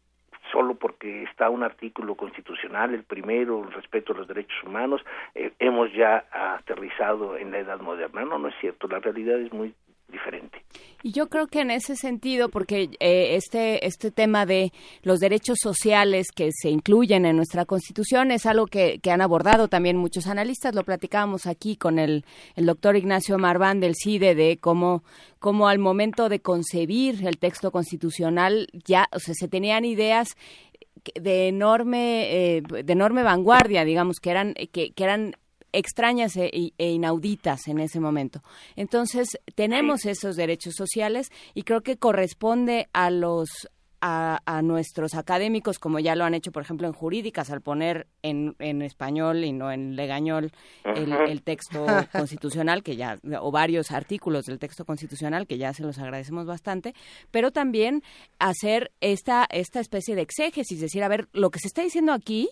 solo 0.52 0.76
porque 0.76 1.24
está 1.24 1.50
un 1.50 1.64
artículo 1.64 2.16
constitucional, 2.16 2.94
el 2.94 3.04
primero, 3.04 3.64
el 3.64 3.72
respeto 3.72 4.14
a 4.14 4.18
los 4.18 4.28
derechos 4.28 4.64
humanos, 4.64 5.02
eh, 5.36 5.52
hemos 5.60 5.94
ya 5.94 6.26
aterrizado 6.32 7.38
en 7.38 7.52
la 7.52 7.60
edad 7.60 7.80
moderna. 7.80 8.26
No, 8.26 8.40
no 8.40 8.48
es 8.48 8.56
cierto. 8.60 8.88
La 8.88 9.00
realidad 9.00 9.40
es 9.40 9.54
muy 9.54 9.74
diferente. 10.12 10.64
Y 11.04 11.12
yo 11.14 11.30
creo 11.30 11.48
que 11.48 11.62
en 11.62 11.72
ese 11.72 11.96
sentido, 11.96 12.50
porque 12.50 12.92
eh, 13.00 13.36
este, 13.36 13.86
este 13.88 14.12
tema 14.12 14.46
de 14.46 14.72
los 15.02 15.20
derechos 15.20 15.58
sociales 15.62 16.28
que 16.34 16.50
se 16.52 16.70
incluyen 16.70 17.26
en 17.26 17.36
nuestra 17.36 17.66
Constitución 17.66 18.32
es 18.32 18.46
algo 18.46 18.68
que, 18.68 19.00
han 19.10 19.22
abordado 19.22 19.68
también 19.68 19.98
muchos 19.98 20.28
analistas. 20.28 20.76
Lo 20.76 20.84
platicábamos 20.84 21.48
aquí 21.48 21.76
con 21.76 21.98
el, 21.98 22.24
el 22.56 22.66
doctor 22.66 22.96
Ignacio 22.96 23.38
Marván 23.38 23.80
del 23.80 23.96
CIDE 23.96 24.36
de 24.36 24.58
cómo, 24.58 25.04
cómo 25.40 25.68
al 25.68 25.80
momento 25.80 26.30
de 26.30 26.40
concebir 26.40 27.26
el 27.26 27.40
texto 27.40 27.72
constitucional 27.72 28.68
ya 28.86 29.08
o 29.12 29.20
sea, 29.20 29.34
se 29.34 29.48
tenían 29.48 29.86
ideas 29.86 30.38
de 31.16 31.48
enorme 31.48 32.58
eh, 32.58 32.62
de 32.62 32.94
enorme 32.94 33.24
vanguardia 33.24 33.84
digamos 33.84 34.20
que 34.20 34.30
eran 34.30 34.54
que, 34.54 34.92
que 34.92 35.04
eran 35.04 35.36
extrañas 35.74 36.36
e, 36.38 36.74
e, 36.78 36.92
inauditas 36.92 37.68
en 37.68 37.80
ese 37.80 38.00
momento. 38.00 38.44
Entonces, 38.76 39.40
tenemos 39.56 40.06
esos 40.06 40.36
derechos 40.36 40.76
sociales 40.76 41.30
y 41.54 41.64
creo 41.64 41.82
que 41.82 41.98
corresponde 41.98 42.88
a 42.94 43.10
los 43.10 43.50
a, 44.02 44.62
nuestros 44.64 45.14
académicos, 45.14 45.78
como 45.78 46.00
ya 46.00 46.16
lo 46.16 46.26
han 46.26 46.34
hecho, 46.34 46.52
por 46.52 46.64
ejemplo, 46.64 46.88
en 46.88 46.94
jurídicas, 46.94 47.52
al 47.52 47.62
poner 47.62 48.08
en, 48.24 48.56
en 48.60 48.82
español 48.82 49.44
y 49.44 49.54
no 49.54 49.72
en 49.72 49.96
legañol 49.96 50.52
el, 50.84 51.44
texto 51.44 51.86
constitucional, 52.12 52.84
que 52.84 52.96
ya, 52.96 53.20
o 53.40 53.52
varios 53.52 53.92
artículos 53.92 54.46
del 54.46 54.60
texto 54.60 54.86
constitucional, 54.86 55.46
que 55.46 55.58
ya 55.58 55.74
se 55.74 55.84
los 55.84 56.00
agradecemos 56.00 56.46
bastante, 56.46 56.96
pero 57.30 57.52
también 57.52 58.02
hacer 58.40 58.92
esta, 59.02 59.48
esta 59.52 59.80
especie 59.80 60.16
de 60.16 60.24
exégesis, 60.24 60.82
decir, 60.82 61.04
a 61.04 61.08
ver, 61.08 61.28
lo 61.34 61.52
que 61.52 61.60
se 61.60 61.68
está 61.68 61.84
diciendo 61.84 62.12
aquí, 62.12 62.50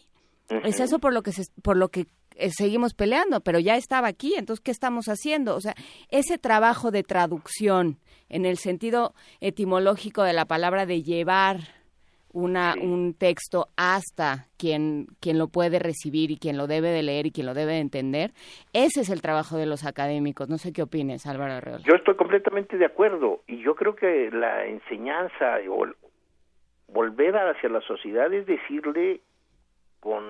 es 0.63 0.79
eso 0.79 0.99
por 0.99 1.13
lo 1.13 1.21
que 1.21 1.31
se, 1.31 1.43
por 1.61 1.77
lo 1.77 1.89
que 1.89 2.07
eh, 2.35 2.49
seguimos 2.51 2.93
peleando, 2.93 3.41
pero 3.41 3.59
ya 3.59 3.75
estaba 3.75 4.07
aquí, 4.07 4.35
entonces, 4.35 4.63
¿qué 4.63 4.71
estamos 4.71 5.07
haciendo? 5.07 5.55
O 5.55 5.61
sea, 5.61 5.75
ese 6.09 6.37
trabajo 6.37 6.91
de 6.91 7.03
traducción 7.03 7.97
en 8.29 8.45
el 8.45 8.57
sentido 8.57 9.13
etimológico 9.41 10.23
de 10.23 10.33
la 10.33 10.45
palabra 10.45 10.85
de 10.85 11.03
llevar 11.03 11.57
una, 12.31 12.75
un 12.79 13.13
texto 13.13 13.67
hasta 13.75 14.47
quien, 14.57 15.07
quien 15.19 15.37
lo 15.37 15.47
puede 15.47 15.79
recibir 15.79 16.31
y 16.31 16.37
quien 16.37 16.57
lo 16.57 16.67
debe 16.67 16.89
de 16.89 17.03
leer 17.03 17.25
y 17.25 17.31
quien 17.31 17.47
lo 17.47 17.53
debe 17.53 17.73
de 17.73 17.79
entender, 17.79 18.31
ese 18.73 19.01
es 19.01 19.09
el 19.09 19.21
trabajo 19.21 19.57
de 19.57 19.65
los 19.65 19.85
académicos. 19.85 20.49
No 20.49 20.57
sé 20.57 20.71
qué 20.71 20.83
opines, 20.83 21.25
Álvaro 21.25 21.53
Arreola. 21.53 21.83
Yo 21.85 21.95
estoy 21.95 22.15
completamente 22.15 22.77
de 22.77 22.85
acuerdo 22.85 23.41
y 23.47 23.61
yo 23.61 23.75
creo 23.75 23.95
que 23.95 24.29
la 24.31 24.65
enseñanza 24.65 25.57
o 25.69 25.87
volver 26.87 27.35
hacia 27.35 27.69
la 27.69 27.81
sociedad 27.81 28.31
es 28.33 28.45
decirle 28.45 29.21
con 29.99 30.23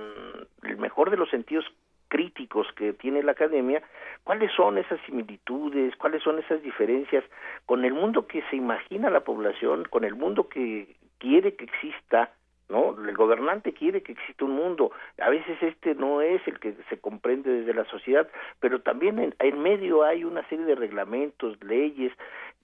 el 0.63 0.77
mejor 0.77 1.09
de 1.11 1.17
los 1.17 1.29
sentidos 1.29 1.65
críticos 2.09 2.67
que 2.75 2.93
tiene 2.93 3.23
la 3.23 3.31
academia, 3.31 3.81
cuáles 4.23 4.51
son 4.51 4.77
esas 4.77 4.99
similitudes, 5.05 5.95
cuáles 5.95 6.21
son 6.21 6.39
esas 6.39 6.61
diferencias 6.61 7.23
con 7.65 7.85
el 7.85 7.93
mundo 7.93 8.27
que 8.27 8.43
se 8.49 8.57
imagina 8.57 9.09
la 9.09 9.21
población, 9.21 9.85
con 9.89 10.03
el 10.03 10.15
mundo 10.15 10.49
que 10.49 10.95
quiere 11.19 11.55
que 11.55 11.65
exista, 11.65 12.31
¿no? 12.69 12.95
El 13.03 13.15
gobernante 13.15 13.73
quiere 13.73 14.01
que 14.01 14.13
exista 14.13 14.45
un 14.45 14.51
mundo. 14.51 14.91
A 15.19 15.29
veces 15.29 15.61
este 15.61 15.95
no 15.95 16.21
es 16.21 16.41
el 16.47 16.59
que 16.59 16.75
se 16.89 16.99
comprende 16.99 17.51
desde 17.51 17.73
la 17.73 17.85
sociedad, 17.85 18.27
pero 18.59 18.81
también 18.81 19.33
en, 19.37 19.61
medio 19.61 20.03
hay 20.03 20.23
una 20.23 20.47
serie 20.47 20.65
de 20.65 20.75
reglamentos, 20.75 21.61
leyes, 21.63 22.13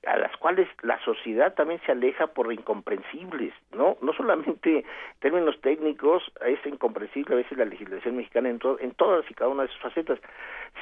a 0.05 0.17
las 0.17 0.35
cuales 0.37 0.67
la 0.83 1.03
sociedad 1.03 1.55
también 1.55 1.81
se 1.85 1.91
aleja 1.91 2.27
por 2.27 2.53
incomprensibles, 2.53 3.53
¿no? 3.75 3.97
No 4.01 4.13
solamente 4.13 4.79
en 4.79 4.85
términos 5.19 5.59
técnicos 5.61 6.23
es 6.45 6.63
incomprensible 6.65 7.33
a 7.33 7.37
veces 7.37 7.57
la 7.57 7.65
legislación 7.65 8.17
mexicana 8.17 8.49
en, 8.49 8.59
en 8.79 8.91
todas 8.91 9.29
y 9.29 9.33
cada 9.33 9.49
una 9.49 9.63
de 9.63 9.69
sus 9.69 9.81
facetas, 9.81 10.19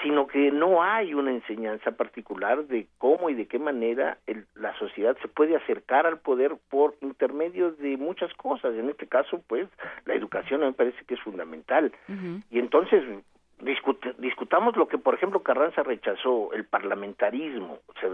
sino 0.01 0.27
que 0.27 0.51
no 0.51 0.83
hay 0.83 1.13
una 1.13 1.31
enseñanza 1.31 1.91
particular 1.91 2.65
de 2.65 2.87
cómo 2.97 3.29
y 3.29 3.33
de 3.33 3.47
qué 3.47 3.59
manera 3.59 4.17
la 4.55 4.77
sociedad 4.77 5.15
se 5.21 5.27
puede 5.27 5.55
acercar 5.55 6.05
al 6.05 6.19
poder 6.19 6.55
por 6.69 6.95
intermedio 7.01 7.71
de 7.71 7.95
muchas 7.97 8.33
cosas. 8.33 8.73
En 8.75 8.89
este 8.89 9.07
caso, 9.13 9.43
pues, 9.47 9.67
la 10.05 10.15
educación 10.15 10.61
me 10.61 10.73
parece 10.73 11.05
que 11.05 11.13
es 11.13 11.21
fundamental. 11.21 11.91
Y 12.49 12.57
entonces, 12.57 13.03
discutamos 14.17 14.75
lo 14.75 14.87
que, 14.87 14.97
por 14.97 15.13
ejemplo, 15.13 15.43
Carranza 15.43 15.83
rechazó, 15.83 16.51
el 16.53 16.65
parlamentarismo. 16.65 17.77
Se, 18.01 18.09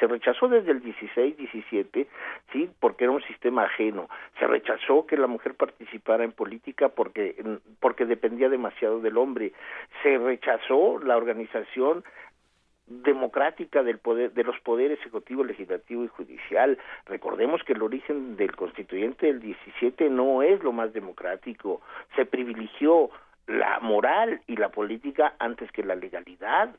se, 0.00 0.06
rechazó 0.08 0.48
desde 0.48 0.72
el 0.72 0.82
16-17, 0.82 2.06
¿sí? 2.52 2.68
Porque 2.80 3.04
era 3.04 3.12
un 3.12 3.22
sistema 3.22 3.64
ajeno. 3.64 4.08
Se 4.40 4.46
rechazó 4.48 5.06
que 5.06 5.16
la 5.16 5.28
mujer 5.28 5.54
participara 5.54 6.24
en 6.24 6.32
política 6.32 6.88
porque, 6.88 7.36
porque 7.78 8.04
dependía 8.04 8.48
demasiado 8.48 9.00
del 9.00 9.16
hombre. 9.16 9.52
Se 10.02 10.18
rechazó 10.18 10.98
la 10.98 11.16
organización 11.16 12.02
democrática 12.86 13.82
del 13.82 13.98
poder 13.98 14.32
de 14.32 14.44
los 14.44 14.58
poderes 14.60 14.98
ejecutivo, 15.00 15.44
legislativo 15.44 16.04
y 16.04 16.08
judicial. 16.08 16.78
Recordemos 17.06 17.62
que 17.64 17.72
el 17.72 17.82
origen 17.82 18.36
del 18.36 18.54
constituyente 18.56 19.26
del 19.26 19.40
17 19.40 20.10
no 20.10 20.42
es 20.42 20.62
lo 20.62 20.72
más 20.72 20.92
democrático. 20.92 21.80
Se 22.16 22.26
privilegió 22.26 23.10
la 23.46 23.80
moral 23.80 24.40
y 24.46 24.56
la 24.56 24.70
política 24.70 25.34
antes 25.38 25.70
que 25.72 25.82
la 25.82 25.94
legalidad. 25.94 26.74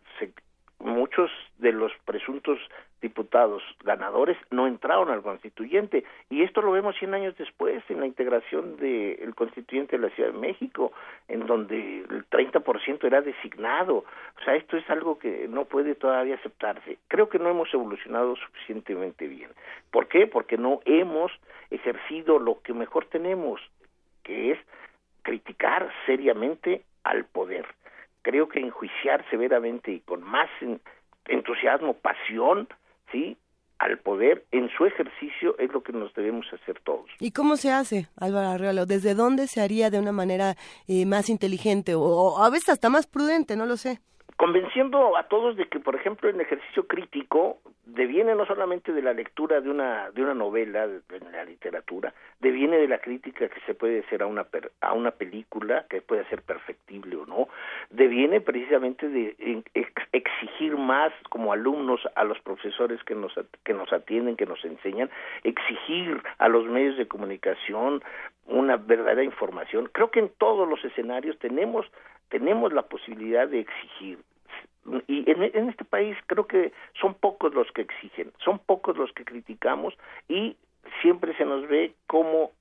Muchos 0.84 1.31
de 1.57 1.72
los 1.72 1.91
presuntos 2.05 2.60
diputados 3.01 3.61
ganadores 3.84 4.38
no 4.49 4.68
entraron 4.68 5.10
al 5.10 5.22
constituyente 5.22 6.03
y 6.30 6.43
esto 6.43 6.61
lo 6.61 6.72
vemos 6.72 6.95
100 6.97 7.14
años 7.14 7.38
después 7.38 7.84
en 7.89 7.99
la 7.99 8.07
integración 8.07 8.77
del 8.77 9.35
constituyente 9.35 9.97
de 9.97 10.07
la 10.07 10.15
Ciudad 10.15 10.31
de 10.31 10.39
México 10.39 10.93
en 11.27 11.45
donde 11.45 11.99
el 11.99 12.30
30% 12.30 13.03
era 13.03 13.22
designado 13.22 13.97
o 13.97 14.43
sea 14.45 14.55
esto 14.55 14.77
es 14.77 14.89
algo 14.89 15.19
que 15.19 15.47
no 15.49 15.65
puede 15.65 15.95
todavía 15.95 16.35
aceptarse 16.35 16.97
creo 17.07 17.27
que 17.27 17.39
no 17.39 17.49
hemos 17.49 17.73
evolucionado 17.73 18.35
suficientemente 18.38 19.27
bien 19.27 19.49
¿por 19.91 20.07
qué? 20.07 20.27
porque 20.27 20.57
no 20.57 20.80
hemos 20.85 21.31
ejercido 21.72 22.39
lo 22.39 22.61
que 22.61 22.73
mejor 22.73 23.05
tenemos 23.05 23.60
que 24.23 24.51
es 24.51 24.60
criticar 25.23 25.89
seriamente 26.05 26.84
al 27.03 27.26
poder. 27.26 27.65
Creo 28.23 28.49
que 28.49 28.59
enjuiciar 28.59 29.23
severamente 29.29 29.91
y 29.91 29.99
con 29.99 30.23
más 30.23 30.49
entusiasmo, 31.25 31.93
pasión, 31.93 32.67
¿sí? 33.11 33.37
al 33.79 33.99
poder 33.99 34.45
en 34.51 34.69
su 34.69 34.85
ejercicio 34.85 35.57
es 35.59 35.71
lo 35.73 35.83
que 35.83 35.91
nos 35.91 36.13
debemos 36.13 36.45
hacer 36.53 36.79
todos. 36.83 37.05
¿Y 37.19 37.31
cómo 37.31 37.57
se 37.57 37.71
hace, 37.71 38.07
Álvaro 38.17 38.47
Arreola? 38.47 38.85
¿Desde 38.85 39.13
dónde 39.13 39.47
se 39.47 39.61
haría 39.61 39.89
de 39.89 39.99
una 39.99 40.13
manera 40.13 40.55
eh, 40.87 41.05
más 41.05 41.29
inteligente 41.29 41.93
o, 41.95 42.41
a 42.41 42.49
veces 42.49 42.69
hasta 42.69 42.89
más 42.89 43.07
prudente? 43.07 43.55
No 43.55 43.65
lo 43.65 43.77
sé 43.77 43.99
convenciendo 44.38 45.15
a 45.18 45.23
todos 45.23 45.55
de 45.55 45.68
que, 45.68 45.80
por 45.80 45.95
ejemplo, 45.95 46.30
el 46.30 46.39
ejercicio 46.39 46.88
crítico 46.88 47.60
deviene 47.85 48.34
no 48.35 48.45
solamente 48.45 48.93
de 48.93 49.01
la 49.01 49.14
lectura 49.14 49.60
de 49.60 49.69
una 49.69 50.10
de 50.11 50.23
una 50.23 50.34
novela 50.34 50.88
de, 50.88 51.01
la 51.31 51.43
literatura, 51.43 52.14
deviene 52.39 52.77
de 52.77 52.88
la 52.88 52.99
crítica 52.99 53.49
que 53.49 53.60
se 53.61 53.73
puede 53.73 53.99
hacer 53.99 54.23
a 54.23 54.26
una 54.26 54.47
a 54.81 54.93
una 54.93 55.11
película 55.11 55.85
que 55.89 56.01
puede 56.01 56.26
ser 56.26 56.41
perfectible 56.41 57.15
o 57.18 57.26
no, 57.26 57.49
deviene 57.89 58.39
precisamente 58.41 59.10
de 59.10 59.35
exigir 60.14 60.77
más 60.77 61.11
como 61.30 61.51
alumnos 61.51 62.01
a 62.15 62.23
los 62.23 62.39
profesores 62.39 63.03
que 63.03 63.15
nos 63.15 63.34
que 63.64 63.73
nos 63.73 63.91
atienden, 63.91 64.38
que 64.38 64.45
nos 64.45 64.64
enseñan, 64.64 65.10
exigir 65.43 66.22
a 66.38 66.47
los 66.47 66.65
medios 66.65 66.97
de 66.97 67.07
comunicación 67.07 68.01
una 68.47 68.77
verdadera 68.77 69.23
información. 69.23 69.89
Creo 69.91 70.11
que 70.11 70.19
en 70.19 70.30
todos 70.38 70.68
los 70.68 70.84
escenarios 70.84 71.38
tenemos 71.39 71.85
tenemos 72.29 72.73
la 72.73 72.83
posibilidad 72.83 73.47
de 73.47 73.61
exigir 73.61 74.19
y 75.07 75.29
en, 75.31 75.43
en, 75.43 75.69
este 75.69 75.85
país 75.85 76.17
creo 76.27 76.45
que 76.45 76.73
son 76.99 77.13
pocos 77.13 77.53
los 77.53 77.71
que 77.71 77.83
exigen, 77.83 78.33
son 78.43 78.59
pocos 78.59 78.97
los 78.97 79.13
que 79.13 79.23
criticamos 79.23 79.93
y 80.27 80.57
siempre 81.01 81.35
se 81.37 81.45
nos 81.45 81.67
ve 81.69 81.93
como 82.05 82.51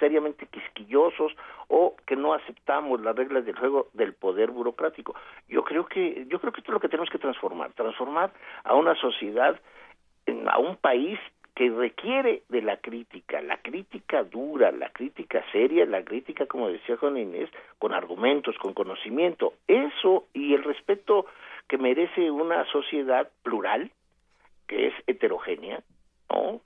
seriamente 0.00 0.46
quisquillosos 0.46 1.32
o 1.68 1.94
que 2.06 2.16
no 2.16 2.34
aceptamos 2.34 3.00
las 3.00 3.14
reglas 3.14 3.44
del 3.44 3.56
juego 3.56 3.88
del 3.92 4.12
poder 4.12 4.50
burocrático. 4.50 5.14
Yo 5.48 5.62
creo 5.62 5.86
que 5.86 6.26
yo 6.28 6.40
creo 6.40 6.52
que 6.52 6.60
esto 6.60 6.72
es 6.72 6.74
lo 6.74 6.80
que 6.80 6.88
tenemos 6.88 7.10
que 7.10 7.18
transformar, 7.18 7.72
transformar 7.74 8.32
a 8.64 8.74
una 8.74 8.94
sociedad 8.96 9.60
a 10.48 10.58
un 10.58 10.76
país 10.76 11.18
que 11.54 11.70
requiere 11.70 12.42
de 12.48 12.62
la 12.62 12.78
crítica, 12.78 13.40
la 13.42 13.58
crítica 13.58 14.22
dura, 14.24 14.70
la 14.72 14.90
crítica 14.90 15.44
seria, 15.52 15.84
la 15.86 16.04
crítica, 16.04 16.46
como 16.46 16.68
decía 16.68 16.96
Juan 16.96 17.16
Inés, 17.16 17.50
con 17.78 17.92
argumentos, 17.92 18.56
con 18.58 18.74
conocimiento. 18.74 19.54
Eso 19.66 20.26
y 20.32 20.54
el 20.54 20.64
respeto 20.64 21.26
que 21.68 21.78
merece 21.78 22.30
una 22.30 22.64
sociedad 22.66 23.30
plural 23.42 23.90
que 24.66 24.88
es 24.88 24.94
heterogénea, 25.06 25.82
¿no? 26.30 26.60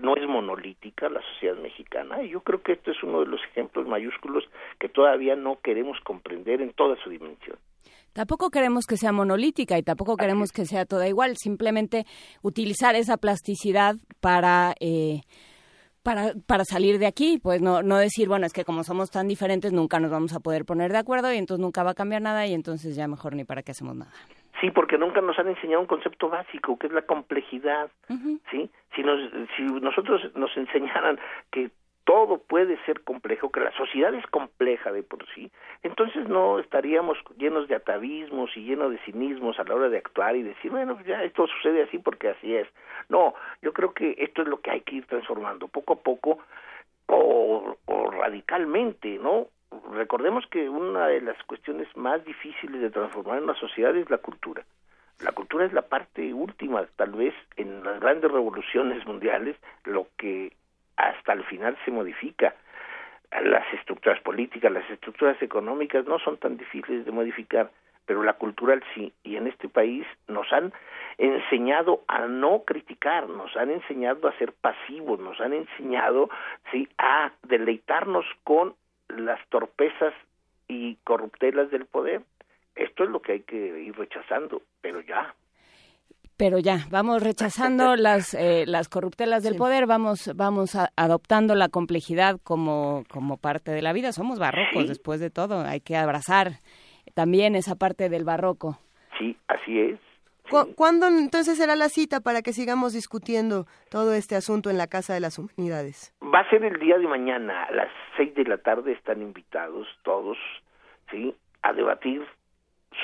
no 0.00 0.16
es 0.16 0.26
monolítica 0.26 1.08
la 1.08 1.20
sociedad 1.34 1.56
mexicana 1.56 2.22
y 2.22 2.30
yo 2.30 2.40
creo 2.40 2.62
que 2.62 2.72
esto 2.72 2.90
es 2.90 3.02
uno 3.02 3.20
de 3.20 3.26
los 3.26 3.42
ejemplos 3.44 3.86
mayúsculos 3.86 4.48
que 4.78 4.88
todavía 4.88 5.36
no 5.36 5.60
queremos 5.60 6.00
comprender 6.00 6.60
en 6.60 6.72
toda 6.72 6.96
su 6.96 7.10
dimensión. 7.10 7.58
Tampoco 8.12 8.50
queremos 8.50 8.86
que 8.86 8.96
sea 8.96 9.12
monolítica 9.12 9.78
y 9.78 9.82
tampoco 9.82 10.16
queremos 10.16 10.52
que 10.52 10.64
sea 10.66 10.84
toda 10.84 11.08
igual, 11.08 11.36
simplemente 11.36 12.04
utilizar 12.42 12.94
esa 12.94 13.16
plasticidad 13.16 13.96
para... 14.20 14.74
Eh, 14.80 15.20
para, 16.02 16.32
para 16.48 16.64
salir 16.64 16.98
de 16.98 17.06
aquí, 17.06 17.38
pues 17.40 17.62
no, 17.62 17.82
no 17.82 17.96
decir, 17.96 18.26
bueno, 18.26 18.44
es 18.44 18.52
que 18.52 18.64
como 18.64 18.82
somos 18.82 19.12
tan 19.12 19.28
diferentes 19.28 19.72
nunca 19.72 20.00
nos 20.00 20.10
vamos 20.10 20.34
a 20.34 20.40
poder 20.40 20.64
poner 20.64 20.90
de 20.90 20.98
acuerdo 20.98 21.32
y 21.32 21.36
entonces 21.36 21.62
nunca 21.62 21.84
va 21.84 21.92
a 21.92 21.94
cambiar 21.94 22.22
nada 22.22 22.44
y 22.44 22.54
entonces 22.54 22.96
ya 22.96 23.06
mejor 23.06 23.36
ni 23.36 23.44
para 23.44 23.62
qué 23.62 23.70
hacemos 23.70 23.94
nada. 23.94 24.10
Sí, 24.60 24.70
porque 24.70 24.98
nunca 24.98 25.20
nos 25.20 25.38
han 25.38 25.48
enseñado 25.48 25.80
un 25.80 25.86
concepto 25.86 26.28
básico, 26.28 26.78
que 26.78 26.86
es 26.86 26.92
la 26.92 27.02
complejidad, 27.02 27.90
¿sí? 28.50 28.70
Si, 28.94 29.02
nos, 29.02 29.18
si 29.56 29.62
nosotros 29.62 30.20
nos 30.36 30.56
enseñaran 30.56 31.18
que 31.50 31.70
todo 32.04 32.38
puede 32.38 32.76
ser 32.84 33.02
complejo, 33.02 33.50
que 33.50 33.60
la 33.60 33.72
sociedad 33.72 34.12
es 34.14 34.26
compleja 34.26 34.92
de 34.92 35.02
por 35.02 35.26
sí, 35.34 35.50
entonces 35.82 36.28
no 36.28 36.58
estaríamos 36.58 37.18
llenos 37.36 37.68
de 37.68 37.76
atavismos 37.76 38.56
y 38.56 38.64
llenos 38.64 38.90
de 38.90 38.98
cinismos 38.98 39.58
a 39.58 39.64
la 39.64 39.74
hora 39.74 39.88
de 39.88 39.98
actuar 39.98 40.36
y 40.36 40.42
decir, 40.42 40.70
bueno, 40.70 40.98
ya 41.06 41.22
esto 41.22 41.46
sucede 41.46 41.82
así 41.82 41.98
porque 41.98 42.30
así 42.30 42.54
es. 42.54 42.68
No, 43.08 43.34
yo 43.60 43.72
creo 43.72 43.92
que 43.92 44.14
esto 44.18 44.42
es 44.42 44.48
lo 44.48 44.60
que 44.60 44.70
hay 44.70 44.80
que 44.80 44.96
ir 44.96 45.06
transformando 45.06 45.68
poco 45.68 45.94
a 45.94 46.00
poco 46.00 46.38
o, 47.06 47.76
o 47.86 48.10
radicalmente, 48.10 49.18
¿no? 49.18 49.48
recordemos 49.92 50.46
que 50.48 50.68
una 50.68 51.06
de 51.06 51.20
las 51.20 51.40
cuestiones 51.44 51.88
más 51.96 52.24
difíciles 52.24 52.80
de 52.80 52.90
transformar 52.90 53.38
en 53.38 53.44
una 53.44 53.54
sociedad 53.54 53.96
es 53.96 54.08
la 54.10 54.18
cultura. 54.18 54.64
La 55.20 55.32
cultura 55.32 55.64
es 55.64 55.72
la 55.72 55.82
parte 55.82 56.34
última, 56.34 56.84
tal 56.96 57.12
vez, 57.12 57.34
en 57.56 57.84
las 57.84 58.00
grandes 58.00 58.30
revoluciones 58.30 59.06
mundiales, 59.06 59.56
lo 59.84 60.08
que 60.16 60.52
hasta 60.96 61.32
el 61.32 61.44
final 61.44 61.76
se 61.84 61.90
modifica. 61.90 62.54
Las 63.44 63.64
estructuras 63.72 64.20
políticas, 64.20 64.70
las 64.70 64.88
estructuras 64.90 65.40
económicas 65.42 66.04
no 66.06 66.18
son 66.18 66.36
tan 66.36 66.56
difíciles 66.56 67.04
de 67.04 67.12
modificar, 67.12 67.70
pero 68.04 68.22
la 68.22 68.34
cultural 68.34 68.82
sí. 68.94 69.12
Y 69.22 69.36
en 69.36 69.46
este 69.46 69.68
país 69.68 70.06
nos 70.28 70.52
han 70.52 70.72
enseñado 71.18 72.02
a 72.08 72.26
no 72.26 72.64
criticar, 72.64 73.28
nos 73.28 73.56
han 73.56 73.70
enseñado 73.70 74.28
a 74.28 74.36
ser 74.38 74.52
pasivos, 74.52 75.18
nos 75.20 75.40
han 75.40 75.52
enseñado 75.52 76.28
sí 76.70 76.88
a 76.98 77.32
deleitarnos 77.42 78.26
con 78.44 78.74
las 79.08 79.40
torpezas 79.48 80.14
y 80.68 80.96
corruptelas 81.04 81.70
del 81.70 81.86
poder. 81.86 82.22
Esto 82.74 83.04
es 83.04 83.10
lo 83.10 83.20
que 83.20 83.32
hay 83.32 83.40
que 83.40 83.80
ir 83.80 83.96
rechazando, 83.96 84.62
pero 84.80 85.00
ya. 85.00 85.34
Pero 86.36 86.58
ya, 86.58 86.86
vamos 86.90 87.22
rechazando 87.22 87.96
las, 87.96 88.34
eh, 88.34 88.64
las 88.66 88.88
corruptelas 88.88 89.42
del 89.42 89.56
poder, 89.56 89.86
vamos, 89.86 90.30
vamos 90.34 90.76
adoptando 90.96 91.54
la 91.54 91.68
complejidad 91.68 92.40
como, 92.42 93.04
como 93.08 93.36
parte 93.36 93.70
de 93.70 93.82
la 93.82 93.92
vida. 93.92 94.12
Somos 94.12 94.38
barrocos, 94.38 94.88
después 94.88 95.20
de 95.20 95.30
todo, 95.30 95.60
hay 95.60 95.80
que 95.80 95.96
abrazar 95.96 96.52
también 97.14 97.54
esa 97.54 97.76
parte 97.76 98.08
del 98.08 98.24
barroco. 98.24 98.78
Sí, 99.18 99.36
así 99.48 99.78
es. 99.78 100.00
¿Cuándo 100.76 101.06
entonces 101.06 101.56
será 101.56 101.76
la 101.76 101.88
cita 101.88 102.20
para 102.20 102.42
que 102.42 102.52
sigamos 102.52 102.92
discutiendo 102.92 103.64
todo 103.90 104.12
este 104.12 104.36
asunto 104.36 104.68
en 104.68 104.76
la 104.76 104.86
Casa 104.86 105.14
de 105.14 105.20
las 105.20 105.38
Humanidades? 105.38 106.12
Va 106.22 106.40
a 106.40 106.50
ser 106.50 106.64
el 106.64 106.78
día 106.78 106.98
de 106.98 107.06
mañana, 107.06 107.64
a 107.64 107.72
las 107.72 107.88
seis 108.16 108.34
de 108.34 108.44
la 108.44 108.58
tarde 108.58 108.92
están 108.92 109.22
invitados 109.22 109.86
todos, 110.02 110.36
¿sí? 111.10 111.34
A 111.62 111.72
debatir 111.72 112.26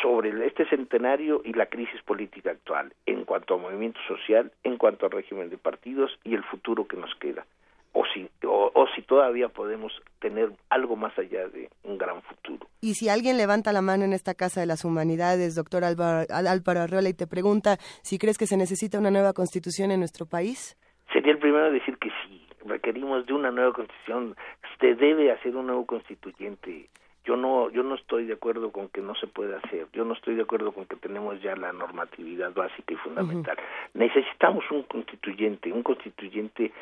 sobre 0.02 0.46
este 0.46 0.68
centenario 0.68 1.42
y 1.44 1.52
la 1.52 1.66
crisis 1.66 2.00
política 2.02 2.50
actual, 2.50 2.92
en 3.06 3.24
cuanto 3.24 3.54
a 3.54 3.58
movimiento 3.58 4.00
social, 4.06 4.52
en 4.64 4.76
cuanto 4.76 5.06
al 5.06 5.12
régimen 5.12 5.50
de 5.50 5.58
partidos 5.58 6.18
y 6.24 6.34
el 6.34 6.44
futuro 6.44 6.86
que 6.86 6.96
nos 6.96 7.14
queda 7.16 7.46
o 7.92 8.04
si, 8.12 8.28
o, 8.46 8.86
si 8.94 9.02
todavía 9.02 9.48
podemos 9.48 9.92
tener 10.20 10.50
algo 10.70 10.96
más 10.96 11.18
allá 11.18 11.48
de 11.48 11.68
un 11.82 11.98
gran 11.98 12.22
futuro. 12.22 12.66
Y 12.80 12.94
si 12.94 13.08
alguien 13.08 13.36
levanta 13.36 13.72
la 13.72 13.82
mano 13.82 14.04
en 14.04 14.12
esta 14.12 14.34
Casa 14.34 14.60
de 14.60 14.66
las 14.66 14.84
Humanidades, 14.84 15.54
doctor 15.54 15.84
Álvaro, 15.84 16.26
Álvaro 16.30 16.80
Arreola, 16.80 17.08
y 17.08 17.14
te 17.14 17.26
pregunta 17.26 17.78
si 18.02 18.18
crees 18.18 18.38
que 18.38 18.46
se 18.46 18.56
necesita 18.56 18.98
una 18.98 19.10
nueva 19.10 19.32
constitución 19.32 19.90
en 19.90 20.00
nuestro 20.00 20.26
país? 20.26 20.76
Sería 21.12 21.32
el 21.32 21.38
primero 21.38 21.64
a 21.64 21.70
decir 21.70 21.96
que 21.98 22.10
sí, 22.26 22.46
requerimos 22.64 23.26
de 23.26 23.32
una 23.32 23.50
nueva 23.50 23.72
constitución, 23.72 24.36
se 24.78 24.94
debe 24.94 25.32
hacer 25.32 25.56
un 25.56 25.66
nuevo 25.66 25.86
constituyente 25.86 26.88
yo 27.28 27.36
no 27.36 27.68
yo 27.70 27.82
no 27.82 27.94
estoy 27.94 28.24
de 28.24 28.32
acuerdo 28.32 28.72
con 28.72 28.88
que 28.88 29.02
no 29.02 29.14
se 29.14 29.26
puede 29.26 29.54
hacer. 29.54 29.86
Yo 29.92 30.04
no 30.06 30.14
estoy 30.14 30.34
de 30.34 30.42
acuerdo 30.42 30.72
con 30.72 30.86
que 30.86 30.96
tenemos 30.96 31.40
ya 31.42 31.54
la 31.56 31.74
normatividad 31.74 32.54
básica 32.54 32.94
y 32.94 32.96
fundamental. 32.96 33.58
Necesitamos 33.92 34.64
un 34.70 34.84
constituyente 34.84 35.70
un 35.70 35.82
constituyente 35.82 36.72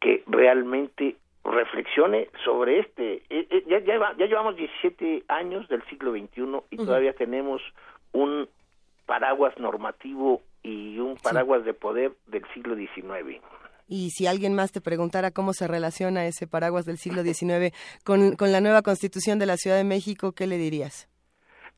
que 0.00 0.24
realmente 0.26 1.16
reflexione 1.44 2.28
sobre 2.44 2.78
este 2.78 3.22
eh, 3.28 3.46
eh, 3.50 3.64
ya, 3.68 3.80
ya, 3.80 4.16
ya 4.16 4.26
llevamos 4.26 4.56
17 4.56 5.24
años 5.28 5.68
del 5.68 5.82
siglo 5.84 6.12
XXI 6.12 6.62
y 6.70 6.76
todavía 6.78 7.12
tenemos 7.12 7.60
un 8.12 8.48
paraguas 9.04 9.58
normativo 9.58 10.40
y 10.62 10.98
un 10.98 11.16
paraguas 11.16 11.64
de 11.66 11.74
poder 11.74 12.12
del 12.26 12.44
siglo 12.54 12.74
XIX 12.74 13.42
y 13.90 14.10
si 14.10 14.26
alguien 14.26 14.54
más 14.54 14.72
te 14.72 14.80
preguntara 14.80 15.32
cómo 15.32 15.52
se 15.52 15.66
relaciona 15.66 16.24
ese 16.24 16.46
paraguas 16.46 16.86
del 16.86 16.96
siglo 16.96 17.22
XIX 17.22 17.74
con, 18.04 18.36
con 18.36 18.52
la 18.52 18.60
nueva 18.60 18.82
constitución 18.82 19.38
de 19.38 19.46
la 19.46 19.56
Ciudad 19.56 19.76
de 19.76 19.84
México, 19.84 20.32
¿qué 20.32 20.46
le 20.46 20.56
dirías? 20.56 21.08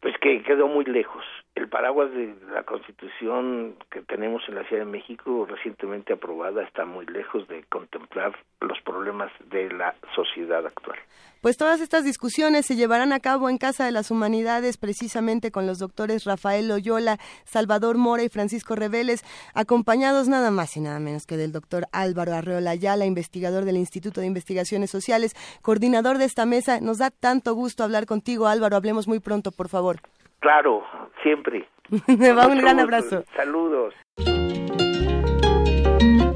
Pues 0.01 0.15
que 0.21 0.43
quedó 0.43 0.69
muy 0.69 0.85
lejos. 0.85 1.25
El 1.55 1.69
paraguas 1.69 2.11
de 2.13 2.35
la 2.55 2.63
constitución 2.63 3.77
que 3.91 4.01
tenemos 4.01 4.43
en 4.49 4.55
la 4.55 4.65
Ciudad 4.65 4.85
de 4.85 4.91
México 4.91 5.47
recientemente 5.47 6.15
aprobada 6.15 6.63
está 6.63 6.87
muy 6.87 7.05
lejos 7.05 7.47
de 7.47 7.63
contemplar 7.65 8.33
los 8.63 8.81
problemas 8.81 9.31
de 9.51 9.71
la 9.71 9.95
sociedad 10.15 10.67
actual. 10.67 10.99
Pues 11.43 11.59
todas 11.59 11.83
estas 11.83 12.05
discusiones 12.05 12.65
se 12.65 12.77
llevarán 12.77 13.13
a 13.13 13.21
cabo 13.21 13.51
en 13.51 13.59
Casa 13.59 13.85
de 13.85 13.93
las 13.93 14.11
Humanidades, 14.11 14.79
precisamente 14.79 15.51
con 15.51 15.67
los 15.67 15.79
doctores 15.79 16.25
Rafael 16.25 16.69
Loyola, 16.69 17.19
Salvador 17.45 17.99
Mora 17.99 18.23
y 18.23 18.31
Francisco 18.31 18.75
Reveles, 18.75 19.23
acompañados 19.53 20.29
nada 20.29 20.51
más 20.51 20.75
y 20.79 20.81
nada 20.81 21.01
menos 21.01 21.27
que 21.27 21.37
del 21.37 21.53
doctor 21.53 21.87
Álvaro 21.93 22.33
Arreola 22.33 22.71
Ayala, 22.71 23.05
investigador 23.05 23.67
del 23.67 23.77
Instituto 23.77 24.23
de 24.23 24.27
Investigaciones 24.27 24.91
Sociales, 24.91 25.35
coordinador 25.61 26.17
de 26.17 26.25
esta 26.25 26.47
mesa. 26.47 26.81
Nos 26.81 26.99
da 26.99 27.11
tanto 27.11 27.55
gusto 27.55 27.85
hablar 27.85 28.07
contigo, 28.07 28.47
Álvaro. 28.47 28.77
Hablemos 28.77 29.07
muy 29.07 29.21
pronto, 29.21 29.51
por 29.51 29.69
favor. 29.69 30.01
Claro, 30.43 30.83
siempre. 31.23 31.69
Me 32.19 32.33
va 32.33 32.49
un 32.49 32.59
gran 32.59 32.81
abrazo. 32.81 33.25
Saludos. 33.37 33.95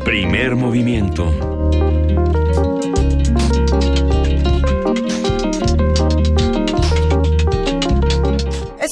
Primer 0.05 0.55
movimiento 0.55 1.25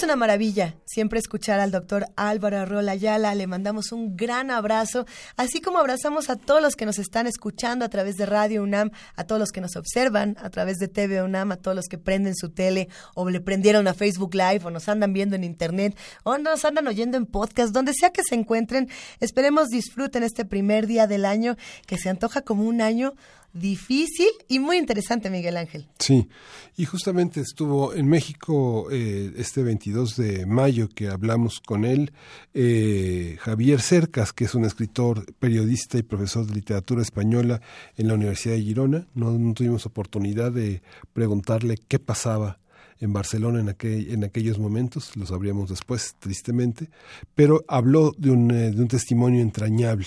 una 0.05 0.16
maravilla 0.16 0.76
siempre 0.85 1.18
escuchar 1.18 1.60
al 1.60 1.70
doctor 1.70 2.06
Álvaro 2.16 2.59
Arrola 2.59 2.93
Ayala. 2.93 3.35
Le 3.35 3.47
mandamos 3.47 3.90
un 3.90 4.16
gran 4.16 4.51
abrazo, 4.51 5.06
así 5.36 5.62
como 5.62 5.78
abrazamos 5.78 6.28
a 6.28 6.36
todos 6.36 6.60
los 6.60 6.76
que 6.76 6.85
nos 6.85 6.98
están 6.98 7.26
escuchando 7.26 7.86
a 7.86 7.89
través 7.89 8.16
de 8.16 8.26
Radio 8.26 8.62
UNAM, 8.62 8.90
a 9.16 9.24
todos 9.24 9.39
los 9.40 9.51
que 9.51 9.62
nos 9.62 9.76
observan 9.76 10.36
a 10.40 10.51
través 10.51 10.76
de 10.76 10.89
TV 10.89 11.22
UNAM, 11.22 11.52
a 11.52 11.56
todos 11.56 11.74
los 11.74 11.86
que 11.86 11.97
prenden 11.97 12.35
su 12.36 12.51
tele 12.51 12.89
o 13.14 13.28
le 13.31 13.40
prendieron 13.40 13.89
a 13.89 13.94
Facebook 13.94 14.35
Live 14.35 14.60
o 14.64 14.70
nos 14.70 14.89
andan 14.90 15.14
viendo 15.14 15.36
en 15.36 15.44
Internet 15.44 15.98
o 16.22 16.36
nos 16.36 16.64
andan 16.66 16.86
oyendo 16.86 17.16
en 17.16 17.24
podcast, 17.24 17.72
donde 17.72 17.94
sea 17.94 18.10
que 18.10 18.22
se 18.22 18.35
encuentren. 18.35 18.90
Esperemos 19.20 19.68
disfruten 19.68 20.22
este 20.22 20.44
primer 20.44 20.86
día 20.86 21.06
del 21.06 21.24
año 21.24 21.56
que 21.86 21.97
se 21.97 22.10
antoja 22.10 22.43
como 22.43 22.64
un 22.64 22.82
año 22.82 23.14
difícil 23.55 24.28
y 24.48 24.59
muy 24.59 24.76
interesante, 24.76 25.31
Miguel 25.31 25.56
Ángel. 25.56 25.86
Sí, 25.98 26.28
y 26.76 26.85
justamente 26.85 27.40
estuvo 27.40 27.94
en 27.94 28.06
México 28.06 28.89
eh, 28.90 29.32
este 29.36 29.62
22 29.62 30.16
de 30.16 30.44
mayo 30.44 30.89
que 30.89 31.09
hablamos 31.09 31.60
con 31.60 31.85
él, 31.85 32.12
eh, 32.52 33.36
Javier 33.40 33.81
Cercas, 33.81 34.32
que 34.32 34.44
es 34.44 34.55
un 34.55 34.64
escritor, 34.64 35.32
periodista 35.36 35.97
y 35.97 36.02
profesor 36.02 36.47
de 36.47 36.55
literatura 36.55 37.01
española 37.01 37.60
en 37.97 38.09
la 38.09 38.14
Universidad 38.14 38.56
de 38.56 38.62
Girona. 38.62 39.06
no 39.14 39.55
tuvimos 39.55 39.86
oportunidad 39.86 40.52
de 40.52 40.82
preguntarle 41.12 41.78
qué 41.89 41.98
pasaba 41.98 42.59
en 43.00 43.12
Barcelona 43.12 43.60
en, 43.60 43.68
aquel, 43.68 44.10
en 44.10 44.24
aquellos 44.24 44.58
momentos, 44.58 45.16
lo 45.16 45.26
sabríamos 45.26 45.70
después, 45.70 46.16
tristemente, 46.18 46.90
pero 47.34 47.64
habló 47.68 48.12
de 48.16 48.30
un, 48.30 48.50
eh, 48.50 48.70
de 48.70 48.80
un 48.80 48.88
testimonio 48.88 49.42
entrañable, 49.42 50.06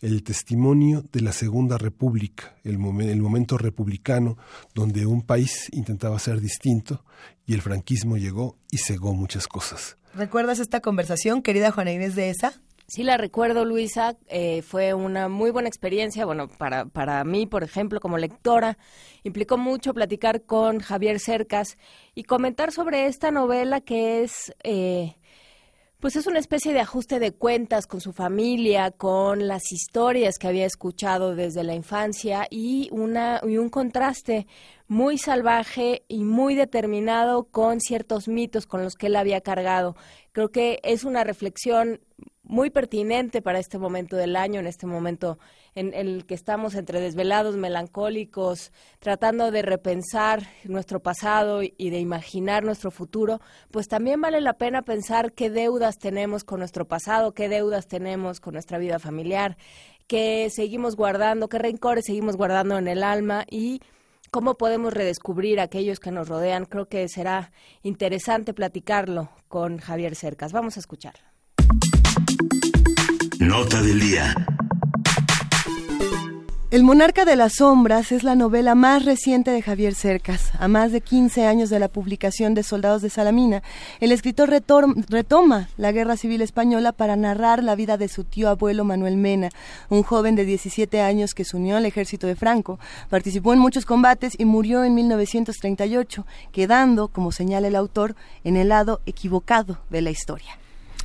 el 0.00 0.22
testimonio 0.22 1.04
de 1.12 1.20
la 1.20 1.32
Segunda 1.32 1.78
República, 1.78 2.56
el, 2.64 2.74
el 2.74 3.22
momento 3.22 3.58
republicano 3.58 4.36
donde 4.74 5.06
un 5.06 5.22
país 5.22 5.68
intentaba 5.72 6.18
ser 6.18 6.40
distinto 6.40 7.04
y 7.46 7.54
el 7.54 7.62
franquismo 7.62 8.16
llegó 8.16 8.56
y 8.70 8.78
cegó 8.78 9.14
muchas 9.14 9.46
cosas. 9.46 9.96
¿Recuerdas 10.14 10.58
esta 10.58 10.80
conversación, 10.80 11.42
querida 11.42 11.70
Juana 11.70 11.92
Inés 11.92 12.14
de 12.14 12.30
esa? 12.30 12.60
Sí, 12.86 13.02
la 13.04 13.16
recuerdo, 13.16 13.64
Luisa. 13.64 14.16
Eh, 14.28 14.62
fue 14.62 14.92
una 14.92 15.28
muy 15.28 15.50
buena 15.50 15.68
experiencia. 15.68 16.26
Bueno, 16.26 16.48
para, 16.48 16.84
para 16.86 17.24
mí, 17.24 17.46
por 17.46 17.62
ejemplo, 17.64 18.00
como 18.00 18.18
lectora, 18.18 18.76
implicó 19.22 19.56
mucho 19.56 19.94
platicar 19.94 20.42
con 20.44 20.80
Javier 20.80 21.18
Cercas 21.18 21.78
y 22.14 22.24
comentar 22.24 22.70
sobre 22.72 23.06
esta 23.06 23.30
novela 23.30 23.80
que 23.80 24.22
es, 24.22 24.54
eh, 24.62 25.16
Pues 26.00 26.16
es 26.16 26.26
una 26.26 26.40
especie 26.40 26.72
de 26.72 26.80
ajuste 26.80 27.20
de 27.20 27.30
cuentas 27.32 27.86
con 27.86 28.00
su 28.00 28.12
familia, 28.12 28.90
con 28.90 29.46
las 29.46 29.70
historias 29.70 30.36
que 30.36 30.48
había 30.48 30.66
escuchado 30.66 31.36
desde 31.36 31.62
la 31.62 31.74
infancia 31.74 32.46
y, 32.50 32.88
una, 32.90 33.40
y 33.44 33.56
un 33.56 33.70
contraste 33.70 34.48
muy 34.88 35.16
salvaje 35.16 36.02
y 36.08 36.24
muy 36.24 36.56
determinado 36.56 37.44
con 37.44 37.80
ciertos 37.80 38.26
mitos 38.26 38.66
con 38.66 38.82
los 38.82 38.94
que 38.96 39.06
él 39.06 39.16
había 39.16 39.40
cargado. 39.42 39.94
Creo 40.32 40.50
que 40.50 40.80
es 40.82 41.04
una 41.04 41.22
reflexión 41.22 42.00
muy 42.44 42.70
pertinente 42.70 43.40
para 43.40 43.58
este 43.58 43.78
momento 43.78 44.16
del 44.16 44.36
año, 44.36 44.60
en 44.60 44.66
este 44.66 44.86
momento 44.86 45.38
en, 45.74 45.94
el 45.94 46.26
que 46.26 46.34
estamos 46.34 46.74
entre 46.74 47.00
desvelados, 47.00 47.56
melancólicos, 47.56 48.72
tratando 48.98 49.50
de 49.50 49.62
repensar 49.62 50.42
nuestro 50.64 51.00
pasado 51.00 51.62
y, 51.62 51.90
de 51.90 52.00
imaginar 52.00 52.64
nuestro 52.64 52.90
futuro, 52.90 53.40
pues 53.70 53.88
también 53.88 54.20
vale 54.20 54.40
la 54.40 54.54
pena 54.54 54.82
pensar 54.82 55.32
qué 55.32 55.50
deudas 55.50 55.98
tenemos 55.98 56.44
con 56.44 56.58
nuestro 56.58 56.86
pasado, 56.86 57.32
qué 57.32 57.48
deudas 57.48 57.86
tenemos 57.86 58.40
con 58.40 58.54
nuestra 58.54 58.78
vida 58.78 58.98
familiar, 58.98 59.56
qué 60.06 60.50
seguimos 60.50 60.96
guardando, 60.96 61.48
qué 61.48 61.58
rencores 61.58 62.04
seguimos 62.06 62.36
guardando 62.36 62.76
en 62.76 62.88
el 62.88 63.02
alma 63.04 63.44
y 63.48 63.80
cómo 64.30 64.56
podemos 64.56 64.92
redescubrir 64.92 65.60
a 65.60 65.64
aquellos 65.64 66.00
que 66.00 66.10
nos 66.10 66.28
rodean. 66.28 66.64
Creo 66.66 66.86
que 66.86 67.08
será 67.08 67.52
interesante 67.82 68.52
platicarlo 68.52 69.30
con 69.48 69.78
Javier 69.78 70.16
Cercas. 70.16 70.52
Vamos 70.52 70.76
a 70.76 70.80
escucharlo. 70.80 71.31
Nota 73.42 73.82
del 73.82 73.98
día. 73.98 74.36
El 76.70 76.84
monarca 76.84 77.24
de 77.24 77.34
las 77.34 77.54
sombras 77.54 78.12
es 78.12 78.22
la 78.22 78.36
novela 78.36 78.76
más 78.76 79.04
reciente 79.04 79.50
de 79.50 79.62
Javier 79.62 79.96
Cercas. 79.96 80.52
A 80.60 80.68
más 80.68 80.92
de 80.92 81.00
15 81.00 81.44
años 81.48 81.68
de 81.68 81.80
la 81.80 81.88
publicación 81.88 82.54
de 82.54 82.62
Soldados 82.62 83.02
de 83.02 83.10
Salamina, 83.10 83.64
el 83.98 84.12
escritor 84.12 84.48
retoma 84.48 85.68
la 85.76 85.90
Guerra 85.90 86.16
Civil 86.16 86.40
Española 86.40 86.92
para 86.92 87.16
narrar 87.16 87.64
la 87.64 87.74
vida 87.74 87.96
de 87.96 88.06
su 88.06 88.22
tío 88.22 88.48
abuelo 88.48 88.84
Manuel 88.84 89.16
Mena, 89.16 89.48
un 89.88 90.04
joven 90.04 90.36
de 90.36 90.44
17 90.44 91.00
años 91.00 91.34
que 91.34 91.44
se 91.44 91.56
unió 91.56 91.76
al 91.76 91.84
ejército 91.84 92.28
de 92.28 92.36
Franco, 92.36 92.78
participó 93.10 93.52
en 93.52 93.58
muchos 93.58 93.86
combates 93.86 94.34
y 94.38 94.44
murió 94.44 94.84
en 94.84 94.94
1938, 94.94 96.26
quedando, 96.52 97.08
como 97.08 97.32
señala 97.32 97.66
el 97.66 97.74
autor, 97.74 98.14
en 98.44 98.56
el 98.56 98.68
lado 98.68 99.00
equivocado 99.04 99.80
de 99.90 100.00
la 100.00 100.10
historia. 100.10 100.61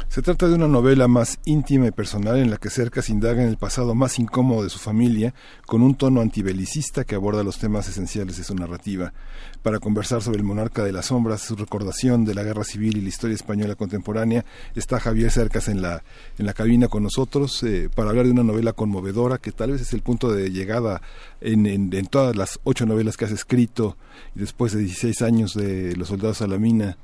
Se 0.10 0.22
trata 0.22 0.48
de 0.48 0.56
una 0.56 0.70
novela 0.70 1.08
más 1.10 1.38
íntima 1.44 1.86
y 1.88 1.92
personal 1.92 2.38
en 2.38 2.50
la 2.50 2.58
que 2.58 2.70
Cercas 2.70 3.10
indaga 3.10 3.44
en 3.44 3.50
el 3.50 3.58
pasado 3.58 3.94
más 3.94 4.18
incómodo 4.20 4.64
de 4.64 4.70
su 4.70 4.80
familia, 4.80 5.34
con 5.66 5.84
un 5.84 5.96
tono 5.96 6.22
antibelicista 6.22 7.04
que 7.04 7.16
aborda 7.16 7.44
los 7.44 7.60
temas 7.60 7.90
esenciales 7.90 8.38
de 8.38 8.46
su 8.46 8.56
narrativa. 8.56 9.14
Para 9.62 9.80
conversar 9.80 10.22
sobre 10.22 10.38
el 10.38 10.46
monarca 10.46 10.84
de 10.84 10.94
las 10.94 11.08
sombras, 11.08 11.42
su 11.42 11.58
recordación 11.58 12.24
de 12.24 12.34
la 12.34 12.44
guerra 12.44 12.64
civil 12.64 12.98
y 12.98 13.02
la 13.02 13.10
historia 13.10 13.36
española 13.36 13.76
contemporánea, 13.76 14.46
está 14.76 15.00
Javier 15.00 15.30
Cercas 15.30 15.68
en 15.68 15.82
la, 15.82 16.04
en 16.38 16.46
la 16.46 16.54
cabina 16.54 16.88
con 16.88 17.04
nosotros 17.04 17.62
eh, 17.64 17.90
para 17.94 18.10
hablar 18.10 18.26
de 18.26 18.32
una 18.32 18.44
novela 18.44 18.72
conmovedora 18.72 19.38
que 19.40 19.52
tal 19.52 19.72
vez 19.72 19.82
es 19.82 19.94
el 19.94 20.02
punto 20.02 20.32
de 20.32 20.50
llegada 20.52 21.02
en, 21.42 21.66
en, 21.66 21.94
en 21.94 22.06
todas 22.08 22.36
las 22.36 22.60
ocho 22.64 22.86
novelas 22.86 23.18
que 23.18 23.26
has 23.26 23.32
escrito 23.32 23.98
y 24.36 24.40
después 24.40 24.72
de 24.72 24.80
16 24.80 25.22
años 25.22 25.54
de 25.54 25.96
Los 25.98 26.08
soldados 26.08 26.42
a 26.42 26.48
la 26.48 26.58
mina 26.58 26.98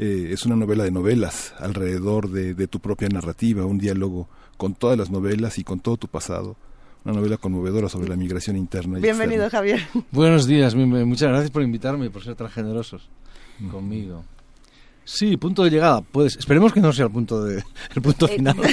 eh, 0.00 0.32
es 0.32 0.46
una 0.46 0.56
novela 0.56 0.84
de 0.84 0.90
novelas 0.90 1.52
alrededor 1.58 2.30
de, 2.30 2.66
tu 2.66 2.80
propia 2.80 3.08
narrativa, 3.08 3.66
un 3.66 3.76
diálogo 3.76 4.28
con 4.56 4.74
todas 4.74 4.96
las 4.96 5.10
novelas 5.10 5.58
y 5.58 5.64
con 5.64 5.80
todo 5.80 5.98
tu 5.98 6.08
pasado. 6.08 6.56
Una 7.04 7.14
novela 7.14 7.36
conmovedora 7.36 7.90
sobre 7.90 8.08
la 8.08 8.16
migración 8.16 8.56
interna. 8.56 8.98
Bienvenido, 8.98 9.48
Javier. 9.50 9.80
Buenos 10.10 10.46
días, 10.46 10.74
muchas 10.74 11.28
gracias 11.28 11.50
por 11.50 11.62
invitarme 11.62 12.06
y 12.06 12.08
por 12.08 12.24
ser 12.24 12.34
tan 12.34 12.48
generosos 12.48 13.10
conmigo. 13.70 14.24
Sí, 15.04 15.36
punto 15.36 15.64
de 15.64 15.70
llegada. 15.70 16.00
Pues 16.00 16.36
esperemos 16.36 16.72
que 16.72 16.80
no 16.80 16.92
sea 16.92 17.06
el 17.06 17.12
punto 17.12 17.44
de 17.44 17.62
el 17.94 18.02
punto 18.02 18.26
eh, 18.26 18.36
final. 18.36 18.56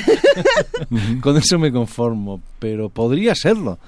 Con 1.21 1.35
eso 1.35 1.59
me 1.59 1.73
conformo, 1.73 2.41
pero 2.59 2.87
podría 2.87 3.35
serlo. 3.35 3.79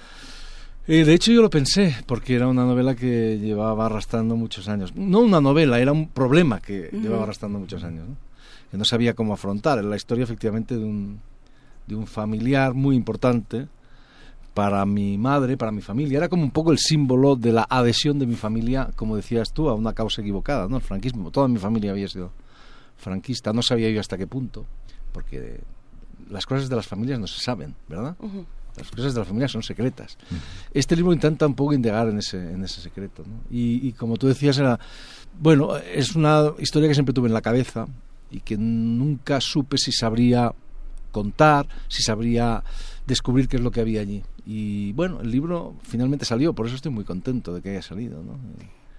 Eh, 0.91 1.05
de 1.05 1.13
hecho, 1.13 1.31
yo 1.31 1.43
lo 1.43 1.51
pensé, 1.51 1.95
porque 2.07 2.33
era 2.33 2.47
una 2.47 2.65
novela 2.65 2.95
que 2.95 3.37
llevaba 3.37 3.85
arrastrando 3.85 4.35
muchos 4.35 4.67
años. 4.67 4.95
No 4.95 5.19
una 5.19 5.39
novela, 5.39 5.79
era 5.79 5.91
un 5.91 6.07
problema 6.07 6.59
que 6.59 6.89
llevaba 6.91 7.25
arrastrando 7.25 7.59
muchos 7.59 7.83
años, 7.83 8.09
¿no? 8.09 8.15
que 8.71 8.77
no 8.77 8.83
sabía 8.83 9.13
cómo 9.13 9.31
afrontar. 9.33 9.77
Era 9.77 9.87
la 9.87 9.95
historia, 9.95 10.23
efectivamente, 10.23 10.75
de 10.75 10.83
un, 10.83 11.21
de 11.85 11.93
un 11.93 12.07
familiar 12.07 12.73
muy 12.73 12.95
importante 12.95 13.67
para 14.55 14.83
mi 14.87 15.19
madre, 15.19 15.57
para 15.57 15.71
mi 15.71 15.81
familia. 15.81 16.17
Era 16.17 16.27
como 16.27 16.41
un 16.41 16.49
poco 16.49 16.71
el 16.71 16.79
símbolo 16.79 17.35
de 17.35 17.53
la 17.53 17.67
adhesión 17.69 18.17
de 18.17 18.25
mi 18.25 18.35
familia, 18.35 18.89
como 18.95 19.15
decías 19.15 19.53
tú, 19.53 19.69
a 19.69 19.75
una 19.75 19.93
causa 19.93 20.21
equivocada, 20.21 20.67
¿no? 20.67 20.77
El 20.77 20.81
franquismo. 20.81 21.29
Toda 21.29 21.47
mi 21.47 21.59
familia 21.59 21.91
había 21.91 22.07
sido 22.07 22.31
franquista. 22.97 23.53
No 23.53 23.61
sabía 23.61 23.91
yo 23.91 23.99
hasta 23.99 24.17
qué 24.17 24.25
punto, 24.25 24.65
porque 25.11 25.61
las 26.31 26.47
cosas 26.47 26.67
de 26.67 26.75
las 26.75 26.87
familias 26.87 27.19
no 27.19 27.27
se 27.27 27.39
saben, 27.39 27.75
¿verdad? 27.87 28.15
Las 28.79 28.91
cosas 28.91 29.13
de 29.13 29.19
la 29.19 29.25
familia 29.25 29.47
son 29.47 29.63
secretas. 29.63 30.17
Este 30.73 30.95
libro 30.95 31.13
intenta 31.13 31.45
un 31.45 31.55
poco 31.55 31.73
indagar 31.73 32.09
en 32.09 32.19
ese, 32.19 32.37
en 32.37 32.63
ese 32.63 32.81
secreto. 32.81 33.23
Y, 33.49 33.91
como 33.93 34.17
tú 34.17 34.27
decías, 34.27 34.57
era, 34.57 34.79
bueno, 35.39 35.75
es 35.77 36.15
una 36.15 36.53
historia 36.59 36.87
que 36.87 36.93
siempre 36.93 37.13
tuve 37.13 37.27
en 37.27 37.33
la 37.33 37.41
cabeza 37.41 37.85
y 38.31 38.39
que 38.41 38.57
nunca 38.57 39.41
supe 39.41 39.77
si 39.77 39.91
sabría 39.91 40.53
contar, 41.11 41.67
si 41.87 42.03
sabría 42.03 42.63
descubrir 43.05 43.47
qué 43.47 43.57
es 43.57 43.63
lo 43.63 43.71
que 43.71 43.81
había 43.81 44.01
allí. 44.01 44.23
Y 44.45 44.93
bueno, 44.93 45.21
el 45.21 45.31
libro 45.31 45.75
finalmente 45.83 46.25
salió, 46.25 46.53
por 46.53 46.67
eso 46.67 46.75
estoy 46.75 46.91
muy 46.91 47.03
contento 47.03 47.53
de 47.53 47.61
que 47.61 47.71
haya 47.71 47.81
salido. 47.81 48.23
¿no? 48.23 48.39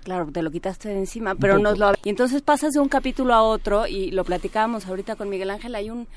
Claro, 0.05 0.31
te 0.33 0.43
lo 0.43 0.51
quitaste 0.51 0.89
de 0.89 0.99
encima, 0.99 1.35
pero 1.35 1.59
nos 1.59 1.79
lo... 1.79 1.93
Y 2.05 2.09
entonces 2.09 2.43
pasas 2.43 2.73
de 2.73 2.81
un 2.81 2.89
capítulo 2.89 3.35
a 3.35 3.43
otro, 3.43 3.87
y 3.87 4.11
lo 4.11 4.25
platicábamos 4.25 4.87
ahorita 4.87 5.17
con 5.17 5.29
Miguel 5.29 5.51
Ángel, 5.51 5.75
hay 5.75 5.91
un 5.91 6.09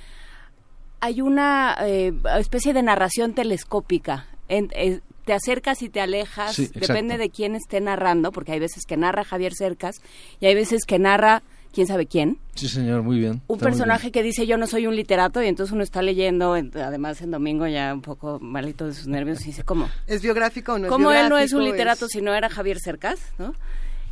hay 1.03 1.19
una 1.19 1.75
eh, 1.81 2.13
especie 2.39 2.71
de 2.71 2.81
narración 2.81 3.33
telescópica. 3.33 4.25
Eh, 4.47 5.01
te 5.25 5.33
acercas 5.33 5.81
y 5.81 5.89
te 5.89 5.99
alejas, 5.99 6.55
depende 6.73 7.17
de 7.17 7.29
quién 7.29 7.55
esté 7.55 7.81
narrando, 7.81 8.31
porque 8.31 8.53
hay 8.53 8.59
veces 8.59 8.85
que 8.85 8.95
narra 8.95 9.25
Javier 9.25 9.53
Cercas 9.53 9.97
y 10.39 10.45
hay 10.45 10.55
veces 10.55 10.85
que 10.85 10.99
narra 10.99 11.43
quién 11.73 11.87
sabe 11.87 12.05
quién. 12.05 12.37
Sí, 12.55 12.69
señor, 12.69 13.03
muy 13.03 13.19
bien. 13.19 13.41
Un 13.47 13.59
personaje 13.59 14.13
que 14.13 14.23
dice 14.23 14.47
yo 14.47 14.55
no 14.55 14.65
soy 14.65 14.87
un 14.87 14.95
literato 14.95 15.43
y 15.43 15.47
entonces 15.47 15.73
uno 15.73 15.83
está 15.83 16.01
leyendo, 16.01 16.53
además 16.53 17.21
en 17.21 17.31
domingo 17.31 17.67
ya 17.67 17.93
un 17.93 18.01
poco 18.01 18.39
malito 18.39 18.87
de 18.87 18.93
sus 18.93 19.07
nervios 19.07 19.41
y 19.41 19.47
dice, 19.47 19.63
¿cómo? 19.63 19.89
¿Es 20.07 20.21
biográfico 20.21 20.73
o 20.73 20.79
no 20.79 20.85
es 20.85 20.89
¿Cómo 20.89 21.11
él 21.11 21.27
no 21.27 21.37
es 21.37 21.51
un 21.51 21.65
literato 21.65 22.07
si 22.07 22.21
no 22.21 22.33
era 22.33 22.47
Javier 22.47 22.79
Cercas? 22.79 23.19
¿no? 23.37 23.55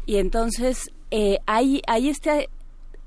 Y 0.06 0.18
entonces 0.18 0.92
eh, 1.10 1.40
hay, 1.46 1.82
hay 1.88 2.10
este 2.10 2.50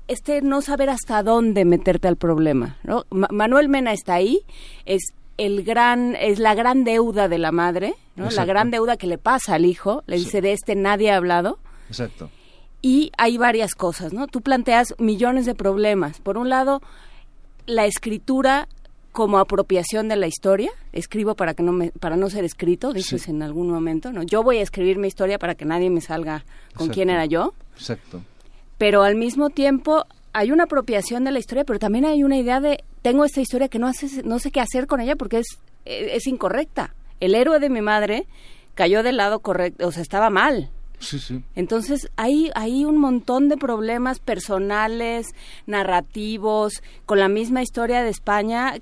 este 0.07 0.41
no 0.41 0.61
saber 0.61 0.89
hasta 0.89 1.23
dónde 1.23 1.65
meterte 1.65 2.07
al 2.07 2.15
problema, 2.15 2.77
¿no? 2.83 3.05
Manuel 3.09 3.69
Mena 3.69 3.93
está 3.93 4.15
ahí, 4.15 4.41
es 4.85 5.13
el 5.37 5.63
gran 5.63 6.15
es 6.15 6.39
la 6.39 6.55
gran 6.55 6.83
deuda 6.83 7.27
de 7.27 7.37
la 7.37 7.51
madre, 7.51 7.95
¿no? 8.15 8.29
La 8.29 8.45
gran 8.45 8.71
deuda 8.71 8.97
que 8.97 9.07
le 9.07 9.17
pasa 9.17 9.55
al 9.55 9.65
hijo, 9.65 10.03
le 10.07 10.17
dice 10.17 10.41
de 10.41 10.53
este 10.53 10.75
nadie 10.75 11.11
ha 11.11 11.17
hablado. 11.17 11.59
Exacto. 11.89 12.29
Y 12.81 13.11
hay 13.17 13.37
varias 13.37 13.73
cosas, 13.73 14.13
¿no? 14.13 14.27
Tú 14.27 14.41
planteas 14.41 14.93
millones 14.99 15.45
de 15.45 15.55
problemas. 15.55 16.19
Por 16.19 16.37
un 16.37 16.49
lado, 16.49 16.81
la 17.65 17.85
escritura 17.85 18.67
como 19.11 19.39
apropiación 19.39 20.07
de 20.07 20.17
la 20.17 20.27
historia, 20.27 20.71
escribo 20.91 21.35
para 21.35 21.53
que 21.53 21.63
no 21.63 21.71
me, 21.71 21.91
para 21.91 22.17
no 22.17 22.29
ser 22.29 22.43
escrito, 22.43 22.93
dices 22.93 23.27
en 23.27 23.41
algún 23.41 23.69
momento, 23.69 24.11
¿no? 24.11 24.23
Yo 24.23 24.43
voy 24.43 24.57
a 24.57 24.61
escribir 24.61 24.97
mi 24.97 25.07
historia 25.07 25.39
para 25.39 25.55
que 25.55 25.65
nadie 25.65 25.89
me 25.89 26.01
salga 26.01 26.45
con 26.75 26.89
quién 26.89 27.09
era 27.09 27.25
yo. 27.25 27.53
Exacto 27.75 28.21
pero 28.77 29.03
al 29.03 29.15
mismo 29.15 29.49
tiempo 29.49 30.05
hay 30.33 30.51
una 30.51 30.63
apropiación 30.63 31.23
de 31.23 31.31
la 31.31 31.39
historia, 31.39 31.63
pero 31.63 31.79
también 31.79 32.05
hay 32.05 32.23
una 32.23 32.37
idea 32.37 32.59
de 32.59 32.83
tengo 33.01 33.23
esta 33.23 33.41
historia 33.41 33.69
que 33.69 33.79
no 33.79 33.87
hace, 33.87 34.23
no 34.23 34.39
sé 34.39 34.51
qué 34.51 34.59
hacer 34.59 34.87
con 34.87 34.99
ella 34.99 35.15
porque 35.15 35.39
es, 35.39 35.59
es 35.85 36.27
incorrecta. 36.27 36.93
El 37.19 37.35
héroe 37.35 37.59
de 37.59 37.69
mi 37.69 37.81
madre 37.81 38.27
cayó 38.73 39.03
del 39.03 39.17
lado 39.17 39.39
correcto, 39.39 39.87
o 39.87 39.91
sea, 39.91 40.01
estaba 40.01 40.29
mal. 40.29 40.69
Sí, 40.99 41.19
sí. 41.19 41.43
Entonces 41.55 42.09
hay, 42.15 42.51
hay 42.55 42.83
un 42.83 42.97
montón 42.97 43.47
de 43.47 43.57
problemas 43.57 44.19
personales, 44.19 45.27
narrativos, 45.67 46.81
con 47.05 47.19
la 47.19 47.29
misma 47.29 47.61
historia 47.61 48.01
de 48.01 48.09
España, 48.09 48.73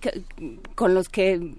con 0.75 0.93
los 0.93 1.09
que 1.09 1.55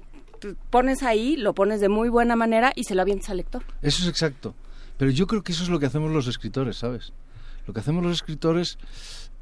pones 0.71 1.03
ahí, 1.03 1.37
lo 1.37 1.55
pones 1.55 1.81
de 1.81 1.89
muy 1.89 2.09
buena 2.09 2.37
manera 2.37 2.73
y 2.75 2.85
se 2.85 2.95
lo 2.95 3.03
avientas 3.03 3.31
al 3.31 3.39
lector. 3.39 3.63
Eso 3.83 4.03
es 4.03 4.09
exacto. 4.09 4.55
Pero 4.97 5.11
yo 5.11 5.27
creo 5.27 5.43
que 5.43 5.53
eso 5.53 5.63
es 5.63 5.69
lo 5.69 5.79
que 5.79 5.87
hacemos 5.87 6.13
los 6.13 6.27
escritores, 6.27 6.77
¿sabes? 6.77 7.13
Lo 7.67 7.75
que 7.75 7.81
hacemos 7.81 8.03
los 8.03 8.13
escritores 8.13 8.79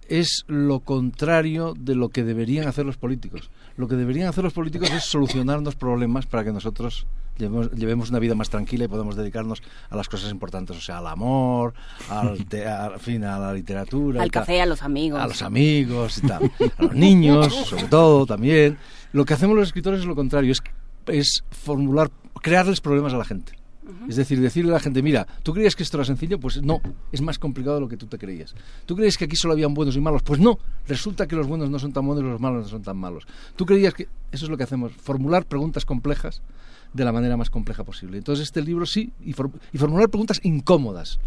es 0.09 0.45
lo 0.47 0.81
contrario 0.81 1.75
de 1.79 1.95
lo 1.95 2.09
que 2.09 2.25
deberían 2.25 2.69
hacer 2.69 2.85
los 2.85 2.97
políticos. 2.97 3.51
Lo 3.77 3.89
que 3.89 3.97
deberían 3.97 4.29
hacer 4.29 4.45
los 4.45 4.53
políticos 4.53 4.91
es 4.91 5.05
solucionarnos 5.05 5.77
problemas 5.77 6.27
para 6.27 6.45
que 6.45 6.53
nosotros 6.53 7.07
llevemos, 7.39 8.11
una 8.11 8.19
vida 8.19 8.35
más 8.35 8.51
tranquila 8.51 8.85
y 8.85 8.89
podamos 8.89 9.17
dedicarnos 9.17 9.63
a 9.89 9.97
las 9.97 10.09
cosas 10.09 10.31
importantes, 10.31 10.77
o 10.77 10.81
sea, 10.81 10.99
al 10.99 11.07
amor, 11.07 11.73
al, 12.09 12.37
fin, 12.99 13.25
a 13.25 13.39
la 13.39 13.53
literatura. 13.53 14.23
Al 14.23 14.31
café, 14.31 14.61
a 14.61 14.67
los 14.67 14.83
amigos. 14.83 15.21
A 15.21 15.27
los 15.27 15.43
amigos 15.43 16.19
y 16.19 16.27
tal. 16.27 16.53
A 16.77 16.83
los 16.83 16.95
niños, 16.95 17.55
sobre 17.67 17.85
todo, 17.85 18.27
también. 18.27 18.79
Lo 19.13 19.25
que 19.25 19.35
hacemos 19.35 19.57
los 19.57 19.69
escritores 19.69 20.01
es 20.01 20.07
lo 20.07 20.15
contrario, 20.15 20.53
es, 20.53 20.63
es 21.07 21.45
formular, 21.51 22.11
crearles 22.43 22.81
problemas 22.81 23.15
a 23.15 23.19
la 23.19 23.25
gente. 23.25 23.55
Es 24.09 24.17
decir, 24.17 24.41
decirle 24.41 24.71
a 24.71 24.75
la 24.75 24.81
gente, 24.81 25.03
mira, 25.03 25.27
¿tú 25.43 25.53
creías 25.53 25.75
que 25.75 25.83
esto 25.83 25.97
era 25.97 26.05
sencillo? 26.05 26.39
Pues 26.39 26.63
no, 26.63 26.81
es 27.11 27.21
más 27.21 27.39
complicado 27.39 27.77
de 27.77 27.81
lo 27.81 27.89
que 27.89 27.97
tú 27.97 28.07
te 28.07 28.17
creías. 28.17 28.55
¿Tú 28.87 28.95
creías 28.95 29.17
que 29.17 29.25
aquí 29.25 29.35
solo 29.35 29.55
habían 29.55 29.75
buenos 29.75 29.97
y 29.97 30.01
malos? 30.01 30.23
Pues 30.23 30.39
no, 30.39 30.59
resulta 30.87 31.27
que 31.27 31.35
los 31.35 31.49
buenos 31.49 31.69
no 31.69 31.79
son 31.81 31.93
tan 31.93 32.07
buenos 32.07 32.25
y 32.25 32.29
los 32.29 32.41
malos 32.41 32.65
no 32.65 32.69
son 32.69 32.83
tan 32.83 32.97
malos. 32.97 33.27
¿Tú 33.57 33.67
creías 33.67 33.93
que 33.93 34.09
eso 34.31 34.45
es 34.45 34.51
lo 34.51 34.57
que 34.57 34.63
hacemos? 34.63 34.93
Formular 34.93 35.47
preguntas 35.47 35.85
complejas 35.85 36.43
de 36.93 37.05
la 37.05 37.13
manera 37.13 37.37
más 37.37 37.51
compleja 37.51 37.83
posible. 37.83 38.19
Entonces 38.19 38.45
este 38.45 38.63
libro 38.63 38.87
sí, 38.87 39.13
y, 39.21 39.31
y 39.31 39.79
formular 39.79 40.09
preguntas 40.11 40.41
incómodas. 40.45 41.19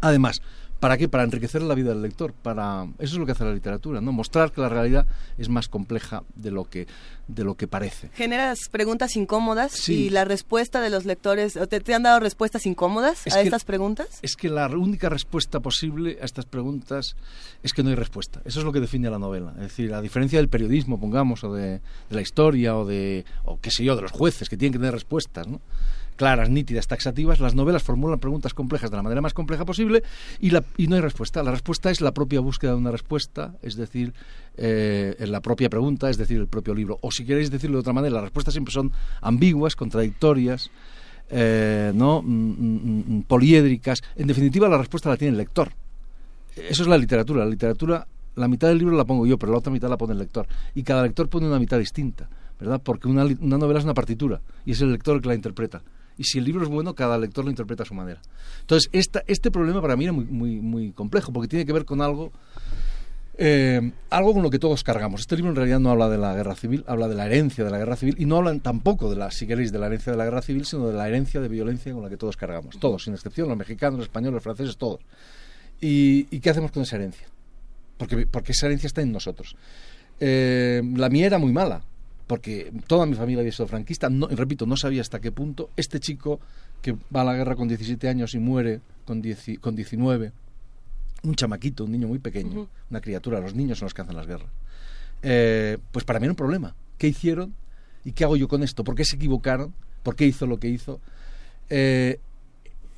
Además, 0.00 0.42
¿Para 0.80 0.96
qué? 0.96 1.08
Para 1.08 1.24
enriquecer 1.24 1.62
la 1.62 1.74
vida 1.74 1.90
del 1.90 2.02
lector. 2.02 2.32
Para 2.32 2.86
eso 2.98 3.14
es 3.14 3.18
lo 3.18 3.26
que 3.26 3.32
hace 3.32 3.44
la 3.44 3.52
literatura, 3.52 4.00
¿no? 4.00 4.12
Mostrar 4.12 4.50
que 4.50 4.62
la 4.62 4.70
realidad 4.70 5.06
es 5.36 5.48
más 5.50 5.68
compleja 5.68 6.24
de 6.34 6.50
lo 6.50 6.64
que 6.64 6.86
de 7.28 7.44
lo 7.44 7.54
que 7.54 7.68
parece. 7.68 8.08
Generas 8.14 8.68
preguntas 8.70 9.14
incómodas 9.14 9.88
y 9.88 10.10
la 10.10 10.24
respuesta 10.24 10.80
de 10.80 10.90
los 10.90 11.04
lectores 11.04 11.56
te, 11.68 11.80
te 11.80 11.94
han 11.94 12.02
dado 12.02 12.18
respuestas 12.18 12.66
incómodas 12.66 13.26
a 13.28 13.40
estas 13.40 13.64
preguntas. 13.64 14.18
Es 14.22 14.34
que 14.34 14.48
la 14.48 14.66
única 14.68 15.08
respuesta 15.08 15.60
posible 15.60 16.18
a 16.20 16.24
estas 16.24 16.46
preguntas 16.46 17.14
es 17.62 17.72
que 17.72 17.82
no 17.82 17.90
hay 17.90 17.94
respuesta. 17.94 18.40
Eso 18.44 18.60
es 18.60 18.64
lo 18.64 18.72
que 18.72 18.80
define 18.80 19.08
a 19.08 19.10
la 19.10 19.18
novela. 19.18 19.52
Es 19.56 19.62
decir, 19.62 19.94
a 19.94 20.00
diferencia 20.00 20.38
del 20.38 20.48
periodismo, 20.48 20.98
pongamos, 20.98 21.44
o 21.44 21.52
de, 21.52 21.72
de 21.72 21.80
la 22.10 22.20
historia 22.20 22.76
o 22.76 22.84
de 22.84 23.24
o 23.44 23.60
qué 23.60 23.70
sé 23.70 23.84
yo, 23.84 23.94
de 23.96 24.02
los 24.02 24.12
jueces 24.12 24.48
que 24.48 24.56
tienen 24.56 24.72
que 24.72 24.78
tener 24.78 24.94
respuestas, 24.94 25.46
¿no? 25.46 25.60
Claras, 26.20 26.50
nítidas, 26.50 26.86
taxativas, 26.86 27.40
las 27.40 27.54
novelas 27.54 27.82
formulan 27.82 28.20
preguntas 28.20 28.52
complejas 28.52 28.90
de 28.90 28.96
la 28.98 29.02
manera 29.02 29.22
más 29.22 29.32
compleja 29.32 29.64
posible 29.64 30.02
y, 30.38 30.50
la, 30.50 30.62
y 30.76 30.86
no 30.86 30.96
hay 30.96 31.00
respuesta. 31.00 31.42
La 31.42 31.50
respuesta 31.50 31.90
es 31.90 32.02
la 32.02 32.12
propia 32.12 32.40
búsqueda 32.40 32.72
de 32.72 32.76
una 32.76 32.90
respuesta, 32.90 33.54
es 33.62 33.74
decir, 33.74 34.12
eh, 34.58 35.16
la 35.20 35.40
propia 35.40 35.70
pregunta, 35.70 36.10
es 36.10 36.18
decir, 36.18 36.38
el 36.38 36.46
propio 36.46 36.74
libro. 36.74 36.98
O 37.00 37.10
si 37.10 37.24
queréis 37.24 37.50
decirlo 37.50 37.78
de 37.78 37.80
otra 37.80 37.94
manera, 37.94 38.16
las 38.16 38.24
respuestas 38.24 38.52
siempre 38.52 38.70
son 38.70 38.92
ambiguas, 39.22 39.76
contradictorias, 39.76 40.70
eh, 41.30 41.90
¿no? 41.94 42.20
Mm, 42.20 42.26
mm, 42.26 43.04
mm, 43.16 43.22
poliédricas. 43.22 44.02
En 44.14 44.26
definitiva, 44.26 44.68
la 44.68 44.76
respuesta 44.76 45.08
la 45.08 45.16
tiene 45.16 45.32
el 45.32 45.38
lector. 45.38 45.72
Eso 46.54 46.82
es 46.82 46.88
la 46.90 46.98
literatura. 46.98 47.46
La 47.46 47.50
literatura, 47.50 48.06
la 48.34 48.46
mitad 48.46 48.68
del 48.68 48.76
libro 48.76 48.94
la 48.94 49.06
pongo 49.06 49.24
yo, 49.26 49.38
pero 49.38 49.52
la 49.52 49.58
otra 49.58 49.72
mitad 49.72 49.88
la 49.88 49.96
pone 49.96 50.12
el 50.12 50.18
lector. 50.18 50.46
Y 50.74 50.82
cada 50.82 51.02
lector 51.02 51.30
pone 51.30 51.46
una 51.46 51.58
mitad 51.58 51.78
distinta, 51.78 52.28
¿verdad? 52.60 52.78
Porque 52.84 53.08
una, 53.08 53.24
una 53.24 53.56
novela 53.56 53.78
es 53.78 53.86
una 53.86 53.94
partitura 53.94 54.42
y 54.66 54.72
es 54.72 54.82
el 54.82 54.92
lector 54.92 55.16
el 55.16 55.22
que 55.22 55.28
la 55.28 55.34
interpreta 55.34 55.82
y 56.20 56.24
si 56.24 56.36
el 56.36 56.44
libro 56.44 56.62
es 56.62 56.68
bueno, 56.68 56.94
cada 56.94 57.16
lector 57.16 57.46
lo 57.46 57.50
interpreta 57.50 57.82
a 57.82 57.86
su 57.86 57.94
manera. 57.94 58.20
Entonces, 58.60 58.90
esta, 58.92 59.24
este 59.26 59.50
problema 59.50 59.80
para 59.80 59.96
mí 59.96 60.04
era 60.04 60.12
muy, 60.12 60.92
complejo, 60.92 61.32
porque 61.32 61.48
tiene 61.48 61.64
que 61.64 61.72
ver 61.72 61.86
con 61.86 62.02
algo, 62.02 62.30
eh, 63.38 63.90
algo 64.10 64.34
con 64.34 64.42
lo 64.42 64.50
que 64.50 64.58
todos 64.58 64.84
cargamos. 64.84 65.22
Este 65.22 65.34
libro 65.36 65.48
en 65.48 65.56
realidad 65.56 65.80
no 65.80 65.90
habla 65.90 66.10
de 66.10 66.18
la 66.18 66.34
guerra 66.34 66.54
civil, 66.56 66.84
habla 66.86 67.08
de 67.08 67.14
la 67.14 67.24
herencia 67.24 67.64
de 67.64 67.70
la 67.70 67.78
guerra 67.78 67.96
civil, 67.96 68.16
y 68.18 68.26
no 68.26 68.36
hablan 68.36 68.60
tampoco 68.60 69.08
de 69.08 69.16
la, 69.16 69.30
si 69.30 69.46
queréis, 69.46 69.72
de 69.72 69.78
la 69.78 69.86
herencia 69.86 70.12
de 70.12 70.18
la 70.18 70.24
guerra 70.24 70.42
civil, 70.42 70.66
sino 70.66 70.88
de 70.88 70.92
la 70.92 71.08
herencia 71.08 71.40
de 71.40 71.48
violencia 71.48 71.90
con 71.94 72.02
la 72.02 72.10
que 72.10 72.18
todos 72.18 72.36
cargamos. 72.36 72.78
Todos, 72.78 73.04
sin 73.04 73.14
excepción, 73.14 73.48
los 73.48 73.56
mexicanos, 73.56 73.96
los 74.00 74.08
españoles, 74.08 74.34
los 74.34 74.42
franceses, 74.42 74.76
todos. 74.76 75.00
¿Y, 75.80 76.24
qué 76.40 76.50
hacemos 76.50 76.70
con 76.70 76.82
esa 76.82 76.96
herencia? 76.96 77.28
Porque, 77.96 78.26
porque 78.26 78.52
esa 78.52 78.66
herencia 78.66 78.88
está 78.88 79.00
en 79.00 79.10
nosotros. 79.10 79.56
Eh, 80.20 80.82
la 80.96 81.08
mía 81.08 81.24
era 81.24 81.38
muy 81.38 81.50
mala, 81.50 81.82
porque 82.30 82.72
toda 82.86 83.06
mi 83.06 83.16
familia 83.16 83.40
había 83.40 83.50
sido 83.50 83.66
franquista, 83.66 84.08
no, 84.08 84.28
repito, 84.28 84.64
no 84.64 84.76
sabía 84.76 85.00
hasta 85.00 85.18
qué 85.20 85.32
punto 85.32 85.70
este 85.76 85.98
chico 85.98 86.38
que 86.80 86.92
va 86.92 87.22
a 87.22 87.24
la 87.24 87.34
guerra 87.34 87.56
con 87.56 87.66
17 87.66 88.08
años 88.08 88.34
y 88.34 88.38
muere 88.38 88.82
con, 89.04 89.20
con 89.60 89.74
19, 89.74 90.32
un 91.24 91.34
chamaquito, 91.34 91.86
un 91.86 91.90
niño 91.90 92.06
muy 92.06 92.20
pequeño, 92.20 92.68
una 92.88 93.00
criatura, 93.00 93.40
los 93.40 93.56
niños 93.56 93.80
son 93.80 93.86
los 93.86 93.94
que 93.94 94.02
hacen 94.02 94.14
las 94.14 94.28
guerras, 94.28 94.46
eh, 95.24 95.78
pues 95.90 96.04
para 96.04 96.20
mí 96.20 96.26
era 96.26 96.32
un 96.32 96.36
problema. 96.36 96.76
¿Qué 96.98 97.08
hicieron 97.08 97.52
y 98.04 98.12
qué 98.12 98.22
hago 98.22 98.36
yo 98.36 98.46
con 98.46 98.62
esto? 98.62 98.84
¿Por 98.84 98.94
qué 98.94 99.04
se 99.04 99.16
equivocaron? 99.16 99.74
¿Por 100.04 100.14
qué 100.14 100.24
hizo 100.24 100.46
lo 100.46 100.60
que 100.60 100.68
hizo? 100.68 101.00
Eh, 101.68 102.20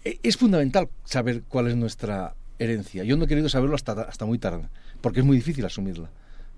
e, 0.05 0.19
es 0.23 0.37
fundamental 0.37 0.91
saber 1.05 1.45
cuál 1.49 1.69
es 1.69 1.77
nuestra 1.77 2.35
herencia. 2.59 3.03
Yo 3.03 3.17
no 3.17 3.25
he 3.25 3.29
querido 3.29 3.49
saberlo 3.49 3.77
hasta, 3.77 3.93
hasta 3.93 4.27
muy 4.27 4.37
tarde, 4.37 4.69
porque 5.01 5.21
es 5.21 5.25
muy 5.25 5.39
difícil 5.39 5.65
asumirla 5.65 6.11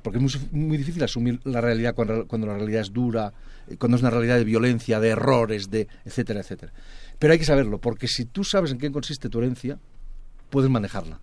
porque 0.04 0.18
es 0.18 0.52
muy, 0.52 0.76
difícil 0.76 1.02
asumir 1.02 1.40
la 1.44 1.62
realidad 1.62 1.94
cuando, 1.94 2.46
la 2.46 2.58
realidad 2.58 2.82
es 2.82 2.92
dura, 2.92 3.32
eh, 3.66 3.78
cuando 3.78 3.96
es 3.96 4.02
una 4.02 4.10
realidad 4.10 4.36
de 4.36 4.44
violencia, 4.44 5.00
de 5.00 5.08
errores, 5.08 5.70
de 5.70 5.88
etcétera, 6.04 6.40
etcétera. 6.40 6.74
Pero 7.18 7.32
hay 7.32 7.38
que 7.38 7.46
saberlo, 7.46 7.78
porque 7.78 8.06
si 8.06 8.26
tú 8.26 8.44
sabes 8.44 8.70
en 8.70 8.76
qué 8.76 8.92
consiste 8.92 9.30
tu 9.30 9.38
herencia, 9.38 9.78
puedes 10.50 10.70
manejarla. 10.70 11.20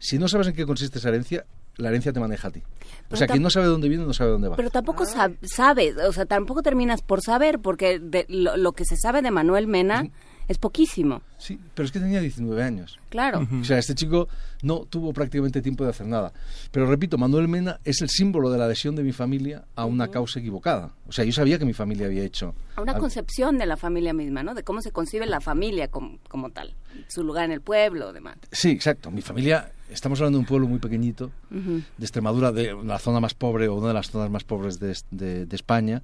Si 0.00 0.18
no 0.18 0.26
sabes 0.26 0.48
en 0.48 0.54
qué 0.54 0.66
consiste 0.66 0.98
esa 0.98 1.10
herencia, 1.10 1.46
la 1.76 1.90
herencia 1.90 2.12
te 2.12 2.18
maneja 2.18 2.48
a 2.48 2.50
ti. 2.50 2.64
o 3.12 3.16
sea, 3.16 3.28
quien 3.28 3.44
no 3.44 3.48
sabe 3.48 3.66
dónde 3.66 3.88
viene 3.88 4.04
no 4.04 4.12
sabe 4.12 4.32
dónde 4.32 4.48
va. 4.48 4.56
Pero 4.56 4.70
tampoco 4.70 5.04
sabes, 5.06 5.96
o 5.96 6.12
sea, 6.12 6.26
tampoco 6.26 6.62
terminas 6.62 7.02
por 7.02 7.22
saber, 7.22 7.60
porque 7.60 8.00
lo, 8.28 8.72
que 8.72 8.84
se 8.84 8.96
sabe 8.96 9.22
de 9.22 9.30
Manuel 9.30 9.68
Mena 9.68 10.02
es 10.02 10.10
poquísimo. 10.58 11.22
Sí, 11.38 11.58
pero 11.74 11.86
es 11.86 11.92
que 11.92 12.00
tenía 12.00 12.20
19 12.20 12.62
años. 12.62 12.98
Claro. 13.08 13.46
O 13.60 13.64
sea, 13.64 13.78
este 13.78 13.94
chico 13.94 14.28
no 14.62 14.80
tuvo 14.80 15.12
prácticamente 15.12 15.62
tiempo 15.62 15.84
de 15.84 15.90
hacer 15.90 16.06
nada. 16.06 16.32
Pero 16.70 16.86
repito, 16.86 17.18
Manuel 17.18 17.48
Mena 17.48 17.80
es 17.84 18.02
el 18.02 18.08
símbolo 18.08 18.50
de 18.50 18.58
la 18.58 18.64
adhesión 18.64 18.94
de 18.94 19.02
mi 19.02 19.12
familia 19.12 19.64
a 19.74 19.84
una 19.84 20.08
causa 20.08 20.40
equivocada. 20.40 20.90
O 21.06 21.12
sea, 21.12 21.24
yo 21.24 21.32
sabía 21.32 21.58
que 21.58 21.64
mi 21.64 21.72
familia 21.72 22.06
había 22.06 22.22
hecho... 22.22 22.54
A 22.76 22.82
una 22.82 22.94
concepción 22.98 23.58
de 23.58 23.66
la 23.66 23.76
familia 23.76 24.12
misma, 24.12 24.42
¿no? 24.42 24.54
De 24.54 24.62
cómo 24.62 24.80
se 24.82 24.92
concibe 24.92 25.26
la 25.26 25.40
familia 25.40 25.88
como, 25.88 26.18
tal. 26.50 26.74
Su 27.08 27.24
lugar 27.24 27.46
en 27.46 27.52
el 27.52 27.60
pueblo, 27.60 28.12
demás. 28.12 28.36
Sí, 28.52 28.70
exacto. 28.70 29.10
Mi 29.10 29.22
familia, 29.22 29.72
estamos 29.90 30.20
hablando 30.20 30.38
de 30.38 30.40
un 30.40 30.46
pueblo 30.46 30.66
muy 30.68 30.78
pequeñito, 30.78 31.30
de 31.50 31.82
Extremadura, 32.00 32.52
de 32.52 32.74
la 32.84 32.98
zona 32.98 33.20
más 33.20 33.34
pobre 33.34 33.68
o 33.68 33.74
una 33.74 33.88
de 33.88 33.94
las 33.94 34.10
zonas 34.10 34.30
más 34.30 34.44
pobres 34.44 34.78
de, 34.78 34.96
de, 35.10 35.46
de 35.46 35.56
España 35.56 36.02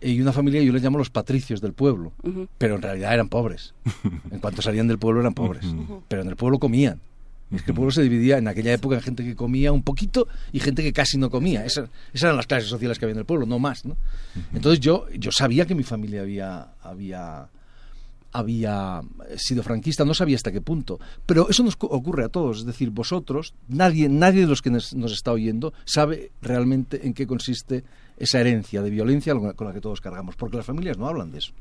y 0.00 0.20
una 0.20 0.32
familia 0.32 0.62
yo 0.62 0.72
les 0.72 0.82
llamo 0.82 0.98
los 0.98 1.10
patricios 1.10 1.60
del 1.60 1.72
pueblo, 1.72 2.12
pero 2.58 2.76
en 2.76 2.82
realidad 2.82 3.14
eran 3.14 3.28
pobres. 3.28 3.74
En 4.30 4.40
cuanto 4.40 4.62
salían 4.62 4.88
del 4.88 4.98
pueblo 4.98 5.20
eran 5.20 5.34
pobres, 5.34 5.64
pero 6.08 6.22
en 6.22 6.28
el 6.28 6.36
pueblo 6.36 6.58
comían. 6.58 7.00
Es 7.50 7.62
que 7.62 7.70
el 7.70 7.74
pueblo 7.74 7.92
se 7.92 8.02
dividía 8.02 8.38
en 8.38 8.48
aquella 8.48 8.72
época 8.72 8.96
en 8.96 9.02
gente 9.02 9.22
que 9.22 9.36
comía 9.36 9.70
un 9.70 9.82
poquito 9.82 10.26
y 10.50 10.60
gente 10.60 10.82
que 10.82 10.92
casi 10.92 11.18
no 11.18 11.30
comía. 11.30 11.64
Esas, 11.64 11.88
eran 12.12 12.36
las 12.36 12.46
clases 12.46 12.68
sociales 12.68 12.98
que 12.98 13.04
había 13.04 13.12
en 13.12 13.20
el 13.20 13.24
pueblo, 13.24 13.46
no 13.46 13.58
más. 13.58 13.84
¿no? 13.84 13.96
Entonces 14.52 14.80
yo, 14.80 15.06
yo 15.16 15.30
sabía 15.30 15.64
que 15.64 15.74
mi 15.74 15.84
familia 15.84 16.22
había, 16.22 16.68
había, 16.82 17.48
había 18.34 19.00
sido 19.36 19.62
franquista, 19.62 20.04
no 20.04 20.12
sabía 20.12 20.34
hasta 20.34 20.50
qué 20.50 20.60
punto. 20.60 20.98
Pero 21.24 21.48
eso 21.48 21.62
nos 21.62 21.76
ocurre 21.80 22.24
a 22.24 22.28
todos, 22.28 22.58
es 22.58 22.66
decir, 22.66 22.90
vosotros, 22.90 23.54
nadie, 23.68 24.08
nadie 24.08 24.40
de 24.40 24.48
los 24.48 24.60
que 24.60 24.70
nos, 24.70 24.92
nos 24.92 25.12
está 25.12 25.30
oyendo 25.30 25.72
sabe 25.84 26.32
realmente 26.42 27.06
en 27.06 27.14
qué 27.14 27.28
consiste 27.28 27.84
esa 28.16 28.40
herencia 28.40 28.82
de 28.82 28.90
violencia 28.90 29.34
con 29.34 29.66
la 29.66 29.72
que 29.72 29.80
todos 29.80 30.00
cargamos, 30.00 30.34
porque 30.34 30.56
las 30.56 30.66
familias 30.66 30.98
no 30.98 31.06
hablan 31.06 31.30
de 31.30 31.38
eso. 31.38 31.52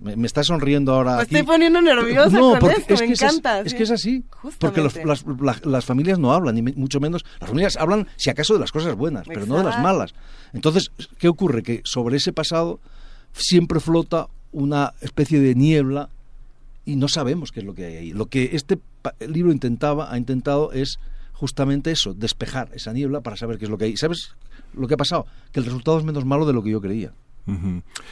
me, 0.00 0.26
está 0.26 0.42
sonriendo 0.42 0.94
ahora. 0.94 1.16
Me 1.16 1.22
estoy 1.24 1.42
poniendo 1.42 1.82
nerviosa 1.82 2.38
no, 2.38 2.58
con 2.58 2.70
esto, 2.70 2.94
es 2.94 3.00
me 3.00 3.06
encanta. 3.06 3.60
Es, 3.60 3.74
que 3.74 3.82
es 3.82 3.90
así. 3.90 4.24
Porque 4.58 4.80
las, 4.80 5.84
familias 5.84 6.18
no 6.18 6.32
hablan, 6.32 6.54
ni 6.54 6.62
mucho 6.62 6.98
menos. 6.98 7.26
Las 7.40 7.50
familias 7.50 7.76
hablan, 7.76 8.08
si 8.16 8.30
acaso, 8.30 8.54
de 8.54 8.60
las 8.60 8.72
cosas 8.72 8.94
buenas, 8.94 9.26
pero 9.26 9.44
no 9.44 9.58
de 9.58 9.64
las 9.64 9.82
malas. 9.82 10.14
Entonces, 10.54 10.92
¿qué 11.18 11.28
ocurre? 11.28 11.62
Que 11.62 11.82
sobre 11.84 12.16
ese 12.16 12.32
pasado 12.32 12.80
siempre 13.32 13.80
flota 13.80 14.28
una 14.52 14.94
especie 15.00 15.40
de 15.40 15.54
niebla 15.54 16.08
y 16.84 16.96
no 16.96 17.08
sabemos 17.08 17.52
qué 17.52 17.60
es 17.60 17.66
lo 17.66 17.74
que 17.74 17.84
hay 17.84 17.96
ahí. 17.96 18.12
Lo 18.12 18.26
que 18.26 18.50
este 18.52 18.78
libro 19.26 19.52
intentaba, 19.52 20.12
ha 20.12 20.18
intentado 20.18 20.72
es 20.72 20.98
justamente 21.32 21.90
eso, 21.90 22.14
despejar 22.14 22.68
esa 22.74 22.92
niebla 22.92 23.20
para 23.20 23.36
saber 23.36 23.58
qué 23.58 23.64
es 23.64 23.70
lo 23.70 23.78
que 23.78 23.86
hay. 23.86 23.96
¿Sabes 23.96 24.34
lo 24.74 24.86
que 24.88 24.94
ha 24.94 24.98
pasado? 24.98 25.26
Que 25.52 25.60
el 25.60 25.66
resultado 25.66 25.98
es 25.98 26.04
menos 26.04 26.24
malo 26.24 26.46
de 26.46 26.52
lo 26.52 26.62
que 26.62 26.70
yo 26.70 26.80
creía. 26.80 27.12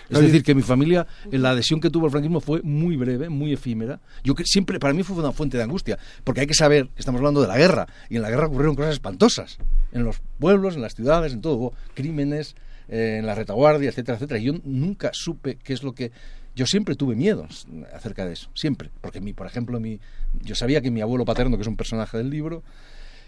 Es 0.08 0.20
decir, 0.20 0.42
que 0.42 0.54
mi 0.54 0.62
familia, 0.62 1.06
la 1.30 1.50
adhesión 1.50 1.80
que 1.80 1.90
tuvo 1.90 2.06
al 2.06 2.10
franquismo 2.10 2.40
fue 2.40 2.62
muy 2.62 2.96
breve, 2.96 3.28
muy 3.28 3.52
efímera. 3.52 4.00
Yo 4.24 4.34
que 4.34 4.44
siempre, 4.44 4.80
para 4.80 4.94
mí 4.94 5.02
fue 5.02 5.16
una 5.16 5.32
fuente 5.32 5.56
de 5.56 5.62
angustia, 5.62 5.98
porque 6.24 6.40
hay 6.40 6.46
que 6.46 6.54
saber 6.54 6.88
estamos 6.96 7.20
hablando 7.20 7.40
de 7.40 7.48
la 7.48 7.56
guerra, 7.56 7.86
y 8.08 8.16
en 8.16 8.22
la 8.22 8.30
guerra 8.30 8.46
ocurrieron 8.46 8.74
cosas 8.74 8.94
espantosas, 8.94 9.58
en 9.92 10.04
los 10.04 10.20
pueblos, 10.38 10.74
en 10.74 10.82
las 10.82 10.94
ciudades, 10.94 11.32
en 11.32 11.40
todo, 11.40 11.54
hubo 11.54 11.74
crímenes, 11.94 12.56
eh, 12.88 13.16
en 13.18 13.26
la 13.26 13.34
retaguardia, 13.34 13.90
etcétera, 13.90 14.16
etcétera. 14.16 14.40
Y 14.40 14.44
yo 14.44 14.52
nunca 14.64 15.10
supe 15.12 15.56
qué 15.56 15.72
es 15.72 15.82
lo 15.82 15.94
que 15.94 16.10
yo 16.58 16.66
siempre 16.66 16.96
tuve 16.96 17.14
miedos 17.14 17.68
acerca 17.94 18.26
de 18.26 18.32
eso, 18.32 18.50
siempre, 18.52 18.90
porque 19.00 19.20
mi, 19.20 19.32
por 19.32 19.46
ejemplo, 19.46 19.78
mi, 19.78 20.00
yo 20.42 20.56
sabía 20.56 20.80
que 20.80 20.90
mi 20.90 21.00
abuelo 21.00 21.24
paterno, 21.24 21.56
que 21.56 21.62
es 21.62 21.68
un 21.68 21.76
personaje 21.76 22.18
del 22.18 22.30
libro, 22.30 22.64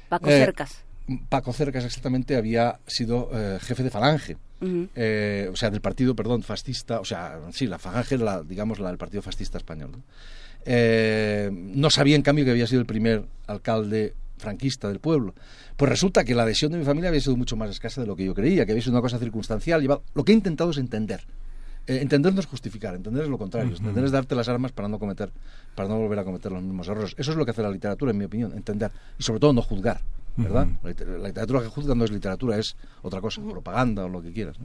Paco 0.09 0.28
eh, 0.28 0.45
Cercas. 0.45 0.85
Paco 1.28 1.53
Cercas 1.53 1.85
exactamente 1.85 2.35
había 2.35 2.81
sido 2.89 3.31
eh, 3.32 3.59
jefe 3.61 3.85
de 3.85 3.91
Falange, 3.91 4.37
eh, 4.97 5.49
o 5.51 5.55
sea, 5.55 5.70
del 5.70 5.81
partido, 5.81 6.16
perdón, 6.16 6.43
fascista, 6.43 6.99
o 6.99 7.05
sea, 7.05 7.39
sí, 7.53 7.69
la 7.69 7.78
Falange, 7.78 8.19
la, 8.19 8.43
digamos, 8.43 8.81
la 8.81 8.89
del 8.89 8.99
partido 8.99 9.23
fascista 9.23 9.59
español. 9.59 9.93
¿no? 11.53 11.91
sabía, 11.91 12.16
en 12.16 12.23
cambio, 12.23 12.45
que 12.45 12.51
había 12.51 12.66
sido 12.66 12.81
el 12.81 12.87
primer 12.87 13.27
alcalde 13.47 14.15
franquista 14.41 14.89
del 14.89 14.99
pueblo. 14.99 15.35
Pues 15.77 15.89
resulta 15.89 16.25
que 16.25 16.35
la 16.35 16.43
adhesión 16.43 16.73
de 16.73 16.79
mi 16.79 16.85
familia 16.85 17.09
había 17.09 17.21
sido 17.21 17.37
mucho 17.37 17.57
más 17.57 17.71
escasa 17.71 18.01
de 18.01 18.07
lo 18.07 18.17
que 18.17 18.25
yo 18.25 18.35
creía, 18.35 18.67
que 18.67 18.73
había 18.73 18.83
sido 18.83 18.95
una 18.95 19.03
cosa 19.03 19.19
circunstancial. 19.19 19.87
Lo 20.15 20.25
que 20.25 20.33
he 20.33 20.35
intentado 20.35 20.71
es 20.71 20.79
entender. 20.79 21.21
entender 21.87 22.33
no 22.33 22.41
es 22.41 22.47
justificar, 22.47 22.95
entender 22.95 23.25
es 23.25 23.29
lo 23.29 23.39
contrario, 23.39 23.77
entender 23.77 24.05
es 24.05 24.11
darte 24.11 24.35
las 24.35 24.49
armas 24.49 24.73
para 24.73 24.89
no 24.89 24.99
cometer, 24.99 25.31
para 25.75 25.89
no 25.89 25.99
volver 25.99 26.19
a 26.19 26.25
cometer 26.25 26.53
los 26.53 26.62
mismos 26.62 26.89
errores. 26.89 27.15
Eso 27.17 27.33
es 27.33 27.37
lo 27.37 27.45
que 27.45 27.53
hace 27.53 27.62
la 27.62 27.71
literatura, 27.71 28.12
en 28.12 28.19
mi 28.19 28.25
opinión, 28.25 28.53
entender 28.53 28.91
y 29.19 29.23
sobre 29.23 29.41
todo 29.41 29.53
no 29.53 29.62
juzgar. 29.62 30.01
¿Verdad? 30.36 30.69
La 30.82 31.28
literatura 31.28 31.61
que 31.61 31.69
juzga 31.69 31.94
no 31.94 32.05
es 32.05 32.11
literatura, 32.11 32.59
es 32.59 32.77
otra 33.02 33.20
cosa, 33.20 33.43
propaganda 33.43 34.05
o 34.05 34.09
lo 34.09 34.23
que 34.23 34.32
quieras. 34.32 34.57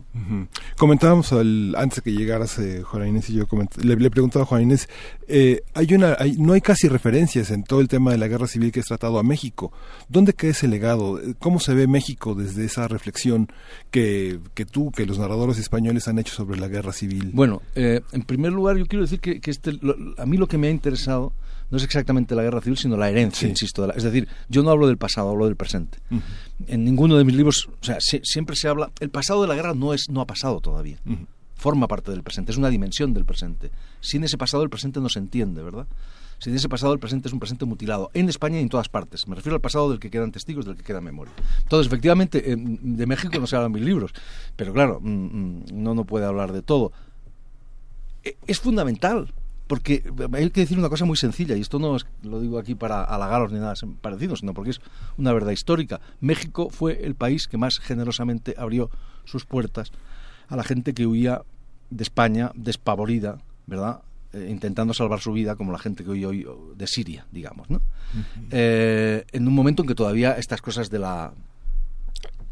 Comentábamos 0.78 1.32
al, 1.34 1.76
antes 1.78 1.98
de 1.98 2.02
que 2.02 2.18
llegaras, 2.18 2.58
eh, 2.60 2.84
Juan 2.84 3.08
Inés 3.08 3.30
y 3.30 3.34
yo, 3.34 3.46
le, 3.82 3.96
le, 3.96 4.12
preguntaba 4.12 4.44
a 4.44 4.46
Juan 4.46 4.64
Inés, 4.64 4.90
eh, 5.28 5.62
hay 5.74 5.94
una, 5.94 6.18
no 6.38 6.54
hay 6.54 6.62
casi 6.62 6.88
referencias 6.88 7.52
en 7.52 7.64
todo 7.64 7.82
el 7.82 7.88
tema 7.88 8.12
de 8.12 8.18
la 8.18 8.28
guerra 8.28 8.48
civil 8.48 8.72
que 8.72 8.80
es 8.80 8.86
tratado 8.86 9.20
a 9.20 9.24
México. 9.24 9.72
¿Dónde 10.10 10.34
queda 10.34 10.52
ese 10.52 10.68
legado? 10.68 11.20
¿Cómo 11.40 11.60
se 11.60 11.74
ve 11.74 11.88
México 11.88 12.36
desde 12.36 12.66
esa 12.66 12.88
reflexión 12.88 13.48
que, 13.92 14.40
que 14.54 14.66
tú, 14.66 14.92
que 14.92 15.06
los 15.06 15.20
narradores 15.20 15.58
españoles 15.58 16.08
han 16.08 16.20
hecho 16.20 16.34
sobre 16.34 16.60
la 16.60 16.68
guerra 16.68 16.94
civil? 16.94 17.32
Bueno, 17.34 17.62
eh, 17.76 18.02
en 18.12 18.24
primer 18.24 18.52
lugar 18.52 18.78
yo 18.78 18.86
quiero 18.86 19.04
decir 19.04 19.20
que, 19.20 19.40
que 19.40 19.52
este, 19.52 19.80
a 20.18 20.26
mí 20.26 20.38
lo 20.38 20.48
que 20.48 20.58
me 20.58 20.68
ha 20.68 20.72
interesado 20.72 21.34
no 21.70 21.78
es 21.78 21.84
exactamente 21.84 22.36
la 22.36 22.44
guerra 22.44 22.62
civil, 22.62 22.78
sino 22.78 22.98
la 22.98 23.10
herencia, 23.10 23.48
insisto. 23.48 23.92
es 23.94 24.04
decir, 24.04 24.28
yo 24.50 24.64
no 24.64 24.70
hablo 24.70 24.88
del 24.88 24.98
pasado, 24.98 25.30
hablo 25.30 25.46
del 25.46 25.56
presente. 25.56 25.98
En 26.68 26.84
ninguno 26.84 27.18
de 27.18 27.24
mis 27.24 27.36
libros, 27.36 27.70
o 27.82 27.84
sea, 27.84 27.98
siempre 28.00 28.56
se 28.56 28.68
habla, 28.68 28.92
el 29.00 29.10
pasado 29.10 29.42
de 29.42 29.48
la 29.48 29.56
guerra 29.56 29.74
no 29.74 29.94
es 29.94 30.10
no 30.10 30.22
ha 30.22 30.28
pasado 30.28 30.60
todavía. 30.60 30.98
Forma 31.56 31.88
parte 31.88 32.12
del 32.12 32.22
presente, 32.22 32.52
es 32.52 32.58
una 32.58 32.70
dimensión 32.70 33.14
del 33.14 33.26
presente. 33.26 33.72
Sin 34.02 34.24
ese 34.24 34.38
pasado 34.38 34.64
el 34.64 34.70
presente 34.70 35.00
no 35.00 35.10
se 35.10 35.20
entiende, 35.20 35.64
¿verdad? 35.64 35.88
Sin 36.38 36.54
ese 36.54 36.68
pasado 36.68 36.94
el 36.94 37.00
presente 37.00 37.30
es 37.30 37.34
un 37.34 37.40
presente 37.40 37.66
mutilado, 37.66 38.12
en 38.14 38.28
España 38.28 38.60
y 38.60 38.62
en 38.62 38.70
todas 38.70 38.90
partes. 38.90 39.28
Me 39.28 39.36
refiero 39.36 39.56
al 39.56 39.62
pasado 39.62 39.90
del 39.90 40.00
que 40.00 40.12
quedan 40.12 40.32
testigos, 40.32 40.66
del 40.66 40.76
que 40.76 40.84
queda 40.84 41.00
memoria. 41.00 41.34
Entonces, 41.64 41.88
efectivamente, 41.88 42.44
de 42.58 43.06
México 43.06 43.40
no 43.40 43.48
se 43.48 43.56
hablan 43.56 43.72
mis 43.72 43.84
libros, 43.84 44.12
pero 44.56 44.74
claro, 44.74 45.00
mm, 45.02 45.08
mm, 45.10 45.64
no 45.72 45.96
no 45.96 46.04
puede 46.04 46.26
hablar 46.26 46.52
de 46.52 46.62
todo. 46.62 46.92
E, 48.24 48.36
es 48.48 48.60
fundamental 48.60 49.34
porque 49.68 50.04
hay 50.34 50.50
que 50.52 50.62
decir 50.62 50.78
una 50.78 50.90
cosa 50.90 51.06
muy 51.06 51.18
sencilla, 51.18 51.56
y 51.56 51.62
esto 51.62 51.80
no 51.80 51.98
lo 52.24 52.40
digo 52.40 52.60
aquí 52.60 52.76
para 52.76 53.04
halagaros 53.04 53.52
ni 53.52 53.60
nada 53.60 53.74
parecido, 54.02 54.36
sino 54.36 54.54
porque 54.54 54.72
es 54.72 54.82
una 55.18 55.34
verdad 55.34 55.52
histórica. 55.52 56.02
México 56.20 56.70
fue 56.70 57.04
el 57.04 57.16
país 57.16 57.48
que 57.48 57.58
más 57.58 57.80
generosamente 57.80 58.56
abrió 58.58 58.90
sus 59.24 59.46
puertas 59.46 59.92
a 60.48 60.56
la 60.56 60.64
gente 60.64 60.94
que 60.94 61.08
huía 61.08 61.42
de 61.90 62.04
España 62.04 62.52
despavorida, 62.54 63.40
¿verdad? 63.66 64.02
Eh, 64.34 64.48
intentando 64.50 64.94
salvar 64.94 65.20
su 65.20 65.32
vida, 65.32 65.56
como 65.56 65.72
la 65.72 65.80
gente 65.80 66.04
que 66.04 66.12
huye 66.12 66.26
hoy 66.28 66.48
de 66.76 66.88
Siria, 66.88 67.26
digamos, 67.32 67.70
¿no? 67.70 67.82
Eh, 68.52 69.26
en 69.32 69.48
un 69.48 69.54
momento 69.56 69.82
en 69.82 69.88
que 69.88 69.96
todavía 69.96 70.34
estas 70.34 70.62
cosas 70.62 70.90
de 70.92 71.00
la... 71.00 71.34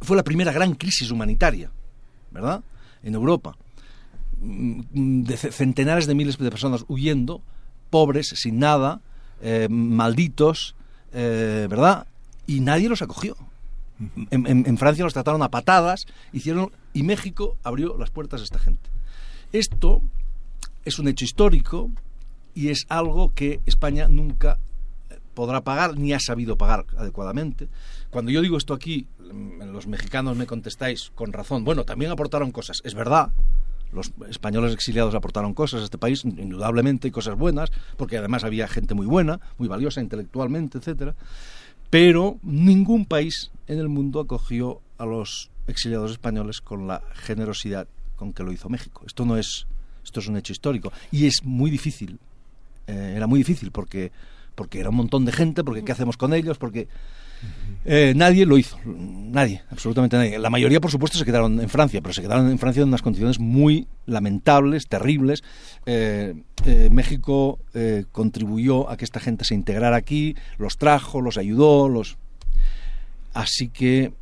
Fue 0.01 0.17
la 0.17 0.23
primera 0.23 0.51
gran 0.51 0.73
crisis 0.73 1.11
humanitaria, 1.11 1.69
¿verdad? 2.31 2.63
En 3.03 3.13
Europa 3.13 3.55
de 4.43 5.37
centenares 5.37 6.05
de 6.05 6.15
miles 6.15 6.37
de 6.37 6.49
personas 6.49 6.83
huyendo, 6.87 7.41
pobres, 7.89 8.27
sin 8.35 8.59
nada, 8.59 9.01
eh, 9.41 9.67
malditos, 9.69 10.75
eh, 11.13 11.67
¿verdad? 11.69 12.07
Y 12.45 12.59
nadie 12.59 12.89
los 12.89 13.01
acogió. 13.01 13.37
En, 14.31 14.77
Francia 14.77 15.05
los 15.05 15.13
trataron 15.13 15.43
a 15.43 15.49
patadas, 15.49 16.07
hicieron 16.33 16.71
y 16.93 17.03
México 17.03 17.55
abrió 17.63 17.97
las 17.97 18.09
puertas 18.09 18.41
a 18.41 18.43
esta 18.43 18.59
gente. 18.59 18.89
Esto 19.53 20.01
es 20.83 20.99
un 20.99 21.07
hecho 21.07 21.23
histórico 21.23 21.89
y 22.53 22.69
es 22.69 22.85
algo 22.89 23.33
que 23.33 23.61
España 23.65 24.07
nunca 24.09 24.57
eh, 25.09 25.19
podrá 25.33 25.61
pagar 25.61 25.97
ni 25.97 26.11
ha 26.11 26.19
sabido 26.19 26.57
pagar 26.57 26.85
adecuadamente. 26.97 27.69
Cuando 28.09 28.31
yo 28.31 28.41
digo 28.41 28.57
esto 28.57 28.73
aquí, 28.73 29.07
mm, 29.19 29.61
los 29.71 29.87
mexicanos 29.87 30.35
me 30.35 30.47
contestáis 30.47 31.11
con 31.15 31.31
razón, 31.31 31.63
bueno, 31.63 31.85
también 31.85 32.11
aportaron 32.11 32.51
cosas, 32.51 32.81
es 32.83 32.95
verdad, 32.95 33.31
los 33.93 34.11
españoles 34.29 34.73
exiliados 34.73 35.15
aportaron 35.15 35.53
cosas 35.53 35.81
a 35.81 35.83
este 35.85 35.97
país, 35.97 36.25
indudablemente, 36.25 37.07
y 37.07 37.11
cosas 37.11 37.37
buenas, 37.37 37.71
porque 37.97 38.17
además 38.17 38.43
había 38.43 38.67
gente 38.67 38.93
muy 38.93 39.05
buena, 39.05 39.39
muy 39.57 39.67
valiosa 39.67 40.01
intelectualmente, 40.01 40.77
etcétera. 40.77 41.15
Pero 41.89 42.39
ningún 42.41 43.05
país 43.05 43.51
en 43.67 43.79
el 43.79 43.89
mundo 43.89 44.19
acogió 44.19 44.81
a 44.97 45.05
los 45.05 45.51
exiliados 45.67 46.11
españoles 46.11 46.61
con 46.61 46.87
la 46.87 47.01
generosidad 47.13 47.87
con 48.15 48.33
que 48.33 48.43
lo 48.43 48.51
hizo 48.51 48.69
México. 48.69 49.03
Esto 49.05 49.25
no 49.25 49.37
es, 49.37 49.67
esto 50.03 50.19
es 50.19 50.27
un 50.27 50.37
hecho 50.37 50.53
histórico 50.53 50.91
y 51.11 51.27
es 51.27 51.43
muy 51.43 51.69
difícil. 51.69 52.19
Eh, 52.87 53.13
era 53.15 53.27
muy 53.27 53.39
difícil 53.39 53.71
porque 53.71 54.11
porque 54.55 54.79
era 54.79 54.89
un 54.89 54.95
montón 54.95 55.25
de 55.25 55.31
gente, 55.31 55.63
porque 55.63 55.83
qué 55.83 55.91
hacemos 55.91 56.17
con 56.17 56.33
ellos, 56.33 56.57
porque 56.57 56.87
eh, 57.85 58.13
nadie 58.15 58.45
lo 58.45 58.57
hizo, 58.57 58.77
nadie, 58.85 59.61
absolutamente 59.69 60.15
nadie. 60.15 60.39
La 60.39 60.49
mayoría, 60.49 60.79
por 60.79 60.91
supuesto, 60.91 61.17
se 61.17 61.25
quedaron 61.25 61.59
en 61.59 61.67
Francia, 61.67 62.01
pero 62.01 62.13
se 62.13 62.21
quedaron 62.21 62.49
en 62.49 62.57
Francia 62.57 62.81
en 62.81 62.87
unas 62.87 63.01
condiciones 63.01 63.39
muy 63.39 63.87
lamentables, 64.05 64.87
terribles. 64.87 65.43
Eh, 65.85 66.33
eh, 66.65 66.89
México 66.91 67.59
contribuyó 68.11 68.89
a 68.89 68.95
que 68.95 69.05
esta 69.05 69.19
gente 69.19 69.43
se 69.43 69.55
integrara 69.55 69.97
aquí, 69.97 70.35
los 70.57 70.77
trajo, 70.77 71.21
los 71.21 71.37
ayudó, 71.37 71.89
los... 71.89 72.17
Así 73.33 73.67
que, 73.67 74.13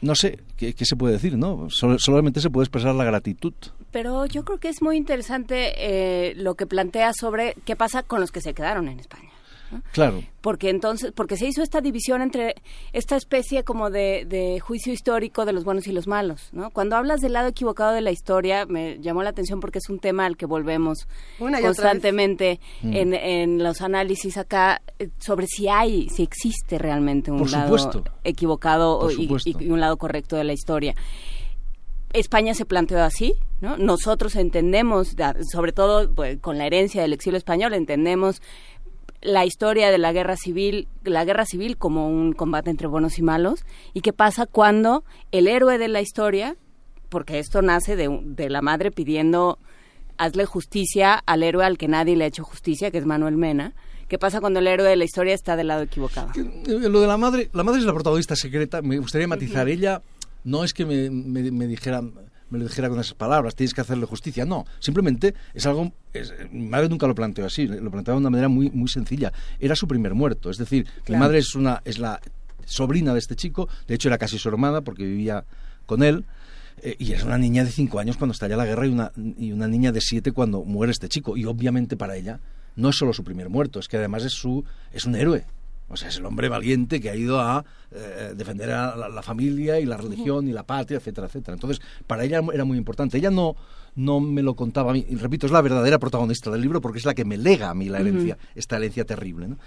no 0.00 0.14
sé, 0.14 0.38
¿qué, 0.56 0.74
se 0.78 0.94
puede 0.94 1.14
decir? 1.14 1.38
no 1.38 1.68
Solamente 1.70 2.40
se 2.40 2.50
puede 2.50 2.64
expresar 2.64 2.94
la 2.94 3.04
gratitud. 3.04 3.54
Pero 3.90 4.26
yo 4.26 4.44
creo 4.44 4.58
que 4.58 4.68
es 4.68 4.82
muy 4.82 4.96
interesante 4.96 6.34
lo 6.36 6.54
que 6.54 6.66
plantea 6.66 7.12
sobre 7.18 7.56
qué 7.64 7.74
pasa 7.74 8.02
con 8.02 8.20
los 8.20 8.30
que 8.30 8.42
se 8.42 8.54
quedaron 8.54 8.88
en 8.88 9.00
España. 9.00 9.31
Claro. 9.92 10.22
Porque 10.40 10.70
entonces, 10.70 11.12
porque 11.12 11.36
se 11.36 11.46
hizo 11.46 11.62
esta 11.62 11.80
división 11.80 12.20
entre 12.22 12.56
esta 12.92 13.16
especie 13.16 13.64
como 13.64 13.90
de, 13.90 14.58
juicio 14.62 14.92
histórico 14.92 15.44
de 15.44 15.52
los 15.52 15.64
buenos 15.64 15.86
y 15.86 15.92
los 15.92 16.06
malos, 16.06 16.48
¿no? 16.52 16.70
Cuando 16.70 16.96
hablas 16.96 17.20
del 17.20 17.32
lado 17.32 17.48
equivocado 17.48 17.92
de 17.92 18.00
la 18.00 18.10
historia, 18.10 18.66
me 18.66 18.98
llamó 19.00 19.22
la 19.22 19.30
atención 19.30 19.60
porque 19.60 19.78
es 19.78 19.88
un 19.88 19.98
tema 19.98 20.26
al 20.26 20.36
que 20.36 20.46
volvemos 20.46 21.06
constantemente 21.38 22.60
mm. 22.82 22.92
en, 22.94 23.62
los 23.62 23.80
análisis 23.82 24.36
acá 24.36 24.82
eh, 24.98 25.10
sobre 25.18 25.46
si 25.46 25.68
hay, 25.68 26.08
si 26.08 26.22
existe 26.22 26.78
realmente 26.78 27.30
un 27.30 27.50
lado 27.50 27.76
equivocado 28.24 29.10
y, 29.10 29.28
y 29.44 29.70
un 29.70 29.80
lado 29.80 29.96
correcto 29.96 30.36
de 30.36 30.44
la 30.44 30.52
historia. 30.52 30.94
España 32.12 32.54
se 32.54 32.64
planteó 32.64 33.02
así, 33.02 33.34
¿no? 33.60 33.76
Nosotros 33.78 34.36
entendemos, 34.36 35.16
sobre 35.50 35.72
todo 35.72 36.12
pues, 36.14 36.38
con 36.40 36.58
la 36.58 36.66
herencia 36.66 37.02
del 37.02 37.12
exilio 37.12 37.38
español, 37.38 37.72
entendemos 37.72 38.42
la 39.22 39.46
historia 39.46 39.90
de 39.90 39.98
la 39.98 40.12
guerra 40.12 40.36
civil, 40.36 40.88
la 41.04 41.24
guerra 41.24 41.46
civil 41.46 41.76
como 41.76 42.08
un 42.08 42.32
combate 42.32 42.70
entre 42.70 42.88
buenos 42.88 43.18
y 43.18 43.22
malos, 43.22 43.64
y 43.94 44.00
qué 44.00 44.12
pasa 44.12 44.46
cuando 44.46 45.04
el 45.30 45.48
héroe 45.48 45.78
de 45.78 45.88
la 45.88 46.00
historia, 46.00 46.56
porque 47.08 47.38
esto 47.38 47.62
nace 47.62 47.96
de, 47.96 48.20
de 48.22 48.50
la 48.50 48.62
madre 48.62 48.90
pidiendo 48.90 49.58
hazle 50.18 50.44
justicia 50.44 51.14
al 51.14 51.42
héroe 51.42 51.64
al 51.64 51.78
que 51.78 51.88
nadie 51.88 52.16
le 52.16 52.24
ha 52.24 52.28
hecho 52.28 52.44
justicia, 52.44 52.90
que 52.90 52.98
es 52.98 53.06
Manuel 53.06 53.36
Mena, 53.36 53.74
¿Qué 54.12 54.18
pasa 54.18 54.42
cuando 54.42 54.60
el 54.60 54.66
héroe 54.66 54.86
de 54.86 54.96
la 54.96 55.04
historia 55.04 55.32
está 55.32 55.56
del 55.56 55.68
lado 55.68 55.84
equivocado? 55.84 56.28
Eh, 56.36 56.64
lo 56.66 57.00
de 57.00 57.06
la 57.06 57.16
madre, 57.16 57.48
la 57.54 57.62
madre 57.62 57.80
es 57.80 57.86
la 57.86 57.94
protagonista 57.94 58.36
secreta. 58.36 58.82
Me 58.82 58.98
gustaría 58.98 59.26
matizar. 59.26 59.70
Ella 59.70 60.02
no 60.44 60.64
es 60.64 60.74
que 60.74 60.84
me, 60.84 61.08
me, 61.08 61.50
me 61.50 61.66
dijera, 61.66 62.02
me 62.52 62.58
lo 62.58 62.66
dijera 62.66 62.90
con 62.90 63.00
esas 63.00 63.14
palabras, 63.14 63.54
tienes 63.54 63.72
que 63.72 63.80
hacerle 63.80 64.04
justicia. 64.04 64.44
No, 64.44 64.66
simplemente 64.78 65.34
es 65.54 65.64
algo. 65.64 65.90
mi 66.50 66.66
madre 66.66 66.90
nunca 66.90 67.06
lo 67.06 67.14
planteó 67.14 67.46
así, 67.46 67.66
lo 67.66 67.90
planteaba 67.90 68.16
de 68.16 68.20
una 68.20 68.30
manera 68.30 68.48
muy, 68.48 68.70
muy 68.70 68.88
sencilla. 68.88 69.32
Era 69.58 69.74
su 69.74 69.88
primer 69.88 70.14
muerto, 70.14 70.50
es 70.50 70.58
decir, 70.58 70.86
mi 71.08 71.16
madre 71.16 71.38
es, 71.38 71.54
una, 71.54 71.80
es 71.86 71.98
la 71.98 72.20
sobrina 72.66 73.14
de 73.14 73.20
este 73.20 73.36
chico, 73.36 73.68
de 73.86 73.94
hecho 73.94 74.08
era 74.08 74.18
casi 74.18 74.38
su 74.38 74.50
hermana 74.50 74.82
porque 74.82 75.04
vivía 75.04 75.44
con 75.86 76.02
él. 76.02 76.26
Eh, 76.82 76.96
y 76.98 77.12
es 77.12 77.22
una 77.22 77.38
niña 77.38 77.64
de 77.64 77.70
cinco 77.70 77.98
años 78.00 78.16
cuando 78.16 78.32
estalla 78.32 78.56
la 78.56 78.66
guerra 78.66 78.86
y 78.86 78.90
una, 78.90 79.12
y 79.16 79.52
una 79.52 79.68
niña 79.68 79.90
de 79.90 80.00
siete 80.00 80.32
cuando 80.32 80.62
muere 80.62 80.92
este 80.92 81.08
chico. 81.08 81.38
Y 81.38 81.46
obviamente 81.46 81.96
para 81.96 82.16
ella 82.16 82.38
no 82.76 82.90
es 82.90 82.96
solo 82.96 83.14
su 83.14 83.24
primer 83.24 83.48
muerto, 83.48 83.78
es 83.78 83.88
que 83.88 83.96
además 83.96 84.24
es, 84.24 84.32
su, 84.32 84.64
es 84.92 85.06
un 85.06 85.16
héroe. 85.16 85.46
O 85.88 85.96
sea, 85.96 86.08
es 86.08 86.16
el 86.16 86.24
hombre 86.24 86.48
valiente 86.48 87.00
que 87.00 87.10
ha 87.10 87.16
ido 87.16 87.40
a 87.40 87.64
eh, 87.90 88.32
defender 88.34 88.70
a 88.70 88.96
la, 88.96 89.22
familia 89.22 89.78
y 89.78 89.84
la 89.84 89.98
religión 89.98 90.48
y 90.48 90.52
la 90.52 90.62
patria, 90.62 90.96
etcétera, 90.96 91.26
etcétera. 91.26 91.54
Entonces, 91.54 91.84
para 92.06 92.24
ella 92.24 92.40
era 92.52 92.64
muy 92.64 92.78
importante. 92.78 93.18
Ella 93.18 93.30
no, 93.30 93.56
no 93.94 94.20
me 94.20 94.42
lo 94.42 94.54
contaba 94.54 94.90
a 94.90 94.94
mí. 94.94 95.04
Y 95.08 95.16
repito, 95.16 95.46
es 95.46 95.52
la 95.52 95.60
verdadera 95.60 95.98
protagonista 95.98 96.50
del 96.50 96.62
libro 96.62 96.80
porque 96.80 96.98
es 96.98 97.04
la 97.04 97.14
que 97.14 97.24
me 97.24 97.36
lega 97.36 97.68
a 97.68 97.74
mí 97.74 97.88
la 97.88 98.00
herencia, 98.00 98.38
esta 98.54 98.76
herencia 98.76 99.04
terrible. 99.04 99.48
¿no? 99.48 99.58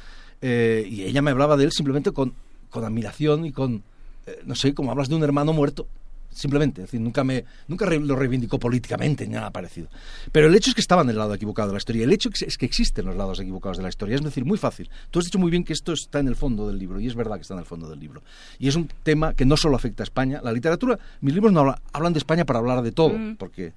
Eh, 0.42 0.88
y 0.90 1.04
ella 1.04 1.22
me 1.22 1.32
hablaba 1.32 1.58
de 1.58 1.66
él 1.66 1.72
simplemente 1.72 2.12
con, 2.12 2.34
con 2.70 2.84
admiración 2.84 3.46
y 3.46 3.52
con, 3.52 3.84
eh, 4.26 4.42
no 4.46 4.56
sé, 4.56 4.74
como 4.74 4.92
hablas 4.92 5.10
de 5.10 5.16
un 5.16 5.24
hermano 5.24 5.54
muerto 5.54 5.88
simplemente, 6.36 6.82
es 6.82 6.88
decir, 6.88 7.02
nunca 7.02 7.24
me 7.24 7.46
nunca 7.68 7.86
lo 7.86 8.16
reivindicó 8.16 8.60
políticamente 8.60 9.26
ni 9.26 9.34
nada 9.34 9.50
parecido. 9.52 9.88
Pero 10.32 10.48
el 10.48 10.56
hecho 10.56 10.70
es 10.70 10.76
que 10.76 10.82
estaba 10.82 11.02
en 11.02 11.10
el 11.10 11.18
lado 11.18 11.34
equivocado 11.34 11.70
de 11.70 11.74
la 11.74 11.78
historia, 11.78 12.04
el 12.04 12.12
hecho 12.12 12.30
es 12.30 12.58
que 12.58 12.66
existen 12.66 13.06
los 13.06 13.16
lados 13.16 13.40
equivocados 13.40 13.78
de 13.78 13.84
la 13.84 13.90
historia, 13.90 14.16
es 14.16 14.24
decir, 14.24 14.46
muy 14.46 14.58
fácil. 14.58 14.90
Tú 15.10 15.20
has 15.20 15.26
dicho 15.26 15.40
muy 15.40 15.50
bien 15.50 15.64
que 15.64 15.74
esto 15.74 15.94
está 15.94 16.20
en 16.20 16.28
el 16.28 16.36
fondo 16.36 16.68
del 16.68 16.78
libro 16.78 17.00
y 17.00 17.08
es 17.08 17.16
verdad 17.16 17.38
que 17.38 17.44
está 17.44 17.54
en 17.54 17.62
el 17.62 17.66
fondo 17.66 17.90
del 17.90 18.00
libro. 18.00 18.22
Y 18.60 18.68
es 18.68 18.76
un 18.76 18.90
tema 19.04 19.34
que 19.34 19.46
no 19.46 19.58
solo 19.58 19.76
afecta 19.76 20.04
a 20.04 20.06
España, 20.06 20.42
la 20.44 20.52
literatura, 20.52 21.00
mis 21.22 21.34
libros 21.34 21.54
no 21.54 21.76
hablan, 21.94 22.14
de 22.14 22.20
España 22.20 22.46
para 22.46 22.60
hablar 22.60 22.82
de 22.82 22.92
todo, 22.92 23.18
mm. 23.18 23.36
porque 23.38 23.74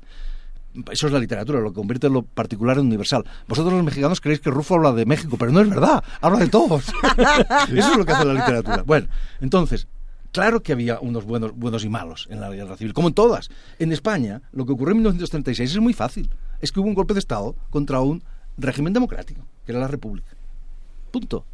eso 0.90 1.06
es 1.06 1.12
la 1.12 1.18
literatura, 1.18 1.60
lo 1.60 1.70
que 1.70 1.76
convierte 1.76 2.08
lo 2.08 2.22
particular 2.22 2.78
en 2.78 2.86
universal. 2.86 3.24
Vosotros 3.46 3.72
los 3.74 3.84
mexicanos 3.84 4.20
creéis 4.20 4.40
que 4.40 4.50
Rufo 4.50 4.74
habla 4.74 4.92
de 4.92 5.06
México, 5.06 5.36
pero 5.38 5.52
no 5.52 5.60
es 5.60 5.68
verdad, 5.68 6.02
habla 6.20 6.38
de 6.38 6.48
todos. 6.48 6.84
Eso 7.72 7.92
es 7.92 7.96
lo 7.96 8.04
que 8.04 8.12
hace 8.12 8.24
la 8.24 8.34
literatura. 8.34 8.82
Bueno, 8.82 9.08
entonces, 9.40 9.86
Claro 10.32 10.62
que 10.62 10.72
había 10.72 11.00
unos 11.00 11.24
buenos, 11.24 11.56
buenos 11.56 11.84
y 11.84 11.88
malos 11.88 12.28
en 12.30 12.40
la 12.40 12.50
guerra 12.50 12.76
civil, 12.76 12.92
como 12.92 13.08
en 13.08 13.14
todas. 13.14 13.48
En 13.78 13.92
España, 13.92 14.42
lo 14.52 14.66
que 14.66 14.72
ocurrió 14.72 14.92
en 14.92 14.98
1936 14.98 15.70
es 15.70 15.80
muy 15.80 15.94
fácil. 15.94 16.30
Es 16.60 16.70
que 16.70 16.80
hubo 16.80 16.88
un 16.88 16.94
golpe 16.94 17.14
de 17.14 17.20
Estado 17.20 17.54
contra 17.70 18.00
un 18.00 18.22
régimen 18.58 18.92
democrático, 18.92 19.42
que 19.64 19.72
era 19.72 19.80
la 19.80 19.88
República. 19.88 20.30
Punto. 21.10 21.44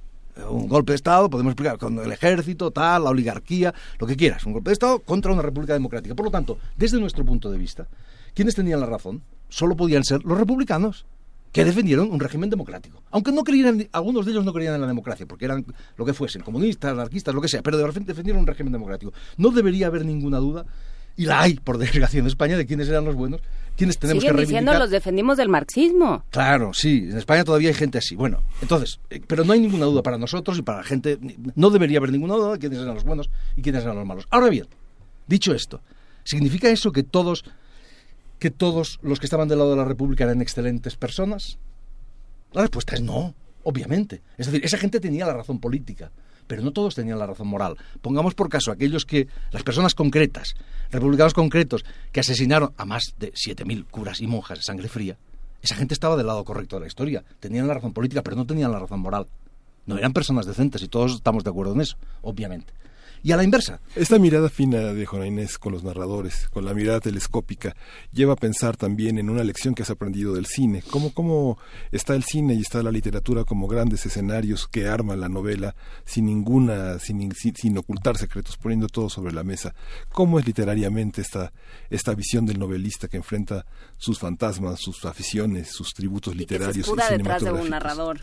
Un 0.51 0.67
golpe 0.67 0.93
de 0.93 0.97
Estado, 0.97 1.31
podemos 1.31 1.53
explicar, 1.53 1.79
con 1.79 1.97
el 2.01 2.11
ejército, 2.11 2.73
tal, 2.73 3.05
la 3.05 3.11
oligarquía, 3.11 3.73
lo 4.01 4.07
que 4.07 4.17
quieras. 4.17 4.45
Un 4.45 4.55
golpe 4.55 4.71
de 4.71 4.73
Estado 4.73 4.99
contra 4.99 5.33
una 5.33 5.43
república 5.43 5.75
democrática. 5.75 6.17
Por 6.17 6.27
lo 6.27 6.33
tanto, 6.33 6.59
desde 6.77 6.99
nuestro 6.99 7.25
punto 7.25 7.53
de 7.53 7.59
vista, 7.59 7.87
¿quiénes 8.35 8.57
tenían 8.57 8.81
la 8.81 8.87
razón? 8.87 9.23
Solo 9.49 9.77
podían 9.77 10.03
ser 10.03 10.25
los 10.25 10.37
republicanos 10.37 11.07
que 11.55 11.65
defendieron 11.65 12.11
un 12.11 12.19
régimen 12.19 12.51
democrático. 12.51 13.01
Aunque 13.13 13.31
no 13.31 13.45
creían, 13.45 13.87
algunos 13.93 14.27
de 14.27 14.33
ellos 14.33 14.45
no 14.45 14.53
creían 14.53 14.75
en 14.75 14.81
la 14.81 14.89
democracia, 14.89 15.25
porque 15.25 15.45
eran 15.45 15.65
lo 15.97 16.05
que 16.05 16.13
fuesen, 16.13 16.43
comunistas, 16.43 16.91
anarquistas, 16.91 17.33
lo 17.33 17.41
que 17.41 17.47
sea, 17.47 17.63
pero 17.63 17.79
de 17.79 17.87
repente 17.87 18.09
defendieron 18.09 18.41
un 18.41 18.47
régimen 18.49 18.73
democrático. 18.73 19.13
No 19.37 19.51
debería 19.53 19.87
haber 19.87 20.05
ninguna 20.05 20.39
duda, 20.39 20.67
y 21.17 21.27
la 21.27 21.43
hay, 21.43 21.55
por 21.55 21.79
desgracia, 21.85 22.19
en 22.19 22.27
España, 22.27 22.57
de 22.57 22.67
quiénes 22.67 22.89
eran 22.89 23.05
los 23.05 23.15
buenos, 23.15 23.41
quiénes 23.77 23.99
tenemos 23.99 24.21
Siguen 24.21 24.35
que 24.35 24.41
diciendo 24.43 24.73
reivindicar. 24.73 24.81
los 24.81 24.91
defendimos 24.91 25.37
del 25.37 25.49
marxismo. 25.49 26.25
Claro, 26.31 26.75
sí, 26.75 27.07
en 27.09 27.19
España 27.19 27.45
todavía 27.45 27.69
hay 27.69 27.75
gente 27.77 27.99
así. 27.99 28.17
Bueno, 28.17 28.43
entonces, 28.61 28.99
eh, 29.11 29.23
pero 29.25 29.45
no 29.45 29.53
hay 29.53 29.61
ninguna 29.61 29.85
duda 29.85 30.03
para 30.03 30.19
nosotros 30.19 30.59
y 30.59 30.63
para 30.63 30.79
la 30.79 30.85
gente, 30.85 31.21
no 31.55 31.71
debería 31.71 31.99
haber 31.99 32.11
ninguna 32.11 32.35
duda 32.35 32.53
de 32.55 32.59
quiénes 32.59 32.81
eran 32.81 32.95
los 32.97 33.05
buenos 33.05 33.31
y 33.57 33.63
quiénes 33.63 33.85
eran 33.85 33.95
los 33.95 34.05
malos. 34.05 34.27
Ahora 34.29 34.49
bien, 34.49 34.67
dicho 35.29 35.55
esto, 35.55 35.83
¿significa 36.25 36.69
eso 36.69 36.91
que 36.91 37.05
todos 37.05 37.45
que 38.39 38.51
todos 38.51 38.99
los 39.03 39.21
que 39.21 39.27
estaban 39.27 39.49
del 39.49 39.59
lado 39.59 39.71
de 39.71 39.77
la 39.77 39.85
República 39.85 40.25
eran 40.25 40.43
excelentes 40.43 40.97
personas? 40.97 41.59
La 42.53 42.63
respuesta 42.63 42.95
es 42.95 43.03
no, 43.03 43.35
obviamente. 43.63 44.23
Es 44.39 44.47
decir, 44.47 44.65
esa 44.65 44.79
gente 44.79 45.01
tenía 45.01 45.27
la 45.27 45.35
razón 45.35 45.59
política, 45.59 46.11
pero 46.47 46.63
no 46.63 46.73
todos 46.73 46.95
tenían 46.95 47.19
la 47.19 47.27
razón 47.27 47.49
moral. 47.49 47.77
Pongamos 48.01 48.35
por 48.35 48.49
caso 48.49 48.71
aquellos 48.71 49.05
que, 49.07 49.29
las 49.51 49.63
personas 49.63 49.95
concretas, 49.95 50.55
republicanos 50.91 51.35
concretos, 51.35 51.85
que 52.13 52.21
asesinaron 52.21 52.73
a 52.77 52.85
más 52.85 53.15
de 53.19 53.33
7.000 53.33 53.87
curas 53.91 54.21
y 54.21 54.27
monjas 54.27 54.59
de 54.59 54.65
sangre 54.65 54.89
fría, 54.89 55.17
esa 55.63 55.77
gente 55.77 55.95
estaba 55.95 56.17
del 56.17 56.27
lado 56.27 56.45
correcto 56.45 56.77
de 56.77 56.81
la 56.81 56.87
historia. 56.87 57.25
Tenían 57.41 57.67
la 57.67 57.75
razón 57.75 57.95
política, 57.95 58.23
pero 58.23 58.37
no 58.37 58.47
tenían 58.47 58.71
la 58.71 58.79
razón 58.79 59.01
moral. 59.01 59.27
No 59.87 59.97
eran 59.97 60.13
personas 60.13 60.47
decentes 60.47 60.83
y 60.83 60.89
todos 60.89 61.15
estamos 61.15 61.43
de 61.43 61.51
acuerdo 61.51 61.73
en 61.73 61.81
eso, 61.81 61.97
obviamente. 62.23 62.73
Y 63.25 63.33
a 63.33 63.39
la 63.39 63.43
inversa, 63.43 63.81
Esta 63.97 64.19
mirada 64.19 64.51
fina 64.51 64.93
de 64.93 65.07
Juana 65.07 65.27
Inés 65.27 65.57
con 65.57 65.73
los 65.73 65.83
narradores, 65.83 66.47
con 66.51 66.67
la 66.67 66.75
mirada 66.75 67.01
telescópica, 67.01 67.75
lleva 68.13 68.35
a 68.35 68.37
pensar 68.37 68.77
también 68.77 69.17
en 69.17 69.31
una 69.31 69.43
lección 69.43 69.75
que 69.75 69.83
has 69.83 69.89
aprendido 69.89 70.35
del 70.35 70.45
cine. 70.45 70.83
¿Cómo, 70.91 71.15
cómo 71.15 71.57
está 71.91 72.15
el 72.17 72.23
cine 72.23 72.53
y 72.53 72.61
está 72.61 72.83
la 72.83 72.91
literatura 72.91 73.45
como 73.45 73.67
grandes 73.67 74.05
escenarios 74.05 74.69
que 74.69 74.89
arman 74.89 75.21
la 75.21 75.31
novela 75.31 75.75
sin 76.05 76.27
ninguna, 76.27 76.99
sin, 76.99 77.33
sin, 77.33 77.57
sin 77.57 77.79
ocultar 77.79 78.19
secretos, 78.19 78.59
poniendo 78.59 78.89
todo 78.89 79.09
sobre 79.09 79.33
la 79.33 79.43
mesa? 79.43 79.75
¿Cómo 80.11 80.39
es 80.39 80.45
literariamente 80.45 81.23
esta, 81.23 81.51
esta 81.89 82.15
visión 82.15 82.45
del 82.45 82.59
novelista 82.59 83.09
que 83.09 83.17
enfrenta 83.17 83.65
sus 83.97 84.19
fantasmas, 84.19 84.81
sus 84.81 85.03
aficiones, 85.07 85.71
sus 85.71 85.95
tributos 85.95 86.35
Y 86.35 86.45
que 86.45 86.59
se 86.59 86.59
literarios 86.59 86.89
y 86.89 87.17
detrás 87.17 87.43
de 87.43 87.53
un 87.53 87.71
narrador 87.71 88.21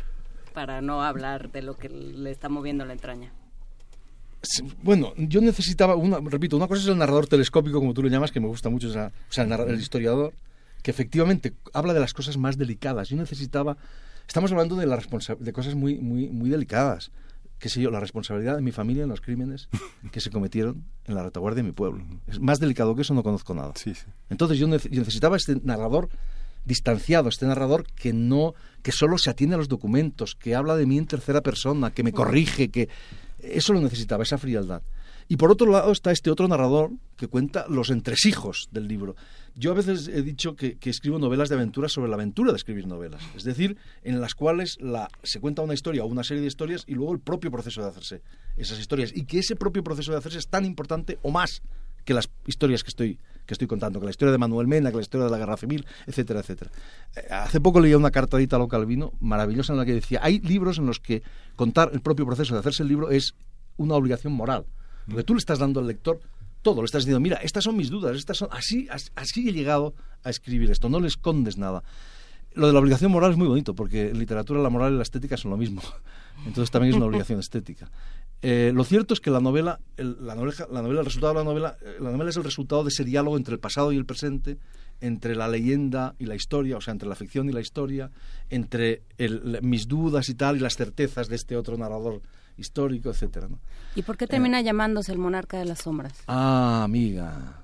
para 0.54 0.80
no 0.82 1.02
hablar 1.02 1.52
de 1.52 1.64
lo 1.64 1.76
que 1.76 1.90
le 1.90 2.30
está 2.30 2.50
moviendo 2.50 2.86
la 2.86 2.94
entraña. 2.94 3.34
Bueno, 4.82 5.14
yo 5.18 5.40
necesitaba, 5.42 5.96
una, 5.96 6.20
repito, 6.20 6.58
una 6.58 6.68
cosa 6.68 6.82
es 6.82 6.88
el 6.88 6.98
narrador 6.98 7.28
telescópico, 7.28 7.80
como 7.80 7.94
tú 7.94 8.02
lo 8.04 8.10
llamas, 8.10 8.32
que 8.32 8.40
me 8.40 8.48
gusta 8.48 8.70
mucho, 8.70 8.90
esa- 8.90 9.12
o 9.30 9.34
sea, 9.34 9.44
el, 9.44 9.50
narra- 9.52 9.68
el 9.70 9.80
historiador, 9.80 10.34
que 10.82 10.90
efectivamente 10.92 11.54
habla 11.74 11.94
de 11.94 12.00
las 12.00 12.14
cosas 12.14 12.38
más 12.38 12.58
delicadas. 12.58 13.10
Yo 13.10 13.18
necesitaba, 13.18 13.78
estamos 14.28 14.52
hablando 14.52 14.76
de, 14.76 14.88
la 14.88 14.98
responsa- 15.00 15.38
de 15.38 15.54
cosas 15.54 15.76
muy, 15.76 16.00
muy, 16.00 16.30
muy 16.30 16.50
delicadas, 16.50 17.12
qué 17.60 17.70
sé 17.70 17.80
yo, 17.82 17.92
la 17.92 18.00
responsabilidad 18.00 18.56
de 18.56 18.64
mi 18.64 18.72
familia 18.72 19.04
en 19.04 19.10
los 19.10 19.22
crímenes 19.22 19.70
que 20.12 20.20
se 20.20 20.32
cometieron 20.32 20.84
en 21.06 21.14
la 21.14 21.22
retaguardia 21.22 21.58
de 21.62 21.68
mi 21.70 21.74
pueblo. 21.74 22.04
Es 22.28 22.40
más 22.40 22.60
delicado 22.60 22.96
que 22.96 23.04
eso, 23.04 23.14
no 23.14 23.22
conozco 23.22 23.54
nada. 23.54 23.74
Sí, 23.76 23.94
sí. 23.94 24.06
Entonces 24.32 24.58
yo, 24.58 24.68
nece- 24.68 24.90
yo 24.90 25.02
necesitaba 25.02 25.38
este 25.38 25.58
narrador 25.64 26.10
distanciado, 26.66 27.30
este 27.30 27.46
narrador 27.46 27.86
que 27.96 28.14
no, 28.14 28.54
que 28.82 28.92
solo 28.92 29.18
se 29.20 29.30
atiene 29.30 29.54
a 29.56 29.58
los 29.58 29.68
documentos, 29.68 30.36
que 30.36 30.56
habla 30.56 30.76
de 30.76 30.86
mí 30.88 30.98
en 30.98 31.06
tercera 31.08 31.42
persona, 31.42 31.92
que 31.92 32.04
me 32.04 32.12
corrige, 32.14 32.70
que 32.70 32.88
eso 33.44 33.74
lo 33.74 33.82
necesitaba, 33.82 34.24
esa 34.24 34.38
frialdad. 34.38 34.82
Y 35.28 35.38
por 35.38 35.50
otro 35.50 35.72
lado 35.72 35.92
está 35.92 36.12
este 36.12 36.30
otro 36.30 36.48
narrador 36.48 36.92
que 37.16 37.28
cuenta 37.28 37.66
los 37.70 37.90
entresijos 37.90 38.68
del 38.72 38.88
libro. 38.88 39.16
Yo 39.56 39.72
a 39.72 39.76
veces 39.76 40.10
he 40.10 40.22
dicho 40.24 40.56
que, 40.56 40.78
que 40.78 40.90
escribo 40.90 41.20
novelas 41.20 41.48
de 41.48 41.56
aventuras 41.56 41.94
sobre 41.94 42.10
la 42.10 42.16
aventura 42.16 42.52
de 42.52 42.58
escribir 42.58 42.86
novelas, 42.88 43.22
es 43.36 43.44
decir, 43.44 43.78
en 44.04 44.20
las 44.20 44.36
cuales 44.36 44.78
la, 44.82 45.10
se 45.24 45.40
cuenta 45.40 45.62
una 45.62 45.74
historia 45.74 46.04
o 46.04 46.08
una 46.08 46.24
serie 46.24 46.42
de 46.42 46.48
historias 46.48 46.84
y 46.86 46.96
luego 46.96 47.14
el 47.14 47.20
propio 47.20 47.50
proceso 47.50 47.82
de 47.82 47.88
hacerse 47.88 48.22
esas 48.58 48.80
historias. 48.80 49.12
Y 49.16 49.26
que 49.26 49.40
ese 49.40 49.56
propio 49.56 49.84
proceso 49.84 50.12
de 50.12 50.18
hacerse 50.18 50.40
es 50.40 50.48
tan 50.48 50.66
importante 50.66 51.18
o 51.22 51.32
más 51.32 51.62
que 52.04 52.14
las 52.14 52.30
historias 52.46 52.84
que 52.84 52.90
estoy, 52.90 53.20
que 53.46 53.54
estoy 53.54 53.68
contando, 53.68 54.00
que 54.00 54.06
la 54.06 54.12
historia 54.12 54.32
de 54.32 54.38
Manuel 54.38 54.68
Mena, 54.68 54.90
que 54.92 54.98
la 54.98 55.02
historia 55.02 55.26
de 55.26 55.32
la 55.32 55.38
Guerra 55.38 55.58
Civil, 55.58 55.86
etcétera, 56.08 56.40
etcétera. 56.42 56.72
Eh, 57.16 57.28
Hace 57.34 57.60
poco 57.62 57.80
leía 57.80 57.98
una 57.98 58.12
carta 58.12 58.38
de 58.38 58.44
Italo 58.44 58.68
Calvino 58.68 59.14
maravillosa 59.20 59.74
en 59.74 59.80
la 59.80 59.86
que 59.86 59.94
decía, 59.94 60.20
hay 60.24 60.40
libros 60.40 60.78
en 60.78 60.86
los 60.86 61.00
que 61.00 61.24
contar 61.56 61.90
el 61.94 62.02
propio 62.02 62.26
proceso 62.26 62.54
de 62.54 62.60
hacerse 62.60 62.84
el 62.84 62.90
libro 62.90 63.10
es 63.12 63.34
una 63.78 63.96
obligación 63.96 64.34
moral, 64.34 64.66
porque 65.08 65.24
tú 65.24 65.34
le 65.34 65.40
estás 65.40 65.60
dando 65.60 65.80
al 65.80 65.88
lector 65.88 66.20
todo, 66.62 66.82
le 66.82 66.86
estás 66.86 67.04
diciendo, 67.04 67.20
mira, 67.20 67.38
estas 67.38 67.64
son 67.64 67.76
mis 67.76 67.90
dudas, 67.90 68.16
estas 68.16 68.38
son 68.38 68.50
así, 68.52 68.88
as- 68.92 69.12
así 69.16 69.50
he 69.50 69.54
llegado 69.54 69.96
a 70.24 70.30
escribir 70.30 70.70
esto, 70.70 70.90
no 70.90 71.00
le 71.00 71.08
escondes 71.08 71.58
nada. 71.58 71.84
Lo 72.54 72.68
de 72.68 72.74
la 72.74 72.80
obligación 72.80 73.12
moral 73.12 73.32
es 73.32 73.38
muy 73.38 73.48
bonito, 73.48 73.74
porque 73.74 74.10
en 74.10 74.20
literatura 74.20 74.62
la 74.62 74.70
moral 74.70 74.94
y 74.94 74.98
la 74.98 75.04
estética 75.04 75.38
son 75.38 75.52
lo 75.52 75.58
mismo. 75.58 75.82
Entonces 76.46 76.70
también 76.70 76.92
es 76.92 76.98
una 76.98 77.06
obligación 77.06 77.40
estética. 77.40 77.90
Eh, 78.44 78.72
lo 78.74 78.84
cierto 78.84 79.14
es 79.14 79.20
que 79.20 79.30
la 79.30 79.40
novela, 79.40 79.80
el, 79.98 80.18
la 80.26 80.34
novela, 80.36 80.68
la 80.72 80.82
novela, 80.82 81.02
el 81.02 81.06
resultado 81.06 81.34
de 81.34 81.40
la 81.40 81.44
novela, 81.46 81.78
eh, 81.82 81.98
la 82.00 82.12
novela 82.12 82.30
es 82.32 82.38
el 82.38 82.44
resultado 82.44 82.84
de 82.84 82.90
ese 82.90 83.04
diálogo 83.04 83.38
entre 83.38 83.54
el 83.54 83.60
pasado 83.60 83.92
y 83.92 83.98
el 83.98 84.06
presente, 84.06 84.58
entre 85.00 85.36
la 85.36 85.48
leyenda 85.48 86.16
y 86.20 86.26
la 86.26 86.36
historia, 86.36 86.78
o 86.78 86.82
sea, 86.82 86.92
entre 86.92 87.08
la 87.08 87.16
ficción 87.16 87.50
y 87.50 87.54
la 87.54 87.62
historia, 87.62 88.10
entre 88.50 89.02
el- 89.18 89.60
mis 89.62 89.88
dudas 89.88 90.28
y 90.30 90.34
tal 90.36 90.58
y 90.58 90.60
las 90.60 90.76
certezas 90.76 91.28
de 91.28 91.36
este 91.36 91.56
otro 91.56 91.78
narrador 91.78 92.22
histórico, 92.58 93.10
etcétera. 93.10 93.48
¿no? 93.48 93.60
¿Y 93.96 94.02
por 94.04 94.18
qué 94.18 94.28
termina 94.28 94.62
llamándose 94.62 95.12
el 95.12 95.18
monarca 95.20 95.58
de 95.60 95.66
las 95.66 95.80
sombras? 95.80 96.14
Ah, 96.28 96.82
amiga. 96.84 97.58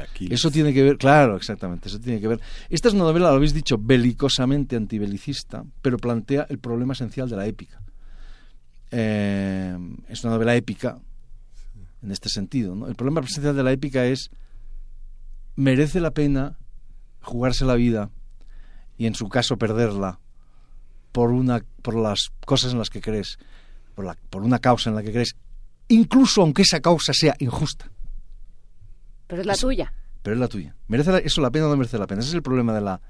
Aquí. 0.00 0.28
Eso 0.32 0.50
tiene 0.50 0.72
que 0.72 0.82
ver, 0.84 0.96
claro, 0.96 1.36
exactamente, 1.36 1.88
eso 1.88 1.98
tiene 1.98 2.20
que 2.20 2.28
ver. 2.28 2.40
Esta 2.68 2.86
es 2.88 2.94
una 2.94 3.02
novela, 3.04 3.30
lo 3.30 3.36
habéis 3.36 3.52
dicho, 3.52 3.76
belicosamente 3.78 4.76
antibelicista, 4.76 5.64
pero 5.82 5.96
plantea 5.96 6.46
el 6.48 6.58
problema 6.60 6.92
esencial 6.92 7.28
de 7.28 7.36
la 7.36 7.46
épica. 7.46 7.80
Eh, 8.90 9.76
es 10.08 10.22
una 10.24 10.34
novela 10.34 10.54
épica 10.54 10.98
en 12.02 12.10
este 12.12 12.28
sentido. 12.28 12.74
¿no? 12.74 12.86
El 12.88 12.94
problema 12.94 13.20
esencial 13.20 13.56
de 13.56 13.62
la 13.62 13.72
épica 13.72 14.04
es, 14.06 14.30
merece 15.56 16.00
la 16.00 16.10
pena 16.12 16.56
jugarse 17.22 17.64
la 17.64 17.74
vida 17.74 18.10
y 18.98 19.06
en 19.06 19.14
su 19.14 19.28
caso 19.28 19.56
perderla 19.56 20.20
por, 21.12 21.30
una, 21.30 21.62
por 21.82 21.96
las 21.96 22.30
cosas 22.44 22.72
en 22.72 22.78
las 22.78 22.90
que 22.90 23.00
crees, 23.00 23.38
por, 23.94 24.04
la, 24.04 24.16
por 24.30 24.42
una 24.42 24.58
causa 24.58 24.90
en 24.90 24.96
la 24.96 25.02
que 25.02 25.12
crees, 25.12 25.34
incluso 25.88 26.42
aunque 26.42 26.62
esa 26.62 26.80
causa 26.80 27.12
sea 27.12 27.34
injusta 27.38 27.90
Pero 29.26 29.40
es 29.40 29.46
la 29.46 29.56
tuya. 29.56 29.92
pero 30.22 30.34
es 30.34 30.40
la 30.40 30.48
tuya. 30.48 30.76
¿Merece 30.88 31.10
la- 31.12 31.18
eso 31.18 31.40
la 31.40 31.50
pena 31.50 31.66
o 31.66 31.70
no 31.70 31.76
merece 31.76 31.98
la 31.98 32.06
pena? 32.06 32.20
Ese 32.20 32.28
es 32.30 32.34
el 32.34 32.42
problema 32.42 32.72
de 32.74 32.80
la 32.82 33.00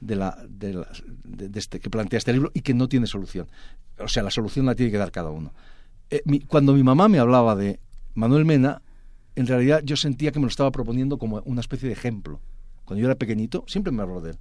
de 0.00 0.16
la, 0.16 0.38
de, 0.48 0.74
la- 0.74 0.88
de- 1.24 1.58
este 1.58 1.80
que 1.80 1.90
plantea 1.90 2.18
este 2.18 2.32
libro 2.32 2.50
y 2.54 2.60
que 2.60 2.74
no 2.74 2.88
tiene 2.88 3.06
solución. 3.06 3.48
O 3.98 4.08
sea, 4.08 4.22
la 4.22 4.30
solución 4.30 4.66
la 4.66 4.74
tiene 4.74 4.92
que 4.92 4.98
dar 4.98 5.10
cada 5.10 5.30
uno. 5.30 5.52
Eh, 6.10 6.22
cuando 6.46 6.72
mi 6.72 6.82
mamá 6.82 7.08
me 7.08 7.18
hablaba 7.18 7.54
de 7.56 7.80
Manuel 8.14 8.44
Mena, 8.44 8.82
en 9.36 9.46
realidad 9.46 9.82
yo 9.84 9.96
sentía 9.96 10.32
que 10.32 10.38
me 10.38 10.44
lo 10.44 10.50
estaba 10.50 10.70
proponiendo 10.70 11.18
como 11.18 11.40
una 11.44 11.60
especie 11.60 11.88
de 11.88 11.92
ejemplo. 11.94 12.40
Cuando 12.84 13.00
yo 13.02 13.06
era 13.06 13.14
pequeñito, 13.16 13.64
siempre 13.66 13.92
me 13.92 14.02
habló 14.02 14.20
de 14.20 14.30
él. 14.30 14.38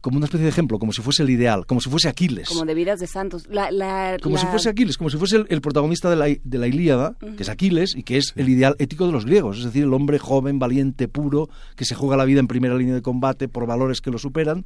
Como 0.00 0.16
una 0.18 0.26
especie 0.26 0.44
de 0.44 0.50
ejemplo, 0.50 0.78
como 0.78 0.92
si 0.92 1.02
fuese 1.02 1.24
el 1.24 1.30
ideal, 1.30 1.66
como 1.66 1.80
si 1.80 1.90
fuese 1.90 2.08
Aquiles. 2.08 2.48
Como 2.48 2.64
de 2.64 2.74
vidas 2.74 3.00
de 3.00 3.06
santos. 3.08 3.46
La, 3.48 3.70
la, 3.72 4.16
Como 4.22 4.36
la- 4.36 4.40
si 4.40 4.46
fuese 4.46 4.68
Aquiles, 4.68 4.96
como 4.96 5.10
si 5.10 5.16
fuese 5.16 5.36
el, 5.38 5.46
el 5.48 5.60
protagonista 5.60 6.08
de 6.08 6.14
la, 6.16 6.26
de 6.26 6.58
la 6.58 6.66
Ilíada, 6.68 7.16
que 7.36 7.42
es 7.42 7.48
Aquiles, 7.48 7.96
y 7.96 8.04
que 8.04 8.16
es 8.16 8.32
el 8.36 8.48
ideal 8.48 8.76
ético 8.78 9.06
de 9.06 9.12
los 9.12 9.24
griegos, 9.24 9.58
es 9.58 9.64
decir, 9.64 9.82
el 9.82 9.92
hombre 9.92 10.18
joven, 10.20 10.58
valiente, 10.60 11.08
puro, 11.08 11.48
que 11.74 11.84
se 11.84 11.94
juega 11.96 12.16
la 12.16 12.24
vida 12.24 12.38
en 12.40 12.46
primera 12.46 12.76
línea 12.76 12.94
de 12.94 13.02
combate 13.02 13.48
por 13.48 13.66
valores 13.66 14.00
que 14.00 14.10
lo 14.12 14.18
superan, 14.18 14.64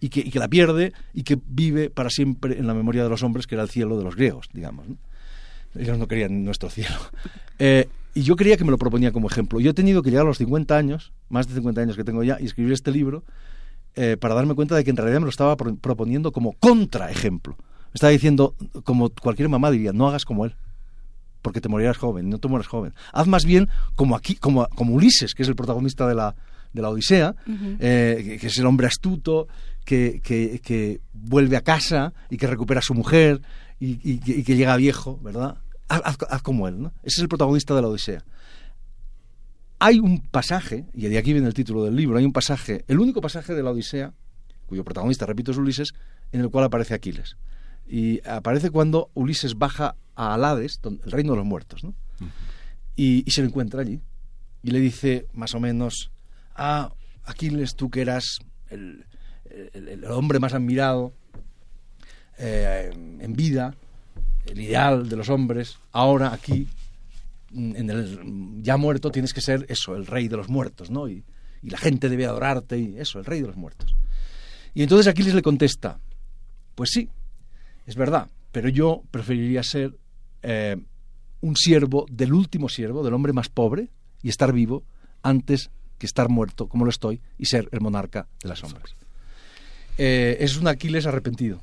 y 0.00 0.10
que, 0.10 0.20
y 0.20 0.30
que 0.30 0.38
la 0.38 0.46
pierde, 0.46 0.92
y 1.12 1.24
que 1.24 1.36
vive 1.44 1.90
para 1.90 2.08
siempre 2.08 2.56
en 2.56 2.68
la 2.68 2.74
memoria 2.74 3.02
de 3.02 3.08
los 3.08 3.24
hombres, 3.24 3.48
que 3.48 3.56
era 3.56 3.64
el 3.64 3.68
cielo 3.70 3.98
de 3.98 4.04
los 4.04 4.14
griegos, 4.14 4.48
digamos. 4.52 4.88
¿no? 4.88 4.96
Ellos 5.74 5.98
no 5.98 6.06
querían 6.06 6.44
nuestro 6.44 6.70
cielo. 6.70 6.94
Eh, 7.60 7.88
y 8.14 8.22
yo 8.22 8.36
creía 8.36 8.56
que 8.56 8.62
me 8.62 8.70
lo 8.70 8.78
proponía 8.78 9.10
como 9.10 9.26
ejemplo. 9.26 9.58
Yo 9.58 9.72
he 9.72 9.74
tenido 9.74 10.00
que 10.00 10.10
llegar 10.10 10.24
a 10.24 10.28
los 10.28 10.38
50 10.38 10.76
años, 10.76 11.12
más 11.28 11.48
de 11.48 11.54
50 11.54 11.80
años 11.80 11.96
que 11.96 12.04
tengo 12.04 12.22
ya, 12.22 12.38
y 12.40 12.44
escribir 12.46 12.72
este 12.72 12.92
libro, 12.92 13.24
eh, 13.96 14.16
para 14.18 14.34
darme 14.34 14.54
cuenta 14.54 14.74
de 14.76 14.84
que 14.84 14.90
en 14.90 14.96
realidad 14.96 15.20
me 15.20 15.24
lo 15.26 15.30
estaba 15.30 15.56
pro- 15.56 15.76
proponiendo 15.76 16.32
como 16.32 16.52
contraejemplo. 16.54 17.56
Me 17.58 17.94
estaba 17.94 18.10
diciendo, 18.10 18.54
como 18.84 19.08
cualquier 19.10 19.48
mamá 19.48 19.70
diría, 19.70 19.92
no 19.92 20.08
hagas 20.08 20.24
como 20.24 20.44
él, 20.44 20.54
porque 21.42 21.60
te 21.60 21.68
morirás 21.68 21.96
joven, 21.96 22.28
no 22.28 22.38
te 22.38 22.48
mueras 22.48 22.66
joven. 22.66 22.92
Haz 23.12 23.26
más 23.26 23.44
bien 23.44 23.68
como 23.94 24.14
aquí, 24.16 24.34
como, 24.34 24.66
como 24.68 24.94
Ulises, 24.94 25.34
que 25.34 25.42
es 25.42 25.48
el 25.48 25.56
protagonista 25.56 26.06
de 26.06 26.14
la, 26.14 26.34
de 26.72 26.82
la 26.82 26.90
Odisea, 26.90 27.34
eh, 27.80 28.22
que, 28.24 28.38
que 28.38 28.46
es 28.48 28.58
el 28.58 28.66
hombre 28.66 28.86
astuto, 28.86 29.48
que, 29.84 30.20
que- 30.22 30.60
que 30.62 31.00
vuelve 31.14 31.56
a 31.56 31.62
casa 31.62 32.12
y 32.30 32.36
que 32.36 32.46
recupera 32.46 32.80
a 32.80 32.82
su 32.82 32.94
mujer 32.94 33.40
y, 33.80 33.98
y 34.02 34.42
que 34.42 34.56
llega 34.56 34.76
viejo, 34.76 35.18
¿verdad? 35.22 35.56
Haz, 35.88 36.02
haz- 36.04 36.26
haz 36.28 36.42
como 36.42 36.68
él, 36.68 36.82
¿no? 36.82 36.88
Ese 37.02 37.20
es 37.20 37.22
el 37.22 37.28
protagonista 37.28 37.74
de 37.74 37.80
la 37.82 37.88
Odisea. 37.88 38.22
Hay 39.80 40.00
un 40.00 40.20
pasaje, 40.20 40.86
y 40.92 41.06
de 41.06 41.18
aquí 41.18 41.32
viene 41.32 41.46
el 41.46 41.54
título 41.54 41.84
del 41.84 41.94
libro, 41.94 42.18
hay 42.18 42.24
un 42.24 42.32
pasaje, 42.32 42.84
el 42.88 42.98
único 42.98 43.20
pasaje 43.20 43.54
de 43.54 43.62
la 43.62 43.70
Odisea, 43.70 44.12
cuyo 44.66 44.84
protagonista, 44.84 45.24
repito, 45.24 45.52
es 45.52 45.56
Ulises, 45.56 45.94
en 46.32 46.40
el 46.40 46.50
cual 46.50 46.64
aparece 46.64 46.94
Aquiles. 46.94 47.36
Y 47.86 48.26
aparece 48.28 48.70
cuando 48.70 49.10
Ulises 49.14 49.56
baja 49.56 49.94
a 50.14 50.34
Alades, 50.34 50.80
el 50.84 51.10
reino 51.10 51.32
de 51.32 51.38
los 51.38 51.46
muertos, 51.46 51.84
¿no? 51.84 51.94
y, 52.98 53.24
se 53.30 53.42
lo 53.42 53.48
encuentra 53.48 53.80
allí. 53.80 54.00
Y 54.62 54.72
le 54.72 54.80
dice, 54.80 55.26
más 55.32 55.54
o 55.54 55.60
menos, 55.60 56.10
ah, 56.56 56.92
Aquiles, 57.24 57.76
tú 57.76 57.90
que 57.90 58.00
eras 58.00 58.40
el, 58.70 59.04
hombre 60.10 60.40
más 60.40 60.52
admirado 60.52 61.12
eh, 62.38 62.90
en 62.92 63.32
vida, 63.34 63.74
el 64.46 64.60
ideal 64.60 65.08
de 65.08 65.16
los 65.16 65.28
hombres, 65.28 65.78
ahora 65.92 66.32
aquí, 66.32 66.68
en 67.54 67.90
el 67.90 68.62
ya 68.62 68.76
muerto, 68.76 69.10
tienes 69.10 69.32
que 69.32 69.40
ser 69.40 69.66
eso, 69.68 69.96
el 69.96 70.06
rey 70.06 70.28
de 70.28 70.36
los 70.36 70.48
muertos, 70.48 70.90
¿no? 70.90 71.08
Y, 71.08 71.24
la 71.60 71.76
gente 71.76 72.08
debe 72.08 72.24
adorarte 72.24 72.78
y 72.78 72.96
eso, 72.98 73.18
el 73.18 73.24
rey 73.24 73.40
de 73.40 73.48
los 73.48 73.56
muertos. 73.56 73.96
Y 74.74 74.84
entonces 74.84 75.08
Aquiles 75.08 75.34
le 75.34 75.42
contesta, 75.42 75.98
pues 76.76 76.90
sí, 76.90 77.08
es 77.84 77.96
verdad, 77.96 78.28
pero 78.52 78.68
yo 78.68 79.02
preferiría 79.10 79.64
ser 79.64 79.98
eh, 80.42 80.76
un 81.40 81.56
siervo 81.56 82.06
del 82.08 82.32
último 82.32 82.68
siervo, 82.68 83.02
del 83.02 83.12
hombre 83.12 83.32
más 83.32 83.48
pobre, 83.48 83.90
y 84.22 84.28
estar 84.28 84.52
vivo 84.52 84.84
antes 85.22 85.70
que 85.98 86.06
estar 86.06 86.28
muerto, 86.28 86.68
como 86.68 86.84
lo 86.84 86.90
estoy, 86.90 87.20
y 87.38 87.46
ser 87.46 87.68
el 87.72 87.80
monarca 87.80 88.28
de 88.40 88.48
las 88.50 88.60
sombras. 88.60 88.94
Eh, 89.96 90.36
es 90.38 90.56
un 90.58 90.68
Aquiles 90.68 91.06
arrepentido. 91.06 91.60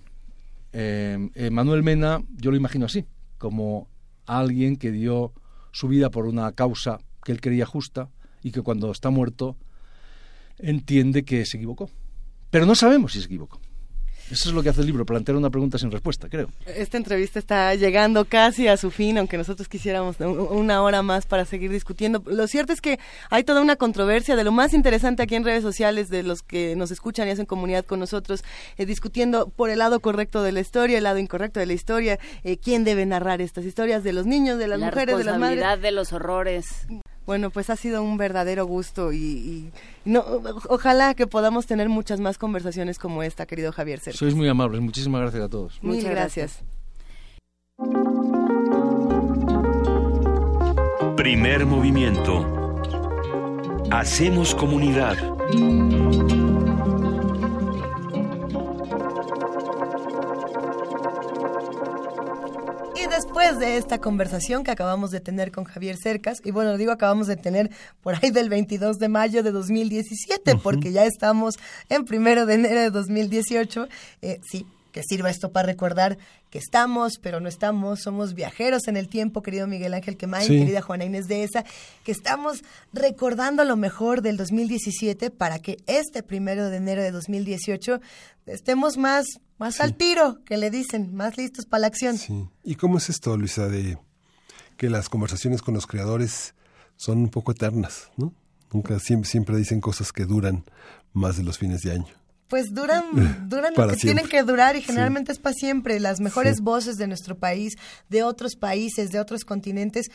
Eh, 0.74 1.50
Manuel 1.54 1.84
Mena, 1.84 2.22
yo 2.36 2.52
lo 2.52 2.58
imagino 2.58 2.86
así, 2.86 3.06
como 3.38 3.88
alguien 4.26 4.76
que 4.76 4.92
dio 4.92 5.32
su 5.76 5.90
vida 5.90 6.10
por 6.10 6.26
una 6.26 6.54
causa 6.54 7.00
que 7.26 7.34
él 7.34 7.42
creía 7.42 7.66
justa 7.66 8.10
y 8.42 8.52
que 8.52 8.62
cuando 8.62 8.90
está 8.92 9.10
muerto 9.10 9.58
entiende 10.58 11.26
que 11.26 11.46
se 11.46 11.58
equivocó. 11.58 11.90
Pero 12.50 12.66
no 12.66 12.76
sabemos 12.76 13.12
si 13.12 13.20
se 13.20 13.26
equivocó. 13.26 13.60
Eso 14.32 14.50
es 14.50 14.56
lo 14.56 14.64
que 14.64 14.70
hace 14.70 14.82
el 14.82 14.88
libro, 14.88 15.06
plantear 15.06 15.36
una 15.38 15.50
pregunta 15.50 15.78
sin 15.78 15.92
respuesta, 15.92 16.28
creo. 16.30 16.50
Esta 16.66 16.98
entrevista 16.98 17.38
está 17.38 17.76
llegando 17.76 18.26
casi 18.26 18.68
a 18.68 18.76
su 18.76 18.90
fin, 18.90 19.18
aunque 19.18 19.38
nosotros 19.38 19.68
quisiéramos 19.68 20.20
una 20.20 20.82
hora 20.82 21.04
más 21.04 21.26
para 21.28 21.46
seguir 21.46 21.72
discutiendo. 21.72 22.24
Lo 22.26 22.48
cierto 22.48 22.74
es 22.74 22.82
que 22.82 23.00
hay 23.30 23.44
toda 23.44 23.62
una 23.62 23.76
controversia 23.76 24.36
de 24.36 24.44
lo 24.44 24.52
más 24.52 24.74
interesante 24.74 25.22
aquí 25.22 25.36
en 25.36 25.44
redes 25.44 25.62
sociales, 25.62 26.10
de 26.10 26.24
los 26.24 26.42
que 26.42 26.76
nos 26.76 26.90
escuchan 26.92 27.28
y 27.28 27.32
hacen 27.32 27.46
comunidad 27.46 27.86
con 27.86 28.00
nosotros, 28.00 28.44
eh, 28.78 28.86
discutiendo 28.86 29.50
por 29.50 29.70
el 29.70 29.80
lado 29.80 30.00
correcto 30.00 30.42
de 30.42 30.52
la 30.52 30.60
historia, 30.60 30.98
el 30.98 31.04
lado 31.04 31.20
incorrecto 31.20 31.60
de 31.60 31.68
la 31.68 31.74
historia, 31.74 32.20
eh, 32.44 32.58
quién 32.58 32.84
debe 32.84 33.06
narrar 33.06 33.42
estas 33.42 33.66
historias, 33.66 34.04
de 34.04 34.14
los 34.14 34.26
niños, 34.26 34.58
de 34.58 34.68
las 34.68 34.80
mujeres, 34.80 35.18
de 35.18 35.24
las 35.24 35.38
madres. 35.38 35.60
La 35.60 35.78
de 35.78 35.92
los 35.92 36.14
horrores. 36.14 36.88
Bueno, 37.26 37.50
pues 37.50 37.70
ha 37.70 37.76
sido 37.76 38.04
un 38.04 38.18
verdadero 38.18 38.66
gusto 38.66 39.12
y, 39.12 39.72
no, 40.04 40.24
ojalá 40.70 41.14
que 41.16 41.26
podamos 41.28 41.66
tener 41.66 41.90
muchas 41.90 42.20
más 42.20 42.38
conversaciones 42.38 43.00
como 43.00 43.24
esta, 43.24 43.46
querido 43.46 43.72
Javier 43.72 44.00
Cercas. 44.00 44.20
Sois 44.20 44.36
muy 44.36 44.48
amables, 44.48 44.82
muchísimas 44.82 45.22
gracias 45.22 45.44
a 45.44 45.50
todos. 45.50 45.80
Muchas 45.82 46.12
gracias. 46.12 46.60
Primer 51.16 51.66
movimiento. 51.66 52.46
Hacemos 53.90 54.54
comunidad. 54.54 55.18
Después 63.10 63.60
de 63.60 63.78
esta 63.78 64.00
conversación 64.00 64.64
que 64.64 64.72
acabamos 64.72 65.12
de 65.12 65.20
tener 65.20 65.52
con 65.52 65.66
Javier 65.66 65.98
Cercas, 65.98 66.42
y 66.44 66.52
bueno, 66.52 66.78
digo 66.78 66.92
acabamos 66.92 67.28
de 67.28 67.36
tener 67.36 67.70
por 68.02 68.16
ahí 68.16 68.32
del 68.32 68.50
22 68.50 68.98
de 68.98 69.10
mayo 69.10 69.44
de 69.44 69.52
2017, 69.52 70.58
porque 70.58 70.92
ya 70.92 71.06
estamos 71.06 71.56
en 71.90 72.06
primero 72.06 72.46
de 72.46 72.56
enero 72.56 72.82
de 72.82 72.90
2018, 72.90 73.88
eh, 74.22 74.40
sí, 74.50 74.66
que 74.96 75.04
sirva 75.04 75.30
esto 75.30 75.52
para 75.52 75.66
recordar 75.66 76.18
que 76.50 76.58
estamos, 76.58 77.20
pero 77.22 77.42
no 77.42 77.50
estamos, 77.50 78.00
somos 78.00 78.34
viajeros 78.34 78.88
en 78.88 78.96
el 78.96 79.10
tiempo, 79.10 79.42
querido 79.42 79.68
Miguel 79.68 79.94
Ángel 79.94 80.16
Quemay, 80.16 80.48
querida 80.48 80.82
Juana 80.82 81.04
Inés 81.04 81.28
de 81.28 81.44
esa, 81.44 81.66
que 82.06 82.14
estamos 82.14 82.64
recordando 82.94 83.66
lo 83.66 83.76
mejor 83.76 84.22
del 84.22 84.38
2017 84.38 85.32
para 85.32 85.60
que 85.60 85.84
este 85.86 86.24
primero 86.24 86.70
de 86.70 86.78
enero 86.78 87.02
de 87.02 87.12
2018 87.12 88.00
estemos 88.46 88.96
más, 88.96 89.26
más 89.58 89.82
al 89.82 89.98
tiro, 89.98 90.42
que 90.46 90.56
le 90.56 90.72
dicen, 90.72 91.14
más 91.14 91.36
listos 91.36 91.66
para 91.66 91.82
la 91.82 91.88
acción. 91.88 92.18
Sí. 92.18 92.48
¿Y 92.64 92.76
cómo 92.76 92.98
es 93.00 93.10
esto, 93.10 93.36
Luisa, 93.36 93.68
de 93.68 93.98
que 94.78 94.90
las 94.90 95.10
conversaciones 95.10 95.62
con 95.62 95.74
los 95.74 95.88
creadores 95.88 96.56
son 96.96 97.18
un 97.18 97.30
poco 97.30 97.52
eternas, 97.52 98.12
¿no? 98.16 98.34
Nunca, 98.72 98.98
siempre, 99.00 99.30
siempre 99.30 99.58
dicen 99.58 99.82
cosas 99.82 100.14
que 100.14 100.24
duran 100.24 100.64
más 101.12 101.36
de 101.36 101.44
los 101.44 101.58
fines 101.58 101.82
de 101.82 101.92
año 101.92 102.25
pues 102.48 102.74
duran, 102.74 103.04
duran 103.50 103.74
lo 103.76 103.88
que 103.88 103.98
tienen 103.98 104.28
que 104.28 104.44
durar 104.44 104.76
y 104.76 104.82
generalmente 104.82 105.32
es 105.32 105.40
para 105.40 105.54
siempre. 105.54 106.00
Las 106.00 106.20
mejores 106.20 106.62
voces 106.62 106.98
de 106.98 107.08
nuestro 107.08 107.38
país, 107.38 107.74
de 108.10 108.24
otros 108.24 108.56
países, 108.56 109.12
de 109.12 109.20
otros 109.20 109.46
continentes, 109.46 110.08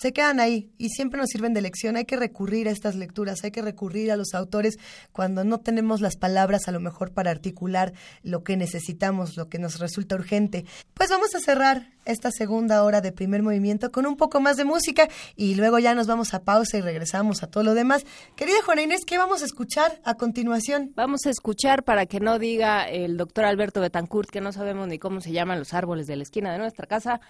se 0.00 0.14
quedan 0.14 0.40
ahí 0.40 0.70
y 0.78 0.88
siempre 0.88 1.20
nos 1.20 1.28
sirven 1.28 1.52
de 1.52 1.60
lección. 1.60 1.96
Hay 1.96 2.06
que 2.06 2.16
recurrir 2.16 2.68
a 2.68 2.70
estas 2.70 2.96
lecturas, 2.96 3.44
hay 3.44 3.50
que 3.50 3.60
recurrir 3.60 4.10
a 4.10 4.16
los 4.16 4.32
autores 4.32 4.78
cuando 5.12 5.44
no 5.44 5.60
tenemos 5.60 6.00
las 6.00 6.16
palabras 6.16 6.68
a 6.68 6.72
lo 6.72 6.80
mejor 6.80 7.12
para 7.12 7.30
articular 7.30 7.92
lo 8.22 8.42
que 8.42 8.56
necesitamos, 8.56 9.36
lo 9.36 9.50
que 9.50 9.58
nos 9.58 9.78
resulta 9.78 10.14
urgente. 10.14 10.64
Pues 10.94 11.10
vamos 11.10 11.34
a 11.34 11.40
cerrar 11.40 11.92
esta 12.06 12.30
segunda 12.30 12.82
hora 12.82 13.02
de 13.02 13.12
primer 13.12 13.42
movimiento 13.42 13.92
con 13.92 14.06
un 14.06 14.16
poco 14.16 14.40
más 14.40 14.56
de 14.56 14.64
música 14.64 15.06
y 15.36 15.54
luego 15.54 15.78
ya 15.78 15.94
nos 15.94 16.06
vamos 16.06 16.32
a 16.32 16.44
pausa 16.44 16.78
y 16.78 16.80
regresamos 16.80 17.42
a 17.42 17.48
todo 17.48 17.62
lo 17.62 17.74
demás. 17.74 18.06
Querida 18.36 18.62
Juana 18.64 18.80
Inés, 18.80 19.04
¿qué 19.04 19.18
vamos 19.18 19.42
a 19.42 19.44
escuchar 19.44 20.00
a 20.04 20.14
continuación? 20.14 20.92
Vamos 20.94 21.26
a 21.26 21.30
escuchar 21.30 21.84
para 21.84 22.06
que 22.06 22.20
no 22.20 22.38
diga 22.38 22.88
el 22.88 23.18
doctor 23.18 23.44
Alberto 23.44 23.82
Betancourt 23.82 24.30
que 24.30 24.40
no 24.40 24.50
sabemos 24.52 24.88
ni 24.88 24.98
cómo 24.98 25.20
se 25.20 25.32
llaman 25.32 25.58
los 25.58 25.74
árboles 25.74 26.06
de 26.06 26.16
la 26.16 26.22
esquina 26.22 26.52
de 26.52 26.58
nuestra 26.58 26.86
casa. 26.86 27.20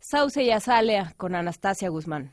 Sauce 0.00 0.42
y 0.42 0.50
Azalea 0.50 1.14
con 1.16 1.34
Anastasia 1.34 1.88
Guzmán. 1.88 2.32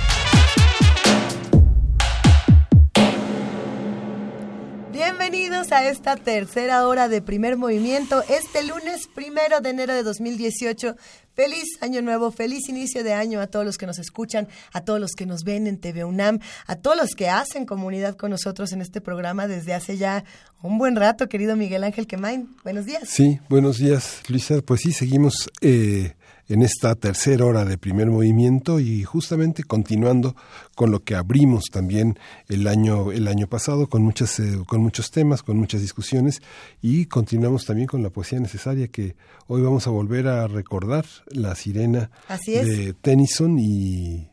Esta 5.89 6.15
tercera 6.15 6.87
hora 6.87 7.07
de 7.07 7.21
primer 7.21 7.57
movimiento, 7.57 8.23
este 8.29 8.63
lunes 8.63 9.07
primero 9.13 9.61
de 9.61 9.69
enero 9.69 9.93
de 9.93 10.03
2018. 10.03 10.95
Feliz 11.33 11.65
año 11.81 12.01
nuevo, 12.01 12.31
feliz 12.31 12.67
inicio 12.67 13.03
de 13.03 13.13
año 13.13 13.39
a 13.39 13.47
todos 13.47 13.65
los 13.65 13.77
que 13.77 13.85
nos 13.85 13.99
escuchan, 13.99 14.47
a 14.73 14.81
todos 14.81 14.99
los 14.99 15.11
que 15.11 15.25
nos 15.25 15.43
ven 15.43 15.67
en 15.67 15.79
TV 15.79 16.03
UNAM, 16.03 16.39
a 16.67 16.75
todos 16.75 16.97
los 16.97 17.11
que 17.11 17.29
hacen 17.29 17.65
comunidad 17.65 18.15
con 18.15 18.31
nosotros 18.31 18.73
en 18.73 18.81
este 18.81 19.01
programa 19.01 19.47
desde 19.47 19.73
hace 19.73 19.97
ya 19.97 20.23
un 20.61 20.77
buen 20.77 20.95
rato, 20.95 21.29
querido 21.29 21.55
Miguel 21.55 21.83
Ángel 21.83 22.05
Quemain. 22.05 22.55
Buenos 22.63 22.85
días. 22.85 23.09
Sí, 23.09 23.39
buenos 23.49 23.77
días, 23.77 24.21
Luisa. 24.27 24.61
Pues 24.61 24.81
sí, 24.81 24.91
seguimos 24.91 25.49
eh, 25.61 26.13
en 26.51 26.63
esta 26.63 26.95
tercera 26.95 27.45
hora 27.45 27.63
de 27.63 27.77
primer 27.77 28.07
movimiento 28.07 28.81
y 28.81 29.03
justamente 29.03 29.63
continuando 29.63 30.35
con 30.75 30.91
lo 30.91 31.01
que 31.03 31.15
abrimos 31.15 31.65
también 31.71 32.19
el 32.49 32.67
año 32.67 33.13
el 33.13 33.29
año 33.29 33.47
pasado 33.47 33.87
con 33.87 34.03
muchas 34.03 34.37
eh, 34.39 34.59
con 34.67 34.81
muchos 34.81 35.11
temas 35.11 35.43
con 35.43 35.57
muchas 35.57 35.79
discusiones 35.79 36.41
y 36.81 37.05
continuamos 37.05 37.65
también 37.65 37.87
con 37.87 38.03
la 38.03 38.09
poesía 38.09 38.39
necesaria 38.41 38.89
que 38.89 39.15
hoy 39.47 39.61
vamos 39.61 39.87
a 39.87 39.91
volver 39.91 40.27
a 40.27 40.45
recordar 40.47 41.05
la 41.27 41.55
sirena 41.55 42.11
de 42.45 42.93
Tennyson 43.01 43.57
y 43.57 44.27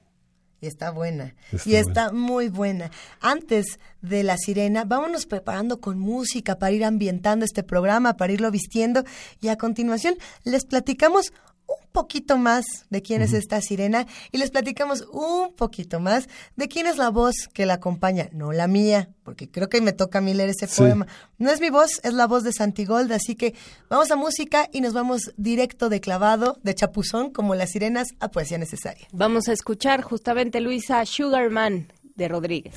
y 0.61 0.67
está 0.67 0.91
buena. 0.91 1.37
y 1.65 1.77
está 1.77 2.11
muy 2.11 2.49
buena. 2.49 2.91
Antes 3.21 3.79
de 4.03 4.25
la 4.25 4.37
sirena, 4.37 4.85
vámonos 4.85 5.25
preparando 5.27 5.81
con 5.81 6.01
música 6.01 6.59
para 6.59 6.73
ir 6.73 6.85
ambientando 6.85 7.45
este 7.45 7.63
programa, 7.63 8.17
para 8.17 8.33
irlo 8.33 8.51
vistiendo. 8.51 9.05
Y 9.41 9.49
a 9.49 9.57
continuación 9.57 10.17
les 10.43 10.65
platicamos 10.65 11.33
poquito 11.99 12.39
más 12.39 12.65
de 12.91 13.03
quién 13.03 13.23
es 13.23 13.33
esta 13.33 13.61
sirena 13.61 14.07
y 14.31 14.39
les 14.39 14.53
platicamos 14.53 15.05
un 15.11 15.53
poquito 15.53 15.99
más 15.99 16.29
de 16.55 16.69
quién 16.69 16.87
es 16.87 16.97
la 16.97 17.09
voz 17.09 17.35
que 17.53 17.67
la 17.67 17.75
acompaña, 17.75 18.29
no 18.31 18.53
la 18.53 18.69
mía, 18.69 19.11
porque 19.25 19.51
creo 19.51 19.69
que 19.69 19.81
me 19.81 19.93
toca 19.93 20.19
a 20.19 20.21
mí 20.21 20.33
leer 20.33 20.51
ese 20.51 20.69
poema. 20.69 21.09
No 21.39 21.51
es 21.51 21.61
mi 21.61 21.71
voz, 21.71 21.99
es 22.05 22.15
la 22.15 22.29
voz 22.29 22.45
de 22.45 22.53
Santigold, 22.53 23.11
así 23.11 23.35
que 23.35 23.57
vamos 23.91 24.13
a 24.13 24.17
música 24.17 24.69
y 24.73 24.81
nos 24.81 24.93
vamos 24.93 25.33
directo 25.37 25.89
de 25.89 26.01
clavado, 26.01 26.61
de 26.63 26.73
chapuzón, 26.73 27.33
como 27.33 27.57
las 27.57 27.71
sirenas, 27.71 28.07
a 28.21 28.29
poesía 28.29 28.59
necesaria. 28.59 29.09
Vamos 29.11 29.49
a 29.49 29.53
escuchar 29.53 30.03
justamente 30.03 30.61
Luisa 30.61 31.05
Sugarman 31.05 31.93
de 32.15 32.29
Rodríguez. 32.29 32.77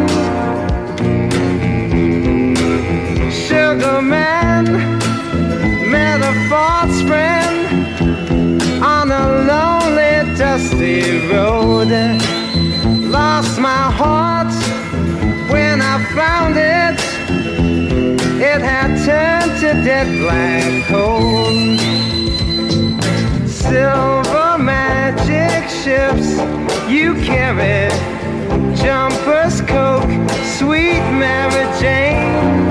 Sugar 3.71 4.01
Man 4.01 4.65
met 5.89 6.19
a 6.19 6.33
false 6.49 7.01
friend 7.03 8.03
on 8.83 9.09
a 9.09 9.25
lonely, 9.47 10.37
dusty 10.37 11.25
road. 11.29 11.87
Lost 13.09 13.61
my 13.61 13.85
heart 13.99 14.51
when 15.49 15.79
I 15.81 16.03
found 16.13 16.57
it. 16.57 16.99
It 18.41 18.61
had 18.61 18.91
turned 19.05 19.53
to 19.61 19.69
dead 19.85 20.07
black 20.19 20.85
coal. 20.89 21.77
Silver 23.47 24.57
magic 24.57 25.69
ships 25.69 26.27
you 26.91 27.13
carry, 27.23 27.87
jumpers, 28.75 29.61
coke, 29.61 30.11
sweet 30.57 31.03
Mary 31.21 31.65
Jane. 31.79 32.70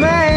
man, 0.00 0.33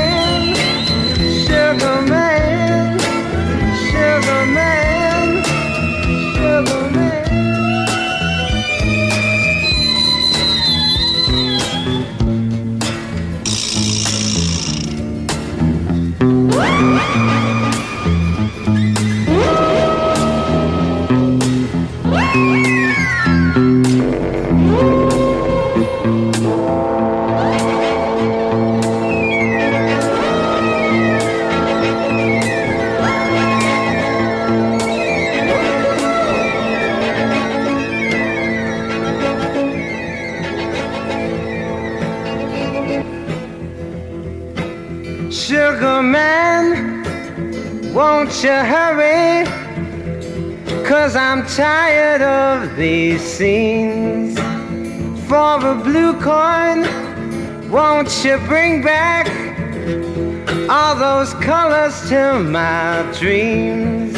those 61.17 61.33
colors 61.35 62.09
to 62.09 62.37
my 62.43 63.01
dreams? 63.17 64.15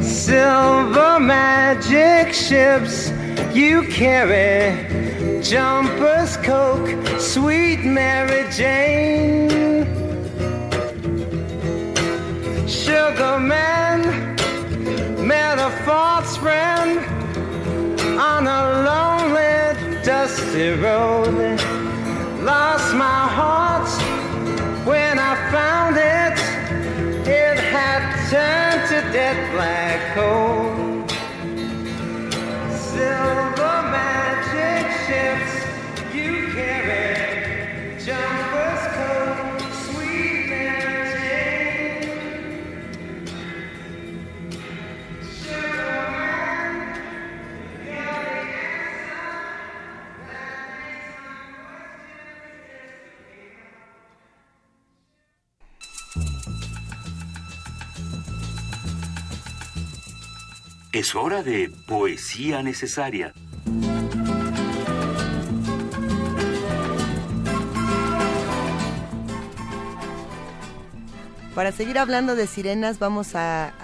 Silver 0.00 1.18
magic 1.18 2.32
ships 2.32 3.10
you 3.52 3.82
carry 3.88 4.60
jumpers, 5.42 6.36
coke, 6.36 6.90
sweet 7.18 7.80
Mary 7.84 8.44
Jane. 8.52 9.84
Sugar 12.68 13.40
man 13.40 14.00
met 15.26 15.58
a 15.58 15.70
false 15.84 16.36
friend 16.36 17.00
on 18.30 18.46
a 18.46 18.60
lonely, 18.88 20.04
dusty 20.04 20.70
road. 20.84 21.58
Lost 22.44 22.94
my 22.94 23.20
heart 23.36 23.71
found 25.52 25.98
it, 25.98 26.38
it 27.28 27.58
had 27.58 28.02
turned 28.30 28.88
to 28.88 29.12
dead 29.12 29.36
black 29.52 30.14
coal. 30.14 31.06
Silver 32.70 33.76
magic 33.92 34.86
ship. 35.04 35.41
Es 61.02 61.16
hora 61.16 61.42
de 61.42 61.68
poesía 61.88 62.62
necesaria. 62.62 63.32
Para 71.56 71.72
seguir 71.72 71.98
hablando 71.98 72.36
de 72.36 72.46
sirenas, 72.46 73.00
vamos 73.00 73.34
a, 73.34 73.74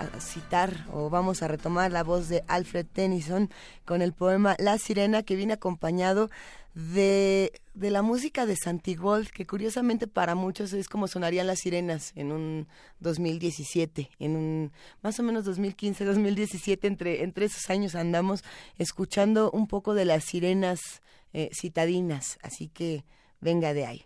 o 0.92 1.10
vamos 1.10 1.42
a 1.42 1.48
retomar 1.48 1.90
la 1.90 2.04
voz 2.04 2.28
de 2.28 2.44
Alfred 2.48 2.86
Tennyson 2.86 3.50
con 3.84 4.02
el 4.02 4.12
poema 4.12 4.56
La 4.58 4.78
Sirena, 4.78 5.22
que 5.22 5.36
viene 5.36 5.54
acompañado 5.54 6.30
de, 6.74 7.52
de 7.74 7.90
la 7.90 8.02
música 8.02 8.46
de 8.46 8.56
Santigold, 8.56 9.28
que 9.28 9.46
curiosamente 9.46 10.06
para 10.06 10.34
muchos 10.34 10.72
es 10.72 10.88
como 10.88 11.08
sonarían 11.08 11.46
las 11.46 11.60
sirenas 11.60 12.12
en 12.14 12.30
un 12.30 12.68
2017, 13.00 14.10
en 14.18 14.36
un 14.36 14.72
más 15.02 15.18
o 15.18 15.22
menos 15.22 15.44
2015, 15.44 16.04
2017, 16.04 16.86
entre, 16.86 17.22
entre 17.24 17.46
esos 17.46 17.68
años 17.68 17.94
andamos 17.94 18.44
escuchando 18.76 19.50
un 19.50 19.66
poco 19.66 19.94
de 19.94 20.04
las 20.04 20.24
sirenas 20.24 21.02
eh, 21.32 21.50
citadinas, 21.52 22.38
así 22.42 22.68
que 22.68 23.04
venga 23.40 23.74
de 23.74 23.86
ahí. 23.86 24.04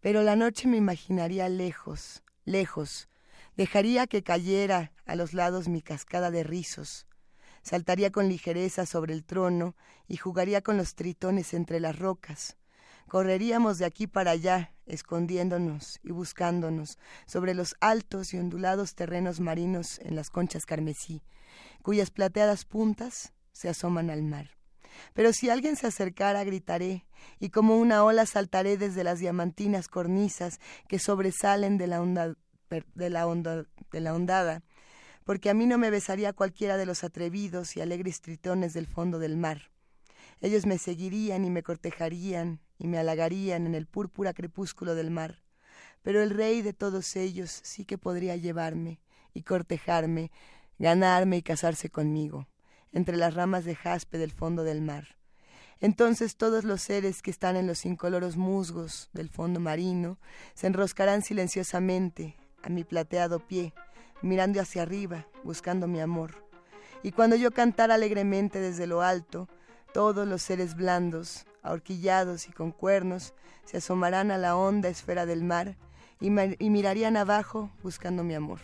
Pero 0.00 0.22
la 0.22 0.36
noche 0.36 0.68
me 0.68 0.76
imaginaría 0.76 1.48
lejos, 1.48 2.22
lejos. 2.44 3.08
Dejaría 3.58 4.06
que 4.06 4.22
cayera 4.22 4.92
a 5.04 5.16
los 5.16 5.34
lados 5.34 5.66
mi 5.66 5.82
cascada 5.82 6.30
de 6.30 6.44
rizos. 6.44 7.08
Saltaría 7.62 8.12
con 8.12 8.28
ligereza 8.28 8.86
sobre 8.86 9.12
el 9.12 9.24
trono 9.24 9.74
y 10.06 10.16
jugaría 10.16 10.62
con 10.62 10.76
los 10.76 10.94
tritones 10.94 11.52
entre 11.54 11.80
las 11.80 11.98
rocas. 11.98 12.56
Correríamos 13.08 13.78
de 13.78 13.84
aquí 13.84 14.06
para 14.06 14.30
allá, 14.30 14.72
escondiéndonos 14.86 15.98
y 16.04 16.12
buscándonos 16.12 16.98
sobre 17.26 17.52
los 17.52 17.74
altos 17.80 18.32
y 18.32 18.38
ondulados 18.38 18.94
terrenos 18.94 19.40
marinos 19.40 19.98
en 20.04 20.14
las 20.14 20.30
conchas 20.30 20.64
carmesí, 20.64 21.24
cuyas 21.82 22.12
plateadas 22.12 22.64
puntas 22.64 23.32
se 23.50 23.68
asoman 23.68 24.08
al 24.08 24.22
mar. 24.22 24.56
Pero 25.14 25.32
si 25.32 25.50
alguien 25.50 25.74
se 25.74 25.88
acercara, 25.88 26.44
gritaré, 26.44 27.06
y 27.40 27.50
como 27.50 27.76
una 27.76 28.04
ola 28.04 28.24
saltaré 28.24 28.76
desde 28.76 29.02
las 29.02 29.18
diamantinas 29.18 29.88
cornisas 29.88 30.60
que 30.86 31.00
sobresalen 31.00 31.76
de 31.76 31.88
la, 31.88 32.00
onda, 32.00 32.36
de 32.94 33.10
la, 33.10 33.26
onda, 33.26 33.66
de 33.92 34.00
la 34.00 34.14
ondada, 34.14 34.62
porque 35.24 35.50
a 35.50 35.54
mí 35.54 35.66
no 35.66 35.78
me 35.78 35.90
besaría 35.90 36.32
cualquiera 36.32 36.76
de 36.76 36.86
los 36.86 37.04
atrevidos 37.04 37.76
y 37.76 37.80
alegres 37.80 38.20
tritones 38.20 38.72
del 38.72 38.86
fondo 38.86 39.18
del 39.18 39.36
mar. 39.36 39.70
Ellos 40.40 40.66
me 40.66 40.78
seguirían 40.78 41.44
y 41.44 41.50
me 41.50 41.62
cortejarían 41.62 42.60
y 42.78 42.86
me 42.86 42.98
halagarían 42.98 43.66
en 43.66 43.74
el 43.74 43.86
púrpura 43.86 44.32
crepúsculo 44.32 44.94
del 44.94 45.10
mar. 45.10 45.42
Pero 46.02 46.22
el 46.22 46.30
rey 46.30 46.62
de 46.62 46.72
todos 46.72 47.16
ellos 47.16 47.50
sí 47.62 47.84
que 47.84 47.98
podría 47.98 48.36
llevarme 48.36 49.00
y 49.34 49.42
cortejarme, 49.42 50.30
ganarme 50.78 51.36
y 51.36 51.42
casarse 51.42 51.90
conmigo 51.90 52.48
entre 52.92 53.16
las 53.16 53.34
ramas 53.34 53.64
de 53.64 53.74
jaspe 53.74 54.16
del 54.16 54.32
fondo 54.32 54.64
del 54.64 54.80
mar. 54.80 55.18
Entonces 55.80 56.36
todos 56.36 56.64
los 56.64 56.80
seres 56.80 57.20
que 57.20 57.30
están 57.30 57.56
en 57.56 57.66
los 57.66 57.84
incoloros 57.84 58.36
musgos 58.36 59.10
del 59.12 59.28
fondo 59.28 59.60
marino 59.60 60.18
se 60.54 60.68
enroscarán 60.68 61.22
silenciosamente 61.22 62.37
a 62.62 62.68
mi 62.68 62.84
plateado 62.84 63.40
pie, 63.40 63.72
mirando 64.22 64.60
hacia 64.60 64.82
arriba, 64.82 65.26
buscando 65.44 65.86
mi 65.86 66.00
amor. 66.00 66.44
Y 67.02 67.12
cuando 67.12 67.36
yo 67.36 67.50
cantara 67.50 67.94
alegremente 67.94 68.60
desde 68.60 68.86
lo 68.86 69.02
alto, 69.02 69.48
todos 69.92 70.26
los 70.26 70.42
seres 70.42 70.74
blandos, 70.74 71.46
ahorquillados 71.62 72.48
y 72.48 72.52
con 72.52 72.72
cuernos, 72.72 73.34
se 73.64 73.78
asomarán 73.78 74.30
a 74.30 74.38
la 74.38 74.56
honda 74.56 74.88
esfera 74.88 75.26
del 75.26 75.44
mar 75.44 75.76
y, 76.20 76.28
y 76.58 76.70
mirarían 76.70 77.16
abajo 77.16 77.70
buscando 77.82 78.24
mi 78.24 78.34
amor. 78.34 78.60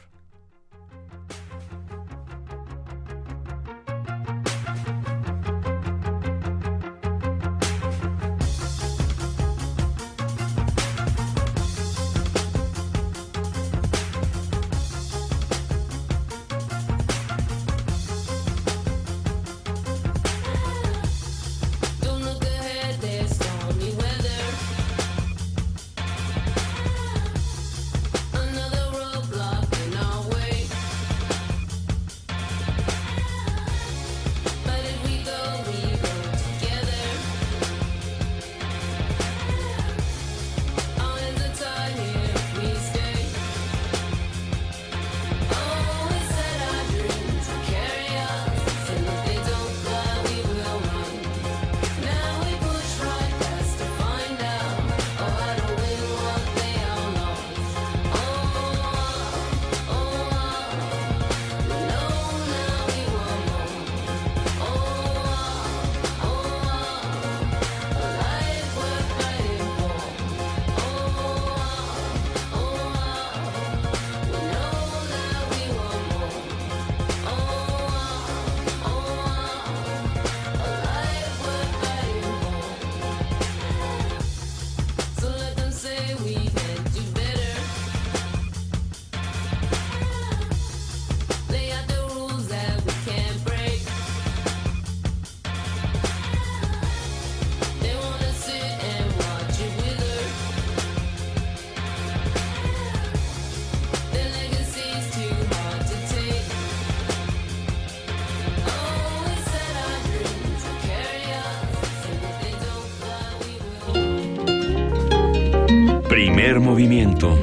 Primer 116.55 116.71
movimiento. 116.71 117.35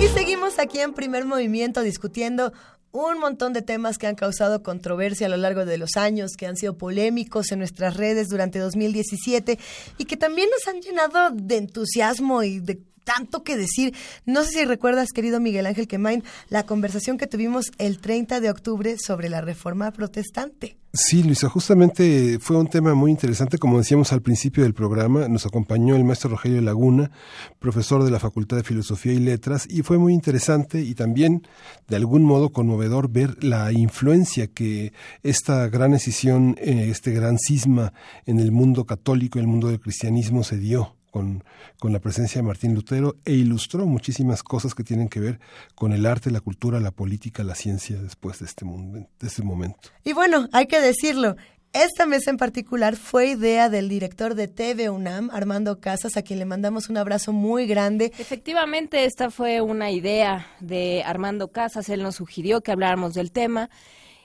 Y 0.00 0.08
seguimos 0.08 0.58
aquí 0.58 0.80
en 0.80 0.94
primer 0.94 1.24
movimiento 1.26 1.82
discutiendo 1.82 2.52
un 2.90 3.20
montón 3.20 3.52
de 3.52 3.62
temas 3.62 3.98
que 3.98 4.08
han 4.08 4.16
causado 4.16 4.64
controversia 4.64 5.28
a 5.28 5.30
lo 5.30 5.36
largo 5.36 5.64
de 5.64 5.78
los 5.78 5.96
años, 5.96 6.32
que 6.36 6.46
han 6.46 6.56
sido 6.56 6.76
polémicos 6.76 7.52
en 7.52 7.60
nuestras 7.60 7.96
redes 7.96 8.28
durante 8.28 8.58
2017 8.58 9.60
y 9.96 10.04
que 10.04 10.16
también 10.16 10.48
nos 10.50 10.66
han 10.66 10.82
llenado 10.82 11.30
de 11.30 11.56
entusiasmo 11.56 12.42
y 12.42 12.58
de 12.58 12.82
tanto 13.04 13.42
que 13.42 13.56
decir. 13.56 13.94
No 14.26 14.44
sé 14.44 14.50
si 14.50 14.64
recuerdas, 14.64 15.10
querido 15.14 15.40
Miguel 15.40 15.66
Ángel 15.66 15.88
Quemain, 15.88 16.24
la 16.48 16.64
conversación 16.64 17.18
que 17.18 17.26
tuvimos 17.26 17.70
el 17.78 17.98
30 17.98 18.40
de 18.40 18.50
octubre 18.50 18.96
sobre 18.98 19.28
la 19.28 19.40
reforma 19.40 19.90
protestante. 19.92 20.76
Sí, 20.94 21.22
Luisa, 21.22 21.48
justamente 21.48 22.38
fue 22.38 22.58
un 22.58 22.66
tema 22.66 22.92
muy 22.92 23.10
interesante, 23.10 23.56
como 23.56 23.78
decíamos 23.78 24.12
al 24.12 24.20
principio 24.20 24.62
del 24.62 24.74
programa, 24.74 25.26
nos 25.26 25.46
acompañó 25.46 25.96
el 25.96 26.04
maestro 26.04 26.28
Rogelio 26.28 26.60
Laguna, 26.60 27.10
profesor 27.58 28.04
de 28.04 28.10
la 28.10 28.18
Facultad 28.18 28.58
de 28.58 28.62
Filosofía 28.62 29.14
y 29.14 29.18
Letras, 29.18 29.66
y 29.70 29.80
fue 29.80 29.96
muy 29.96 30.12
interesante 30.12 30.82
y 30.82 30.94
también 30.94 31.46
de 31.88 31.96
algún 31.96 32.24
modo 32.24 32.52
conmovedor 32.52 33.08
ver 33.10 33.42
la 33.42 33.72
influencia 33.72 34.48
que 34.48 34.92
esta 35.22 35.66
gran 35.68 35.92
decisión, 35.92 36.56
eh, 36.58 36.88
este 36.90 37.12
gran 37.12 37.38
cisma 37.38 37.94
en 38.26 38.38
el 38.38 38.52
mundo 38.52 38.84
católico, 38.84 39.38
en 39.38 39.46
el 39.46 39.50
mundo 39.50 39.68
del 39.68 39.80
cristianismo 39.80 40.44
se 40.44 40.58
dio 40.58 40.94
con, 41.12 41.44
con 41.78 41.92
la 41.92 42.00
presencia 42.00 42.40
de 42.40 42.48
Martín 42.48 42.74
Lutero 42.74 43.16
e 43.26 43.32
ilustró 43.32 43.86
muchísimas 43.86 44.42
cosas 44.42 44.74
que 44.74 44.82
tienen 44.82 45.10
que 45.10 45.20
ver 45.20 45.40
con 45.74 45.92
el 45.92 46.06
arte, 46.06 46.30
la 46.30 46.40
cultura, 46.40 46.80
la 46.80 46.90
política, 46.90 47.44
la 47.44 47.54
ciencia 47.54 48.00
después 48.00 48.38
de 48.38 48.46
este, 48.46 48.64
de 48.64 49.26
este 49.28 49.42
momento. 49.42 49.90
Y 50.02 50.14
bueno, 50.14 50.48
hay 50.52 50.66
que 50.66 50.80
decirlo. 50.80 51.36
Esta 51.74 52.06
mesa 52.06 52.30
en 52.30 52.38
particular 52.38 52.96
fue 52.96 53.28
idea 53.28 53.68
del 53.68 53.88
director 53.88 54.34
de 54.34 54.48
TV 54.48 54.88
UNAM, 54.90 55.30
Armando 55.32 55.80
Casas, 55.80 56.16
a 56.16 56.22
quien 56.22 56.38
le 56.38 56.44
mandamos 56.46 56.88
un 56.88 56.96
abrazo 56.96 57.32
muy 57.32 57.66
grande. 57.66 58.12
Efectivamente, 58.18 59.04
esta 59.04 59.30
fue 59.30 59.60
una 59.60 59.90
idea 59.90 60.46
de 60.60 61.02
Armando 61.04 61.48
Casas. 61.48 61.90
Él 61.90 62.02
nos 62.02 62.16
sugirió 62.16 62.62
que 62.62 62.72
habláramos 62.72 63.14
del 63.14 63.32
tema. 63.32 63.68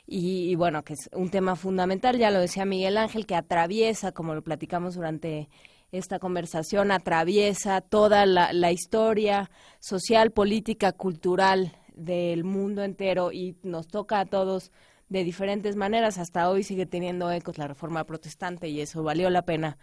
Y, 0.05 0.49
y 0.49 0.55
bueno, 0.55 0.83
que 0.83 0.93
es 0.93 1.09
un 1.11 1.29
tema 1.29 1.57
fundamental, 1.57 2.17
ya 2.17 2.31
lo 2.31 2.39
decía 2.39 2.63
Miguel 2.63 2.97
Ángel, 2.97 3.25
que 3.25 3.35
atraviesa, 3.35 4.13
como 4.13 4.33
lo 4.33 4.41
platicamos 4.41 4.95
durante 4.95 5.49
esta 5.91 6.19
conversación, 6.19 6.91
atraviesa 6.91 7.81
toda 7.81 8.25
la, 8.25 8.71
historia 8.71 9.49
social, 9.79 10.31
política, 10.31 10.91
cultural 10.91 11.73
del 11.95 12.43
mundo 12.43 12.83
entero 12.83 13.31
y 13.31 13.55
nos 13.63 13.87
toca 13.87 14.19
a 14.19 14.25
todos 14.25 14.71
de 15.09 15.23
diferentes 15.23 15.75
maneras. 15.75 16.17
Hasta 16.17 16.49
hoy 16.49 16.63
sigue 16.63 16.85
teniendo 16.85 17.31
ecos 17.31 17.57
la 17.57 17.67
reforma 17.67 18.03
protestante 18.03 18.67
y 18.67 18.81
eso 18.81 19.03
valió 19.03 19.29
la 19.29 19.43
pena 19.43 19.77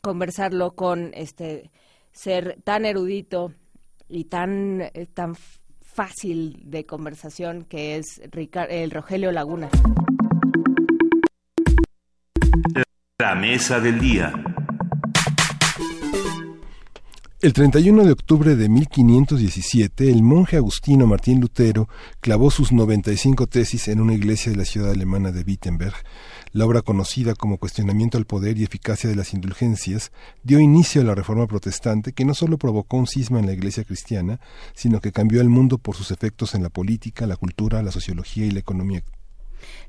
conversarlo 0.00 0.74
con 0.74 1.12
este 1.14 1.70
ser 2.12 2.58
tan 2.64 2.84
erudito 2.84 3.52
y 4.08 4.24
tan, 4.24 4.80
eh, 4.80 5.06
tan 5.12 5.34
fácil 5.80 6.62
de 6.64 6.84
conversación 6.86 7.64
que 7.64 7.96
es 7.96 8.20
Ricar- 8.30 8.68
el 8.70 8.90
Rogelio 8.90 9.30
Laguna. 9.30 9.68
La 13.18 13.34
mesa 13.36 13.78
del 13.78 14.00
día. 14.00 14.32
El 17.42 17.54
31 17.54 18.04
de 18.04 18.12
octubre 18.12 18.54
de 18.54 18.68
1517, 18.68 20.08
el 20.08 20.22
monje 20.22 20.56
agustino 20.56 21.08
Martín 21.08 21.40
Lutero 21.40 21.88
clavó 22.20 22.52
sus 22.52 22.70
95 22.70 23.48
tesis 23.48 23.88
en 23.88 24.00
una 24.00 24.14
iglesia 24.14 24.52
de 24.52 24.58
la 24.58 24.64
ciudad 24.64 24.92
alemana 24.92 25.32
de 25.32 25.42
Wittenberg. 25.42 25.96
La 26.52 26.66
obra 26.66 26.82
conocida 26.82 27.34
como 27.34 27.58
Cuestionamiento 27.58 28.16
al 28.16 28.26
poder 28.26 28.58
y 28.58 28.62
eficacia 28.62 29.10
de 29.10 29.16
las 29.16 29.34
indulgencias 29.34 30.12
dio 30.44 30.60
inicio 30.60 31.00
a 31.00 31.04
la 31.04 31.16
reforma 31.16 31.48
protestante 31.48 32.12
que 32.12 32.24
no 32.24 32.34
solo 32.34 32.58
provocó 32.58 32.96
un 32.96 33.08
cisma 33.08 33.40
en 33.40 33.46
la 33.46 33.54
iglesia 33.54 33.82
cristiana, 33.82 34.38
sino 34.72 35.00
que 35.00 35.10
cambió 35.10 35.40
el 35.40 35.48
mundo 35.48 35.78
por 35.78 35.96
sus 35.96 36.12
efectos 36.12 36.54
en 36.54 36.62
la 36.62 36.68
política, 36.68 37.26
la 37.26 37.34
cultura, 37.34 37.82
la 37.82 37.90
sociología 37.90 38.46
y 38.46 38.52
la 38.52 38.60
economía. 38.60 39.02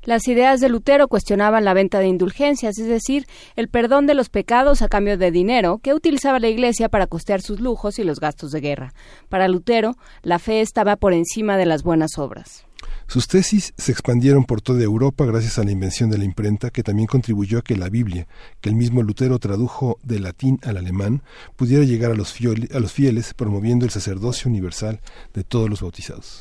Las 0.04 0.28
ideas 0.28 0.60
de 0.60 0.68
Lutero 0.68 1.08
cuestionaban 1.08 1.64
la 1.64 1.74
venta 1.74 1.98
de 1.98 2.08
indulgencias, 2.08 2.78
es 2.78 2.86
decir, 2.86 3.26
el 3.56 3.68
perdón 3.68 4.06
de 4.06 4.14
los 4.14 4.28
pecados 4.28 4.82
a 4.82 4.88
cambio 4.88 5.18
de 5.18 5.30
dinero 5.30 5.78
que 5.78 5.94
utilizaba 5.94 6.38
la 6.38 6.48
Iglesia 6.48 6.88
para 6.88 7.06
costear 7.06 7.40
sus 7.40 7.60
lujos 7.60 7.98
y 7.98 8.04
los 8.04 8.20
gastos 8.20 8.52
de 8.52 8.60
guerra. 8.60 8.94
Para 9.28 9.48
Lutero, 9.48 9.96
la 10.22 10.38
fe 10.38 10.60
estaba 10.60 10.96
por 10.96 11.12
encima 11.12 11.56
de 11.56 11.66
las 11.66 11.82
buenas 11.82 12.18
obras. 12.18 12.64
Sus 13.06 13.28
tesis 13.28 13.74
se 13.76 13.92
expandieron 13.92 14.44
por 14.44 14.60
toda 14.60 14.82
Europa 14.82 15.24
gracias 15.24 15.58
a 15.58 15.64
la 15.64 15.70
invención 15.70 16.10
de 16.10 16.18
la 16.18 16.24
imprenta, 16.24 16.70
que 16.70 16.82
también 16.82 17.06
contribuyó 17.06 17.58
a 17.58 17.62
que 17.62 17.76
la 17.76 17.88
Biblia, 17.88 18.26
que 18.60 18.70
el 18.70 18.74
mismo 18.74 19.02
Lutero 19.02 19.38
tradujo 19.38 19.98
del 20.02 20.22
latín 20.22 20.58
al 20.62 20.78
alemán, 20.78 21.22
pudiera 21.56 21.84
llegar 21.84 22.10
a 22.10 22.14
los 22.14 22.32
fieles, 22.32 23.34
promoviendo 23.34 23.84
el 23.84 23.90
sacerdocio 23.90 24.48
universal 24.48 25.00
de 25.34 25.44
todos 25.44 25.68
los 25.68 25.82
bautizados. 25.82 26.40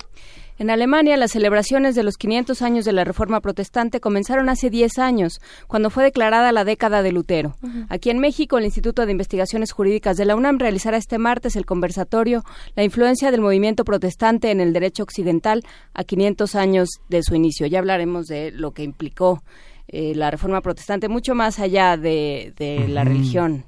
En 0.59 0.69
Alemania, 0.69 1.17
las 1.17 1.31
celebraciones 1.31 1.95
de 1.95 2.03
los 2.03 2.17
500 2.17 2.61
años 2.61 2.85
de 2.85 2.93
la 2.93 3.03
Reforma 3.03 3.41
Protestante 3.41 3.99
comenzaron 3.99 4.49
hace 4.49 4.69
10 4.69 4.99
años, 4.99 5.41
cuando 5.67 5.89
fue 5.89 6.03
declarada 6.03 6.51
la 6.51 6.63
década 6.63 7.01
de 7.01 7.11
Lutero. 7.11 7.55
Aquí 7.89 8.11
en 8.11 8.19
México, 8.19 8.57
el 8.57 8.65
Instituto 8.65 9.05
de 9.05 9.11
Investigaciones 9.11 9.71
Jurídicas 9.71 10.15
de 10.15 10.25
la 10.25 10.35
UNAM 10.35 10.59
realizará 10.59 10.97
este 10.97 11.17
martes 11.17 11.55
el 11.55 11.65
conversatorio 11.65 12.43
La 12.75 12.83
influencia 12.83 13.31
del 13.31 13.41
movimiento 13.41 13.83
protestante 13.83 14.51
en 14.51 14.61
el 14.61 14.73
derecho 14.73 15.03
occidental 15.03 15.63
a 15.93 16.03
500 16.03 16.55
años 16.55 16.89
de 17.09 17.23
su 17.23 17.33
inicio. 17.35 17.65
Ya 17.65 17.79
hablaremos 17.79 18.27
de 18.27 18.51
lo 18.51 18.71
que 18.71 18.83
implicó 18.83 19.41
eh, 19.95 20.13
la 20.15 20.31
Reforma 20.31 20.59
Protestante, 20.61 21.07
mucho 21.07 21.35
más 21.35 21.59
allá 21.59 21.97
de, 21.97 22.51
de 22.57 22.87
la 22.87 23.03
religión. 23.03 23.63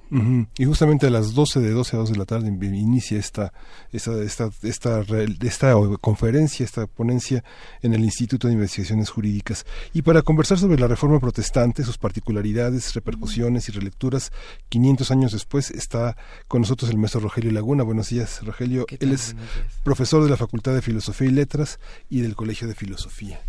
Y 0.57 0.65
justamente 0.65 1.05
a 1.05 1.09
las 1.11 1.33
12 1.35 1.59
de 1.59 1.69
12 1.69 1.95
a 1.95 1.99
2 1.99 2.09
de 2.13 2.17
la 2.17 2.25
tarde 2.25 2.47
in- 2.47 2.63
inicia 2.73 3.19
esta, 3.19 3.53
esta, 3.91 4.19
esta, 4.23 4.49
esta, 4.63 5.03
re- 5.03 5.27
esta 5.41 5.73
conferencia, 6.01 6.63
esta 6.63 6.87
ponencia 6.87 7.43
en 7.83 7.93
el 7.93 8.03
Instituto 8.03 8.47
de 8.47 8.53
Investigaciones 8.53 9.09
Jurídicas. 9.11 9.65
Y 9.93 10.01
para 10.01 10.23
conversar 10.23 10.57
sobre 10.57 10.79
la 10.79 10.87
reforma 10.87 11.19
protestante, 11.19 11.83
sus 11.83 11.97
particularidades, 11.99 12.93
repercusiones 12.95 13.69
y 13.69 13.73
relecturas, 13.73 14.31
500 14.69 15.11
años 15.11 15.31
después 15.31 15.69
está 15.69 16.17
con 16.47 16.61
nosotros 16.61 16.89
el 16.89 16.97
maestro 16.97 17.21
Rogelio 17.21 17.51
Laguna. 17.51 17.83
Buenos 17.83 18.09
días, 18.09 18.39
Rogelio. 18.43 18.87
Él 18.99 19.11
es 19.11 19.35
profesor 19.83 20.23
de 20.23 20.29
la 20.31 20.37
Facultad 20.37 20.73
de 20.73 20.81
Filosofía 20.81 21.27
y 21.27 21.31
Letras 21.31 21.79
y 22.09 22.21
del 22.21 22.35
Colegio 22.35 22.67
de 22.67 22.73
Filosofía. 22.73 23.39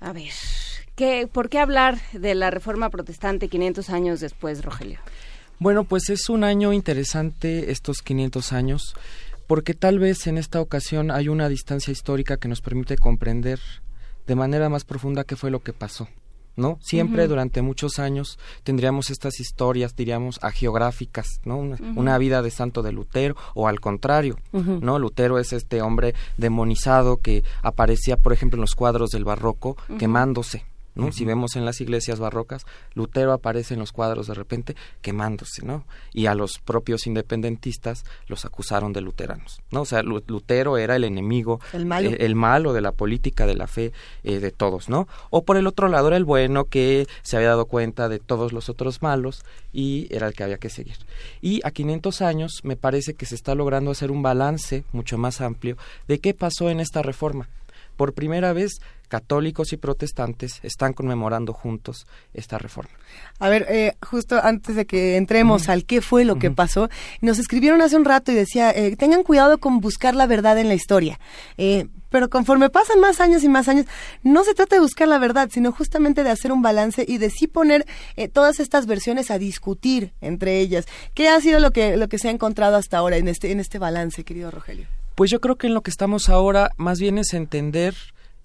A 0.00 0.12
ver, 0.12 0.30
¿qué, 1.02 1.26
¿por 1.26 1.48
qué 1.48 1.58
hablar 1.58 1.98
de 2.12 2.36
la 2.36 2.52
Reforma 2.52 2.88
Protestante 2.88 3.48
500 3.48 3.90
años 3.90 4.20
después, 4.20 4.64
Rogelio? 4.64 5.00
Bueno, 5.58 5.82
pues 5.82 6.08
es 6.10 6.28
un 6.28 6.44
año 6.44 6.72
interesante 6.72 7.72
estos 7.72 8.02
500 8.02 8.52
años, 8.52 8.94
porque 9.48 9.74
tal 9.74 9.98
vez 9.98 10.28
en 10.28 10.38
esta 10.38 10.60
ocasión 10.60 11.10
hay 11.10 11.28
una 11.28 11.48
distancia 11.48 11.90
histórica 11.90 12.36
que 12.36 12.46
nos 12.46 12.60
permite 12.60 12.96
comprender 12.96 13.58
de 14.28 14.36
manera 14.36 14.68
más 14.68 14.84
profunda 14.84 15.24
qué 15.24 15.34
fue 15.34 15.50
lo 15.50 15.60
que 15.60 15.72
pasó. 15.72 16.08
¿No? 16.54 16.78
Siempre 16.82 17.26
durante 17.28 17.62
muchos 17.62 17.98
años 17.98 18.38
tendríamos 18.62 19.08
estas 19.08 19.40
historias, 19.40 19.96
diríamos, 19.96 20.38
agiográficas, 20.42 21.40
¿no? 21.44 21.56
Una, 21.56 22.18
vida 22.18 22.42
de 22.42 22.50
santo 22.50 22.82
de 22.82 22.92
Lutero, 22.92 23.36
o 23.54 23.68
al 23.68 23.80
contrario. 23.80 24.38
¿no? 24.52 24.98
Lutero 24.98 25.38
es 25.38 25.54
este 25.54 25.80
hombre 25.80 26.14
demonizado 26.36 27.16
que 27.16 27.42
aparecía, 27.62 28.18
por 28.18 28.34
ejemplo, 28.34 28.58
en 28.58 28.60
los 28.60 28.74
cuadros 28.74 29.08
del 29.12 29.24
barroco, 29.24 29.78
quemándose, 29.98 30.66
Si 31.12 31.24
vemos 31.24 31.56
en 31.56 31.64
las 31.64 31.80
iglesias 31.80 32.18
barrocas, 32.20 32.66
Lutero 32.94 33.32
aparece 33.32 33.74
en 33.74 33.80
los 33.80 33.92
cuadros 33.92 34.26
de 34.26 34.34
repente 34.34 34.76
quemándose, 35.00 35.64
¿no? 35.64 35.84
Y 36.12 36.26
a 36.26 36.34
los 36.34 36.58
propios 36.58 37.06
independentistas 37.06 38.04
los 38.28 38.44
acusaron 38.44 38.92
de 38.92 39.00
luteranos, 39.00 39.60
¿no? 39.70 39.82
O 39.82 39.84
sea, 39.84 40.02
Lu- 40.02 40.22
Lutero 40.26 40.76
era 40.76 40.96
el 40.96 41.04
enemigo, 41.04 41.60
El 41.72 41.86
malo. 41.86 42.10
eh, 42.10 42.16
el 42.20 42.34
malo 42.34 42.72
de 42.72 42.80
la 42.82 42.92
política, 42.92 43.46
de 43.46 43.54
la 43.56 43.66
fe 43.66 43.92
eh, 44.22 44.38
de 44.38 44.50
todos, 44.50 44.88
¿no? 44.88 45.08
O 45.30 45.44
por 45.44 45.56
el 45.56 45.66
otro 45.66 45.88
lado 45.88 46.08
era 46.08 46.16
el 46.16 46.24
bueno 46.24 46.64
que 46.66 47.06
se 47.22 47.36
había 47.36 47.48
dado 47.48 47.66
cuenta 47.66 48.08
de 48.08 48.18
todos 48.18 48.52
los 48.52 48.68
otros 48.68 49.02
malos 49.02 49.44
y 49.72 50.08
era 50.14 50.26
el 50.28 50.34
que 50.34 50.44
había 50.44 50.58
que 50.58 50.68
seguir. 50.70 50.96
Y 51.40 51.60
a 51.64 51.70
500 51.70 52.22
años 52.22 52.60
me 52.64 52.76
parece 52.76 53.14
que 53.14 53.26
se 53.26 53.34
está 53.34 53.54
logrando 53.54 53.90
hacer 53.90 54.10
un 54.10 54.22
balance 54.22 54.84
mucho 54.92 55.16
más 55.18 55.40
amplio 55.40 55.76
de 56.06 56.18
qué 56.18 56.34
pasó 56.34 56.68
en 56.70 56.80
esta 56.80 57.02
reforma. 57.02 57.48
Por 57.96 58.14
primera 58.14 58.52
vez, 58.52 58.72
católicos 59.12 59.74
y 59.74 59.76
protestantes 59.76 60.58
están 60.62 60.94
conmemorando 60.94 61.52
juntos 61.52 62.06
esta 62.32 62.56
reforma. 62.56 62.92
A 63.38 63.50
ver, 63.50 63.66
eh, 63.68 63.92
justo 64.00 64.40
antes 64.42 64.74
de 64.74 64.86
que 64.86 65.18
entremos 65.18 65.68
al 65.68 65.84
qué 65.84 66.00
fue 66.00 66.24
lo 66.24 66.38
que 66.38 66.50
pasó, 66.50 66.88
nos 67.20 67.38
escribieron 67.38 67.82
hace 67.82 67.96
un 67.96 68.06
rato 68.06 68.32
y 68.32 68.34
decía, 68.34 68.70
eh, 68.70 68.96
tengan 68.96 69.22
cuidado 69.22 69.58
con 69.58 69.80
buscar 69.80 70.14
la 70.14 70.26
verdad 70.26 70.56
en 70.56 70.68
la 70.68 70.74
historia. 70.74 71.20
Eh, 71.58 71.88
pero 72.08 72.30
conforme 72.30 72.70
pasan 72.70 73.00
más 73.00 73.20
años 73.20 73.44
y 73.44 73.50
más 73.50 73.68
años, 73.68 73.84
no 74.22 74.44
se 74.44 74.54
trata 74.54 74.76
de 74.76 74.80
buscar 74.80 75.08
la 75.08 75.18
verdad, 75.18 75.50
sino 75.52 75.72
justamente 75.72 76.24
de 76.24 76.30
hacer 76.30 76.50
un 76.50 76.62
balance 76.62 77.04
y 77.06 77.18
de 77.18 77.28
sí 77.28 77.48
poner 77.48 77.84
eh, 78.16 78.28
todas 78.28 78.60
estas 78.60 78.86
versiones 78.86 79.30
a 79.30 79.38
discutir 79.38 80.12
entre 80.22 80.58
ellas. 80.60 80.86
¿Qué 81.12 81.28
ha 81.28 81.38
sido 81.42 81.60
lo 81.60 81.70
que, 81.70 81.98
lo 81.98 82.08
que 82.08 82.18
se 82.18 82.28
ha 82.28 82.30
encontrado 82.30 82.76
hasta 82.76 82.96
ahora 82.96 83.18
en 83.18 83.28
este, 83.28 83.52
en 83.52 83.60
este 83.60 83.78
balance, 83.78 84.24
querido 84.24 84.50
Rogelio? 84.50 84.86
Pues 85.14 85.30
yo 85.30 85.42
creo 85.42 85.56
que 85.56 85.66
en 85.66 85.74
lo 85.74 85.82
que 85.82 85.90
estamos 85.90 86.30
ahora 86.30 86.70
más 86.78 86.98
bien 86.98 87.18
es 87.18 87.34
entender 87.34 87.94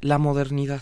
la 0.02 0.18
modernidad. 0.18 0.82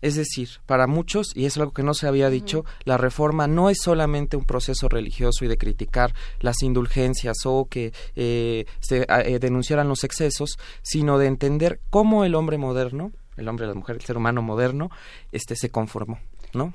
Es 0.00 0.14
decir, 0.14 0.48
para 0.66 0.86
muchos, 0.86 1.32
y 1.34 1.46
es 1.46 1.56
algo 1.56 1.72
que 1.72 1.82
no 1.82 1.92
se 1.92 2.06
había 2.06 2.30
dicho, 2.30 2.64
la 2.84 2.96
reforma 2.96 3.48
no 3.48 3.68
es 3.68 3.78
solamente 3.82 4.36
un 4.36 4.44
proceso 4.44 4.88
religioso 4.88 5.44
y 5.44 5.48
de 5.48 5.58
criticar 5.58 6.14
las 6.40 6.62
indulgencias 6.62 7.38
o 7.44 7.66
que 7.68 7.92
eh, 8.14 8.66
se 8.78 9.06
eh, 9.08 9.38
denunciaran 9.40 9.88
los 9.88 10.04
excesos, 10.04 10.58
sino 10.82 11.18
de 11.18 11.26
entender 11.26 11.80
cómo 11.90 12.24
el 12.24 12.36
hombre 12.36 12.58
moderno, 12.58 13.10
el 13.36 13.48
hombre, 13.48 13.66
la 13.66 13.74
mujer, 13.74 13.96
el 13.96 14.02
ser 14.02 14.16
humano 14.16 14.40
moderno, 14.40 14.90
este 15.32 15.56
se 15.56 15.70
conformó, 15.70 16.20
¿no? 16.54 16.74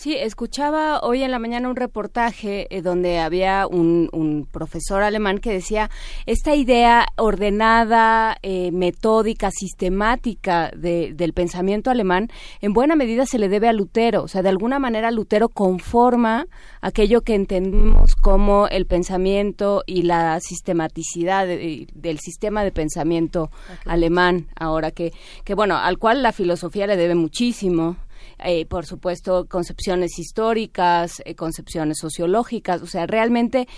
Sí, 0.00 0.16
escuchaba 0.16 1.00
hoy 1.00 1.22
en 1.22 1.30
la 1.30 1.38
mañana 1.38 1.68
un 1.68 1.76
reportaje 1.76 2.74
eh, 2.74 2.80
donde 2.80 3.18
había 3.18 3.66
un, 3.66 4.08
un 4.14 4.46
profesor 4.50 5.02
alemán 5.02 5.36
que 5.36 5.52
decía 5.52 5.90
esta 6.24 6.54
idea 6.54 7.06
ordenada, 7.18 8.38
eh, 8.42 8.70
metódica, 8.72 9.50
sistemática 9.50 10.70
de- 10.74 11.12
del 11.12 11.34
pensamiento 11.34 11.90
alemán, 11.90 12.28
en 12.62 12.72
buena 12.72 12.96
medida 12.96 13.26
se 13.26 13.38
le 13.38 13.50
debe 13.50 13.68
a 13.68 13.74
Lutero. 13.74 14.22
O 14.22 14.28
sea, 14.28 14.40
de 14.40 14.48
alguna 14.48 14.78
manera 14.78 15.10
Lutero 15.10 15.50
conforma 15.50 16.46
aquello 16.80 17.20
que 17.20 17.34
entendemos 17.34 18.16
como 18.16 18.68
el 18.68 18.86
pensamiento 18.86 19.82
y 19.84 20.04
la 20.04 20.40
sistematicidad 20.40 21.46
de- 21.46 21.88
del 21.92 22.20
sistema 22.20 22.64
de 22.64 22.72
pensamiento 22.72 23.50
alemán, 23.84 24.46
ahora 24.58 24.92
que, 24.92 25.12
que, 25.44 25.54
bueno, 25.54 25.76
al 25.76 25.98
cual 25.98 26.22
la 26.22 26.32
filosofía 26.32 26.86
le 26.86 26.96
debe 26.96 27.14
muchísimo 27.16 27.98
eh, 28.38 28.66
por 28.66 28.86
supuesto, 28.86 29.46
concepciones 29.46 30.18
históricas, 30.18 31.22
eh, 31.24 31.34
concepciones 31.34 31.98
sociológicas, 31.98 32.82
o 32.82 32.86
sea, 32.86 33.06
realmente 33.06 33.68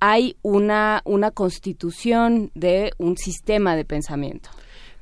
hay 0.00 0.36
una, 0.42 1.02
una 1.04 1.30
constitución 1.30 2.50
de 2.54 2.92
un 2.98 3.16
sistema 3.16 3.76
de 3.76 3.84
pensamiento. 3.84 4.50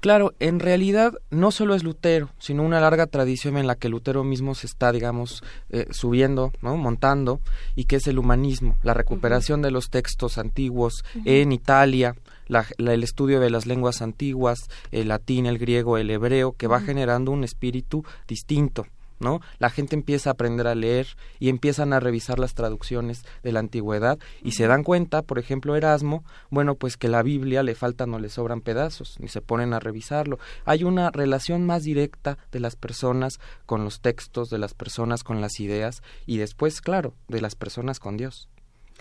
Claro, 0.01 0.35
en 0.41 0.61
realidad 0.61 1.15
no 1.31 1.51
solo 1.51 1.75
es 1.75 1.83
Lutero, 1.83 2.31
sino 2.39 2.63
una 2.63 2.81
larga 2.81 3.07
tradición 3.07 3.57
en 3.57 3.67
la 3.67 3.77
que 3.77 3.89
Lutero 3.89 4.25
mismo 4.25 4.55
se 4.55 4.67
está, 4.67 4.93
digamos, 4.93 5.43
eh, 5.71 5.87
subiendo, 5.91 6.53
¿no? 6.61 6.77
montando, 6.77 7.41
y 7.75 7.85
que 7.85 7.97
es 7.97 8.07
el 8.07 8.19
humanismo, 8.19 8.77
la 8.83 8.95
recuperación 8.95 9.63
de 9.63 9.71
los 9.71 9.91
textos 9.91 10.39
antiguos 10.39 11.03
en 11.25 11.51
Italia, 11.51 12.15
la- 12.47 12.67
la- 12.79 12.95
el 12.95 13.03
estudio 13.03 13.41
de 13.41 13.51
las 13.51 13.67
lenguas 13.67 14.03
antiguas, 14.03 14.69
el 14.91 15.09
latín, 15.09 15.47
el 15.47 15.59
griego, 15.59 15.99
el 15.99 16.11
hebreo, 16.11 16.53
que 16.53 16.67
va 16.67 16.81
generando 16.81 17.31
un 17.33 17.45
espíritu 17.45 18.05
distinto. 18.29 18.87
¿No? 19.19 19.41
La 19.59 19.71
gente 19.71 19.97
empieza 19.97 20.29
a 20.29 20.35
aprender 20.35 20.67
a 20.67 20.75
leer 20.75 21.07
y 21.39 21.49
empiezan 21.49 21.95
a 21.95 22.01
revisar 22.01 22.39
las 22.39 22.53
traducciones 22.53 23.25
de 23.43 23.51
la 23.51 23.61
antigüedad 23.61 24.19
y 24.43 24.53
se 24.53 24.67
dan 24.67 24.83
cuenta, 24.85 25.23
por 25.23 25.39
ejemplo, 25.39 25.75
Erasmo, 25.75 26.23
bueno, 26.51 26.75
pues 26.75 26.99
que 26.99 27.09
la 27.09 27.23
Biblia 27.23 27.63
le 27.63 27.75
faltan 27.75 28.13
o 28.13 28.19
le 28.19 28.29
sobran 28.29 28.61
pedazos 28.61 29.17
y 29.19 29.29
se 29.29 29.41
ponen 29.41 29.73
a 29.73 29.81
revisarlo. 29.81 30.39
Hay 30.67 30.85
una 30.85 31.11
relación 31.11 31.65
más 31.65 31.83
directa 31.85 32.37
de 32.53 32.61
las 32.61 32.77
personas 32.77 33.41
con 33.65 33.85
los 33.85 34.01
textos, 34.03 34.51
de 34.51 34.59
las 34.59 34.75
personas 34.75 35.25
con 35.25 35.41
las 35.41 35.61
ideas 35.61 36.03
y 36.27 36.37
después, 36.37 36.83
claro, 36.83 37.15
de 37.29 37.41
las 37.41 37.55
personas 37.55 37.99
con 38.01 38.19
Dios, 38.19 38.51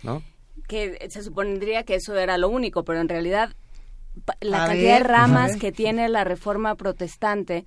¿no? 0.02 0.24
Que 0.68 1.08
se 1.10 1.22
supondría 1.24 1.84
que 1.84 1.96
eso 1.96 2.16
era 2.16 2.38
lo 2.38 2.50
único, 2.50 2.84
pero 2.84 3.00
en 3.00 3.10
realidad 3.10 3.56
la 4.42 4.64
A 4.64 4.68
cantidad 4.68 4.94
ver, 4.94 5.04
de 5.04 5.10
ramas 5.10 5.58
que 5.58 5.72
tiene 5.72 6.10
la 6.10 6.24
reforma 6.24 6.76
protestante, 6.76 7.66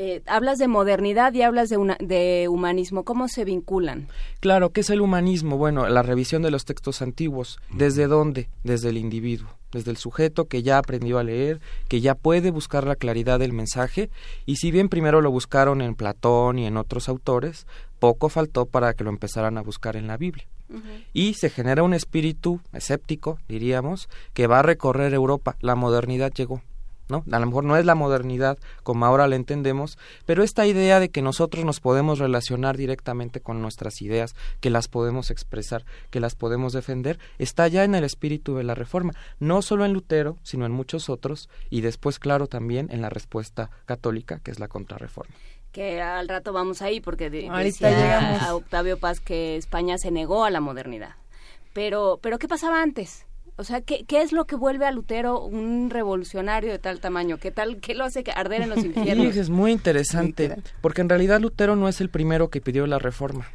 eh, 0.00 0.22
hablas 0.26 0.58
de 0.58 0.68
modernidad 0.68 1.34
y 1.34 1.42
hablas 1.42 1.70
de, 1.70 1.76
una, 1.76 1.96
de 1.98 2.46
humanismo, 2.48 3.04
¿cómo 3.04 3.26
se 3.26 3.44
vinculan? 3.44 4.06
Claro, 4.38 4.70
¿qué 4.70 4.82
es 4.82 4.90
el 4.90 5.00
humanismo? 5.00 5.56
Bueno, 5.56 5.88
la 5.88 6.02
revisión 6.02 6.40
de 6.42 6.52
los 6.52 6.64
textos 6.64 7.02
antiguos. 7.02 7.58
¿Desde 7.72 8.06
dónde? 8.06 8.48
Desde 8.62 8.90
el 8.90 8.96
individuo, 8.96 9.48
desde 9.72 9.90
el 9.90 9.96
sujeto 9.96 10.46
que 10.46 10.62
ya 10.62 10.78
aprendió 10.78 11.18
a 11.18 11.24
leer, 11.24 11.60
que 11.88 12.00
ya 12.00 12.14
puede 12.14 12.52
buscar 12.52 12.86
la 12.86 12.94
claridad 12.94 13.40
del 13.40 13.52
mensaje, 13.52 14.08
y 14.46 14.56
si 14.56 14.70
bien 14.70 14.88
primero 14.88 15.20
lo 15.20 15.32
buscaron 15.32 15.82
en 15.82 15.96
Platón 15.96 16.60
y 16.60 16.66
en 16.66 16.76
otros 16.76 17.08
autores, 17.08 17.66
poco 17.98 18.28
faltó 18.28 18.66
para 18.66 18.94
que 18.94 19.04
lo 19.04 19.10
empezaran 19.10 19.58
a 19.58 19.62
buscar 19.62 19.96
en 19.96 20.06
la 20.06 20.16
Biblia. 20.16 20.46
Y 21.14 21.34
se 21.34 21.48
genera 21.48 21.82
un 21.82 21.94
espíritu 21.94 22.60
escéptico, 22.74 23.38
diríamos, 23.48 24.08
que 24.34 24.46
va 24.46 24.58
a 24.58 24.62
recorrer 24.62 25.14
Europa. 25.14 25.56
La 25.60 25.74
modernidad 25.74 26.30
llegó. 26.32 26.62
¿no? 27.08 27.24
A 27.30 27.38
lo 27.38 27.46
mejor 27.46 27.64
no 27.64 27.76
es 27.76 27.84
la 27.84 27.94
modernidad 27.94 28.58
como 28.82 29.06
ahora 29.06 29.26
la 29.28 29.36
entendemos, 29.36 29.98
pero 30.26 30.42
esta 30.42 30.66
idea 30.66 31.00
de 31.00 31.08
que 31.08 31.22
nosotros 31.22 31.64
nos 31.64 31.80
podemos 31.80 32.18
relacionar 32.18 32.76
directamente 32.76 33.40
con 33.40 33.62
nuestras 33.62 34.02
ideas, 34.02 34.34
que 34.60 34.70
las 34.70 34.88
podemos 34.88 35.30
expresar, 35.30 35.84
que 36.10 36.20
las 36.20 36.34
podemos 36.34 36.72
defender, 36.72 37.18
está 37.38 37.66
ya 37.68 37.84
en 37.84 37.94
el 37.94 38.04
espíritu 38.04 38.56
de 38.56 38.64
la 38.64 38.74
reforma, 38.74 39.14
no 39.40 39.62
solo 39.62 39.84
en 39.84 39.92
Lutero, 39.92 40.36
sino 40.42 40.66
en 40.66 40.72
muchos 40.72 41.08
otros, 41.08 41.48
y 41.70 41.80
después, 41.80 42.18
claro, 42.18 42.46
también 42.46 42.88
en 42.90 43.00
la 43.00 43.10
respuesta 43.10 43.70
católica, 43.86 44.40
que 44.40 44.50
es 44.50 44.58
la 44.58 44.68
contrarreforma. 44.68 45.34
Que 45.78 46.02
al 46.02 46.26
rato 46.28 46.52
vamos 46.52 46.82
ahí, 46.82 47.00
porque 47.00 47.30
de- 47.30 47.48
Ahorita 47.48 47.88
decía 47.88 47.90
llegamos. 47.90 48.42
a 48.42 48.56
Octavio 48.56 48.98
Paz 48.98 49.20
que 49.20 49.56
España 49.56 49.96
se 49.96 50.10
negó 50.10 50.44
a 50.44 50.50
la 50.50 50.60
modernidad. 50.60 51.10
Pero, 51.72 52.18
pero 52.20 52.40
¿qué 52.40 52.48
pasaba 52.48 52.82
antes? 52.82 53.26
O 53.54 53.62
sea, 53.62 53.80
¿qué, 53.82 54.04
¿qué 54.04 54.22
es 54.22 54.32
lo 54.32 54.44
que 54.44 54.56
vuelve 54.56 54.86
a 54.86 54.90
Lutero 54.90 55.40
un 55.40 55.88
revolucionario 55.90 56.72
de 56.72 56.80
tal 56.80 56.98
tamaño? 56.98 57.38
¿Qué 57.38 57.52
tal, 57.52 57.76
qué 57.78 57.94
lo 57.94 58.02
hace 58.04 58.24
arder 58.34 58.62
en 58.62 58.70
los 58.70 58.78
infiernos? 58.84 59.36
es 59.36 59.50
muy 59.50 59.70
interesante, 59.70 60.56
porque 60.80 61.00
en 61.00 61.08
realidad 61.08 61.40
Lutero 61.40 61.76
no 61.76 61.88
es 61.88 62.00
el 62.00 62.08
primero 62.10 62.48
que 62.50 62.60
pidió 62.60 62.84
la 62.88 62.98
reforma. 62.98 63.46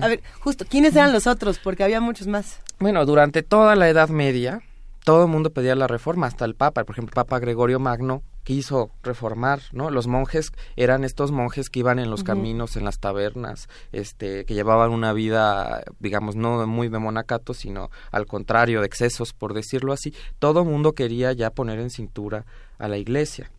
A 0.00 0.06
ver, 0.06 0.22
justo, 0.38 0.64
¿quiénes 0.64 0.94
eran 0.94 1.12
los 1.12 1.26
otros? 1.26 1.58
Porque 1.58 1.82
había 1.82 2.00
muchos 2.00 2.28
más. 2.28 2.60
Bueno, 2.78 3.04
durante 3.06 3.42
toda 3.42 3.74
la 3.74 3.88
Edad 3.88 4.08
Media, 4.08 4.62
todo 5.04 5.22
el 5.24 5.28
mundo 5.28 5.50
pedía 5.50 5.74
la 5.74 5.88
reforma, 5.88 6.28
hasta 6.28 6.44
el 6.44 6.54
Papa, 6.54 6.84
por 6.84 6.94
ejemplo, 6.94 7.12
Papa 7.12 7.40
Gregorio 7.40 7.80
Magno 7.80 8.22
quiso 8.44 8.90
reformar, 9.02 9.60
¿no? 9.72 9.90
Los 9.90 10.06
monjes 10.06 10.52
eran 10.76 11.04
estos 11.04 11.30
monjes 11.30 11.70
que 11.70 11.80
iban 11.80 11.98
en 11.98 12.10
los 12.10 12.24
caminos, 12.24 12.76
en 12.76 12.84
las 12.84 12.98
tabernas, 12.98 13.68
este, 13.92 14.44
que 14.44 14.54
llevaban 14.54 14.90
una 14.90 15.12
vida, 15.12 15.84
digamos, 16.00 16.36
no 16.36 16.66
muy 16.66 16.88
de 16.88 16.98
monacato, 16.98 17.54
sino 17.54 17.90
al 18.10 18.26
contrario, 18.26 18.80
de 18.80 18.86
excesos, 18.86 19.32
por 19.32 19.54
decirlo 19.54 19.92
así. 19.92 20.14
Todo 20.38 20.64
mundo 20.64 20.92
quería 20.92 21.32
ya 21.32 21.50
poner 21.50 21.78
en 21.78 21.90
cintura 21.90 22.44
a 22.78 22.88
la 22.88 22.98
iglesia. 22.98 23.50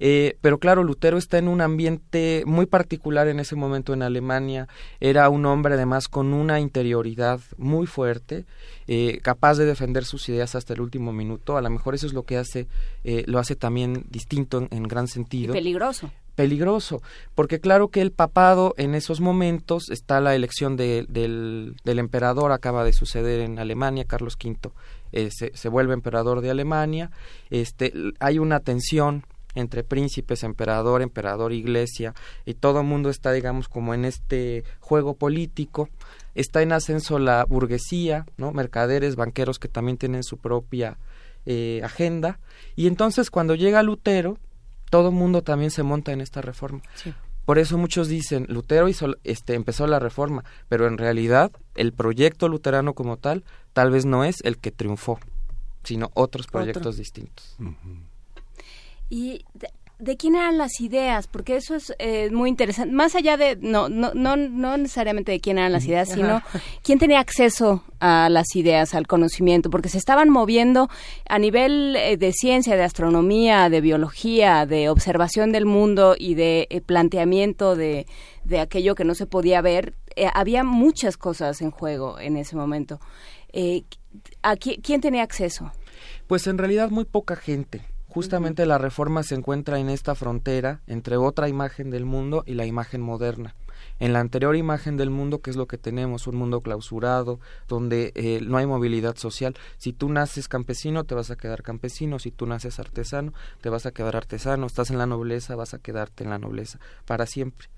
Eh, 0.00 0.36
pero 0.40 0.58
claro, 0.58 0.84
Lutero 0.84 1.18
está 1.18 1.38
en 1.38 1.48
un 1.48 1.60
ambiente 1.60 2.42
muy 2.46 2.66
particular 2.66 3.28
en 3.28 3.40
ese 3.40 3.56
momento 3.56 3.92
en 3.94 4.02
Alemania. 4.02 4.68
Era 5.00 5.28
un 5.28 5.44
hombre 5.46 5.74
además 5.74 6.08
con 6.08 6.32
una 6.32 6.60
interioridad 6.60 7.40
muy 7.56 7.86
fuerte, 7.86 8.44
eh, 8.86 9.18
capaz 9.22 9.56
de 9.58 9.64
defender 9.66 10.04
sus 10.04 10.28
ideas 10.28 10.54
hasta 10.54 10.72
el 10.74 10.80
último 10.80 11.12
minuto. 11.12 11.56
A 11.56 11.62
lo 11.62 11.70
mejor 11.70 11.94
eso 11.94 12.06
es 12.06 12.12
lo 12.12 12.22
que 12.22 12.36
hace, 12.36 12.66
eh, 13.04 13.24
lo 13.26 13.38
hace 13.38 13.56
también 13.56 14.04
distinto 14.10 14.58
en, 14.58 14.68
en 14.70 14.82
gran 14.84 15.04
Y 15.06 15.08
sentido 15.08 15.52
peligroso. 15.52 16.10
peligroso, 16.36 17.02
porque 17.34 17.58
claro 17.58 17.88
que 17.88 18.00
el 18.00 18.12
papado 18.12 18.74
en 18.76 18.94
esos 18.94 19.20
momentos 19.20 19.90
está 19.90 20.20
la 20.20 20.34
elección 20.36 20.76
de- 20.76 21.04
del, 21.08 21.74
del 21.84 21.98
emperador, 21.98 22.52
acaba 22.52 22.84
de 22.84 22.92
suceder 22.92 23.40
en 23.40 23.58
Alemania, 23.58 24.04
Carlos 24.04 24.36
V 24.42 24.70
eh, 25.10 25.30
se, 25.32 25.50
se 25.56 25.68
vuelve 25.68 25.94
emperador 25.94 26.40
de 26.40 26.50
Alemania, 26.50 27.10
este, 27.50 27.92
hay 28.20 28.38
una 28.38 28.60
tensión 28.60 29.24
entre 29.58 29.84
príncipes, 29.84 30.42
emperador, 30.42 31.02
emperador, 31.02 31.52
iglesia, 31.52 32.14
y 32.44 32.54
todo 32.54 32.80
el 32.80 32.86
mundo 32.86 33.10
está, 33.10 33.32
digamos, 33.32 33.68
como 33.68 33.94
en 33.94 34.04
este 34.04 34.64
juego 34.80 35.14
político, 35.14 35.88
está 36.34 36.62
en 36.62 36.72
ascenso 36.72 37.18
la 37.18 37.44
burguesía, 37.44 38.26
¿no? 38.36 38.52
mercaderes, 38.52 39.16
banqueros 39.16 39.58
que 39.58 39.68
también 39.68 39.98
tienen 39.98 40.22
su 40.22 40.38
propia 40.38 40.98
eh, 41.46 41.80
agenda, 41.84 42.38
y 42.76 42.86
entonces 42.86 43.30
cuando 43.30 43.54
llega 43.54 43.82
Lutero, 43.82 44.38
todo 44.90 45.08
el 45.08 45.14
mundo 45.14 45.42
también 45.42 45.70
se 45.70 45.82
monta 45.82 46.12
en 46.12 46.20
esta 46.20 46.40
reforma. 46.40 46.80
Por 47.44 47.58
eso 47.58 47.78
muchos 47.78 48.08
dicen, 48.08 48.44
Lutero 48.48 48.88
hizo, 48.88 49.14
este, 49.24 49.54
empezó 49.54 49.86
la 49.86 49.98
reforma, 49.98 50.44
pero 50.68 50.86
en 50.86 50.98
realidad 50.98 51.50
el 51.76 51.94
proyecto 51.94 52.46
luterano 52.48 52.92
como 52.92 53.16
tal 53.16 53.42
tal 53.72 53.90
vez 53.90 54.04
no 54.04 54.24
es 54.24 54.36
el 54.42 54.58
que 54.58 54.70
triunfó, 54.70 55.18
sino 55.82 56.10
otros 56.12 56.46
proyectos 56.46 56.88
Otro. 56.88 56.98
distintos. 56.98 57.56
¿Y 59.10 59.44
de, 59.54 59.68
de 59.98 60.16
quién 60.16 60.36
eran 60.36 60.58
las 60.58 60.80
ideas? 60.80 61.26
Porque 61.26 61.56
eso 61.56 61.74
es 61.74 61.92
eh, 61.98 62.30
muy 62.30 62.48
interesante. 62.50 62.94
Más 62.94 63.14
allá 63.16 63.36
de, 63.36 63.56
no, 63.60 63.88
no, 63.88 64.12
no, 64.14 64.36
no 64.36 64.76
necesariamente 64.76 65.32
de 65.32 65.40
quién 65.40 65.58
eran 65.58 65.72
las 65.72 65.86
ideas, 65.86 66.08
sino 66.10 66.36
Ajá. 66.36 66.60
quién 66.82 66.98
tenía 66.98 67.18
acceso 67.20 67.82
a 68.00 68.28
las 68.30 68.54
ideas, 68.54 68.94
al 68.94 69.06
conocimiento, 69.06 69.70
porque 69.70 69.88
se 69.88 69.98
estaban 69.98 70.30
moviendo 70.30 70.88
a 71.28 71.38
nivel 71.38 71.96
eh, 71.96 72.16
de 72.16 72.32
ciencia, 72.32 72.76
de 72.76 72.84
astronomía, 72.84 73.68
de 73.70 73.80
biología, 73.80 74.66
de 74.66 74.88
observación 74.88 75.50
del 75.52 75.66
mundo 75.66 76.14
y 76.18 76.34
de 76.34 76.68
eh, 76.70 76.80
planteamiento 76.80 77.74
de, 77.74 78.06
de 78.44 78.60
aquello 78.60 78.94
que 78.94 79.04
no 79.04 79.14
se 79.14 79.26
podía 79.26 79.60
ver. 79.62 79.94
Eh, 80.14 80.28
había 80.32 80.62
muchas 80.64 81.16
cosas 81.16 81.60
en 81.60 81.70
juego 81.70 82.18
en 82.20 82.36
ese 82.36 82.54
momento. 82.56 83.00
Eh, 83.52 83.82
¿a 84.42 84.54
qui- 84.56 84.80
¿Quién 84.82 85.00
tenía 85.00 85.22
acceso? 85.22 85.72
Pues 86.26 86.46
en 86.46 86.58
realidad 86.58 86.90
muy 86.90 87.04
poca 87.04 87.34
gente. 87.34 87.82
Justamente 88.08 88.64
la 88.64 88.78
reforma 88.78 89.22
se 89.22 89.34
encuentra 89.34 89.78
en 89.78 89.90
esta 89.90 90.14
frontera 90.14 90.80
entre 90.86 91.18
otra 91.18 91.48
imagen 91.48 91.90
del 91.90 92.06
mundo 92.06 92.42
y 92.46 92.54
la 92.54 92.64
imagen 92.64 93.02
moderna. 93.02 93.54
En 94.00 94.12
la 94.12 94.20
anterior 94.20 94.56
imagen 94.56 94.96
del 94.96 95.10
mundo, 95.10 95.40
que 95.40 95.50
es 95.50 95.56
lo 95.56 95.66
que 95.66 95.76
tenemos, 95.76 96.26
un 96.26 96.36
mundo 96.36 96.62
clausurado, 96.62 97.38
donde 97.68 98.12
eh, 98.14 98.40
no 98.42 98.56
hay 98.56 98.66
movilidad 98.66 99.16
social. 99.16 99.54
Si 99.76 99.92
tú 99.92 100.08
naces 100.08 100.48
campesino, 100.48 101.04
te 101.04 101.14
vas 101.14 101.30
a 101.30 101.36
quedar 101.36 101.62
campesino. 101.62 102.18
Si 102.18 102.30
tú 102.30 102.46
naces 102.46 102.78
artesano, 102.78 103.34
te 103.60 103.68
vas 103.68 103.86
a 103.86 103.92
quedar 103.92 104.16
artesano. 104.16 104.66
Estás 104.66 104.90
en 104.90 104.98
la 104.98 105.06
nobleza, 105.06 105.54
vas 105.54 105.74
a 105.74 105.78
quedarte 105.78 106.24
en 106.24 106.30
la 106.30 106.38
nobleza 106.38 106.78
para 107.06 107.26
siempre. 107.26 107.68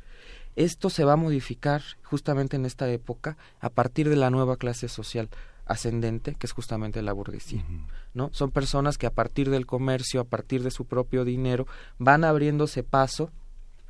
Esto 0.57 0.91
se 0.91 1.05
va 1.05 1.15
a 1.15 1.17
modificar 1.17 1.83
justamente 2.03 2.57
en 2.57 2.67
esta 2.67 2.89
época 2.91 3.37
a 3.61 3.71
partir 3.71 4.09
de 4.09 4.17
la 4.17 4.31
nueva 4.31 4.57
clase 4.57 4.89
social 4.89 5.29
ascendente, 5.71 6.35
que 6.35 6.47
es 6.47 6.53
justamente 6.53 7.01
la 7.03 7.13
burguesía. 7.13 7.65
¿no? 8.13 8.29
Son 8.33 8.51
personas 8.51 8.99
que 8.99 9.07
a 9.07 9.11
partir 9.13 9.51
del 9.51 9.67
comercio, 9.67 10.21
a 10.21 10.25
partir 10.25 10.63
de 10.63 10.71
su 10.71 10.85
propio 10.85 11.25
dinero, 11.25 11.67
van 11.99 12.25
abriéndose 12.25 12.83
paso 12.83 13.31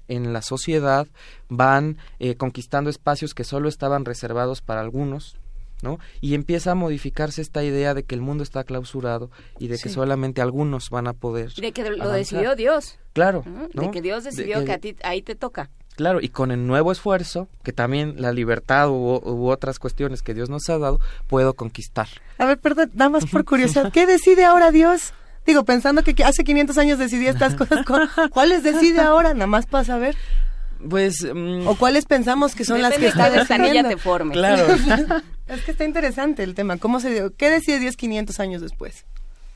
en 0.09 0.33
la 0.33 0.43
sociedad, 0.43 1.07
van 1.49 1.97
eh, 2.19 2.35
conquistando 2.35 2.91
espacios 2.91 3.33
que 3.35 3.45
solo 3.45 3.69
estaban 3.69 4.05
reservados 4.05 4.61
para 4.61 4.81
algunos, 4.81 5.37
¿no? 5.83 5.99
Y 6.21 6.35
empieza 6.35 6.73
a 6.73 6.75
modificarse 6.75 7.41
esta 7.41 7.63
idea 7.65 7.95
de 7.95 8.03
que 8.03 8.15
el 8.15 8.21
mundo 8.21 8.43
está 8.43 8.65
clausurado 8.65 9.31
y 9.59 9.69
de 9.69 9.79
que 9.79 9.89
solamente 9.89 10.43
algunos 10.43 10.91
van 10.91 11.07
a 11.07 11.13
poder. 11.15 11.53
De 11.55 11.73
que 11.73 11.83
lo 11.83 11.95
avanzar. 11.95 12.17
decidió 12.17 12.57
Dios. 12.57 12.99
Claro. 13.15 13.45
De 13.73 13.91
que 13.91 14.03
Dios 14.03 14.25
De 14.25 14.31
decidió 14.31 14.59
que- 14.59 14.65
que 14.67 14.73
a 14.73 14.79
ti 14.79 14.97
ahí 15.03 15.23
te 15.23 15.35
toca. 15.35 15.71
Claro, 16.01 16.23
y 16.23 16.31
con 16.31 16.51
el 16.51 16.67
nuevo 16.67 16.93
esfuerzo, 16.93 17.47
que 17.63 17.75
también 17.75 18.15
la 18.17 18.33
libertad 18.33 18.89
u, 18.89 19.21
u 19.23 19.51
otras 19.51 19.79
cuestiones 19.79 20.23
que 20.23 20.33
Dios 20.33 20.49
nos 20.49 20.67
ha 20.71 20.79
dado, 20.79 20.99
puedo 21.27 21.53
conquistar. 21.53 22.09
A 22.39 22.47
ver, 22.47 22.59
perdón, 22.59 22.91
nada 22.95 23.11
más 23.11 23.27
por 23.27 23.45
curiosidad. 23.45 23.93
¿Qué 23.93 24.07
decide 24.07 24.47
ahora 24.47 24.71
Dios? 24.71 25.13
Digo, 25.45 25.67
pensando 25.67 26.03
que 26.03 26.15
hace 26.25 26.43
500 26.43 26.79
años 26.79 26.99
decidía 26.99 27.29
estas 27.29 27.55
cosas, 27.61 27.85
¿cu- 27.85 28.31
¿cuáles 28.31 28.63
decide 28.63 29.03
ahora? 29.03 29.35
Nada 29.35 29.47
más 29.47 29.67
para 29.67 29.85
saber. 29.85 30.17
Pues... 30.89 31.17
¿O 31.67 31.75
cuáles 31.77 32.07
pensamos 32.07 32.55
que 32.55 32.65
son 32.65 32.81
las 32.81 32.95
que 32.97 33.09
está 33.09 33.29
decidiendo? 33.29 33.91
te 33.91 33.99
forme. 33.99 34.33
Claro. 34.33 34.67
es 35.49 35.61
que 35.67 35.73
está 35.73 35.85
interesante 35.85 36.43
el 36.45 36.55
tema. 36.55 36.79
¿Cómo 36.79 37.01
se 37.01 37.13
dio? 37.13 37.37
¿Qué 37.37 37.51
decide 37.51 37.79
Dios 37.79 37.97
500 37.99 38.41
años 38.41 38.63
después? 38.63 39.05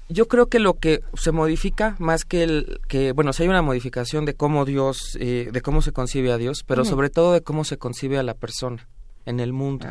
Yo 0.09 0.29
creo 0.29 0.49
que 0.49 0.59
lo 0.59 0.75
que 0.75 1.01
se 1.15 1.33
modifica 1.33 1.97
más 1.99 2.25
que 2.25 2.43
el 2.43 2.81
que 2.89 3.13
bueno, 3.13 3.33
si 3.33 3.43
hay 3.43 3.49
una 3.49 3.63
modificación 3.63 4.25
de 4.27 4.35
cómo 4.35 4.65
Dios, 4.65 5.17
eh, 5.19 5.49
de 5.51 5.61
cómo 5.63 5.81
se 5.83 5.93
concibe 5.93 6.31
a 6.31 6.37
Dios, 6.37 6.63
pero 6.67 6.85
sobre 6.85 7.09
todo 7.09 7.33
de 7.33 7.43
cómo 7.43 7.65
se 7.65 7.79
concibe 7.79 8.19
a 8.19 8.23
la 8.23 8.35
persona 8.35 8.87
en 9.25 9.41
el 9.41 9.53
mundo. 9.53 9.87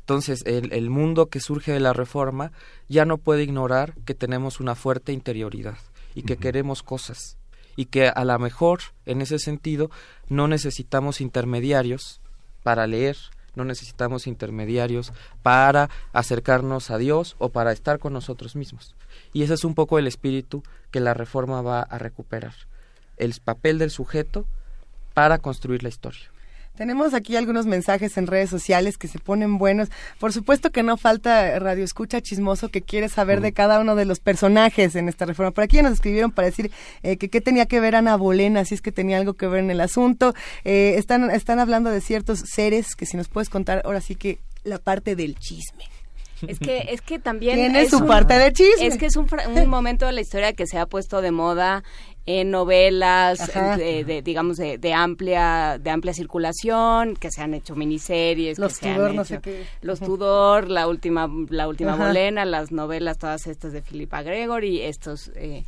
Entonces, 0.00 0.42
el, 0.44 0.72
el 0.72 0.90
mundo 0.90 1.26
que 1.26 1.40
surge 1.40 1.72
de 1.72 1.80
la 1.80 1.92
reforma 1.92 2.52
ya 2.88 3.04
no 3.04 3.18
puede 3.18 3.44
ignorar 3.44 3.94
que 4.04 4.14
tenemos 4.14 4.60
una 4.60 4.74
fuerte 4.74 5.12
interioridad 5.12 5.78
y 6.14 6.22
que 6.22 6.36
queremos 6.36 6.82
cosas 6.82 7.38
y 7.76 7.86
que 7.86 8.08
a 8.08 8.24
lo 8.24 8.38
mejor 8.38 8.80
en 9.04 9.20
ese 9.20 9.38
sentido 9.38 9.90
no 10.28 10.48
necesitamos 10.48 11.20
intermediarios 11.20 12.20
para 12.62 12.86
leer, 12.86 13.16
no 13.56 13.64
necesitamos 13.64 14.26
intermediarios 14.26 15.12
para 15.42 15.90
acercarnos 16.12 16.90
a 16.90 16.98
Dios 16.98 17.34
o 17.38 17.48
para 17.48 17.72
estar 17.72 17.98
con 17.98 18.12
nosotros 18.12 18.54
mismos. 18.54 18.94
Y 19.32 19.42
ese 19.42 19.54
es 19.54 19.64
un 19.64 19.74
poco 19.74 19.98
el 19.98 20.06
espíritu 20.06 20.62
que 20.90 21.00
la 21.00 21.14
reforma 21.14 21.62
va 21.62 21.80
a 21.80 21.98
recuperar, 21.98 22.54
el 23.16 23.34
papel 23.42 23.78
del 23.78 23.90
sujeto 23.90 24.46
para 25.14 25.38
construir 25.38 25.82
la 25.82 25.88
historia. 25.88 26.30
Tenemos 26.76 27.14
aquí 27.14 27.36
algunos 27.36 27.66
mensajes 27.66 28.16
en 28.18 28.26
redes 28.26 28.50
sociales 28.50 28.98
que 28.98 29.08
se 29.08 29.18
ponen 29.18 29.58
buenos. 29.58 29.88
Por 30.18 30.32
supuesto 30.32 30.70
que 30.70 30.82
no 30.82 30.96
falta 30.96 31.58
radio 31.58 31.84
escucha 31.84 32.20
chismoso 32.20 32.68
que 32.68 32.82
quiere 32.82 33.08
saber 33.08 33.40
de 33.40 33.52
cada 33.52 33.80
uno 33.80 33.96
de 33.96 34.04
los 34.04 34.20
personajes 34.20 34.94
en 34.94 35.08
esta 35.08 35.24
reforma. 35.24 35.52
Por 35.52 35.64
aquí 35.64 35.76
ya 35.76 35.82
nos 35.82 35.92
escribieron 35.94 36.30
para 36.32 36.46
decir 36.46 36.70
eh, 37.02 37.16
que 37.16 37.28
qué 37.28 37.40
tenía 37.40 37.66
que 37.66 37.80
ver 37.80 37.96
Ana 37.96 38.16
Bolena, 38.16 38.64
si 38.64 38.74
es 38.74 38.82
que 38.82 38.92
tenía 38.92 39.16
algo 39.18 39.34
que 39.34 39.46
ver 39.46 39.60
en 39.60 39.70
el 39.70 39.80
asunto. 39.80 40.34
Eh, 40.64 40.94
están, 40.98 41.30
están 41.30 41.58
hablando 41.60 41.90
de 41.90 42.00
ciertos 42.00 42.40
seres 42.40 42.94
que 42.94 43.06
si 43.06 43.16
nos 43.16 43.28
puedes 43.28 43.48
contar 43.48 43.82
ahora 43.84 44.00
sí 44.00 44.14
que 44.14 44.38
la 44.64 44.78
parte 44.78 45.16
del 45.16 45.36
chisme. 45.36 45.84
Es 46.46 46.58
que, 46.58 46.88
es 46.90 47.00
que 47.00 47.18
también... 47.18 47.54
Tiene 47.56 47.80
es 47.80 47.88
su 47.90 47.96
un- 47.96 48.06
parte 48.06 48.34
de 48.38 48.52
chisme. 48.52 48.86
Es 48.86 48.98
que 48.98 49.06
es 49.06 49.16
un 49.16 49.26
momento 49.68 50.04
de 50.04 50.12
la 50.12 50.20
historia 50.20 50.52
que 50.52 50.66
se 50.66 50.76
ha 50.78 50.84
puesto 50.84 51.22
de 51.22 51.30
moda 51.30 51.82
en 52.26 52.50
novelas, 52.50 53.40
Ajá. 53.40 53.76
de, 53.76 54.02
de, 54.04 54.20
digamos, 54.20 54.56
de, 54.56 54.78
de 54.78 54.92
amplia 54.92 55.78
de 55.80 55.90
amplia 55.90 56.12
circulación, 56.12 57.14
que 57.14 57.30
se 57.30 57.40
han 57.40 57.54
hecho 57.54 57.76
miniseries, 57.76 58.58
Los 58.58 58.74
que 58.74 58.84
se 58.86 58.88
han 58.90 58.96
Tudor, 58.96 59.14
no 59.14 59.22
hecho- 59.22 59.34
sé 59.36 59.40
qué. 59.40 59.64
Los 59.80 60.00
Tudor, 60.00 60.68
la 60.68 60.88
última 60.88 61.30
la 61.50 61.68
última 61.68 61.94
Ajá. 61.94 62.08
Bolena, 62.08 62.44
las 62.44 62.72
novelas 62.72 63.18
todas 63.18 63.46
estas 63.46 63.72
de 63.72 63.80
Philippa 63.82 64.22
Gregory, 64.22 64.82
estos 64.82 65.30
eh, 65.36 65.64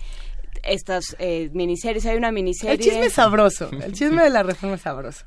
estas 0.65 1.15
eh, 1.21 1.51
miniseries. 1.53 2.05
Hay 2.07 2.17
una 2.17 2.33
miniserie... 2.33 2.75
El 2.75 2.81
chisme 2.81 3.07
es 3.07 3.13
sabroso. 3.13 3.71
El 3.71 3.93
chisme 3.93 4.25
de 4.25 4.31
la 4.31 4.43
reforma 4.43 4.75
es 4.75 4.83
sabroso. 4.83 5.25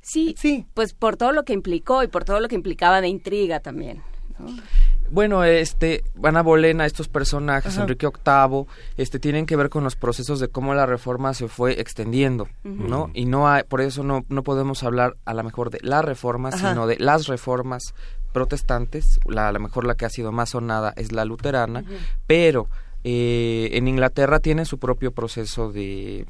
Sí, 0.00 0.34
sí. 0.36 0.66
Pues 0.74 0.94
por 0.94 1.16
todo 1.16 1.30
lo 1.30 1.44
que 1.44 1.52
implicó 1.52 2.02
y 2.02 2.08
por 2.08 2.24
todo 2.24 2.40
lo 2.40 2.48
que 2.48 2.56
implicaba 2.56 3.00
de 3.00 3.06
intriga 3.06 3.60
también. 3.60 4.02
¿no? 4.40 4.46
Bueno, 5.12 5.44
este, 5.44 6.04
Ana 6.22 6.42
Bolena, 6.42 6.86
estos 6.86 7.06
personajes, 7.06 7.74
Ajá. 7.74 7.82
Enrique 7.82 8.06
VIII, 8.06 8.64
este, 8.96 9.18
tienen 9.18 9.44
que 9.44 9.56
ver 9.56 9.68
con 9.68 9.84
los 9.84 9.94
procesos 9.94 10.40
de 10.40 10.48
cómo 10.48 10.72
la 10.72 10.86
reforma 10.86 11.34
se 11.34 11.48
fue 11.48 11.78
extendiendo. 11.78 12.48
¿no? 12.64 13.10
Y 13.12 13.26
no 13.26 13.46
hay, 13.46 13.62
por 13.64 13.82
eso 13.82 14.02
no, 14.04 14.24
no 14.30 14.42
podemos 14.42 14.82
hablar 14.82 15.16
a 15.26 15.34
lo 15.34 15.44
mejor 15.44 15.68
de 15.68 15.80
la 15.82 16.00
reforma, 16.00 16.48
Ajá. 16.48 16.70
sino 16.70 16.86
de 16.86 16.96
las 16.98 17.26
reformas 17.26 17.94
protestantes. 18.32 19.20
La, 19.26 19.48
a 19.48 19.52
lo 19.52 19.60
mejor 19.60 19.84
la 19.86 19.96
que 19.96 20.06
ha 20.06 20.10
sido 20.10 20.32
más 20.32 20.48
sonada 20.50 20.94
es 20.96 21.12
la 21.12 21.26
luterana, 21.26 21.84
pero 22.26 22.68
eh, 23.04 23.68
en 23.72 23.88
Inglaterra 23.88 24.40
tiene 24.40 24.64
su 24.64 24.78
propio 24.78 25.12
proceso 25.12 25.70
de 25.72 26.26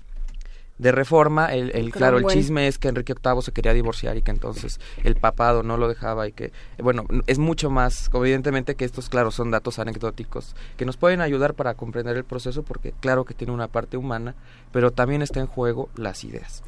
de 0.83 0.93
reforma, 0.93 1.47
el, 1.55 1.71
el- 1.75 1.93
claro, 1.93 2.17
el 2.19 2.25
chisme 2.41 2.67
es 2.67 2.77
que 2.79 2.89
Enrique 2.89 3.15
VIII 3.15 3.41
se 3.43 3.53
quería 3.53 3.73
divorciar 3.73 4.17
y 4.17 4.23
que 4.23 4.33
entonces 4.33 4.81
el 5.05 5.15
papado 5.15 5.63
no 5.63 5.77
lo 5.77 5.87
dejaba 5.89 6.27
y 6.27 6.33
que, 6.33 6.53
bueno, 6.79 7.05
es 7.29 7.39
mucho 7.39 7.71
más, 7.71 8.11
evidentemente 8.13 8.75
que 8.75 8.85
estos, 8.85 9.09
claro, 9.09 9.31
son 9.31 9.51
datos 9.53 9.79
anecdóticos 9.79 10.57
que 10.77 10.85
nos 10.85 10.97
pueden 10.97 11.21
ayudar 11.21 11.55
para 11.55 11.75
comprender 11.75 12.17
el 12.17 12.25
proceso 12.25 12.65
porque 12.65 12.93
claro 13.01 13.25
que 13.25 13.35
tiene 13.35 13.53
una 13.53 13.69
parte 13.69 13.97
humana, 13.97 14.35
pero 14.73 14.91
también 14.91 15.23
está 15.23 15.39
en 15.41 15.47
juego 15.47 15.89
las 15.95 16.25
ideas. 16.25 16.63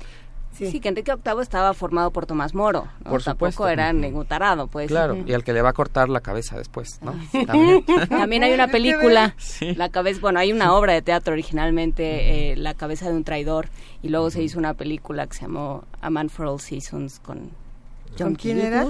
Sí. 0.55 0.81
que 0.81 0.89
Enrique 0.89 1.13
VIII 1.15 1.41
estaba 1.43 1.75
formado 1.75 2.11
por 2.11 2.27
Tomás 2.27 2.55
Moro. 2.55 2.87
¿no? 3.05 3.11
Por 3.11 3.23
Tampoco 3.23 3.51
supuesto. 3.53 3.69
era 3.69 3.93
ningún 3.93 4.27
tarado, 4.27 4.67
pues. 4.69 4.89
Claro, 4.89 5.17
y 5.27 5.33
al 5.33 5.45
que 5.45 5.53
le 5.53 5.63
va 5.63 5.71
a 5.71 5.73
cortar 5.73 6.09
la 6.09 6.21
cabeza 6.21 6.57
después, 6.57 7.01
¿no? 7.03 7.15
Sí. 7.33 7.45
También. 7.47 7.85
También 8.09 8.43
hay 8.45 8.53
una 8.53 8.69
película, 8.69 9.35
Sí. 9.39 9.75
la 9.75 9.89
cabeza, 9.89 10.21
bueno, 10.21 10.39
hay 10.41 10.53
una 10.53 10.75
obra 10.75 10.93
de 10.93 11.03
teatro 11.03 11.33
originalmente, 11.33 12.53
eh, 12.53 12.57
La 12.57 12.75
cabeza 12.75 13.09
de 13.09 13.15
un 13.17 13.25
traidor, 13.25 13.69
y 14.03 14.09
luego 14.09 14.31
se 14.31 14.43
hizo 14.43 14.59
una 14.59 14.75
película 14.75 15.27
que 15.27 15.35
se 15.35 15.43
llamó 15.43 15.85
A 16.01 16.11
Man 16.11 16.29
for 16.31 16.47
All 16.47 16.61
Seasons 16.61 17.19
con 17.21 17.51
John 18.19 18.29
¿Con 18.29 18.35
quién 18.37 18.61
era? 18.61 18.87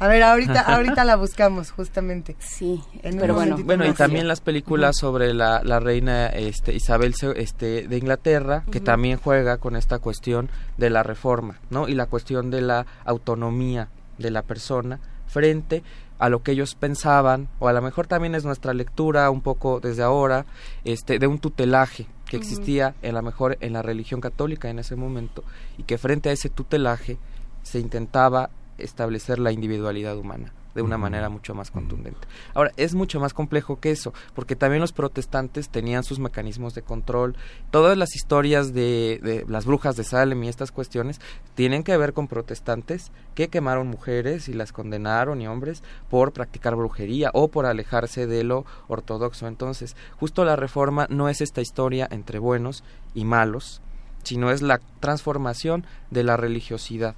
A 0.00 0.08
ver, 0.08 0.22
ahorita, 0.22 0.60
ahorita 0.60 1.04
la 1.04 1.16
buscamos, 1.16 1.70
justamente. 1.70 2.36
Sí, 2.40 2.82
En 3.02 3.18
pero 3.18 3.34
bueno. 3.34 3.56
Bueno, 3.64 3.86
y 3.86 3.92
también 3.92 4.26
las 4.28 4.40
películas 4.40 4.96
sobre 4.98 5.32
la, 5.34 5.62
la 5.62 5.78
reina 5.80 6.26
este, 6.26 6.74
Isabel 6.74 7.14
se- 7.14 7.40
este, 7.40 7.86
de 7.86 7.96
Inglaterra, 7.96 8.64
que 8.70 8.80
también 8.80 9.18
juega 9.18 9.58
con 9.58 9.76
esta 9.76 9.98
cuestión 10.00 10.50
de 10.78 10.90
la 10.90 11.02
reforma, 11.04 11.60
¿no? 11.70 11.88
Y 11.88 11.94
la 11.94 12.06
cuestión 12.06 12.50
de 12.50 12.60
la 12.60 12.86
autonomía 13.04 13.88
de 14.18 14.30
la 14.30 14.42
persona 14.42 14.98
frente 15.26 15.82
a 16.18 16.28
lo 16.28 16.42
que 16.42 16.52
ellos 16.52 16.74
pensaban, 16.74 17.48
o 17.58 17.68
a 17.68 17.72
lo 17.72 17.82
mejor 17.82 18.06
también 18.06 18.34
es 18.34 18.44
nuestra 18.44 18.72
lectura 18.74 19.30
un 19.30 19.40
poco 19.42 19.80
desde 19.80 20.02
ahora, 20.02 20.44
este, 20.84 21.18
de 21.18 21.26
un 21.26 21.38
tutelaje 21.38 22.06
que 22.26 22.36
existía 22.36 22.94
en 23.02 23.14
la 23.14 23.22
mejor 23.22 23.58
en 23.60 23.72
la 23.72 23.82
religión 23.82 24.20
católica 24.20 24.68
en 24.70 24.78
ese 24.78 24.96
momento, 24.96 25.44
y 25.78 25.82
que 25.84 25.98
frente 25.98 26.28
a 26.30 26.32
ese 26.32 26.50
tutelaje 26.50 27.18
se 27.62 27.78
intentaba 27.80 28.50
establecer 28.78 29.38
la 29.38 29.52
individualidad 29.52 30.16
humana 30.16 30.52
de 30.74 30.82
una 30.82 30.98
manera 30.98 31.28
mucho 31.28 31.54
más 31.54 31.70
contundente. 31.70 32.26
Ahora, 32.52 32.72
es 32.76 32.94
mucho 32.94 33.20
más 33.20 33.32
complejo 33.32 33.78
que 33.78 33.90
eso, 33.90 34.12
porque 34.34 34.56
también 34.56 34.80
los 34.80 34.92
protestantes 34.92 35.68
tenían 35.68 36.04
sus 36.04 36.18
mecanismos 36.18 36.74
de 36.74 36.82
control. 36.82 37.36
Todas 37.70 37.96
las 37.96 38.16
historias 38.16 38.74
de, 38.74 39.20
de 39.22 39.44
las 39.48 39.66
brujas 39.66 39.96
de 39.96 40.04
Salem 40.04 40.42
y 40.42 40.48
estas 40.48 40.72
cuestiones 40.72 41.20
tienen 41.54 41.84
que 41.84 41.96
ver 41.96 42.12
con 42.12 42.28
protestantes 42.28 43.12
que 43.34 43.48
quemaron 43.48 43.86
mujeres 43.86 44.48
y 44.48 44.52
las 44.52 44.72
condenaron 44.72 45.40
y 45.40 45.46
hombres 45.46 45.82
por 46.10 46.32
practicar 46.32 46.74
brujería 46.74 47.30
o 47.34 47.48
por 47.48 47.66
alejarse 47.66 48.26
de 48.26 48.44
lo 48.44 48.64
ortodoxo. 48.88 49.46
Entonces, 49.46 49.96
justo 50.18 50.44
la 50.44 50.56
reforma 50.56 51.06
no 51.08 51.28
es 51.28 51.40
esta 51.40 51.60
historia 51.60 52.08
entre 52.10 52.38
buenos 52.38 52.82
y 53.14 53.24
malos, 53.24 53.80
sino 54.24 54.50
es 54.50 54.62
la 54.62 54.80
transformación 55.00 55.86
de 56.10 56.24
la 56.24 56.36
religiosidad 56.36 57.14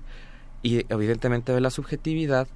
y 0.67 0.85
evidentemente 0.89 1.53
de 1.53 1.61
la 1.61 1.71
subjetividad 1.71 2.49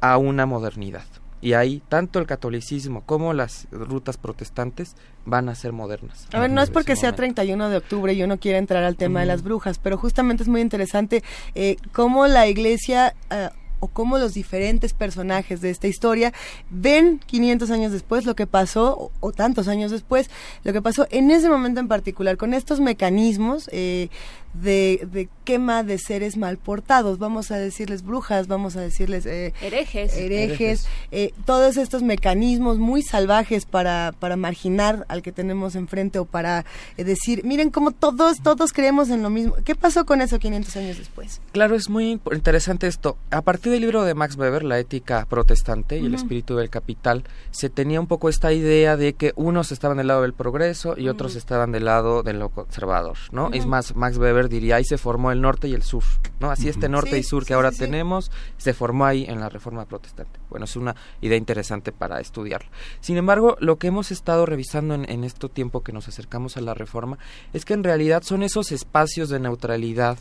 a 0.00 0.18
una 0.18 0.44
modernidad. 0.44 1.04
Y 1.40 1.52
ahí 1.52 1.80
tanto 1.88 2.18
el 2.18 2.26
catolicismo 2.26 3.02
como 3.02 3.32
las 3.32 3.68
rutas 3.70 4.16
protestantes 4.16 4.96
van 5.24 5.48
a 5.48 5.54
ser 5.54 5.72
modernas. 5.72 6.26
A 6.32 6.40
ver, 6.40 6.50
no 6.50 6.62
es 6.62 6.70
porque 6.70 6.96
sea 6.96 7.10
momento. 7.10 7.18
31 7.18 7.68
de 7.68 7.76
octubre 7.76 8.12
y 8.12 8.16
yo 8.16 8.26
no 8.26 8.38
quiera 8.38 8.58
entrar 8.58 8.82
al 8.82 8.96
tema 8.96 9.20
de 9.20 9.26
las 9.26 9.44
brujas, 9.44 9.78
pero 9.78 9.96
justamente 9.96 10.42
es 10.42 10.48
muy 10.48 10.62
interesante 10.62 11.22
eh, 11.54 11.76
cómo 11.92 12.26
la 12.26 12.48
iglesia 12.48 13.14
eh, 13.30 13.50
o 13.80 13.88
cómo 13.88 14.18
los 14.18 14.34
diferentes 14.34 14.92
personajes 14.92 15.60
de 15.60 15.70
esta 15.70 15.86
historia 15.88 16.32
ven 16.70 17.20
500 17.26 17.70
años 17.70 17.92
después 17.92 18.24
lo 18.24 18.34
que 18.34 18.46
pasó, 18.46 18.96
o, 18.98 19.12
o 19.20 19.32
tantos 19.32 19.68
años 19.68 19.90
después, 19.90 20.30
lo 20.64 20.72
que 20.72 20.82
pasó 20.82 21.06
en 21.10 21.30
ese 21.30 21.48
momento 21.48 21.80
en 21.80 21.88
particular, 21.88 22.36
con 22.36 22.54
estos 22.54 22.80
mecanismos 22.80 23.68
eh, 23.72 24.08
de, 24.54 25.08
de 25.10 25.28
quema 25.44 25.82
de 25.82 25.98
seres 25.98 26.36
mal 26.36 26.58
portados, 26.58 27.18
vamos 27.18 27.50
a 27.50 27.56
decirles 27.56 28.02
brujas, 28.04 28.46
vamos 28.46 28.76
a 28.76 28.80
decirles... 28.80 29.26
eh, 29.26 29.52
Herejes. 29.60 30.14
herejes, 30.14 30.86
eh, 31.10 31.32
todos 31.44 31.76
estos 31.76 32.02
mecanismos 32.02 32.78
muy 32.78 33.02
salvajes 33.02 33.66
para, 33.66 34.14
para 34.20 34.36
marginar 34.36 35.04
al 35.08 35.22
que 35.22 35.32
tenemos 35.32 35.74
enfrente 35.74 36.20
o 36.20 36.24
para 36.24 36.64
eh, 36.96 37.02
decir, 37.04 37.44
miren 37.44 37.70
cómo 37.70 37.90
todos, 37.90 38.40
todos 38.42 38.72
creemos 38.72 39.10
en 39.10 39.22
lo 39.22 39.30
mismo. 39.30 39.56
¿Qué 39.64 39.74
pasó 39.74 40.06
con 40.06 40.20
eso 40.20 40.38
500 40.38 40.76
años 40.76 40.98
después? 40.98 41.40
Claro, 41.52 41.74
es 41.74 41.88
muy 41.88 42.20
interesante 42.32 42.86
esto. 42.86 43.16
A 43.32 43.42
partir 43.42 43.72
del 43.74 43.82
libro 43.82 44.04
de 44.04 44.14
Max 44.14 44.36
Weber, 44.36 44.62
La 44.62 44.78
ética 44.78 45.26
protestante 45.28 45.98
y 45.98 46.06
el 46.06 46.14
espíritu 46.14 46.54
del 46.54 46.70
capital, 46.70 47.24
se 47.50 47.68
tenía 47.68 48.00
un 48.00 48.06
poco 48.06 48.28
esta 48.28 48.52
idea 48.52 48.96
de 48.96 49.14
que 49.14 49.32
unos 49.34 49.72
estaban 49.72 49.96
del 49.96 50.06
lado 50.06 50.22
del 50.22 50.32
progreso 50.32 50.94
y 50.96 51.08
otros 51.08 51.34
estaban 51.34 51.72
del 51.72 51.86
lado 51.86 52.22
de 52.22 52.34
lo 52.34 52.50
conservador, 52.50 53.16
¿no? 53.32 53.50
Es 53.52 53.66
más, 53.66 53.96
Max 53.96 54.16
Weber 54.16 54.48
diría, 54.48 54.76
ahí 54.76 54.84
se 54.84 54.96
formó 54.96 55.32
el 55.32 55.40
norte 55.40 55.66
y 55.66 55.74
el 55.74 55.82
sur, 55.82 56.04
¿no? 56.38 56.52
Así 56.52 56.68
este 56.68 56.88
norte 56.88 57.10
Sí, 57.10 57.16
y 57.16 57.22
sur 57.24 57.42
que 57.42 57.48
sí, 57.48 57.52
ahora 57.54 57.72
sí, 57.72 57.78
tenemos 57.78 58.30
se 58.58 58.74
formó 58.74 59.06
ahí 59.06 59.24
en 59.28 59.40
la 59.40 59.48
Reforma 59.48 59.86
Protestante. 59.86 60.38
Bueno, 60.50 60.66
es 60.66 60.76
una 60.76 60.94
idea 61.20 61.36
interesante 61.36 61.90
para 61.90 62.20
estudiarlo. 62.20 62.70
Sin 63.00 63.16
embargo, 63.16 63.56
lo 63.58 63.78
que 63.78 63.88
hemos 63.88 64.12
estado 64.12 64.46
revisando 64.46 64.94
en, 64.94 65.10
en 65.10 65.24
este 65.24 65.48
tiempo 65.48 65.82
que 65.82 65.92
nos 65.92 66.06
acercamos 66.06 66.56
a 66.56 66.60
la 66.60 66.74
Reforma 66.74 67.18
es 67.52 67.64
que 67.64 67.74
en 67.74 67.82
realidad 67.82 68.22
son 68.22 68.44
esos 68.44 68.70
espacios 68.70 69.30
de 69.30 69.40
neutralidad 69.40 70.16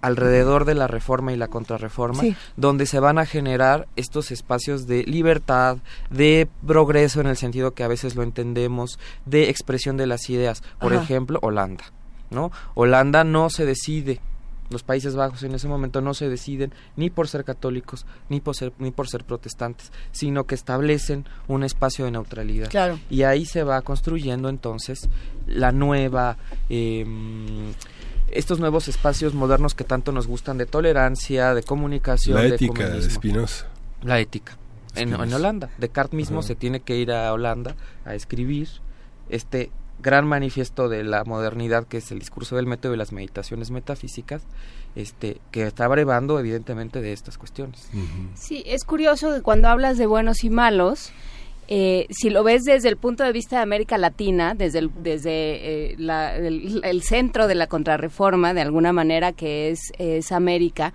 alrededor 0.00 0.64
de 0.64 0.74
la 0.74 0.86
reforma 0.86 1.32
y 1.32 1.36
la 1.36 1.48
contrarreforma. 1.48 2.22
Donde 2.64 2.86
se 2.86 2.98
van 2.98 3.18
a 3.18 3.26
generar 3.26 3.86
estos 3.94 4.30
espacios 4.30 4.86
de 4.86 5.04
libertad, 5.04 5.78
de 6.10 6.48
progreso 6.66 7.20
en 7.20 7.26
el 7.26 7.36
sentido 7.36 7.74
que 7.74 7.84
a 7.84 7.88
veces 7.88 8.16
lo 8.16 8.22
entendemos, 8.22 8.98
de 9.26 9.50
expresión 9.50 9.96
de 9.96 10.06
las 10.06 10.28
ideas. 10.30 10.62
Por 10.80 10.94
Ajá. 10.94 11.02
ejemplo, 11.02 11.38
Holanda, 11.42 11.84
¿no? 12.30 12.50
Holanda 12.74 13.22
no 13.22 13.50
se 13.50 13.66
decide 13.66 14.20
los 14.70 14.82
Países 14.82 15.14
Bajos 15.14 15.42
en 15.42 15.54
ese 15.54 15.68
momento 15.68 16.00
no 16.00 16.14
se 16.14 16.28
deciden 16.28 16.72
ni 16.96 17.10
por 17.10 17.28
ser 17.28 17.44
católicos 17.44 18.06
ni 18.30 18.40
por 18.40 18.56
ser 18.56 18.72
ni 18.78 18.90
por 18.90 19.08
ser 19.08 19.22
protestantes, 19.22 19.92
sino 20.10 20.44
que 20.44 20.54
establecen 20.54 21.26
un 21.48 21.64
espacio 21.64 22.06
de 22.06 22.12
neutralidad. 22.12 22.70
Claro. 22.70 22.98
Y 23.10 23.24
ahí 23.24 23.44
se 23.44 23.62
va 23.62 23.82
construyendo 23.82 24.48
entonces 24.48 25.08
la 25.46 25.70
nueva 25.70 26.38
eh, 26.70 27.04
estos 28.34 28.58
nuevos 28.58 28.88
espacios 28.88 29.32
modernos 29.32 29.74
que 29.74 29.84
tanto 29.84 30.12
nos 30.12 30.26
gustan 30.26 30.58
de 30.58 30.66
tolerancia, 30.66 31.54
de 31.54 31.62
comunicación, 31.62 32.36
La 32.36 32.42
de 32.42 32.48
ética 32.56 32.88
de. 32.88 33.10
Spinoza. 33.10 33.66
La 34.02 34.20
ética. 34.20 34.58
En, 34.94 35.12
en 35.12 35.32
Holanda. 35.32 35.70
Descartes 35.78 36.14
mismo 36.14 36.40
Ajá. 36.40 36.48
se 36.48 36.54
tiene 36.54 36.80
que 36.80 36.96
ir 36.96 37.10
a 37.10 37.32
Holanda 37.32 37.74
a 38.04 38.14
escribir 38.14 38.68
este 39.28 39.70
gran 40.00 40.26
manifiesto 40.26 40.88
de 40.88 41.02
la 41.04 41.24
modernidad 41.24 41.86
que 41.86 41.96
es 41.96 42.12
el 42.12 42.18
discurso 42.18 42.56
del 42.56 42.66
método 42.66 42.94
y 42.94 42.96
las 42.96 43.12
meditaciones 43.12 43.70
metafísicas, 43.70 44.42
este 44.94 45.40
que 45.50 45.66
está 45.66 45.88
brevando 45.88 46.38
evidentemente 46.38 47.00
de 47.00 47.12
estas 47.12 47.38
cuestiones. 47.38 47.88
Sí, 48.34 48.62
es 48.66 48.84
curioso 48.84 49.32
que 49.32 49.42
cuando 49.42 49.68
hablas 49.68 49.96
de 49.96 50.06
buenos 50.06 50.44
y 50.44 50.50
malos, 50.50 51.10
eh, 51.68 52.06
si 52.10 52.30
lo 52.30 52.42
ves 52.44 52.64
desde 52.64 52.88
el 52.88 52.96
punto 52.96 53.24
de 53.24 53.32
vista 53.32 53.56
de 53.56 53.62
América 53.62 53.96
Latina, 53.98 54.54
desde 54.54 54.80
el, 54.80 54.90
desde 55.02 55.30
eh, 55.92 55.94
la- 55.98 56.36
el, 56.36 56.80
el 56.84 57.02
centro 57.02 57.46
de 57.46 57.54
la 57.54 57.66
contrarreforma, 57.66 58.52
de 58.54 58.60
alguna 58.60 58.92
manera 58.92 59.32
que 59.32 59.70
es, 59.70 59.92
es 59.98 60.30
América, 60.32 60.92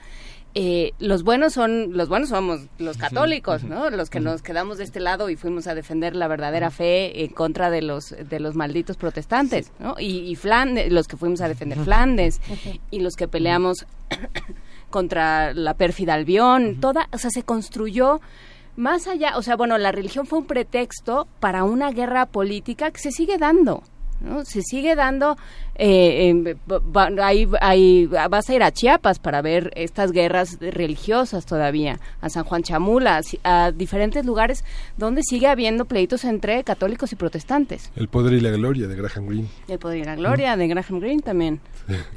eh, 0.56 0.94
los 0.98 1.22
buenos 1.24 1.54
son 1.54 1.96
los 1.96 2.10
buenos 2.10 2.30
somos 2.30 2.62
los 2.80 2.98
católicos, 2.98 3.64
¿no? 3.64 3.90
Los 3.92 4.10
que 4.10 4.20
nos 4.20 4.42
quedamos 4.42 4.80
de 4.80 4.84
este 4.84 5.00
lado 5.00 5.30
y 5.30 5.36
fuimos 5.36 5.68
a 5.68 5.76
defender 5.76 6.16
la 6.16 6.28
verdadera 6.28 6.72
fe 6.72 7.24
en 7.24 7.30
contra 7.32 7.70
de 7.70 7.84
los 7.84 8.16
de 8.28 8.40
los 8.40 8.56
malditos 8.56 8.98
protestantes, 8.98 9.72
¿no? 9.78 9.96
Y, 10.00 10.22
y 10.22 10.36
Flandes, 10.36 10.92
los 10.92 11.08
que 11.08 11.18
fuimos 11.18 11.42
a 11.42 11.48
defender 11.48 11.78
Flandes 11.78 12.42
y 12.90 13.00
los 13.00 13.16
que 13.16 13.28
peleamos 13.28 13.86
contra 14.90 15.54
la 15.54 15.76
pérfida 15.76 16.16
Albión, 16.16 16.80
toda, 16.80 17.10
o 17.12 17.18
sea, 17.20 17.30
se 17.30 17.44
construyó 17.44 18.20
más 18.80 19.08
allá, 19.08 19.38
o 19.38 19.42
sea, 19.42 19.58
bueno, 19.58 19.78
la 19.78 19.92
religión 19.92 20.26
fue 20.26 20.40
un 20.40 20.46
pretexto 20.46 21.28
para 21.42 21.66
una 21.66 21.92
guerra 21.92 22.26
política 22.28 22.92
que 22.92 23.00
se 23.00 23.12
sigue 23.12 23.38
dando. 23.38 23.84
¿No? 24.22 24.44
Se 24.46 24.62
sigue 24.62 24.96
dando, 24.96 25.38
eh, 25.76 26.56
va- 26.72 26.80
va- 26.80 27.26
ahí- 27.26 27.48
ahí 27.62 28.06
vas 28.06 28.50
a 28.50 28.54
ir 28.54 28.64
a 28.64 28.72
Chiapas 28.72 29.20
para 29.20 29.42
ver 29.42 29.72
estas 29.76 30.12
guerras 30.12 30.58
religiosas 30.60 31.46
todavía, 31.46 32.00
a 32.22 32.30
San 32.30 32.44
Juan 32.44 32.64
Chamula, 32.64 33.22
a 33.44 33.72
diferentes 33.72 34.26
lugares 34.26 34.64
donde 34.98 35.22
sigue 35.24 35.48
habiendo 35.48 35.86
pleitos 35.86 36.26
entre 36.26 36.64
católicos 36.64 37.12
y 37.12 37.16
protestantes. 37.16 37.92
El 37.96 38.08
poder 38.10 38.34
y 38.34 38.42
la 38.42 38.52
gloria 38.52 38.88
de 38.88 38.96
Graham 38.96 39.28
Greene. 39.28 39.48
El 39.68 39.80
poder 39.80 40.00
y 40.00 40.04
la 40.04 40.16
gloria 40.16 40.58
de 40.58 40.68
Graham 40.68 41.00
Greene 41.00 41.22
también. 41.22 41.60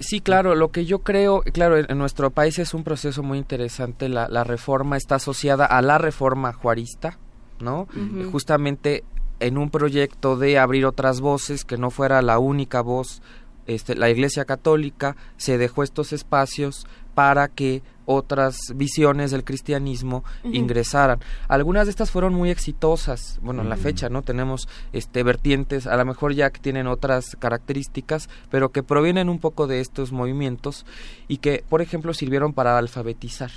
Sí, 0.00 0.20
claro, 0.20 0.54
lo 0.54 0.70
que 0.70 0.84
yo 0.84 0.98
creo, 1.00 1.42
claro, 1.42 1.78
en, 1.78 1.86
en 1.88 1.98
nuestro 1.98 2.30
país 2.30 2.58
es 2.58 2.74
un 2.74 2.84
proceso 2.84 3.22
muy 3.22 3.38
interesante, 3.38 4.08
la, 4.08 4.28
la 4.28 4.44
reforma 4.44 4.96
está 4.96 5.14
asociada 5.16 5.64
a 5.66 5.80
la 5.82 5.98
reforma 5.98 6.52
juarista, 6.52 7.18
¿no? 7.60 7.86
Justamente 8.32 9.04
en 9.42 9.58
un 9.58 9.70
proyecto 9.70 10.36
de 10.36 10.58
abrir 10.58 10.86
otras 10.86 11.20
voces, 11.20 11.64
que 11.64 11.76
no 11.76 11.90
fuera 11.90 12.22
la 12.22 12.38
única 12.38 12.80
voz, 12.80 13.22
este, 13.66 13.94
la 13.94 14.10
Iglesia 14.10 14.44
Católica 14.44 15.16
se 15.36 15.56
dejó 15.58 15.82
estos 15.82 16.12
espacios 16.12 16.86
para 17.14 17.48
que 17.48 17.82
otras 18.06 18.56
visiones 18.74 19.30
del 19.30 19.44
cristianismo 19.44 20.24
ingresaran. 20.42 21.20
Algunas 21.46 21.86
de 21.86 21.90
estas 21.90 22.10
fueron 22.10 22.34
muy 22.34 22.50
exitosas, 22.50 23.38
bueno, 23.42 23.62
en 23.62 23.68
la 23.68 23.76
Ujú. 23.76 23.84
fecha, 23.84 24.08
¿no? 24.08 24.22
Tenemos 24.22 24.68
este 24.92 25.22
vertientes, 25.22 25.86
a 25.86 25.96
lo 25.96 26.04
mejor 26.04 26.34
ya 26.34 26.50
que 26.50 26.60
tienen 26.60 26.88
otras 26.88 27.36
características, 27.38 28.28
pero 28.50 28.70
que 28.72 28.82
provienen 28.82 29.28
un 29.28 29.38
poco 29.38 29.68
de 29.68 29.80
estos 29.80 30.10
movimientos 30.10 30.84
y 31.28 31.36
que, 31.38 31.64
por 31.68 31.82
ejemplo, 31.82 32.12
sirvieron 32.14 32.52
para 32.54 32.76
alfabetizar. 32.78 33.50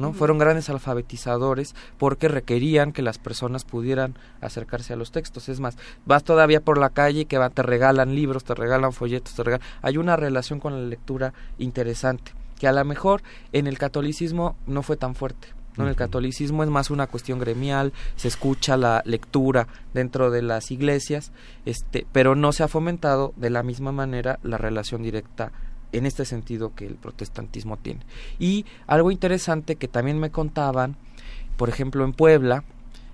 ¿No? 0.00 0.12
Fueron 0.12 0.38
grandes 0.38 0.70
alfabetizadores 0.70 1.74
porque 1.98 2.28
requerían 2.28 2.92
que 2.92 3.02
las 3.02 3.18
personas 3.18 3.64
pudieran 3.64 4.16
acercarse 4.40 4.92
a 4.92 4.96
los 4.96 5.12
textos. 5.12 5.48
Es 5.48 5.60
más, 5.60 5.76
vas 6.06 6.24
todavía 6.24 6.60
por 6.60 6.78
la 6.78 6.90
calle 6.90 7.26
que 7.26 7.38
va, 7.38 7.50
te 7.50 7.62
regalan 7.62 8.14
libros, 8.14 8.44
te 8.44 8.54
regalan 8.54 8.92
folletos, 8.92 9.34
te 9.34 9.42
regalan... 9.42 9.66
Hay 9.82 9.98
una 9.98 10.16
relación 10.16 10.58
con 10.58 10.72
la 10.72 10.88
lectura 10.88 11.32
interesante, 11.58 12.32
que 12.58 12.66
a 12.66 12.72
lo 12.72 12.84
mejor 12.84 13.22
en 13.52 13.66
el 13.66 13.78
catolicismo 13.78 14.56
no 14.66 14.82
fue 14.82 14.96
tan 14.96 15.14
fuerte. 15.14 15.48
¿no? 15.76 15.84
En 15.84 15.90
el 15.90 15.96
catolicismo 15.96 16.64
es 16.64 16.68
más 16.68 16.90
una 16.90 17.06
cuestión 17.06 17.38
gremial, 17.38 17.92
se 18.16 18.28
escucha 18.28 18.76
la 18.76 19.02
lectura 19.04 19.68
dentro 19.94 20.30
de 20.30 20.42
las 20.42 20.70
iglesias, 20.70 21.30
este, 21.64 22.06
pero 22.12 22.34
no 22.34 22.52
se 22.52 22.64
ha 22.64 22.68
fomentado 22.68 23.32
de 23.36 23.50
la 23.50 23.62
misma 23.62 23.92
manera 23.92 24.40
la 24.42 24.58
relación 24.58 25.02
directa 25.02 25.52
en 25.92 26.06
este 26.06 26.24
sentido 26.24 26.74
que 26.74 26.86
el 26.86 26.94
protestantismo 26.94 27.76
tiene. 27.76 28.00
Y 28.38 28.66
algo 28.86 29.10
interesante 29.10 29.76
que 29.76 29.88
también 29.88 30.18
me 30.18 30.30
contaban, 30.30 30.96
por 31.56 31.68
ejemplo 31.68 32.04
en 32.04 32.12
Puebla, 32.12 32.64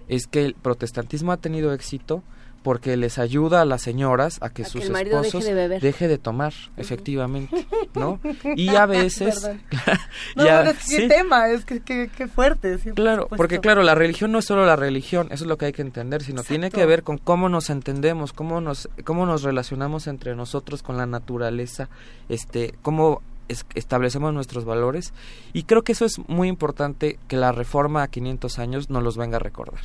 es 0.08 0.26
que 0.26 0.44
el 0.44 0.54
protestantismo 0.54 1.32
ha 1.32 1.38
tenido 1.38 1.72
éxito 1.72 2.22
porque 2.66 2.96
les 2.96 3.18
ayuda 3.20 3.60
a 3.60 3.64
las 3.64 3.80
señoras 3.80 4.38
a 4.40 4.50
que 4.50 4.62
A 4.62 4.64
que 4.64 4.70
sus 4.72 4.82
el 4.86 4.90
marido 4.90 5.18
deje 5.18 5.28
esposos 5.28 5.46
de 5.48 5.54
beber. 5.54 5.80
deje 5.80 6.08
de 6.08 6.18
tomar, 6.18 6.52
efectivamente, 6.76 7.64
¿no? 7.94 8.18
Y 8.56 8.70
a 8.74 8.86
veces. 8.86 9.48
No, 10.34 10.44
ya- 10.44 10.58
pero 10.58 10.70
es 10.72 10.76
que 10.78 10.82
sí. 10.84 10.96
qué 10.96 11.08
tema, 11.08 11.48
es 11.50 11.64
que 11.64 12.28
fuerte. 12.28 12.78
sí, 12.78 12.90
Claro, 12.90 13.28
porque 13.28 13.60
claro, 13.60 13.82
la 13.84 13.94
religión 13.94 14.32
no 14.32 14.38
es 14.40 14.44
solo 14.46 14.66
la 14.66 14.74
religión, 14.74 15.28
eso 15.30 15.44
es 15.44 15.48
lo 15.48 15.56
que 15.58 15.66
hay 15.66 15.72
que 15.72 15.82
entender, 15.82 16.22
sino 16.24 16.42
tiene 16.42 16.70
que 16.72 16.84
ver 16.86 17.04
con 17.04 17.18
cómo 17.18 17.48
nos 17.48 17.70
entendemos, 17.70 18.32
cómo 18.32 18.60
nos 18.60 18.88
cómo 19.04 19.26
nos 19.26 19.42
relacionamos 19.44 20.08
entre 20.08 20.34
nosotros 20.34 20.82
con 20.82 20.96
la 20.96 21.06
naturaleza, 21.06 21.88
este, 22.28 22.74
cómo 22.82 23.22
es- 23.48 23.64
establecemos 23.76 24.34
nuestros 24.34 24.64
valores 24.64 25.12
y 25.52 25.62
creo 25.62 25.82
que 25.84 25.92
eso 25.92 26.04
es 26.04 26.18
muy 26.26 26.48
importante 26.48 27.18
que 27.28 27.36
la 27.36 27.52
reforma 27.52 28.02
a 28.02 28.08
500 28.08 28.58
años 28.58 28.90
nos 28.90 29.02
los 29.04 29.16
venga 29.16 29.36
a 29.36 29.40
recordar. 29.40 29.80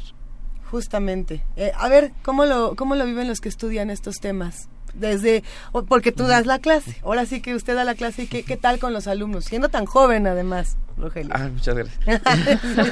Justamente. 0.71 1.43
Eh, 1.57 1.71
a 1.77 1.89
ver, 1.89 2.13
¿cómo 2.23 2.45
lo, 2.45 2.75
¿cómo 2.75 2.95
lo 2.95 3.05
viven 3.05 3.27
los 3.27 3.41
que 3.41 3.49
estudian 3.49 3.89
estos 3.89 4.19
temas? 4.19 4.69
Desde, 4.93 5.43
porque 5.87 6.11
tú 6.11 6.27
das 6.27 6.45
la 6.45 6.59
clase, 6.59 6.97
ahora 7.03 7.25
sí 7.25 7.41
que 7.41 7.55
usted 7.55 7.75
da 7.75 7.85
la 7.85 7.95
clase, 7.95 8.23
¿y 8.23 8.27
qué, 8.27 8.43
qué 8.43 8.57
tal 8.57 8.77
con 8.77 8.91
los 8.91 9.07
alumnos? 9.07 9.45
Siendo 9.45 9.69
tan 9.69 9.85
joven 9.85 10.27
además, 10.27 10.75
Rogelio. 10.97 11.31
Ah, 11.33 11.49
muchas 11.51 11.75
gracias. 11.75 12.21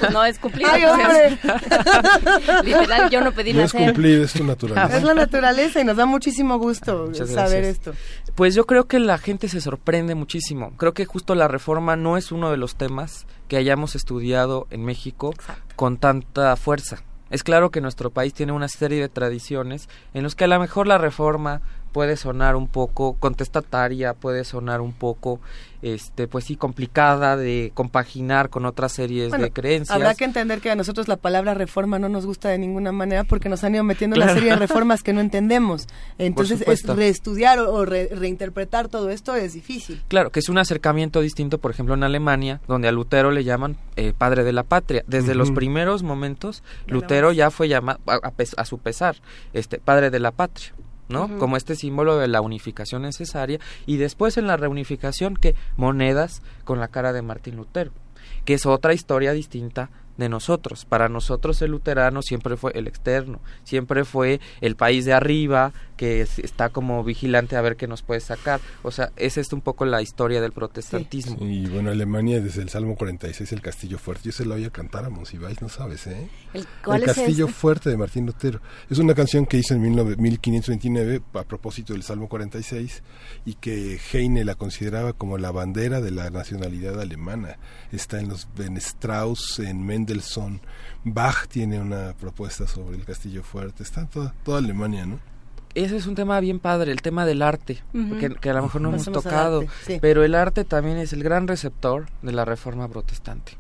No 0.14 0.24
es 0.24 0.40
cumplido. 0.40 0.70
¡Ay, 0.72 0.86
hombre! 0.86 1.38
Literal, 2.64 3.10
yo 3.10 3.22
no 3.22 3.32
pedí 3.34 3.54
No 3.54 3.64
es 3.64 3.74
cumplir, 3.74 4.22
es 4.22 4.34
tu 4.34 4.44
naturaleza. 4.44 4.98
Es 4.98 5.04
la 5.04 5.14
naturaleza 5.14 5.82
y 5.82 5.84
nos 5.84 5.98
da 5.98 6.06
muchísimo 6.06 6.58
gusto 6.58 7.08
Muchas 7.08 7.30
saber 7.30 7.64
gracias. 7.64 7.78
esto. 7.78 7.94
Pues 8.36 8.56
yo 8.56 8.66
creo 8.66 8.88
que 8.88 9.00
la 9.00 9.18
gente 9.18 9.50
se 9.50 9.62
sorprende 9.62 10.16
muchísimo. 10.16 10.72
Creo 10.78 10.94
que 10.94 11.06
justo 11.06 11.36
la 11.36 11.48
reforma 11.48 11.96
no 11.96 12.18
es 12.18 12.32
uno 12.32 12.50
de 12.50 12.58
los 12.58 12.76
temas 12.76 13.26
que 13.48 13.58
hayamos 13.58 13.96
estudiado 13.96 14.68
en 14.70 14.86
México 14.86 15.34
con 15.76 15.98
tanta 15.98 16.56
fuerza. 16.56 17.04
Es 17.30 17.44
claro 17.44 17.70
que 17.70 17.82
nuestro 17.82 18.10
país 18.10 18.34
tiene 18.34 18.52
una 18.52 18.68
serie 18.68 19.00
de 19.00 19.10
tradiciones 19.10 19.88
en 20.14 20.24
los 20.24 20.36
que 20.36 20.46
a 20.46 20.48
lo 20.48 20.60
mejor 20.60 20.88
la 20.88 20.98
reforma 20.98 21.62
puede 21.92 22.18
sonar 22.18 22.56
un 22.56 22.68
poco 22.68 23.14
contestataria, 23.20 24.14
puede 24.14 24.44
sonar 24.44 24.82
un 24.82 24.94
poco, 24.94 25.40
este, 25.82 26.28
pues 26.28 26.46
sí, 26.46 26.56
complicada 26.56 27.36
de 27.38 27.72
compaginar 27.74 28.50
con 28.50 28.66
otras 28.66 28.92
series 28.92 29.30
Bueno, 29.30 29.46
de 29.46 29.52
creencias. 29.52 29.96
Habrá 29.96 30.14
que 30.16 30.26
entender 30.26 30.60
que 30.62 30.70
a 30.72 30.76
nosotros 30.76 31.08
la 31.08 31.18
palabra 31.18 31.54
reforma 31.54 32.00
no 32.00 32.10
nos 32.10 32.26
gusta 32.26 32.50
de 32.50 32.58
ninguna 32.58 32.92
manera 32.92 33.24
porque 33.24 33.50
nos 33.50 33.64
han 33.64 33.76
ido 33.76 33.84
metiendo 33.84 34.16
una 34.16 34.26
Claro. 34.26 34.40
serie 34.40 34.52
de 34.54 34.60
reformas 34.60 35.02
que 35.04 35.14
no 35.14 35.22
entendemos. 35.22 35.88
Entonces, 36.18 36.62
es 36.68 36.84
reestudiar 36.86 37.60
o, 37.60 37.74
o 37.74 37.86
re- 37.86 38.10
reinterpretar 38.14 38.88
todo 38.90 39.10
esto 39.10 39.36
es 39.36 39.54
difícil. 39.54 40.02
Claro, 40.08 40.32
que 40.32 40.40
es 40.40 40.50
un 40.50 40.58
acercamiento 40.58 41.22
distinto, 41.22 41.58
por 41.58 41.72
ejemplo, 41.72 41.96
en 41.96 42.04
Alemania, 42.04 42.62
donde 42.68 42.88
a 42.88 42.92
Lutero 42.92 43.32
le 43.32 43.44
llaman 43.44 43.78
eh, 43.96 44.14
padre 44.18 44.44
de 44.44 44.54
la 44.54 44.64
patria. 44.64 45.04
Desde 45.08 45.34
los 45.36 45.52
primeros 45.52 46.04
momentos, 46.04 46.64
Lutero 46.88 47.32
ya 47.32 47.52
fue 47.52 47.68
llamado, 47.68 48.00
a, 48.06 48.16
a 48.28 48.32
pes- 48.32 48.56
a 48.58 48.66
su 48.66 48.78
pesar, 48.78 49.16
este 49.54 49.80
padre 49.80 50.10
de 50.10 50.20
la 50.20 50.32
patria. 50.32 50.74
¿No? 51.10 51.38
Como 51.38 51.58
este 51.58 51.76
símbolo 51.76 52.18
de 52.18 52.28
la 52.28 52.42
unificación 52.42 53.02
necesaria. 53.02 53.60
Y 53.86 53.98
después 53.98 54.38
en 54.38 54.48
la 54.48 54.58
reunificación 54.58 55.36
que 55.36 55.56
monedas 55.76 56.42
con 56.64 56.80
la 56.80 56.88
cara 56.88 57.12
de 57.12 57.22
Martín 57.22 57.58
Lutero, 57.58 57.92
que 58.46 58.54
es 58.54 58.66
otra 58.66 58.94
historia 58.94 59.34
distinta 59.34 59.90
de 60.20 60.30
nosotros. 60.30 60.86
Para 60.86 61.10
nosotros 61.10 61.62
el 61.64 61.72
luterano 61.72 62.22
siempre 62.22 62.56
fue 62.58 62.72
el 62.76 62.88
externo, 62.88 63.40
siempre 63.64 64.06
fue 64.06 64.40
el 64.62 64.76
país 64.76 65.06
de 65.06 65.14
arriba 65.14 65.74
que 65.98 66.22
es- 66.22 66.40
está 66.40 66.70
como 66.70 67.04
vigilante 67.04 67.56
a 67.58 67.62
ver 67.62 67.76
qué 67.76 67.88
nos 67.88 68.04
puede 68.04 68.22
sacar. 68.22 68.62
O 68.84 68.92
sea, 68.92 69.12
esa 69.18 69.42
es 69.42 69.52
un 69.52 69.60
poco 69.62 69.84
la 69.86 70.02
historia 70.02 70.40
del 70.42 70.52
protestantismo. 70.54 71.38
Y 71.42 71.66
bueno, 71.68 71.90
Alemania 71.92 72.40
desde 72.40 72.62
el 72.62 72.70
Salmo 72.70 72.96
46, 72.96 73.52
el 73.52 73.62
Castillo 73.62 73.98
Fuerte. 73.98 74.24
Yo 74.26 74.32
se 74.32 74.46
lo 74.46 74.54
voy 74.56 74.64
a 74.66 74.70
cantar 74.70 75.04
a 75.06 75.10
Monsiváis, 75.10 75.62
no 75.62 75.68
sabes, 75.70 76.08
¿eh? 76.08 76.30
El- 76.54 76.66
¿cuál 76.84 77.04
el 77.04 77.10
es 77.10 77.16
Castillo 77.16 77.46
este? 77.48 77.58
Fuerte 77.58 77.90
de 77.90 77.98
Martín 77.98 78.26
Lutero. 78.26 78.62
Es 78.90 78.98
una 78.98 79.14
canción 79.14 79.46
que 79.46 79.58
hizo 79.58 79.74
en 79.74 79.82
19- 79.84 80.16
1529 80.18 81.22
a 81.34 81.44
propósito 81.44 81.94
del 81.94 82.04
Salmo 82.04 82.28
46 82.30 83.04
y 83.46 83.56
que 83.56 84.00
Heine 84.14 84.44
la 84.46 84.56
consideraba 84.56 85.14
como 85.14 85.38
la 85.38 85.52
bandera 85.52 86.02
de 86.02 86.12
la 86.12 86.30
nacionalidad 86.30 87.00
alemana. 87.00 87.58
Está 87.92 88.20
en 88.20 88.30
los 88.30 88.48
en 88.58 88.78
Strauss, 88.78 89.60
en 89.60 89.86
Mendelssohn. 89.86 90.09
Bach 91.04 91.48
tiene 91.48 91.80
una 91.80 92.14
propuesta 92.14 92.68
sobre 92.68 92.98
el 92.98 93.06
Castillo 93.06 93.44
Fuerte. 93.44 93.84
Está 93.84 94.06
toda, 94.06 94.34
toda 94.44 94.60
Alemania, 94.60 95.06
¿no? 95.06 95.20
Ese 95.76 95.98
es 95.98 96.08
un 96.08 96.16
tema 96.16 96.40
bien 96.40 96.60
padre, 96.60 96.92
el 96.92 97.02
tema 97.02 97.26
del 97.26 97.42
arte, 97.42 97.84
que, 98.20 98.36
que 98.36 98.50
a 98.50 98.54
lo 98.54 98.64
mejor 98.64 98.82
no 98.82 98.90
hemos 98.90 99.06
tocado, 99.06 99.64
sí. 99.86 100.00
pero 100.02 100.24
el 100.24 100.34
arte 100.34 100.66
también 100.66 100.98
es 100.98 101.14
el 101.14 101.22
gran 101.24 101.48
receptor 101.48 102.08
de 102.24 102.32
la 102.32 102.44
reforma 102.44 102.88
protestante. 102.88 103.54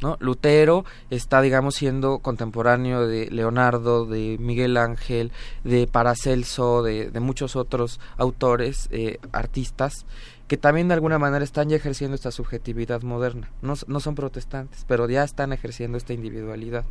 ¿no? 0.00 0.16
Lutero 0.20 0.84
está, 1.10 1.40
digamos, 1.40 1.74
siendo 1.74 2.20
contemporáneo 2.20 3.06
de 3.06 3.28
Leonardo, 3.30 4.06
de 4.06 4.36
Miguel 4.38 4.76
Ángel, 4.76 5.32
de 5.64 5.86
Paracelso, 5.86 6.82
de, 6.82 7.10
de 7.10 7.20
muchos 7.20 7.56
otros 7.56 8.00
autores, 8.16 8.88
eh, 8.92 9.18
artistas, 9.32 10.06
que 10.48 10.56
también 10.56 10.88
de 10.88 10.94
alguna 10.94 11.18
manera 11.18 11.44
están 11.44 11.68
ya 11.68 11.76
ejerciendo 11.76 12.14
esta 12.14 12.30
subjetividad 12.30 13.02
moderna. 13.02 13.50
No, 13.62 13.74
no 13.86 14.00
son 14.00 14.14
protestantes, 14.14 14.84
pero 14.88 15.08
ya 15.08 15.22
están 15.22 15.52
ejerciendo 15.52 15.98
esta 15.98 16.14
individualidad. 16.14 16.84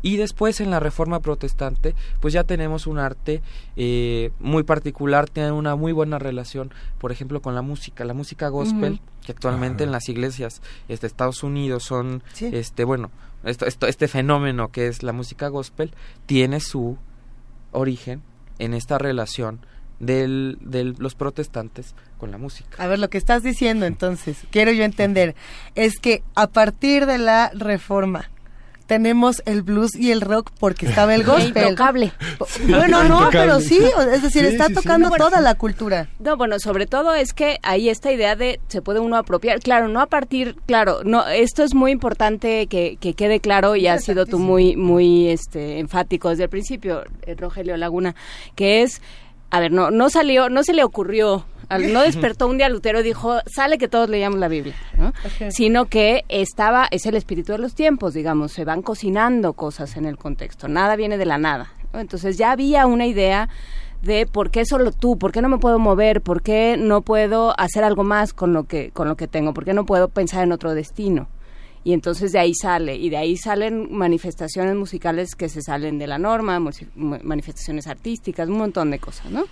Y 0.00 0.16
después 0.16 0.60
en 0.60 0.70
la 0.70 0.78
Reforma 0.80 1.18
Protestante, 1.20 1.94
pues 2.20 2.32
ya 2.32 2.44
tenemos 2.44 2.86
un 2.86 2.98
arte 3.00 3.42
eh, 3.76 4.30
muy 4.38 4.62
particular, 4.62 5.28
tiene 5.28 5.50
una 5.50 5.74
muy 5.74 5.90
buena 5.92 6.18
relación, 6.20 6.72
por 6.98 7.10
ejemplo, 7.10 7.42
con 7.42 7.54
la 7.56 7.62
música. 7.62 8.04
La 8.04 8.14
música 8.14 8.48
gospel, 8.48 9.00
que 9.26 9.32
actualmente 9.32 9.82
en 9.84 9.90
las 9.90 10.08
iglesias 10.08 10.62
este, 10.88 11.02
de 11.02 11.08
Estados 11.08 11.42
Unidos 11.42 11.82
son, 11.82 12.22
Sí. 12.32 12.48
este 12.52 12.84
bueno, 12.84 13.10
esto, 13.42 13.66
esto- 13.66 13.88
este 13.88 14.06
fenómeno 14.06 14.68
que 14.68 14.86
es 14.86 15.02
la 15.02 15.12
música 15.12 15.48
gospel, 15.48 15.92
tiene 16.26 16.60
su 16.60 16.96
origen 17.72 18.22
en 18.58 18.74
esta 18.74 18.98
relación 18.98 19.60
del- 20.00 20.58
de 20.60 20.84
los 20.98 21.14
protestantes 21.14 21.94
con 22.18 22.30
la 22.30 22.38
música. 22.38 22.82
A 22.82 22.86
ver, 22.88 22.98
lo 22.98 23.08
que 23.08 23.18
estás 23.18 23.42
diciendo 23.42 23.86
entonces, 23.86 24.38
quiero 24.50 24.72
yo 24.72 24.82
entender, 24.84 25.34
es 25.74 25.98
que 26.00 26.22
a 26.34 26.48
partir 26.48 27.06
de 27.06 27.18
la 27.18 27.50
reforma 27.54 28.28
tenemos 28.86 29.40
el 29.46 29.62
blues 29.62 29.94
y 29.94 30.10
el 30.10 30.20
rock 30.20 30.50
porque 30.58 30.86
estaba 30.86 31.14
el 31.14 31.22
gospel. 31.24 31.62
Intocable. 31.62 32.12
Bueno, 32.68 33.04
no, 33.04 33.18
Intocable. 33.20 33.30
pero 33.40 33.60
sí, 33.60 33.78
es 34.12 34.20
decir, 34.22 34.42
Sí, 34.42 34.48
está 34.48 34.66
sí, 34.66 34.74
tocando 34.74 35.08
Bueno, 35.10 35.24
toda 35.26 35.40
la 35.40 35.54
cultura. 35.54 36.08
No, 36.18 36.36
bueno, 36.36 36.58
sobre 36.58 36.86
todo 36.86 37.14
es 37.14 37.32
que 37.32 37.58
hay 37.62 37.88
esta 37.88 38.10
idea 38.10 38.34
de 38.34 38.58
se 38.66 38.82
puede 38.82 38.98
uno 38.98 39.16
apropiar, 39.16 39.60
claro, 39.60 39.86
no 39.86 40.00
a 40.00 40.06
partir, 40.06 40.56
claro, 40.66 41.02
no, 41.04 41.24
esto 41.28 41.62
es 41.62 41.72
muy 41.72 41.92
importante 41.92 42.66
que, 42.66 42.96
que 42.98 43.14
quede 43.14 43.38
claro 43.38 43.76
y 43.76 43.86
has 43.86 44.02
sido 44.02 44.26
tú 44.26 44.40
muy, 44.40 44.74
muy, 44.74 45.28
este, 45.28 45.78
enfático 45.78 46.30
desde 46.30 46.44
el 46.44 46.50
principio, 46.50 47.04
eh, 47.26 47.36
Rogelio 47.36 47.76
Laguna, 47.76 48.16
que 48.56 48.82
es, 48.82 49.00
a 49.50 49.60
ver, 49.60 49.72
no, 49.72 49.90
no 49.90 50.10
salió, 50.10 50.48
no 50.48 50.62
se 50.62 50.72
le 50.72 50.84
ocurrió, 50.84 51.44
no 51.78 52.02
despertó 52.02 52.48
un 52.48 52.58
día 52.58 52.68
Lutero 52.68 53.00
y 53.00 53.02
dijo, 53.02 53.38
sale 53.46 53.78
que 53.78 53.88
todos 53.88 54.08
leíamos 54.08 54.38
la 54.38 54.48
Biblia, 54.48 54.74
¿no? 54.96 55.12
sino 55.50 55.86
que 55.86 56.24
estaba, 56.28 56.88
es 56.90 57.06
el 57.06 57.14
espíritu 57.14 57.52
de 57.52 57.58
los 57.58 57.74
tiempos, 57.74 58.14
digamos, 58.14 58.52
se 58.52 58.64
van 58.64 58.82
cocinando 58.82 59.52
cosas 59.52 59.96
en 59.96 60.06
el 60.06 60.16
contexto, 60.16 60.68
nada 60.68 60.96
viene 60.96 61.18
de 61.18 61.26
la 61.26 61.38
nada. 61.38 61.72
¿no? 61.92 62.00
Entonces 62.00 62.38
ya 62.38 62.52
había 62.52 62.86
una 62.86 63.06
idea 63.06 63.48
de 64.02 64.26
por 64.26 64.50
qué 64.50 64.64
solo 64.64 64.92
tú, 64.92 65.18
por 65.18 65.32
qué 65.32 65.42
no 65.42 65.48
me 65.48 65.58
puedo 65.58 65.78
mover, 65.78 66.22
por 66.22 66.42
qué 66.42 66.76
no 66.78 67.02
puedo 67.02 67.54
hacer 67.58 67.84
algo 67.84 68.02
más 68.02 68.32
con 68.32 68.52
lo 68.52 68.64
que 68.64 68.90
con 68.92 69.08
lo 69.08 69.16
que 69.16 69.28
tengo, 69.28 69.52
por 69.52 69.64
qué 69.64 69.74
no 69.74 69.84
puedo 69.84 70.08
pensar 70.08 70.42
en 70.42 70.52
otro 70.52 70.74
destino. 70.74 71.28
Y 71.82 71.92
entonces 71.94 72.32
de 72.32 72.38
ahí 72.38 72.54
sale, 72.54 72.96
y 72.96 73.08
de 73.08 73.16
ahí 73.16 73.36
salen 73.36 73.88
manifestaciones 73.90 74.76
musicales 74.76 75.34
que 75.34 75.48
se 75.48 75.62
salen 75.62 75.98
de 75.98 76.06
la 76.06 76.18
norma, 76.18 76.60
manifestaciones 76.94 77.86
artísticas, 77.86 78.48
un 78.48 78.58
montón 78.58 78.90
de 78.90 78.98
cosas, 78.98 79.30
¿no? 79.30 79.44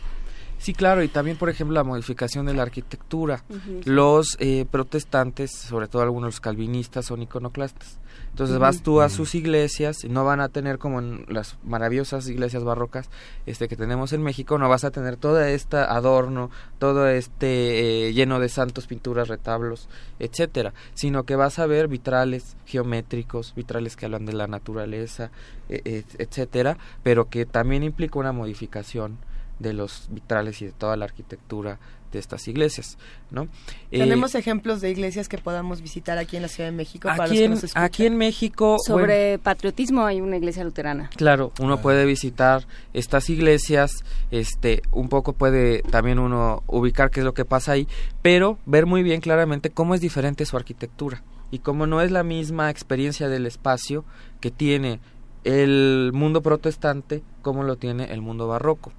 Sí, 0.59 0.75
claro, 0.75 1.03
y 1.03 1.09
también, 1.09 1.37
por 1.37 1.49
ejemplo, 1.49 1.75
la 1.75 1.85
modificación 1.85 2.45
de 2.47 2.55
la 2.55 2.63
arquitectura. 2.63 3.45
Los 3.85 4.37
eh, 4.41 4.67
protestantes, 4.71 5.53
sobre 5.53 5.87
todo 5.87 6.03
algunos 6.03 6.29
los 6.35 6.41
calvinistas, 6.41 7.07
son 7.07 7.23
iconoclastas. 7.23 7.99
Entonces 8.39 8.61
vas 8.61 8.83
tú 8.83 9.01
a 9.01 9.09
sus 9.09 9.35
iglesias 9.35 10.05
y 10.05 10.09
no 10.09 10.25
van 10.25 10.39
a 10.39 10.49
tener 10.49 10.79
como 10.79 11.01
en 11.01 11.27
las 11.27 11.57
maravillosas 11.65 12.29
iglesias 12.29 12.63
barrocas 12.63 13.11
este 13.47 13.67
que 13.67 13.75
tenemos 13.75 14.13
en 14.13 14.23
México, 14.23 14.59
no 14.59 14.69
vas 14.69 14.85
a 14.85 14.93
tener 14.93 15.17
todo 15.17 15.41
este 15.41 15.79
adorno, 15.79 16.49
todo 16.79 17.09
este 17.09 18.07
eh, 18.07 18.13
lleno 18.13 18.39
de 18.39 18.49
santos, 18.49 18.87
pinturas, 18.87 19.27
retablos, 19.27 19.89
etcétera, 20.21 20.73
sino 20.95 21.25
que 21.25 21.35
vas 21.35 21.59
a 21.59 21.67
ver 21.67 21.89
vitrales 21.89 22.57
geométricos, 22.65 23.55
vitrales 23.57 23.97
que 23.97 24.07
hablan 24.07 24.25
de 24.25 24.35
la 24.35 24.47
naturaleza, 24.47 25.33
eh, 25.69 25.83
eh, 25.85 26.05
etcétera, 26.19 26.79
pero 27.03 27.29
que 27.29 27.45
también 27.45 27.83
implica 27.83 28.21
una 28.21 28.31
modificación 28.31 29.19
de 29.59 29.73
los 29.73 30.07
vitrales 30.11 30.63
y 30.63 30.67
de 30.67 30.73
toda 30.73 30.97
la 30.97 31.07
arquitectura 31.07 31.81
de 32.13 32.19
estas 32.19 32.49
iglesias, 32.49 32.99
¿no? 33.31 33.49
Eh, 33.91 33.99
Tenemos 33.99 34.35
ejemplos 34.35 34.81
de 34.81 34.91
iglesias 34.91 35.29
que 35.29 35.39
podamos 35.39 35.83
visitar 35.83 36.19
aquí 36.19 36.37
en 36.37 36.43
la 36.43 36.49
Ciudad 36.49 36.71
de 36.71 36.77
México 36.77 37.09
para 37.09 37.17
los 37.25 37.27
aquí, 37.31 37.39
que 37.39 37.45
en, 37.45 37.51
nos 37.53 37.65
escuchan. 37.65 37.85
aquí 37.85 38.07
en 38.07 38.17
México, 38.17 38.77
Sobre 38.85 39.29
bueno, 39.31 39.43
patriotismo 39.43 40.05
hay 40.05 40.21
una 40.21 40.37
iglesia 40.37 40.65
luterana. 40.65 41.11
claro, 41.17 41.53
uno 41.61 41.81
puede 41.81 42.05
visitar 42.07 42.67
estas 42.95 43.29
iglesias, 43.31 44.05
este, 44.31 44.83
un 44.93 45.09
poco 45.09 45.33
puede 45.33 45.83
también 45.83 46.19
uno 46.19 46.63
ubicar 46.67 47.11
qué 47.11 47.21
es 47.21 47.25
lo 47.25 47.35
que 47.35 47.45
pasa 47.45 47.73
ahí, 47.73 47.87
pero 48.23 48.59
ver 48.67 48.87
muy 48.87 49.03
bien 49.03 49.21
claramente 49.21 49.71
cómo 49.71 49.95
es 49.95 50.01
diferente 50.01 50.47
su 50.47 50.57
arquitectura 50.57 51.23
y 51.51 51.61
cómo 51.61 51.87
no 51.87 52.01
es 52.03 52.11
la 52.11 52.23
misma 52.23 52.71
experiencia 52.71 53.29
del 53.29 53.47
espacio 53.47 54.05
que 54.41 54.51
tiene 54.51 55.01
el 55.45 56.11
mundo 56.13 56.43
protestante 56.43 57.23
como 57.43 57.63
lo 57.63 57.77
tiene 57.77 58.13
el 58.13 58.21
mundo 58.21 58.49
barroco. 58.49 58.93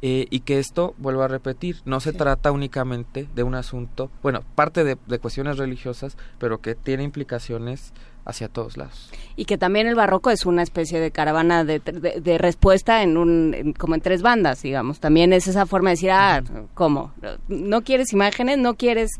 Eh, 0.00 0.26
y 0.30 0.40
que 0.40 0.58
esto, 0.60 0.94
vuelvo 0.98 1.22
a 1.22 1.28
repetir, 1.28 1.76
no 1.84 1.98
se 1.98 2.12
trata 2.12 2.52
únicamente 2.52 3.26
de 3.34 3.42
un 3.42 3.56
asunto, 3.56 4.10
bueno, 4.22 4.42
parte 4.54 4.84
de, 4.84 4.96
de 5.08 5.18
cuestiones 5.18 5.56
religiosas, 5.58 6.16
pero 6.38 6.58
que 6.60 6.76
tiene 6.76 7.02
implicaciones 7.02 7.92
hacia 8.24 8.48
todos 8.48 8.76
lados. 8.76 9.10
Y 9.36 9.46
que 9.46 9.58
también 9.58 9.86
el 9.88 9.94
barroco 9.96 10.30
es 10.30 10.46
una 10.46 10.62
especie 10.62 11.00
de 11.00 11.10
caravana 11.10 11.64
de, 11.64 11.80
de- 11.80 12.20
de 12.20 12.38
respuesta 12.38 13.02
en 13.02 13.16
un, 13.16 13.54
en- 13.54 13.72
como 13.72 13.94
en 13.96 14.00
tres 14.00 14.22
bandas, 14.22 14.62
digamos. 14.62 15.00
También 15.00 15.32
es 15.32 15.48
esa 15.48 15.66
forma 15.66 15.90
de 15.90 15.94
decir, 15.94 16.10
ah, 16.12 16.42
¿cómo? 16.74 17.12
¿No 17.48 17.80
quieres 17.82 18.12
imágenes? 18.12 18.58
¿No 18.58 18.74
quieres, 18.74 19.10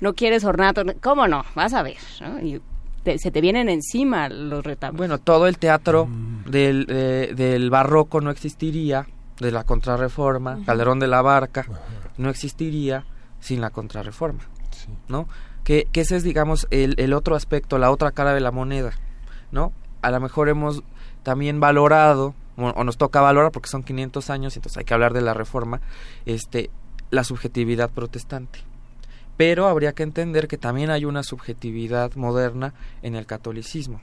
no 0.00 0.14
quieres 0.14 0.44
ornato? 0.44 0.82
¿Cómo 1.02 1.26
no? 1.26 1.44
Vas 1.56 1.72
a 1.74 1.82
ver, 1.82 1.96
¿no? 2.20 2.40
Y 2.40 2.60
te- 3.02 3.18
se 3.18 3.30
te 3.30 3.40
vienen 3.40 3.68
encima 3.70 4.28
los 4.28 4.62
retablos. 4.64 4.98
Bueno, 4.98 5.18
todo 5.18 5.46
el 5.48 5.58
teatro 5.58 6.06
del, 6.46 6.86
eh, 6.90 7.32
del 7.34 7.70
barroco 7.70 8.20
no 8.20 8.30
existiría, 8.30 9.06
de 9.40 9.52
la 9.52 9.64
contrarreforma. 9.64 10.60
Calderón 10.64 10.98
de 10.98 11.06
la 11.06 11.22
Barca, 11.22 11.64
no 12.16 12.30
existiría 12.30 13.04
sin 13.40 13.60
la 13.60 13.70
contrarreforma, 13.70 14.40
¿no? 15.08 15.28
Que, 15.64 15.86
que 15.92 16.00
ese 16.00 16.16
es, 16.16 16.22
digamos, 16.22 16.66
el, 16.70 16.94
el 16.98 17.12
otro 17.12 17.36
aspecto, 17.36 17.78
la 17.78 17.90
otra 17.90 18.10
cara 18.10 18.34
de 18.34 18.40
la 18.40 18.50
moneda, 18.50 18.92
¿no? 19.52 19.72
A 20.02 20.10
lo 20.10 20.20
mejor 20.20 20.48
hemos 20.48 20.82
también 21.22 21.60
valorado, 21.60 22.34
o, 22.56 22.68
o 22.68 22.84
nos 22.84 22.96
toca 22.96 23.20
valorar 23.20 23.52
porque 23.52 23.68
son 23.68 23.82
500 23.82 24.30
años, 24.30 24.56
entonces 24.56 24.78
hay 24.78 24.84
que 24.84 24.94
hablar 24.94 25.12
de 25.12 25.20
la 25.20 25.34
reforma, 25.34 25.80
este, 26.26 26.70
la 27.10 27.24
subjetividad 27.24 27.90
protestante. 27.90 28.60
Pero 29.36 29.68
habría 29.68 29.92
que 29.92 30.02
entender 30.02 30.48
que 30.48 30.58
también 30.58 30.90
hay 30.90 31.04
una 31.04 31.22
subjetividad 31.22 32.14
moderna 32.16 32.74
en 33.02 33.14
el 33.14 33.26
catolicismo, 33.26 34.00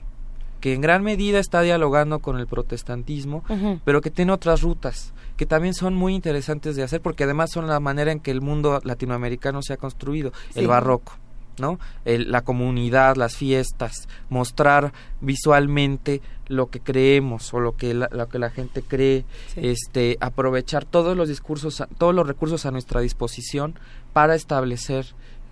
que 0.60 0.72
en 0.72 0.80
gran 0.80 1.02
medida 1.02 1.38
está 1.38 1.60
dialogando 1.60 2.20
con 2.20 2.38
el 2.38 2.46
protestantismo, 2.46 3.44
pero 3.84 4.00
que 4.00 4.10
tiene 4.10 4.32
otras 4.32 4.62
rutas 4.62 5.12
que 5.36 5.46
también 5.46 5.74
son 5.74 5.94
muy 5.94 6.14
interesantes 6.14 6.76
de 6.76 6.82
hacer 6.82 7.00
porque 7.00 7.24
además 7.24 7.50
son 7.52 7.66
la 7.66 7.80
manera 7.80 8.12
en 8.12 8.20
que 8.20 8.30
el 8.30 8.40
mundo 8.40 8.80
latinoamericano 8.84 9.62
se 9.62 9.72
ha 9.74 9.76
construido, 9.76 10.32
Sí. 10.52 10.60
el 10.60 10.68
barroco. 10.68 11.12
¿no? 11.58 11.78
El- 12.04 12.30
la 12.30 12.42
comunidad, 12.42 13.16
las 13.16 13.34
fiestas, 13.36 14.08
mostrar 14.28 14.92
visualmente 15.22 16.20
lo 16.48 16.66
que 16.66 16.80
creemos 16.80 17.54
o 17.54 17.60
lo 17.60 17.76
que 17.76 17.94
la, 17.94 18.08
lo 18.12 18.28
que 18.28 18.38
la 18.38 18.50
gente 18.50 18.82
cree, 18.82 19.24
Sí. 19.54 19.60
este, 19.68 20.18
aprovechar 20.20 20.84
todos 20.84 21.16
los 21.16 21.28
discursos, 21.28 21.82
todos 21.96 22.14
los 22.14 22.26
recursos 22.26 22.66
a 22.66 22.70
nuestra 22.72 23.00
disposición 23.00 23.74
para 24.12 24.34
establecer 24.34 25.06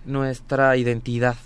nuestra 0.05 0.77
identidad, 0.77 1.37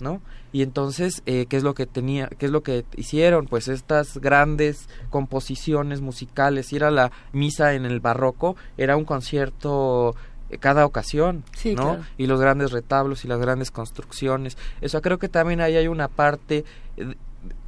¿no? 0.00 0.22
Y 0.52 0.62
entonces, 0.62 1.22
eh, 1.24 1.46
¿qué 1.48 1.56
es 1.56 1.62
lo 1.62 1.74
que 1.74 1.86
tenía, 1.86 2.28
qué 2.38 2.46
es 2.46 2.52
lo 2.52 2.62
que 2.62 2.84
hicieron? 2.96 3.46
Pues 3.46 3.68
estas 3.68 4.18
grandes 4.18 4.88
composiciones 5.10 6.00
musicales, 6.02 6.72
ir 6.72 6.84
a 6.84 6.90
la 6.90 7.10
misa 7.32 7.74
en 7.74 7.86
el 7.86 8.00
barroco 8.00 8.56
era 8.76 8.96
un 8.96 9.04
concierto 9.06 10.14
eh, 10.50 10.58
cada 10.58 10.84
ocasión, 10.84 11.42
Sí, 11.56 11.74
¿no? 11.74 11.82
claro. 11.94 12.04
Y 12.18 12.26
los 12.26 12.40
grandes 12.40 12.70
retablos 12.70 13.24
y 13.24 13.28
las 13.28 13.40
grandes 13.40 13.70
construcciones. 13.70 14.58
Eso 14.82 15.00
creo 15.00 15.18
que 15.18 15.30
también 15.30 15.60
ahí 15.62 15.76
hay 15.76 15.88
una 15.88 16.08
parte 16.08 16.64
eh, 16.98 17.14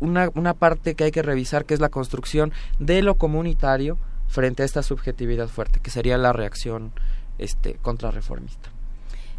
una, 0.00 0.30
una 0.34 0.54
parte 0.54 0.94
que 0.94 1.04
hay 1.04 1.10
que 1.10 1.22
revisar 1.22 1.64
que 1.64 1.74
es 1.74 1.80
la 1.80 1.88
construcción 1.88 2.52
de 2.78 3.02
lo 3.02 3.16
comunitario 3.16 3.98
frente 4.28 4.62
a 4.62 4.66
esta 4.66 4.82
subjetividad 4.82 5.48
fuerte, 5.48 5.80
que 5.80 5.90
sería 5.90 6.18
la 6.18 6.32
reacción 6.32 6.92
este 7.38 7.74
contrarreformista. 7.82 8.70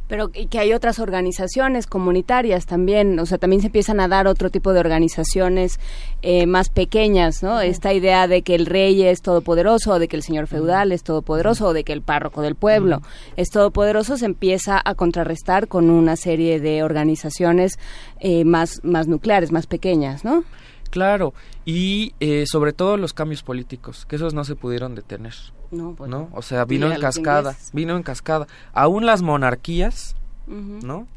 Pero 0.07 0.29
y 0.33 0.47
que 0.47 0.59
hay 0.59 0.73
otras 0.73 0.99
organizaciones 0.99 1.87
comunitarias 1.87 2.65
también, 2.65 3.19
o 3.19 3.25
sea, 3.25 3.37
también 3.37 3.61
se 3.61 3.67
empiezan 3.67 3.99
a 3.99 4.07
dar 4.07 4.27
otro 4.27 4.49
tipo 4.49 4.73
de 4.73 4.79
organizaciones 4.79 5.79
eh, 6.21 6.45
más 6.45 6.69
pequeñas, 6.69 7.41
¿no? 7.41 7.59
Esta 7.61 7.93
idea 7.93 8.27
de 8.27 8.41
que 8.41 8.55
el 8.55 8.65
rey 8.65 9.03
es 9.03 9.21
todopoderoso, 9.21 9.93
o 9.93 9.99
de 9.99 10.07
que 10.07 10.15
el 10.15 10.23
señor 10.23 10.47
feudal 10.47 10.91
es 10.91 11.03
todopoderoso, 11.03 11.67
o 11.67 11.73
de 11.73 11.83
que 11.83 11.93
el 11.93 12.01
párroco 12.01 12.41
del 12.41 12.55
pueblo 12.55 13.01
es 13.35 13.49
todopoderoso, 13.49 14.17
se 14.17 14.25
empieza 14.25 14.81
a 14.83 14.95
contrarrestar 14.95 15.67
con 15.67 15.89
una 15.89 16.15
serie 16.15 16.59
de 16.59 16.83
organizaciones 16.83 17.79
eh, 18.19 18.45
más, 18.45 18.81
más 18.83 19.07
nucleares, 19.07 19.51
más 19.51 19.67
pequeñas, 19.67 20.23
¿no? 20.23 20.43
Claro, 20.89 21.33
y 21.65 22.13
eh, 22.19 22.45
sobre 22.47 22.71
todo 22.71 22.95
los 22.97 23.13
cambios 23.13 23.43
políticos, 23.43 24.05
que 24.05 24.15
esos 24.15 24.33
no 24.33 24.43
se 24.43 24.55
pudieron 24.55 24.95
detener. 24.95 25.33
No, 25.71 25.95
¿no? 26.07 26.29
O 26.33 26.41
sea, 26.41 26.65
vino 26.65 26.91
en 26.91 26.99
cascada, 26.99 27.55
vino 27.73 27.95
en 27.97 28.03
cascada. 28.03 28.47
Aún 28.73 29.05
las 29.05 29.21
monarquías. 29.21 30.15
¿no? 30.47 31.07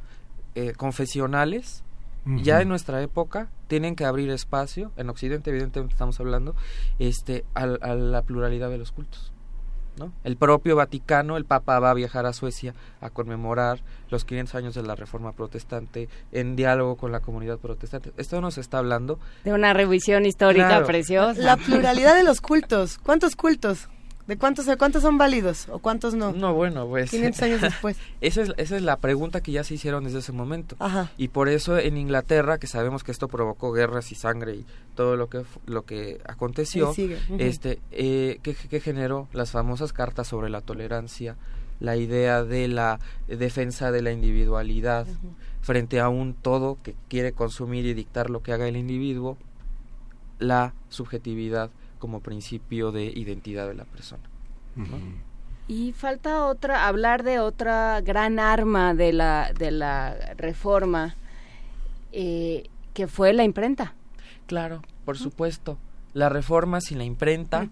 Eh, 0.54 0.72
confesionales, 0.76 1.82
ya 2.24 2.60
en 2.62 2.68
nuestra 2.68 3.00
época 3.02 3.48
tienen 3.68 3.94
que 3.94 4.04
abrir 4.06 4.30
espacio, 4.30 4.90
en 4.96 5.08
Occidente 5.10 5.50
evidentemente 5.50 5.92
estamos 5.94 6.18
hablando, 6.20 6.54
este, 6.98 7.44
al- 7.54 7.78
a, 7.82 7.94
la 7.94 8.22
pluralidad 8.22 8.68
de 8.70 8.78
los 8.78 8.92
cultos. 8.92 9.32
¿no? 9.98 10.12
El 10.24 10.36
propio 10.36 10.76
Vaticano, 10.76 11.36
el 11.36 11.44
Papa 11.44 11.78
va 11.80 11.90
a 11.90 11.94
viajar 11.94 12.24
a 12.26 12.32
Suecia 12.32 12.74
a 13.00 13.10
conmemorar 13.10 13.80
los 14.10 14.24
500 14.24 14.54
años 14.54 14.74
de 14.74 14.82
la 14.82 14.94
Reforma 14.94 15.32
Protestante 15.32 16.08
en 16.32 16.54
diálogo 16.56 16.96
con 16.96 17.12
la 17.12 17.20
comunidad 17.20 17.58
protestante. 17.58 18.12
Esto 18.16 18.40
nos 18.40 18.58
está 18.58 18.78
hablando 18.78 19.18
De 19.44 19.52
una 19.52 19.72
revisión 19.74 20.24
histórica 20.24 20.68
Claro. 20.68 20.86
preciosa. 20.86 21.40
La 21.42 21.56
pluralidad 21.56 22.14
de 22.14 22.22
los 22.24 22.40
cultos. 22.40 22.98
¿Cuántos 22.98 23.34
cultos? 23.36 23.88
¿De 24.28 24.36
cuántos, 24.36 24.66
cuántos 24.76 25.00
son 25.00 25.16
válidos 25.16 25.70
o 25.70 25.78
cuántos 25.78 26.12
no? 26.12 26.32
No, 26.32 26.52
bueno, 26.52 26.86
pues 26.86 27.10
500 27.10 27.42
años 27.42 27.60
después. 27.62 27.96
esa, 28.20 28.42
es, 28.42 28.52
esa 28.58 28.76
es 28.76 28.82
la 28.82 28.98
pregunta 28.98 29.40
que 29.40 29.52
ya 29.52 29.64
se 29.64 29.72
hicieron 29.72 30.04
desde 30.04 30.18
ese 30.18 30.32
momento. 30.32 30.76
Ajá. 30.80 31.10
Y 31.16 31.28
por 31.28 31.48
eso 31.48 31.78
en 31.78 31.96
Inglaterra, 31.96 32.58
que 32.58 32.66
sabemos 32.66 33.04
que 33.04 33.10
esto 33.10 33.28
provocó 33.28 33.72
guerras 33.72 34.12
y 34.12 34.16
sangre 34.16 34.56
y 34.56 34.66
todo 34.94 35.16
lo 35.16 35.30
que 35.30 35.44
lo 35.64 35.86
que 35.86 36.20
aconteció. 36.26 36.90
Ujú. 36.90 37.08
este 37.38 37.80
eh, 37.90 38.38
que, 38.42 38.54
que 38.54 38.80
generó 38.80 39.28
las 39.32 39.52
famosas 39.52 39.94
cartas 39.94 40.28
sobre 40.28 40.50
la 40.50 40.60
tolerancia, 40.60 41.36
la 41.80 41.96
idea 41.96 42.44
de 42.44 42.68
la 42.68 43.00
defensa 43.28 43.90
de 43.90 44.02
la 44.02 44.12
individualidad 44.12 45.06
frente 45.62 46.00
a 46.00 46.10
un 46.10 46.34
todo 46.34 46.76
que 46.82 46.94
quiere 47.08 47.32
consumir 47.32 47.86
y 47.86 47.94
dictar 47.94 48.28
lo 48.28 48.42
que 48.42 48.52
haga 48.52 48.68
el 48.68 48.76
individuo, 48.76 49.38
la 50.38 50.74
subjetividad 50.90 51.70
como 51.98 52.20
principio 52.20 52.92
de 52.92 53.04
identidad 53.04 53.68
de 53.68 53.74
la 53.74 53.84
persona. 53.84 54.22
¿no? 54.76 54.98
Y 55.66 55.92
falta 55.92 56.46
otra, 56.46 56.86
hablar 56.88 57.24
de 57.24 57.40
otra 57.40 58.00
gran 58.00 58.38
arma 58.38 58.94
de 58.94 59.12
la, 59.12 59.52
de 59.52 59.70
la 59.70 60.16
reforma, 60.36 61.14
eh, 62.12 62.70
que 62.94 63.06
fue 63.06 63.34
la 63.34 63.44
imprenta. 63.44 63.92
Claro, 64.46 64.82
por 65.04 65.18
supuesto. 65.18 65.76
La 66.14 66.30
reforma 66.30 66.80
sin 66.80 66.96
la 66.98 67.04
imprenta 67.04 67.68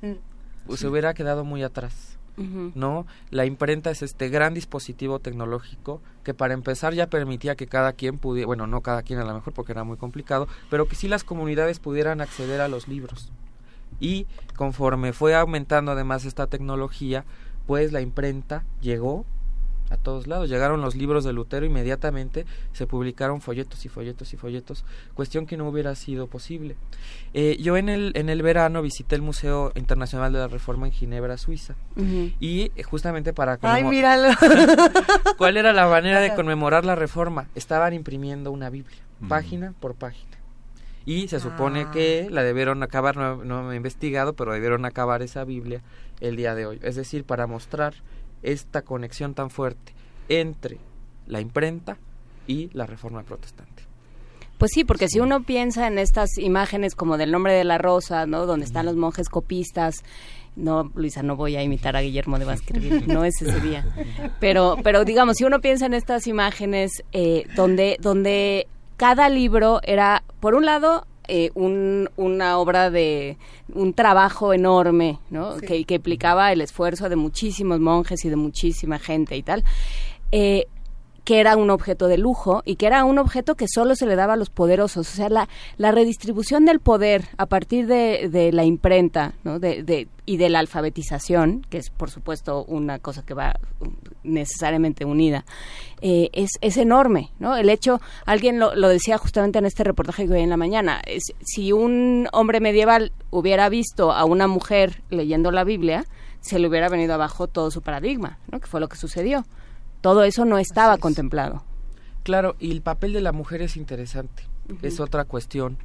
pues, 0.67 0.81
se 0.81 0.89
hubiera 0.89 1.15
quedado 1.15 1.45
muy 1.45 1.63
atrás. 1.63 2.17
¿no? 2.37 3.07
La 3.31 3.47
imprenta 3.47 3.91
es 3.91 4.03
este 4.03 4.29
gran 4.29 4.53
dispositivo 4.53 5.19
tecnológico 5.19 6.03
que 6.23 6.35
para 6.35 6.55
empezar 6.55 6.93
ya 6.93 7.07
permitía 7.07 7.57
que 7.57 7.67
cada 7.67 7.95
quien 7.95 8.19
pudiera, 8.19 8.47
bueno, 8.47 8.67
no 8.67 8.83
cada 8.83 9.03
quien 9.03 9.19
a 9.21 9.25
lo 9.25 9.33
mejor 9.33 9.55
porque 9.55 9.73
era 9.73 9.85
muy 9.85 9.97
complicado, 9.97 10.47
pero 10.69 10.87
que 10.87 10.97
sí 10.97 11.09
las 11.09 11.25
comunidades 11.25 11.79
pudieran 11.79 12.21
acceder 12.21 12.61
a 12.61 12.69
los 12.69 12.89
libros. 12.89 13.33
Y 14.01 14.27
conforme 14.57 15.13
fue 15.13 15.35
aumentando 15.35 15.93
además 15.93 16.25
esta 16.25 16.47
tecnología, 16.47 17.25
pues 17.67 17.93
la 17.93 18.01
imprenta 18.01 18.65
llegó 18.81 19.25
a 19.89 19.97
todos 19.97 20.27
lados. 20.27 20.49
Llegaron 20.49 20.81
los 20.81 20.97
libros 20.97 21.23
de 21.23 21.33
Lutero 21.33 21.65
inmediatamente, 21.65 22.45
se 22.73 22.89
publicaron 22.89 23.41
folletos 23.41 23.85
y 23.85 23.89
folletos 23.89 24.33
y 24.33 24.37
folletos, 24.37 24.85
cuestión 25.15 25.47
que 25.47 25.57
no 25.57 25.69
hubiera 25.69 25.95
sido 25.95 26.27
posible. 26.27 26.75
Eh, 27.35 27.57
yo 27.61 27.77
en 27.77 27.89
el, 27.89 28.11
en 28.17 28.29
el 28.29 28.43
verano 28.43 28.83
visité 28.83 29.15
el 29.15 29.23
Museo 29.23 29.71
Internacional 29.77 30.33
de 30.33 30.41
la 30.41 30.49
Reforma 30.49 30.87
en 30.87 30.93
Ginebra, 30.93 31.39
Suiza. 31.39 31.77
Y 32.41 32.73
eh, 32.75 32.83
justamente 32.83 33.33
para 33.33 33.59
Ay, 33.63 33.85
míralo. 33.85 34.35
¿Cuál 35.39 35.57
era 35.57 35.73
la 35.73 35.87
manera 35.87 36.21
de 36.21 36.35
conmemorar 36.35 36.85
la 36.85 36.95
reforma? 36.97 37.47
Estaban 37.55 37.93
imprimiendo 37.95 38.51
una 38.51 38.71
Biblia, 38.71 38.99
Mm. 39.21 39.29
página 39.29 39.73
por 39.81 39.95
página. 39.95 40.36
Y 41.07 41.29
se 41.29 41.41
supone 41.41 41.83
Ah. 41.83 41.91
que 41.93 42.29
la 42.31 42.43
debieron 42.43 42.83
acabar, 42.83 43.17
no, 43.17 43.43
no 43.45 43.63
me 43.63 43.75
he 43.75 43.77
investigado, 43.77 44.35
pero 44.35 44.53
debieron 44.53 44.85
acabar 44.85 45.23
esa 45.23 45.45
Biblia 45.45 45.81
el 46.21 46.37
día 46.37 46.55
de 46.55 46.67
hoy. 46.67 46.81
Es 46.83 46.97
decir, 46.97 47.25
para 47.25 47.47
mostrar 47.47 47.95
esta 48.43 48.83
conexión 48.83 49.33
tan 49.35 49.49
fuerte 49.51 49.95
entre 50.29 50.79
la 51.27 51.41
imprenta 51.41 51.97
y 52.47 52.69
la 52.75 52.87
reforma 52.87 53.23
protestante. 53.23 53.85
Pues 54.59 54.73
sí, 54.75 54.85
porque 54.85 55.09
si 55.09 55.21
uno 55.21 55.43
piensa 55.43 55.87
en 55.87 55.99
estas 55.99 56.39
imágenes 56.39 56.95
como 56.95 57.19
del 57.19 57.31
nombre 57.31 57.53
de 57.53 57.65
la 57.65 57.79
rosa, 57.79 58.27
¿no? 58.27 58.47
Donde 58.47 58.65
están 58.67 58.87
los 58.87 58.97
monjes 58.97 59.29
copistas. 59.29 60.03
No, 60.57 60.91
Luisa, 60.95 61.23
no 61.23 61.37
voy 61.37 61.55
a 61.57 61.63
imitar 61.63 61.95
a 61.97 62.01
Guillermo 62.01 62.39
de 62.39 62.47
Baskerville, 62.47 63.07
no 63.13 63.25
es 63.25 63.43
ese 63.43 63.61
día. 63.61 63.85
Pero, 64.41 64.79
pero 64.83 65.05
digamos, 65.05 65.37
si 65.37 65.45
uno 65.45 65.61
piensa 65.61 65.85
en 65.85 65.93
estas 65.93 66.27
imágenes 66.27 67.05
eh, 67.13 67.45
donde, 67.55 67.99
donde 68.01 68.67
cada 68.97 69.29
libro 69.29 69.81
era, 69.83 70.23
por 70.41 70.55
un 70.55 70.65
lado, 70.67 71.07
eh, 71.29 71.51
un- 71.55 72.09
una 72.17 72.59
obra 72.59 72.91
de 72.91 73.37
un 73.75 73.93
trabajo 73.95 74.53
enorme, 74.53 75.19
¿no? 75.31 75.59
Sí. 75.59 75.67
Que, 75.67 75.85
que 75.85 75.95
implicaba 75.95 76.53
el 76.53 76.61
esfuerzo 76.61 77.09
de 77.09 77.17
muchísimos 77.17 77.81
monjes 77.81 78.25
y 78.25 78.29
de 78.31 78.37
muchísima 78.37 78.99
gente 78.99 79.37
y 79.37 79.43
tal. 79.43 79.65
Eh, 80.33 80.67
que 81.27 81.41
era 81.41 81.57
un 81.57 81.71
objeto 81.71 82.07
de 82.07 82.19
lujo 82.19 82.63
y 82.65 82.77
que 82.77 82.87
era 82.87 83.05
un 83.05 83.19
objeto 83.19 83.57
que 83.57 83.67
solo 83.67 83.97
se 83.97 84.07
le 84.07 84.15
daba 84.15 84.35
a 84.35 84.37
los 84.37 84.49
poderosos. 84.49 85.11
O 85.11 85.17
sea, 85.17 85.29
la, 85.29 85.49
redistribución 85.91 86.65
del 86.65 86.79
poder 86.79 87.25
a 87.37 87.47
partir 87.47 87.89
de, 87.89 88.51
la 88.53 88.63
imprenta 88.63 89.35
¿no? 89.43 89.59
de, 89.59 90.07
y 90.25 90.37
de 90.37 90.49
la 90.49 90.61
alfabetización, 90.61 91.67
que 91.69 91.79
es 91.79 91.91
por 91.91 92.11
supuesto 92.11 92.65
una 92.69 93.01
cosa 93.01 93.25
que 93.27 93.35
va 93.35 93.59
necesariamente 94.23 95.05
unida, 95.05 95.45
eh, 96.01 96.31
es, 96.33 96.51
es 96.61 96.77
enorme. 96.77 97.33
¿no? 97.41 97.57
El 97.57 97.71
hecho, 97.71 98.01
alguien 98.25 98.61
lo, 98.61 98.77
lo 98.77 98.89
decía 98.89 99.19
justamente 99.19 99.59
en 99.59 99.67
este 99.67 99.83
reportaje 99.83 100.29
que 100.29 100.35
vi 100.35 100.43
en 100.43 100.51
la 100.51 100.57
mañana, 100.57 101.03
es, 101.09 101.25
si 101.41 101.73
un 101.73 102.29
hombre 102.33 102.61
medieval 102.61 103.11
hubiera 103.31 103.69
visto 103.69 104.13
a 104.13 104.25
una 104.25 104.47
mujer 104.47 105.03
leyendo 105.11 105.51
la 105.51 105.65
Biblia, 105.65 106.05
se 106.41 106.61
le 106.61 106.69
hubiera 106.69 106.89
venido 106.89 107.15
abajo 107.15 107.49
todo 107.49 107.73
su 107.73 107.83
paradigma, 107.83 108.39
¿no? 108.53 108.61
que 108.61 108.69
fue 108.69 108.79
lo 108.79 108.89
que 108.89 108.97
sucedió. 108.97 109.45
Todo 110.01 110.25
eso 110.25 110.45
no 110.45 110.59
estaba 110.59 110.99
contemplado. 110.99 111.65
Claro, 112.23 112.57
y 112.59 112.73
el 112.73 112.83
papel 112.83 113.13
de 113.13 113.21
la 113.21 113.33
mujer 113.33 113.63
es 113.63 113.77
interesante, 113.77 114.45
es 114.83 115.01
otra 115.01 115.25
cuestión. 115.25 115.79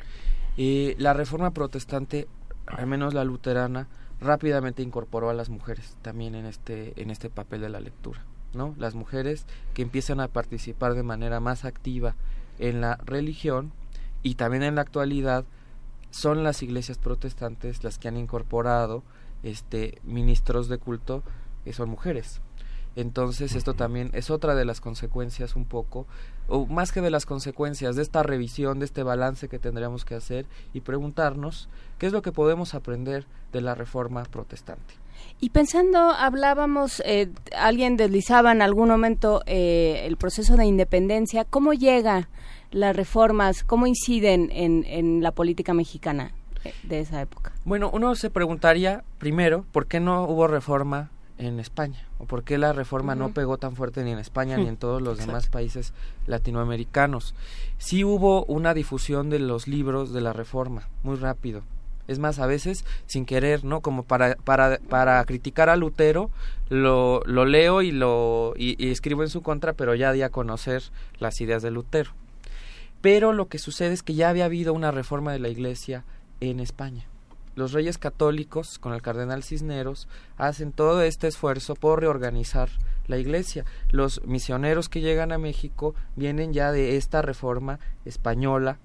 Eh, 0.57 0.95
la 0.97 1.13
reforma 1.13 1.51
protestante, 1.51 2.27
al 2.65 2.87
menos 2.87 3.13
la 3.13 3.23
luterana, 3.23 3.87
rápidamente 4.19 4.83
incorporó 4.83 5.29
a 5.29 5.33
las 5.33 5.49
mujeres 5.49 5.97
también 6.01 6.35
en 6.35 6.45
este, 6.45 6.99
en 7.01 7.09
este 7.09 7.29
papel 7.29 7.61
de 7.61 7.69
la 7.69 7.79
lectura. 7.79 8.23
¿no? 8.53 8.75
Las 8.77 8.95
mujeres 8.95 9.45
que 9.73 9.81
empiezan 9.81 10.19
a 10.19 10.27
participar 10.27 10.93
de 10.93 11.03
manera 11.03 11.39
más 11.39 11.65
activa 11.65 12.15
en 12.59 12.81
la 12.81 12.97
religión 12.97 13.71
y 14.23 14.35
también 14.35 14.63
en 14.63 14.75
la 14.75 14.81
actualidad 14.81 15.45
son 16.11 16.43
las 16.43 16.61
iglesias 16.61 16.97
protestantes 16.97 17.83
las 17.83 17.97
que 17.97 18.07
han 18.07 18.17
incorporado 18.17 19.03
este 19.43 19.99
ministros 20.03 20.67
de 20.67 20.77
culto 20.77 21.23
que 21.63 21.73
son 21.73 21.89
mujeres. 21.89 22.41
Entonces 22.95 23.55
esto 23.55 23.73
también 23.73 24.09
es 24.13 24.29
otra 24.29 24.53
de 24.53 24.65
las 24.65 24.81
consecuencias 24.81 25.55
un 25.55 25.65
poco, 25.65 26.07
o 26.47 26.65
más 26.65 26.91
que 26.91 27.01
de 27.01 27.09
las 27.09 27.25
consecuencias 27.25 27.95
de 27.95 28.01
esta 28.01 28.21
revisión, 28.23 28.79
de 28.79 28.85
este 28.85 29.03
balance 29.03 29.47
que 29.47 29.59
tendríamos 29.59 30.03
que 30.03 30.15
hacer 30.15 30.45
y 30.73 30.81
preguntarnos 30.81 31.69
qué 31.97 32.07
es 32.07 32.13
lo 32.13 32.21
que 32.21 32.31
podemos 32.31 32.73
aprender 32.73 33.25
de 33.53 33.61
la 33.61 33.75
reforma 33.75 34.23
protestante. 34.23 34.95
Y 35.39 35.51
pensando, 35.51 35.99
hablábamos, 35.99 37.01
eh, 37.05 37.29
alguien 37.57 37.95
deslizaba 37.95 38.51
en 38.51 38.61
algún 38.61 38.89
momento 38.89 39.41
eh, 39.45 40.03
el 40.05 40.17
proceso 40.17 40.57
de 40.57 40.65
independencia, 40.65 41.45
¿cómo 41.45 41.73
llegan 41.73 42.27
las 42.71 42.95
reformas, 42.95 43.63
cómo 43.63 43.87
inciden 43.87 44.49
en, 44.51 44.83
en 44.85 45.21
la 45.21 45.31
política 45.31 45.73
mexicana 45.73 46.33
eh, 46.63 46.73
de 46.83 46.99
esa 46.99 47.21
época? 47.21 47.53
Bueno, 47.65 47.89
uno 47.93 48.15
se 48.15 48.29
preguntaría 48.29 49.03
primero 49.17 49.65
por 49.71 49.87
qué 49.87 49.99
no 49.99 50.25
hubo 50.25 50.47
reforma 50.47 51.09
en 51.47 51.59
España 51.59 52.07
o 52.19 52.25
por 52.25 52.43
qué 52.43 52.57
la 52.57 52.71
reforma 52.71 53.15
no 53.15 53.33
pegó 53.33 53.57
tan 53.57 53.75
fuerte 53.75 54.03
ni 54.03 54.11
en 54.11 54.19
España 54.19 54.57
ni 54.57 54.67
en 54.67 54.77
todos 54.77 55.01
los 55.01 55.17
demás 55.17 55.47
países 55.47 55.93
latinoamericanos. 56.27 57.33
Sí 57.77 58.03
hubo 58.03 58.45
una 58.45 58.73
difusión 58.73 59.29
de 59.29 59.39
los 59.39 59.67
libros 59.67 60.13
de 60.13 60.21
la 60.21 60.33
reforma 60.33 60.87
muy 61.03 61.17
rápido. 61.17 61.63
Es 62.07 62.19
más, 62.19 62.39
a 62.39 62.45
veces 62.45 62.85
sin 63.05 63.25
querer, 63.25 63.63
¿no? 63.63 63.81
Como 63.81 64.03
para, 64.03 64.35
para, 64.35 64.79
para 64.89 65.23
criticar 65.25 65.69
a 65.69 65.77
Lutero, 65.77 66.29
lo, 66.69 67.21
lo 67.25 67.45
leo 67.45 67.81
y 67.81 67.91
lo 67.91 68.53
y, 68.57 68.75
y 68.83 68.91
escribo 68.91 69.23
en 69.23 69.29
su 69.29 69.41
contra, 69.41 69.73
pero 69.73 69.95
ya 69.95 70.11
di 70.11 70.21
a 70.21 70.29
conocer 70.29 70.83
las 71.19 71.39
ideas 71.41 71.61
de 71.61 71.71
Lutero. 71.71 72.11
Pero 73.01 73.33
lo 73.33 73.47
que 73.47 73.59
sucede 73.59 73.93
es 73.93 74.03
que 74.03 74.13
ya 74.13 74.29
había 74.29 74.45
habido 74.45 74.73
una 74.73 74.91
reforma 74.91 75.31
de 75.31 75.39
la 75.39 75.49
Iglesia 75.49 76.03
en 76.39 76.59
España. 76.59 77.05
Los 77.55 77.73
reyes 77.73 77.97
católicos, 77.97 78.79
con 78.79 78.93
el 78.93 79.01
cardenal 79.01 79.43
Cisneros, 79.43 80.07
hacen 80.37 80.71
todo 80.71 81.01
este 81.01 81.27
esfuerzo 81.27 81.75
por 81.75 81.99
reorganizar 81.99 82.69
la 83.07 83.17
Iglesia. 83.17 83.65
Los 83.89 84.21
misioneros 84.25 84.87
que 84.89 85.01
llegan 85.01 85.31
a 85.31 85.37
México 85.37 85.93
vienen 86.15 86.53
ya 86.53 86.71
de 86.71 86.95
esta 86.97 87.21
reforma 87.21 87.79
española 88.05 88.77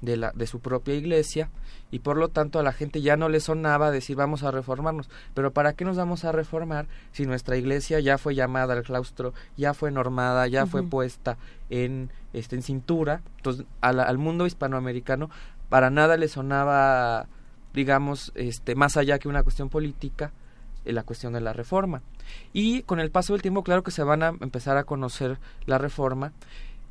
de, 0.00 0.16
la, 0.16 0.32
de 0.34 0.46
su 0.46 0.60
propia 0.60 0.94
Iglesia 0.94 1.48
y 1.90 2.00
por 2.00 2.16
lo 2.18 2.28
tanto 2.28 2.58
a 2.58 2.62
la 2.62 2.72
gente 2.72 3.00
ya 3.00 3.16
no 3.16 3.28
le 3.28 3.40
sonaba 3.40 3.90
decir 3.90 4.16
vamos 4.16 4.42
a 4.42 4.50
reformarnos. 4.50 5.08
Pero 5.32 5.52
¿para 5.52 5.72
qué 5.72 5.84
nos 5.84 5.96
vamos 5.96 6.24
a 6.24 6.32
reformar 6.32 6.86
si 7.12 7.24
nuestra 7.26 7.56
Iglesia 7.56 8.00
ya 8.00 8.18
fue 8.18 8.34
llamada 8.34 8.74
al 8.74 8.82
claustro, 8.82 9.32
ya 9.56 9.72
fue 9.74 9.90
normada, 9.90 10.46
ya 10.46 10.66
fue 10.66 10.82
puesta 10.90 11.36
en, 11.70 12.10
este, 12.32 12.56
en 12.56 12.62
cintura? 12.62 13.22
Entonces 13.38 13.64
la- 13.80 14.02
al 14.04 14.18
mundo 14.18 14.46
hispanoamericano 14.46 15.30
para 15.68 15.90
nada 15.90 16.16
le 16.16 16.28
sonaba 16.28 17.26
digamos, 17.74 18.32
este, 18.34 18.74
más 18.74 18.96
allá 18.96 19.18
que 19.18 19.28
una 19.28 19.42
cuestión 19.42 19.68
política, 19.68 20.32
eh, 20.84 20.92
la 20.92 21.02
cuestión 21.02 21.32
de 21.32 21.40
la 21.40 21.52
reforma. 21.52 22.02
Y 22.52 22.82
con 22.82 23.00
el 23.00 23.10
paso 23.10 23.32
del 23.32 23.42
tiempo, 23.42 23.62
claro 23.62 23.82
que 23.82 23.90
se 23.90 24.02
van 24.02 24.22
a 24.22 24.28
empezar 24.28 24.76
a 24.76 24.84
conocer 24.84 25.38
la 25.66 25.78
reforma 25.78 26.32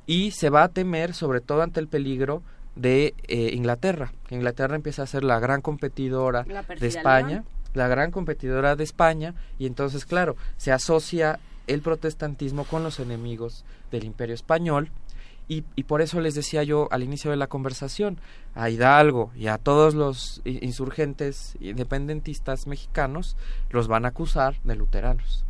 y 0.05 0.31
se 0.31 0.49
va 0.49 0.63
a 0.63 0.69
temer, 0.69 1.13
sobre 1.13 1.41
todo 1.41 1.61
ante 1.61 1.79
el 1.79 1.87
peligro 1.87 2.43
de 2.75 3.13
eh, 3.27 3.51
Inglaterra. 3.53 4.11
que 4.27 4.35
Inglaterra 4.35 4.75
empieza 4.75 5.03
a 5.03 5.07
ser 5.07 5.23
la 5.23 5.39
gran 5.39 5.61
competidora 5.61 6.45
La 6.47 6.63
de 6.63 6.87
España, 6.87 7.43
la 7.73 7.87
gran 7.87 8.11
competidora 8.11 8.75
de 8.75 8.83
España, 8.83 9.35
y 9.57 9.65
entonces, 9.65 10.05
claro, 10.05 10.35
se 10.57 10.71
asocia 10.71 11.39
el 11.67 11.81
protestantismo 11.81 12.65
con 12.65 12.83
los 12.83 12.99
enemigos 12.99 13.63
del 13.91 14.03
imperio 14.03 14.35
español. 14.35 14.89
Y, 15.53 15.63
y 15.75 15.83
por 15.83 16.01
eso 16.01 16.19
les 16.19 16.33
decía 16.33 16.63
yo 16.63 16.87
al 16.89 17.03
inicio 17.03 17.29
de 17.29 17.37
la 17.37 17.45
conversación, 17.45 18.19
a 18.55 18.71
Hidalgo 18.71 19.31
y 19.35 19.47
a 19.47 19.59
todos 19.59 19.93
los 19.93 20.41
insurgentes 20.45 21.55
independentistas 21.59 22.65
mexicanos 22.65 23.37
los 23.69 23.87
van 23.87 24.05
a 24.05 24.07
acusar 24.09 24.55
de 24.63 24.75
luteranos. 24.75 25.45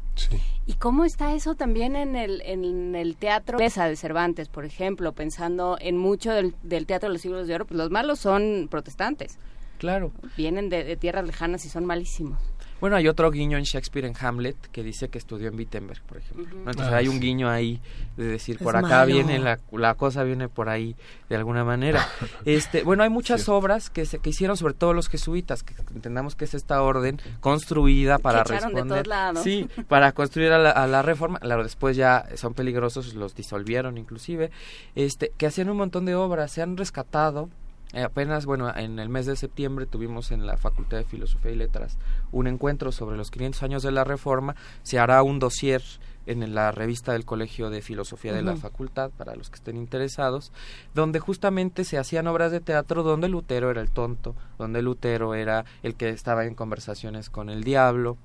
¿Y 0.66 0.74
cómo 0.74 1.06
está 1.06 1.34
eso 1.34 1.56
también 1.56 1.96
en 1.96 2.18
el, 2.18 2.42
en 2.42 2.96
el 2.96 3.16
teatro 3.16 3.58
Mesa 3.58 3.88
de 3.88 3.96
Cervantes, 3.96 4.50
por 4.50 4.66
ejemplo, 4.66 5.14
pensando 5.14 5.78
en 5.80 5.98
mucho 5.98 6.32
del, 6.32 6.54
del 6.64 6.86
teatro 6.86 7.08
de 7.08 7.14
los 7.14 7.22
siglos 7.22 7.48
de 7.48 7.56
oro? 7.56 7.66
Pues 7.66 7.78
los 7.78 7.90
malos 7.90 8.20
son 8.20 8.68
protestantes. 8.70 9.40
Claro. 9.78 10.12
Vienen 10.38 10.70
de, 10.70 10.84
de 10.84 10.98
tierras 10.98 11.26
lejanas 11.26 11.66
y 11.66 11.70
son 11.70 11.86
malísimos. 11.86 12.40
Bueno, 12.84 12.98
hay 12.98 13.08
otro 13.08 13.32
guiño 13.32 13.58
en 13.58 13.64
Shakespeare 13.64 14.06
en 14.06 14.14
Hamlet 14.20 14.58
que 14.74 14.84
dice 14.84 15.08
que 15.08 15.18
estudió 15.18 15.48
en 15.48 15.56
Wittenberg, 15.56 16.02
por 16.04 16.18
ejemplo. 16.18 16.58
Entonces 16.58 16.92
Ah, 16.92 16.98
hay 16.98 17.08
un 17.08 17.22
guiño 17.22 17.50
ahí 17.50 17.80
de 18.18 18.26
decir, 18.26 18.58
Es 18.58 18.62
por 18.62 18.76
acá 18.76 18.88
malo. 18.90 19.06
viene 19.06 19.40
la, 19.40 19.58
la 19.72 19.96
cosa, 19.96 20.24
viene 20.24 20.50
por 20.50 20.68
ahí 20.68 20.94
de 21.30 21.38
alguna 21.38 21.64
manera. 21.64 22.06
este 22.44 22.84
Bueno, 22.84 23.04
hay 23.04 23.10
muchas 23.10 23.48
obras 23.48 23.90
que 23.90 24.06
se 24.06 24.20
que 24.20 24.32
hicieron, 24.32 24.58
sobre 24.58 24.74
todo 24.74 24.92
los 24.94 25.08
jesuitas, 25.08 25.64
que 25.64 25.76
entendamos 25.96 26.36
que 26.36 26.44
es 26.44 26.56
esta 26.56 26.82
orden 26.82 27.22
construida 27.40 28.20
para 28.20 28.40
de 28.44 28.44
responder. 28.60 28.86
todos 28.88 29.08
lados. 29.08 29.44
Sí, 29.44 29.70
para 29.88 30.12
construir 30.12 30.52
a 30.52 30.58
la, 30.58 30.72
a 30.72 30.86
la 30.86 31.02
reforma. 31.04 31.40
Claro, 31.40 31.64
después 31.64 31.96
ya 31.96 32.26
son 32.36 32.54
peligrosos, 32.54 33.14
los 33.14 33.34
disolvieron 33.34 33.98
inclusive. 33.98 34.52
este 34.94 35.32
Que 35.38 35.46
hacían 35.48 35.70
un 35.70 35.78
montón 35.78 36.04
de 36.04 36.16
obras, 36.16 36.52
se 36.52 36.62
han 36.62 36.76
rescatado. 36.76 37.50
Eh, 37.94 38.02
apenas, 38.02 38.46
bueno, 38.46 38.76
en 38.76 38.98
el 39.00 39.10
mes 39.10 39.28
de 39.28 39.36
septiembre 39.36 39.86
tuvimos 39.86 40.32
en 40.32 40.46
la 40.46 40.58
Facultad 40.58 40.98
de 40.98 41.04
Filosofía 41.04 41.52
y 41.52 41.56
Letras 41.56 41.98
un 42.32 42.48
encuentro 42.48 42.92
sobre 42.92 43.18
los 43.18 43.30
500 43.30 43.64
años 43.64 43.84
de 43.84 43.92
la 43.92 44.04
Reforma. 44.04 44.56
Se 44.82 44.98
hará 44.98 45.22
un 45.22 45.40
dossier 45.40 45.84
en 46.26 46.56
la 46.56 46.72
revista 46.72 47.14
del 47.14 47.26
Colegio 47.26 47.70
de 47.70 47.82
Filosofía 47.82 48.34
de 48.34 48.42
la. 48.42 48.56
Facultad 48.56 49.12
para 49.12 49.36
los 49.36 49.50
que 49.50 49.56
estén 49.56 49.78
interesados, 49.78 50.52
donde 50.94 51.20
justamente 51.20 51.84
se 51.84 51.98
hacían 51.98 52.28
obras 52.28 52.52
de 52.52 52.62
teatro 52.62 53.04
donde 53.04 53.28
Lutero 53.28 53.70
era 53.72 53.82
el 53.82 53.90
tonto, 53.90 54.36
donde 54.58 54.82
Lutero 54.82 55.34
era 55.34 55.66
el 55.82 55.96
que 55.96 56.10
estaba 56.10 56.46
en 56.46 56.56
conversaciones 56.56 57.30
con 57.30 57.50
el 57.50 57.64
diablo, 57.64 58.18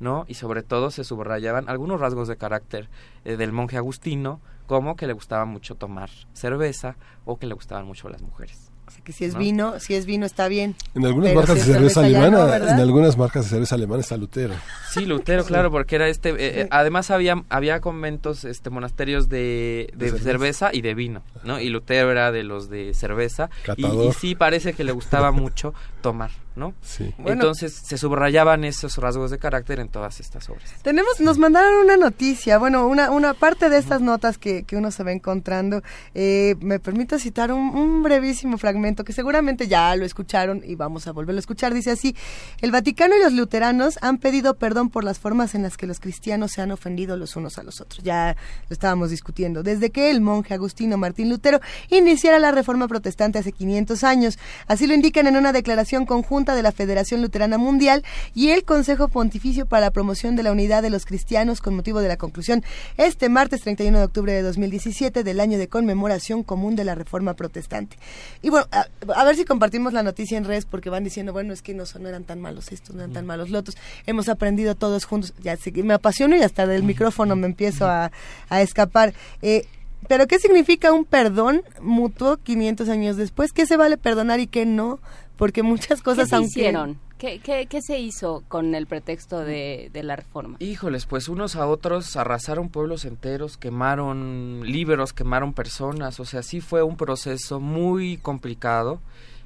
¿no? 0.00 0.24
Y 0.26 0.34
sobre 0.34 0.62
todo 0.62 0.90
se 0.90 1.04
subrayaban 1.04 1.68
algunos 1.68 2.00
rasgos 2.00 2.28
de 2.28 2.36
carácter 2.36 2.88
eh, 3.24 3.36
del 3.36 3.52
monje 3.52 3.76
agustino, 3.76 4.40
como 4.66 4.96
que 4.96 5.06
le 5.06 5.12
gustaba 5.12 5.44
mucho 5.44 5.76
tomar 5.76 6.10
cerveza 6.32 6.96
o 7.24 7.38
que 7.38 7.46
le 7.46 7.54
gustaban 7.54 7.86
mucho 7.86 8.08
las 8.08 8.22
mujeres. 8.22 8.73
Que 9.02 9.12
si 9.12 9.24
es 9.24 9.34
¿no? 9.34 9.38
vino, 9.40 9.80
si 9.80 9.94
es 9.94 10.06
vino 10.06 10.24
está 10.26 10.48
bien. 10.48 10.74
En 10.94 11.04
algunas 11.04 11.30
Pero 11.30 11.40
marcas 11.40 11.58
si 11.60 11.66
de 11.68 11.74
cerveza 11.74 12.00
ya 12.08 12.18
alemana, 12.24 12.58
no, 12.58 12.68
en 12.68 12.80
algunas 12.80 13.16
marcas 13.18 13.44
de 13.44 13.50
cerveza 13.50 13.74
alemana 13.74 14.00
está 14.00 14.16
Lutero. 14.16 14.54
Sí, 14.92 15.04
Lutero, 15.06 15.42
Sí. 15.42 15.48
claro, 15.48 15.70
porque 15.70 15.96
era 15.96 16.08
este. 16.08 16.30
eh, 16.30 16.34
eh, 16.62 16.68
además 16.70 17.10
había 17.10 17.42
había 17.48 17.80
conventos, 17.80 18.44
este, 18.44 18.70
monasterios 18.70 19.28
de, 19.28 19.90
de 19.94 20.10
De 20.12 20.18
cerveza. 20.18 20.24
cerveza. 20.24 20.70
y 20.72 20.80
de 20.82 20.94
vino, 20.94 21.22
¿no? 21.44 21.60
Y 21.60 21.68
Lutero 21.68 22.10
era 22.10 22.30
de 22.32 22.44
los 22.44 22.70
de 22.70 22.94
cerveza 22.94 23.50
y 23.76 24.12
sí 24.18 24.34
parece 24.34 24.72
que 24.74 24.84
le 24.84 24.92
gustaba 24.92 25.30
mucho 25.32 25.74
tomar, 26.00 26.30
¿no? 26.56 26.74
Sí. 26.82 27.12
Bueno. 27.18 27.32
Entonces 27.32 27.72
se 27.72 27.98
subrayaban 27.98 28.64
esos 28.64 28.96
rasgos 28.98 29.30
de 29.30 29.38
carácter 29.38 29.80
en 29.80 29.88
todas 29.88 30.20
estas 30.20 30.48
obras. 30.48 30.70
Tenemos, 30.82 31.20
nos 31.20 31.38
mandaron 31.38 31.74
una 31.84 31.96
noticia, 31.96 32.58
bueno, 32.58 32.86
una, 32.86 33.10
una 33.10 33.34
parte 33.34 33.68
de 33.68 33.78
estas 33.78 34.00
notas 34.00 34.38
que, 34.38 34.62
que 34.62 34.76
uno 34.76 34.90
se 34.90 35.02
va 35.02 35.12
encontrando. 35.12 35.82
Eh, 36.14 36.54
me 36.60 36.78
permito 36.78 37.18
citar 37.18 37.52
un, 37.52 37.76
un 37.76 38.02
brevísimo 38.02 38.58
fragmento 38.58 39.04
que 39.04 39.12
seguramente 39.12 39.66
ya 39.66 39.94
lo 39.96 40.04
escucharon 40.04 40.62
y 40.64 40.76
vamos 40.76 41.06
a 41.06 41.12
volverlo 41.12 41.38
a 41.38 41.40
escuchar. 41.40 41.74
Dice 41.74 41.90
así, 41.90 42.14
el 42.60 42.70
Vaticano 42.70 43.16
y 43.16 43.22
los 43.22 43.32
luteranos 43.32 43.98
han 44.00 44.18
pedido 44.18 44.54
perdón 44.54 44.90
por 44.90 45.04
las 45.04 45.18
formas 45.18 45.54
en 45.54 45.62
las 45.62 45.76
que 45.76 45.86
los 45.86 46.00
cristianos 46.00 46.52
se 46.52 46.62
han 46.62 46.70
ofendido 46.70 47.16
los 47.16 47.36
unos 47.36 47.58
a 47.58 47.62
los 47.62 47.80
otros. 47.80 48.04
Ya 48.04 48.36
lo 48.68 48.74
estábamos 48.74 49.10
discutiendo. 49.10 49.62
Desde 49.62 49.90
que 49.90 50.10
el 50.10 50.20
monje 50.20 50.54
Agustino 50.54 50.96
Martín 50.98 51.30
Lutero 51.30 51.60
iniciara 51.88 52.38
la 52.38 52.52
reforma 52.52 52.86
protestante 52.86 53.38
hace 53.38 53.52
500 53.52 54.04
años. 54.04 54.38
Así 54.66 54.86
lo 54.86 54.94
indican 54.94 55.26
en 55.26 55.36
una 55.36 55.52
declaración 55.52 56.06
conjunta 56.06 56.43
de 56.52 56.62
la 56.62 56.72
Federación 56.72 57.22
Luterana 57.22 57.56
Mundial 57.58 58.04
y 58.34 58.50
el 58.50 58.64
Consejo 58.64 59.08
Pontificio 59.08 59.66
para 59.66 59.82
la 59.86 59.90
Promoción 59.92 60.36
de 60.36 60.42
la 60.42 60.52
Unidad 60.52 60.82
de 60.82 60.90
los 60.90 61.06
Cristianos 61.06 61.60
con 61.60 61.76
motivo 61.76 62.00
de 62.00 62.08
la 62.08 62.16
conclusión 62.16 62.64
este 62.96 63.28
martes 63.28 63.60
31 63.62 63.96
de 63.98 64.04
octubre 64.04 64.32
de 64.32 64.42
2017 64.42 65.24
del 65.24 65.40
año 65.40 65.58
de 65.58 65.68
conmemoración 65.68 66.42
común 66.42 66.76
de 66.76 66.84
la 66.84 66.94
Reforma 66.94 67.34
Protestante. 67.34 67.96
Y 68.42 68.50
bueno, 68.50 68.66
a, 68.72 68.86
a 69.14 69.24
ver 69.24 69.36
si 69.36 69.44
compartimos 69.44 69.92
la 69.92 70.02
noticia 70.02 70.36
en 70.36 70.44
redes 70.44 70.66
porque 70.66 70.90
van 70.90 71.04
diciendo, 71.04 71.32
bueno, 71.32 71.52
es 71.52 71.62
que 71.62 71.72
no, 71.74 71.86
son- 71.86 72.02
no 72.02 72.08
eran 72.08 72.24
tan 72.24 72.40
malos 72.40 72.72
estos, 72.72 72.94
no 72.94 73.02
eran 73.02 73.12
tan 73.12 73.24
malos 73.26 73.50
los 73.50 73.60
otros. 73.60 73.76
Hemos 74.06 74.28
aprendido 74.28 74.74
todos 74.74 75.04
juntos. 75.04 75.32
Ya 75.42 75.56
sé 75.56 75.72
que 75.72 75.82
me 75.82 75.94
apasiono 75.94 76.36
y 76.36 76.42
hasta 76.42 76.66
del 76.66 76.82
micrófono 76.82 77.36
me 77.36 77.46
empiezo 77.46 77.86
a, 77.86 78.10
a 78.48 78.62
escapar. 78.62 79.14
Eh, 79.42 79.66
pero 80.08 80.26
¿qué 80.26 80.38
significa 80.38 80.92
un 80.92 81.06
perdón 81.06 81.62
mutuo 81.80 82.36
500 82.36 82.88
años 82.90 83.16
después? 83.16 83.52
¿Qué 83.52 83.64
se 83.64 83.76
vale 83.78 83.96
perdonar 83.96 84.38
y 84.40 84.46
qué 84.46 84.66
no? 84.66 84.98
Porque 85.36 85.62
muchas 85.62 86.00
cosas, 86.02 86.24
¿Qué 86.26 86.30
se 86.30 86.36
aunque... 86.36 86.48
hicieron? 86.48 86.98
¿Qué, 87.18 87.38
qué, 87.40 87.66
qué 87.66 87.80
se 87.80 87.98
hizo 87.98 88.42
con 88.48 88.74
el 88.74 88.86
pretexto 88.86 89.38
de, 89.40 89.88
de 89.92 90.02
la 90.02 90.14
reforma? 90.16 90.56
Híjoles, 90.60 91.06
pues 91.06 91.28
unos 91.28 91.56
a 91.56 91.66
otros 91.66 92.16
arrasaron 92.16 92.68
pueblos 92.68 93.04
enteros, 93.04 93.56
quemaron 93.56 94.60
libros, 94.64 95.12
quemaron 95.12 95.52
personas, 95.54 96.20
o 96.20 96.24
sea, 96.24 96.42
sí 96.42 96.60
fue 96.60 96.82
un 96.82 96.96
proceso 96.96 97.60
muy 97.60 98.16
complicado. 98.18 99.00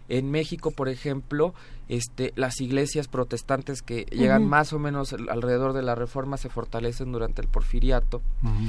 En 0.08 0.30
México, 0.30 0.70
por 0.70 0.88
ejemplo, 0.88 1.52
este, 1.90 2.32
las 2.34 2.60
iglesias 2.62 3.08
protestantes 3.08 3.82
que 3.82 4.04
llegan 4.10 4.46
más 4.46 4.72
o 4.72 4.78
menos 4.78 5.12
al- 5.12 5.28
alrededor 5.28 5.74
de 5.74 5.82
la 5.82 5.94
reforma 5.94 6.38
se 6.38 6.48
fortalecen 6.48 7.12
durante 7.12 7.42
el 7.42 7.48
porfiriato. 7.48 8.22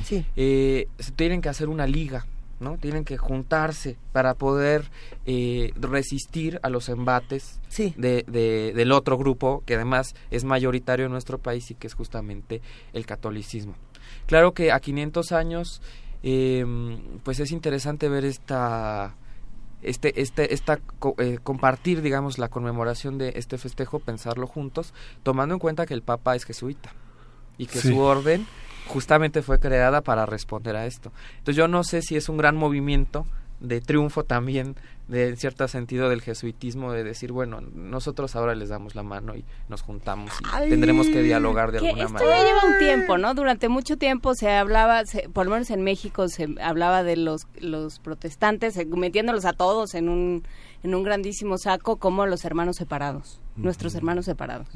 Sí. 0.04 0.26
Eh, 0.36 0.88
se 1.00 1.12
tienen 1.14 1.42
que 1.42 1.48
hacer 1.50 1.70
una 1.70 1.88
liga, 1.88 2.26
¿no? 2.60 2.78
Tienen 2.78 3.06
que 3.06 3.18
juntarse 3.18 3.98
para 4.12 4.34
poder 4.34 4.90
eh, 5.26 5.72
resistir 5.80 6.60
a 6.64 6.70
los 6.70 6.90
embates 6.90 7.60
Sí. 7.70 7.94
de, 7.98 8.24
de- 8.28 8.74
del 8.76 8.92
otro 8.92 9.18
grupo 9.18 9.64
que 9.66 9.76
además 9.76 10.16
es 10.32 10.44
mayoritario 10.44 11.06
en 11.06 11.12
nuestro 11.12 11.38
país 11.38 11.70
y 11.72 11.76
que 11.76 11.88
es 11.88 11.94
justamente 11.94 12.62
el 12.94 13.06
catolicismo. 13.06 13.76
Claro 14.26 14.54
que 14.54 14.72
a 14.72 14.80
500 14.80 15.32
años, 15.32 15.82
eh, 16.24 16.66
pues 17.24 17.40
es 17.40 17.52
interesante 17.52 18.10
ver 18.10 18.26
esta 18.26 19.16
este, 19.82 20.22
este, 20.22 20.54
esta 20.54 20.76
co- 21.00 21.16
eh, 21.20 21.38
compartir, 21.42 22.02
digamos, 22.02 22.38
la 22.38 22.50
conmemoración 22.50 23.18
de 23.18 23.32
este 23.38 23.58
festejo, 23.58 24.00
pensarlo 24.00 24.46
juntos, 24.46 24.94
tomando 25.24 25.56
en 25.56 25.60
cuenta 25.60 25.86
que 25.86 25.94
el 25.94 26.02
Papa 26.02 26.36
es 26.36 26.44
jesuita 26.44 26.92
y 27.58 27.66
que 27.68 27.80
Sí. 27.80 27.88
su 27.88 28.00
orden 28.00 28.46
justamente 28.90 29.42
fue 29.42 29.60
creada 29.60 30.02
para 30.02 30.26
responder 30.26 30.76
a 30.76 30.86
esto. 30.86 31.12
Entonces 31.38 31.56
yo 31.56 31.68
no 31.68 31.84
sé 31.84 32.02
si 32.02 32.16
es 32.16 32.28
un 32.30 32.38
gran 32.38 32.56
movimiento 32.58 33.26
de 33.62 33.82
triunfo 33.82 34.24
también 34.24 34.76
de 35.10 35.28
en 35.28 35.36
cierto 35.38 35.68
sentido 35.68 36.08
del 36.08 36.22
jesuitismo 36.22 36.94
de 36.94 37.04
decir 37.04 37.34
bueno 37.34 37.60
nosotros 37.60 38.38
ahora 38.38 38.56
les 38.56 38.70
damos 38.70 38.96
la 38.96 39.04
mano 39.04 39.36
y 39.36 39.44
nos 39.68 39.82
juntamos 39.82 40.32
y 40.40 40.46
Ay, 40.54 40.70
tendremos 40.70 41.08
que 41.08 41.22
dialogar 41.22 41.74
de 41.74 41.80
que 41.80 41.88
alguna 41.90 42.06
esto 42.06 42.14
manera 42.14 42.38
ya 42.38 42.46
lleva 42.46 42.64
un 42.66 42.78
tiempo, 42.78 43.18
¿no? 43.18 43.34
Durante 43.34 43.68
mucho 43.68 43.98
tiempo 43.98 44.34
se 44.34 44.50
hablaba, 44.52 45.04
se- 45.06 45.28
por 45.28 45.46
lo 45.46 45.52
menos 45.52 45.72
en 45.72 45.82
México 45.84 46.30
se 46.30 46.48
hablaba 46.62 47.04
de 47.04 47.18
los 47.18 47.48
los 47.60 48.00
protestantes 48.00 48.78
eh, 48.78 48.86
metiéndolos 48.86 49.44
a 49.44 49.52
todos 49.52 49.94
en 49.94 50.08
un 50.08 50.44
en 50.84 50.96
un 50.96 51.04
grandísimo 51.04 51.58
saco 51.58 51.98
como 51.98 52.26
los 52.26 52.46
hermanos 52.46 52.78
separados, 52.78 53.42
nuestros 53.56 53.96
hermanos 53.96 54.26
separados, 54.26 54.68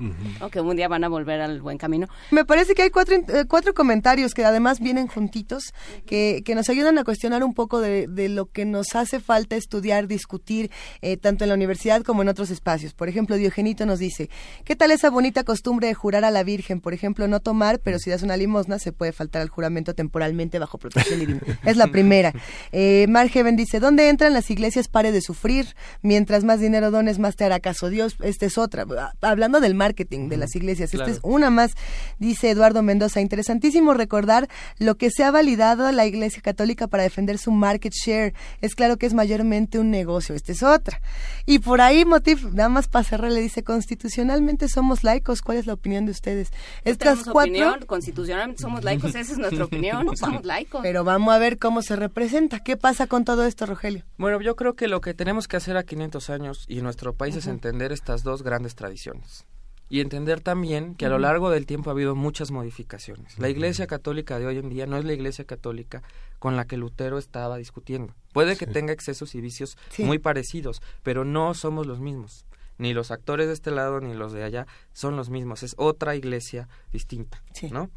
que 0.51 0.59
un 0.61 0.75
día 0.75 0.87
van 0.87 1.03
a 1.03 1.09
volver 1.09 1.41
al 1.41 1.61
buen 1.61 1.77
camino. 1.77 2.07
Me 2.31 2.45
parece 2.45 2.75
que 2.75 2.83
hay 2.83 2.89
cuatro, 2.89 3.15
eh, 3.15 3.45
cuatro 3.47 3.73
comentarios 3.73 4.33
que 4.33 4.43
además 4.45 4.79
vienen 4.79 5.07
juntitos, 5.07 5.73
que, 6.05 6.41
que 6.45 6.55
nos 6.55 6.69
ayudan 6.69 6.97
a 6.97 7.03
cuestionar 7.03 7.43
un 7.43 7.53
poco 7.53 7.79
de, 7.79 8.07
de 8.07 8.29
lo 8.29 8.47
que 8.47 8.65
nos 8.65 8.95
hace 8.95 9.19
falta 9.19 9.55
estudiar, 9.55 10.07
discutir, 10.07 10.71
eh, 11.01 11.17
tanto 11.17 11.43
en 11.43 11.49
la 11.49 11.55
universidad 11.55 12.03
como 12.03 12.21
en 12.21 12.29
otros 12.29 12.49
espacios. 12.49 12.93
Por 12.93 13.09
ejemplo, 13.09 13.35
Diogenito 13.35 13.85
nos 13.85 13.99
dice, 13.99 14.29
¿qué 14.63 14.75
tal 14.75 14.91
esa 14.91 15.09
bonita 15.09 15.43
costumbre 15.43 15.87
de 15.87 15.93
jurar 15.93 16.25
a 16.25 16.31
la 16.31 16.43
Virgen? 16.43 16.81
Por 16.81 16.93
ejemplo, 16.93 17.27
no 17.27 17.39
tomar, 17.39 17.79
pero 17.79 17.99
si 17.99 18.09
das 18.09 18.23
una 18.23 18.37
limosna, 18.37 18.79
se 18.79 18.91
puede 18.91 19.11
faltar 19.11 19.41
al 19.41 19.49
juramento 19.49 19.93
temporalmente 19.93 20.59
bajo 20.59 20.77
protección 20.77 21.19
divina. 21.19 21.41
Es 21.63 21.77
la 21.77 21.87
primera. 21.87 22.33
Eh, 22.71 23.05
Mar 23.09 23.29
Heaven 23.29 23.55
dice, 23.55 23.79
¿dónde 23.79 24.09
entran 24.09 24.33
las 24.33 24.49
iglesias? 24.49 24.87
Pare 24.87 25.11
de 25.11 25.21
sufrir. 25.21 25.75
Mientras 26.01 26.43
más 26.43 26.59
dinero 26.59 26.91
dones, 26.91 27.19
más 27.19 27.35
te 27.35 27.45
hará 27.45 27.59
caso 27.59 27.89
Dios. 27.89 28.15
Esta 28.21 28.45
es 28.45 28.57
otra. 28.81 29.13
Hablando 29.21 29.59
del 29.59 29.75
marketing 29.75 30.29
de 30.29 30.37
las 30.37 30.55
iglesias, 30.55 30.93
esta 30.93 31.09
es 31.09 31.19
una 31.23 31.49
más, 31.49 31.73
dice 32.19 32.49
Eduardo 32.49 32.81
Mendoza. 32.81 33.21
Interesantísimo 33.21 33.93
recordar 33.93 34.49
lo 34.79 34.95
que 34.95 35.11
se 35.11 35.23
ha 35.23 35.31
validado 35.31 35.91
la 35.91 36.05
Iglesia 36.05 36.41
Católica 36.41 36.87
para 36.87 37.03
defender 37.03 37.37
su 37.37 37.51
market 37.51 37.93
share. 37.93 38.33
Es 38.61 38.75
claro 38.75 38.97
que 38.97 39.05
es 39.05 39.13
mayormente 39.13 39.79
un 39.79 39.91
negocio. 39.91 40.35
Esta 40.35 40.51
es 40.51 40.63
otra. 40.63 41.01
Y 41.45 41.59
por 41.59 41.81
ahí, 41.81 42.05
Motif, 42.05 42.45
nada 42.53 42.69
más 42.69 42.87
para 42.87 43.03
cerrar, 43.03 43.31
le 43.31 43.41
dice, 43.41 43.63
constitucionalmente 43.63 44.67
somos 44.67 45.03
laicos. 45.03 45.41
¿Cuál 45.41 45.57
es 45.57 45.67
la 45.67 45.73
opinión 45.73 46.05
de 46.05 46.11
ustedes? 46.11 46.51
Estas 46.83 46.97
Tenemos 46.97 47.23
cuatro... 47.25 47.51
opinión, 47.51 47.85
constitucionalmente 47.85 48.61
somos 48.61 48.83
laicos, 48.83 49.15
esa 49.15 49.33
es 49.33 49.37
nuestra 49.37 49.65
opinión, 49.65 50.15
somos 50.17 50.45
laicos. 50.45 50.81
Pero 50.81 51.03
vamos 51.03 51.33
a 51.33 51.37
ver 51.37 51.59
cómo 51.59 51.81
se 51.81 51.95
representa. 51.95 52.59
¿Qué 52.59 52.77
pasa 52.77 53.07
con 53.07 53.25
todo 53.25 53.45
esto, 53.45 53.65
Rogelio? 53.65 54.03
Bueno, 54.17 54.41
yo 54.41 54.55
creo 54.55 54.75
que 54.75 54.87
lo 54.87 55.01
que 55.01 55.13
tenemos 55.13 55.47
que 55.47 55.57
hacer 55.57 55.77
a 55.77 55.83
500 55.83 56.29
años 56.29 56.65
y 56.67 56.77
en 56.77 56.83
nuestro 56.83 57.13
país 57.13 57.35
es 57.35 57.47
entender 57.47 57.91
estas 57.91 58.23
dos 58.23 58.41
grandes 58.43 58.52
tradiciones. 58.75 59.45
Y 59.89 59.99
entender 59.99 60.41
también 60.41 60.95
que 60.95 61.05
a 61.05 61.09
lo 61.09 61.19
largo 61.19 61.51
del 61.51 61.65
tiempo 61.67 61.89
ha 61.89 61.93
habido 61.93 62.15
muchas 62.15 62.49
modificaciones. 62.51 63.37
La 63.37 63.49
Iglesia 63.49 63.85
Católica 63.85 64.39
de 64.39 64.47
hoy 64.47 64.57
en 64.57 64.69
día 64.69 64.87
no 64.87 64.97
es 64.97 65.05
la 65.05 65.13
Iglesia 65.13 65.45
Católica 65.45 66.01
con 66.39 66.55
la 66.55 66.65
que 66.65 66.77
Lutero 66.77 67.17
estaba 67.19 67.57
discutiendo. 67.57 68.15
Puede 68.31 68.55
que 68.55 68.65
Sí. 68.65 68.71
tenga 68.71 68.91
excesos 68.93 69.35
y 69.35 69.41
vicios 69.41 69.77
Sí. 69.89 70.03
muy 70.03 70.17
parecidos, 70.17 70.81
pero 71.03 71.25
no 71.25 71.53
somos 71.53 71.85
los 71.85 71.99
mismos. 71.99 72.45
Ni 72.79 72.93
los 72.93 73.11
actores 73.11 73.47
de 73.47 73.53
este 73.53 73.69
lado 73.69 73.99
ni 74.01 74.15
los 74.15 74.33
de 74.33 74.43
allá 74.43 74.65
son 74.93 75.15
los 75.15 75.29
mismos. 75.29 75.61
Es 75.61 75.75
otra 75.77 76.15
iglesia 76.15 76.67
distinta, 76.91 77.43
¿no? 77.71 77.91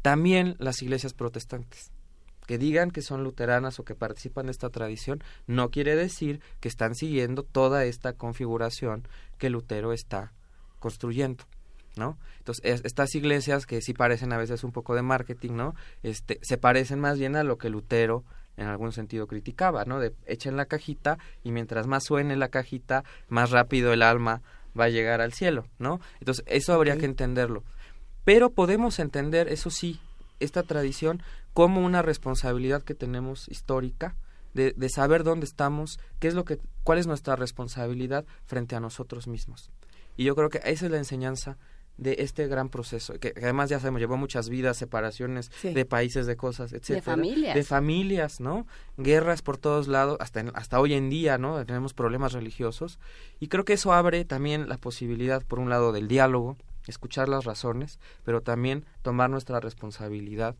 También 0.00 0.56
las 0.58 0.80
iglesias 0.82 1.12
protestantes 1.12 1.90
que 2.46 2.58
digan 2.58 2.90
que 2.90 3.02
son 3.02 3.22
luteranas 3.24 3.78
o 3.78 3.84
que 3.84 3.94
participan 3.94 4.46
de 4.46 4.52
esta 4.52 4.70
tradición 4.70 5.22
no 5.46 5.70
quiere 5.70 5.94
decir 5.96 6.40
que 6.60 6.68
están 6.68 6.94
siguiendo 6.94 7.42
toda 7.42 7.84
esta 7.84 8.12
configuración 8.14 9.06
que 9.38 9.50
Lutero 9.50 9.92
está 9.92 10.32
construyendo, 10.78 11.44
¿no? 11.96 12.18
Entonces, 12.38 12.64
es- 12.64 12.84
estas 12.84 13.14
iglesias 13.14 13.66
que 13.66 13.80
sí 13.80 13.94
parecen 13.94 14.32
a 14.32 14.38
veces 14.38 14.64
un 14.64 14.72
poco 14.72 14.94
de 14.94 15.02
marketing, 15.02 15.52
¿no? 15.52 15.74
Este, 16.02 16.38
se 16.42 16.58
parecen 16.58 16.98
más 17.00 17.18
bien 17.18 17.36
a 17.36 17.44
lo 17.44 17.58
que 17.58 17.70
Lutero 17.70 18.24
en 18.56 18.66
algún 18.66 18.92
sentido 18.92 19.26
criticaba, 19.28 19.84
¿no? 19.84 19.98
De 20.00 20.12
echen 20.26 20.56
la 20.56 20.66
cajita 20.66 21.18
y 21.44 21.52
mientras 21.52 21.86
más 21.86 22.04
suene 22.04 22.36
la 22.36 22.48
cajita, 22.48 23.04
más 23.28 23.50
rápido 23.50 23.92
el 23.92 24.02
alma 24.02 24.42
va 24.78 24.84
a 24.84 24.88
llegar 24.90 25.20
al 25.20 25.32
cielo, 25.32 25.66
¿no? 25.78 26.00
Entonces, 26.18 26.44
eso 26.48 26.72
habría 26.74 26.96
que 26.98 27.04
entenderlo. 27.06 27.62
Pero 28.24 28.50
podemos 28.50 28.98
entender, 28.98 29.48
eso 29.48 29.70
sí, 29.70 30.00
esta 30.40 30.62
tradición 30.64 31.22
como 31.54 31.84
una 31.84 32.02
responsabilidad 32.02 32.82
que 32.82 32.94
tenemos 32.94 33.48
histórica 33.48 34.16
de, 34.54 34.72
de 34.76 34.88
saber 34.88 35.24
dónde 35.24 35.46
estamos, 35.46 35.98
qué 36.18 36.28
es 36.28 36.34
lo 36.34 36.44
que, 36.44 36.58
cuál 36.84 36.98
es 36.98 37.06
nuestra 37.06 37.36
responsabilidad 37.36 38.24
frente 38.46 38.76
a 38.76 38.80
nosotros 38.80 39.26
mismos. 39.26 39.70
Y 40.16 40.24
yo 40.24 40.34
creo 40.34 40.50
que 40.50 40.58
esa 40.64 40.86
es 40.86 40.90
la 40.92 40.98
enseñanza 40.98 41.56
de 41.98 42.16
este 42.20 42.48
gran 42.48 42.68
proceso, 42.70 43.12
que, 43.18 43.32
que 43.32 43.40
además 43.44 43.68
ya 43.70 43.78
sabemos, 43.78 44.00
llevó 44.00 44.16
muchas 44.16 44.48
vidas, 44.48 44.76
separaciones 44.78 45.50
Sí. 45.60 45.72
de 45.74 45.84
países, 45.84 46.26
de 46.26 46.36
cosas, 46.36 46.72
etcétera, 46.72 47.02
familias. 47.02 47.54
de 47.54 47.64
familias, 47.64 48.40
¿no? 48.40 48.66
Guerras 48.96 49.42
por 49.42 49.58
todos 49.58 49.88
lados, 49.88 50.16
hasta 50.20 50.40
en- 50.40 50.52
hasta 50.54 50.80
hoy 50.80 50.94
en 50.94 51.10
día, 51.10 51.36
¿no? 51.38 51.64
Tenemos 51.66 51.92
problemas 51.92 52.32
religiosos 52.32 52.98
y 53.40 53.48
creo 53.48 53.64
que 53.66 53.74
eso 53.74 53.92
abre 53.92 54.24
también 54.24 54.68
la 54.70 54.78
posibilidad, 54.78 55.42
por 55.44 55.58
un 55.58 55.68
lado, 55.68 55.92
del 55.92 56.08
diálogo, 56.08 56.56
escuchar 56.86 57.28
las 57.28 57.44
razones, 57.44 58.00
pero 58.24 58.40
también 58.40 58.84
tomar 59.02 59.28
nuestra 59.30 59.60
responsabilidad 59.60 60.56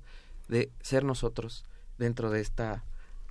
de 0.52 0.70
ser 0.82 1.02
nosotros 1.04 1.64
dentro 1.98 2.30
de 2.30 2.40
esta 2.40 2.84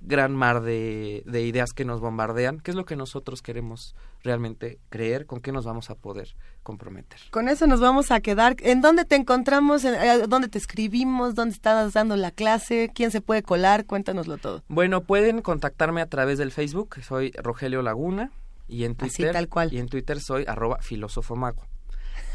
gran 0.04 0.34
mar 0.34 0.62
de, 0.62 1.22
de 1.26 1.42
ideas 1.42 1.72
que 1.72 1.84
nos 1.84 2.00
bombardean, 2.00 2.58
qué 2.58 2.72
es 2.72 2.76
lo 2.76 2.84
que 2.84 2.96
nosotros 2.96 3.40
queremos 3.40 3.94
realmente 4.24 4.80
creer, 4.90 5.26
con 5.26 5.40
qué 5.40 5.52
nos 5.52 5.64
vamos 5.64 5.90
a 5.90 5.94
poder 5.94 6.34
comprometer. 6.64 7.20
Con 7.30 7.48
eso 7.48 7.68
nos 7.68 7.78
vamos 7.80 8.10
a 8.10 8.20
quedar. 8.20 8.56
¿En 8.60 8.80
dónde 8.80 9.04
te 9.04 9.14
encontramos? 9.14 9.84
¿En- 9.84 9.94
eh, 9.94 10.26
¿Dónde 10.28 10.48
te 10.48 10.58
escribimos? 10.58 11.36
¿Dónde 11.36 11.54
estabas 11.54 11.92
dando 11.92 12.16
la 12.16 12.32
clase? 12.32 12.90
¿Quién 12.92 13.12
se 13.12 13.20
puede 13.20 13.44
colar? 13.44 13.86
Cuéntanoslo 13.86 14.38
todo. 14.38 14.64
Bueno, 14.66 15.02
pueden 15.02 15.40
contactarme 15.40 16.00
a 16.00 16.06
través 16.06 16.36
del 16.38 16.50
Facebook, 16.50 16.96
soy 17.06 17.30
Rogelio 17.32 17.80
Laguna, 17.82 18.32
y 18.66 18.82
en 18.84 18.96
Así, 18.98 19.16
Twitter, 19.18 19.32
tal 19.34 19.48
cual. 19.48 19.72
y 19.72 19.78
en 19.78 19.86
Twitter 19.88 20.18
soy 20.20 20.44
arroba 20.48 20.78
filósofo-mago. 20.80 21.62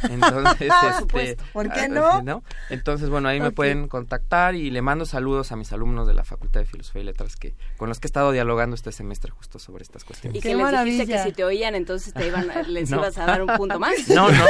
Entonces, 0.10 0.68
Por 0.70 0.90
este, 0.90 1.00
supuesto. 1.00 1.44
¿Por 1.54 1.72
qué 1.72 1.80
ah, 1.82 2.22
no? 2.24 2.44
Entonces, 2.70 3.10
bueno, 3.10 3.30
ahí 3.30 3.40
me 3.40 3.52
pueden 3.52 3.88
contactar 3.88 4.56
y 4.56 4.70
le 4.70 4.82
mando 4.82 5.06
saludos 5.06 5.52
a 5.52 5.56
mis 5.56 5.72
alumnos 5.74 6.08
de 6.08 6.14
la 6.14 6.24
Facultad 6.24 6.60
de 6.60 6.66
Filosofía 6.66 7.02
y 7.02 7.06
Letras 7.06 7.36
que 7.36 7.56
con 7.78 7.90
los 7.90 8.00
que 8.00 8.08
he 8.08 8.10
estado 8.10 8.32
dialogando 8.32 8.76
este 8.76 8.92
semestre 8.92 9.32
justo 9.32 9.60
sobre 9.60 9.84
estas 9.84 10.04
cuestiones. 10.04 10.38
Y 10.38 10.42
que 10.42 10.56
les 10.56 10.84
dijiste 10.84 11.08
que 11.08 11.20
si 11.24 11.32
te 11.32 11.44
oían, 11.44 11.76
entonces 11.76 12.14
te 12.14 12.28
iban, 12.28 12.50
a- 12.52 12.62
les 12.68 12.90
No. 12.90 12.98
ibas 12.98 13.18
a 13.18 13.26
dar 13.26 13.42
un 13.42 13.56
punto 13.56 13.80
más. 13.80 13.94
No, 14.10 14.30
no. 14.30 14.44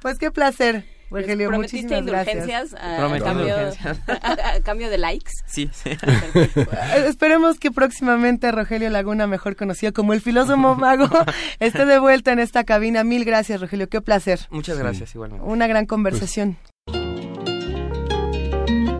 Pues 0.00 0.18
qué 0.18 0.30
placer, 0.30 0.84
Rogelio. 1.10 1.48
Prometiste 1.48 1.98
Muchísimas 1.98 2.00
indulgencias 2.26 2.70
gracias. 2.72 2.74
a, 2.74 3.18
cambio, 3.24 3.46
indulgencias. 3.46 3.98
a- 4.08 4.52
a 4.56 4.60
cambio 4.62 4.90
de 4.90 4.98
likes. 4.98 5.30
Sí, 5.46 5.70
sí. 5.72 5.90
Eh, 5.90 7.04
Esperemos 7.08 7.58
que 7.58 7.70
próximamente 7.70 8.50
Rogelio 8.52 8.90
Laguna, 8.90 9.26
mejor 9.26 9.56
conocido 9.56 9.92
como 9.92 10.12
el 10.12 10.20
filósofo 10.20 10.74
mago, 10.74 11.08
esté 11.60 11.86
de 11.86 11.98
vuelta 11.98 12.32
en 12.32 12.38
esta 12.40 12.64
cabina. 12.64 13.04
Mil 13.04 13.24
gracias, 13.24 13.60
Rogelio. 13.60 13.88
Qué 13.88 14.00
placer. 14.00 14.40
Muchas 14.50 14.78
gracias, 14.78 15.14
igualmente. 15.14 15.46
Una 15.46 15.66
gran 15.66 15.86
conversación. 15.86 16.56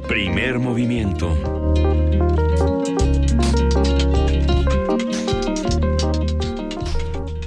Primer 0.08 0.58
movimiento. 0.58 1.36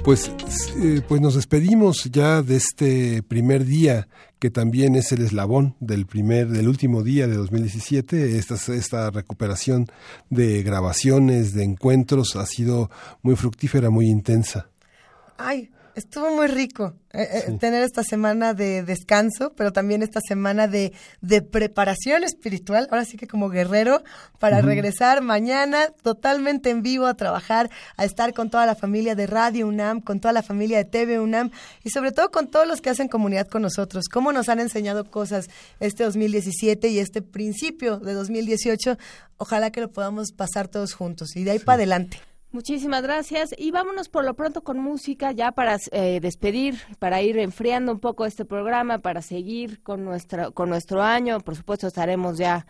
Pues, 0.04 0.30
eh, 0.82 1.02
pues 1.06 1.20
nos 1.20 1.34
despedimos 1.34 2.04
ya 2.10 2.42
de 2.42 2.56
este 2.56 3.22
primer 3.22 3.64
día 3.64 4.08
que 4.40 4.50
también 4.50 4.96
es 4.96 5.12
el 5.12 5.22
eslabón 5.22 5.76
del 5.80 6.06
primer 6.06 6.48
del 6.48 6.66
último 6.66 7.02
día 7.02 7.28
de 7.28 7.36
2017 7.36 8.38
esta 8.38 8.56
esta 8.74 9.10
recuperación 9.10 9.86
de 10.30 10.62
grabaciones 10.62 11.52
de 11.52 11.62
encuentros 11.62 12.34
ha 12.36 12.46
sido 12.46 12.90
muy 13.22 13.36
fructífera 13.36 13.90
muy 13.90 14.06
intensa. 14.08 14.70
Ay, 15.36 15.70
estuvo 15.94 16.30
muy 16.34 16.46
rico 16.46 16.94
eh, 17.12 17.44
eh, 17.48 17.56
tener 17.58 17.82
esta 17.82 18.02
semana 18.04 18.54
de 18.54 18.82
descanso, 18.84 19.52
pero 19.56 19.72
también 19.72 20.02
esta 20.02 20.20
semana 20.20 20.68
de, 20.68 20.92
de 21.20 21.42
preparación 21.42 22.22
espiritual, 22.22 22.86
ahora 22.90 23.04
sí 23.04 23.16
que 23.16 23.26
como 23.26 23.48
guerrero, 23.48 24.02
para 24.38 24.60
regresar 24.60 25.20
mañana 25.20 25.88
totalmente 26.02 26.70
en 26.70 26.82
vivo 26.82 27.06
a 27.06 27.14
trabajar, 27.14 27.68
a 27.96 28.04
estar 28.04 28.32
con 28.32 28.48
toda 28.48 28.64
la 28.64 28.74
familia 28.74 29.14
de 29.14 29.26
Radio 29.26 29.66
UNAM, 29.66 30.00
con 30.00 30.20
toda 30.20 30.32
la 30.32 30.42
familia 30.42 30.78
de 30.78 30.84
TV 30.84 31.18
UNAM 31.18 31.50
y 31.82 31.90
sobre 31.90 32.12
todo 32.12 32.30
con 32.30 32.48
todos 32.48 32.66
los 32.66 32.80
que 32.80 32.90
hacen 32.90 33.08
comunidad 33.08 33.48
con 33.48 33.62
nosotros, 33.62 34.06
cómo 34.08 34.32
nos 34.32 34.48
han 34.48 34.60
enseñado 34.60 35.10
cosas 35.10 35.48
este 35.80 36.04
2017 36.04 36.88
y 36.88 37.00
este 37.00 37.22
principio 37.22 37.98
de 37.98 38.12
2018, 38.12 38.98
ojalá 39.36 39.70
que 39.72 39.80
lo 39.80 39.90
podamos 39.90 40.32
pasar 40.32 40.68
todos 40.68 40.94
juntos 40.94 41.34
y 41.34 41.44
de 41.44 41.52
ahí 41.52 41.58
para 41.58 41.74
adelante. 41.74 42.29
Muchísimas 42.52 43.02
gracias 43.02 43.54
y 43.56 43.70
vámonos 43.70 44.08
por 44.08 44.24
lo 44.24 44.34
pronto 44.34 44.62
con 44.62 44.76
música 44.80 45.30
ya 45.30 45.52
para 45.52 45.76
eh, 45.92 46.18
despedir, 46.20 46.80
para 46.98 47.22
ir 47.22 47.38
enfriando 47.38 47.92
un 47.92 48.00
poco 48.00 48.26
este 48.26 48.44
programa, 48.44 48.98
para 48.98 49.22
seguir 49.22 49.80
con 49.84 50.04
nuestra 50.04 50.50
con 50.50 50.68
nuestro 50.68 51.00
año. 51.00 51.38
Por 51.38 51.54
supuesto 51.54 51.86
estaremos 51.86 52.38
ya 52.38 52.66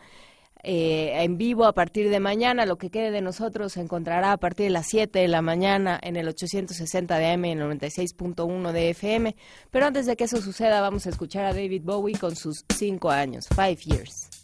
eh, 0.62 1.22
en 1.24 1.38
vivo 1.38 1.64
a 1.64 1.72
partir 1.72 2.10
de 2.10 2.20
mañana. 2.20 2.66
Lo 2.66 2.76
que 2.76 2.90
quede 2.90 3.10
de 3.10 3.22
nosotros 3.22 3.72
se 3.72 3.80
encontrará 3.80 4.32
a 4.32 4.36
partir 4.36 4.64
de 4.66 4.70
las 4.70 4.86
7 4.86 5.18
de 5.18 5.28
la 5.28 5.40
mañana 5.40 5.98
en 6.02 6.16
el 6.16 6.28
860 6.28 7.16
de 7.16 7.32
AM 7.32 7.44
en 7.46 7.60
el 7.60 7.78
96.1 7.78 8.72
de 8.72 8.90
FM. 8.90 9.34
Pero 9.70 9.86
antes 9.86 10.04
de 10.04 10.14
que 10.14 10.24
eso 10.24 10.42
suceda 10.42 10.82
vamos 10.82 11.06
a 11.06 11.08
escuchar 11.08 11.46
a 11.46 11.54
David 11.54 11.84
Bowie 11.84 12.18
con 12.18 12.36
sus 12.36 12.66
cinco 12.76 13.10
años, 13.10 13.48
Five 13.48 13.76
Years. 13.76 14.39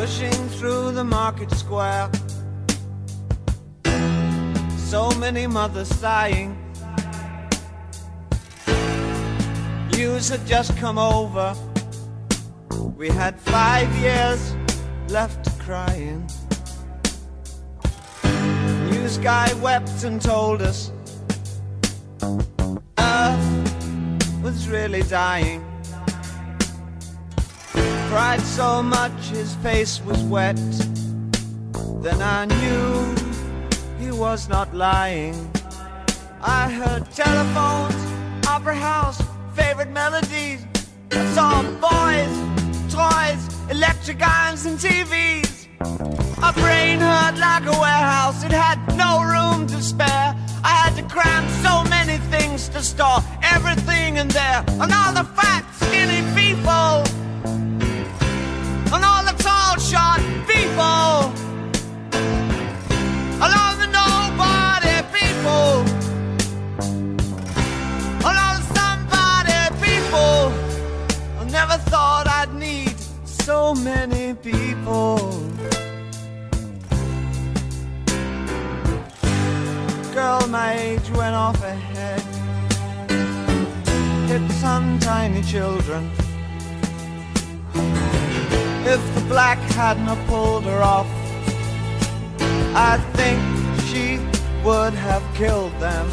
Dashing 0.00 0.48
through 0.56 0.92
the 0.92 1.04
market 1.04 1.50
square. 1.50 2.10
So 4.78 5.10
many 5.18 5.46
mothers 5.46 5.88
sighing. 5.88 6.56
News 9.92 10.30
had 10.30 10.46
just 10.46 10.74
come 10.78 10.96
over. 10.96 11.54
We 12.96 13.10
had 13.10 13.38
five 13.38 13.94
years 13.96 14.56
left 15.08 15.46
crying. 15.58 16.26
News 18.90 19.18
guy 19.18 19.52
wept 19.60 20.02
and 20.04 20.18
told 20.18 20.62
us 20.62 20.92
Earth 22.96 24.42
was 24.42 24.66
really 24.66 25.02
dying. 25.02 25.69
Cried 28.10 28.40
so 28.40 28.82
much 28.82 29.12
his 29.28 29.54
face 29.62 30.02
was 30.04 30.20
wet. 30.24 30.56
Then 32.02 32.20
I 32.20 32.44
knew 32.44 33.14
he 34.00 34.10
was 34.10 34.48
not 34.48 34.74
lying. 34.74 35.36
I 36.42 36.68
heard 36.68 37.08
telephones, 37.12 37.94
opera 38.48 38.74
house, 38.74 39.22
favorite 39.54 39.92
melodies. 39.92 40.66
I 41.12 41.24
saw 41.36 41.62
boys, 41.86 42.34
toys, 42.92 43.42
electric 43.70 44.20
irons, 44.20 44.66
and 44.66 44.76
TVs. 44.76 45.68
My 46.40 46.50
brain 46.50 46.98
hurt 46.98 47.38
like 47.38 47.64
a 47.64 47.78
warehouse, 47.78 48.42
it 48.42 48.50
had 48.50 48.78
no 48.96 49.22
room 49.22 49.68
to 49.68 49.80
spare. 49.80 50.34
I 50.64 50.72
had 50.82 50.96
to 50.96 51.04
cram 51.04 51.48
so 51.62 51.88
many 51.88 52.18
things 52.34 52.68
to 52.70 52.82
store 52.82 53.22
everything 53.40 54.16
in 54.16 54.26
there. 54.26 54.64
And 54.66 54.92
all 54.92 55.12
the 55.14 55.26
fat, 55.38 55.64
skinny 55.78 56.22
people, 56.34 57.19
fall. 60.80 61.39
If 89.52 89.58
hadn't 89.74 90.26
pulled 90.28 90.62
her 90.62 90.80
off, 90.80 91.08
I 92.72 92.98
think 93.14 93.40
she 93.88 94.20
would 94.64 94.94
have 94.94 95.24
killed 95.34 95.72
them. 95.80 96.06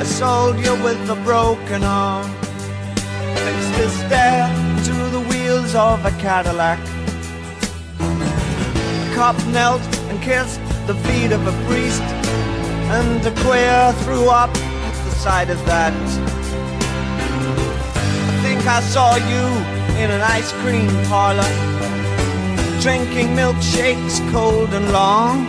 A 0.00 0.04
soldier 0.06 0.74
with 0.82 1.10
a 1.10 1.16
broken 1.16 1.84
arm 1.84 2.26
fixed 3.44 3.74
his 3.82 3.92
stare 4.04 4.48
to 4.86 4.94
the 5.14 5.20
wheels 5.28 5.74
of 5.74 6.02
a 6.06 6.10
Cadillac. 6.12 6.78
A 7.98 9.14
cop 9.14 9.36
knelt 9.48 9.82
and 10.08 10.22
kissed 10.22 10.62
the 10.86 10.94
feet 11.04 11.32
of 11.32 11.46
a 11.46 11.52
priest, 11.66 12.08
and 12.96 13.26
a 13.26 13.34
queer 13.42 13.92
threw 14.04 14.30
up 14.30 14.56
at 14.88 14.96
the 15.04 15.14
sight 15.16 15.50
of 15.50 15.62
that. 15.66 15.92
I 18.32 18.40
think 18.42 18.66
I 18.66 18.80
saw 18.80 19.16
you 19.16 19.79
in 20.00 20.10
an 20.10 20.22
ice 20.22 20.50
cream 20.62 20.88
parlor, 21.12 21.52
drinking 22.80 23.28
milkshakes 23.36 24.16
cold 24.32 24.72
and 24.72 24.90
long, 24.92 25.44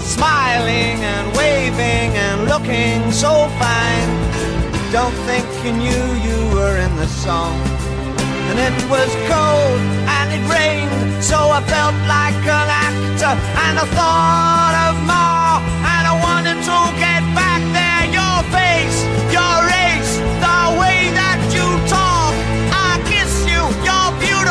smiling 0.00 1.00
and 1.00 1.26
waving 1.34 2.10
and 2.26 2.44
looking 2.44 3.10
so 3.10 3.48
fine. 3.56 4.10
Don't 4.92 5.16
think 5.24 5.46
you 5.64 5.72
knew 5.72 6.04
you 6.28 6.38
were 6.54 6.76
in 6.76 6.94
the 6.96 7.06
song. 7.06 7.56
And 8.50 8.58
it 8.68 8.76
was 8.92 9.08
cold 9.32 9.80
and 10.18 10.28
it 10.36 10.44
rained, 10.52 11.24
so 11.24 11.38
I 11.38 11.62
felt 11.72 11.96
like 12.04 12.42
an 12.44 12.68
actor. 12.68 13.34
And 13.64 13.78
I 13.80 13.86
thought 13.96 14.76
of 14.88 14.94
more, 15.08 15.56
and 15.94 16.04
I 16.12 16.14
wanted 16.20 16.58
to 16.68 16.89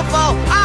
fall. 0.10 0.36
I 0.48 0.59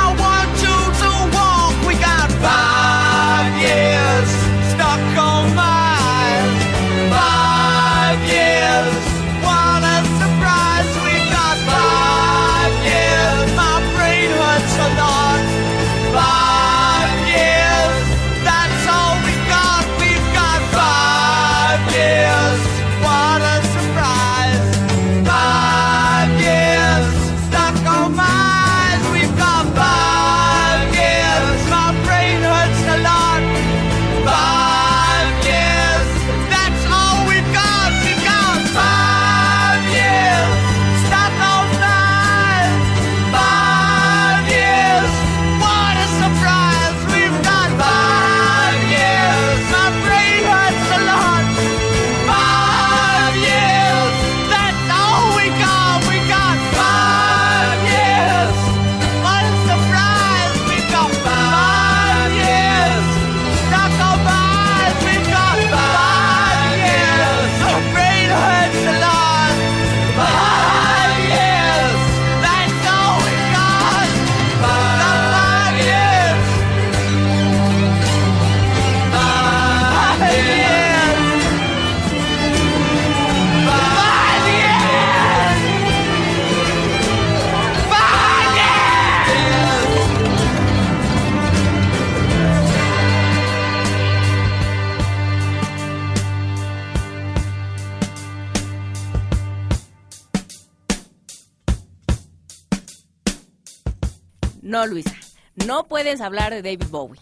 puedes 106.04 106.20
hablar 106.20 106.52
de 106.52 106.60
David 106.60 106.90
Bowie. 106.90 107.20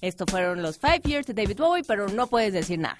Estos 0.00 0.26
fueron 0.28 0.60
los 0.60 0.76
five 0.76 1.02
years 1.04 1.24
de 1.28 1.34
David 1.34 1.56
Bowie, 1.56 1.84
pero 1.86 2.08
no 2.08 2.26
puedes 2.26 2.52
decir 2.52 2.80
nada. 2.80 2.98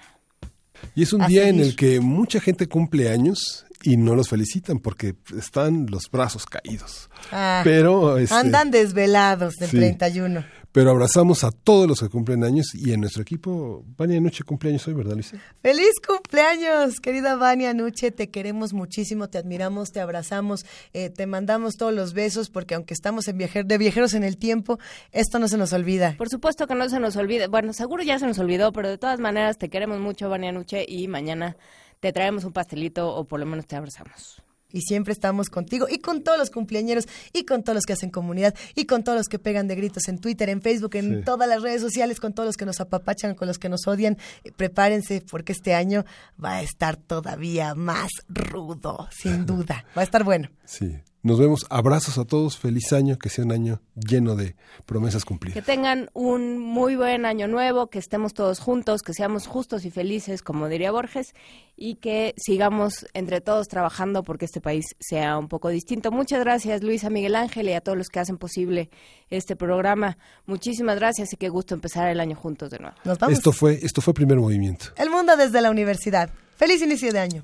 Y 0.95 1.03
es 1.03 1.11
un 1.11 1.27
día 1.27 1.49
en 1.49 1.59
el 1.59 1.75
que 1.75 1.99
mucha 1.99 2.39
gente 2.39 2.67
cumple 2.69 3.09
años 3.09 3.65
y 3.83 3.97
no 3.97 4.15
los 4.15 4.29
felicitan 4.29 4.79
porque 4.79 5.15
están 5.37 5.87
los 5.89 6.09
brazos 6.09 6.45
caídos. 6.45 7.09
Ah, 7.33 7.61
Pero, 7.65 8.17
este, 8.17 8.33
Andan 8.33 8.71
desvelados 8.71 9.55
del 9.55 9.69
sí. 9.71 9.77
31. 9.77 10.45
Pero 10.75 10.91
abrazamos 10.91 11.45
a 11.45 11.51
todos 11.51 11.87
los 11.87 12.01
que 12.01 12.09
cumplen 12.09 12.43
años 12.43 12.75
y 12.75 12.91
en 12.91 12.99
nuestro 12.99 13.21
equipo, 13.21 13.85
Vania 13.95 14.19
Noche 14.19 14.43
cumpleaños 14.43 14.85
hoy, 14.89 14.93
¿verdad, 14.93 15.13
Luisa? 15.13 15.37
¡Feliz 15.61 15.93
cumpleaños, 16.05 16.99
querida 16.99 17.37
Vania 17.37 17.73
Nuche! 17.73 18.11
Te 18.11 18.29
queremos 18.29 18.73
muchísimo, 18.73 19.29
te 19.29 19.37
admiramos, 19.37 19.93
te 19.93 20.01
abrazamos, 20.01 20.65
eh, 20.91 21.09
te 21.09 21.27
mandamos 21.27 21.77
todos 21.77 21.93
los 21.93 22.11
besos 22.11 22.49
porque 22.49 22.75
aunque 22.75 22.93
estamos 22.93 23.29
en 23.29 23.37
viajer, 23.37 23.65
de 23.65 23.77
viajeros 23.77 24.15
en 24.15 24.25
el 24.25 24.35
tiempo, 24.35 24.77
esto 25.13 25.39
no 25.39 25.47
se 25.47 25.57
nos 25.57 25.71
olvida. 25.71 26.15
Por 26.17 26.27
supuesto 26.27 26.67
que 26.67 26.75
no 26.75 26.89
se 26.89 26.99
nos 26.99 27.15
olvide. 27.15 27.47
Bueno, 27.47 27.71
seguro 27.71 28.03
ya 28.03 28.19
se 28.19 28.27
nos 28.27 28.37
olvidó, 28.37 28.73
pero 28.73 28.89
de 28.89 28.97
todas 28.97 29.21
maneras 29.21 29.57
te 29.57 29.69
queremos 29.69 30.01
mucho, 30.01 30.27
Vania 30.27 30.51
Nuche, 30.51 30.85
y 30.85 31.07
mañana 31.07 31.55
te 32.01 32.11
traemos 32.11 32.43
un 32.43 32.51
pastelito 32.51 33.15
o 33.15 33.23
por 33.23 33.39
lo 33.39 33.45
menos 33.45 33.65
te 33.65 33.77
abrazamos. 33.77 34.44
Y 34.75 34.81
siempre 34.81 35.13
estamos 35.13 35.49
contigo 35.49 35.87
y 35.89 35.99
con 35.99 36.21
todos 36.23 36.37
los 36.37 36.51
cumpleañeros 36.51 37.07
y 37.33 37.45
con 37.45 37.63
todos 37.63 37.75
los 37.75 37.85
que 37.85 37.93
hacen 37.93 38.09
comunidad 38.11 38.53
y 38.75 38.85
con 38.85 39.03
todos 39.03 39.17
los 39.17 39.27
que 39.27 39.39
pegan 39.39 39.67
de 39.67 39.75
gritos 39.75 40.07
en 40.07 40.19
Twitter, 40.19 40.49
en 40.49 40.61
Facebook, 40.61 40.95
en 40.95 41.19
Sí. 41.19 41.23
todas 41.25 41.47
las 41.49 41.61
redes 41.61 41.81
sociales, 41.81 42.19
con 42.19 42.33
todos 42.33 42.45
los 42.47 42.57
que 42.57 42.65
nos 42.65 42.79
apapachan, 42.81 43.33
con 43.35 43.47
los 43.47 43.57
que 43.57 43.69
nos 43.69 43.87
odian. 43.87 44.17
Eh, 44.43 44.51
Prepárense 44.55 45.21
porque 45.29 45.53
este 45.53 45.73
año 45.73 46.05
va 46.43 46.55
a 46.57 46.61
estar 46.61 46.97
todavía 46.97 47.73
más 47.75 48.09
rudo, 48.27 49.07
sin 49.11 49.45
duda. 49.45 49.85
Va 49.97 50.01
a 50.01 50.03
estar 50.03 50.23
bueno. 50.23 50.49
Sí. 50.65 50.97
Nos 51.25 51.39
vemos. 51.39 51.65
Abrazos 51.71 52.19
a 52.19 52.25
todos. 52.25 52.55
Feliz 52.55 52.93
año. 52.93 53.17
Que 53.17 53.29
sea 53.29 53.43
un 53.45 53.51
año 53.51 53.81
lleno 53.95 54.35
de 54.35 54.55
promesas 54.85 55.23
Que 55.23 55.27
cumplidas. 55.29 55.65
tengan 55.65 56.11
un 56.13 56.59
muy 56.59 56.95
buen 56.95 57.25
año 57.25 57.47
nuevo, 57.47 57.87
que 57.87 57.97
estemos 57.97 58.35
todos 58.35 58.59
juntos, 58.59 59.01
que 59.01 59.11
seamos 59.15 59.47
justos 59.47 59.85
y 59.85 59.89
felices, 59.89 60.43
como 60.43 60.69
diría 60.69 60.91
Borges, 60.91 61.33
y 61.75 61.95
que 61.95 62.35
sigamos 62.37 63.07
entre 63.15 63.41
todos 63.41 63.67
trabajando 63.67 64.23
porque 64.23 64.45
este 64.45 64.61
país 64.61 64.85
sea 64.99 65.39
un 65.39 65.47
poco 65.47 65.69
distinto. 65.69 66.11
Muchas 66.11 66.41
gracias, 66.41 66.83
Luisa 66.83 67.09
Miguel 67.09 67.35
Ángel, 67.35 67.69
y 67.69 67.73
a 67.73 67.81
todos 67.81 67.97
los 67.97 68.09
que 68.09 68.19
hacen 68.19 68.37
posible 68.37 68.91
este 69.31 69.55
programa. 69.55 70.19
Muchísimas 70.45 70.97
gracias 70.97 71.33
y 71.33 71.37
qué 71.37 71.49
gusto 71.49 71.73
empezar 71.73 72.07
el 72.07 72.19
año 72.19 72.35
juntos 72.35 72.69
de 72.69 72.77
nuevo. 72.77 72.95
Nos 73.03 73.17
vamos. 73.17 73.35
Esto 73.35 73.51
fue, 73.51 73.79
esto 73.81 73.99
fue 73.99 74.13
primer 74.13 74.37
movimiento. 74.37 74.89
El 74.95 75.09
mundo 75.09 75.35
desde 75.35 75.59
la 75.59 75.71
universidad. 75.71 76.29
Feliz 76.55 76.83
inicio 76.83 77.11
de 77.11 77.19
año. 77.19 77.43